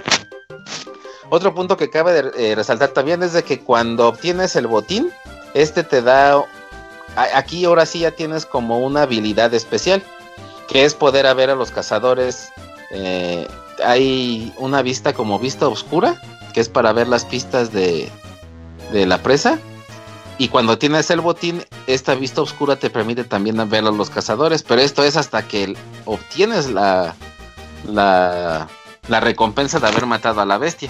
Otro 1.30 1.54
punto 1.54 1.78
que 1.78 1.90
cabe 1.90 2.22
de 2.24 2.52
eh, 2.52 2.56
resaltar 2.56 2.90
también 2.90 3.22
es 3.24 3.34
de 3.34 3.44
que 3.44 3.60
cuando 3.60 4.08
obtienes 4.08 4.56
el 4.56 4.68
botín, 4.68 5.12
este 5.54 5.84
te 5.84 6.02
da, 6.02 6.36
a- 6.36 6.46
aquí 7.36 7.66
ahora 7.66 7.86
sí 7.86 8.00
ya 8.00 8.12
tienes 8.12 8.46
como 8.46 8.80
una 8.80 9.04
habilidad 9.04 9.54
especial, 9.54 10.02
que 10.68 10.86
es 10.86 10.96
poder 10.96 11.28
a 11.28 11.34
ver 11.34 11.50
a 11.52 11.56
los 11.56 11.72
cazadores. 11.72 12.50
eh, 12.92 13.48
hay 13.84 14.52
una 14.58 14.82
vista 14.82 15.14
como 15.14 15.40
vista 15.40 15.68
oscura, 15.68 16.20
que 16.54 16.62
es 16.62 16.70
para 16.70 16.94
ver 16.94 17.08
las 17.08 17.26
pistas 17.26 17.72
de, 17.72 18.10
de 18.92 19.06
la 19.06 19.22
presa. 19.22 19.60
Y 20.38 20.48
cuando 20.48 20.78
tienes 20.78 21.10
el 21.12 21.20
botín, 21.20 21.64
esta 21.86 22.16
vista 22.16 22.42
oscura 22.42 22.78
te 22.78 22.90
permite 22.90 23.26
también 23.26 23.70
ver 23.70 23.86
a 23.86 23.92
los 23.92 24.10
cazadores. 24.10 24.64
Pero 24.64 24.82
esto 24.82 25.04
es 25.04 25.18
hasta 25.18 25.46
que 25.48 25.76
obtienes 26.06 26.70
la, 26.70 27.14
la, 27.86 28.68
la 29.10 29.20
recompensa 29.20 29.80
de 29.80 29.88
haber 29.88 30.06
matado 30.06 30.40
a 30.40 30.46
la 30.46 30.58
bestia. 30.58 30.90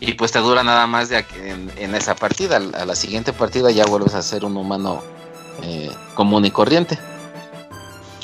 Y 0.00 0.14
pues 0.14 0.32
te 0.32 0.40
dura 0.40 0.64
nada 0.64 0.88
más 0.88 1.10
en 1.12 1.94
esa 1.94 2.16
partida. 2.16 2.56
A 2.56 2.84
la 2.84 2.96
siguiente 2.96 3.32
partida 3.32 3.70
ya 3.70 3.84
vuelves 3.84 4.14
a 4.14 4.22
ser 4.22 4.44
un 4.44 4.56
humano 4.56 5.00
eh, 5.62 5.92
común 6.16 6.44
y 6.44 6.50
corriente. 6.50 6.98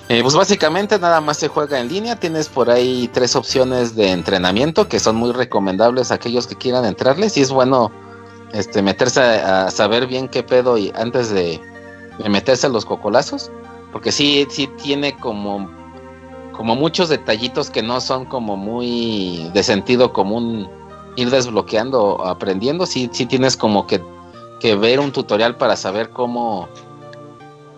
Eh, 0.09 0.23
pues 0.23 0.35
básicamente 0.35 0.99
nada 0.99 1.21
más 1.21 1.37
se 1.37 1.49
juega 1.49 1.79
en 1.79 1.89
línea. 1.89 2.17
Tienes 2.17 2.49
por 2.49 2.71
ahí 2.71 3.11
tres 3.13 3.37
opciones 3.37 3.95
de 3.95 4.11
entrenamiento 4.11 4.89
que 4.89 5.01
son 5.01 5.17
muy 5.17 5.33
recomendables 5.33 6.11
a 6.11 6.15
aquellos 6.15 6.47
que 6.47 6.57
quieran 6.57 6.87
entrarles. 6.87 7.37
Y 7.37 7.43
es 7.43 7.51
bueno 7.51 7.93
este 8.55 8.81
meterse 8.81 9.21
a, 9.21 9.71
saber 9.71 10.07
bien 10.07 10.29
qué 10.29 10.43
pedo 10.43 10.79
y 10.79 10.91
antes 10.95 11.29
de, 11.31 11.61
de 12.19 12.29
meterse 12.31 12.67
a 12.67 12.71
los 12.71 12.87
cocolazos. 12.87 13.51
Porque 13.93 14.11
sí, 14.11 14.47
sí 14.51 14.67
tiene 14.83 15.15
como, 15.19 15.71
como 16.53 16.75
muchos 16.75 17.11
detallitos 17.11 17.69
que 17.69 17.83
no 17.83 18.01
son 18.01 18.25
como 18.25 18.57
muy 18.57 19.51
de 19.53 19.63
sentido 19.63 20.15
común 20.15 20.71
ir 21.17 21.29
desbloqueando 21.29 22.03
o 22.03 22.25
aprendiendo. 22.25 22.87
Sí, 22.87 23.11
sí 23.13 23.27
tienes 23.27 23.59
como 23.59 23.87
que, 23.87 24.03
que 24.59 24.75
ver 24.75 25.01
un 25.01 25.13
tutorial 25.13 25.57
para 25.59 25.77
saber 25.77 26.09
cómo 26.11 26.67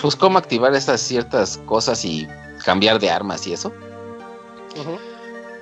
pues 0.01 0.17
cómo 0.17 0.39
activar 0.39 0.75
esas 0.75 1.01
ciertas 1.01 1.59
cosas 1.67 2.05
y 2.05 2.27
cambiar 2.65 2.99
de 2.99 3.11
armas 3.11 3.47
y 3.47 3.53
eso. 3.53 3.73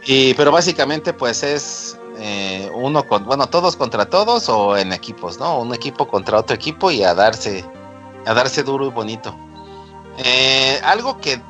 Y, 0.07 0.35
pero 0.35 0.53
básicamente 0.53 1.13
pues 1.13 1.43
es 1.43 1.99
eh, 2.19 2.71
uno 2.75 3.07
con, 3.07 3.25
bueno, 3.25 3.47
todos 3.49 3.77
contra 3.77 4.07
todos 4.09 4.49
o 4.49 4.77
en 4.77 4.93
equipos, 4.93 5.39
¿no? 5.39 5.59
Un 5.61 5.75
equipo 5.75 6.09
contra 6.09 6.39
otro 6.39 6.55
equipo 6.55 6.91
y 6.91 7.03
a 7.05 7.15
darse, 7.15 7.65
a 8.27 8.35
darse 8.35 8.63
duro 8.63 8.87
y 8.87 8.91
bonito. 8.91 9.37
Eh, 10.19 10.81
algo 10.85 11.19
que 11.21 11.41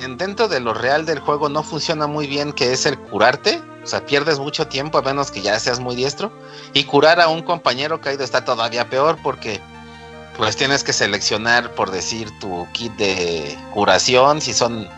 en- 0.00 0.16
dentro 0.16 0.48
de 0.48 0.60
lo 0.60 0.74
real 0.74 1.06
del 1.06 1.20
juego 1.20 1.48
no 1.48 1.62
funciona 1.62 2.06
muy 2.06 2.26
bien, 2.26 2.52
que 2.52 2.72
es 2.72 2.86
el 2.86 2.98
curarte. 2.98 3.62
O 3.82 3.86
sea, 3.86 4.04
pierdes 4.04 4.40
mucho 4.40 4.66
tiempo 4.66 4.98
a 4.98 5.02
menos 5.02 5.30
que 5.30 5.40
ya 5.42 5.58
seas 5.60 5.78
muy 5.78 5.94
diestro. 5.94 6.32
Y 6.74 6.84
curar 6.84 7.20
a 7.20 7.28
un 7.28 7.42
compañero 7.42 8.00
caído 8.00 8.24
está 8.24 8.44
todavía 8.44 8.90
peor 8.90 9.16
porque 9.22 9.60
pues 10.36 10.56
tienes 10.56 10.84
que 10.84 10.92
seleccionar, 10.92 11.72
por 11.74 11.90
decir, 11.90 12.30
tu 12.38 12.66
kit 12.72 12.92
de 12.96 13.56
curación, 13.72 14.40
si 14.40 14.52
son 14.52 14.88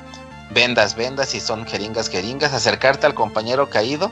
vendas, 0.50 0.94
vendas, 0.94 1.28
si 1.28 1.40
son 1.40 1.66
jeringas, 1.66 2.08
jeringas, 2.08 2.52
acercarte 2.52 3.06
al 3.06 3.14
compañero 3.14 3.70
caído, 3.70 4.10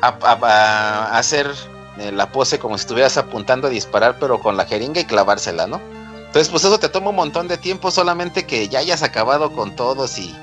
a, 0.00 1.16
hacer 1.16 1.50
eh, 1.98 2.10
la 2.12 2.32
pose 2.32 2.58
como 2.58 2.76
si 2.76 2.82
estuvieras 2.82 3.16
apuntando 3.16 3.66
a 3.68 3.70
disparar, 3.70 4.16
pero 4.18 4.40
con 4.40 4.56
la 4.56 4.64
jeringa 4.64 5.00
y 5.00 5.04
clavársela, 5.04 5.66
¿no? 5.66 5.80
Entonces, 6.16 6.48
pues 6.48 6.64
eso 6.64 6.78
te 6.78 6.88
toma 6.88 7.10
un 7.10 7.16
montón 7.16 7.46
de 7.46 7.58
tiempo, 7.58 7.90
solamente 7.90 8.46
que 8.46 8.68
ya 8.68 8.78
hayas 8.78 9.02
acabado 9.02 9.52
con 9.52 9.76
todos 9.76 10.18
y, 10.18 10.34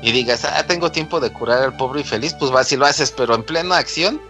y 0.00 0.10
digas, 0.10 0.44
ah, 0.44 0.66
tengo 0.66 0.90
tiempo 0.90 1.20
de 1.20 1.30
curar 1.30 1.62
al 1.62 1.76
pobre 1.76 2.00
y 2.00 2.04
feliz, 2.04 2.34
pues 2.38 2.50
vas 2.50 2.72
y 2.72 2.76
lo 2.76 2.86
haces, 2.86 3.10
pero 3.10 3.34
en 3.34 3.42
plena 3.42 3.76
acción, 3.76 4.20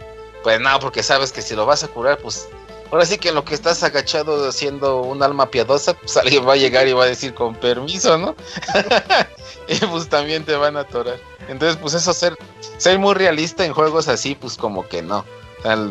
pues 0.43 0.61
no, 0.61 0.79
porque 0.81 1.03
sabes 1.05 1.31
que 1.31 1.41
si 1.41 1.55
lo 1.55 1.67
vas 1.67 1.85
a 1.85 1.89
curar, 1.89 2.19
pues 2.19 2.49
ahora 2.95 3.07
sí 3.07 3.19
que 3.19 3.31
en 3.31 3.35
lo 3.35 3.45
que 3.45 3.55
estás 3.55 3.83
agachado 3.83 4.49
haciendo 4.49 5.01
un 5.03 5.21
alma 5.21 5.51
piadosa, 5.51 5.95
pues 5.95 6.17
alguien 6.17 6.47
va 6.47 6.53
a 6.53 6.57
llegar 6.57 6.87
y 6.87 6.93
va 6.93 7.03
a 7.03 7.09
decir 7.09 7.35
con 7.35 7.57
permiso, 7.57 8.17
¿no? 8.19 8.37
y 9.69 9.75
pues 9.87 10.09
también 10.09 10.45
te 10.45 10.55
van 10.55 10.77
a 10.77 10.81
atorar. 10.81 11.19
Entonces, 11.49 11.77
pues 11.77 11.95
eso 11.95 12.15
ser, 12.15 12.37
ser 12.79 13.01
muy 13.01 13.15
realista 13.15 13.65
en 13.65 13.73
juegos 13.73 14.07
así, 14.07 14.37
pues 14.37 14.57
como 14.57 14.87
que 14.87 15.03
no. 15.03 15.25
O 15.59 15.63
sea, 15.63 15.91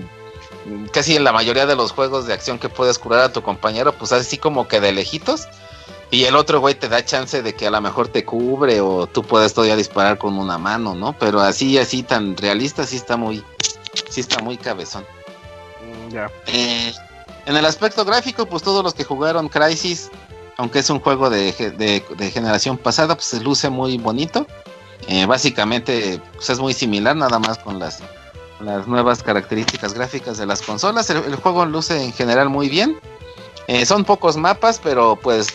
casi 0.93 1.17
en 1.17 1.25
la 1.25 1.33
mayoría 1.33 1.65
de 1.65 1.75
los 1.75 1.91
juegos 1.91 2.25
de 2.25 2.33
acción 2.35 2.57
que 2.57 2.69
puedes 2.69 2.97
curar 2.97 3.19
a 3.19 3.33
tu 3.33 3.41
compañero, 3.41 3.91
pues 3.91 4.13
así 4.13 4.37
como 4.37 4.69
que 4.69 4.79
de 4.79 4.93
lejitos. 4.93 5.49
Y 6.09 6.23
el 6.23 6.37
otro 6.37 6.61
güey 6.61 6.75
te 6.75 6.87
da 6.87 7.03
chance 7.03 7.41
de 7.41 7.53
que 7.53 7.67
a 7.67 7.71
lo 7.71 7.81
mejor 7.81 8.07
te 8.07 8.23
cubre 8.23 8.79
o 8.79 9.07
tú 9.07 9.23
puedes 9.23 9.53
todavía 9.53 9.75
disparar 9.75 10.17
con 10.17 10.37
una 10.37 10.57
mano, 10.57 10.95
¿no? 10.95 11.17
Pero 11.19 11.41
así, 11.41 11.77
así 11.77 12.01
tan 12.01 12.37
realista, 12.37 12.85
sí 12.85 12.95
está 12.95 13.17
muy, 13.17 13.43
sí 14.09 14.21
está 14.21 14.41
muy 14.41 14.55
cabezón. 14.55 15.05
Eh, 16.47 16.93
en 17.45 17.57
el 17.57 17.65
aspecto 17.65 18.05
gráfico, 18.05 18.45
pues 18.45 18.63
todos 18.63 18.83
los 18.83 18.93
que 18.93 19.03
jugaron 19.03 19.49
Crisis, 19.49 20.09
aunque 20.57 20.79
es 20.79 20.89
un 20.89 20.99
juego 20.99 21.29
de, 21.29 21.51
ge- 21.51 21.71
de- 21.71 22.03
de 22.17 22.31
generación 22.31 22.77
pasada, 22.77 23.15
pues 23.15 23.27
se 23.27 23.41
luce 23.41 23.69
muy 23.69 23.97
bonito. 23.97 24.47
Eh, 25.07 25.25
básicamente, 25.25 26.21
pues 26.35 26.49
es 26.49 26.59
muy 26.59 26.73
similar, 26.73 27.15
nada 27.15 27.37
más 27.39 27.57
con 27.57 27.79
las, 27.79 27.99
nuevas 28.87 29.21
características 29.23 29.93
gráficas 29.93 30.37
de 30.37 30.45
las 30.45 30.61
consolas. 30.61 31.09
El, 31.09 31.17
el 31.17 31.35
juego 31.35 31.65
luce 31.65 32.01
en 32.01 32.13
general 32.13 32.47
muy 32.49 32.69
bien. 32.69 32.97
Eh, 33.67 33.85
son 33.85 34.05
pocos 34.05 34.37
mapas, 34.37 34.79
pero 34.81 35.17
pues 35.21 35.47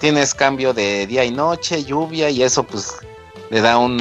tienes 0.00 0.34
cambio 0.34 0.72
de 0.74 1.06
día 1.06 1.24
y 1.24 1.30
noche, 1.30 1.84
lluvia 1.84 2.30
y 2.30 2.42
eso 2.42 2.64
pues 2.64 2.94
le 3.50 3.60
da 3.60 3.78
un 3.78 4.00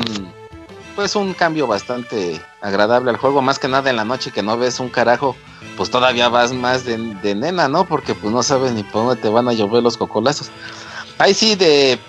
pues 0.98 1.16
un 1.16 1.36
cambio 1.36 1.68
bastante 1.68 2.42
agradable 2.60 3.12
al 3.12 3.18
juego, 3.18 3.44
más 3.44 3.60
que 3.60 3.68
nada 3.68 3.90
en 3.92 3.96
la 3.98 4.04
noche 4.04 4.32
que 4.32 4.42
no 4.42 4.58
ves 4.58 4.80
un 4.80 4.90
carajo, 4.90 5.36
pues 5.78 5.92
todavía 5.92 6.28
vas 6.28 6.54
más 6.54 6.86
de, 6.86 6.98
de 6.98 7.36
nena, 7.36 7.68
¿no? 7.68 7.86
Porque 7.86 8.16
pues 8.16 8.34
no 8.34 8.42
sabes 8.42 8.72
ni 8.74 8.82
por 8.82 9.06
dónde 9.06 9.22
te 9.22 9.30
van 9.30 9.48
a 9.48 9.54
llover 9.54 9.84
los 9.84 9.96
cocolazos. 9.96 10.50
Ahí 11.20 11.34
sí 11.36 11.56
de 11.56 12.00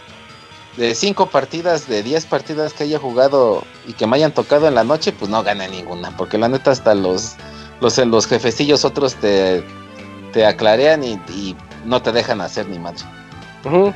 de 0.79 0.95
cinco 0.95 1.27
partidas, 1.27 1.87
de 1.89 2.03
10 2.05 2.25
partidas 2.27 2.73
que 2.73 2.85
haya 2.85 2.99
jugado 2.99 3.65
y 3.87 3.93
que 3.93 4.07
me 4.07 4.17
hayan 4.17 4.33
tocado 4.33 4.69
en 4.69 4.75
la 4.77 4.85
noche, 4.85 5.13
pues 5.13 5.29
no 5.31 5.43
gané 5.43 5.69
ninguna, 5.69 6.17
porque 6.17 6.39
la 6.39 6.49
neta 6.49 6.71
hasta 6.71 6.95
los 6.95 7.35
los, 7.81 7.99
los 7.99 8.27
jefecillos 8.27 8.85
otros 8.87 9.17
te, 9.17 9.63
te 10.33 10.47
aclarean 10.47 11.05
y, 11.05 11.21
y 11.29 11.55
no 11.85 12.01
te 12.01 12.11
dejan 12.13 12.41
hacer 12.41 12.69
ni 12.69 12.79
madre. 12.79 13.03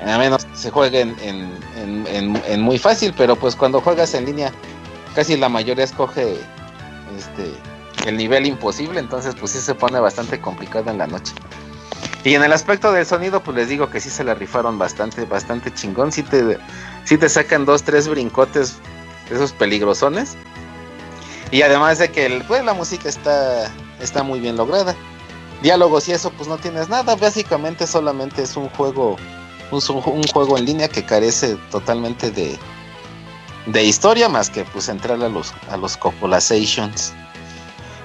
A 0.07 0.19
menos 0.19 0.45
que 0.45 0.57
se 0.57 0.71
jueguen 0.71 1.17
en, 1.23 1.51
en- 1.77 2.07
en- 2.09 2.43
en 2.47 2.61
muy 2.61 2.79
fácil, 2.79 3.15
pero 3.17 3.37
pues 3.37 3.55
cuando 3.57 3.81
juegas 3.81 4.13
en 4.15 4.27
línea, 4.27 4.53
casi 5.15 5.37
la 5.37 5.49
mayoría 5.49 5.85
escoge 5.85 6.37
este 7.17 7.53
el 8.07 8.17
nivel 8.17 8.47
imposible, 8.47 8.99
entonces 8.99 9.35
pues 9.39 9.53
sí 9.53 9.61
se 9.61 9.75
pone 9.75 10.01
bastante 10.01 10.41
complicado 10.41 10.91
en 10.91 10.99
la 10.99 11.07
noche. 11.07 11.33
Y 12.25 12.35
en 12.35 12.43
el 12.43 12.53
aspecto 12.53 12.93
del 12.93 13.05
sonido, 13.05 13.43
pues 13.43 13.57
les 13.57 13.69
digo 13.69 13.91
que 13.91 14.01
sí 14.01 14.09
se 14.09 14.25
la 14.25 14.35
rifaron 14.35 14.79
bastante, 14.79 15.25
bastante 15.25 15.73
chingón. 15.75 16.13
Sí 16.13 16.23
te, 16.23 16.59
sí 17.05 17.19
te 17.19 17.29
sacan 17.29 17.65
dos, 17.65 17.83
tres 17.83 18.09
brincotes, 18.09 18.77
esos 19.31 19.53
peligrosones. 19.53 20.37
Y 21.51 21.63
además 21.63 21.99
de 21.99 22.11
que 22.11 22.27
el, 22.27 22.43
pues, 22.45 22.65
la 22.65 22.75
música 22.75 23.09
está, 23.09 23.71
está 24.01 24.23
muy 24.23 24.39
bien 24.41 24.57
lograda. 24.57 24.95
Diálogos 25.63 26.09
y 26.09 26.13
eso, 26.13 26.31
pues 26.31 26.49
no 26.49 26.59
tienes 26.59 26.89
nada. 26.89 27.17
Básicamente 27.17 27.87
solamente 27.87 28.43
es 28.43 28.57
un 28.57 28.69
juego 28.71 29.17
un, 29.73 29.81
un 30.07 30.23
juego 30.25 30.59
en 30.59 30.65
línea 30.65 30.89
que 30.89 31.05
carece 31.05 31.57
totalmente 31.71 32.31
de, 32.31 32.57
de 33.67 33.85
historia 33.85 34.29
más 34.29 34.51
que 34.51 34.65
pues 34.65 34.89
entrar 34.89 35.23
a 35.23 35.29
los 35.29 35.55
a 35.71 35.77
los 35.77 35.97
copulations. 35.97 37.13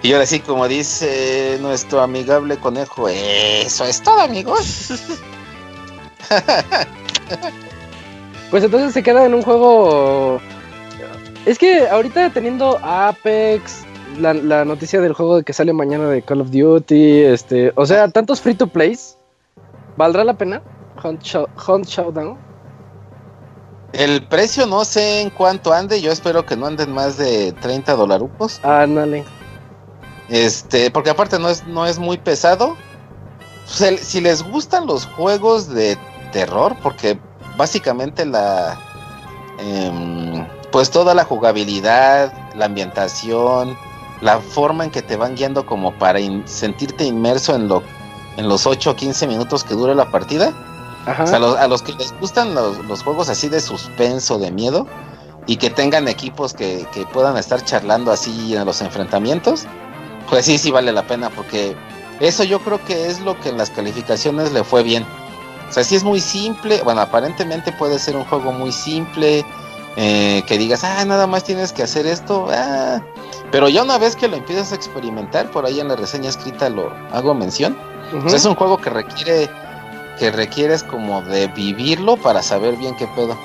Y 0.04 0.14
ahora 0.14 0.26
sí, 0.28 0.40
como 0.40 0.68
dice 0.68 1.58
nuestro 1.62 2.02
amigable 2.02 2.58
conejo, 2.58 3.10
eso 3.10 3.84
es 3.86 4.02
todo, 4.02 4.20
amigos. 4.22 4.92
Pues 8.50 8.64
entonces 8.64 8.94
se 8.94 9.04
queda 9.04 9.26
en 9.26 9.34
un 9.34 9.42
juego. 9.42 10.40
Es 11.46 11.58
que 11.58 11.88
ahorita 11.90 12.30
teniendo 12.30 12.80
Apex, 12.82 13.84
la, 14.20 14.34
la 14.34 14.64
noticia 14.64 15.02
del 15.02 15.12
juego 15.14 15.44
que 15.44 15.52
sale 15.54 15.74
mañana 15.74 16.08
de 16.10 16.22
Call 16.22 16.42
of 16.42 16.50
Duty, 16.52 17.22
este, 17.24 17.74
o 17.76 17.86
sea, 17.86 18.08
tantos 18.08 18.40
free 18.42 18.54
to 18.56 18.68
plays, 18.68 19.18
¿valdrá 19.98 20.24
la 20.24 20.34
pena? 20.38 20.62
Hunt, 21.04 21.22
Show- 21.24 21.50
Hunt 21.68 21.86
Showdown. 21.88 22.38
El 23.93 24.26
precio 24.27 24.65
no 24.68 24.84
sé 24.85 25.22
en 25.22 25.30
cuánto 25.30 25.73
ande, 25.73 26.01
yo 26.01 26.11
espero 26.11 26.45
que 26.45 26.55
no 26.57 26.65
anden 26.68 26.91
más 26.91 27.18
de 27.18 27.53
30 27.53 27.95
dolarucos. 27.95 28.59
Ándale. 28.64 29.23
Este, 30.30 30.91
porque 30.91 31.09
aparte 31.09 31.39
no 31.39 31.49
es, 31.49 31.65
no 31.68 31.85
es 31.85 31.97
muy 31.99 32.18
pesado. 32.18 32.76
Pues 33.77 34.01
si 34.01 34.22
les 34.22 34.43
gustan 34.43 34.85
los 34.88 35.05
juegos 35.05 35.69
de 35.69 35.97
terror, 36.31 36.76
porque 36.84 37.19
básicamente 37.57 38.26
la. 38.26 38.77
em, 39.59 40.45
pues 40.72 40.89
toda 40.91 41.14
la 41.14 41.23
jugabilidad, 41.23 42.34
la 42.55 42.65
ambientación, 42.65 43.77
la 44.22 44.39
forma 44.39 44.84
en 44.84 44.91
que 44.91 45.01
te 45.01 45.15
van 45.15 45.35
guiando 45.35 45.65
como 45.65 45.93
para 45.97 46.19
in- 46.19 46.47
sentirte 46.47 47.05
inmerso 47.05 47.55
en, 47.55 47.68
lo, 47.69 47.84
en 48.35 48.47
los 48.49 48.65
8 48.68 48.91
o 48.91 48.95
15 48.95 49.27
minutos 49.27 49.64
que 49.64 49.73
dura 49.76 49.95
la 49.95 50.11
partida. 50.11 50.53
Ajá. 51.08 51.24
O 51.24 51.28
sea, 51.28 51.40
los- 51.40 51.58
a 51.58 51.68
los 51.68 51.82
que 51.82 51.94
les 51.94 52.14
gustan 52.20 52.54
los, 52.54 52.78
los 52.86 53.02
juegos 53.04 53.30
así 53.30 53.50
de 53.50 53.60
suspenso, 53.62 54.38
de 54.38 54.52
miedo, 54.52 54.86
y 55.46 55.56
que 55.58 55.70
tengan 55.70 56.08
equipos 56.08 56.54
que, 56.54 56.86
que 56.92 57.06
puedan 57.06 57.38
estar 57.38 57.64
charlando 57.64 58.12
así 58.12 58.54
en 58.56 58.66
los 58.66 58.82
enfrentamientos, 58.82 59.66
pues 60.30 60.46
sí, 60.46 60.58
sí 60.58 60.72
vale 60.72 60.92
la 60.92 61.04
pena, 61.08 61.30
porque 61.30 61.76
eso 62.20 62.44
yo 62.44 62.60
creo 62.60 62.84
que 62.84 63.08
es 63.08 63.22
lo 63.22 63.40
que 63.40 63.50
en 63.50 63.58
las 63.58 63.70
calificaciones 63.70 64.52
le 64.52 64.64
fue 64.66 64.84
bien. 64.84 65.06
O 65.70 65.74
sea, 65.74 65.84
sí 65.84 65.96
es 65.96 66.04
muy 66.04 66.20
simple, 66.20 66.82
bueno, 66.84 67.02
aparentemente 67.02 67.72
puede 67.72 67.98
ser 68.00 68.16
un 68.18 68.26
juego 68.26 68.52
muy 68.52 68.72
simple, 68.74 69.46
eh, 69.96 70.44
que 70.46 70.58
digas, 70.58 70.84
ah, 70.84 71.04
nada 71.06 71.28
más 71.28 71.44
tienes 71.46 71.72
que 71.72 71.84
hacer 71.84 72.06
esto, 72.06 72.48
ah. 72.52 73.02
pero 73.52 73.68
ya 73.70 73.84
una 73.84 73.98
vez 73.98 74.16
que 74.18 74.28
lo 74.28 74.36
empiezas 74.36 74.72
a 74.72 74.76
experimentar, 74.76 75.50
por 75.52 75.66
ahí 75.66 75.80
en 75.80 75.88
la 75.88 75.96
reseña 75.96 76.30
escrita 76.30 76.70
lo 76.70 76.92
hago 77.14 77.34
mención, 77.34 77.78
o 78.14 78.30
sea, 78.30 78.38
es 78.38 78.46
un 78.46 78.56
juego 78.56 78.78
que 78.78 78.90
requiere 78.90 79.50
que 80.19 80.31
requieres 80.31 80.84
como 80.84 81.22
de 81.22 81.48
vivirlo 81.48 82.18
para 82.18 82.41
saber 82.41 82.76
bien 82.77 82.95
qué 82.95 83.07
pedo. 83.07 83.38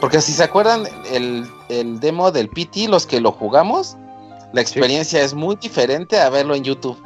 Porque 0.00 0.20
si 0.20 0.32
se 0.32 0.44
acuerdan 0.44 0.84
el, 1.10 1.48
el 1.68 1.98
demo 2.00 2.30
del 2.30 2.48
PT, 2.48 2.88
los 2.88 3.06
que 3.06 3.20
lo 3.20 3.32
jugamos, 3.32 3.96
la 4.52 4.60
experiencia 4.60 5.20
es 5.22 5.34
muy 5.34 5.56
diferente 5.56 6.18
a 6.20 6.30
verlo 6.30 6.54
en 6.54 6.62
YouTube. 6.64 6.96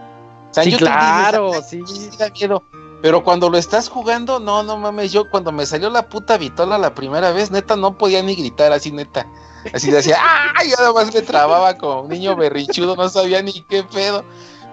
O 0.51 0.55
sea, 0.55 0.63
en 0.63 0.71
Sí, 0.71 0.73
YouTube 0.73 0.89
claro, 0.89 1.51
"Ay, 1.55 1.63
sí. 1.69 1.83
sí 1.87 2.11
da 2.19 2.29
miedo. 2.31 2.63
Pero 3.01 3.25
cuando 3.25 3.51
lo 3.51 3.59
estás 3.59 3.89
jugando, 3.89 4.39
no, 4.39 4.63
no 4.63 4.77
mames, 4.77 5.11
yo 5.11 5.29
cuando 5.29 5.51
me 5.51 5.67
salió 5.67 5.91
la 5.91 6.09
puta 6.09 6.37
vitola 6.39 6.79
la 6.79 6.95
primera 6.95 7.33
vez, 7.33 7.51
neta, 7.51 7.75
no 7.75 7.99
podía 7.99 8.23
ni 8.23 8.37
gritar 8.37 8.73
así, 8.73 8.93
neta. 8.93 9.27
Así 9.75 9.91
decía, 9.91 10.19
¡ay! 10.57 10.71
Yo 10.71 10.77
nada 10.77 10.93
más 10.93 11.13
me 11.13 11.23
trababa 11.23 11.77
como 11.79 12.03
un 12.03 12.11
niño 12.11 12.37
berrichudo, 12.37 12.95
no 12.95 13.09
sabía 13.09 13.43
ni 13.43 13.53
qué 13.63 13.83
pedo. 13.83 14.25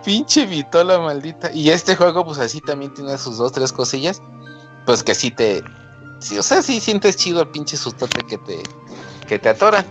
Pinche 0.03 0.45
vitola 0.45 0.99
maldita. 0.99 1.51
Y 1.51 1.69
este 1.69 1.95
juego, 1.95 2.25
pues 2.25 2.39
así 2.39 2.61
también 2.61 2.93
tiene 2.93 3.17
sus 3.17 3.37
dos, 3.37 3.51
tres 3.51 3.71
cosillas. 3.71 4.21
Pues 4.85 5.03
que 5.03 5.15
sí 5.15 5.31
te. 5.31 5.63
Sí, 6.19 6.37
o 6.37 6.43
sea, 6.43 6.61
sí 6.61 6.79
sientes 6.79 7.15
chido 7.15 7.41
el 7.41 7.47
pinche 7.49 7.77
sustote 7.77 8.23
que 8.23 8.37
te, 8.37 8.59
que 9.27 9.39
te 9.39 9.49
atoran. 9.49 9.85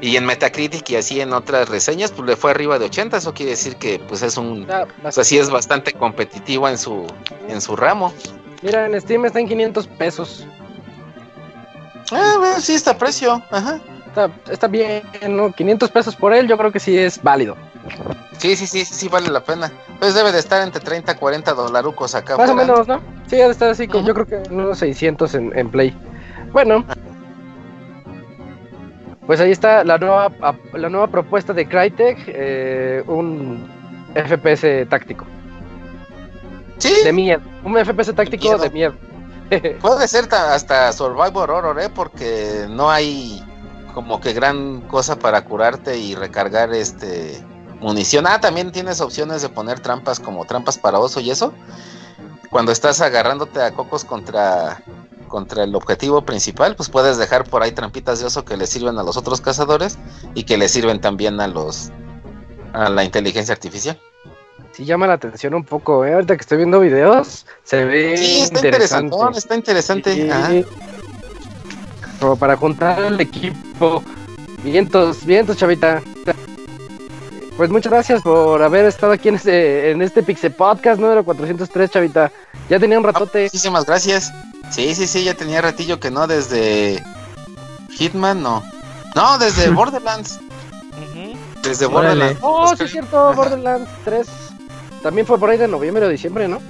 Y 0.00 0.16
en 0.16 0.26
Metacritic 0.26 0.90
y 0.90 0.96
así 0.96 1.20
en 1.20 1.32
otras 1.32 1.68
reseñas, 1.68 2.10
pues 2.12 2.28
le 2.28 2.36
fue 2.36 2.50
arriba 2.50 2.78
de 2.78 2.86
80. 2.86 3.16
Eso 3.16 3.32
quiere 3.32 3.52
decir 3.52 3.76
que 3.76 3.98
pues 4.00 4.22
es 4.22 4.36
un. 4.36 4.66
Ah, 4.70 4.86
O 5.02 5.12
sea, 5.12 5.24
sí 5.24 5.38
es 5.38 5.50
bastante 5.50 5.92
competitivo 5.92 6.68
en 6.68 6.78
su, 6.78 7.06
en 7.48 7.60
su 7.60 7.76
ramo. 7.76 8.12
Mira, 8.62 8.86
en 8.86 9.00
Steam 9.00 9.24
está 9.24 9.40
en 9.40 9.48
500 9.48 9.86
pesos. 9.86 10.46
Ah, 12.10 12.34
bueno, 12.38 12.60
sí 12.60 12.74
está 12.74 12.92
a 12.92 12.98
precio. 12.98 13.42
Ajá. 13.50 13.80
Está, 14.06 14.30
está 14.50 14.66
bien, 14.68 15.02
¿no? 15.30 15.52
500 15.52 15.90
pesos 15.90 16.14
por 16.14 16.32
él, 16.32 16.46
yo 16.46 16.56
creo 16.56 16.70
que 16.70 16.80
sí 16.80 16.96
es 16.96 17.22
válido. 17.22 17.56
Sí, 18.38 18.56
sí, 18.56 18.66
sí, 18.66 18.84
sí 18.84 19.08
vale 19.08 19.30
la 19.30 19.42
pena. 19.42 19.70
Pues 19.98 20.14
debe 20.14 20.32
de 20.32 20.38
estar 20.38 20.62
entre 20.62 20.80
30 20.80 21.12
y 21.12 21.14
40 21.14 21.54
dolarucos 21.54 22.14
acá. 22.14 22.36
Más 22.36 22.50
o 22.50 22.54
menos, 22.54 22.86
¿no? 22.88 23.00
Sí, 23.26 23.40
ha 23.40 23.46
de 23.46 23.52
estar 23.52 23.70
así, 23.70 23.86
con- 23.88 24.00
Ujú. 24.00 24.08
yo 24.08 24.14
creo 24.14 24.26
que 24.26 24.50
unos 24.52 24.78
600 24.78 25.34
en, 25.34 25.56
en 25.58 25.70
Play. 25.70 25.96
Bueno. 26.52 26.84
Pues 29.26 29.40
ahí 29.40 29.50
está 29.52 29.84
la 29.84 29.96
nueva, 29.96 30.30
la 30.74 30.88
nueva 30.90 31.06
propuesta 31.06 31.52
de 31.54 31.66
Crytek, 31.66 32.18
eh, 32.26 33.02
un 33.06 33.66
FPS 34.14 34.84
táctico. 34.88 35.24
Sí, 36.78 36.92
De 37.02 37.12
miedo. 37.12 37.40
Un 37.64 37.74
FPS 37.78 38.12
táctico 38.12 38.44
miedo. 38.44 38.58
de 38.58 38.70
miedo. 38.70 38.94
puede 39.80 40.06
ser 40.08 40.26
ta- 40.26 40.54
hasta 40.54 40.92
Survivor 40.92 41.50
Horror, 41.50 41.80
¿eh? 41.80 41.88
Porque 41.94 42.66
no 42.68 42.90
hay 42.90 43.42
como 43.94 44.20
que 44.20 44.32
gran 44.34 44.82
cosa 44.82 45.16
para 45.18 45.42
curarte 45.44 45.96
y 45.96 46.14
recargar 46.14 46.74
este 46.74 47.40
munición. 47.84 48.26
Ah, 48.26 48.40
también 48.40 48.72
tienes 48.72 49.00
opciones 49.00 49.42
de 49.42 49.48
poner 49.50 49.78
trampas 49.80 50.18
como 50.18 50.44
trampas 50.46 50.78
para 50.78 50.98
oso 50.98 51.20
y 51.20 51.30
eso. 51.30 51.52
Cuando 52.50 52.72
estás 52.72 53.00
agarrándote 53.00 53.62
a 53.62 53.72
cocos 53.72 54.04
contra 54.04 54.82
contra 55.28 55.64
el 55.64 55.74
objetivo 55.74 56.22
principal, 56.24 56.76
pues 56.76 56.88
puedes 56.88 57.18
dejar 57.18 57.42
por 57.44 57.62
ahí 57.62 57.72
trampitas 57.72 58.20
de 58.20 58.26
oso 58.26 58.44
que 58.44 58.56
le 58.56 58.66
sirven 58.68 58.98
a 58.98 59.02
los 59.02 59.16
otros 59.16 59.40
cazadores 59.40 59.98
y 60.34 60.44
que 60.44 60.56
le 60.56 60.68
sirven 60.68 61.00
también 61.00 61.40
a 61.40 61.48
los 61.48 61.90
a 62.72 62.88
la 62.88 63.02
inteligencia 63.04 63.52
artificial. 63.52 63.98
sí 64.72 64.84
llama 64.84 65.06
la 65.08 65.14
atención 65.14 65.54
un 65.54 65.64
poco, 65.64 66.04
¿eh? 66.04 66.14
Ahorita 66.14 66.36
que 66.36 66.40
estoy 66.42 66.58
viendo 66.58 66.78
videos, 66.80 67.46
se 67.64 67.84
ve 67.84 68.16
Sí, 68.16 68.40
está 68.42 68.58
interesante. 68.64 69.06
interesante. 69.06 69.38
Está 69.38 69.54
interesante. 69.56 70.14
Sí. 70.14 70.30
Ajá. 70.30 70.50
Como 72.20 72.36
para 72.36 72.56
juntar 72.56 73.02
al 73.02 73.20
equipo. 73.20 74.02
Vientos, 74.62 75.24
vientos, 75.26 75.56
chavita. 75.56 76.00
Pues 77.56 77.70
muchas 77.70 77.92
gracias 77.92 78.22
por 78.22 78.62
haber 78.62 78.84
estado 78.86 79.12
aquí 79.12 79.28
en 79.28 79.36
este, 79.36 79.92
en 79.92 80.02
este 80.02 80.22
Pixel 80.24 80.52
Podcast 80.52 81.00
número 81.00 81.24
403, 81.24 81.90
chavita. 81.90 82.32
Ya 82.68 82.80
tenía 82.80 82.98
un 82.98 83.04
ratote. 83.04 83.44
Muchísimas 83.44 83.84
gracias. 83.86 84.32
Sí, 84.70 84.92
sí, 84.94 85.06
sí, 85.06 85.22
ya 85.22 85.34
tenía 85.34 85.60
ratillo 85.60 86.00
que 86.00 86.10
no 86.10 86.26
desde 86.26 87.02
Hitman, 87.90 88.42
no. 88.42 88.62
No, 89.14 89.38
desde 89.38 89.70
Borderlands. 89.70 90.40
Desde 91.62 91.86
Órale. 91.86 92.34
Borderlands. 92.34 92.38
Oh, 92.42 92.76
sí 92.76 92.84
es 92.84 92.90
cierto, 92.90 93.28
ajá. 93.28 93.36
Borderlands 93.36 93.90
3. 94.04 94.26
También 95.02 95.26
fue 95.26 95.38
por 95.38 95.48
ahí 95.50 95.56
de 95.58 95.68
noviembre 95.68 96.04
o 96.04 96.08
diciembre, 96.08 96.48
¿no? 96.48 96.60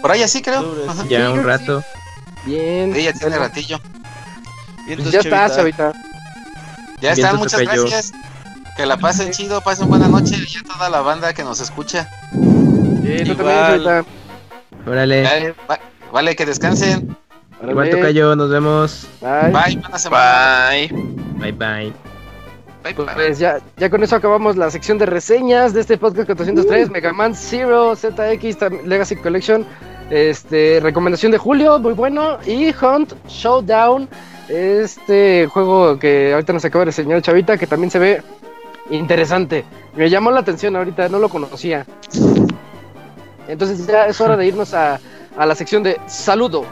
Por 0.00 0.10
ahí 0.12 0.22
así 0.22 0.40
creo. 0.40 0.64
Ajá. 0.88 1.04
Ya 1.08 1.30
un 1.30 1.44
rato. 1.44 1.82
Bien. 2.46 2.94
Sí, 2.94 3.02
ya 3.02 3.12
tiene 3.12 3.28
Bueno, 3.36 3.44
ratillo. 3.44 3.78
Vientos, 4.86 5.10
Pues 5.10 5.12
ya 5.12 5.20
está, 5.20 5.54
chavita. 5.54 5.92
chavita. 5.92 5.92
Ya 7.02 7.14
Bien, 7.14 7.26
está, 7.26 7.34
muchas 7.38 7.60
gracias. 7.60 8.12
Que 8.80 8.86
la 8.86 8.96
pasen 8.96 9.30
chido, 9.30 9.60
pasen 9.60 9.88
buena 9.88 10.08
noche 10.08 10.36
y 10.36 10.56
a 10.58 10.62
toda 10.72 10.88
la 10.88 11.02
banda 11.02 11.34
que 11.34 11.44
nos 11.44 11.60
escucha. 11.60 12.08
Sí, 12.32 13.24
tú 13.26 13.32
Igual. 13.32 13.84
chavita. 13.84 14.04
Órale. 14.86 15.22
Vale, 15.22 15.54
va- 15.70 15.80
vale, 16.10 16.34
que 16.34 16.46
descansen. 16.46 17.14
Órale. 17.58 17.72
Igual 17.72 17.90
toca 17.90 18.10
yo, 18.10 18.34
nos 18.36 18.48
vemos. 18.48 19.06
Bye. 19.20 19.52
Bye, 19.52 19.76
buena 19.76 19.98
semana. 19.98 20.68
Bye. 20.70 20.88
Bye 21.36 21.52
bye. 21.52 21.92
Bye, 22.82 22.94
bye. 22.94 23.14
Pues 23.14 23.38
ya, 23.38 23.58
ya 23.76 23.90
con 23.90 24.02
eso 24.02 24.16
acabamos 24.16 24.56
la 24.56 24.70
sección 24.70 24.96
de 24.96 25.04
reseñas 25.04 25.74
de 25.74 25.82
este 25.82 25.98
podcast 25.98 26.26
403, 26.26 26.88
Mega 26.90 27.12
Man 27.12 27.34
Zero, 27.34 27.94
ZX 27.94 28.56
Legacy 28.86 29.16
Collection, 29.16 29.66
este, 30.08 30.80
recomendación 30.82 31.32
de 31.32 31.36
Julio, 31.38 31.78
muy 31.78 31.92
bueno, 31.92 32.38
y 32.46 32.74
Hunt 32.82 33.12
Showdown, 33.28 34.08
este 34.48 35.46
juego 35.52 35.98
que 35.98 36.32
ahorita 36.32 36.54
nos 36.54 36.64
acaba 36.64 36.80
de 36.80 36.86
reseñar 36.86 37.20
Chavita, 37.20 37.58
que 37.58 37.66
también 37.66 37.90
se 37.90 37.98
ve 37.98 38.22
interesante. 38.90 39.64
Me 39.94 40.10
llamó 40.10 40.30
la 40.30 40.40
atención 40.40 40.76
ahorita, 40.76 41.08
no 41.08 41.18
lo 41.18 41.28
conocía. 41.28 41.86
Entonces 43.48 43.86
ya 43.86 44.06
es 44.06 44.20
hora 44.20 44.36
de 44.36 44.46
irnos 44.46 44.74
a, 44.74 45.00
a 45.36 45.46
la 45.46 45.54
sección 45.54 45.82
de 45.82 46.00
saludos. 46.06 46.66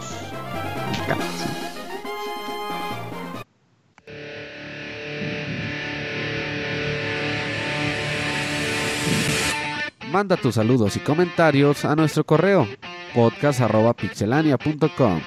Manda 10.10 10.36
tus 10.36 10.54
saludos 10.54 10.96
y 10.96 11.00
comentarios 11.00 11.84
a 11.84 11.94
nuestro 11.94 12.24
correo 12.24 12.66
podcast.pixelania.com. 13.14 15.20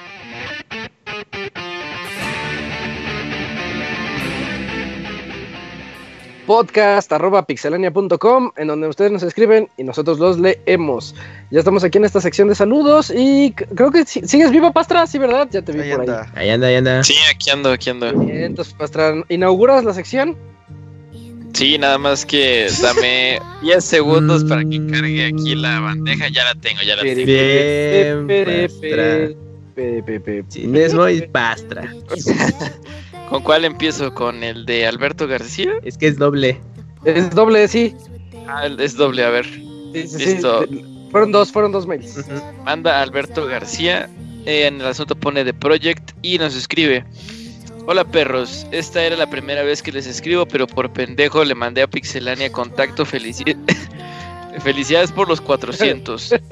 podcast 6.52 7.10
arroba 7.10 7.46
pixelania.com 7.46 8.50
en 8.58 8.66
donde 8.68 8.86
ustedes 8.86 9.10
nos 9.10 9.22
escriben 9.22 9.70
y 9.78 9.84
nosotros 9.84 10.18
los 10.18 10.38
leemos. 10.38 11.14
Ya 11.50 11.60
estamos 11.60 11.82
aquí 11.82 11.96
en 11.96 12.04
esta 12.04 12.20
sección 12.20 12.48
de 12.48 12.54
saludos 12.54 13.10
y 13.16 13.52
creo 13.52 13.90
que 13.90 14.04
si- 14.04 14.20
sigues 14.28 14.50
vivo, 14.50 14.70
Pastra, 14.70 15.06
sí, 15.06 15.16
¿verdad? 15.16 15.48
Ya 15.50 15.62
te 15.62 15.72
vi 15.72 15.80
Ahí 15.80 15.92
por 15.92 16.02
ahí. 16.02 16.08
anda. 16.08 16.32
Ahí 16.34 16.50
anda, 16.50 16.66
ahí 16.66 16.74
anda. 16.74 17.04
Sí, 17.04 17.14
aquí 17.34 17.48
ando, 17.48 17.70
aquí 17.72 17.88
ando. 17.88 18.12
Bien, 18.12 18.42
entonces, 18.44 18.74
Pastra, 18.74 19.14
¿inauguras 19.30 19.82
la 19.82 19.94
sección? 19.94 20.36
Sí, 21.54 21.78
nada 21.78 21.96
más 21.96 22.26
que 22.26 22.66
dame 22.82 23.38
10 23.62 23.82
segundos 23.82 24.44
para 24.44 24.60
que 24.60 24.78
Mm. 24.78 24.90
cargue 24.90 25.24
aquí 25.24 25.54
la 25.54 25.80
bandeja. 25.80 26.28
Ya 26.28 26.44
la 26.44 26.54
tengo, 26.54 26.82
ya 26.86 26.96
la 26.96 27.02
tengo. 27.02 27.24
Bien, 27.24 28.26
Pastra. 28.26 29.28
pe, 29.74 30.02
pe, 30.02 30.20
pe. 30.20 30.44
Sí 30.48 30.66
mismo 30.66 31.08
y 31.08 31.22
pastra. 31.22 31.90
¿Con 33.32 33.42
cuál 33.42 33.64
empiezo? 33.64 34.12
¿Con 34.14 34.42
el 34.44 34.66
de 34.66 34.86
Alberto 34.86 35.26
García? 35.26 35.72
Es 35.82 35.96
que 35.96 36.06
es 36.08 36.18
doble. 36.18 36.60
Es 37.04 37.30
doble, 37.30 37.66
sí. 37.66 37.94
Ah, 38.46 38.66
es 38.78 38.94
doble, 38.96 39.24
a 39.24 39.30
ver. 39.30 39.46
Sí, 39.46 40.06
sí, 40.06 40.08
sí. 40.08 40.24
Listo. 40.26 40.66
Fueron 41.10 41.32
dos, 41.32 41.50
fueron 41.50 41.72
dos 41.72 41.86
mails. 41.86 42.24
Manda 42.64 43.00
Alberto 43.02 43.46
García. 43.46 44.08
eh, 44.44 44.66
en 44.66 44.80
el 44.80 44.86
asunto 44.86 45.14
pone 45.14 45.44
The 45.44 45.54
Project 45.54 46.10
y 46.22 46.38
nos 46.38 46.54
escribe. 46.56 47.04
Hola 47.86 48.04
perros, 48.04 48.66
esta 48.70 49.02
era 49.02 49.16
la 49.16 49.28
primera 49.28 49.62
vez 49.64 49.82
que 49.82 49.90
les 49.92 50.06
escribo, 50.06 50.46
pero 50.46 50.66
por 50.66 50.92
pendejo 50.92 51.44
le 51.44 51.54
mandé 51.54 51.82
a 51.82 51.86
Pixelania 51.88 52.50
contacto. 52.52 53.04
Felici- 53.04 53.56
Felicidades 54.62 55.10
por 55.12 55.28
los 55.28 55.40
400. 55.40 56.34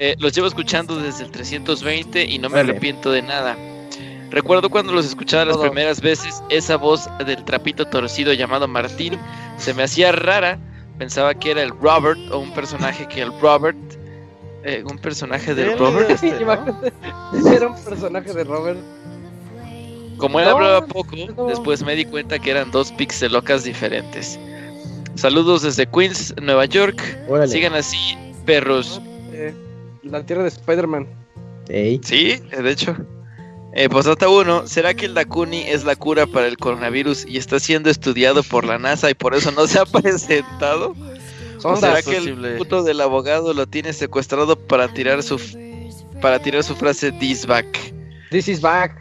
Eh, 0.00 0.14
los 0.20 0.32
llevo 0.32 0.46
escuchando 0.46 0.96
desde 0.96 1.24
el 1.24 1.32
320 1.32 2.24
y 2.24 2.38
no 2.38 2.48
me 2.48 2.54
Vale. 2.58 2.70
arrepiento 2.70 3.10
de 3.10 3.20
nada. 3.20 3.56
Recuerdo 4.30 4.68
cuando 4.68 4.92
los 4.92 5.06
escuchaba 5.06 5.44
las 5.46 5.56
primeras 5.56 6.00
veces, 6.00 6.42
esa 6.50 6.76
voz 6.76 7.08
del 7.24 7.42
trapito 7.44 7.86
torcido 7.86 8.32
llamado 8.34 8.68
Martín 8.68 9.18
se 9.56 9.72
me 9.74 9.82
hacía 9.84 10.12
rara. 10.12 10.58
Pensaba 10.98 11.32
que 11.34 11.52
era 11.52 11.62
el 11.62 11.70
Robert 11.70 12.18
o 12.32 12.38
un 12.40 12.52
personaje 12.52 13.06
que 13.08 13.22
el 13.22 13.32
Robert. 13.40 13.76
eh, 14.64 14.82
un 14.84 14.98
personaje 14.98 15.54
del 15.54 15.78
Robert. 15.78 16.10
este, 16.10 16.32
¿no? 16.32 16.40
Imagínate, 16.42 16.92
Era 17.54 17.68
un 17.68 17.84
personaje 17.84 18.32
de 18.34 18.44
Robert. 18.44 18.78
Como 20.18 20.40
él 20.40 20.46
No, 20.46 20.50
hablaba 20.56 20.84
poco, 20.86 21.14
no. 21.36 21.46
después 21.46 21.82
me 21.84 21.94
di 21.94 22.04
cuenta 22.04 22.38
que 22.40 22.50
eran 22.50 22.70
dos 22.72 22.90
pixelocas 22.92 23.62
diferentes. 23.64 24.38
Saludos 25.14 25.62
desde 25.62 25.86
Queens, 25.86 26.34
Nueva 26.42 26.64
York. 26.66 27.00
Órale. 27.28 27.50
Sigan 27.50 27.74
así, 27.74 27.96
perros. 28.44 29.00
Eh, 29.32 29.54
la 30.02 30.24
tierra 30.26 30.42
de 30.42 30.48
Spider-Man. 30.48 31.06
Sí, 32.02 32.40
de 32.60 32.70
hecho. 32.70 32.96
Eh, 33.74 33.88
Postdata 33.88 34.28
1. 34.28 34.66
¿Será 34.66 34.94
que 34.94 35.06
el 35.06 35.14
Dakuni 35.14 35.62
es 35.62 35.84
la 35.84 35.94
cura 35.94 36.26
para 36.26 36.46
el 36.46 36.56
coronavirus 36.56 37.26
y 37.26 37.36
está 37.36 37.60
siendo 37.60 37.90
estudiado 37.90 38.42
por 38.42 38.64
la 38.64 38.78
NASA 38.78 39.10
y 39.10 39.14
por 39.14 39.34
eso 39.34 39.50
no 39.52 39.66
se 39.66 39.78
ha 39.78 39.84
presentado? 40.02 40.94
¿O 41.62 41.76
será 41.76 42.02
que 42.02 42.16
el 42.16 42.56
puto 42.56 42.82
del 42.82 43.00
abogado 43.00 43.52
lo 43.52 43.66
tiene 43.66 43.92
secuestrado 43.92 44.56
para 44.56 44.88
tirar 44.88 45.22
su 45.22 45.40
para 46.22 46.38
tirar 46.40 46.62
su 46.64 46.74
frase 46.76 47.12
this 47.12 47.46
back? 47.46 47.66
This 48.30 48.48
is 48.48 48.60
back. 48.60 48.92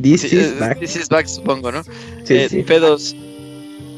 This 0.00 0.22
Sí, 0.22 0.28
is 0.28 0.52
eh, 0.52 0.56
back. 0.58 0.78
This 0.78 0.96
is 0.96 1.08
back, 1.08 1.26
supongo, 1.26 1.70
¿no? 1.72 1.82
Sí, 2.24 2.34
Eh, 2.34 2.48
sí. 2.48 2.62
P2. 2.62 3.14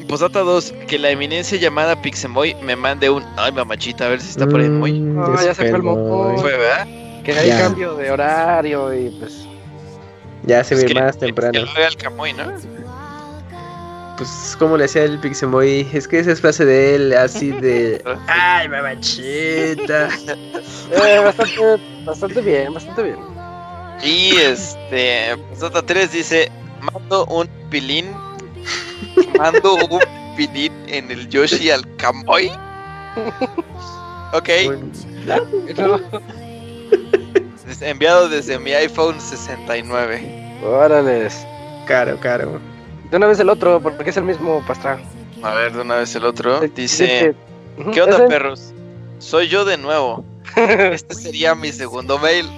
Posdata 0.09 0.41
2. 0.41 0.75
Que 0.89 0.99
la 0.99 1.11
eminencia 1.11 1.57
llamada 1.59 2.01
Pixemoy 2.01 2.55
me 2.63 2.75
mande 2.77 3.09
un. 3.11 3.23
Ay, 3.37 3.53
mamachita, 3.53 4.07
a 4.07 4.09
ver 4.09 4.21
si 4.21 4.31
está 4.31 4.47
por 4.47 4.61
ahí 4.61 4.69
muy. 4.69 4.93
Mm, 4.93 5.15
No, 5.15 5.35
ya 5.37 5.55
se 5.55 5.69
fue 5.69 5.77
el 5.77 5.83
moco. 5.83 6.35
Fue, 6.39 6.57
¿verdad? 6.57 6.87
Que 7.25 7.33
hay 7.33 7.49
Ya. 7.49 7.61
cambio 7.61 7.95
de 7.95 8.11
horario 8.11 8.93
y 8.95 9.11
pues. 9.19 9.47
Ya 10.47 10.63
se 10.65 10.75
Pues 10.75 10.87
ve 10.87 10.95
más 11.01 11.19
temprano. 11.19 11.61
El 11.77 11.97
Camoy, 11.97 12.33
¿no? 12.35 12.45
Pues 14.17 14.57
como 14.59 14.77
le 14.77 14.85
decía 14.85 15.03
el 15.03 15.19
Pixemoy, 15.19 15.89
es 15.93 16.07
que 16.07 16.21
esa 16.21 16.31
es 16.31 16.41
frase 16.41 16.65
de 16.65 16.95
él, 16.95 17.13
así 17.15 17.51
de... 17.51 18.01
¡Ay, 18.29 18.69
mamachita! 18.69 20.09
Eh, 20.93 21.19
bastante, 21.19 21.83
bastante 22.05 22.41
bien, 22.43 22.73
bastante 22.73 23.03
bien. 23.03 23.17
Y 24.03 24.37
este. 24.37 25.35
Posdata 25.51 25.83
3 25.83 26.13
dice: 26.13 26.53
Mando 26.93 27.25
un 27.27 27.49
pilín. 27.71 28.07
Mando 29.39 29.75
un 29.77 30.01
pilín 30.37 30.73
en 30.89 31.11
el 31.11 31.29
Yoshi 31.29 31.71
al 31.71 31.83
Camoy. 31.97 32.53
Ok. 34.35 34.49
Un- 34.67 34.93
No, 35.27 35.37
Es 35.69 35.77
Enviado 37.83 38.29
desde 38.29 38.59
mi 38.59 38.73
iPhone 38.73 39.21
69. 39.21 40.59
Órales. 40.65 41.47
Caro, 41.87 42.19
caro. 42.21 42.61
De 43.11 43.17
una 43.17 43.27
vez 43.27 43.39
el 43.41 43.49
otro, 43.51 43.81
porque 43.81 44.11
es 44.11 44.17
el 44.17 44.25
mismo 44.25 44.65
pastra. 44.67 44.99
A 45.43 45.55
ver, 45.55 45.73
de 45.73 45.81
una 45.83 45.97
vez 45.97 46.15
el 46.15 46.25
otro. 46.25 46.61
Dice. 46.61 47.35
¿Qué 47.93 48.03
onda, 48.03 48.17
ese- 48.17 48.27
perros? 48.29 48.73
Soy 49.19 49.49
yo 49.49 49.65
de 49.65 49.77
nuevo. 49.77 50.25
Este 50.57 51.15
sería 51.15 51.55
mi 51.55 51.73
segundo 51.73 52.19
mail. 52.19 52.49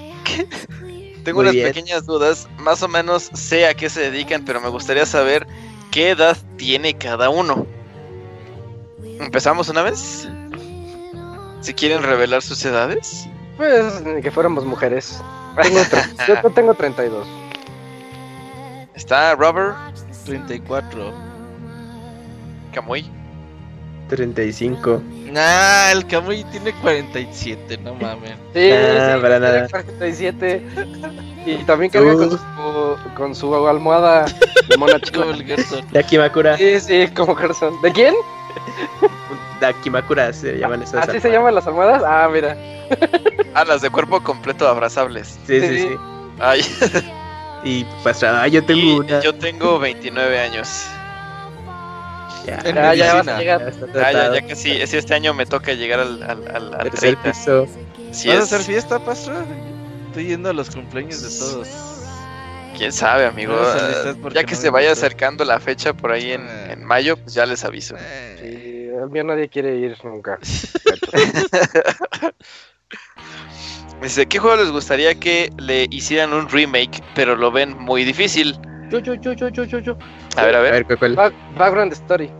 Tengo 1.24 1.38
Muy 1.38 1.42
unas 1.44 1.54
bien. 1.54 1.66
pequeñas 1.68 2.06
dudas. 2.06 2.46
Más 2.58 2.82
o 2.82 2.88
menos 2.88 3.30
sé 3.34 3.66
a 3.66 3.74
qué 3.74 3.88
se 3.90 4.10
dedican, 4.10 4.44
pero 4.44 4.60
me 4.60 4.68
gustaría 4.68 5.06
saber 5.06 5.46
qué 5.90 6.10
edad 6.10 6.36
tiene 6.56 6.94
cada 6.94 7.30
uno. 7.30 7.66
¿Empezamos 9.18 9.68
una 9.68 9.82
vez? 9.82 10.28
Si 11.60 11.74
quieren 11.74 12.02
revelar 12.02 12.42
sus 12.42 12.64
edades. 12.64 13.26
Pues 13.56 14.02
ni 14.02 14.20
que 14.22 14.30
fuéramos 14.30 14.64
mujeres. 14.64 15.22
Tengo 15.62 15.80
yo, 16.42 16.50
tengo 16.50 16.74
32. 16.74 17.26
Está 18.94 19.34
Robert 19.34 19.76
34. 20.26 21.12
Camuy. 22.72 23.10
35. 24.08 25.02
Nah, 25.32 25.90
el 25.90 26.06
Camuy 26.06 26.44
tiene 26.44 26.72
47, 26.74 27.78
no 27.78 27.94
mames. 27.94 28.32
Sí, 28.54 28.70
Ah, 28.70 29.14
sí, 29.16 29.22
para 29.22 29.38
tiene 29.40 29.40
nada. 29.40 29.68
47. 29.68 30.62
Y 31.46 31.56
también 31.64 31.90
carga 31.90 32.14
con 32.14 32.28
Tú. 32.30 32.38
su, 32.38 33.14
con 33.16 33.34
su 33.34 33.66
almohada 33.68 34.26
de 34.68 34.76
mona 34.76 35.00
chica. 35.00 35.20
Como 35.22 35.32
el 35.32 35.44
Gerson. 35.44 35.84
Yaki 35.92 36.18
Makura. 36.18 36.56
Sí, 36.58 36.78
sí, 36.80 37.08
como 37.14 37.34
Gerson. 37.34 37.80
¿De 37.82 37.92
quién? 37.92 38.14
Dakimakura 39.60 40.32
se 40.32 40.58
llaman 40.58 40.82
esas. 40.82 41.08
¿Así 41.08 41.20
se 41.20 41.28
almohadas. 41.28 41.32
llaman 41.32 41.54
las 41.54 41.66
almohadas? 41.66 42.02
Ah, 42.06 42.28
mira. 42.32 42.56
Ah, 43.54 43.64
las 43.64 43.80
de 43.82 43.90
cuerpo 43.90 44.22
completo 44.22 44.68
abrazables. 44.68 45.38
Sí, 45.46 45.60
sí, 45.60 45.68
Sí. 45.68 45.78
sí. 45.88 45.96
Ay, 46.38 46.60
Y 47.64 47.84
pues 48.02 48.22
ah, 48.22 48.46
yo 48.46 48.62
tengo 48.64 48.80
y 48.80 48.92
una. 48.98 49.20
yo 49.20 49.34
tengo 49.34 49.78
29 49.78 50.38
años. 50.38 50.68
Ya, 52.46 52.62
Ya, 52.62 52.94
ya 52.94 53.14
vas 53.14 53.26
a 53.28 53.32
ya 53.32 53.38
llegar. 53.38 53.62
está 53.62 53.86
Ah, 54.06 54.12
ya, 54.12 54.34
ya 54.34 54.46
casi, 54.46 54.86
sí, 54.86 54.96
este 54.96 55.14
año 55.14 55.34
me 55.34 55.46
toca 55.46 55.72
llegar 55.72 55.98
al, 56.00 56.22
al, 56.22 56.48
al, 56.54 56.74
al 56.74 56.90
Tercer 56.90 57.16
30. 57.16 57.32
piso. 57.32 57.66
Sí 58.12 58.28
¿Vas 58.28 58.36
a 58.36 58.40
es. 58.40 58.44
hacer 58.52 58.60
fiesta, 58.62 58.98
Pastra? 59.00 59.44
Estoy 60.08 60.26
yendo 60.28 60.50
a 60.50 60.52
los 60.52 60.70
cumpleaños 60.70 61.22
de 61.22 61.38
todos. 61.38 61.68
Quién 62.76 62.92
sabe, 62.92 63.24
amigo. 63.26 63.54
No 64.22 64.28
Ya 64.30 64.44
que 64.44 64.54
no 64.54 64.60
se 64.60 64.70
vaya 64.70 64.92
acercando 64.92 65.44
la 65.44 65.58
fecha 65.58 65.92
por 65.94 66.12
ahí 66.12 66.32
en, 66.32 66.46
en 66.70 66.84
mayo, 66.84 67.16
pues 67.16 67.34
ya 67.34 67.46
les 67.46 67.64
aviso. 67.64 67.96
Eh, 67.98 68.36
Sí, 68.40 68.65
al 68.98 69.10
mío 69.10 69.24
nadie 69.24 69.48
quiere 69.48 69.76
ir 69.76 69.96
nunca. 70.04 70.38
Dice, 74.02 74.26
¿qué 74.26 74.38
juego 74.38 74.56
les 74.56 74.70
gustaría 74.70 75.14
que 75.14 75.50
le 75.58 75.86
hicieran 75.90 76.32
un 76.32 76.48
remake, 76.48 77.02
pero 77.14 77.34
lo 77.34 77.50
ven 77.50 77.76
muy 77.78 78.04
difícil? 78.04 78.54
Chu, 78.90 79.00
chu, 79.00 79.16
chu, 79.16 79.34
chu, 79.34 79.50
chu, 79.50 79.66
chu, 79.66 79.80
chu. 79.80 79.96
A 80.36 80.44
ver, 80.44 80.54
a 80.54 80.58
A 80.58 80.62
ver. 80.62 80.72
ver, 80.72 80.84
¿cuál, 80.86 80.98
cuál? 80.98 81.14
Back- 81.16 81.34
Background 81.58 81.92
Story. 81.92 82.30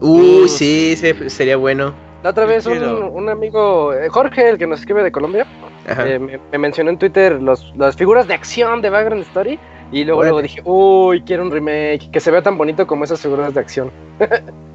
Uy, 0.00 0.48
sí, 0.48 0.96
se- 0.96 1.30
sería 1.30 1.56
bueno. 1.56 1.94
La 2.22 2.30
otra 2.30 2.44
Yo 2.44 2.48
vez 2.50 2.66
un, 2.66 3.28
amigo, 3.28 3.94
eh, 3.94 4.08
Jorge, 4.08 4.48
el 4.50 4.58
que 4.58 4.66
nos 4.66 4.80
escribe 4.80 5.02
de 5.02 5.12
Colombia, 5.12 5.46
eh, 5.86 6.18
me, 6.18 6.38
me 6.50 6.58
mencionó 6.58 6.90
en 6.90 6.98
Twitter 6.98 7.40
los, 7.40 7.72
las 7.76 7.96
figuras 7.96 8.26
de 8.26 8.34
acción 8.34 8.82
de 8.82 8.90
Background 8.90 9.22
Story. 9.26 9.58
Y 9.92 10.04
luego, 10.04 10.22
luego 10.22 10.42
dije, 10.42 10.60
uy, 10.64 11.22
quiero 11.22 11.44
un 11.44 11.50
remake 11.52 12.10
que 12.10 12.18
se 12.20 12.30
vea 12.30 12.42
tan 12.42 12.58
bonito 12.58 12.86
como 12.86 13.04
esas 13.04 13.20
figuras 13.20 13.54
de 13.54 13.60
acción. 13.60 13.92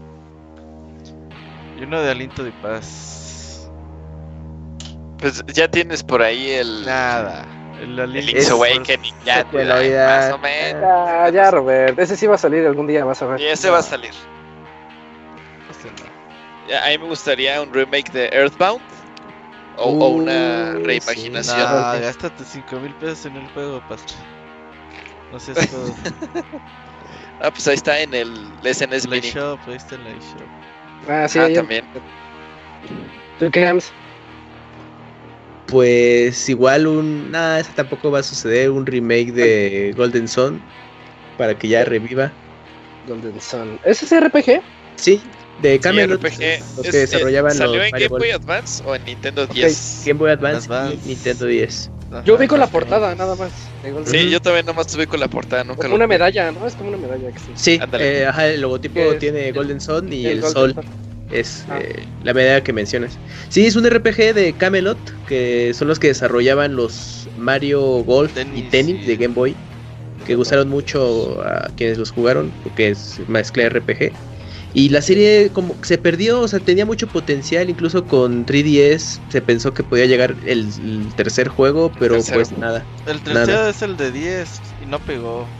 Y 1.79 1.83
uno 1.83 2.01
de 2.01 2.11
aliento 2.11 2.43
de 2.43 2.51
paz. 2.51 3.69
Pues 5.19 5.43
ya 5.53 5.67
tienes 5.69 6.03
por 6.03 6.21
ahí 6.21 6.49
el, 6.51 6.85
Nada. 6.85 7.45
El 7.81 7.91
el 7.91 7.99
aliento 7.99 8.31
Link's 8.31 8.45
Es- 8.45 8.51
Awakening. 8.51 9.13
Ya, 9.25 9.43
te 9.49 9.63
lo 9.65 9.73
ay, 9.75 9.89
voy 9.89 9.97
a- 9.97 10.05
más 10.05 10.31
o 10.33 10.37
menos. 10.39 10.81
Ya, 10.81 11.29
ya, 11.29 11.51
Robert. 11.51 11.97
Ese 11.99 12.15
sí 12.17 12.27
va 12.27 12.35
a 12.35 12.37
salir 12.37 12.65
algún 12.65 12.87
día, 12.87 13.05
vas 13.05 13.21
a 13.21 13.25
ver. 13.27 13.39
Y 13.41 13.45
ese 13.47 13.69
va 13.69 13.79
a 13.79 13.83
salir. 13.83 14.11
Este 15.71 15.89
no. 15.91 16.09
Ya, 16.67 16.85
A 16.85 16.89
mí 16.89 16.97
me 16.97 17.05
gustaría 17.05 17.61
un 17.61 17.73
remake 17.73 18.11
de 18.11 18.27
Earthbound. 18.33 18.81
O, 19.77 19.83
o 19.91 20.07
una 20.09 20.73
Uh, 20.75 20.83
reimaginación. 20.83 21.57
Nah, 21.57 21.95
gástate 21.99 22.43
5 22.43 22.75
mil 22.81 22.93
pesos 22.95 23.25
en 23.27 23.37
el 23.37 23.47
juego, 23.51 23.81
Pastra. 23.87 24.17
No 25.31 25.39
seas 25.39 25.57
todo. 25.71 25.93
Ah, 27.41 27.49
pues 27.49 27.65
ahí 27.69 27.75
está 27.75 27.97
en 28.01 28.13
el 28.13 28.51
SNES 28.65 29.07
Mini. 29.07 29.29
shop, 29.29 29.57
ahí 29.67 29.75
está 29.75 29.95
la 29.97 30.09
shop. 30.09 30.41
Ah, 31.07 31.27
sí, 31.27 31.39
Ah, 31.39 31.49
también. 31.53 31.85
¿Tú 33.37 33.49
qué, 33.51 33.65
Hams? 33.65 33.91
Pues 35.67 36.49
igual 36.49 36.87
un. 36.87 37.31
Nada, 37.31 37.59
eso 37.59 37.71
tampoco 37.75 38.11
va 38.11 38.19
a 38.19 38.23
suceder. 38.23 38.71
Un 38.71 38.85
remake 38.85 39.31
de 39.31 39.93
Golden 39.95 40.27
Sun. 40.27 40.61
Para 41.37 41.57
que 41.57 41.67
ya 41.67 41.85
reviva. 41.85 42.33
Golden 43.07 43.39
Sun. 43.39 43.79
¿Ese 43.85 44.05
es 44.05 44.11
RPG? 44.11 44.61
Sí, 44.97 45.23
de 45.61 45.73
Sí, 45.75 45.79
Camelot. 45.79 46.19
RPG. 46.21 46.59
Los 46.77 46.85
Es- 46.85 46.91
que 46.91 46.97
eh, 46.97 46.99
desarrollaban 47.01 47.53
¿Salió 47.53 47.75
los 47.75 47.85
en 47.85 47.91
Mario 47.91 48.09
Game 48.09 48.19
Boy. 48.19 48.31
Advance 48.31 48.83
o 48.85 48.95
en 48.95 49.05
Nintendo 49.05 49.43
Ok, 49.43 49.51
10? 49.53 50.01
Game 50.05 50.17
Boy 50.19 50.31
Advance, 50.31 50.65
Advance. 50.71 50.95
y 51.05 51.07
Nintendo 51.09 51.45
10. 51.45 51.91
Ajá, 52.11 52.23
Yo 52.23 52.37
vi 52.37 52.47
con 52.47 52.59
la 52.59 52.67
portada, 52.67 53.13
nada 53.15 53.35
más. 53.35 53.69
de 53.81 53.91
Golden 53.91 54.11
Sí, 54.11 54.29
yo 54.29 54.39
también 54.39 54.65
nomás 54.65 54.87
tuve 54.87 55.07
con 55.07 55.19
la 55.19 55.27
portada, 55.27 55.63
nunca 55.63 55.77
Como 55.83 55.89
lo 55.89 55.95
una 55.95 56.05
vi. 56.05 56.09
medalla, 56.09 56.51
¿no? 56.51 56.65
Es 56.65 56.75
como 56.75 56.89
una 56.89 56.97
medalla 56.97 57.31
que 57.31 57.39
sí. 57.39 57.53
Eh, 57.99 58.25
ajá, 58.27 58.47
el 58.47 58.61
logotipo 58.61 58.99
es 58.99 59.19
tiene 59.19 59.49
el- 59.49 59.53
Golden 59.53 59.79
Sun 59.79 60.11
y 60.11 60.25
El 60.25 60.41
sol 60.43 60.73
Sun. 60.73 60.83
es 61.29 61.65
Ah. 61.69 61.79
eh, 61.81 62.07
la 62.21 62.33
medalla 62.33 62.63
que 62.63 62.73
mencionas. 62.73 63.19
Sí, 63.49 63.65
es 63.67 63.75
un 63.75 63.85
RPG 63.85 64.33
de 64.33 64.53
Camelot, 64.57 64.99
que 65.27 65.73
son 65.75 65.87
los 65.87 65.99
que 65.99 66.07
desarrollaban 66.07 66.75
los 66.75 67.29
Mario 67.35 67.81
Golf 68.03 68.31
y 68.31 68.33
Tenis, 68.33 68.69
Tennis 68.71 68.95
sí. 69.01 69.05
de 69.05 69.15
Game 69.17 69.33
Boy, 69.35 69.55
que 70.25 70.35
gustaron 70.35 70.67
mucho 70.69 71.41
a 71.41 71.69
quienes 71.75 71.97
los 71.97 72.11
jugaron, 72.11 72.51
porque 72.63 72.89
es 72.89 73.21
mezcla 73.27 73.63
RPG. 73.69 74.13
Y 74.73 74.89
la 74.89 75.01
serie 75.01 75.51
como 75.51 75.79
se 75.83 75.97
perdió, 75.97 76.41
o 76.41 76.47
sea, 76.47 76.59
tenía 76.59 76.85
mucho 76.85 77.11
potencial, 77.11 77.69
incluso 77.69 78.07
con 78.07 78.45
3DS 78.45 79.21
se 79.29 79.41
pensó 79.41 79.73
que 79.73 79.83
podía 79.83 80.05
llegar 80.05 80.37
el, 80.43 80.69
el 81.07 81.15
tercer 81.15 81.47
juego, 81.49 81.97
pero 81.97 82.25
tercero. 82.25 82.31
pues 82.31 82.51
nada. 82.57 82.87
El 83.05 83.23
tercero 83.23 83.67
Nada. 83.67 83.69
es 83.69 83.81
el 83.81 83.97
de 83.97 84.11
10 84.11 84.73
y 84.77 84.85
no 84.85 85.03
pegó. 85.03 85.55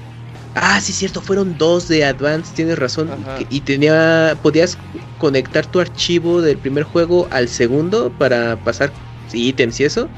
Ah, 0.55 0.81
sí, 0.81 0.93
cierto, 0.93 1.21
fueron 1.21 1.57
dos 1.57 1.87
de 1.87 2.03
Advance, 2.03 2.53
tienes 2.53 2.77
razón. 2.77 3.15
Ajá. 3.15 3.49
Y 3.49 3.61
tenía, 3.61 4.39
podías 4.43 4.77
conectar 5.17 5.67
tu 5.67 5.79
archivo 5.79 6.41
del 6.41 6.59
primer 6.59 6.83
juego 6.83 7.27
al 7.31 7.47
segundo 7.49 8.17
para 8.17 8.63
pasar 8.63 8.99
ítems 9.31 9.79
y 9.79 9.83
eso. 9.85 10.11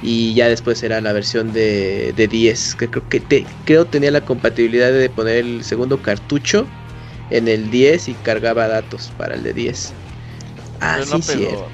Y 0.00 0.34
ya 0.34 0.48
después 0.48 0.82
era 0.82 1.00
la 1.00 1.12
versión 1.12 1.52
de, 1.52 2.12
de 2.14 2.28
10, 2.28 2.74
que 2.76 2.90
creo 2.90 3.08
que 3.08 3.20
te, 3.20 3.50
creo 3.64 3.88
tenía 3.88 4.10
la 4.10 4.24
compatibilidad 4.24 4.92
de 4.92 5.10
poner 5.10 5.38
el 5.38 5.64
segundo 5.64 6.02
cartucho 6.02 6.74
en 7.32 7.48
el 7.48 7.70
10 7.70 8.08
y 8.08 8.14
cargaba 8.14 8.68
datos 8.68 9.12
para 9.16 9.34
el 9.34 9.42
de 9.42 9.52
10. 9.54 9.94
Ah, 10.80 11.00
sí, 11.04 11.10
no 11.12 11.22
cierto. 11.22 11.44
pegó. 11.46 11.72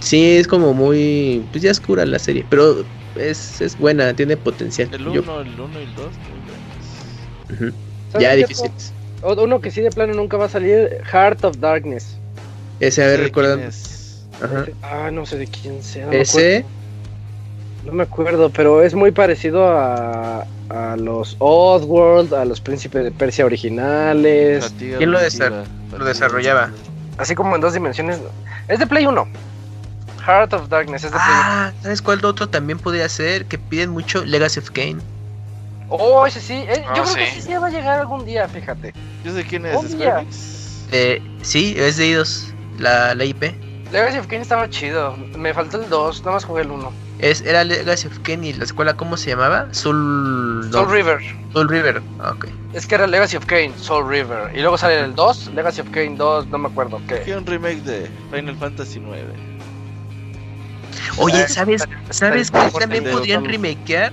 Sí, 0.00 0.36
es 0.36 0.46
como 0.46 0.74
muy, 0.74 1.46
pues 1.52 1.62
ya 1.62 1.70
es 1.70 1.78
oscura 1.78 2.04
la 2.06 2.18
serie, 2.18 2.44
pero 2.48 2.86
es, 3.14 3.60
es 3.60 3.76
buena, 3.76 4.14
tiene 4.14 4.36
potencial. 4.36 4.88
El 4.92 5.04
Yo- 5.04 5.22
1, 5.22 5.40
el 5.40 5.60
1 5.60 5.80
y 5.80 5.84
el 5.84 5.94
2. 5.94 6.18
muy 6.28 6.40
buenos. 6.40 7.70
Ujú. 7.70 7.76
¿Sabes 8.10 8.22
Ya 8.24 8.30
qué 8.30 8.36
difícil. 8.38 8.70
otro? 9.22 9.42
O- 9.42 9.44
Uno 9.44 9.60
que 9.60 9.70
sí 9.70 9.80
de 9.80 9.90
plano 9.90 10.14
nunca 10.14 10.36
va 10.36 10.46
a 10.46 10.48
salir, 10.48 10.98
Heart 11.12 11.44
of 11.44 11.58
Darkness. 11.58 12.18
Ese, 12.80 13.02
a 13.02 13.06
ver, 13.06 13.16
¿Sé 13.16 13.22
de 13.22 13.28
recuerda. 13.28 13.54
quién 13.56 13.68
es? 13.68 14.26
Ajá. 14.40 14.66
Ah, 14.82 15.10
no 15.12 15.24
sé 15.24 15.38
de 15.38 15.46
quién 15.46 15.82
sea. 15.82 16.06
No 16.06 16.12
Ese. 16.12 16.66
No 17.84 17.92
me 17.92 18.04
acuerdo, 18.04 18.50
pero 18.50 18.82
es 18.82 18.94
muy 18.94 19.10
parecido 19.10 19.66
a, 19.68 20.46
a 20.70 20.96
los 20.96 21.36
Oddworld, 21.40 22.32
a 22.34 22.44
los 22.44 22.60
Príncipes 22.60 23.02
de 23.04 23.10
Persia 23.10 23.44
originales. 23.44 24.72
¿Quién 24.78 25.10
lo 25.10 25.18
desa- 25.20 25.64
lo 25.98 26.04
desarrollaba? 26.04 26.70
Así 27.18 27.34
como 27.34 27.54
en 27.56 27.60
dos 27.60 27.74
dimensiones. 27.74 28.20
Es 28.68 28.78
de 28.78 28.86
Play 28.86 29.06
1. 29.06 29.26
Heart 30.24 30.52
of 30.54 30.68
Darkness 30.68 31.02
es 31.04 31.10
de 31.10 31.16
Play 31.16 31.26
Ah, 31.28 31.72
¿sabes 31.82 32.00
cuál 32.00 32.24
otro 32.24 32.48
también 32.48 32.78
podría 32.78 33.08
ser? 33.08 33.46
Que 33.46 33.58
piden 33.58 33.90
mucho 33.90 34.24
Legacy 34.24 34.60
of 34.60 34.70
Kane. 34.70 34.92
1. 34.92 35.02
Oh, 35.88 36.24
ese 36.26 36.40
sí. 36.40 36.54
eh, 36.68 36.84
Ah, 36.88 36.94
yo 36.96 37.02
creo 37.02 37.14
que 37.16 37.26
sí. 37.32 37.42
sí 37.42 37.54
va 37.54 37.66
a 37.66 37.70
llegar 37.70 37.98
algún 37.98 38.24
día, 38.24 38.46
fíjate. 38.48 38.94
Yo 39.24 39.34
sé 39.34 39.44
quién 39.44 39.66
es, 39.66 39.92
Enix. 39.92 40.86
Eh, 40.92 41.20
sí, 41.42 41.74
es 41.76 41.96
de 41.96 42.06
IDOS, 42.06 42.54
la, 42.78 43.14
la 43.14 43.24
IP. 43.24 43.42
Legacy 43.92 44.18
of 44.18 44.26
Kane 44.26 44.42
estaba 44.42 44.68
chido. 44.70 45.16
Me 45.36 45.52
faltó 45.52 45.80
el 45.82 45.88
2, 45.88 46.20
nada 46.20 46.32
más 46.32 46.44
jugué 46.44 46.62
el 46.62 46.70
1. 46.70 46.92
Es, 47.18 47.42
era 47.42 47.62
Legacy 47.62 48.08
of 48.08 48.18
Kane 48.20 48.48
y 48.48 48.52
la 48.54 48.64
escuela, 48.64 48.94
¿cómo 48.94 49.16
se 49.16 49.30
llamaba? 49.30 49.68
Soul... 49.72 50.70
no, 50.70 50.72
Soul 50.72 50.90
River. 50.90 51.18
Soul 51.52 51.68
River. 51.68 52.02
Ah, 52.18 52.30
ok. 52.30 52.46
Es 52.72 52.86
que 52.86 52.94
era 52.94 53.06
Legacy 53.06 53.36
of 53.36 53.44
Kane, 53.46 53.72
Soul 53.76 54.08
River. 54.08 54.50
Y 54.54 54.60
luego 54.60 54.78
sale 54.78 54.98
el 55.00 55.14
2, 55.14 55.52
Legacy 55.54 55.82
of 55.82 55.90
Kane 55.90 56.16
2, 56.16 56.46
no 56.48 56.58
me 56.58 56.68
acuerdo 56.68 57.00
qué. 57.06 57.20
Quiero 57.20 57.40
un 57.40 57.46
remake 57.46 57.82
de 57.82 58.10
Final 58.32 58.56
Fantasy 58.56 58.98
9. 58.98 59.24
Oye, 61.18 61.42
Eh, 61.42 61.48
¿sabes, 61.48 61.86
¿sabes 62.10 62.50
cuál 62.50 62.72
también 62.72 63.04
podrían 63.04 63.44
remakear? 63.44 64.12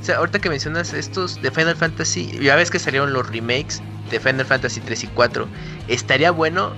O 0.00 0.04
sea, 0.04 0.16
ahorita 0.16 0.38
que 0.40 0.48
mencionas 0.48 0.92
estos 0.92 1.40
de 1.40 1.50
Final 1.50 1.76
Fantasy, 1.76 2.38
ya 2.40 2.56
ves 2.56 2.70
que 2.70 2.78
salieron 2.78 3.12
los 3.12 3.28
remakes 3.28 3.80
de 4.10 4.18
Final 4.18 4.44
Fantasy 4.44 4.80
3 4.80 5.04
y 5.04 5.06
4. 5.08 5.46
Estaría 5.88 6.30
bueno, 6.32 6.72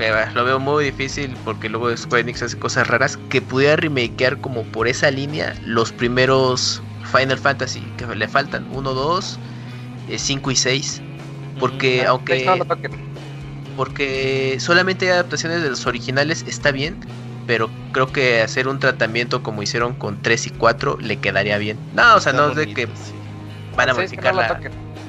que 0.00 0.10
va, 0.10 0.30
lo 0.34 0.44
veo 0.44 0.58
muy 0.58 0.84
difícil 0.84 1.36
porque 1.44 1.68
luego 1.68 1.94
Square 1.96 2.22
Enix 2.22 2.42
hace 2.42 2.58
cosas 2.58 2.88
raras, 2.88 3.18
que 3.28 3.42
pudiera 3.42 3.76
remakear 3.76 4.40
como 4.40 4.64
por 4.64 4.88
esa 4.88 5.10
línea 5.10 5.54
los 5.64 5.92
primeros 5.92 6.82
Final 7.04 7.38
Fantasy, 7.38 7.82
que 7.98 8.06
le 8.06 8.26
faltan 8.28 8.66
1, 8.72 8.94
2, 8.94 9.38
5 10.16 10.50
y 10.50 10.56
6. 10.56 11.02
Porque 11.58 12.04
Ah, 12.06 12.10
aunque 12.10 12.46
no 12.46 12.64
toquen. 12.64 12.92
porque 13.76 14.56
solamente 14.58 15.06
hay 15.06 15.12
adaptaciones 15.12 15.62
de 15.62 15.68
los 15.68 15.86
originales 15.86 16.44
está 16.48 16.70
bien, 16.72 16.96
pero 17.46 17.70
creo 17.92 18.06
que 18.06 18.40
hacer 18.40 18.68
un 18.68 18.78
tratamiento 18.78 19.42
como 19.42 19.62
hicieron 19.62 19.94
con 19.94 20.22
3 20.22 20.46
y 20.46 20.50
4 20.50 20.96
le 21.00 21.16
quedaría 21.18 21.58
bien. 21.58 21.78
No, 21.94 22.16
o 22.16 22.20
sea, 22.20 22.32
Está 22.32 22.42
no 22.46 22.50
es 22.50 22.56
de 22.56 22.72
que 22.72 22.86
sí. 22.86 23.14
van 23.76 23.90
a 23.90 23.94
modificar 23.94 24.34
la, 24.34 24.60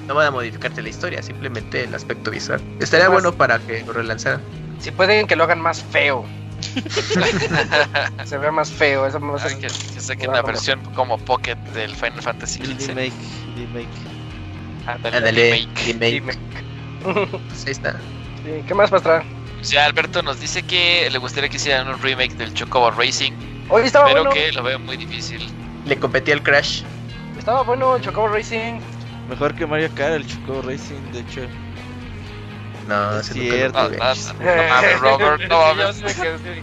no 0.07 0.15
van 0.15 0.27
a 0.27 0.31
modificarte 0.31 0.81
la 0.81 0.89
historia, 0.89 1.22
simplemente 1.23 1.84
el 1.85 1.95
aspecto 1.95 2.31
visual. 2.31 2.59
Estaría 2.80 3.05
Además- 3.05 3.23
bueno 3.23 3.38
para 3.38 3.59
que 3.59 3.84
lo 3.85 3.93
relanzaran. 3.93 4.41
Si 4.82 4.91
pueden 4.91 5.28
que 5.28 5.36
lo 5.36 5.44
hagan 5.45 5.62
más 5.62 5.84
feo. 5.84 6.26
Se 8.26 8.38
vea 8.38 8.52
más 8.52 8.70
feo. 8.72 9.06
Eso 9.06 9.20
me 9.20 9.34
va 9.34 9.40
a 9.41 9.44
Ay, 9.45 9.53
hacer- 9.53 9.60
que, 9.60 9.94
que 9.94 9.99
saquen 10.02 10.30
una 10.30 10.41
versión 10.41 10.80
como 10.95 11.18
Pocket 11.18 11.56
del 11.74 11.95
Final 11.95 12.22
Fantasy 12.22 12.62
El 12.64 12.80
XV. 12.80 12.88
remake, 12.90 13.14
remake. 13.56 13.88
Ándale, 14.88 15.68
remake. 15.86 16.38
Pues 17.03 17.66
ahí 17.66 17.72
está. 17.72 17.94
Sí, 18.44 18.64
¿Qué 18.68 18.74
más, 18.74 18.90
Pastra? 18.90 19.24
Pues 19.58 19.70
ya 19.70 19.86
Alberto 19.86 20.22
nos 20.24 20.40
dice 20.40 20.64
que 20.64 21.08
le 21.12 21.18
gustaría 21.20 21.49
que 21.49 21.58
hicieran 21.58 21.88
un 21.88 22.02
remake 22.02 22.34
del 22.36 22.53
Chocobo 22.53 22.90
Racing, 22.91 23.32
Hoy 23.70 23.84
estaba 23.86 24.08
pero 24.08 24.24
bueno. 24.26 24.32
que 24.36 24.52
lo 24.52 24.64
veo 24.64 24.80
muy 24.80 24.98
difícil. 24.98 25.48
Le 25.86 25.98
competía 25.98 26.34
el 26.34 26.41
Crash. 26.44 26.82
Estaba 27.38 27.62
bueno 27.64 27.98
Chocobo 27.99 28.28
Racing. 28.30 28.80
Mejor 29.30 29.53
que 29.56 29.66
Mario 29.66 29.90
Kart, 29.95 30.14
el 30.16 30.28
Chocobo 30.28 30.62
Racing, 30.64 31.12
de 31.14 31.20
hecho. 31.20 31.41
No, 32.91 33.11
lo 33.13 33.23
Cierto. 33.23 33.84
No, 33.84 33.89
no, 33.89 33.97
no, 33.97 34.13
no 34.43 34.69
mames, 34.69 34.99
Robert, 34.99 35.41
no 35.49 35.59
mames. 35.76 36.03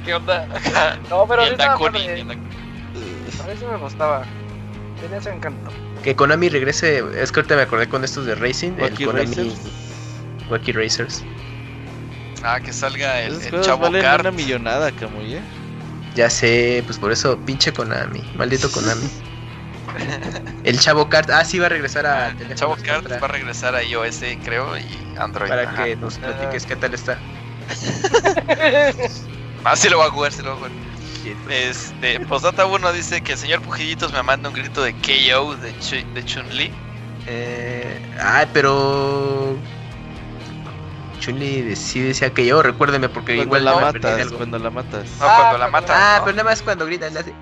¿Qué 0.05 0.15
onda? 0.15 0.47
No, 1.11 1.27
pero 1.27 1.47
Y. 1.47 1.51
A 1.51 1.55
mí 3.47 3.55
sí 3.59 3.65
me 3.65 3.77
gustaba. 3.79 4.25
Tenía 5.01 5.23
su 5.23 5.31
encanto. 5.31 5.71
Que 6.03 6.15
Konami 6.15 6.51
regrese, 6.51 7.03
es 7.17 7.33
que 7.33 7.41
ahorita 7.41 7.57
me 7.57 7.63
acordé 7.63 7.89
con 7.89 8.05
estos 8.05 8.27
de 8.27 8.35
Racing, 8.35 8.73
Wacky 8.79 9.05
el 9.05 9.09
Konami 9.09 9.27
Racers. 9.27 9.55
Wacky 10.51 10.73
Racers. 10.73 11.25
Ah, 12.43 12.61
que 12.61 12.73
salga 12.73 13.23
el, 13.23 13.41
el 13.41 13.61
Chavo 13.63 13.85
valen 13.85 14.03
Kart. 14.03 14.21
una 14.21 14.31
millonada, 14.31 14.93
Camuy, 14.93 15.35
¿eh? 15.35 15.41
Ya 16.15 16.29
sé, 16.29 16.83
pues 16.85 16.99
por 16.99 17.11
eso, 17.11 17.39
pinche 17.39 17.73
Konami, 17.73 18.23
maldito 18.37 18.71
Konami. 18.71 19.09
El 20.65 20.79
Chavo 20.81 21.09
Kart, 21.09 21.31
ah, 21.31 21.45
sí 21.45 21.59
va 21.59 21.67
a 21.67 21.69
regresar 21.71 22.07
a 22.07 22.29
El 22.31 22.55
Chavo 22.55 22.77
Kart 22.77 23.03
contra- 23.03 23.19
va 23.21 23.27
a 23.27 23.31
regresar 23.31 23.75
a 23.75 23.83
iOS, 23.83 24.21
creo, 24.45 24.77
y 24.79 25.15
Android. 25.19 25.49
para 25.49 25.63
Ajá. 25.63 25.85
que 25.85 25.97
nos 25.97 26.19
platiques 26.19 26.67
qué 26.67 26.77
tal 26.77 26.95
está. 26.95 27.19
Ah, 29.65 29.75
sí 29.77 29.89
lo 29.89 29.99
va 29.99 30.07
a 30.07 30.11
jugar, 30.11 30.33
sí 30.33 30.41
lo 30.41 30.51
va 30.51 30.55
a 30.55 30.57
jugar. 30.57 30.71
Este, 31.51 32.21
Postdata 32.21 32.65
1 32.65 32.93
dice 32.93 33.21
que 33.23 33.33
el 33.33 33.39
señor 33.39 33.61
Pujillitos 33.61 34.13
me 34.13 34.23
manda 34.23 34.49
un 34.49 34.55
grito 34.55 34.83
de 34.83 34.95
KO 34.95 35.57
de, 35.57 35.73
de 36.15 36.25
Chun-Li. 36.25 36.73
Eh, 37.27 38.01
ah, 38.21 38.47
pero 38.55 39.57
Chun-Li 41.21 41.75
sí 41.77 42.01
decía 42.01 42.33
que 42.33 42.47
yo, 42.47 42.63
recuérdeme 42.63 43.09
porque 43.09 43.35
Cuando 43.37 43.43
igual 43.59 43.65
la 43.65 43.75
matas, 43.93 44.29
cuando 44.33 44.59
la 44.59 44.71
matas. 44.71 45.05
No, 45.19 45.27
Ah, 45.27 45.37
cuando 45.41 45.59
la 45.59 45.71
cuando 45.71 45.89
mata. 45.89 45.95
Ah, 46.15 46.19
¿no? 46.21 46.25
pero 46.25 46.37
nada 46.37 46.49
más 46.51 46.63
cuando 46.63 46.87
gritan, 46.87 47.13
le 47.13 47.21
hace 47.21 47.35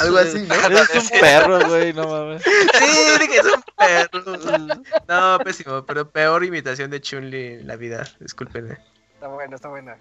algo 0.00 0.18
así, 0.18 0.40
¿no? 0.42 0.54
Eres 0.54 1.10
un 1.12 1.20
perro, 1.20 1.68
güey, 1.68 1.92
no 1.92 2.06
mames. 2.08 2.42
Sí, 2.42 3.18
dije, 3.20 3.38
es 3.38 3.44
un 3.44 3.62
perro. 3.76 4.82
No, 5.08 5.38
pésimo, 5.44 5.84
pero 5.84 6.08
peor 6.10 6.44
imitación 6.44 6.90
de 6.90 7.00
Chun-Li 7.00 7.46
en 7.60 7.66
la 7.66 7.76
vida, 7.76 8.04
discúlpenme. 8.20 8.78
Está 9.14 9.28
buena, 9.28 9.56
está 9.56 9.68
buena. 9.68 9.96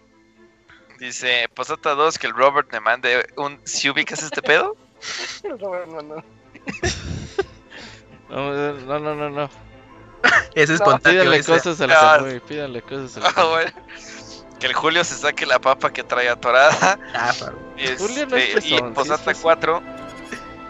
Dice 0.99 1.47
Postdata 1.53 1.95
2 1.95 2.17
que 2.17 2.27
el 2.27 2.33
Robert 2.33 2.71
me 2.71 2.79
mande 2.79 3.25
un. 3.37 3.59
¿Si 3.65 3.89
ubicas 3.89 4.21
este 4.23 4.41
pedo? 4.41 4.77
Está 5.43 5.67
bueno, 5.67 6.01
no. 6.01 6.23
No, 8.29 8.99
no, 8.99 9.15
no, 9.15 9.29
no. 9.29 9.49
Es 10.55 10.69
espontáneo. 10.69 11.21
Pídanle 11.23 11.37
ese. 11.39 11.51
cosas 11.51 11.81
al 11.81 11.91
Ah. 11.91 12.15
Camuy, 12.17 12.39
pídanle 12.39 12.81
cosas 12.81 13.17
al 13.17 13.33
Ah, 13.35 13.43
bueno. 13.45 13.71
Que 14.59 14.67
el 14.67 14.73
Julio 14.73 15.03
se 15.03 15.15
saque 15.15 15.45
la 15.45 15.59
papa 15.59 15.91
que 15.91 16.03
trae 16.03 16.29
atorada. 16.29 16.97
Ah. 17.13 17.33
Este, 17.77 18.25
no 18.27 18.37
es 18.37 18.49
y 18.49 18.51
fresón, 18.51 18.89
sí 18.89 18.93
Postdata 18.93 19.31
es 19.31 19.37
fresón. 19.37 19.41
4 19.43 19.83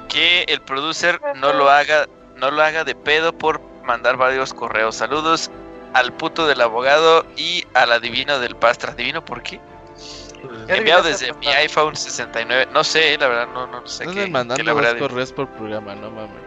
que 0.09 0.43
el 0.47 0.61
producer 0.61 1.19
no 1.35 1.53
lo 1.53 1.69
haga 1.69 2.07
no 2.37 2.51
lo 2.51 2.61
haga 2.61 2.83
de 2.83 2.95
pedo 2.95 3.33
por 3.37 3.61
mandar 3.83 4.17
varios 4.17 4.53
correos. 4.53 4.95
Saludos 4.95 5.49
al 5.93 6.13
puto 6.13 6.47
del 6.47 6.61
abogado 6.61 7.25
y 7.35 7.65
al 7.73 7.91
adivino 7.91 8.39
del 8.39 8.55
pastra. 8.55 8.91
¿Adivino 8.91 9.23
por 9.23 9.41
qué? 9.43 9.59
¿Qué 10.67 10.77
Enviado 10.77 11.03
desde 11.03 11.33
mi 11.33 11.47
iPhone 11.47 11.95
69. 11.95 12.67
No 12.73 12.83
sé, 12.83 13.17
la 13.17 13.27
verdad, 13.27 13.47
no, 13.53 13.67
no 13.67 13.87
sé 13.87 14.05
No 14.05 14.11
qué, 14.13 14.23
anden 14.23 14.55
qué 14.57 14.63
mandando 14.63 14.63
dos 14.63 14.85
adivinado. 14.85 15.07
correos 15.07 15.31
por 15.33 15.49
programa, 15.49 15.95
no 15.95 16.11
mames. 16.11 16.43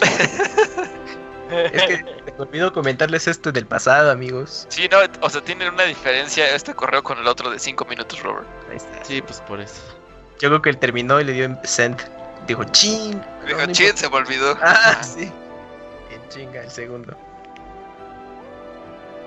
Es 1.52 1.82
que 1.82 1.98
te 2.32 2.42
olvido 2.42 2.72
comentarles 2.72 3.26
esto 3.26 3.52
del 3.52 3.66
pasado, 3.66 4.10
amigos. 4.10 4.66
Sí, 4.68 4.88
no, 4.90 4.98
o 5.20 5.30
sea, 5.30 5.40
tienen 5.42 5.72
una 5.72 5.84
diferencia 5.84 6.54
este 6.54 6.74
correo 6.74 7.02
con 7.02 7.18
el 7.18 7.26
otro 7.26 7.50
de 7.50 7.58
5 7.58 7.84
minutos, 7.86 8.22
Robert. 8.22 8.46
Ahí 8.70 8.76
está. 8.76 9.04
Sí, 9.04 9.20
pues 9.22 9.40
por 9.42 9.60
eso. 9.60 9.80
Yo 10.38 10.48
creo 10.48 10.62
que 10.62 10.70
él 10.70 10.78
terminó 10.78 11.20
y 11.20 11.24
le 11.24 11.32
dio 11.32 11.44
en 11.44 11.58
send. 11.64 12.00
Dijo, 12.46 12.64
ching. 12.64 13.20
Dijo, 13.46 13.58
no, 13.66 13.72
chin, 13.72 13.86
importa". 13.86 13.96
se 13.96 14.10
me 14.10 14.16
olvidó. 14.16 14.58
Ah, 14.62 15.02
sí. 15.02 15.30
En 16.10 16.28
chinga, 16.28 16.62
el 16.62 16.70
segundo. 16.70 17.16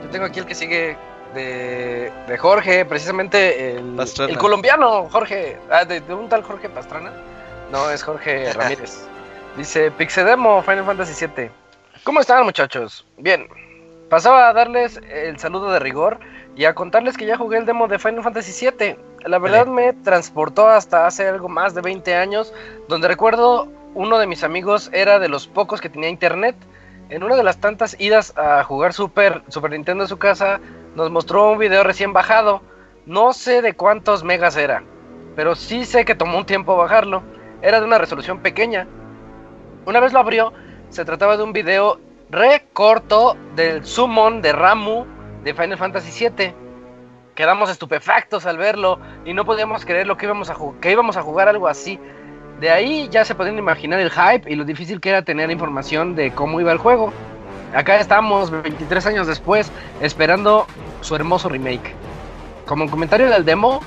Yo 0.02 0.10
tengo 0.10 0.26
aquí 0.26 0.40
el 0.40 0.46
que 0.46 0.56
sigue 0.56 0.98
de, 1.34 2.12
de 2.28 2.38
Jorge, 2.38 2.86
precisamente 2.86 3.78
el, 3.78 3.98
el 4.28 4.38
colombiano 4.38 5.08
Jorge. 5.10 5.60
Ah, 5.72 5.86
de, 5.86 6.02
de 6.02 6.14
un 6.14 6.28
tal 6.30 6.44
Jorge 6.44 6.70
Pastrana. 6.70 7.14
No, 7.72 7.90
es 7.90 8.04
Jorge 8.04 8.52
Ramírez. 8.54 9.06
Dice 9.58 9.92
Pixedemo 9.92 10.62
Final 10.64 10.86
Fantasy 10.86 11.26
VII. 11.26 11.50
¿Cómo 12.04 12.20
están, 12.20 12.44
muchachos? 12.44 13.06
Bien. 13.18 13.48
Pasaba 14.10 14.50
a 14.50 14.54
darles 14.54 15.00
el 15.10 15.40
saludo 15.40 15.72
de 15.72 15.80
rigor 15.80 16.20
y 16.54 16.66
a 16.66 16.76
contarles 16.76 17.16
que 17.16 17.26
ya 17.26 17.38
jugué 17.38 17.58
el 17.58 17.66
demo 17.66 17.88
de 17.88 17.98
Final 17.98 18.24
Fantasy 18.24 18.70
VII. 18.70 18.98
La 19.26 19.40
verdad 19.40 19.68
me 19.68 19.94
transportó 19.94 20.68
hasta 20.68 21.08
hace 21.08 21.26
algo 21.26 21.48
más 21.48 21.74
de 21.74 21.80
20 21.80 22.14
años, 22.14 22.54
donde 22.90 23.08
recuerdo 23.08 23.70
uno 23.94 24.18
de 24.18 24.28
mis 24.28 24.44
amigos 24.44 24.90
era 24.92 25.18
de 25.18 25.30
los 25.30 25.48
pocos 25.48 25.80
que 25.80 25.88
tenía 25.88 26.10
internet. 26.10 26.58
En 27.08 27.24
una 27.24 27.38
de 27.38 27.44
las 27.44 27.60
tantas 27.60 27.98
idas 27.98 28.38
a 28.38 28.66
jugar 28.66 28.92
Super, 28.92 29.42
Super 29.48 29.72
Nintendo 29.72 30.04
en 30.04 30.10
su 30.10 30.18
casa, 30.18 30.60
nos 30.96 31.10
mostró 31.10 31.52
un 31.52 31.58
video 31.58 31.84
recién 31.84 32.12
bajado. 32.12 32.62
No 33.06 33.32
sé 33.32 33.62
de 33.62 33.76
cuántos 33.76 34.26
megas 34.26 34.58
era, 34.58 34.84
pero 35.38 35.56
sí 35.56 35.86
sé 35.86 36.04
que 36.04 36.16
tomó 36.16 36.38
un 36.38 36.46
tiempo 36.46 36.76
bajarlo. 36.76 37.24
Era 37.62 37.80
de 37.80 37.88
una 37.88 37.98
resolución 37.98 38.40
pequeña. 38.40 38.88
Una 39.86 40.02
vez 40.02 40.12
lo 40.12 40.20
abrió, 40.20 40.54
se 40.94 41.06
trataba 41.06 41.38
de 41.38 41.44
un 41.44 41.54
video 41.54 42.00
re 42.30 42.68
corto 42.72 43.36
del 43.56 43.84
summon 43.84 44.44
de 44.44 44.52
Ramu 44.54 45.06
de 45.44 45.56
Final 45.56 45.80
Fantasy 45.80 46.30
VII. 46.30 46.54
Quedamos 47.34 47.72
estupefactos 47.72 48.46
al 48.46 48.60
verlo 48.60 49.00
y 49.26 49.34
no 49.34 49.44
podíamos 49.44 49.86
creer 49.86 50.06
lo 50.06 50.18
que 50.18 50.28
íbamos 50.28 50.52
a 50.52 50.56
que 50.80 50.92
íbamos 50.92 51.18
a 51.18 51.24
jugar 51.24 51.50
algo 51.50 51.68
así. 51.68 52.00
De 52.60 52.70
ahí 52.70 53.10
ya 53.10 53.26
se 53.26 53.34
podían 53.34 53.58
imaginar 53.58 54.00
el 54.00 54.12
hype 54.12 54.52
y 54.52 54.56
lo 54.56 54.66
difícil 54.66 55.02
que 55.02 55.10
era 55.10 55.24
tener 55.24 55.50
información 55.50 56.14
de 56.16 56.32
cómo 56.32 56.62
iba 56.62 56.72
el 56.72 56.78
juego. 56.78 57.12
Acá 57.74 58.00
estamos, 58.00 58.52
23 58.52 59.08
años 59.08 59.26
después, 59.26 59.72
esperando 60.00 60.68
su 61.02 61.16
hermoso 61.16 61.50
remake. 61.50 61.96
Como 62.68 62.88
comentario 62.88 63.32
del 63.32 63.46
demo, 63.46 63.82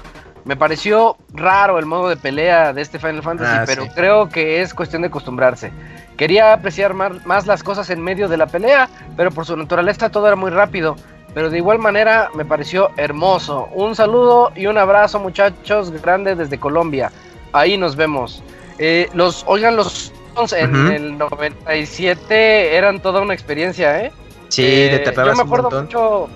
me 0.47 0.57
pareció 0.57 1.17
raro 1.35 1.79
el 1.79 1.85
modo 1.87 2.09
de 2.09 2.17
pelea 2.17 2.73
de 2.73 2.81
este 2.81 2.99
Final 2.99 3.23
Fantasy, 3.23 3.57
Ah, 3.59 3.65
pero 3.67 3.83
sí. 3.85 3.91
creo 3.95 4.29
que 4.31 4.63
es 4.63 4.73
cuestión 4.73 5.03
de 5.03 5.09
acostumbrarse. 5.09 5.71
Quería 6.17 6.55
apreciar 6.55 6.95
más 6.95 7.47
las 7.47 7.63
cosas 7.63 7.91
en 7.91 8.01
medio 8.01 8.29
de 8.29 8.39
la 8.39 8.47
pelea, 8.47 8.89
pero 9.17 9.31
por 9.31 9.45
su 9.45 9.55
naturaleza 9.57 10.09
todo 10.09 10.27
era 10.27 10.37
muy 10.37 10.51
rápido. 10.51 10.97
Pero 11.35 11.51
de 11.51 11.59
igual 11.59 11.79
manera 11.79 12.31
me 12.35 12.47
pareció 12.47 12.91
hermoso. 12.97 13.69
Un 13.75 13.95
saludo 13.95 14.53
y 14.57 14.67
un 14.69 14.79
abrazo 14.79 15.19
muchachos 15.21 15.91
grandes 15.91 16.39
desde 16.39 16.59
Colombia. 16.59 17.13
Ahí 17.53 17.77
nos 17.77 17.95
vemos. 17.97 18.43
Eh, 18.79 19.11
los, 19.13 19.45
oigan, 19.47 19.77
los 19.77 20.13
en 20.53 20.75
Ujú. 20.77 20.93
el 20.93 21.19
97 21.19 22.77
eran 22.77 23.01
toda 23.01 23.21
una 23.21 23.35
experiencia, 23.35 24.01
¿eh? 24.05 24.13
Sí, 24.49 24.63
Eh, 24.65 25.03
te 25.05 25.15
Yo 25.15 25.35
me 25.35 25.43
acuerdo 25.43 25.71
mucho, 25.71 26.29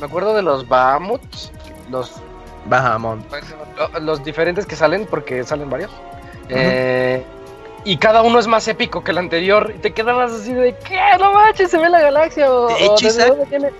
me 0.00 0.06
acuerdo 0.06 0.34
de 0.34 0.42
los 0.42 0.68
Bahamuts, 0.68 1.52
los, 1.90 2.12
Bahamon. 2.66 3.24
los 4.00 4.22
diferentes 4.24 4.66
que 4.66 4.76
salen, 4.76 5.06
porque 5.06 5.44
salen 5.44 5.70
varios. 5.70 5.90
Eh, 6.48 7.24
y 7.84 7.96
cada 7.96 8.22
uno 8.22 8.38
es 8.38 8.46
más 8.46 8.68
épico 8.68 9.02
que 9.02 9.10
el 9.10 9.18
anterior. 9.18 9.72
Y 9.76 9.78
te 9.78 9.92
quedabas 9.92 10.32
así 10.32 10.52
de, 10.52 10.76
¿qué? 10.86 10.98
No 11.18 11.32
manches, 11.32 11.70
se 11.70 11.78
ve 11.78 11.88
la 11.88 12.00
galaxia. 12.00 12.52
O, 12.52 12.68
De. 12.68 13.72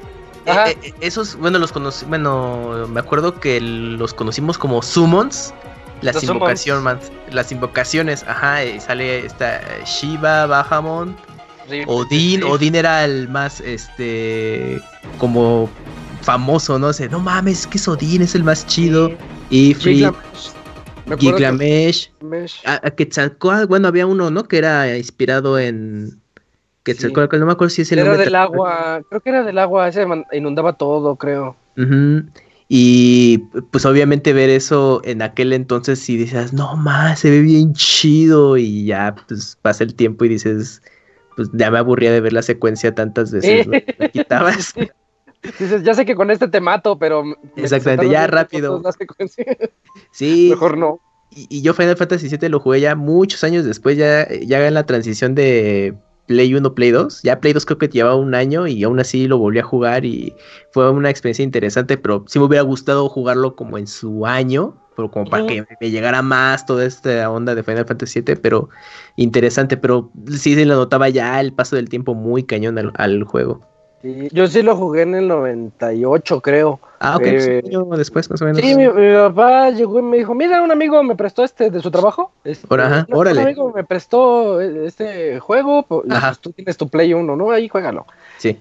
Eh, 0.45 0.77
eh, 0.83 0.93
esos, 1.01 1.37
bueno, 1.37 1.61
los 1.61 1.71
conocí, 1.71 2.05
bueno, 2.07 2.87
me 2.89 2.99
acuerdo 2.99 3.39
que 3.39 3.61
los 3.61 4.13
conocimos 4.13 4.59
como 4.59 4.83
summons. 4.83 5.55
Las 6.01 6.17
Los 6.17 6.25
invocaciones, 6.25 7.13
las 7.31 7.53
invocaciones, 7.53 8.25
ajá, 8.27 8.65
y 8.65 8.81
sale 8.81 9.25
esta 9.25 9.61
Shiva, 9.85 10.47
Bahamon, 10.47 11.17
Sí, 11.69 11.83
Odín. 11.87 12.43
Odín 12.43 12.75
era 12.75 13.05
el 13.05 13.29
más, 13.29 13.61
este, 13.61 14.81
como 15.19 15.71
famoso, 16.23 16.79
¿no? 16.79 16.93
sé 16.93 17.09
no 17.09 17.21
mames, 17.21 17.61
es 17.61 17.67
que 17.67 17.79
es 17.79 17.89
Odín, 17.89 18.23
es 18.23 18.35
el 18.35 18.45
más 18.45 18.67
chido. 18.67 19.11
Y 19.51 19.75
Free, 19.75 20.09
Gilgamesh. 21.19 22.11
A, 22.65 22.81
a 22.87 22.91
Quetzalcóatl, 22.91 23.67
bueno, 23.67 23.89
había 23.89 24.07
uno, 24.07 24.31
¿no? 24.31 24.45
Que 24.45 24.59
era 24.59 24.97
inspirado 24.97 25.59
en 25.59 26.21
Quetzalcóatl, 26.85 27.39
no 27.39 27.47
me 27.47 27.53
acuerdo 27.53 27.71
si 27.71 27.83
es 27.83 27.93
el 27.93 28.01
Era 28.01 28.17
del 28.17 28.35
agua, 28.35 29.03
creo 29.09 29.21
que 29.21 29.31
era 29.31 29.43
del 29.43 29.59
agua, 29.59 29.89
ese 29.89 30.07
inundaba 30.33 30.75
todo, 30.75 31.17
creo. 31.17 31.57
Y 32.75 33.39
pues 33.71 33.85
obviamente 33.85 34.33
ver 34.33 34.49
eso 34.49 35.03
en 35.05 35.21
aquel 35.21 35.53
entonces 35.53 35.99
si 35.99 36.17
dices, 36.17 36.55
no 36.55 36.75
más, 36.77 37.21
se 37.21 37.31
ve 37.31 37.41
bien 37.41 37.75
chido 37.75 38.57
y 38.57 38.87
ya 38.87 39.15
pues 39.29 39.59
pasa 39.61 39.85
el 39.85 39.95
tiempo 39.95 40.25
y 40.25 40.31
dices, 40.31 40.81
pues 41.37 41.51
ya 41.53 41.71
me 41.71 41.79
aburría 41.79 42.13
de 42.13 42.23
ver 42.23 42.33
la 42.33 42.43
secuencia 42.43 42.95
tantas 42.95 43.31
veces, 43.31 43.67
¿no? 43.67 43.73
La 43.99 44.09
quitabas. 44.09 44.75
Dices, 45.43 45.83
ya 45.83 45.95
sé 45.95 46.05
que 46.05 46.15
con 46.15 46.31
este 46.31 46.49
te 46.49 46.61
mato, 46.61 46.99
pero... 46.99 47.25
me 47.25 47.37
Exactamente, 47.57 48.09
ya 48.09 48.27
rápido. 48.27 48.81
Sí, 50.13 50.49
Mejor 50.51 50.79
no. 50.79 51.01
y, 51.31 51.47
y 51.51 51.63
yo 51.63 51.75
Final 51.75 51.97
Fantasy 51.97 52.29
VII 52.29 52.49
lo 52.49 52.61
jugué 52.61 52.81
ya 52.81 52.95
muchos 52.95 53.43
años 53.45 53.65
después, 53.65 53.97
ya, 53.97 54.29
ya 54.29 54.67
en 54.67 54.75
la 54.75 54.87
transición 54.87 55.35
de 55.35 55.97
Play 56.27 56.55
1, 56.55 56.75
Play 56.75 56.91
2. 56.91 57.23
Ya 57.23 57.41
Play 57.41 57.53
2 57.53 57.67
creo 57.67 57.79
que 57.79 57.89
llevaba 57.89 58.17
un 58.17 58.35
año 58.35 58.67
y 58.67 58.83
aún 58.85 59.01
así 59.01 59.27
lo 59.27 59.39
volví 59.39 59.59
a 59.59 59.65
jugar 59.65 60.05
y 60.05 60.35
fue 60.73 60.91
una 60.91 61.11
experiencia 61.11 61.43
interesante, 61.43 61.99
pero 61.99 62.25
sí 62.27 62.39
me 62.39 62.47
hubiera 62.47 62.63
gustado 62.63 63.09
jugarlo 63.09 63.57
como 63.57 63.79
en 63.79 63.87
su 63.87 64.27
año, 64.27 64.77
pero 64.97 65.11
como 65.11 65.29
para 65.29 65.47
que 65.47 65.65
me 65.81 65.91
llegara 65.91 66.23
más 66.23 66.65
toda 66.67 66.85
esta 66.85 67.31
onda 67.31 67.55
de 67.55 67.63
Final 67.63 67.87
Fantasy 67.87 68.21
VII, 68.21 68.37
pero 68.37 68.69
interesante, 69.17 69.77
pero 69.77 70.11
sí 70.29 70.55
se 70.55 70.65
le 70.65 70.75
notaba 70.75 71.09
ya 71.09 71.41
el 71.41 71.53
paso 71.53 71.77
del 71.77 71.89
tiempo 71.89 72.15
muy 72.15 72.45
cañón 72.45 72.79
al, 72.79 72.93
al 72.97 73.25
juego. 73.25 73.72
Sí, 74.03 74.29
yo 74.33 74.47
sí 74.49 74.63
lo 74.63 74.77
jugué 74.77 75.03
en 75.03 75.15
el 75.15 75.29
98, 75.29 76.41
creo. 76.41 76.81
Ah, 76.99 77.17
ok, 77.17 77.23
Eh, 77.25 77.63
año 77.65 77.85
después 77.97 78.29
más 78.31 78.43
o 78.43 78.45
menos. 78.47 78.61
Sí, 78.61 78.75
mi, 78.75 78.89
mi 78.89 79.15
papá 79.15 79.71
llegó 79.71 79.99
y 80.01 80.03
me 80.03 80.17
dijo, 80.19 80.35
mira, 80.35 80.61
un 80.61 80.71
amigo 80.73 81.03
me 81.05 81.15
prestó 81.15 81.45
este 81.45 81.71
de 81.71 81.81
su 81.81 81.91
trabajo. 81.91 82.33
Este, 82.45 82.67
ajá, 82.81 83.07
un- 83.09 83.15
órale. 83.17 83.41
Un 83.41 83.47
amigo 83.47 83.73
me 83.73 83.85
prestó 83.85 84.61
eh, 84.61 84.87
este 84.87 85.39
juego, 85.41 85.85
pues, 85.85 86.11
Ajá. 86.11 86.35
tú 86.41 86.51
tienes 86.53 86.77
tu 86.77 86.89
Play 86.89 87.15
1, 87.15 87.37
¿no? 87.37 87.51
Ahí 87.53 87.69
juégalo. 87.69 88.07
Sí. 88.39 88.61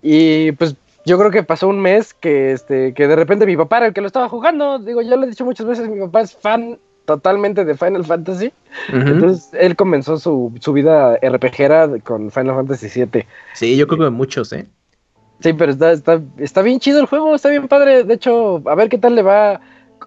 Y 0.00 0.52
pues 0.52 0.76
yo 1.04 1.18
creo 1.18 1.30
que 1.30 1.42
pasó 1.42 1.66
un 1.68 1.80
mes 1.80 2.14
que, 2.14 2.52
este, 2.52 2.94
que 2.94 3.08
de 3.08 3.16
repente 3.16 3.46
mi 3.46 3.56
papá 3.56 3.78
era 3.78 3.86
el 3.86 3.92
que 3.94 4.00
lo 4.00 4.06
estaba 4.06 4.28
jugando. 4.28 4.78
Digo, 4.78 5.02
ya 5.02 5.16
lo 5.16 5.24
he 5.24 5.28
dicho 5.30 5.44
muchas 5.44 5.66
veces, 5.66 5.88
mi 5.88 5.98
papá 6.00 6.20
es 6.20 6.36
fan 6.36 6.78
totalmente 7.08 7.64
de 7.64 7.74
Final 7.74 8.04
Fantasy. 8.04 8.52
Entonces 8.92 9.48
él 9.54 9.74
comenzó 9.76 10.18
su, 10.18 10.52
su 10.60 10.74
vida 10.74 11.16
RPGera 11.22 11.88
con 12.04 12.30
Final 12.30 12.54
Fantasy 12.54 12.88
VII. 13.02 13.24
Sí, 13.54 13.76
yo 13.78 13.86
creo 13.88 14.04
que 14.04 14.10
muchos, 14.10 14.52
¿eh? 14.52 14.66
Sí, 15.40 15.54
pero 15.54 15.72
está, 15.72 15.92
está, 15.92 16.20
está 16.36 16.60
bien 16.60 16.80
chido 16.80 17.00
el 17.00 17.06
juego, 17.06 17.34
está 17.34 17.48
bien 17.48 17.66
padre. 17.66 18.04
De 18.04 18.12
hecho, 18.14 18.62
a 18.66 18.74
ver 18.74 18.90
qué 18.90 18.98
tal 18.98 19.14
le 19.14 19.22
va. 19.22 19.60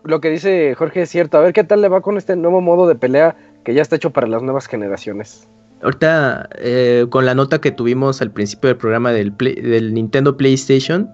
Lo 0.04 0.22
que 0.22 0.30
dice 0.30 0.76
Jorge 0.76 1.02
es 1.02 1.10
cierto. 1.10 1.38
A 1.40 1.42
ver 1.42 1.54
qué 1.54 1.64
tal 1.64 1.82
le 1.82 1.90
va 1.90 2.02
con 2.02 2.18
este 2.18 2.36
nuevo 2.36 2.62
modo 2.62 2.88
de 2.88 2.94
pelea 2.96 3.36
que 3.64 3.74
ya 3.74 3.82
está 3.82 3.96
hecho 3.96 4.12
para 4.12 4.28
las 4.28 4.44
nuevas 4.44 4.68
generaciones. 4.68 5.48
Ahorita, 5.82 6.48
eh, 6.60 7.08
con 7.10 7.26
la 7.26 7.34
nota 7.34 7.60
que 7.60 7.72
tuvimos 7.72 8.22
al 8.22 8.30
principio 8.30 8.68
del 8.68 8.78
programa 8.78 9.12
del, 9.12 9.32
Play- 9.34 9.56
del 9.56 9.96
Nintendo 9.96 10.38
PlayStation, 10.38 11.10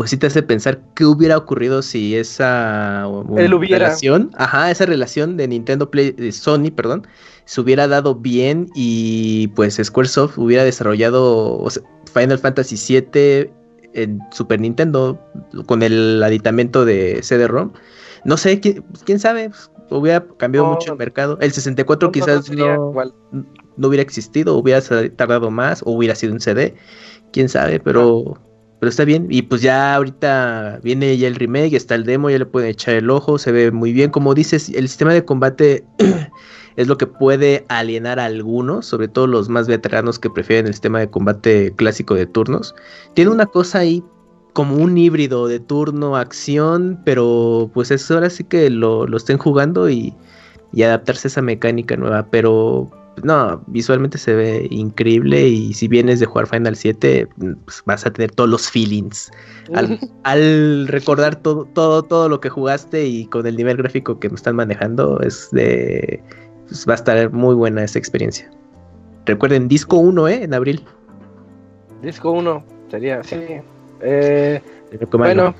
pues 0.00 0.08
sí 0.08 0.16
te 0.16 0.28
hace 0.28 0.42
pensar 0.42 0.80
qué 0.94 1.04
hubiera 1.04 1.36
ocurrido 1.36 1.82
si 1.82 2.16
esa 2.16 3.06
relación, 3.36 4.30
ajá, 4.38 4.70
esa 4.70 4.86
relación 4.86 5.36
de 5.36 5.46
Nintendo 5.46 5.90
Play, 5.90 6.12
de 6.12 6.32
Sony, 6.32 6.70
perdón, 6.74 7.06
se 7.44 7.60
hubiera 7.60 7.86
dado 7.86 8.14
bien 8.14 8.70
y 8.74 9.48
pues 9.48 9.78
Squaresoft 9.78 10.38
hubiera 10.38 10.64
desarrollado 10.64 11.58
o 11.58 11.68
sea, 11.68 11.82
Final 12.14 12.38
Fantasy 12.38 13.02
VII 13.12 13.50
en 13.92 14.20
Super 14.32 14.58
Nintendo 14.58 15.20
con 15.66 15.82
el 15.82 16.22
aditamento 16.22 16.86
de 16.86 17.22
CD-ROM. 17.22 17.70
No 18.24 18.38
sé, 18.38 18.58
¿quién, 18.58 18.82
quién 19.04 19.18
sabe? 19.18 19.50
Pues, 19.50 19.70
hubiera 19.90 20.26
cambiado 20.38 20.68
No, 20.68 20.72
mucho 20.76 20.92
el 20.92 20.98
mercado. 20.98 21.36
El 21.42 21.52
64 21.52 22.06
No, 22.06 22.08
no, 22.08 22.12
quizás 22.12 22.50
no 22.50 22.94
no, 23.76 23.86
hubiera 23.86 24.02
existido, 24.02 24.56
hubiera 24.56 24.80
tardado 25.14 25.50
más, 25.50 25.82
o 25.82 25.90
hubiera 25.90 26.14
sido 26.14 26.32
un 26.32 26.40
CD, 26.40 26.74
quién 27.32 27.50
sabe, 27.50 27.80
pero, 27.80 28.38
pero 28.80 28.88
está 28.88 29.04
bien. 29.04 29.26
Y 29.30 29.42
pues 29.42 29.60
ya 29.62 29.94
ahorita 29.94 30.80
viene 30.82 31.16
ya 31.18 31.28
el 31.28 31.36
remake, 31.36 31.74
está 31.74 31.94
el 31.94 32.04
demo, 32.04 32.30
ya 32.30 32.38
le 32.38 32.46
pueden 32.46 32.70
echar 32.70 32.94
el 32.94 33.10
ojo, 33.10 33.38
se 33.38 33.52
ve 33.52 33.70
muy 33.70 33.92
bien. 33.92 34.10
Como 34.10 34.34
dices, 34.34 34.70
el 34.70 34.88
sistema 34.88 35.12
de 35.12 35.24
combate 35.24 35.84
es 36.76 36.88
lo 36.88 36.96
que 36.96 37.06
puede 37.06 37.66
alienar 37.68 38.18
a 38.18 38.24
algunos, 38.24 38.86
sobre 38.86 39.06
todo 39.06 39.26
los 39.26 39.50
más 39.50 39.68
veteranos 39.68 40.18
que 40.18 40.30
prefieren 40.30 40.66
el 40.66 40.72
sistema 40.72 40.98
de 40.98 41.10
combate 41.10 41.74
clásico 41.76 42.14
de 42.14 42.26
turnos. 42.26 42.74
Tiene 43.14 43.30
una 43.30 43.46
cosa 43.46 43.80
ahí 43.80 44.02
como 44.54 44.76
un 44.76 44.96
híbrido 44.96 45.46
de 45.46 45.60
turno, 45.60 46.16
acción, 46.16 47.00
pero 47.04 47.70
pues 47.74 47.90
es 47.90 48.10
ahora 48.10 48.30
sí 48.30 48.44
que 48.44 48.70
lo, 48.70 49.06
lo 49.06 49.16
estén 49.18 49.36
jugando 49.36 49.90
y, 49.90 50.14
y 50.72 50.82
adaptarse 50.82 51.28
a 51.28 51.30
esa 51.30 51.42
mecánica 51.42 51.96
nueva, 51.96 52.26
pero 52.30 52.90
no, 53.22 53.62
visualmente 53.66 54.18
se 54.18 54.34
ve 54.34 54.66
increíble 54.70 55.48
y 55.48 55.74
si 55.74 55.88
vienes 55.88 56.20
de 56.20 56.26
jugar 56.26 56.46
Final 56.46 56.76
7, 56.76 57.28
pues 57.64 57.82
vas 57.84 58.06
a 58.06 58.12
tener 58.12 58.30
todos 58.30 58.48
los 58.48 58.70
feelings. 58.70 59.30
Al, 59.74 59.98
al 60.24 60.88
recordar 60.88 61.36
todo, 61.36 61.66
todo, 61.66 62.02
todo 62.02 62.28
lo 62.28 62.40
que 62.40 62.48
jugaste 62.48 63.06
y 63.06 63.26
con 63.26 63.46
el 63.46 63.56
nivel 63.56 63.76
gráfico 63.76 64.18
que 64.18 64.28
me 64.28 64.36
están 64.36 64.56
manejando, 64.56 65.20
es 65.20 65.48
de 65.50 66.22
pues 66.68 66.86
va 66.88 66.92
a 66.92 66.96
estar 66.96 67.32
muy 67.32 67.54
buena 67.54 67.82
esa 67.82 67.98
experiencia. 67.98 68.48
Recuerden, 69.26 69.68
disco 69.68 69.96
1, 69.96 70.28
¿eh? 70.28 70.44
En 70.44 70.54
abril. 70.54 70.84
Disco 72.00 72.30
1 72.30 72.64
sería, 72.90 73.22
sí. 73.22 73.36
Eh, 74.00 74.62
bueno, 75.12 75.54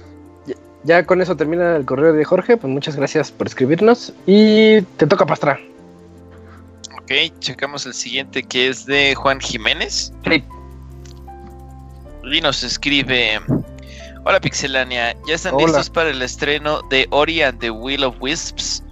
ya, 0.47 0.55
ya 0.85 1.07
con 1.07 1.21
eso 1.21 1.37
termina 1.37 1.77
el 1.77 1.85
correo 1.85 2.13
de 2.13 2.25
Jorge. 2.25 2.57
Pues 2.57 2.73
muchas 2.73 2.97
gracias 2.97 3.31
por 3.33 3.49
escribirnos. 3.49 4.15
Y 4.27 4.83
te 4.97 5.07
toca 5.07 5.27
Pastra. 5.27 5.59
Ok, 7.11 7.41
checamos 7.41 7.87
el 7.87 7.95
siguiente 7.95 8.45
que 8.45 8.69
es 8.69 8.87
de 8.87 9.17
Juan 9.17 9.41
Jiménez. 9.41 10.13
Sí. 10.25 10.45
Y 12.23 12.41
nos 12.41 12.63
escribe: 12.63 13.41
Hola 14.25 14.41
Pixelania, 14.41 15.17
¿ya 15.27 15.35
están 15.35 15.55
Hola. 15.55 15.67
listos 15.67 15.91
para 15.91 16.11
el 16.11 16.23
estreno 16.23 16.83
de 16.83 17.09
Ori 17.11 17.43
and 17.43 17.59
the 17.59 17.73
Will 17.73 18.05
of 18.05 18.15
Wisps? 18.21 18.85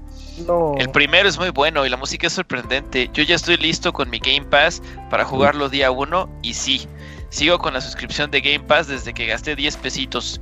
No. 0.49 0.75
El 0.79 0.91
primero 0.91 1.29
es 1.29 1.39
muy 1.39 1.51
bueno 1.51 1.87
y 1.87 1.91
la 1.91 1.97
música 1.97 2.27
es 2.27 2.33
sorprendente. 2.33 3.09
Yo 3.15 3.23
ya 3.23 3.37
estoy 3.37 3.57
listo 3.57 3.93
con 3.93 4.11
mi 4.11 4.19
Game 4.19 4.47
Pass 4.47 4.83
para 5.11 5.25
jugarlo 5.25 5.69
día 5.69 5.93
1 5.93 6.29
y 6.43 6.55
sí, 6.55 6.89
sigo 7.31 7.59
con 7.59 7.73
la 7.75 7.81
suscripción 7.81 8.33
de 8.33 8.41
Game 8.41 8.65
Pass 8.65 8.89
desde 8.89 9.15
que 9.15 9.27
gasté 9.27 9.55
10 9.55 9.77
pesitos. 9.77 10.41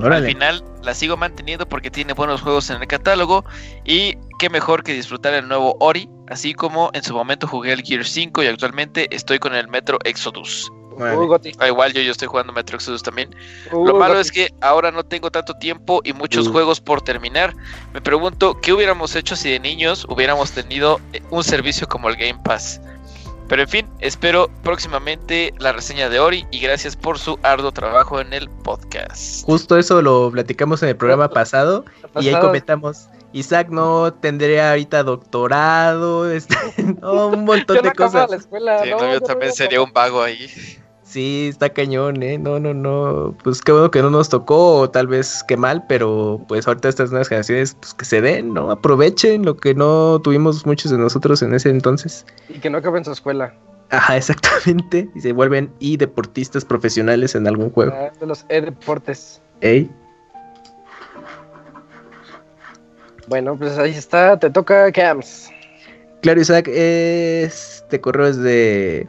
Al 0.00 0.24
final 0.26 0.64
la 0.82 0.94
sigo 0.94 1.16
manteniendo 1.16 1.68
porque 1.68 1.90
tiene 1.90 2.12
buenos 2.14 2.40
juegos 2.40 2.70
en 2.70 2.80
el 2.80 2.88
catálogo 2.88 3.44
y 3.84 4.16
qué 4.38 4.48
mejor 4.50 4.82
que 4.82 4.92
disfrutar 4.94 5.34
el 5.34 5.46
nuevo 5.48 5.76
Ori, 5.80 6.08
así 6.28 6.54
como 6.54 6.90
en 6.94 7.02
su 7.02 7.14
momento 7.14 7.46
jugué 7.46 7.72
el 7.72 7.82
Gear 7.82 8.04
5 8.04 8.42
y 8.42 8.46
actualmente 8.46 9.14
estoy 9.14 9.38
con 9.38 9.54
el 9.54 9.68
Metro 9.68 9.98
Exodus. 10.04 10.70
Goti. 10.98 11.52
Ah, 11.58 11.68
igual 11.68 11.92
yo, 11.94 12.02
yo 12.02 12.12
estoy 12.12 12.28
jugando 12.28 12.52
Metro 12.52 12.76
Exodus 12.76 13.02
también. 13.02 13.34
Uy, 13.72 13.88
Lo 13.88 13.96
malo 13.96 14.14
Goti. 14.14 14.20
es 14.20 14.30
que 14.32 14.48
ahora 14.60 14.90
no 14.90 15.04
tengo 15.04 15.30
tanto 15.30 15.54
tiempo 15.54 16.02
y 16.04 16.12
muchos 16.12 16.48
Uh. 16.48 16.52
juegos 16.52 16.80
por 16.82 17.00
terminar. 17.00 17.54
Me 17.94 18.00
pregunto 18.02 18.60
qué 18.60 18.72
hubiéramos 18.74 19.16
hecho 19.16 19.34
si 19.34 19.50
de 19.50 19.58
niños 19.58 20.04
hubiéramos 20.10 20.52
tenido 20.52 21.00
eh, 21.14 21.22
un 21.30 21.44
servicio 21.44 21.88
como 21.88 22.08
el 22.10 22.16
Game 22.16 22.38
Pass. 22.44 22.80
Pero 23.52 23.64
en 23.64 23.68
fin, 23.68 23.86
espero 24.00 24.48
próximamente 24.62 25.52
la 25.58 25.72
reseña 25.72 26.08
de 26.08 26.18
Ori 26.18 26.46
y 26.50 26.60
gracias 26.60 26.96
por 26.96 27.18
su 27.18 27.38
arduo 27.42 27.70
trabajo 27.70 28.18
en 28.18 28.32
el 28.32 28.48
podcast. 28.48 29.44
Justo 29.44 29.76
eso 29.76 30.00
lo 30.00 30.30
platicamos 30.30 30.82
en 30.82 30.88
el 30.88 30.96
programa 30.96 31.28
pasado 31.28 31.84
y 32.18 32.28
ahí 32.28 32.40
comentamos. 32.40 33.10
Isaac 33.34 33.68
no 33.68 34.14
tendría 34.14 34.70
ahorita 34.70 35.02
doctorado, 35.02 36.30
este, 36.32 36.56
no, 37.02 37.26
un 37.26 37.44
montón 37.44 37.76
Yo 37.76 37.82
no 37.82 37.90
de 37.90 37.94
cosas. 37.94 38.30
la 38.30 38.36
escuela. 38.36 38.82
Sí, 38.84 38.88
no, 38.88 38.96
no, 38.96 39.12
yo 39.12 39.20
no 39.20 39.26
también 39.26 39.52
sería 39.52 39.82
un 39.82 39.92
vago 39.92 40.22
ahí. 40.22 40.48
Sí, 41.12 41.48
está 41.50 41.68
cañón, 41.68 42.22
¿eh? 42.22 42.38
No, 42.38 42.58
no, 42.58 42.72
no. 42.72 43.36
Pues 43.44 43.60
qué 43.60 43.70
bueno 43.70 43.90
que 43.90 44.00
no 44.00 44.08
nos 44.08 44.30
tocó, 44.30 44.78
o 44.78 44.88
tal 44.88 45.08
vez 45.08 45.44
qué 45.46 45.58
mal, 45.58 45.84
pero 45.86 46.40
pues 46.48 46.66
ahorita 46.66 46.88
estas 46.88 47.10
nuevas 47.10 47.28
generaciones, 47.28 47.76
pues 47.78 47.92
que 47.92 48.06
se 48.06 48.22
den, 48.22 48.54
¿no? 48.54 48.70
Aprovechen 48.70 49.44
lo 49.44 49.58
que 49.58 49.74
no 49.74 50.22
tuvimos 50.24 50.64
muchos 50.64 50.90
de 50.90 50.96
nosotros 50.96 51.42
en 51.42 51.52
ese 51.52 51.68
entonces. 51.68 52.24
Y 52.48 52.60
que 52.60 52.70
no 52.70 52.78
acaben 52.78 53.04
su 53.04 53.12
escuela. 53.12 53.52
Ajá, 53.90 54.16
exactamente. 54.16 55.10
Y 55.14 55.20
se 55.20 55.34
vuelven 55.34 55.70
y 55.80 55.98
deportistas 55.98 56.64
profesionales 56.64 57.34
en 57.34 57.46
algún 57.46 57.68
juego. 57.68 57.92
Ah, 57.94 58.10
de 58.18 58.26
los 58.26 58.46
e-deportes. 58.48 59.42
Ey, 59.60 59.90
Bueno, 63.28 63.54
pues 63.58 63.76
ahí 63.76 63.90
está. 63.90 64.38
Te 64.38 64.48
toca 64.48 64.90
Cams. 64.92 65.50
Claro, 66.22 66.40
Isaac, 66.40 66.68
este 66.68 68.00
correo 68.00 68.28
es 68.28 68.38
de 68.38 69.06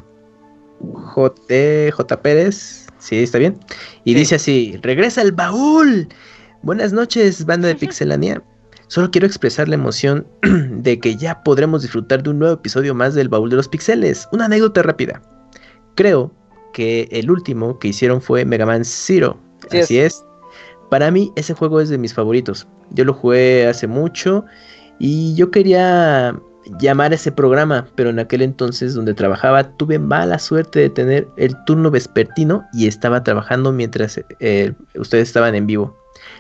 J. 0.92 1.92
J. 1.92 2.22
Pérez. 2.22 2.88
Sí, 3.00 3.24
está 3.24 3.38
bien. 3.38 3.58
Y 4.04 4.14
Sí. 4.14 4.20
dice 4.20 4.36
así: 4.36 4.80
Regresa 4.82 5.22
el 5.22 5.32
baúl. 5.32 6.08
Buenas 6.62 6.94
noches, 6.94 7.46
banda 7.46 7.68
de 7.68 7.76
Pixelania. 7.76 8.42
Solo 8.88 9.10
quiero 9.12 9.26
expresar 9.28 9.68
la 9.68 9.76
emoción 9.76 10.28
de 10.42 11.00
que 11.00 11.16
ya 11.16 11.42
podremos 11.44 11.82
disfrutar 11.82 12.24
de 12.24 12.30
un 12.30 12.40
nuevo 12.40 12.54
episodio 12.56 12.94
más 12.94 13.16
del 13.16 13.28
baúl 13.30 13.50
de 13.50 13.56
los 13.56 13.68
pixeles. 13.68 14.28
Una 14.32 14.46
anécdota 14.46 14.82
rápida. 14.84 15.22
Creo 15.96 16.32
que 16.74 17.08
el 17.12 17.30
último 17.32 17.80
que 17.80 17.90
hicieron 17.90 18.22
fue 18.22 18.46
Mega 18.46 18.66
Man 18.66 18.84
Zero. 18.86 19.38
Así 19.68 19.80
Así 19.80 20.00
es. 20.00 20.24
Para 20.90 21.10
mí 21.12 21.32
ese 21.36 21.54
juego 21.54 21.82
es 21.82 21.90
de 21.90 21.98
mis 21.98 22.14
favoritos. 22.14 22.68
Yo 22.92 23.04
lo 23.06 23.14
jugué 23.14 23.68
hace 23.68 23.88
mucho 23.88 24.46
y 25.00 25.34
yo 25.36 25.50
quería 25.50 26.40
llamar 26.80 27.14
ese 27.14 27.32
programa, 27.32 27.88
pero 27.96 28.10
en 28.10 28.20
aquel 28.20 28.42
entonces 28.42 28.94
donde 28.94 29.14
trabajaba 29.14 29.76
tuve 29.78 30.00
mala 30.00 30.40
suerte 30.40 30.80
de 30.80 30.90
tener 30.90 31.28
el 31.38 31.56
turno 31.66 31.92
vespertino 31.92 32.66
y 32.74 32.88
estaba 32.88 33.24
trabajando 33.24 33.72
mientras 33.72 34.20
eh, 34.40 34.74
ustedes 34.96 35.28
estaban 35.28 35.56
en 35.56 35.68
vivo. 35.68 35.98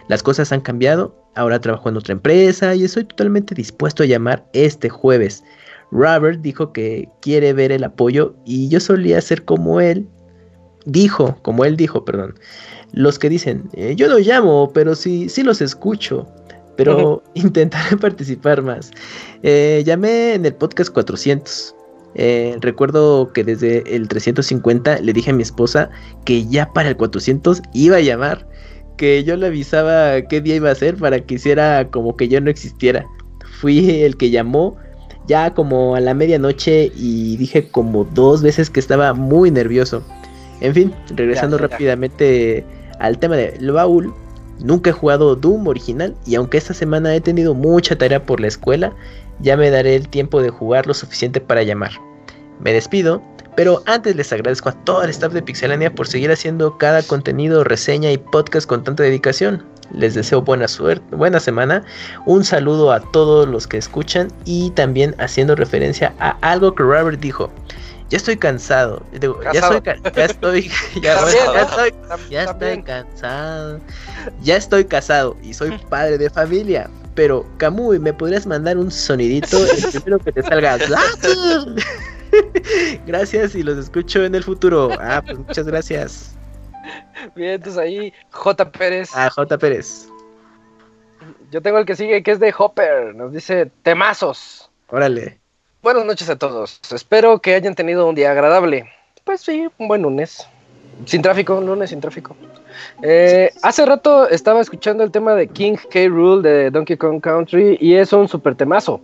Las 0.08 0.24
cosas 0.24 0.52
han 0.52 0.62
cambiado, 0.62 1.16
ahora 1.36 1.60
trabajo 1.60 1.90
en 1.90 1.98
otra 1.98 2.14
empresa 2.14 2.76
y 2.76 2.84
estoy 2.84 3.06
totalmente 3.06 3.56
dispuesto 3.56 4.04
a 4.04 4.06
llamar 4.06 4.46
este 4.54 4.90
jueves. 4.90 5.44
Robert 5.92 6.42
dijo 6.42 6.74
que 6.74 7.08
quiere 7.22 7.54
ver 7.54 7.72
el 7.72 7.84
apoyo 7.84 8.36
y 8.46 8.68
yo 8.70 8.80
solía 8.80 9.22
ser 9.22 9.46
como 9.46 9.80
él. 9.80 10.08
Dijo, 10.86 11.38
como 11.44 11.64
él 11.66 11.78
dijo, 11.78 12.04
perdón. 12.04 12.36
Los 12.92 13.18
que 13.18 13.30
dicen, 13.30 13.70
"Eh, 13.74 13.96
yo 13.96 14.08
no 14.08 14.18
llamo, 14.20 14.72
pero 14.74 14.96
sí, 14.96 15.30
sí 15.30 15.44
los 15.44 15.62
escucho. 15.62 16.28
Pero 16.76 17.24
intentaré 17.34 17.98
participar 17.98 18.62
más. 18.62 18.92
Eh, 19.44 19.84
llamé 19.86 20.34
en 20.34 20.46
el 20.46 20.54
podcast 20.54 20.92
400. 20.92 21.76
Eh, 22.16 22.58
recuerdo 22.62 23.34
que 23.34 23.44
desde 23.44 23.96
el 23.96 24.08
350 24.08 25.00
le 25.00 25.14
dije 25.14 25.32
a 25.32 25.34
mi 25.34 25.42
esposa 25.42 25.90
que 26.26 26.46
ya 26.46 26.72
para 26.72 26.90
el 26.90 26.98
400 26.98 27.62
iba 27.74 27.98
a 27.98 28.02
llamar. 28.02 28.48
Que 28.98 29.24
yo 29.24 29.36
le 29.36 29.48
avisaba 29.48 30.22
qué 30.30 30.40
día 30.42 30.56
iba 30.56 30.70
a 30.70 30.76
ser 30.76 30.98
para 30.98 31.20
que 31.20 31.36
hiciera 31.36 31.90
como 31.90 32.16
que 32.16 32.28
yo 32.28 32.40
no 32.42 32.50
existiera. 32.50 33.06
Fui 33.60 34.02
el 34.02 34.18
que 34.18 34.30
llamó 34.30 34.78
ya 35.28 35.54
como 35.54 35.96
a 35.96 36.00
la 36.00 36.14
medianoche 36.14 36.92
y 36.96 37.38
dije 37.38 37.70
como 37.70 38.04
dos 38.04 38.42
veces 38.42 38.70
que 38.70 38.80
estaba 38.80 39.14
muy 39.14 39.50
nervioso. 39.52 40.04
En 40.62 40.74
fin, 40.74 40.94
regresando 41.16 41.58
Ya, 41.58 41.64
ya, 41.64 41.68
ya. 41.68 41.72
rápidamente 41.74 42.66
al 43.00 43.18
tema 43.18 43.36
del 43.36 43.72
baúl. 43.72 44.14
Nunca 44.60 44.92
he 44.92 44.94
jugado 44.94 45.36
Doom 45.36 45.68
original 45.68 46.16
y 46.26 46.36
aunque 46.36 46.58
esta 46.58 46.74
semana 46.74 47.14
he 47.16 47.22
tenido 47.22 47.54
mucha 47.54 47.98
tarea 47.98 48.24
por 48.24 48.40
la 48.40 48.48
escuela, 48.48 48.94
ya 49.40 49.58
me 49.58 49.70
daré 49.70 49.96
el 49.96 50.08
tiempo 50.08 50.42
de 50.42 50.50
jugar 50.50 50.88
lo 50.88 50.94
suficiente 50.94 51.42
para 51.42 51.64
llamar. 51.64 51.92
Me 52.60 52.72
despido, 52.72 53.22
pero 53.56 53.84
antes 53.86 54.16
les 54.16 54.32
agradezco 54.32 54.70
a 54.70 54.84
todo 54.84 55.04
el 55.04 55.10
staff 55.10 55.34
de 55.34 55.42
Pixelania 55.42 55.94
por 55.94 56.08
seguir 56.08 56.32
haciendo 56.32 56.78
cada 56.78 57.04
contenido, 57.04 57.64
reseña 57.64 58.12
y 58.12 58.18
podcast 58.18 58.68
con 58.68 58.84
tanta 58.84 59.04
dedicación. 59.04 59.64
Les 59.92 60.16
deseo 60.16 60.42
buena 60.42 60.68
suerte, 60.68 61.16
buena 61.16 61.40
semana. 61.40 61.84
Un 62.26 62.44
saludo 62.44 62.92
a 62.92 63.00
todos 63.12 63.48
los 63.48 63.68
que 63.68 63.78
escuchan 63.78 64.30
y 64.46 64.72
también 64.72 65.14
haciendo 65.20 65.56
referencia 65.56 66.14
a 66.20 66.38
algo 66.42 66.74
que 66.74 66.84
Robert 66.84 67.20
dijo. 67.20 67.52
Ya 68.14 68.18
estoy 68.18 68.38
cansado. 68.38 69.02
Digo, 69.20 69.40
ya 69.42 69.60
estoy, 69.60 69.82
ya 70.14 70.26
estoy, 70.26 70.72
ya, 71.02 71.16
También, 71.16 71.44
ya 72.30 72.46
¿no? 72.46 72.52
estoy, 72.52 72.84
cansado. 72.84 73.80
Ya 74.44 74.56
estoy 74.56 74.86
casado 74.86 75.36
y 75.42 75.56
soy 75.56 75.76
padre 75.90 76.20
de 76.20 76.30
familia. 76.30 76.88
Pero, 77.16 77.44
Camuy, 77.58 77.98
¿me 77.98 78.14
podrías 78.14 78.46
mandar 78.46 78.78
un 78.78 78.92
sonidito? 78.92 79.58
El 79.66 79.90
primero 79.92 80.20
que 80.20 80.32
te 80.32 80.44
salga. 80.44 80.78
gracias 83.08 83.56
y 83.56 83.64
los 83.64 83.80
escucho 83.80 84.24
en 84.24 84.36
el 84.36 84.44
futuro. 84.44 84.92
Ah, 85.00 85.24
pues 85.26 85.40
muchas 85.40 85.66
gracias. 85.66 86.36
Bien, 87.36 87.54
entonces 87.54 87.82
ahí, 87.82 88.14
J. 88.30 88.72
Pérez. 88.72 89.10
A 89.16 89.32
J. 89.32 89.58
Pérez. 89.58 90.08
Yo 91.50 91.64
tengo 91.64 91.80
el 91.80 91.86
que 91.88 91.96
sigue, 91.96 92.22
que 92.22 92.30
es 92.30 92.40
de 92.40 92.54
Hopper. 92.56 93.16
Nos 93.16 93.34
dice, 93.34 93.72
temazos. 93.82 94.70
Órale. 94.90 95.40
Buenas 95.84 96.06
noches 96.06 96.30
a 96.30 96.38
todos. 96.38 96.80
Espero 96.94 97.40
que 97.40 97.56
hayan 97.56 97.76
tenido 97.76 98.08
un 98.08 98.16
día 98.16 98.32
agradable. 98.32 98.90
Pues 99.26 99.42
sí, 99.42 99.68
un 99.78 99.90
buen 99.90 100.02
lunes. 100.02 100.48
Sin 101.04 101.22
tráfico, 101.22 101.58
un 101.58 101.66
lunes 101.66 101.90
sin 101.90 102.00
tráfico. 102.00 102.38
Eh, 103.02 103.52
hace 103.62 103.86
rato 103.86 104.30
estaba 104.30 104.62
escuchando 104.62 105.04
el 105.04 105.12
tema 105.12 105.36
de 105.36 105.50
King 105.50 105.76
K. 105.92 106.08
Rule 106.08 106.42
de 106.42 106.72
Donkey 106.72 106.96
Kong 106.96 107.20
Country 107.20 107.78
y 107.82 107.96
es 107.96 108.14
un 108.14 108.30
super 108.30 108.56
temazo. 108.56 109.02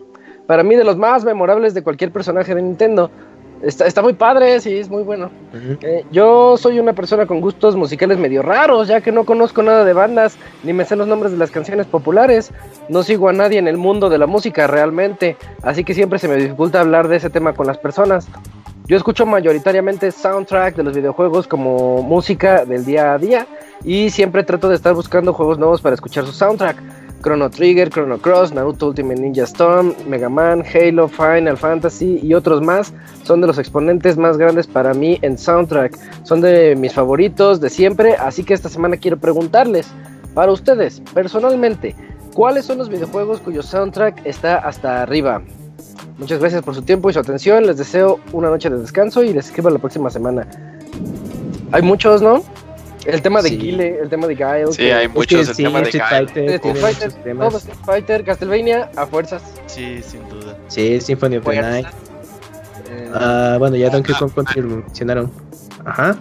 Para 0.48 0.64
mí 0.64 0.74
de 0.78 0.86
los 0.86 0.96
más 0.96 1.26
memorables 1.26 1.74
de 1.74 1.84
cualquier 1.84 2.14
personaje 2.14 2.56
de 2.56 2.62
Nintendo. 2.62 3.12
Está, 3.62 3.88
está 3.88 4.02
muy 4.02 4.14
padre, 4.14 4.60
sí, 4.62 4.78
es 4.78 4.90
muy 4.90 5.04
bueno. 5.04 5.30
Eh, 5.82 6.06
yo 6.12 6.56
soy 6.58 6.80
una 6.80 6.94
persona 6.94 7.26
con 7.26 7.42
gustos 7.42 7.76
musicales 7.76 8.18
medio 8.18 8.42
raros, 8.42 8.88
ya 8.88 9.02
que 9.02 9.12
no 9.12 9.26
conozco 9.26 9.62
nada 9.62 9.84
de 9.84 9.94
bandas, 9.94 10.38
ni 10.64 10.72
me 10.72 10.86
sé 10.86 10.96
los 10.96 11.08
nombres 11.08 11.32
de 11.34 11.38
las 11.38 11.52
canciones 11.52 11.86
populares. 11.86 12.52
No 12.88 13.04
sigo 13.04 13.28
a 13.28 13.34
nadie 13.34 13.60
en 13.60 13.68
el 13.68 13.78
mundo 13.78 14.10
de 14.10 14.18
la 14.18 14.28
música 14.28 14.68
realmente, 14.68 15.36
así 15.62 15.84
que 15.84 15.94
siempre 15.94 16.20
se 16.20 16.28
me 16.28 16.36
dificulta 16.36 16.80
hablar 16.80 17.08
de 17.10 17.18
ese 17.18 17.30
tema 17.30 17.54
con 17.54 17.68
las 17.68 17.78
personas. 17.78 18.28
Yo 18.90 18.98
escucho 18.98 19.26
mayoritariamente 19.26 20.12
soundtrack 20.12 20.76
de 20.76 20.84
los 20.84 20.96
videojuegos 20.96 21.48
como 21.48 22.02
música 22.02 22.66
del 22.66 22.86
día 22.86 23.14
a 23.14 23.18
día 23.20 23.46
y 23.84 24.10
siempre 24.10 24.44
trato 24.44 24.68
de 24.68 24.76
estar 24.76 24.96
buscando 24.96 25.32
juegos 25.32 25.60
nuevos 25.60 25.82
para 25.82 25.94
escuchar 25.94 26.26
su 26.26 26.32
soundtrack. 26.32 26.78
Chrono 27.22 27.50
Trigger, 27.50 27.90
Chrono 27.90 28.18
Cross, 28.18 28.54
Naruto 28.54 28.88
Ultimate 28.88 29.20
Ninja 29.20 29.44
Storm, 29.44 29.94
Mega 30.08 30.30
Man, 30.30 30.64
Halo, 30.74 31.08
Final 31.08 31.58
Fantasy 31.58 32.20
y 32.24 32.34
otros 32.34 32.62
más 32.62 32.94
son 33.24 33.42
de 33.42 33.48
los 33.48 33.58
exponentes 33.58 34.18
más 34.18 34.38
grandes 34.38 34.68
para 34.68 34.94
mí 34.94 35.20
en 35.22 35.38
soundtrack. 35.38 35.98
Son 36.24 36.42
de 36.42 36.76
mis 36.76 36.94
favoritos 36.94 37.60
de 37.60 37.70
siempre, 37.70 38.16
así 38.16 38.44
que 38.44 38.54
esta 38.54 38.70
semana 38.70 38.98
quiero 38.98 39.18
preguntarles, 39.18 39.88
para 40.34 40.52
ustedes, 40.52 41.02
personalmente, 41.14 41.96
¿cuáles 42.34 42.66
son 42.66 42.78
los 42.78 42.90
videojuegos 42.90 43.40
cuyo 43.40 43.62
soundtrack 43.64 44.26
está 44.26 44.58
hasta 44.58 45.02
arriba? 45.02 45.42
Muchas 46.18 46.40
gracias 46.40 46.62
por 46.64 46.76
su 46.76 46.82
tiempo 46.82 47.10
y 47.10 47.14
su 47.14 47.20
atención. 47.20 47.66
Les 47.66 47.78
deseo 47.78 48.20
una 48.34 48.50
noche 48.50 48.70
de 48.70 48.78
descanso 48.78 49.24
y 49.24 49.34
les 49.34 49.48
escribo 49.48 49.70
la 49.70 49.80
próxima 49.80 50.10
semana. 50.10 50.48
Hay 51.72 51.82
muchos, 51.82 52.22
¿no? 52.22 52.44
El 53.06 53.22
tema 53.22 53.42
de 53.42 53.50
Sí. 53.50 53.58
Guile, 53.58 54.00
el 54.02 54.10
tema 54.10 54.28
de 54.28 54.36
Guile. 54.36 54.68
Sí, 54.72 54.78
que- 54.78 54.94
hay 54.94 55.08
muchos. 55.08 55.48
El 55.50 55.56
sí, 55.56 55.64
tema 55.64 55.80
de 55.82 55.86
Street 55.90 56.04
Guile. 56.10 56.28
Fighter 56.28 57.08
Street 57.10 57.38
todo 57.40 57.58
Street 57.58 57.78
Fighter, 57.86 58.24
Castlevania, 58.24 58.92
a 58.96 59.06
fuerzas. 59.08 59.42
Sí, 59.68 60.02
sin 60.04 60.28
duda. 60.30 60.58
Sí, 60.68 61.00
Symphony 61.02 61.38
of 61.38 61.46
the 61.46 61.62
Night. 61.62 61.88
Eh, 62.92 63.12
Ah, 63.14 63.56
bueno, 63.60 63.76
ya 63.76 63.90
Donkey 63.90 64.14
Kong 64.16 64.32
Country 64.34 64.62
lo 64.62 64.68
mencionaron. 64.78 65.32
Ajá. 65.86 66.18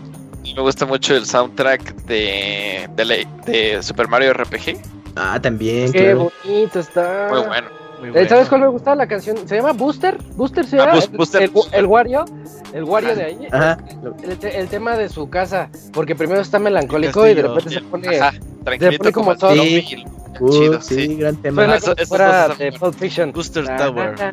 Me 0.54 0.62
gusta 0.62 0.86
mucho 0.86 1.14
el 1.14 1.24
soundtrack 1.26 1.94
de, 2.06 2.88
de, 2.96 3.82
Super 3.82 4.08
Mario 4.08 4.32
RPG. 4.32 4.80
Ah, 5.16 5.38
también, 5.40 5.92
qué 5.92 5.98
claro. 6.14 6.32
bonito 6.44 6.80
está. 6.80 7.28
Muy 7.30 7.40
bueno. 7.46 7.68
Muy 7.98 8.08
Eh, 8.08 8.12
bueno. 8.12 8.28
¿Sabes 8.28 8.48
cuál 8.48 8.60
me 8.62 8.66
gusta 8.68 8.94
la 8.94 9.06
canción? 9.06 9.36
¿Se 9.48 9.56
llama 9.56 9.72
Booster? 9.72 10.16
¿Booster 10.36 10.64
se 10.66 10.76
Ah, 10.76 10.86
llama? 10.86 10.94
Bus- 10.94 11.10
Booster. 11.12 11.42
El, 11.42 11.50
el 11.72 11.86
Wario. 11.86 12.24
El 12.72 12.84
Wario 12.84 13.14
de 13.16 13.24
ahí. 13.24 13.48
Ajá. 13.50 13.78
El, 14.22 14.38
el 14.44 14.68
tema 14.68 14.96
de 14.96 15.08
su 15.08 15.28
casa. 15.30 15.68
Porque 15.92 16.14
primero 16.14 16.40
está 16.40 16.58
melancólico 16.58 17.26
y 17.26 17.34
de 17.34 17.42
repente 17.42 17.70
se 17.70 17.80
pone. 17.80 18.18
Ajá, 18.18 18.32
tranquilito 18.64 18.98
pone 18.98 19.12
como 19.12 19.36
todo. 19.36 19.52
sí. 19.54 20.04
Uh, 20.40 20.50
Chido, 20.50 20.80
sí, 20.80 20.94
sí. 20.94 21.16
gran 21.16 21.34
tema. 21.36 21.62
Suena 21.62 21.74
Ah, 21.74 21.76
eso- 21.78 22.06
fuera 22.06 22.48
de 22.48 22.70
Pulp 22.72 22.94
Fiction. 22.94 23.32
Booster 23.32 23.64
Ah, 23.68 23.76
Tower. 23.76 24.14
ah, 24.20 24.32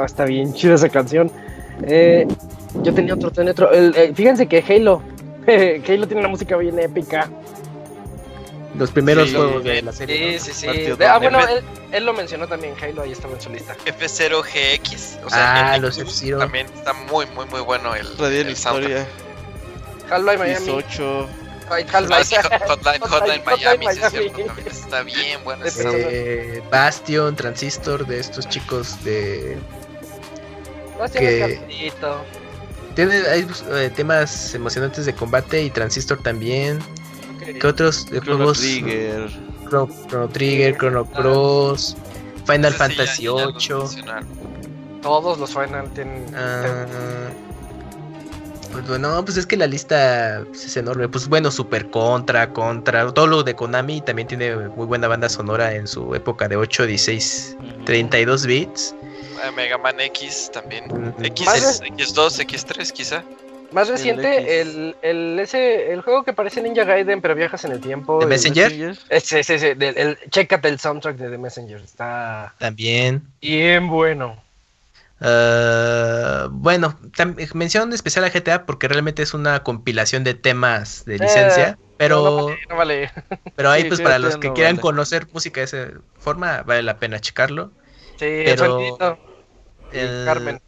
ah, 0.00 0.04
está 0.04 0.24
bien 0.24 0.52
chida 0.52 0.74
esa 0.74 0.88
canción. 0.88 1.30
Eh, 1.84 2.26
yo 2.82 2.92
tenía 2.92 3.14
otro, 3.14 3.30
tenía 3.30 3.52
otro. 3.52 3.70
el- 3.70 3.94
eh, 3.96 4.12
fíjense 4.14 4.46
que 4.46 4.64
Halo. 4.68 5.00
Halo 5.46 6.06
tiene 6.06 6.20
una 6.20 6.28
música 6.28 6.56
bien 6.56 6.78
épica. 6.80 7.28
Los 8.76 8.90
primeros 8.90 9.28
Sí, 9.28 9.34
juegos 9.36 9.64
de 9.64 9.82
la 9.82 9.92
serie. 9.92 10.38
Sí, 10.40 10.52
sí, 10.54 10.66
sí. 10.72 10.90
De- 10.96 11.06
ah, 11.06 11.18
bueno, 11.18 11.38
él, 11.46 11.62
él 11.92 12.04
lo 12.06 12.14
mencionó 12.14 12.46
también. 12.48 12.74
Halo 12.80 13.02
ahí 13.02 13.12
estaba 13.12 13.34
en 13.34 13.40
su 13.40 13.50
lista. 13.50 13.76
F0GX. 13.84 15.18
O 15.24 15.26
Ah, 15.26 15.30
sea, 15.30 15.78
los 15.78 15.96
Eclipse 15.98 16.16
F-Zero. 16.24 16.38
También 16.38 16.66
está 16.74 16.92
muy, 16.94 17.26
muy, 17.26 17.44
muy 17.46 17.60
bueno 17.60 17.94
el, 17.94 18.06
el. 18.18 18.50
Historia. 18.50 19.06
Half-Life 20.10 20.38
Miami. 20.38 20.64
18. 20.66 21.28
Ay, 21.70 21.86
Ah, 21.92 22.24
sí, 22.24 22.34
Hotline, 22.66 23.00
Hotline 23.00 23.42
Miami, 23.46 23.86
sí, 23.86 23.92
es 23.92 23.98
Miami. 24.12 24.30
cierto, 24.30 24.44
también 24.44 24.68
está 24.68 25.02
bien 25.02 25.44
bueno 25.44 25.64
Sí. 25.70 25.80
Eh, 25.86 26.62
Bastion, 26.70 27.34
Transistor, 27.36 28.06
de 28.06 28.18
estos 28.20 28.48
chicos 28.48 29.02
de... 29.04 29.56
Bastian 30.98 31.24
que-. 31.24 31.92
Tiene 32.94 33.14
hay, 33.26 33.46
eh, 33.70 33.90
temas 33.94 34.54
emocionantes 34.54 35.06
de 35.06 35.14
combate 35.14 35.62
y 35.62 35.70
Transistor 35.70 36.22
también. 36.22 36.78
¿Qué 37.44 37.66
otros 37.66 38.06
de 38.10 38.20
Chrono 38.20 38.36
juegos? 38.38 38.58
Trigger. 38.58 39.30
Chrono, 39.68 39.88
Chrono 40.08 40.28
Trigger, 40.28 40.76
Chrono 40.76 41.04
Cross, 41.04 41.96
Final 42.46 42.72
Fantasy 42.72 43.24
ya 43.24 43.30
los 43.30 43.56
8. 43.56 43.78
mencionaron. 43.78 44.28
Todos 45.02 45.38
los 45.38 45.50
Final 45.50 45.90
tienen. 45.94 46.26
Ah, 46.34 46.86
pues 48.72 48.88
bueno, 48.88 49.22
pues 49.24 49.36
es 49.36 49.46
que 49.46 49.56
la 49.56 49.66
lista 49.66 50.44
pues, 50.48 50.64
es 50.64 50.76
enorme. 50.76 51.08
Pues 51.08 51.28
bueno, 51.28 51.50
Super 51.50 51.90
Contra, 51.90 52.52
Contra, 52.52 53.12
todo 53.12 53.26
lo 53.26 53.42
de 53.42 53.54
Konami 53.54 54.00
también 54.00 54.28
tiene 54.28 54.56
muy 54.56 54.86
buena 54.86 55.08
banda 55.08 55.28
sonora 55.28 55.74
en 55.74 55.86
su 55.86 56.14
época 56.14 56.48
de 56.48 56.56
8, 56.56 56.86
16, 56.86 57.56
32 57.84 58.46
bits. 58.46 58.94
Ah, 59.44 59.50
Mega 59.50 59.76
Man 59.76 60.00
X 60.00 60.50
también. 60.52 60.84
X, 61.22 61.46
Más 61.46 61.82
X2, 61.82 62.46
X3 62.46 62.92
quizá. 62.92 63.24
Más 63.72 63.88
El 63.88 63.94
reciente, 63.94 64.60
el, 64.60 64.96
el, 65.02 65.38
ese, 65.38 65.92
el 65.92 66.02
juego 66.02 66.24
que 66.24 66.32
parece 66.32 66.60
Ninja 66.62 66.84
Gaiden, 66.84 67.20
pero 67.22 67.34
viajas 67.34 67.64
en 67.64 67.72
el 67.72 67.80
tiempo. 67.80 68.18
¿The 68.18 68.24
el- 68.24 68.28
Messenger? 68.30 68.98
Ese, 69.08 69.40
ese, 69.40 69.70
el, 69.78 70.18
chécate 70.30 70.68
el 70.68 70.78
soundtrack 70.78 71.16
de 71.16 71.30
The 71.30 71.38
Messenger. 71.38 71.80
Está 71.80 72.54
También. 72.58 73.22
bien 73.40 73.88
bueno. 73.88 74.42
Ah, 75.20 76.48
bueno, 76.50 76.98
mención 77.54 77.92
especial 77.92 78.24
a 78.24 78.30
GTA 78.30 78.66
porque 78.66 78.88
realmente 78.88 79.22
es 79.22 79.34
una 79.34 79.62
compilación 79.62 80.24
de 80.24 80.34
temas 80.34 81.04
de 81.04 81.18
licencia. 81.18 81.78
pero, 81.96 82.16
No, 82.16 82.30
no 82.30 82.44
vale, 82.46 82.58
no 82.68 82.76
vale. 82.76 83.10
pero 83.56 83.70
ahí, 83.70 83.82
Sí, 83.82 83.88
pues 83.88 84.00
para 84.00 84.18
los 84.18 84.36
que 84.36 84.48
no 84.48 84.54
quieran 84.54 84.74
vale. 84.76 84.82
conocer 84.82 85.28
música 85.32 85.60
de 85.60 85.64
esa 85.64 85.88
forma, 86.18 86.62
vale 86.62 86.82
la 86.82 86.98
pena 86.98 87.20
checarlo. 87.20 87.70
Sí, 88.18 88.24
el 88.26 88.56
Pero- 88.56 88.80
Eh, 89.92 90.22
Carmen. 90.26 90.60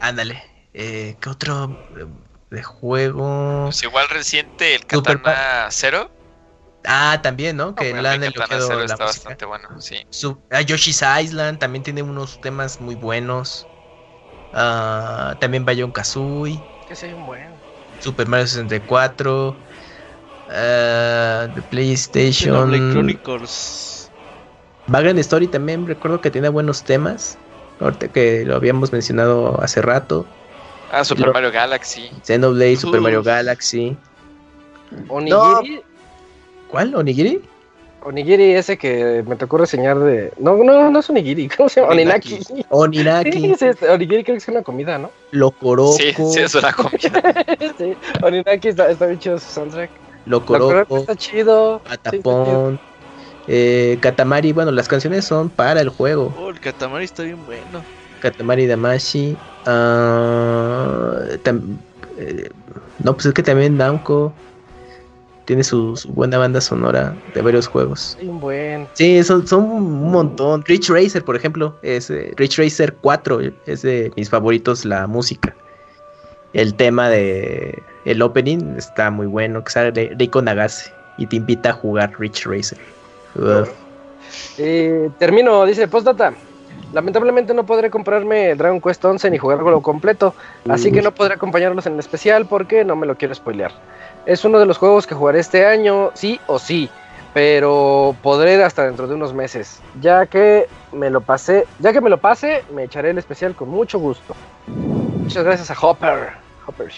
Ándale. 0.00 0.42
Eh, 0.74 1.16
¿Qué 1.20 1.28
otro 1.28 1.76
eh, 1.96 2.06
de 2.50 2.62
juego? 2.62 3.64
Pues 3.64 3.82
igual 3.82 4.08
reciente, 4.08 4.74
el 4.74 4.80
Super 4.80 5.20
Katana 5.22 5.68
Zero. 5.70 6.10
Ah, 6.84 7.20
también, 7.22 7.56
¿no? 7.56 7.74
Que 7.74 7.90
Bueno, 7.90 8.02
le 8.02 8.08
han 8.08 8.22
elogiado 8.24 8.66
Zero 8.66 8.80
la 8.80 8.84
está 8.84 9.04
música. 9.04 9.28
bastante 9.28 9.44
bueno, 9.44 9.68
sí. 9.80 9.96
Su- 10.10 10.42
ah, 10.50 10.62
Yoshi's 10.62 11.02
Island 11.22 11.58
también 11.58 11.82
tiene 11.82 12.02
unos 12.02 12.40
temas 12.40 12.80
muy 12.80 12.94
buenos. 12.96 13.68
Ah, 14.52 15.36
también 15.40 15.64
Bayon 15.64 15.92
Kazooie, 15.92 16.64
Que 16.86 16.96
sí, 16.96 17.12
un 17.12 17.24
buen. 17.26 17.60
Super 18.00 18.26
Mario 18.28 18.46
64, 18.46 19.58
ah, 20.48 21.48
de 21.52 21.62
PlayStation. 21.62 22.54
Xenoblade 22.54 22.88
Chronicles. 22.88 24.12
Vagrant 24.86 25.18
Story 25.20 25.48
también 25.48 25.86
recuerdo 25.86 26.20
que 26.20 26.30
tiene 26.30 26.48
buenos 26.48 26.84
temas. 26.84 27.38
Ahorita 27.78 28.08
que 28.08 28.44
lo 28.44 28.56
habíamos 28.56 28.92
mencionado 28.92 29.60
hace 29.60 29.82
rato. 29.82 30.28
Ah, 30.92 31.04
Super 31.04 31.32
Mario 31.32 31.50
Galaxy. 31.50 32.10
Xenoblade, 32.22 32.76
Super. 32.76 33.00
Mario 33.00 33.22
Galaxy. 33.22 33.96
Onigiri. 35.08 35.82
¿Cuál? 36.68 36.94
¿Onigiri? 36.94 37.40
Onigiri 38.04 38.52
ese 38.54 38.76
que 38.76 39.22
me 39.26 39.36
tocó 39.36 39.58
reseñar 39.58 39.98
de... 39.98 40.32
No, 40.38 40.56
no, 40.56 40.90
no 40.90 40.98
es 40.98 41.08
onigiri, 41.08 41.48
¿cómo 41.48 41.68
se 41.68 41.80
llama? 41.80 41.92
Oninaki. 41.92 42.40
Oninaki. 42.68 43.32
Sí, 43.32 43.54
sí, 43.58 43.64
es- 43.66 43.82
onigiri 43.82 44.24
creo 44.24 44.34
que 44.36 44.42
es 44.42 44.48
una 44.48 44.62
comida, 44.62 44.98
¿no? 44.98 45.10
Locoroco, 45.30 45.96
Sí, 45.96 46.12
sí, 46.12 46.40
es 46.40 46.54
una 46.54 46.72
comida. 46.72 47.22
sí, 47.78 47.94
Oninaki 48.22 48.68
está, 48.68 48.90
está 48.90 49.06
bien 49.06 49.18
chido 49.18 49.38
su 49.38 49.50
soundtrack. 49.50 49.90
Locoroco, 50.26 50.64
Locoroco 50.74 50.96
está 50.98 51.16
chido. 51.16 51.80
sí, 51.86 51.92
está 51.94 52.10
chido. 52.10 52.20
Atapón, 52.20 52.80
eh, 53.48 53.98
Katamari, 54.00 54.52
bueno, 54.52 54.72
las 54.72 54.88
canciones 54.88 55.24
son 55.24 55.48
para 55.48 55.80
el 55.80 55.88
juego. 55.88 56.34
Oh, 56.38 56.50
el 56.50 56.60
Katamari 56.60 57.04
está 57.04 57.22
bien 57.22 57.38
bueno. 57.46 57.82
Katamari 58.20 58.66
Damashi. 58.66 59.36
Ah, 59.66 61.18
tam- 61.44 61.76
eh, 62.18 62.48
no, 63.02 63.14
pues 63.14 63.26
es 63.26 63.34
que 63.34 63.42
también 63.42 63.76
Namco 63.76 64.32
tiene 65.44 65.64
su, 65.64 65.96
su 65.96 66.08
buena 66.12 66.38
banda 66.38 66.60
sonora 66.60 67.16
de 67.34 67.42
varios 67.42 67.66
juegos. 67.66 68.16
Buen. 68.22 68.88
Sí, 68.94 69.22
son, 69.24 69.46
son 69.46 69.64
un 69.64 70.10
montón. 70.10 70.62
Rich 70.64 70.88
Racer, 70.88 71.24
por 71.24 71.34
ejemplo, 71.36 71.74
es 71.82 72.10
eh, 72.10 72.32
Rich 72.36 72.58
Racer 72.58 72.96
4, 73.00 73.40
es 73.66 73.82
de 73.82 74.12
mis 74.16 74.30
favoritos 74.30 74.84
la 74.84 75.06
música. 75.06 75.54
El 76.52 76.74
tema 76.74 77.08
de 77.08 77.82
el 78.04 78.20
opening 78.22 78.76
está 78.76 79.10
muy 79.10 79.26
bueno, 79.26 79.64
que 79.64 79.72
sale 79.72 80.12
Rico 80.18 80.42
Nagase 80.42 80.92
y 81.18 81.26
te 81.26 81.36
invita 81.36 81.70
a 81.70 81.72
jugar 81.72 82.12
Rich 82.18 82.46
Racer. 82.46 82.78
Eh, 84.58 85.10
termino, 85.18 85.64
dice 85.64 85.88
Postdata. 85.88 86.34
Lamentablemente 86.92 87.54
no 87.54 87.64
podré 87.64 87.90
comprarme 87.90 88.54
Dragon 88.54 88.80
Quest 88.80 89.04
11 89.04 89.30
ni 89.30 89.38
jugarlo 89.38 89.80
completo, 89.80 90.34
así 90.68 90.92
que 90.92 91.00
no 91.00 91.12
podré 91.12 91.34
acompañarlos 91.34 91.86
en 91.86 91.94
el 91.94 92.00
especial 92.00 92.46
porque 92.46 92.84
no 92.84 92.96
me 92.96 93.06
lo 93.06 93.16
quiero 93.16 93.34
spoilear. 93.34 93.72
Es 94.26 94.44
uno 94.44 94.58
de 94.58 94.66
los 94.66 94.76
juegos 94.78 95.06
que 95.06 95.14
jugaré 95.14 95.40
este 95.40 95.64
año, 95.64 96.10
sí 96.14 96.38
o 96.46 96.58
sí, 96.58 96.90
pero 97.32 98.14
podré 98.22 98.62
hasta 98.62 98.84
dentro 98.84 99.08
de 99.08 99.14
unos 99.14 99.32
meses. 99.32 99.80
Ya 100.00 100.26
que 100.26 100.68
me 100.92 101.08
lo 101.08 101.22
pasé, 101.22 101.66
ya 101.78 101.92
que 101.92 102.00
me 102.00 102.10
lo 102.10 102.18
pase, 102.18 102.62
me 102.74 102.84
echaré 102.84 103.10
el 103.10 103.18
especial 103.18 103.54
con 103.54 103.70
mucho 103.70 103.98
gusto. 103.98 104.34
Muchas 104.66 105.44
gracias 105.44 105.70
a 105.70 105.76
Hopper. 105.80 106.30
Hopper. 106.66 106.92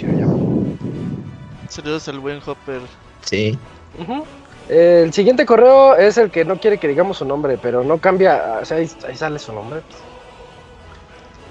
Saludos 1.69 2.09
al 2.09 2.19
buen 2.19 2.41
Hopper. 2.45 2.81
Sí. 3.23 3.57
Ujú. 3.99 4.25
El 4.69 5.13
siguiente 5.13 5.45
correo 5.45 5.95
es 5.97 6.17
el 6.17 6.31
que 6.31 6.45
no 6.45 6.57
quiere 6.59 6.79
que 6.79 6.89
digamos 6.89 7.19
su 7.19 7.25
nombre, 7.25 7.59
pero 7.61 7.85
no 7.85 7.99
cambia, 7.99 8.59
o 8.63 8.65
sea, 8.65 8.79
ahí, 8.79 8.91
ahí 9.07 9.17
sale 9.17 9.39
su 9.39 9.53
nombre. 9.53 9.81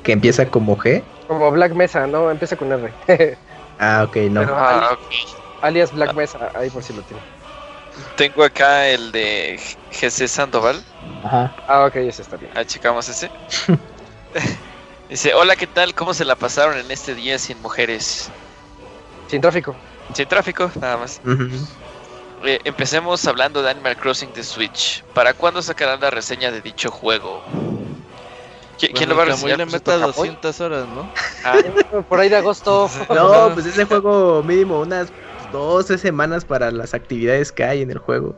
Que 0.04 0.12
empieza 0.14 0.46
como 0.50 0.78
G. 0.78 1.04
Como 1.28 1.52
Black 1.52 1.74
Mesa, 1.74 2.08
¿no? 2.08 2.30
Empieza 2.32 2.56
con 2.56 2.72
R. 2.72 2.94
Ah, 3.80 4.04
ok, 4.08 4.16
no. 4.30 4.42
Pero- 4.42 4.56
Ah, 4.56 4.90
ok. 4.94 5.00
Alias 5.62 5.92
Black 5.94 6.14
Mesa, 6.14 6.52
ahí 6.54 6.70
por 6.70 6.84
si 6.84 6.94
lo 6.94 7.02
tiene. 7.02 7.22
Tengo 8.16 8.44
acá 8.44 8.88
el 8.88 9.12
de 9.12 9.60
GC 9.92 10.28
Sandoval. 10.28 10.82
Ajá. 11.24 11.52
Ah, 11.68 11.86
ok, 11.86 11.96
ese 11.98 12.22
está 12.22 12.38
bien. 12.38 12.52
Ah, 12.56 12.64
checamos 12.66 13.08
ese. 13.10 13.30
Dice, 15.10 15.34
hola, 15.34 15.56
¿qué 15.56 15.68
tal? 15.68 15.94
¿Cómo 15.94 16.14
se 16.14 16.24
la 16.26 16.36
pasaron 16.36 16.78
en 16.78 16.90
este 16.92 17.14
día 17.16 17.38
sin 17.40 17.62
mujeres? 17.62 18.30
Sin 19.28 19.42
tráfico. 19.42 19.76
Sin 20.14 20.28
tráfico, 20.28 20.72
nada 20.80 20.98
más. 20.98 21.20
Ujú. 21.26 21.50
Eh, 22.46 22.60
empecemos 22.66 23.26
hablando 23.26 23.62
de 23.62 23.70
Animal 23.70 23.96
Crossing 23.98 24.34
de 24.34 24.44
Switch. 24.44 25.04
¿Para 25.14 25.34
cuándo 25.34 25.62
sacarán 25.62 26.02
la 26.02 26.10
reseña 26.10 26.52
de 26.52 26.62
dicho 26.62 26.92
juego? 26.92 27.42
¿Qui- 28.80 28.92
¿Quién 28.94 29.08
lo 29.10 29.16
va 29.16 29.24
a 29.24 29.26
reseñar? 29.28 29.58
Camuy 29.58 29.58
le 29.58 29.64
Pues, 29.66 29.74
meta 29.74 29.94
¿tu 29.96 30.00
Camuy? 30.02 30.14
200 30.30 30.62
horas, 30.62 30.88
¿no? 30.90 31.10
Ah, 31.46 31.58
Por 32.10 32.20
ahí 32.20 32.30
de 32.30 32.36
agosto. 32.38 32.90
No, 33.14 33.52
pues 33.54 33.66
ese 33.66 33.86
juego 33.86 34.44
mínimo 34.44 34.82
unas 34.82 35.12
12 35.52 35.98
semanas 35.98 36.44
para 36.44 36.72
las 36.72 36.94
actividades 36.94 37.52
que 37.52 37.64
hay 37.64 37.82
en 37.82 37.92
el 37.92 37.98
juego. 38.00 38.36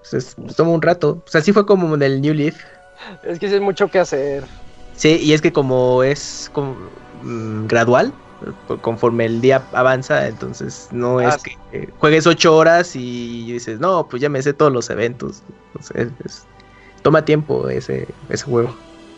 Pues 0.00 0.14
es- 0.14 0.34
pues 0.34 0.56
toma 0.56 0.70
un 0.72 0.82
rato. 0.82 1.22
O 1.24 1.30
sea, 1.30 1.40
así 1.40 1.52
fue 1.52 1.64
como 1.64 1.94
en 1.94 2.02
el 2.02 2.20
New 2.20 2.34
Leaf. 2.34 2.56
Es 3.22 3.38
que 3.38 3.48
sí 3.48 3.54
hay 3.54 3.60
mucho 3.60 3.88
que 3.88 3.98
hacer. 4.00 4.44
Sí, 4.96 5.18
y 5.22 5.32
es 5.32 5.40
que 5.40 5.52
como 5.52 6.02
es 6.02 6.50
como, 6.52 6.76
mm, 7.22 7.66
gradual, 7.66 8.12
conforme 8.80 9.26
el 9.26 9.40
día 9.40 9.62
avanza, 9.72 10.26
entonces 10.26 10.88
no 10.92 11.18
Ah, 11.20 11.28
es 11.28 11.42
que 11.42 11.56
eh, 11.72 11.88
juegues 11.98 12.26
8 12.26 12.56
horas 12.56 12.94
y 12.96 13.52
dices, 13.52 13.80
no, 13.80 14.06
pues 14.08 14.20
ya 14.22 14.28
me 14.28 14.42
sé 14.42 14.52
todos 14.52 14.72
los 14.72 14.90
eventos. 14.90 15.42
Entonces, 15.74 16.12
es- 16.24 16.46
toma 17.02 17.24
tiempo 17.24 17.68
ese, 17.68 18.06
ese 18.28 18.44
juego. 18.44 18.76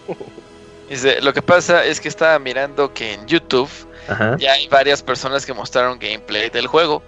dice, 0.89 1.21
lo 1.21 1.33
que 1.33 1.43
pasa 1.43 1.85
es 1.85 2.01
que 2.01 2.09
estaba 2.09 2.39
mirando 2.39 2.93
que 2.93 3.15
en 3.15 3.27
YouTube 3.27 3.69
Ajá. 4.09 4.37
ya 4.39 4.53
hay 4.53 4.69
varias 4.69 5.03
personas 5.03 5.45
que 5.47 5.53
mostraron 5.55 5.99
gameplay 5.99 6.51
del 6.51 6.67
juego. 6.67 7.03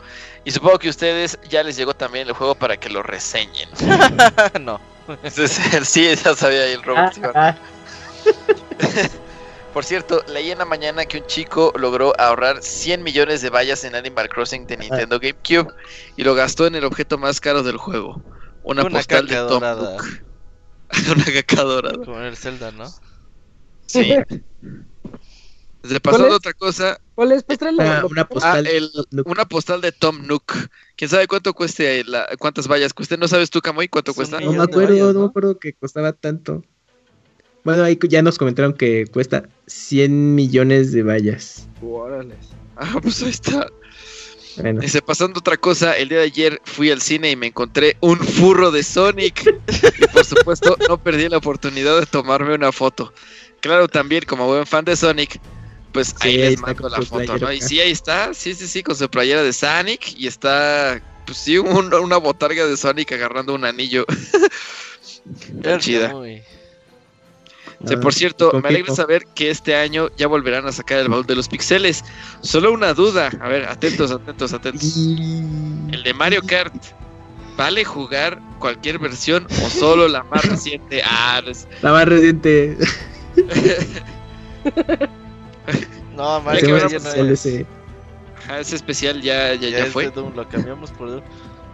Y 0.44 0.52
supongo 0.52 0.78
que 0.78 0.86
a 0.86 0.90
ustedes 0.90 1.38
ya 1.48 1.62
les 1.62 1.76
llegó 1.76 1.92
también 1.94 2.28
el 2.28 2.34
juego 2.34 2.54
para 2.54 2.76
que 2.76 2.88
lo 2.88 3.02
reseñen. 3.02 3.68
no. 4.60 4.80
Entonces, 5.08 5.60
sí, 5.88 6.08
ya 6.14 6.34
sabía 6.34 6.62
ahí 6.62 6.72
el 6.72 6.82
robot. 6.82 7.12
Ah, 7.34 7.56
Por 9.76 9.84
cierto, 9.84 10.22
leí 10.28 10.50
en 10.50 10.56
la 10.56 10.64
mañana 10.64 11.04
que 11.04 11.18
un 11.18 11.26
chico 11.26 11.70
logró 11.78 12.14
ahorrar 12.18 12.62
100 12.62 13.02
millones 13.02 13.42
de 13.42 13.50
vallas 13.50 13.84
en 13.84 13.94
Animal 13.94 14.30
Crossing 14.30 14.66
de 14.66 14.78
Nintendo 14.78 15.20
GameCube 15.20 15.70
y 16.16 16.24
lo 16.24 16.34
gastó 16.34 16.66
en 16.66 16.76
el 16.76 16.84
objeto 16.86 17.18
más 17.18 17.42
caro 17.42 17.62
del 17.62 17.76
juego. 17.76 18.22
Una, 18.62 18.80
Una 18.80 18.90
postal 18.90 19.28
de 19.28 19.34
Tom 19.34 19.48
dorada. 19.50 19.96
Nook. 19.98 20.06
una 21.14 21.24
caca 21.26 21.62
dorada. 21.62 22.04
Como 22.06 22.18
en 22.20 22.24
el 22.24 22.36
Zelda, 22.38 22.70
¿no? 22.72 22.86
Sí. 23.86 24.16
Desde 25.82 26.00
pasando 26.00 26.36
otra 26.36 26.54
cosa, 26.54 26.98
¿Cuál 27.14 27.32
es? 27.32 27.44
Pues 27.44 27.60
una, 27.60 28.06
una 28.06 28.22
ah, 28.22 28.26
postal. 28.28 28.66
el- 28.66 28.90
una 29.26 29.44
postal 29.44 29.82
de 29.82 29.92
Tom 29.92 30.26
Nook. 30.26 30.54
¿Quién 30.96 31.10
sabe 31.10 31.26
cuánto 31.26 31.52
cueste 31.52 32.02
la, 32.04 32.26
cuántas 32.38 32.66
vallas 32.66 32.94
cueste? 32.94 33.18
¿No 33.18 33.28
sabes 33.28 33.50
tú, 33.50 33.60
Camoy, 33.60 33.88
cuánto 33.88 34.14
cuesta? 34.14 34.40
No 34.40 34.54
me 34.54 34.62
acuerdo, 34.62 34.88
vallas, 34.88 35.14
no 35.14 35.20
me 35.20 35.26
acuerdo 35.26 35.58
que 35.58 35.74
costaba 35.74 36.14
tanto. 36.14 36.62
Bueno, 37.66 37.82
ahí 37.82 37.98
ya 38.08 38.22
nos 38.22 38.38
comentaron 38.38 38.72
que 38.74 39.06
cuesta 39.08 39.48
100 39.66 40.36
millones 40.36 40.92
de 40.92 41.02
vallas. 41.02 41.68
Órale. 41.82 42.34
Ah, 42.78 42.98
pues 43.02 43.22
ahí 43.22 43.30
está. 43.30 43.66
Bueno, 44.58 44.80
Dice, 44.82 45.00
pasando 45.02 45.40
otra 45.40 45.56
cosa, 45.56 45.96
el 45.96 46.08
día 46.10 46.18
de 46.18 46.24
ayer 46.24 46.60
fui 46.64 46.90
al 46.90 47.00
cine 47.02 47.30
y 47.30 47.36
me 47.36 47.46
encontré 47.46 47.96
un 48.00 48.18
furro 48.18 48.70
de 48.70 48.82
Sonic. 48.82 49.44
y 49.66 50.06
por 50.08 50.24
supuesto, 50.24 50.76
no 50.88 50.96
perdí 51.02 51.28
la 51.28 51.38
oportunidad 51.38 51.98
de 51.98 52.06
tomarme 52.06 52.54
una 52.54 52.70
foto. 52.72 53.12
Claro, 53.60 53.88
también 53.88 54.24
como 54.26 54.46
buen 54.46 54.64
fan 54.66 54.84
de 54.84 54.94
Sonic, 54.94 55.40
pues 55.92 56.08
Sí, 56.08 56.28
ahí 56.28 56.36
les 56.36 56.50
está 56.54 56.66
mando 56.66 56.88
la 56.88 56.96
foto, 57.02 57.24
playera 57.24 57.38
¿no? 57.46 57.52
Y 57.52 57.60
sí, 57.62 57.80
ahí 57.80 57.90
está, 57.90 58.32
sí, 58.34 58.54
sí, 58.54 58.68
sí, 58.68 58.82
con 58.84 58.94
su 58.94 59.08
playera 59.08 59.42
de 59.42 59.52
Sonic 59.52 60.14
y 60.18 60.26
está, 60.26 61.02
pues 61.24 61.38
sí, 61.38 61.58
un- 61.58 61.92
una 61.94 62.18
botarga 62.18 62.66
de 62.66 62.76
Sonic 62.76 63.10
agarrando 63.12 63.54
un 63.54 63.64
anillo. 63.64 64.04
Chida. 65.78 66.08
Camuy. 66.08 66.42
Sí, 67.84 67.94
ah, 67.96 68.00
por 68.00 68.14
cierto, 68.14 68.52
me 68.62 68.68
alegra 68.70 68.94
saber 68.94 69.26
que 69.34 69.50
este 69.50 69.76
año 69.76 70.08
ya 70.16 70.26
volverán 70.28 70.66
a 70.66 70.72
sacar 70.72 70.98
el 70.98 71.08
baúl 71.08 71.26
de 71.26 71.36
los 71.36 71.48
pixeles. 71.48 72.04
Solo 72.40 72.72
una 72.72 72.94
duda, 72.94 73.30
a 73.40 73.48
ver, 73.48 73.66
atentos, 73.68 74.10
atentos, 74.10 74.52
atentos. 74.54 74.96
El 74.96 76.02
de 76.02 76.14
Mario 76.14 76.40
Kart, 76.46 76.74
¿vale 77.56 77.84
jugar 77.84 78.40
cualquier 78.58 78.98
versión 78.98 79.46
o 79.64 79.68
solo 79.68 80.08
la 80.08 80.22
más 80.24 80.44
reciente? 80.48 81.02
Ah, 81.04 81.42
es- 81.46 81.68
La 81.82 81.92
más 81.92 82.06
reciente. 82.08 82.78
No, 86.16 86.40
Mario 86.40 86.78
Kart 86.78 86.90
ya 86.92 86.98
no 86.98 87.04
especial 87.04 87.30
es. 87.30 87.46
ese. 87.46 87.66
ajá, 88.38 88.60
ese 88.60 88.76
especial 88.76 89.20
ya, 89.20 89.54
ya, 89.54 89.68
Ya 89.68 89.78
ya 89.78 89.86
es 89.86 89.92
fue. 89.92 90.04
de 90.04 90.10
Doom, 90.12 90.34
lo 90.34 90.48
cambiamos 90.48 90.90
por 90.92 91.10
Doom. 91.10 91.22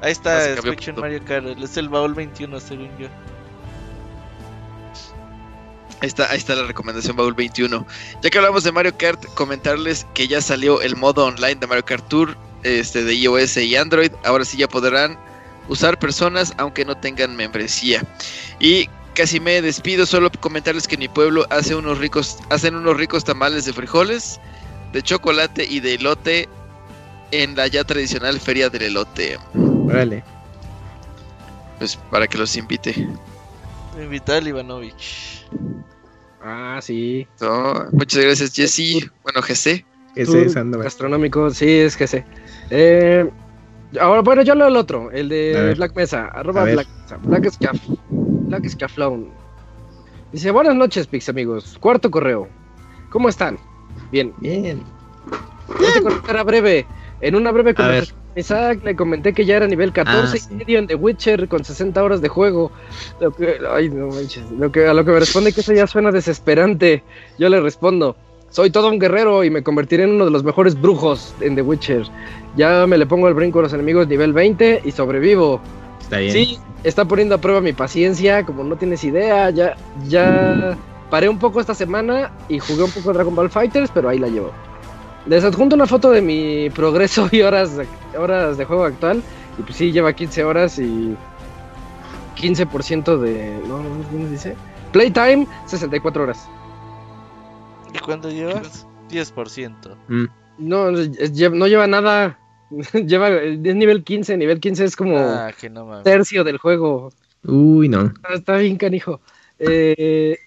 Ahí 0.01 0.09
Ah, 0.09 0.11
está, 0.11 0.55
Mario 0.97 1.21
Kart. 1.25 1.47
Es 1.63 1.77
el 1.77 1.89
baúl 1.89 2.13
21, 2.15 2.59
según 2.59 2.91
yo. 2.99 3.07
Ahí 6.03 6.09
está, 6.09 6.29
ahí 6.33 6.39
está 6.39 6.57
la 6.57 6.65
recomendación 6.65 7.17
Baúl 7.17 7.33
21. 7.33 7.87
Ya 8.23 8.31
que 8.31 8.37
hablamos 8.37 8.65
de 8.65 8.73
Mario 8.73 8.93
Kart, 8.99 9.25
comentarles 9.35 10.05
que 10.15 10.27
ya 10.27 10.43
salió 10.43 10.83
el 10.83 10.97
modo 10.97 11.27
online 11.27 11.55
de 11.55 11.67
Mario 11.69 11.85
Kart 11.85 12.09
Tour 12.09 12.37
este, 12.65 13.05
de 13.05 13.15
iOS 13.15 13.57
y 13.59 13.77
Android. 13.77 14.11
Ahora 14.25 14.45
sí 14.45 14.57
ya 14.57 14.67
podrán 14.67 15.17
usar 15.69 16.01
personas 16.01 16.55
aunque 16.57 16.85
no 16.85 16.97
tengan 16.97 17.37
membresía. 17.37 18.05
Y 18.59 18.89
casi 19.15 19.39
me 19.39 19.63
despido, 19.63 20.05
solo 20.05 20.29
comentarles 20.41 20.89
que 20.89 20.97
en 20.97 21.03
mi 21.03 21.09
pueblo 21.09 21.47
hace 21.51 21.77
unos 21.77 21.99
ricos, 21.99 22.39
hacen 22.51 22.75
unos 22.75 22.97
ricos 22.97 23.23
tamales 23.23 23.65
de 23.67 23.73
frijoles, 23.73 24.41
de 24.93 25.03
chocolate 25.03 25.65
y 25.71 25.79
de 25.79 25.95
elote 25.95 26.49
en 27.31 27.55
la 27.55 27.69
ya 27.69 27.85
tradicional 27.85 28.41
feria 28.41 28.69
del 28.69 28.83
elote. 28.83 29.39
Órale. 29.87 30.25
Pues 31.79 31.95
para 32.11 32.27
que 32.27 32.39
los 32.39 32.57
invite. 32.57 33.07
Vital 34.09 34.49
Ivanovich. 34.49 35.47
Ah, 36.43 36.81
sí. 36.83 37.27
So, 37.37 37.87
muchas 37.93 38.25
gracias 38.25 38.55
Jesse. 38.55 39.11
Bueno, 39.23 39.41
GC. 39.43 39.85
Es 40.15 40.53
Sandoval. 40.53 40.85
Gastronómico, 40.85 41.51
sí, 41.51 41.71
es 41.71 41.95
sé. 41.95 42.25
Eh, 42.71 43.29
ahora, 43.99 44.21
bueno, 44.21 44.43
yo 44.43 44.55
leo 44.55 44.69
el 44.69 44.77
otro, 44.77 45.11
el 45.11 45.29
de. 45.29 45.75
Black 45.77 45.95
Mesa, 45.97 46.27
arroba. 46.27 46.65
Black 46.65 46.89
Mesa, 47.03 47.17
Black 47.23 47.51
Scaff, 47.51 47.79
Black 48.11 48.69
Scafflown. 48.69 49.31
Dice, 50.33 50.51
buenas 50.51 50.75
noches, 50.75 51.07
Pix 51.07 51.29
amigos. 51.29 51.77
Cuarto 51.81 52.11
correo. 52.11 52.49
¿Cómo 53.11 53.29
están? 53.29 53.59
Bien. 54.11 54.33
Bien. 54.41 54.83
Este 55.81 56.03
correo 56.03 56.23
era 56.29 56.43
breve. 56.43 56.87
En 57.21 57.37
una 57.37 57.53
breve 57.53 57.75
conversación 57.75 58.22
Isaac 58.37 58.81
le 58.85 58.97
comenté 58.97 59.33
que 59.33 59.45
ya 59.45 59.57
era 59.57 59.67
nivel 59.67 59.93
14 59.93 60.39
Ah, 60.39 60.49
y 60.51 60.55
medio 60.55 60.79
en 60.79 60.87
The 60.87 60.95
Witcher 60.95 61.49
con 61.49 61.65
60 61.65 62.03
horas 62.03 62.21
de 62.23 62.29
juego. 62.29 62.71
Lo 63.21 63.31
que, 63.31 63.59
ay, 63.71 63.91
no 63.91 64.09
manches. 64.09 64.51
Lo 64.51 64.73
que, 64.73 64.87
a 64.87 64.95
lo 64.95 65.05
que 65.05 65.11
me 65.13 65.21
responde 65.21 65.53
que 65.53 65.61
eso 65.61 65.73
ya 65.73 65.87
suena 65.87 66.11
desesperante. 66.11 67.03
Yo 67.39 67.49
le 67.49 67.61
respondo, 67.61 68.17
soy 68.49 68.71
todo 68.71 68.89
un 68.89 68.99
guerrero 68.99 69.45
y 69.45 69.51
me 69.51 69.63
convertiré 69.63 70.05
en 70.05 70.11
uno 70.11 70.25
de 70.25 70.31
los 70.31 70.45
mejores 70.45 70.81
brujos 70.81 71.35
en 71.41 71.55
The 71.55 71.63
Witcher. 71.63 72.05
Ya 72.57 72.87
me 72.87 72.99
le 72.99 73.07
pongo 73.07 73.29
el 73.29 73.35
brinco 73.35 73.59
a 73.59 73.63
los 73.63 73.73
enemigos 73.73 74.09
nivel 74.09 74.33
20 74.33 74.83
y 74.85 74.91
sobrevivo. 74.93 75.61
Está 76.01 76.19
bien. 76.19 76.33
Sí, 76.33 76.59
está 76.85 77.05
poniendo 77.05 77.35
a 77.35 77.39
prueba 77.39 77.61
mi 77.61 77.73
paciencia, 77.73 78.45
como 78.45 78.65
no 78.65 78.77
tienes 78.77 79.05
idea. 79.05 79.51
Ya, 79.51 79.77
ya 80.09 80.77
paré 81.11 81.29
un 81.29 81.39
poco 81.39 81.61
esta 81.61 81.75
semana 81.75 82.33
y 82.49 82.59
jugué 82.59 82.83
un 82.85 82.91
poco 82.91 83.13
Dragon 83.13 83.35
Ball 83.35 83.51
Fighters, 83.51 83.91
pero 83.93 84.09
ahí 84.09 84.19
la 84.19 84.29
llevo. 84.29 84.53
Les 85.27 85.45
adjunto 85.45 85.77
una 85.77 85.87
foto 85.87 86.11
de 86.11 86.21
mi 86.21 86.71
progreso 86.71 87.29
y 87.33 87.43
horas 87.43 87.77
de, 87.77 87.87
horas 88.19 88.59
de 88.59 88.65
juego 88.65 88.85
actual. 88.85 89.23
Y 89.59 89.63
pues 89.63 89.77
sí, 89.77 89.93
lleva 89.93 90.13
15 90.13 90.45
horas 90.45 90.79
y 90.79 91.15
15% 92.37 93.19
de... 93.19 93.61
No, 93.69 93.83
no, 93.83 94.05
¿cómo 94.11 94.25
se 94.25 94.31
dice? 94.31 94.57
Playtime, 94.93 95.47
64 95.67 96.23
horas. 96.23 96.49
¿Y 97.95 97.99
cuánto 97.99 98.31
llevas? 98.31 98.87
10%. 99.11 99.97
Mm. 100.09 100.25
No, 100.59 100.91
no 100.91 101.67
lleva 101.67 101.87
nada. 101.87 102.39
lleva, 103.07 103.29
es 103.29 103.75
nivel 103.77 104.03
15, 104.03 104.37
nivel 104.37 104.61
15 104.61 104.85
es 104.85 104.97
como 104.97 105.19
Ah, 105.19 105.51
que 105.59 105.69
no 105.69 106.03
tercio 106.03 106.45
del 106.45 106.59
juego. 106.59 107.13
Uy, 107.45 107.89
no. 107.89 108.13
Está 108.33 108.57
bien, 108.57 108.77
canijo. 108.77 109.21
Eh, 109.59 110.39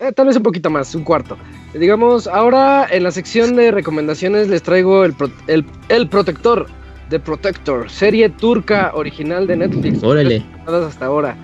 eh, 0.00 0.12
tal 0.12 0.26
vez 0.26 0.36
un 0.36 0.42
poquito 0.42 0.70
más, 0.70 0.94
un 0.94 1.04
cuarto. 1.04 1.36
Digamos, 1.74 2.26
ahora 2.26 2.86
en 2.90 3.02
la 3.02 3.10
sección 3.10 3.56
de 3.56 3.70
recomendaciones 3.70 4.48
les 4.48 4.62
traigo 4.62 5.04
el, 5.04 5.12
pro- 5.14 5.30
el, 5.46 5.64
el 5.88 6.08
Protector, 6.08 6.66
The 7.10 7.20
Protector, 7.20 7.88
serie 7.90 8.28
turca 8.28 8.90
original 8.94 9.46
de 9.46 9.56
Netflix. 9.56 10.02
Órale. 10.02 10.42
Hasta 10.66 11.06
ahora. 11.06 11.36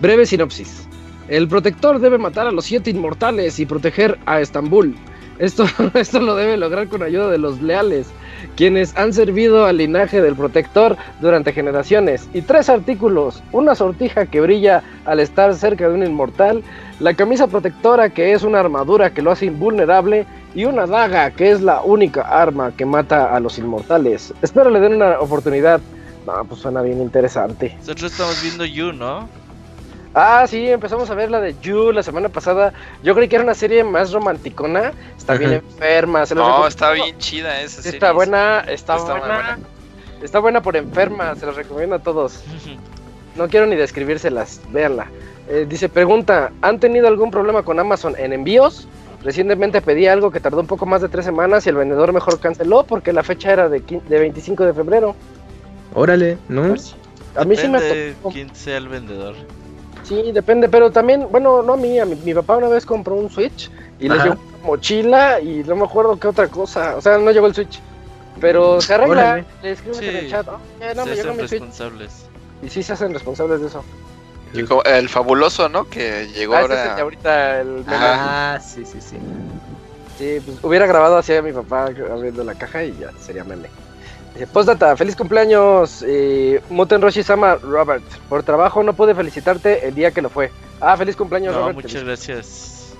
Breve 0.00 0.26
sinopsis. 0.26 0.88
El 1.28 1.48
Protector 1.48 1.98
debe 2.00 2.18
matar 2.18 2.46
a 2.46 2.52
los 2.52 2.64
siete 2.64 2.90
inmortales 2.90 3.58
y 3.58 3.66
proteger 3.66 4.18
a 4.26 4.40
Estambul. 4.40 4.94
Esto, 5.38 5.64
esto 5.94 6.20
lo 6.20 6.34
debe 6.36 6.56
lograr 6.56 6.88
con 6.88 7.02
ayuda 7.02 7.30
de 7.30 7.38
los 7.38 7.60
leales, 7.62 8.08
quienes 8.56 8.96
han 8.96 9.12
servido 9.12 9.64
al 9.64 9.78
linaje 9.78 10.20
del 10.20 10.34
Protector 10.36 10.96
durante 11.20 11.52
generaciones. 11.52 12.28
Y 12.34 12.42
tres 12.42 12.68
artículos, 12.68 13.42
una 13.52 13.74
sortija 13.74 14.26
que 14.26 14.40
brilla 14.40 14.82
al 15.04 15.20
estar 15.20 15.54
cerca 15.54 15.88
de 15.88 15.94
un 15.94 16.04
inmortal, 16.06 16.62
la 17.02 17.14
camisa 17.14 17.48
protectora 17.48 18.10
que 18.10 18.32
es 18.32 18.42
una 18.44 18.60
armadura 18.60 19.12
que 19.12 19.22
lo 19.22 19.32
hace 19.32 19.46
invulnerable 19.46 20.24
y 20.54 20.64
una 20.66 20.86
daga 20.86 21.30
que 21.32 21.50
es 21.50 21.60
la 21.60 21.82
única 21.82 22.22
arma 22.22 22.72
que 22.76 22.86
mata 22.86 23.34
a 23.34 23.40
los 23.40 23.58
inmortales. 23.58 24.32
Espero 24.40 24.70
le 24.70 24.78
den 24.80 24.94
una 24.94 25.18
oportunidad. 25.18 25.80
No, 26.26 26.44
pues 26.44 26.60
suena 26.60 26.82
bien 26.82 27.00
interesante. 27.02 27.74
Nosotros 27.80 28.12
estamos 28.12 28.40
viendo 28.42 28.64
You, 28.64 28.92
¿no? 28.92 29.28
Ah, 30.14 30.44
sí, 30.46 30.68
empezamos 30.68 31.10
a 31.10 31.14
ver 31.14 31.30
la 31.30 31.40
de 31.40 31.56
You 31.60 31.90
la 31.90 32.02
semana 32.04 32.28
pasada. 32.28 32.72
Yo 33.02 33.14
creí 33.16 33.26
que 33.28 33.34
era 33.36 33.44
una 33.44 33.54
serie 33.54 33.82
más 33.82 34.12
romanticona. 34.12 34.92
Está 35.18 35.34
bien 35.34 35.54
enferma. 35.54 36.24
Se 36.26 36.34
No, 36.36 36.66
está 36.66 36.92
bien 36.92 37.18
chida 37.18 37.60
esa 37.62 37.78
Sí, 37.78 37.82
serie. 37.84 37.96
Está 37.96 38.12
buena, 38.12 38.60
está, 38.60 38.96
Está 38.96 39.12
muy 39.12 39.20
buena. 39.20 39.34
buena. 39.34 39.58
Está 40.22 40.38
buena 40.38 40.62
por 40.62 40.76
enferma, 40.76 41.34
se 41.34 41.46
los 41.46 41.56
recomiendo 41.56 41.96
a 41.96 41.98
todos. 41.98 42.44
No 43.34 43.48
quiero 43.48 43.64
ni 43.64 43.76
describírselas, 43.76 44.60
véanla. 44.68 45.06
Eh, 45.48 45.66
dice, 45.68 45.88
pregunta, 45.88 46.52
¿han 46.62 46.78
tenido 46.78 47.08
algún 47.08 47.30
problema 47.30 47.62
con 47.62 47.78
Amazon 47.78 48.14
en 48.18 48.32
envíos? 48.32 48.86
Recientemente 49.22 49.80
pedí 49.80 50.06
algo 50.06 50.30
que 50.30 50.40
tardó 50.40 50.60
un 50.60 50.66
poco 50.66 50.86
más 50.86 51.00
de 51.02 51.08
tres 51.08 51.24
semanas 51.24 51.66
y 51.66 51.68
el 51.68 51.76
vendedor 51.76 52.12
mejor 52.12 52.38
canceló 52.40 52.84
porque 52.84 53.12
la 53.12 53.22
fecha 53.22 53.52
era 53.52 53.68
de, 53.68 53.80
de 53.80 54.18
25 54.18 54.64
de 54.64 54.72
febrero. 54.74 55.14
Órale, 55.94 56.38
¿no? 56.48 56.74
A 57.36 57.44
mí 57.44 57.56
sí 57.56 57.68
me 57.68 57.80
Depende 57.80 58.14
tocó. 58.14 58.30
quién 58.30 58.54
sea 58.54 58.76
el 58.78 58.88
vendedor. 58.88 59.34
Sí, 60.04 60.32
depende, 60.32 60.68
pero 60.68 60.90
también, 60.90 61.28
bueno, 61.30 61.62
no 61.62 61.74
a 61.74 61.76
mí, 61.76 61.98
a 61.98 62.04
mi, 62.04 62.16
mi 62.16 62.34
papá 62.34 62.56
una 62.56 62.68
vez 62.68 62.84
compró 62.84 63.14
un 63.14 63.30
Switch 63.30 63.70
y 64.00 64.08
le 64.08 64.14
Ajá. 64.14 64.24
dio 64.24 64.32
una 64.32 64.66
mochila 64.66 65.40
y 65.40 65.62
no 65.64 65.76
me 65.76 65.84
acuerdo 65.84 66.18
qué 66.18 66.26
otra 66.28 66.48
cosa. 66.48 66.96
O 66.96 67.00
sea, 67.00 67.18
no 67.18 67.30
llegó 67.30 67.46
el 67.46 67.54
Switch. 67.54 67.80
Pero 68.40 68.80
se 68.80 68.94
arregla, 68.94 69.12
Órale. 69.12 69.44
le 69.62 69.70
escribes 69.72 69.98
Sí. 69.98 70.08
en 70.08 70.16
el 70.16 70.30
chat, 70.30 70.48
"Ah, 70.48 70.58
ya 70.80 70.94
no 70.94 71.04
Se 71.04 71.10
me 71.10 71.16
llegó 71.16 71.28
hacen 71.30 71.42
mi 71.42 71.48
Switch. 71.48 71.60
responsables. 71.60 72.26
Y 72.62 72.68
sí 72.70 72.82
se 72.82 72.92
hacen 72.94 73.12
responsables 73.12 73.60
de 73.60 73.66
eso. 73.68 73.84
Y 74.54 74.64
como 74.64 74.82
el 74.84 75.08
fabuloso, 75.08 75.68
¿no? 75.68 75.88
Que 75.88 76.28
llegó 76.34 76.54
Ah, 76.54 76.60
ahora. 76.60 76.96
ahorita 76.98 77.60
el. 77.60 77.84
Ah, 77.88 78.60
sí, 78.62 78.84
sí, 78.84 79.00
sí. 79.00 79.16
Sí, 80.18 80.40
pues 80.44 80.58
hubiera 80.62 80.86
grabado 80.86 81.16
así 81.16 81.32
a 81.34 81.42
mi 81.42 81.52
papá 81.52 81.86
abriendo 81.86 82.44
la 82.44 82.54
caja 82.54 82.84
y 82.84 82.96
ya 82.98 83.10
sería 83.20 83.44
meme. 83.44 83.68
Dice, 84.34 84.46
postdata, 84.46 84.96
feliz 84.96 85.16
cumpleaños, 85.16 86.04
eh, 86.06 86.60
Muten 86.70 87.00
Roshi 87.02 87.22
Sama 87.22 87.56
Robert. 87.56 88.04
Por 88.28 88.42
trabajo 88.42 88.82
no 88.82 88.92
pude 88.94 89.14
felicitarte 89.14 89.86
el 89.88 89.94
día 89.94 90.10
que 90.10 90.22
lo 90.22 90.28
fue. 90.30 90.50
Ah, 90.80 90.96
feliz 90.96 91.16
cumpleaños, 91.16 91.54
No, 91.54 91.60
Robert. 91.60 91.76
muchas 91.76 92.04
gracias. 92.04 92.94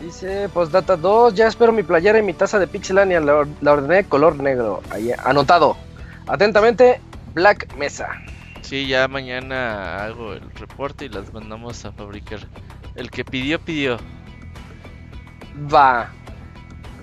Dice, 0.00 0.48
postdata 0.48 0.96
2, 0.96 1.34
ya 1.34 1.46
espero 1.46 1.70
mi 1.72 1.82
playera 1.84 2.18
y 2.18 2.22
mi 2.22 2.32
taza 2.32 2.58
de 2.58 2.66
Pixelania, 2.66 3.20
la, 3.20 3.34
or- 3.36 3.48
la 3.60 3.72
ordené 3.72 4.04
color 4.04 4.36
negro. 4.36 4.82
Ahí, 4.90 5.12
anotado. 5.24 5.76
Atentamente, 6.26 7.00
Black 7.34 7.72
Mesa. 7.76 8.08
Sí, 8.62 8.86
ya 8.86 9.06
mañana 9.08 10.04
hago 10.04 10.32
el 10.32 10.50
reporte 10.52 11.04
y 11.04 11.08
las 11.08 11.32
mandamos 11.32 11.84
a 11.84 11.92
fabricar. 11.92 12.40
El 12.94 13.10
que 13.10 13.24
pidió, 13.24 13.60
pidió. 13.60 13.98
Va. 15.72 16.10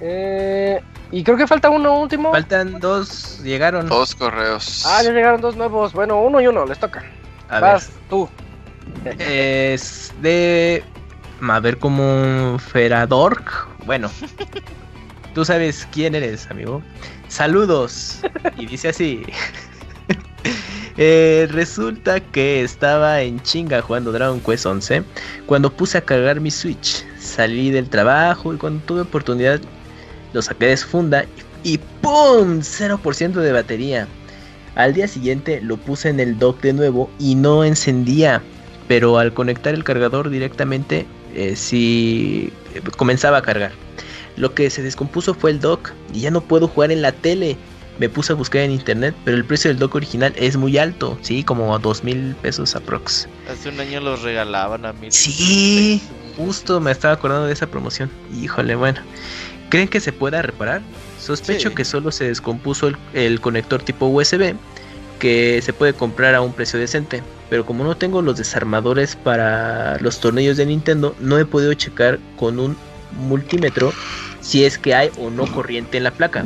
Eh, 0.02 0.82
y 1.12 1.24
creo 1.24 1.38
que 1.38 1.48
falta 1.48 1.70
uno 1.70 2.00
último. 2.00 2.32
Faltan 2.32 2.80
dos, 2.80 3.42
llegaron. 3.44 3.88
Dos 3.88 4.16
correos. 4.16 4.84
Ah, 4.86 5.02
ya 5.04 5.12
llegaron 5.12 5.42
dos 5.42 5.56
nuevos. 5.56 5.94
Bueno, 5.94 6.22
uno 6.22 6.42
y 6.42 6.48
uno, 6.48 6.66
les 6.66 6.80
toca. 6.80 7.04
A 7.50 7.60
ver. 7.60 7.74
Vas 7.74 7.92
tú. 8.10 8.30
Es 9.20 10.14
de. 10.22 10.84
A 11.42 11.60
ver, 11.60 11.78
como 11.78 12.58
Ferador. 12.60 13.44
Bueno, 13.86 14.10
tú 15.34 15.46
sabes 15.46 15.88
quién 15.92 16.16
eres, 16.16 16.50
amigo. 16.50 16.82
Saludos. 17.28 18.22
Y 18.58 18.66
dice 18.66 18.90
así. 18.90 19.24
Eh, 21.02 21.48
resulta 21.52 22.20
que 22.20 22.62
estaba 22.62 23.22
en 23.22 23.42
chinga 23.42 23.82
jugando 23.82 24.12
Dragon 24.12 24.42
Quest 24.42 24.66
11 24.66 25.04
cuando 25.46 25.72
puse 25.72 25.98
a 25.98 26.02
cargar 26.02 26.42
mi 26.42 26.52
Switch. 26.52 27.06
Salí 27.18 27.72
del 27.72 27.88
trabajo 27.90 28.54
y 28.54 28.58
cuando 28.58 28.84
tuve 28.84 29.02
oportunidad 29.02 29.62
lo 30.34 30.42
saqué 30.42 30.66
de 30.66 30.76
su 30.76 30.90
funda 30.90 31.24
y 31.64 31.78
¡pum! 31.78 32.60
0% 32.60 33.32
de 33.32 33.52
batería. 33.54 34.10
Al 34.76 34.94
día 34.94 35.08
siguiente 35.08 35.62
lo 35.62 35.78
puse 35.78 36.10
en 36.10 36.20
el 36.20 36.38
dock 36.38 36.60
de 36.60 36.74
nuevo 36.74 37.10
y 37.18 37.36
no 37.36 37.64
encendía 37.64 38.42
pero 38.90 39.20
al 39.20 39.34
conectar 39.36 39.76
el 39.76 39.84
cargador 39.84 40.32
directamente 40.32 41.06
eh, 41.36 41.56
sí 41.56 42.52
eh, 42.74 42.82
comenzaba 42.98 43.38
a 43.38 43.42
cargar. 43.44 43.72
Lo 44.36 44.56
que 44.56 44.72
se 44.72 44.82
descompuso 44.82 45.36
fue 45.36 45.52
el 45.52 45.60
dock 45.60 45.92
y 46.12 46.22
ya 46.22 46.32
no 46.32 46.42
puedo 46.42 46.68
jugar 46.68 46.92
en 46.92 47.04
la 47.04 47.12
tele. 47.12 47.56
Me 48.00 48.08
puse 48.10 48.32
a 48.32 48.36
buscar 48.36 48.62
en 48.62 48.72
internet, 48.72 49.14
pero 49.26 49.36
el 49.36 49.44
precio 49.46 49.70
del 49.70 49.78
dock 49.78 49.96
original 49.96 50.34
es 50.38 50.56
muy 50.56 50.78
alto, 50.78 51.18
sí, 51.22 51.44
como 51.44 51.76
a 51.76 51.80
dos 51.80 52.04
mil 52.04 52.34
pesos 52.42 52.76
aprox. 52.76 53.28
Hace 53.52 53.70
un 53.70 53.80
año 53.80 54.00
los 54.00 54.22
regalaban 54.22 54.86
a 54.86 54.94
mí. 54.94 55.08
Sí, 55.12 56.02
justo 56.38 56.80
me 56.80 56.92
estaba 56.92 57.14
acordando 57.14 57.48
de 57.48 57.54
esa 57.54 57.68
promoción. 57.68 58.10
Híjole, 58.42 58.76
bueno. 58.76 59.02
¿Creen 59.70 59.88
que 59.90 60.00
se 60.00 60.14
pueda 60.14 60.42
reparar? 60.42 60.82
Sospecho 61.20 61.70
Sí. 61.70 61.76
que 61.76 61.86
solo 61.86 62.12
se 62.12 62.24
descompuso 62.26 62.88
el, 62.88 62.98
el 63.14 63.42
conector 63.42 63.84
tipo 63.84 64.08
USB, 64.08 64.56
que 65.20 65.62
se 65.62 65.74
puede 65.74 65.94
comprar 65.94 66.34
a 66.36 66.42
un 66.42 66.54
precio 66.54 66.80
decente. 66.80 67.22
Pero 67.50 67.66
como 67.66 67.84
no 67.84 67.98
tengo 67.98 68.22
los 68.22 68.38
desarmadores 68.38 69.16
para 69.18 69.98
los 70.00 70.20
tornillos 70.22 70.56
de 70.58 70.66
Nintendo, 70.68 71.16
no 71.20 71.38
he 71.38 71.46
podido 71.46 71.74
checar 71.74 72.18
con 72.38 72.60
un 72.60 72.78
multímetro 73.28 73.92
si 74.40 74.64
es 74.64 74.78
que 74.78 74.96
hay 74.96 75.12
o 75.20 75.30
no 75.30 75.46
corriente 75.48 75.98
en 75.98 76.04
la 76.06 76.12
placa. 76.12 76.46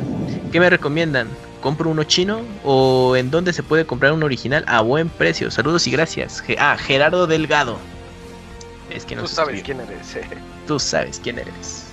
¿Qué 0.50 0.60
me 0.60 0.68
recomiendan? 0.70 1.28
¿Compro 1.64 1.88
uno 1.88 2.04
chino 2.04 2.42
o 2.62 3.16
en 3.16 3.30
dónde 3.30 3.54
se 3.54 3.62
puede 3.62 3.86
comprar 3.86 4.12
un 4.12 4.22
original 4.22 4.66
a 4.68 4.82
buen 4.82 5.08
precio? 5.08 5.50
Saludos 5.50 5.86
y 5.86 5.90
gracias. 5.92 6.42
Ge- 6.42 6.58
ah, 6.60 6.76
Gerardo 6.76 7.26
Delgado. 7.26 7.78
Es 8.90 9.06
que 9.06 9.16
no 9.16 9.22
Tú 9.22 9.28
sabes 9.28 9.62
quién 9.62 9.80
eres. 9.80 10.14
eh. 10.14 10.28
Tú 10.66 10.78
sabes 10.78 11.18
quién 11.24 11.38
eres. 11.38 11.86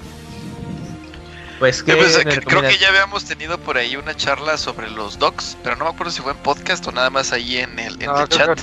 Pues, 1.58 1.83
¿qué 1.83 1.95
pues, 1.95 2.17
creo 2.45 2.61
que 2.64 2.77
ya 2.80 2.90
habíamos 2.90 3.24
tenido 3.24 3.58
por 3.59 3.77
ahí 3.77 3.95
una 3.95 4.14
charla 4.14 4.58
sobre 4.58 4.90
los 4.91 5.17
docs, 5.17 5.56
pero 5.64 5.77
no 5.77 5.85
me 5.85 5.91
acuerdo 5.91 6.11
si 6.11 6.22
fue 6.22 6.33
en 6.33 6.40
podcast 6.40 6.85
o 6.88 6.91
nada 6.91 7.09
más 7.09 7.32
ahí 7.32 7.59
en 7.59 7.80
el, 7.80 7.93
en 8.01 8.08
No, 8.08 8.19
el 8.19 8.27
creo 8.27 8.48
chat. 8.56 8.59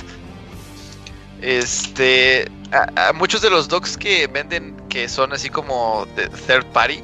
Este, 1.41 2.51
a, 2.71 3.09
a 3.09 3.13
muchos 3.13 3.41
de 3.41 3.49
los 3.49 3.67
docs 3.67 3.97
que 3.97 4.27
venden 4.27 4.75
que 4.89 5.09
son 5.09 5.33
así 5.33 5.49
como 5.49 6.05
de 6.15 6.27
third 6.27 6.65
party, 6.67 7.01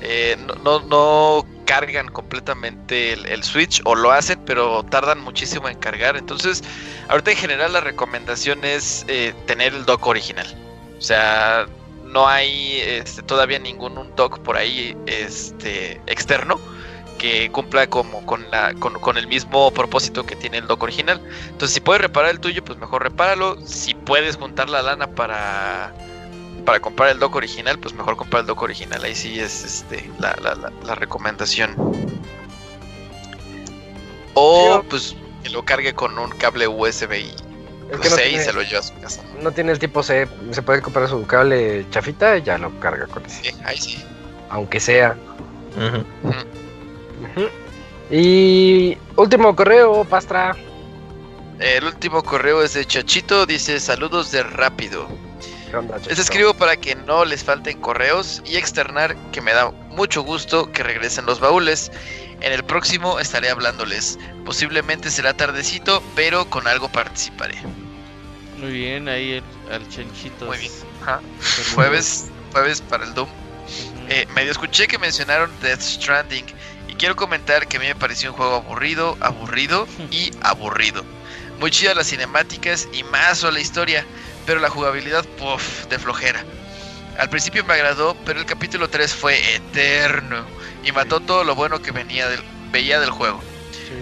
eh, 0.00 0.36
no, 0.44 0.80
no, 0.80 0.80
no 0.88 1.46
cargan 1.68 2.08
completamente 2.08 3.12
el, 3.12 3.44
Switch 3.44 3.82
o 3.84 3.94
lo 3.94 4.10
hacen, 4.10 4.40
pero 4.46 4.82
tardan 4.84 5.20
muchísimo 5.20 5.68
en 5.68 5.76
cargar. 5.78 6.16
Entonces, 6.16 6.64
ahorita 7.08 7.32
en 7.32 7.36
general 7.36 7.74
la 7.74 7.82
recomendación 7.82 8.64
es 8.64 9.04
eh, 9.06 9.34
tener 9.46 9.74
el 9.74 9.84
dock 9.84 10.06
original. 10.06 10.46
O 10.96 11.02
sea, 11.02 11.66
no 12.06 12.26
hay 12.26 12.80
este, 12.80 13.22
todavía 13.22 13.58
ningún 13.58 13.98
un 13.98 14.16
dock 14.16 14.38
por 14.38 14.56
ahí 14.56 14.96
este, 15.04 16.00
externo 16.06 16.58
que 17.18 17.50
cumpla 17.50 17.86
como 17.86 18.24
con, 18.24 18.50
la, 18.50 18.72
con, 18.74 18.94
con 18.94 19.18
el 19.18 19.26
mismo 19.26 19.70
propósito 19.70 20.24
que 20.24 20.36
tiene 20.36 20.56
el 20.56 20.66
dock 20.66 20.82
original. 20.84 21.20
Entonces, 21.48 21.74
si 21.74 21.80
puedes 21.80 22.00
reparar 22.00 22.30
el 22.30 22.40
tuyo, 22.40 22.64
pues 22.64 22.78
mejor 22.78 23.02
repáralo. 23.02 23.58
Si 23.66 23.92
puedes 23.92 24.36
juntar 24.36 24.70
la 24.70 24.80
lana 24.80 25.06
para, 25.08 25.92
para 26.68 26.80
comprar 26.80 27.08
el 27.08 27.18
dock 27.18 27.34
original, 27.34 27.78
pues 27.78 27.94
mejor 27.94 28.14
comprar 28.18 28.42
el 28.42 28.46
dock 28.46 28.60
original. 28.60 29.02
Ahí 29.02 29.14
sí 29.14 29.40
es 29.40 29.64
este, 29.64 30.10
la, 30.18 30.36
la, 30.42 30.54
la, 30.54 30.70
la 30.84 30.94
recomendación. 30.94 31.74
O 34.34 34.84
pues 34.90 35.16
que 35.42 35.48
lo 35.48 35.64
cargue 35.64 35.94
con 35.94 36.18
un 36.18 36.28
cable 36.32 36.68
USB 36.68 37.12
y, 37.14 37.34
Es 37.90 38.00
que 38.00 38.10
no 38.10 38.16
C 38.16 38.26
y 38.26 38.28
tiene- 38.32 38.44
se 38.44 38.52
lo 38.52 38.60
lleva 38.60 38.80
a 38.80 38.82
su 38.82 38.94
casa. 39.00 39.22
No 39.42 39.50
tiene 39.50 39.72
el 39.72 39.78
tipo 39.78 40.02
C, 40.02 40.28
se 40.50 40.60
puede 40.60 40.82
comprar 40.82 41.08
su 41.08 41.26
cable 41.26 41.86
chafita 41.90 42.36
y 42.36 42.42
ya 42.42 42.58
lo 42.58 42.78
carga 42.80 43.06
con 43.06 43.24
ese. 43.24 43.44
Sí, 43.44 43.56
ahí 43.64 43.78
sí. 43.78 44.04
Aunque 44.50 44.78
sea. 44.78 45.16
Y 48.10 48.98
último 49.16 49.56
correo, 49.56 50.04
Pastra. 50.04 50.54
El 51.60 51.84
último 51.84 52.22
correo 52.22 52.62
es 52.62 52.74
de 52.74 52.84
Chachito, 52.84 53.46
dice 53.46 53.80
saludos 53.80 54.30
de 54.32 54.42
rápido. 54.42 55.08
¿Qué 55.70 55.76
onda, 55.76 55.98
Les 56.08 56.18
escribo 56.18 56.54
para 56.54 56.76
que 56.76 56.94
no 56.94 57.24
les 57.24 57.44
falten 57.44 57.80
correos 57.80 58.42
y 58.46 58.56
externar 58.56 59.16
que 59.32 59.40
me 59.40 59.52
da 59.52 59.70
mucho 59.90 60.22
gusto 60.22 60.70
que 60.72 60.82
regresen 60.82 61.26
los 61.26 61.40
baúles. 61.40 61.90
En 62.40 62.52
el 62.52 62.64
próximo 62.64 63.18
estaré 63.20 63.50
hablándoles. 63.50 64.18
Posiblemente 64.44 65.10
será 65.10 65.34
tardecito, 65.34 66.02
pero 66.14 66.48
con 66.48 66.66
algo 66.66 66.88
participaré. 66.88 67.56
Muy 68.58 68.72
bien, 68.72 69.08
ahí 69.08 69.32
el, 69.32 69.72
al 69.72 69.88
chanchito. 69.88 70.46
Muy 70.46 70.58
bien. 70.58 70.72
Ajá. 71.02 71.20
Jueves, 71.74 72.30
jueves 72.52 72.80
para 72.80 73.04
el 73.04 73.14
Doom. 73.14 73.28
Eh, 74.08 74.26
medio 74.34 74.50
escuché 74.50 74.88
que 74.88 74.98
mencionaron 74.98 75.50
Death 75.60 75.80
Stranding 75.80 76.46
y 76.88 76.94
quiero 76.94 77.14
comentar 77.14 77.66
que 77.68 77.76
a 77.76 77.80
mí 77.80 77.86
me 77.86 77.94
pareció 77.94 78.30
un 78.30 78.36
juego 78.36 78.56
aburrido, 78.56 79.18
aburrido 79.20 79.86
y 80.10 80.30
aburrido. 80.40 81.04
Muy 81.60 81.70
chidas 81.70 81.96
las 81.96 82.06
cinemáticas 82.08 82.88
y 82.92 83.02
más 83.04 83.44
o 83.44 83.50
la 83.50 83.60
historia, 83.60 84.06
pero 84.48 84.60
la 84.60 84.70
jugabilidad, 84.70 85.26
puff, 85.36 85.86
de 85.88 85.98
flojera. 85.98 86.42
Al 87.18 87.28
principio 87.28 87.62
me 87.66 87.74
agradó, 87.74 88.16
pero 88.24 88.40
el 88.40 88.46
capítulo 88.46 88.88
3 88.88 89.14
fue 89.14 89.56
eterno 89.56 90.42
y 90.82 90.90
mató 90.90 91.20
todo 91.20 91.44
lo 91.44 91.54
bueno 91.54 91.82
que 91.82 91.90
venía 91.90 92.26
del, 92.30 92.40
veía 92.72 92.98
del 92.98 93.10
juego. 93.10 93.42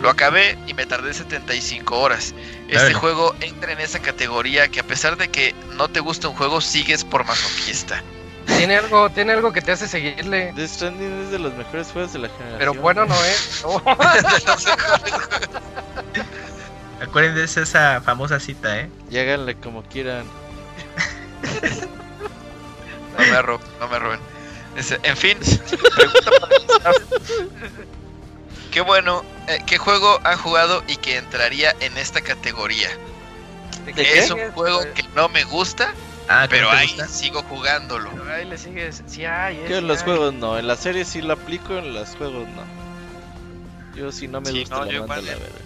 Lo 0.00 0.08
acabé 0.08 0.56
y 0.68 0.74
me 0.74 0.86
tardé 0.86 1.14
75 1.14 1.98
horas. 1.98 2.32
Este 2.68 2.78
Bueno. 2.78 3.00
juego 3.00 3.34
entra 3.40 3.72
en 3.72 3.80
esa 3.80 3.98
categoría 3.98 4.68
que 4.68 4.78
a 4.78 4.84
pesar 4.84 5.16
de 5.16 5.26
que 5.26 5.52
no 5.74 5.88
te 5.88 5.98
gusta 5.98 6.28
un 6.28 6.36
juego, 6.36 6.60
sigues 6.60 7.02
por 7.02 7.26
masoquista. 7.26 8.04
Tiene 8.46 8.76
algo, 8.76 9.10
tiene 9.10 9.32
algo 9.32 9.52
que 9.52 9.62
te 9.62 9.72
hace 9.72 9.88
seguirle. 9.88 10.52
Death 10.54 10.70
Stranding 10.70 11.24
es 11.24 11.32
de 11.32 11.40
los 11.40 11.54
mejores 11.54 11.88
juegos 11.88 12.12
de 12.12 12.20
la 12.20 12.28
generación. 12.28 12.58
Pero 12.60 12.74
bueno 12.74 13.04
no 13.04 13.16
es. 13.24 13.64
No. 13.64 13.82
Acuérdense 17.00 17.60
de 17.60 17.64
esa 17.64 18.00
famosa 18.00 18.40
cita, 18.40 18.80
¿eh? 18.80 18.90
Y 19.10 19.18
háganle 19.18 19.56
como 19.56 19.82
quieran. 19.84 20.32
No 23.18 23.26
me 23.26 23.42
roben, 23.42 23.66
no 23.80 23.88
me 23.88 23.98
roben. 23.98 24.20
En 25.02 25.16
fin, 25.16 25.38
pregunta 25.94 26.30
para. 26.40 26.94
Qué 28.70 28.80
bueno, 28.82 29.24
eh, 29.46 29.62
¿qué 29.66 29.78
juego 29.78 30.20
han 30.24 30.36
jugado 30.38 30.82
y 30.86 30.96
que 30.96 31.16
entraría 31.16 31.74
en 31.80 31.96
esta 31.96 32.20
categoría? 32.20 32.88
qué? 33.94 34.18
Es 34.18 34.30
un 34.30 34.52
juego 34.52 34.80
que 34.94 35.02
no 35.14 35.28
me 35.28 35.44
gusta, 35.44 35.94
Ah, 36.28 36.46
¿que 36.50 36.56
pero 36.56 36.70
ahí 36.70 36.88
gusta? 36.88 37.08
sigo 37.08 37.42
jugándolo. 37.44 38.10
Pero 38.10 38.32
ahí 38.32 38.44
le 38.44 38.58
sigues. 38.58 39.02
Sí 39.06 39.24
hay, 39.24 39.66
Yo 39.68 39.78
en 39.78 39.86
sí 39.86 39.86
los 39.86 39.98
hay. 39.98 40.04
juegos 40.04 40.34
no, 40.34 40.58
en 40.58 40.66
las 40.66 40.80
series 40.80 41.08
sí 41.08 41.22
lo 41.22 41.32
aplico, 41.34 41.78
en 41.78 41.94
los 41.94 42.14
juegos 42.16 42.48
no. 42.48 42.70
Yo 43.94 44.12
si 44.12 44.28
no 44.28 44.40
me 44.40 44.52
Sí, 44.52 44.60
gusta 44.60 44.80
no, 44.80 44.84
la 44.84 44.92
eh. 44.92 45.65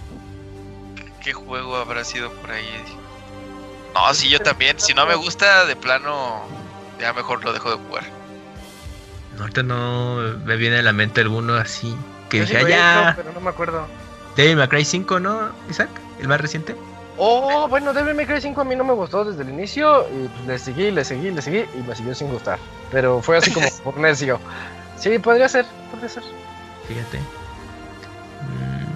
¿Qué 1.23 1.33
juego 1.33 1.77
habrá 1.77 2.05
sido 2.05 2.31
por 2.33 2.51
ahí? 2.51 2.67
No, 3.95 4.15
sí, 4.15 4.29
yo 4.29 4.41
también. 4.41 4.79
Si 4.79 4.95
no 4.95 5.07
me 5.07 5.15
gusta, 5.15 5.65
de 5.67 5.77
plano, 5.77 6.43
ya 6.99 7.13
mejor 7.13 7.45
lo 7.45 7.53
dejo 7.53 7.71
de 7.71 7.77
jugar. 7.77 8.05
No, 9.37 9.43
ahorita 9.43 9.63
no 9.63 10.17
me 10.45 10.57
viene 10.57 10.79
a 10.79 10.83
la 10.83 10.93
mente 10.93 11.21
alguno 11.21 11.55
así. 11.55 11.97
Que 12.29 12.39
Yo 12.39 12.47
sí 12.47 12.53
dije, 12.53 12.63
lo 12.63 12.69
he 12.69 12.71
ya. 12.71 13.03
hecho, 13.11 13.17
pero 13.17 13.33
no 13.33 13.41
me 13.41 13.51
acuerdo. 13.51 13.87
Devil 14.37 14.57
May 14.57 14.69
Cry 14.69 14.85
5, 14.85 15.21
¿no, 15.21 15.51
Isaac? 15.69 15.91
El 16.21 16.29
más 16.29 16.41
reciente. 16.41 16.77
Oh, 17.19 17.69
bueno, 17.69 17.93
Devil 17.93 18.15
May 18.15 18.27
Cry 18.27 18.41
5 18.41 18.61
a 18.61 18.65
mí 18.65 18.77
no 18.77 18.85
me 18.85 18.95
gustó 18.95 19.25
desde 19.25 19.43
el 19.43 19.51
inicio 19.51 20.07
y 20.09 20.29
pues, 20.29 20.47
le 20.47 20.59
seguí, 20.59 20.91
le 20.91 21.05
seguí, 21.05 21.31
le 21.31 21.43
seguí 21.43 21.65
y 21.75 21.83
me 21.87 21.95
siguió 21.95 22.15
sin 22.15 22.31
gustar. 22.31 22.59
Pero 22.91 23.21
fue 23.21 23.37
así 23.37 23.53
como 23.53 23.67
por 23.85 23.97
necio. 23.99 24.39
Sí, 24.97 25.19
podría 25.19 25.49
ser, 25.49 25.67
podría 25.91 26.09
ser. 26.09 26.23
Fíjate. 26.87 27.19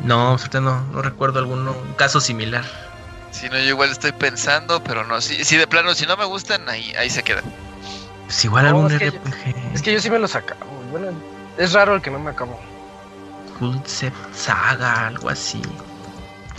No, 0.04 0.36
no, 0.60 0.80
no 0.92 1.02
recuerdo 1.02 1.38
alguno, 1.38 1.72
un 1.72 1.94
caso 1.94 2.20
similar. 2.20 2.64
Si 3.30 3.48
no, 3.48 3.56
yo 3.58 3.64
igual 3.64 3.90
estoy 3.90 4.12
pensando, 4.12 4.82
pero 4.82 5.04
no. 5.04 5.20
Si, 5.20 5.44
si 5.44 5.56
de 5.56 5.66
plano, 5.66 5.94
si 5.94 6.06
no 6.06 6.16
me 6.16 6.24
gustan, 6.24 6.68
ahí, 6.68 6.92
ahí 6.98 7.10
se 7.10 7.22
quedan. 7.22 7.44
Pues 8.26 8.44
igual 8.44 8.64
No, 8.64 8.68
algún 8.70 8.92
es 8.92 8.98
que 8.98 9.06
RPG. 9.08 9.74
Es 9.74 9.82
que 9.82 9.92
yo 9.92 10.00
sí 10.00 10.10
me 10.10 10.18
los 10.18 10.34
acabo. 10.36 10.60
Bueno, 10.90 11.08
es 11.58 11.72
raro 11.72 11.94
el 11.94 12.02
que 12.02 12.10
no 12.10 12.18
me 12.18 12.30
acabo. 12.30 12.58
Concept 13.58 14.16
Saga, 14.34 15.06
algo 15.08 15.28
así. 15.28 15.62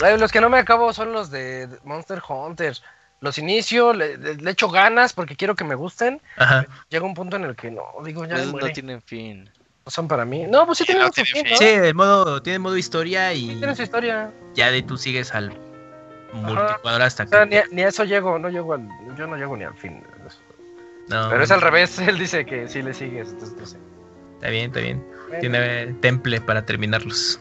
Ay, 0.02 0.18
Los 0.18 0.32
que 0.32 0.40
no 0.40 0.50
me 0.50 0.58
acabo 0.58 0.92
son 0.92 1.12
los 1.12 1.30
de 1.30 1.68
Monster 1.84 2.22
Hunter. 2.28 2.76
Los 3.20 3.38
inicio, 3.38 3.92
le, 3.94 4.18
le- 4.18 4.34
le 4.36 4.50
echo 4.50 4.68
ganas 4.68 5.12
porque 5.14 5.36
quiero 5.36 5.54
que 5.56 5.64
me 5.64 5.74
gusten. 5.74 6.20
Ajá. 6.36 6.66
Llega 6.90 7.06
un 7.06 7.14
punto 7.14 7.36
en 7.36 7.44
el 7.44 7.56
que 7.56 7.70
no, 7.70 7.82
digo, 8.04 8.26
ya 8.26 8.36
no 8.44 8.58
tienen 8.72 9.00
fin. 9.02 9.50
No 9.86 9.90
son 9.90 10.08
para 10.08 10.24
mí. 10.24 10.44
No, 10.48 10.66
pues 10.66 10.78
sí 10.78 10.84
Sí, 10.84 10.92
tienen 10.92 11.12
fin, 11.12 11.46
¿no? 11.48 11.56
Sí, 11.56 11.64
el 11.64 11.94
modo, 11.94 12.42
tiene 12.42 12.58
modo 12.58 12.76
historia 12.76 13.32
Sí 13.32 13.52
y 13.52 13.56
tienen 13.56 13.76
su 13.76 13.82
historia. 13.82 14.32
ya 14.54 14.70
de 14.70 14.82
tú 14.82 14.96
sigues 14.98 15.32
al 15.32 15.52
multijugador 16.32 17.02
hasta 17.02 17.22
O 17.22 17.28
sea, 17.28 17.48
que. 17.48 17.62
ni, 17.70 17.76
ni 17.76 17.82
a 17.82 17.88
eso 17.88 18.04
llego, 18.04 18.38
no 18.38 18.48
llego 18.50 18.74
al, 18.74 18.88
yo 19.16 19.26
no 19.26 19.36
llego 19.36 19.56
ni 19.56 19.64
al 19.64 19.74
fin. 19.74 20.02
No, 21.08 21.28
Pero 21.30 21.44
es 21.44 21.50
al 21.52 21.60
revés, 21.60 21.98
él 22.00 22.18
dice 22.18 22.44
que 22.44 22.68
sí 22.68 22.82
le 22.82 22.92
sigues. 22.92 23.28
Entonces, 23.30 23.56
no 23.56 23.66
sé. 23.66 23.78
Está 24.34 24.50
bien, 24.50 24.66
está 24.66 24.80
bien. 24.80 25.06
Bueno. 25.28 25.40
Tiene 25.40 25.86
temple 26.00 26.40
para 26.40 26.64
terminarlos. 26.66 27.40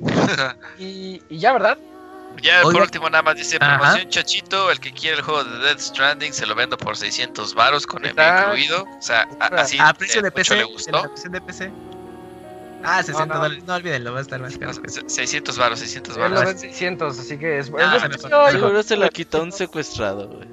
Y 0.78 1.20
ya, 1.38 1.52
¿verdad? 1.52 1.78
Ya 2.40 2.62
por 2.62 2.74
último 2.76 3.08
nada 3.10 3.22
más 3.22 3.36
dice 3.36 3.56
Ajá. 3.60 3.78
promoción 3.78 4.08
chachito, 4.08 4.70
el 4.70 4.80
que 4.80 4.92
quiere 4.92 5.18
el 5.18 5.22
juego 5.22 5.44
de 5.44 5.58
Death 5.58 5.78
Stranding 5.80 6.32
se 6.32 6.46
lo 6.46 6.54
vendo 6.54 6.76
por 6.76 6.96
600 6.96 7.54
varos 7.54 7.86
con 7.86 8.04
Está- 8.04 8.44
incluido. 8.46 8.84
O 8.84 9.02
sea, 9.02 9.28
a- 9.38 9.46
así 9.60 9.76
Ah, 9.80 9.92
precio 9.94 10.20
eh, 10.20 10.24
de 10.24 10.30
mucho 10.30 10.34
PC. 10.36 10.56
le 10.56 10.64
gustó. 10.64 11.02
de 11.30 11.40
PC. 11.40 11.70
Ah, 12.84 13.00
60 13.02 13.34
no. 13.34 13.40
dólares. 13.42 13.64
No 13.64 13.74
olvídenlo, 13.74 14.12
va 14.12 14.18
a 14.18 14.22
estar 14.22 14.40
más 14.40 14.58
caro. 14.58 14.72
No, 14.72 14.88
se- 14.88 15.08
600 15.08 15.56
varos, 15.56 15.78
600 15.78 16.16
Él 16.16 16.22
lo 16.22 16.30
varos. 16.30 16.44
ven 16.46 16.58
600, 16.58 17.18
así 17.18 17.38
que 17.38 17.58
es, 17.58 17.68
es 17.68 17.74
Ah. 17.78 18.50
Seguro 18.50 18.82
se 18.82 18.96
lo 18.96 19.08
quitó 19.10 19.42
un 19.42 19.52
secuestrado, 19.52 20.28
güey. 20.28 20.48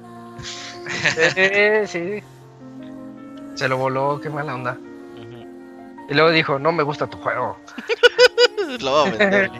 Sí, 1.86 1.86
sí. 1.88 2.22
Se 3.56 3.68
lo 3.68 3.76
voló, 3.78 4.20
qué 4.20 4.28
mala 4.30 4.54
onda. 4.54 4.76
Y 6.08 6.14
luego 6.14 6.30
dijo, 6.30 6.58
no 6.58 6.72
me 6.72 6.82
gusta 6.82 7.06
tu 7.08 7.18
juego. 7.18 7.56
Lo 8.80 8.92
va 8.92 9.02
a 9.02 9.10
vender. 9.10 9.50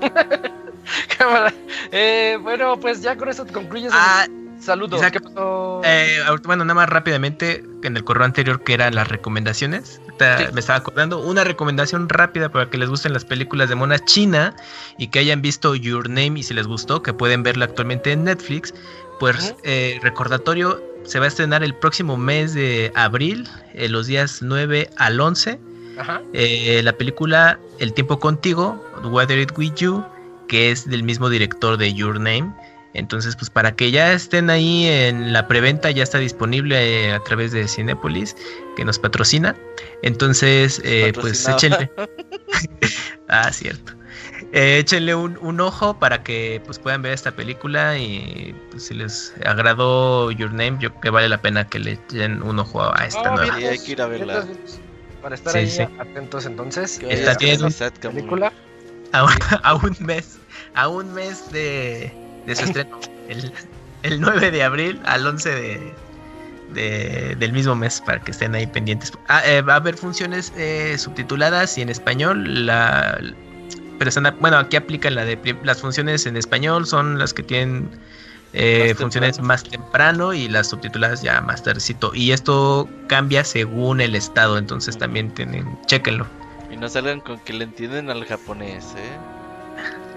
Eh, 1.90 2.38
bueno, 2.42 2.78
pues 2.78 3.00
ya 3.02 3.16
con 3.16 3.28
esto 3.28 3.46
concluyes. 3.46 3.90
Ah, 3.94 4.26
Saludos. 4.60 4.98
Isaac, 4.98 5.12
¿Qué 5.14 5.20
pasó? 5.20 5.80
Eh, 5.84 6.18
bueno, 6.44 6.64
nada 6.64 6.74
más 6.74 6.88
rápidamente, 6.88 7.64
en 7.84 7.96
el 7.96 8.02
correo 8.04 8.24
anterior 8.24 8.62
que 8.62 8.74
eran 8.74 8.94
las 8.94 9.08
recomendaciones, 9.08 10.00
Sí. 10.18 10.24
me 10.52 10.60
estaba 10.60 10.80
acordando, 10.80 11.20
una 11.20 11.44
recomendación 11.44 12.08
rápida 12.08 12.48
para 12.48 12.68
que 12.68 12.76
les 12.76 12.88
gusten 12.88 13.12
las 13.12 13.24
películas 13.24 13.68
de 13.68 13.76
mona 13.76 13.98
china 14.00 14.54
y 14.98 15.08
que 15.08 15.20
hayan 15.20 15.42
visto 15.42 15.76
Your 15.76 16.08
Name 16.08 16.40
y 16.40 16.42
si 16.42 16.54
les 16.54 16.66
gustó, 16.66 17.02
que 17.02 17.12
pueden 17.12 17.44
verla 17.44 17.66
actualmente 17.66 18.10
en 18.10 18.24
Netflix, 18.24 18.74
pues 19.20 19.54
eh, 19.62 20.00
recordatorio, 20.02 20.82
se 21.04 21.20
va 21.20 21.26
a 21.26 21.28
estrenar 21.28 21.62
el 21.62 21.74
próximo 21.74 22.16
mes 22.16 22.52
de 22.52 22.90
abril, 22.96 23.48
los 23.74 24.08
días 24.08 24.40
9 24.42 24.90
al 24.96 25.20
11, 25.20 25.60
Ajá. 25.98 26.20
la 26.32 26.92
película 26.94 27.58
El 27.78 27.92
tiempo 27.94 28.18
contigo, 28.18 28.84
Whether 29.04 29.38
It 29.38 29.56
With 29.56 29.74
You, 29.76 30.04
que 30.48 30.70
es 30.70 30.88
del 30.88 31.02
mismo 31.02 31.28
director 31.28 31.76
de 31.76 31.92
Your 31.94 32.14
Name. 32.18 32.52
Entonces, 32.94 33.36
pues 33.36 33.50
para 33.50 33.76
que 33.76 33.90
ya 33.90 34.12
estén 34.12 34.50
ahí 34.50 34.86
en 34.86 35.32
la 35.32 35.46
preventa, 35.46 35.90
ya 35.90 36.02
está 36.02 36.18
disponible 36.18 37.06
eh, 37.06 37.12
a 37.12 37.20
través 37.22 37.52
de 37.52 37.68
Cinépolis, 37.68 38.34
que 38.76 38.84
nos 38.84 38.98
patrocina. 38.98 39.54
Entonces, 40.02 40.80
eh, 40.84 41.12
pues 41.14 41.46
échenle. 41.46 41.90
ah, 43.28 43.52
cierto. 43.52 43.92
Eh, 44.52 44.78
échenle 44.78 45.14
un, 45.14 45.36
un 45.42 45.60
ojo 45.60 45.98
para 45.98 46.22
que 46.22 46.62
pues 46.64 46.78
puedan 46.78 47.02
ver 47.02 47.12
esta 47.12 47.32
película 47.32 47.98
y 47.98 48.54
pues, 48.70 48.84
si 48.84 48.94
les 48.94 49.34
agradó 49.44 50.30
Your 50.30 50.50
Name, 50.50 50.78
yo 50.80 50.88
creo 50.90 51.00
que 51.02 51.10
vale 51.10 51.28
la 51.28 51.42
pena 51.42 51.68
que 51.68 51.78
le 51.78 51.92
echen 51.92 52.42
un 52.42 52.58
ojo 52.58 52.82
a 52.82 53.04
esta 53.04 53.30
Oh, 53.32 53.36
nueva. 53.36 53.56
Sí, 53.58 53.66
hay 53.66 53.78
que 53.78 53.92
ir 53.92 54.02
a 54.02 54.06
verla. 54.06 54.46
Para 55.22 55.34
estar 55.34 55.52
Sí, 55.52 55.58
ahí 55.58 55.70
sí. 55.70 55.82
atentos 55.98 56.46
entonces. 56.46 57.00
Está 57.02 57.32
a 57.32 57.36
bien. 57.36 57.60
Película. 58.00 58.52
a, 59.12 59.24
un- 59.24 59.30
a 59.62 59.74
un 59.74 59.96
mes, 60.00 60.37
a 60.74 60.88
un 60.88 61.12
mes 61.14 61.50
de, 61.52 62.12
de 62.46 62.56
su 62.56 62.64
estreno, 62.64 62.98
el, 63.28 63.52
el 64.02 64.20
9 64.20 64.50
de 64.50 64.62
abril 64.62 65.00
al 65.04 65.26
11 65.26 65.50
de, 65.50 65.94
de- 66.74 67.36
del 67.38 67.52
mismo 67.52 67.74
mes 67.74 68.00
para 68.00 68.20
que 68.20 68.30
estén 68.30 68.54
ahí 68.54 68.66
pendientes. 68.66 69.12
Ah, 69.28 69.42
eh, 69.44 69.62
va 69.62 69.74
a 69.74 69.76
haber 69.76 69.96
funciones 69.96 70.52
eh, 70.56 70.96
subtituladas 70.98 71.76
y 71.78 71.82
en 71.82 71.88
español. 71.88 72.66
La, 72.66 73.18
pero 73.98 74.08
están 74.10 74.36
bueno, 74.40 74.58
aquí 74.58 74.76
aplican 74.76 75.14
la 75.16 75.24
de 75.24 75.38
las 75.64 75.80
funciones 75.80 76.24
en 76.26 76.36
español 76.36 76.86
son 76.86 77.18
las 77.18 77.34
que 77.34 77.42
tienen 77.42 77.90
eh, 78.52 78.90
Más 78.90 78.98
funciones 78.98 79.32
temprano. 79.36 79.48
más 79.48 79.64
temprano 79.64 80.32
y 80.34 80.48
las 80.48 80.68
subtituladas 80.68 81.22
ya 81.22 81.40
más 81.40 81.62
tardecito. 81.64 82.12
Y 82.14 82.30
esto 82.32 82.88
cambia 83.08 83.42
según 83.44 84.00
el 84.00 84.14
estado, 84.14 84.56
entonces 84.56 84.96
también 84.96 85.34
tienen, 85.34 85.66
chéquenlo. 85.86 86.26
Y 86.70 86.76
no 86.76 86.88
salgan 86.88 87.20
con 87.20 87.38
que 87.40 87.52
le 87.54 87.64
entienden 87.64 88.08
al 88.10 88.24
japonés, 88.24 88.84
¿eh? 88.96 89.18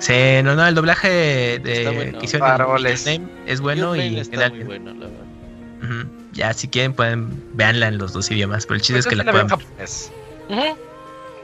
Sí, 0.02 0.42
no, 0.44 0.56
no, 0.56 0.68
el 0.68 0.74
doblaje 0.76 1.60
de, 1.60 1.78
Está 1.80 1.92
bueno. 1.92 2.20
que 2.20 2.26
hicieron. 2.26 2.58
Your 2.58 2.82
Name 2.82 3.22
es 3.46 3.62
bueno 3.62 3.96
y 3.96 4.20
está 4.20 4.50
muy 4.50 4.60
generalmente- 4.60 4.66
bueno, 4.66 4.94
la 4.94 5.08
verdad. 5.08 6.02
Ujú. 6.02 6.12
Ya, 6.34 6.54
si 6.54 6.68
quieren, 6.68 6.94
pueden 6.94 7.44
veanla 7.56 7.88
en 7.88 7.98
los 7.98 8.12
dos 8.14 8.30
idiomas. 8.32 8.66
Pero 8.66 8.76
el 8.76 8.82
chiste 8.82 8.94
Pues 8.96 9.06
es 9.06 9.10
que 9.10 9.16
la 9.16 9.24
en 9.24 9.30
puedan. 9.32 9.50
japonés. 9.50 10.12
Ujú. 10.50 10.78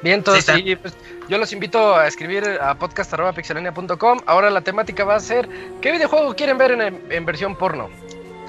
Bien, 0.02 0.16
entonces 0.20 0.46
Sí, 0.46 0.64
sí, 0.64 0.76
pues, 0.76 0.94
yo 1.30 1.38
los 1.38 1.52
invito 1.54 1.96
a 1.96 2.08
escribir 2.08 2.46
a 2.62 2.76
podcast.pixelania.com. 2.76 4.20
Ahora 4.26 4.50
la 4.50 4.62
temática 4.62 5.04
va 5.04 5.16
a 5.16 5.20
ser 5.20 5.48
¿qué 5.82 5.92
videojuego 5.92 6.36
quieren 6.36 6.58
ver 6.58 6.72
en, 6.72 7.02
en 7.10 7.26
versión 7.26 7.56
porno? 7.56 7.90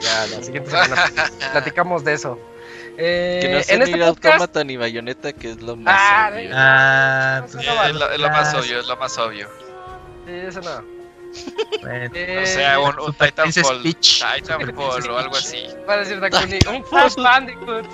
Ya, 0.01 0.27
la 0.37 0.43
siguiente 0.43 0.71
semana 0.71 1.05
platicamos 1.53 2.05
de 2.05 2.13
eso. 2.15 2.39
Eh, 2.97 3.39
Que 3.43 3.53
no 3.53 3.63
sea 3.63 3.77
en 3.77 3.83
este 3.83 3.97
ni 3.97 4.03
podcast... 4.05 4.27
Automata 4.35 4.65
ni 4.65 4.77
Bayonetta, 4.77 5.33
que 5.33 5.51
es 5.53 5.61
lo 5.63 5.77
más 5.77 5.95
Ah, 5.99 6.31
obvio. 6.33 6.51
Ah, 6.53 7.43
pues, 7.51 7.65
Eh, 7.67 7.69
es, 7.89 7.95
lo, 7.95 8.11
es 8.11 8.21
lo 8.21 8.29
más 8.29 8.55
Ah, 8.55 8.59
obvio, 8.61 8.81
es 8.81 8.87
lo 8.87 8.97
más 8.97 9.19
obvio. 9.19 9.49
Eso 10.29 10.61
no. 10.61 10.85
bueno. 11.81 12.11
Eh, 12.15 12.41
O 12.43 12.47
sea, 12.47 12.79
un, 12.81 13.01
un 13.01 13.13
Titanfall. 13.15 13.83
Titanfall 13.83 15.11
o 15.11 15.19
algo 15.19 15.37
así. 15.37 15.67
Va 15.89 15.95
a 15.95 15.97
decir 15.99 16.21
un 16.69 16.83
Crash 16.91 17.17
Bandicoot. 17.17 17.87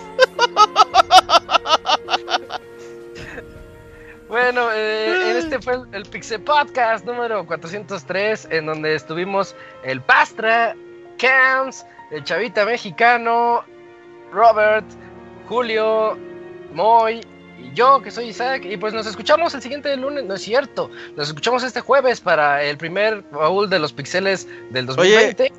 Bueno, 4.28 4.68
eh, 4.72 5.30
en 5.30 5.36
este 5.36 5.60
fue 5.60 5.74
el, 5.74 5.82
el 5.92 6.02
Pixel 6.06 6.40
Podcast 6.40 7.04
número 7.04 7.46
403, 7.46 8.48
en 8.50 8.66
donde 8.66 8.94
estuvimos 8.96 9.54
el 9.84 10.00
Pastra, 10.00 10.74
Cams, 11.18 11.86
el 12.10 12.24
Chavita 12.24 12.64
Mexicano, 12.64 13.62
Robert, 14.32 14.86
Julio, 15.48 16.18
Moy 16.72 17.20
yo, 17.72 18.02
que 18.02 18.10
soy 18.10 18.26
Isaac. 18.28 18.64
Y 18.64 18.76
pues 18.76 18.92
nos 18.92 19.06
escuchamos 19.06 19.54
el 19.54 19.62
siguiente 19.62 19.96
lunes, 19.96 20.24
no 20.24 20.34
es 20.34 20.42
cierto, 20.42 20.90
nos 21.16 21.28
escuchamos 21.28 21.62
este 21.62 21.80
jueves 21.80 22.20
para 22.20 22.62
el 22.62 22.76
primer 22.76 23.22
baúl 23.30 23.70
de 23.70 23.78
los 23.78 23.92
pixeles 23.92 24.46
del 24.70 24.86
2020. 24.86 25.52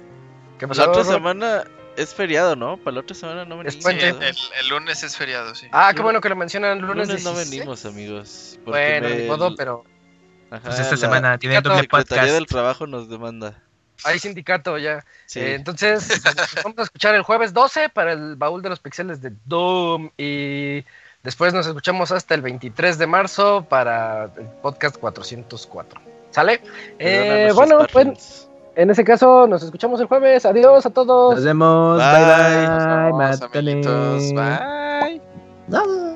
¿Qué 0.59 0.67
pasó, 0.67 0.85
La 0.85 0.92
otra 0.92 1.03
semana 1.03 1.64
es 1.98 2.14
feriado, 2.14 2.56
¿no? 2.56 2.77
Para 2.77 2.95
la 2.95 3.01
otra 3.01 3.16
semana 3.16 3.45
no 3.45 3.58
venimos. 3.58 3.84
Sí, 3.84 3.90
el, 4.00 4.16
el 4.22 4.67
lunes 4.69 5.03
es 5.03 5.17
feriado, 5.17 5.53
sí. 5.56 5.67
Ah, 5.72 5.92
qué 5.95 6.01
bueno 6.01 6.22
que 6.22 6.30
lo 6.30 6.35
mencionan 6.35 6.80
lunes, 6.82 7.08
Lunes 7.08 7.24
no 7.24 7.32
16. 7.32 7.50
venimos, 7.50 7.85
amigos. 7.85 8.59
Bueno, 8.66 9.09
ni 9.09 9.24
modo, 9.27 9.56
pero 9.56 9.84
Ajá, 10.51 10.61
Pues 10.64 10.80
esta 10.80 10.92
la 10.92 10.98
semana 10.98 11.38
tiene 11.38 11.56
Sindicato 11.56 11.69
doble 11.69 11.82
Secretaría 11.84 12.22
podcast. 12.22 12.34
del 12.34 12.45
Trabajo 12.45 12.88
nos 12.88 13.09
demanda. 13.09 13.61
hay 14.03 14.19
sindicato 14.19 14.77
ya. 14.77 15.03
Sí. 15.25 15.40
Eh, 15.40 15.56
entonces, 15.56 16.22
nos 16.24 16.35
vamos 16.64 16.77
a 16.80 16.84
escuchar 16.84 17.16
el 17.16 17.24
jueves 17.24 17.53
12 17.53 17.90
para 17.90 18.14
el 18.14 18.35
baúl 18.35 18.61
de 18.61 18.69
los 18.69 18.80
pixeles 18.80 19.22
de 19.22 19.32
Doom. 19.45 20.11
Y 20.17 20.85
después 21.25 21.53
nos 21.53 21.67
escuchamos 21.67 22.13
hasta 22.13 22.35
el 22.35 22.41
23 22.41 22.97
de 22.97 23.07
marzo 23.07 23.65
para 23.67 24.29
el 24.37 24.47
podcast 24.61 24.97
404. 24.97 25.99
¿Sale? 26.29 26.61
Eh, 26.99 27.51
bueno, 27.53 27.79
pues 27.91 28.47
en 28.75 28.89
ese 28.89 29.03
caso 29.03 29.47
nos 29.47 29.63
escuchamos 29.63 29.99
el 29.99 30.07
jueves. 30.07 30.45
Adiós 30.45 30.85
a 30.85 30.89
todos. 30.89 31.35
Nos 31.35 31.43
vemos. 31.43 31.97
Bye. 31.97 32.11
Bye 32.11 32.25
bye. 32.25 32.67
Nos 32.67 32.85
vemos, 32.85 33.41
amiguitos. 33.41 34.33
Bye. 34.33 35.21
Bye. 35.67 36.15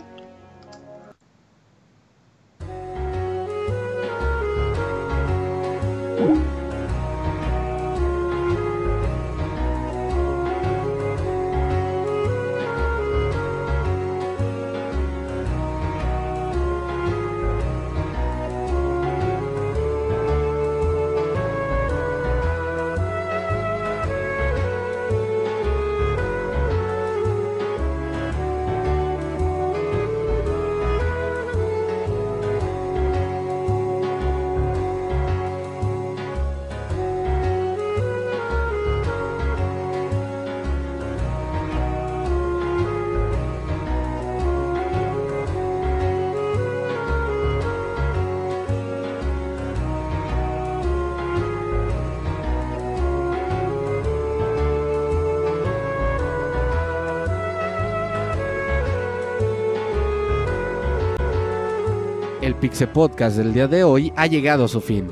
Pixe 62.69 62.85
Podcast 62.85 63.35
del 63.35 63.51
día 63.51 63.67
de 63.67 63.83
hoy 63.83 64.13
ha 64.15 64.27
llegado 64.27 64.63
a 64.63 64.67
su 64.67 64.79
fin. 64.79 65.07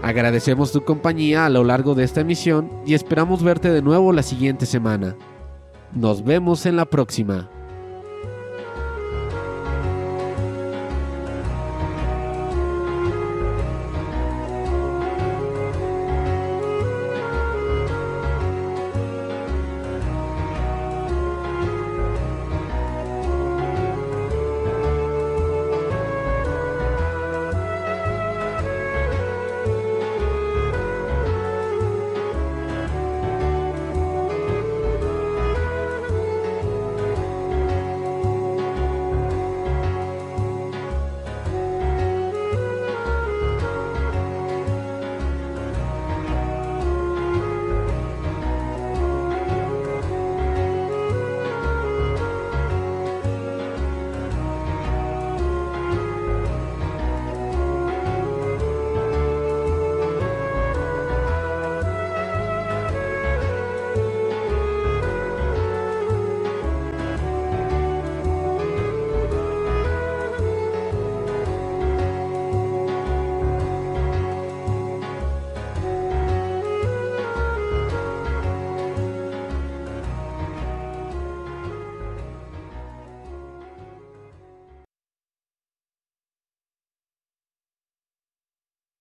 Agradecemos 0.00 0.70
tu 0.70 0.84
compañía 0.84 1.44
a 1.44 1.48
lo 1.48 1.64
largo 1.64 1.96
de 1.96 2.04
esta 2.04 2.20
emisión 2.20 2.70
y 2.86 2.94
esperamos 2.94 3.42
verte 3.42 3.68
de 3.68 3.82
nuevo 3.82 4.12
la 4.12 4.22
siguiente 4.22 4.64
semana. 4.64 5.16
Nos 5.92 6.22
vemos 6.22 6.66
en 6.66 6.76
la 6.76 6.84
próxima. 6.84 7.50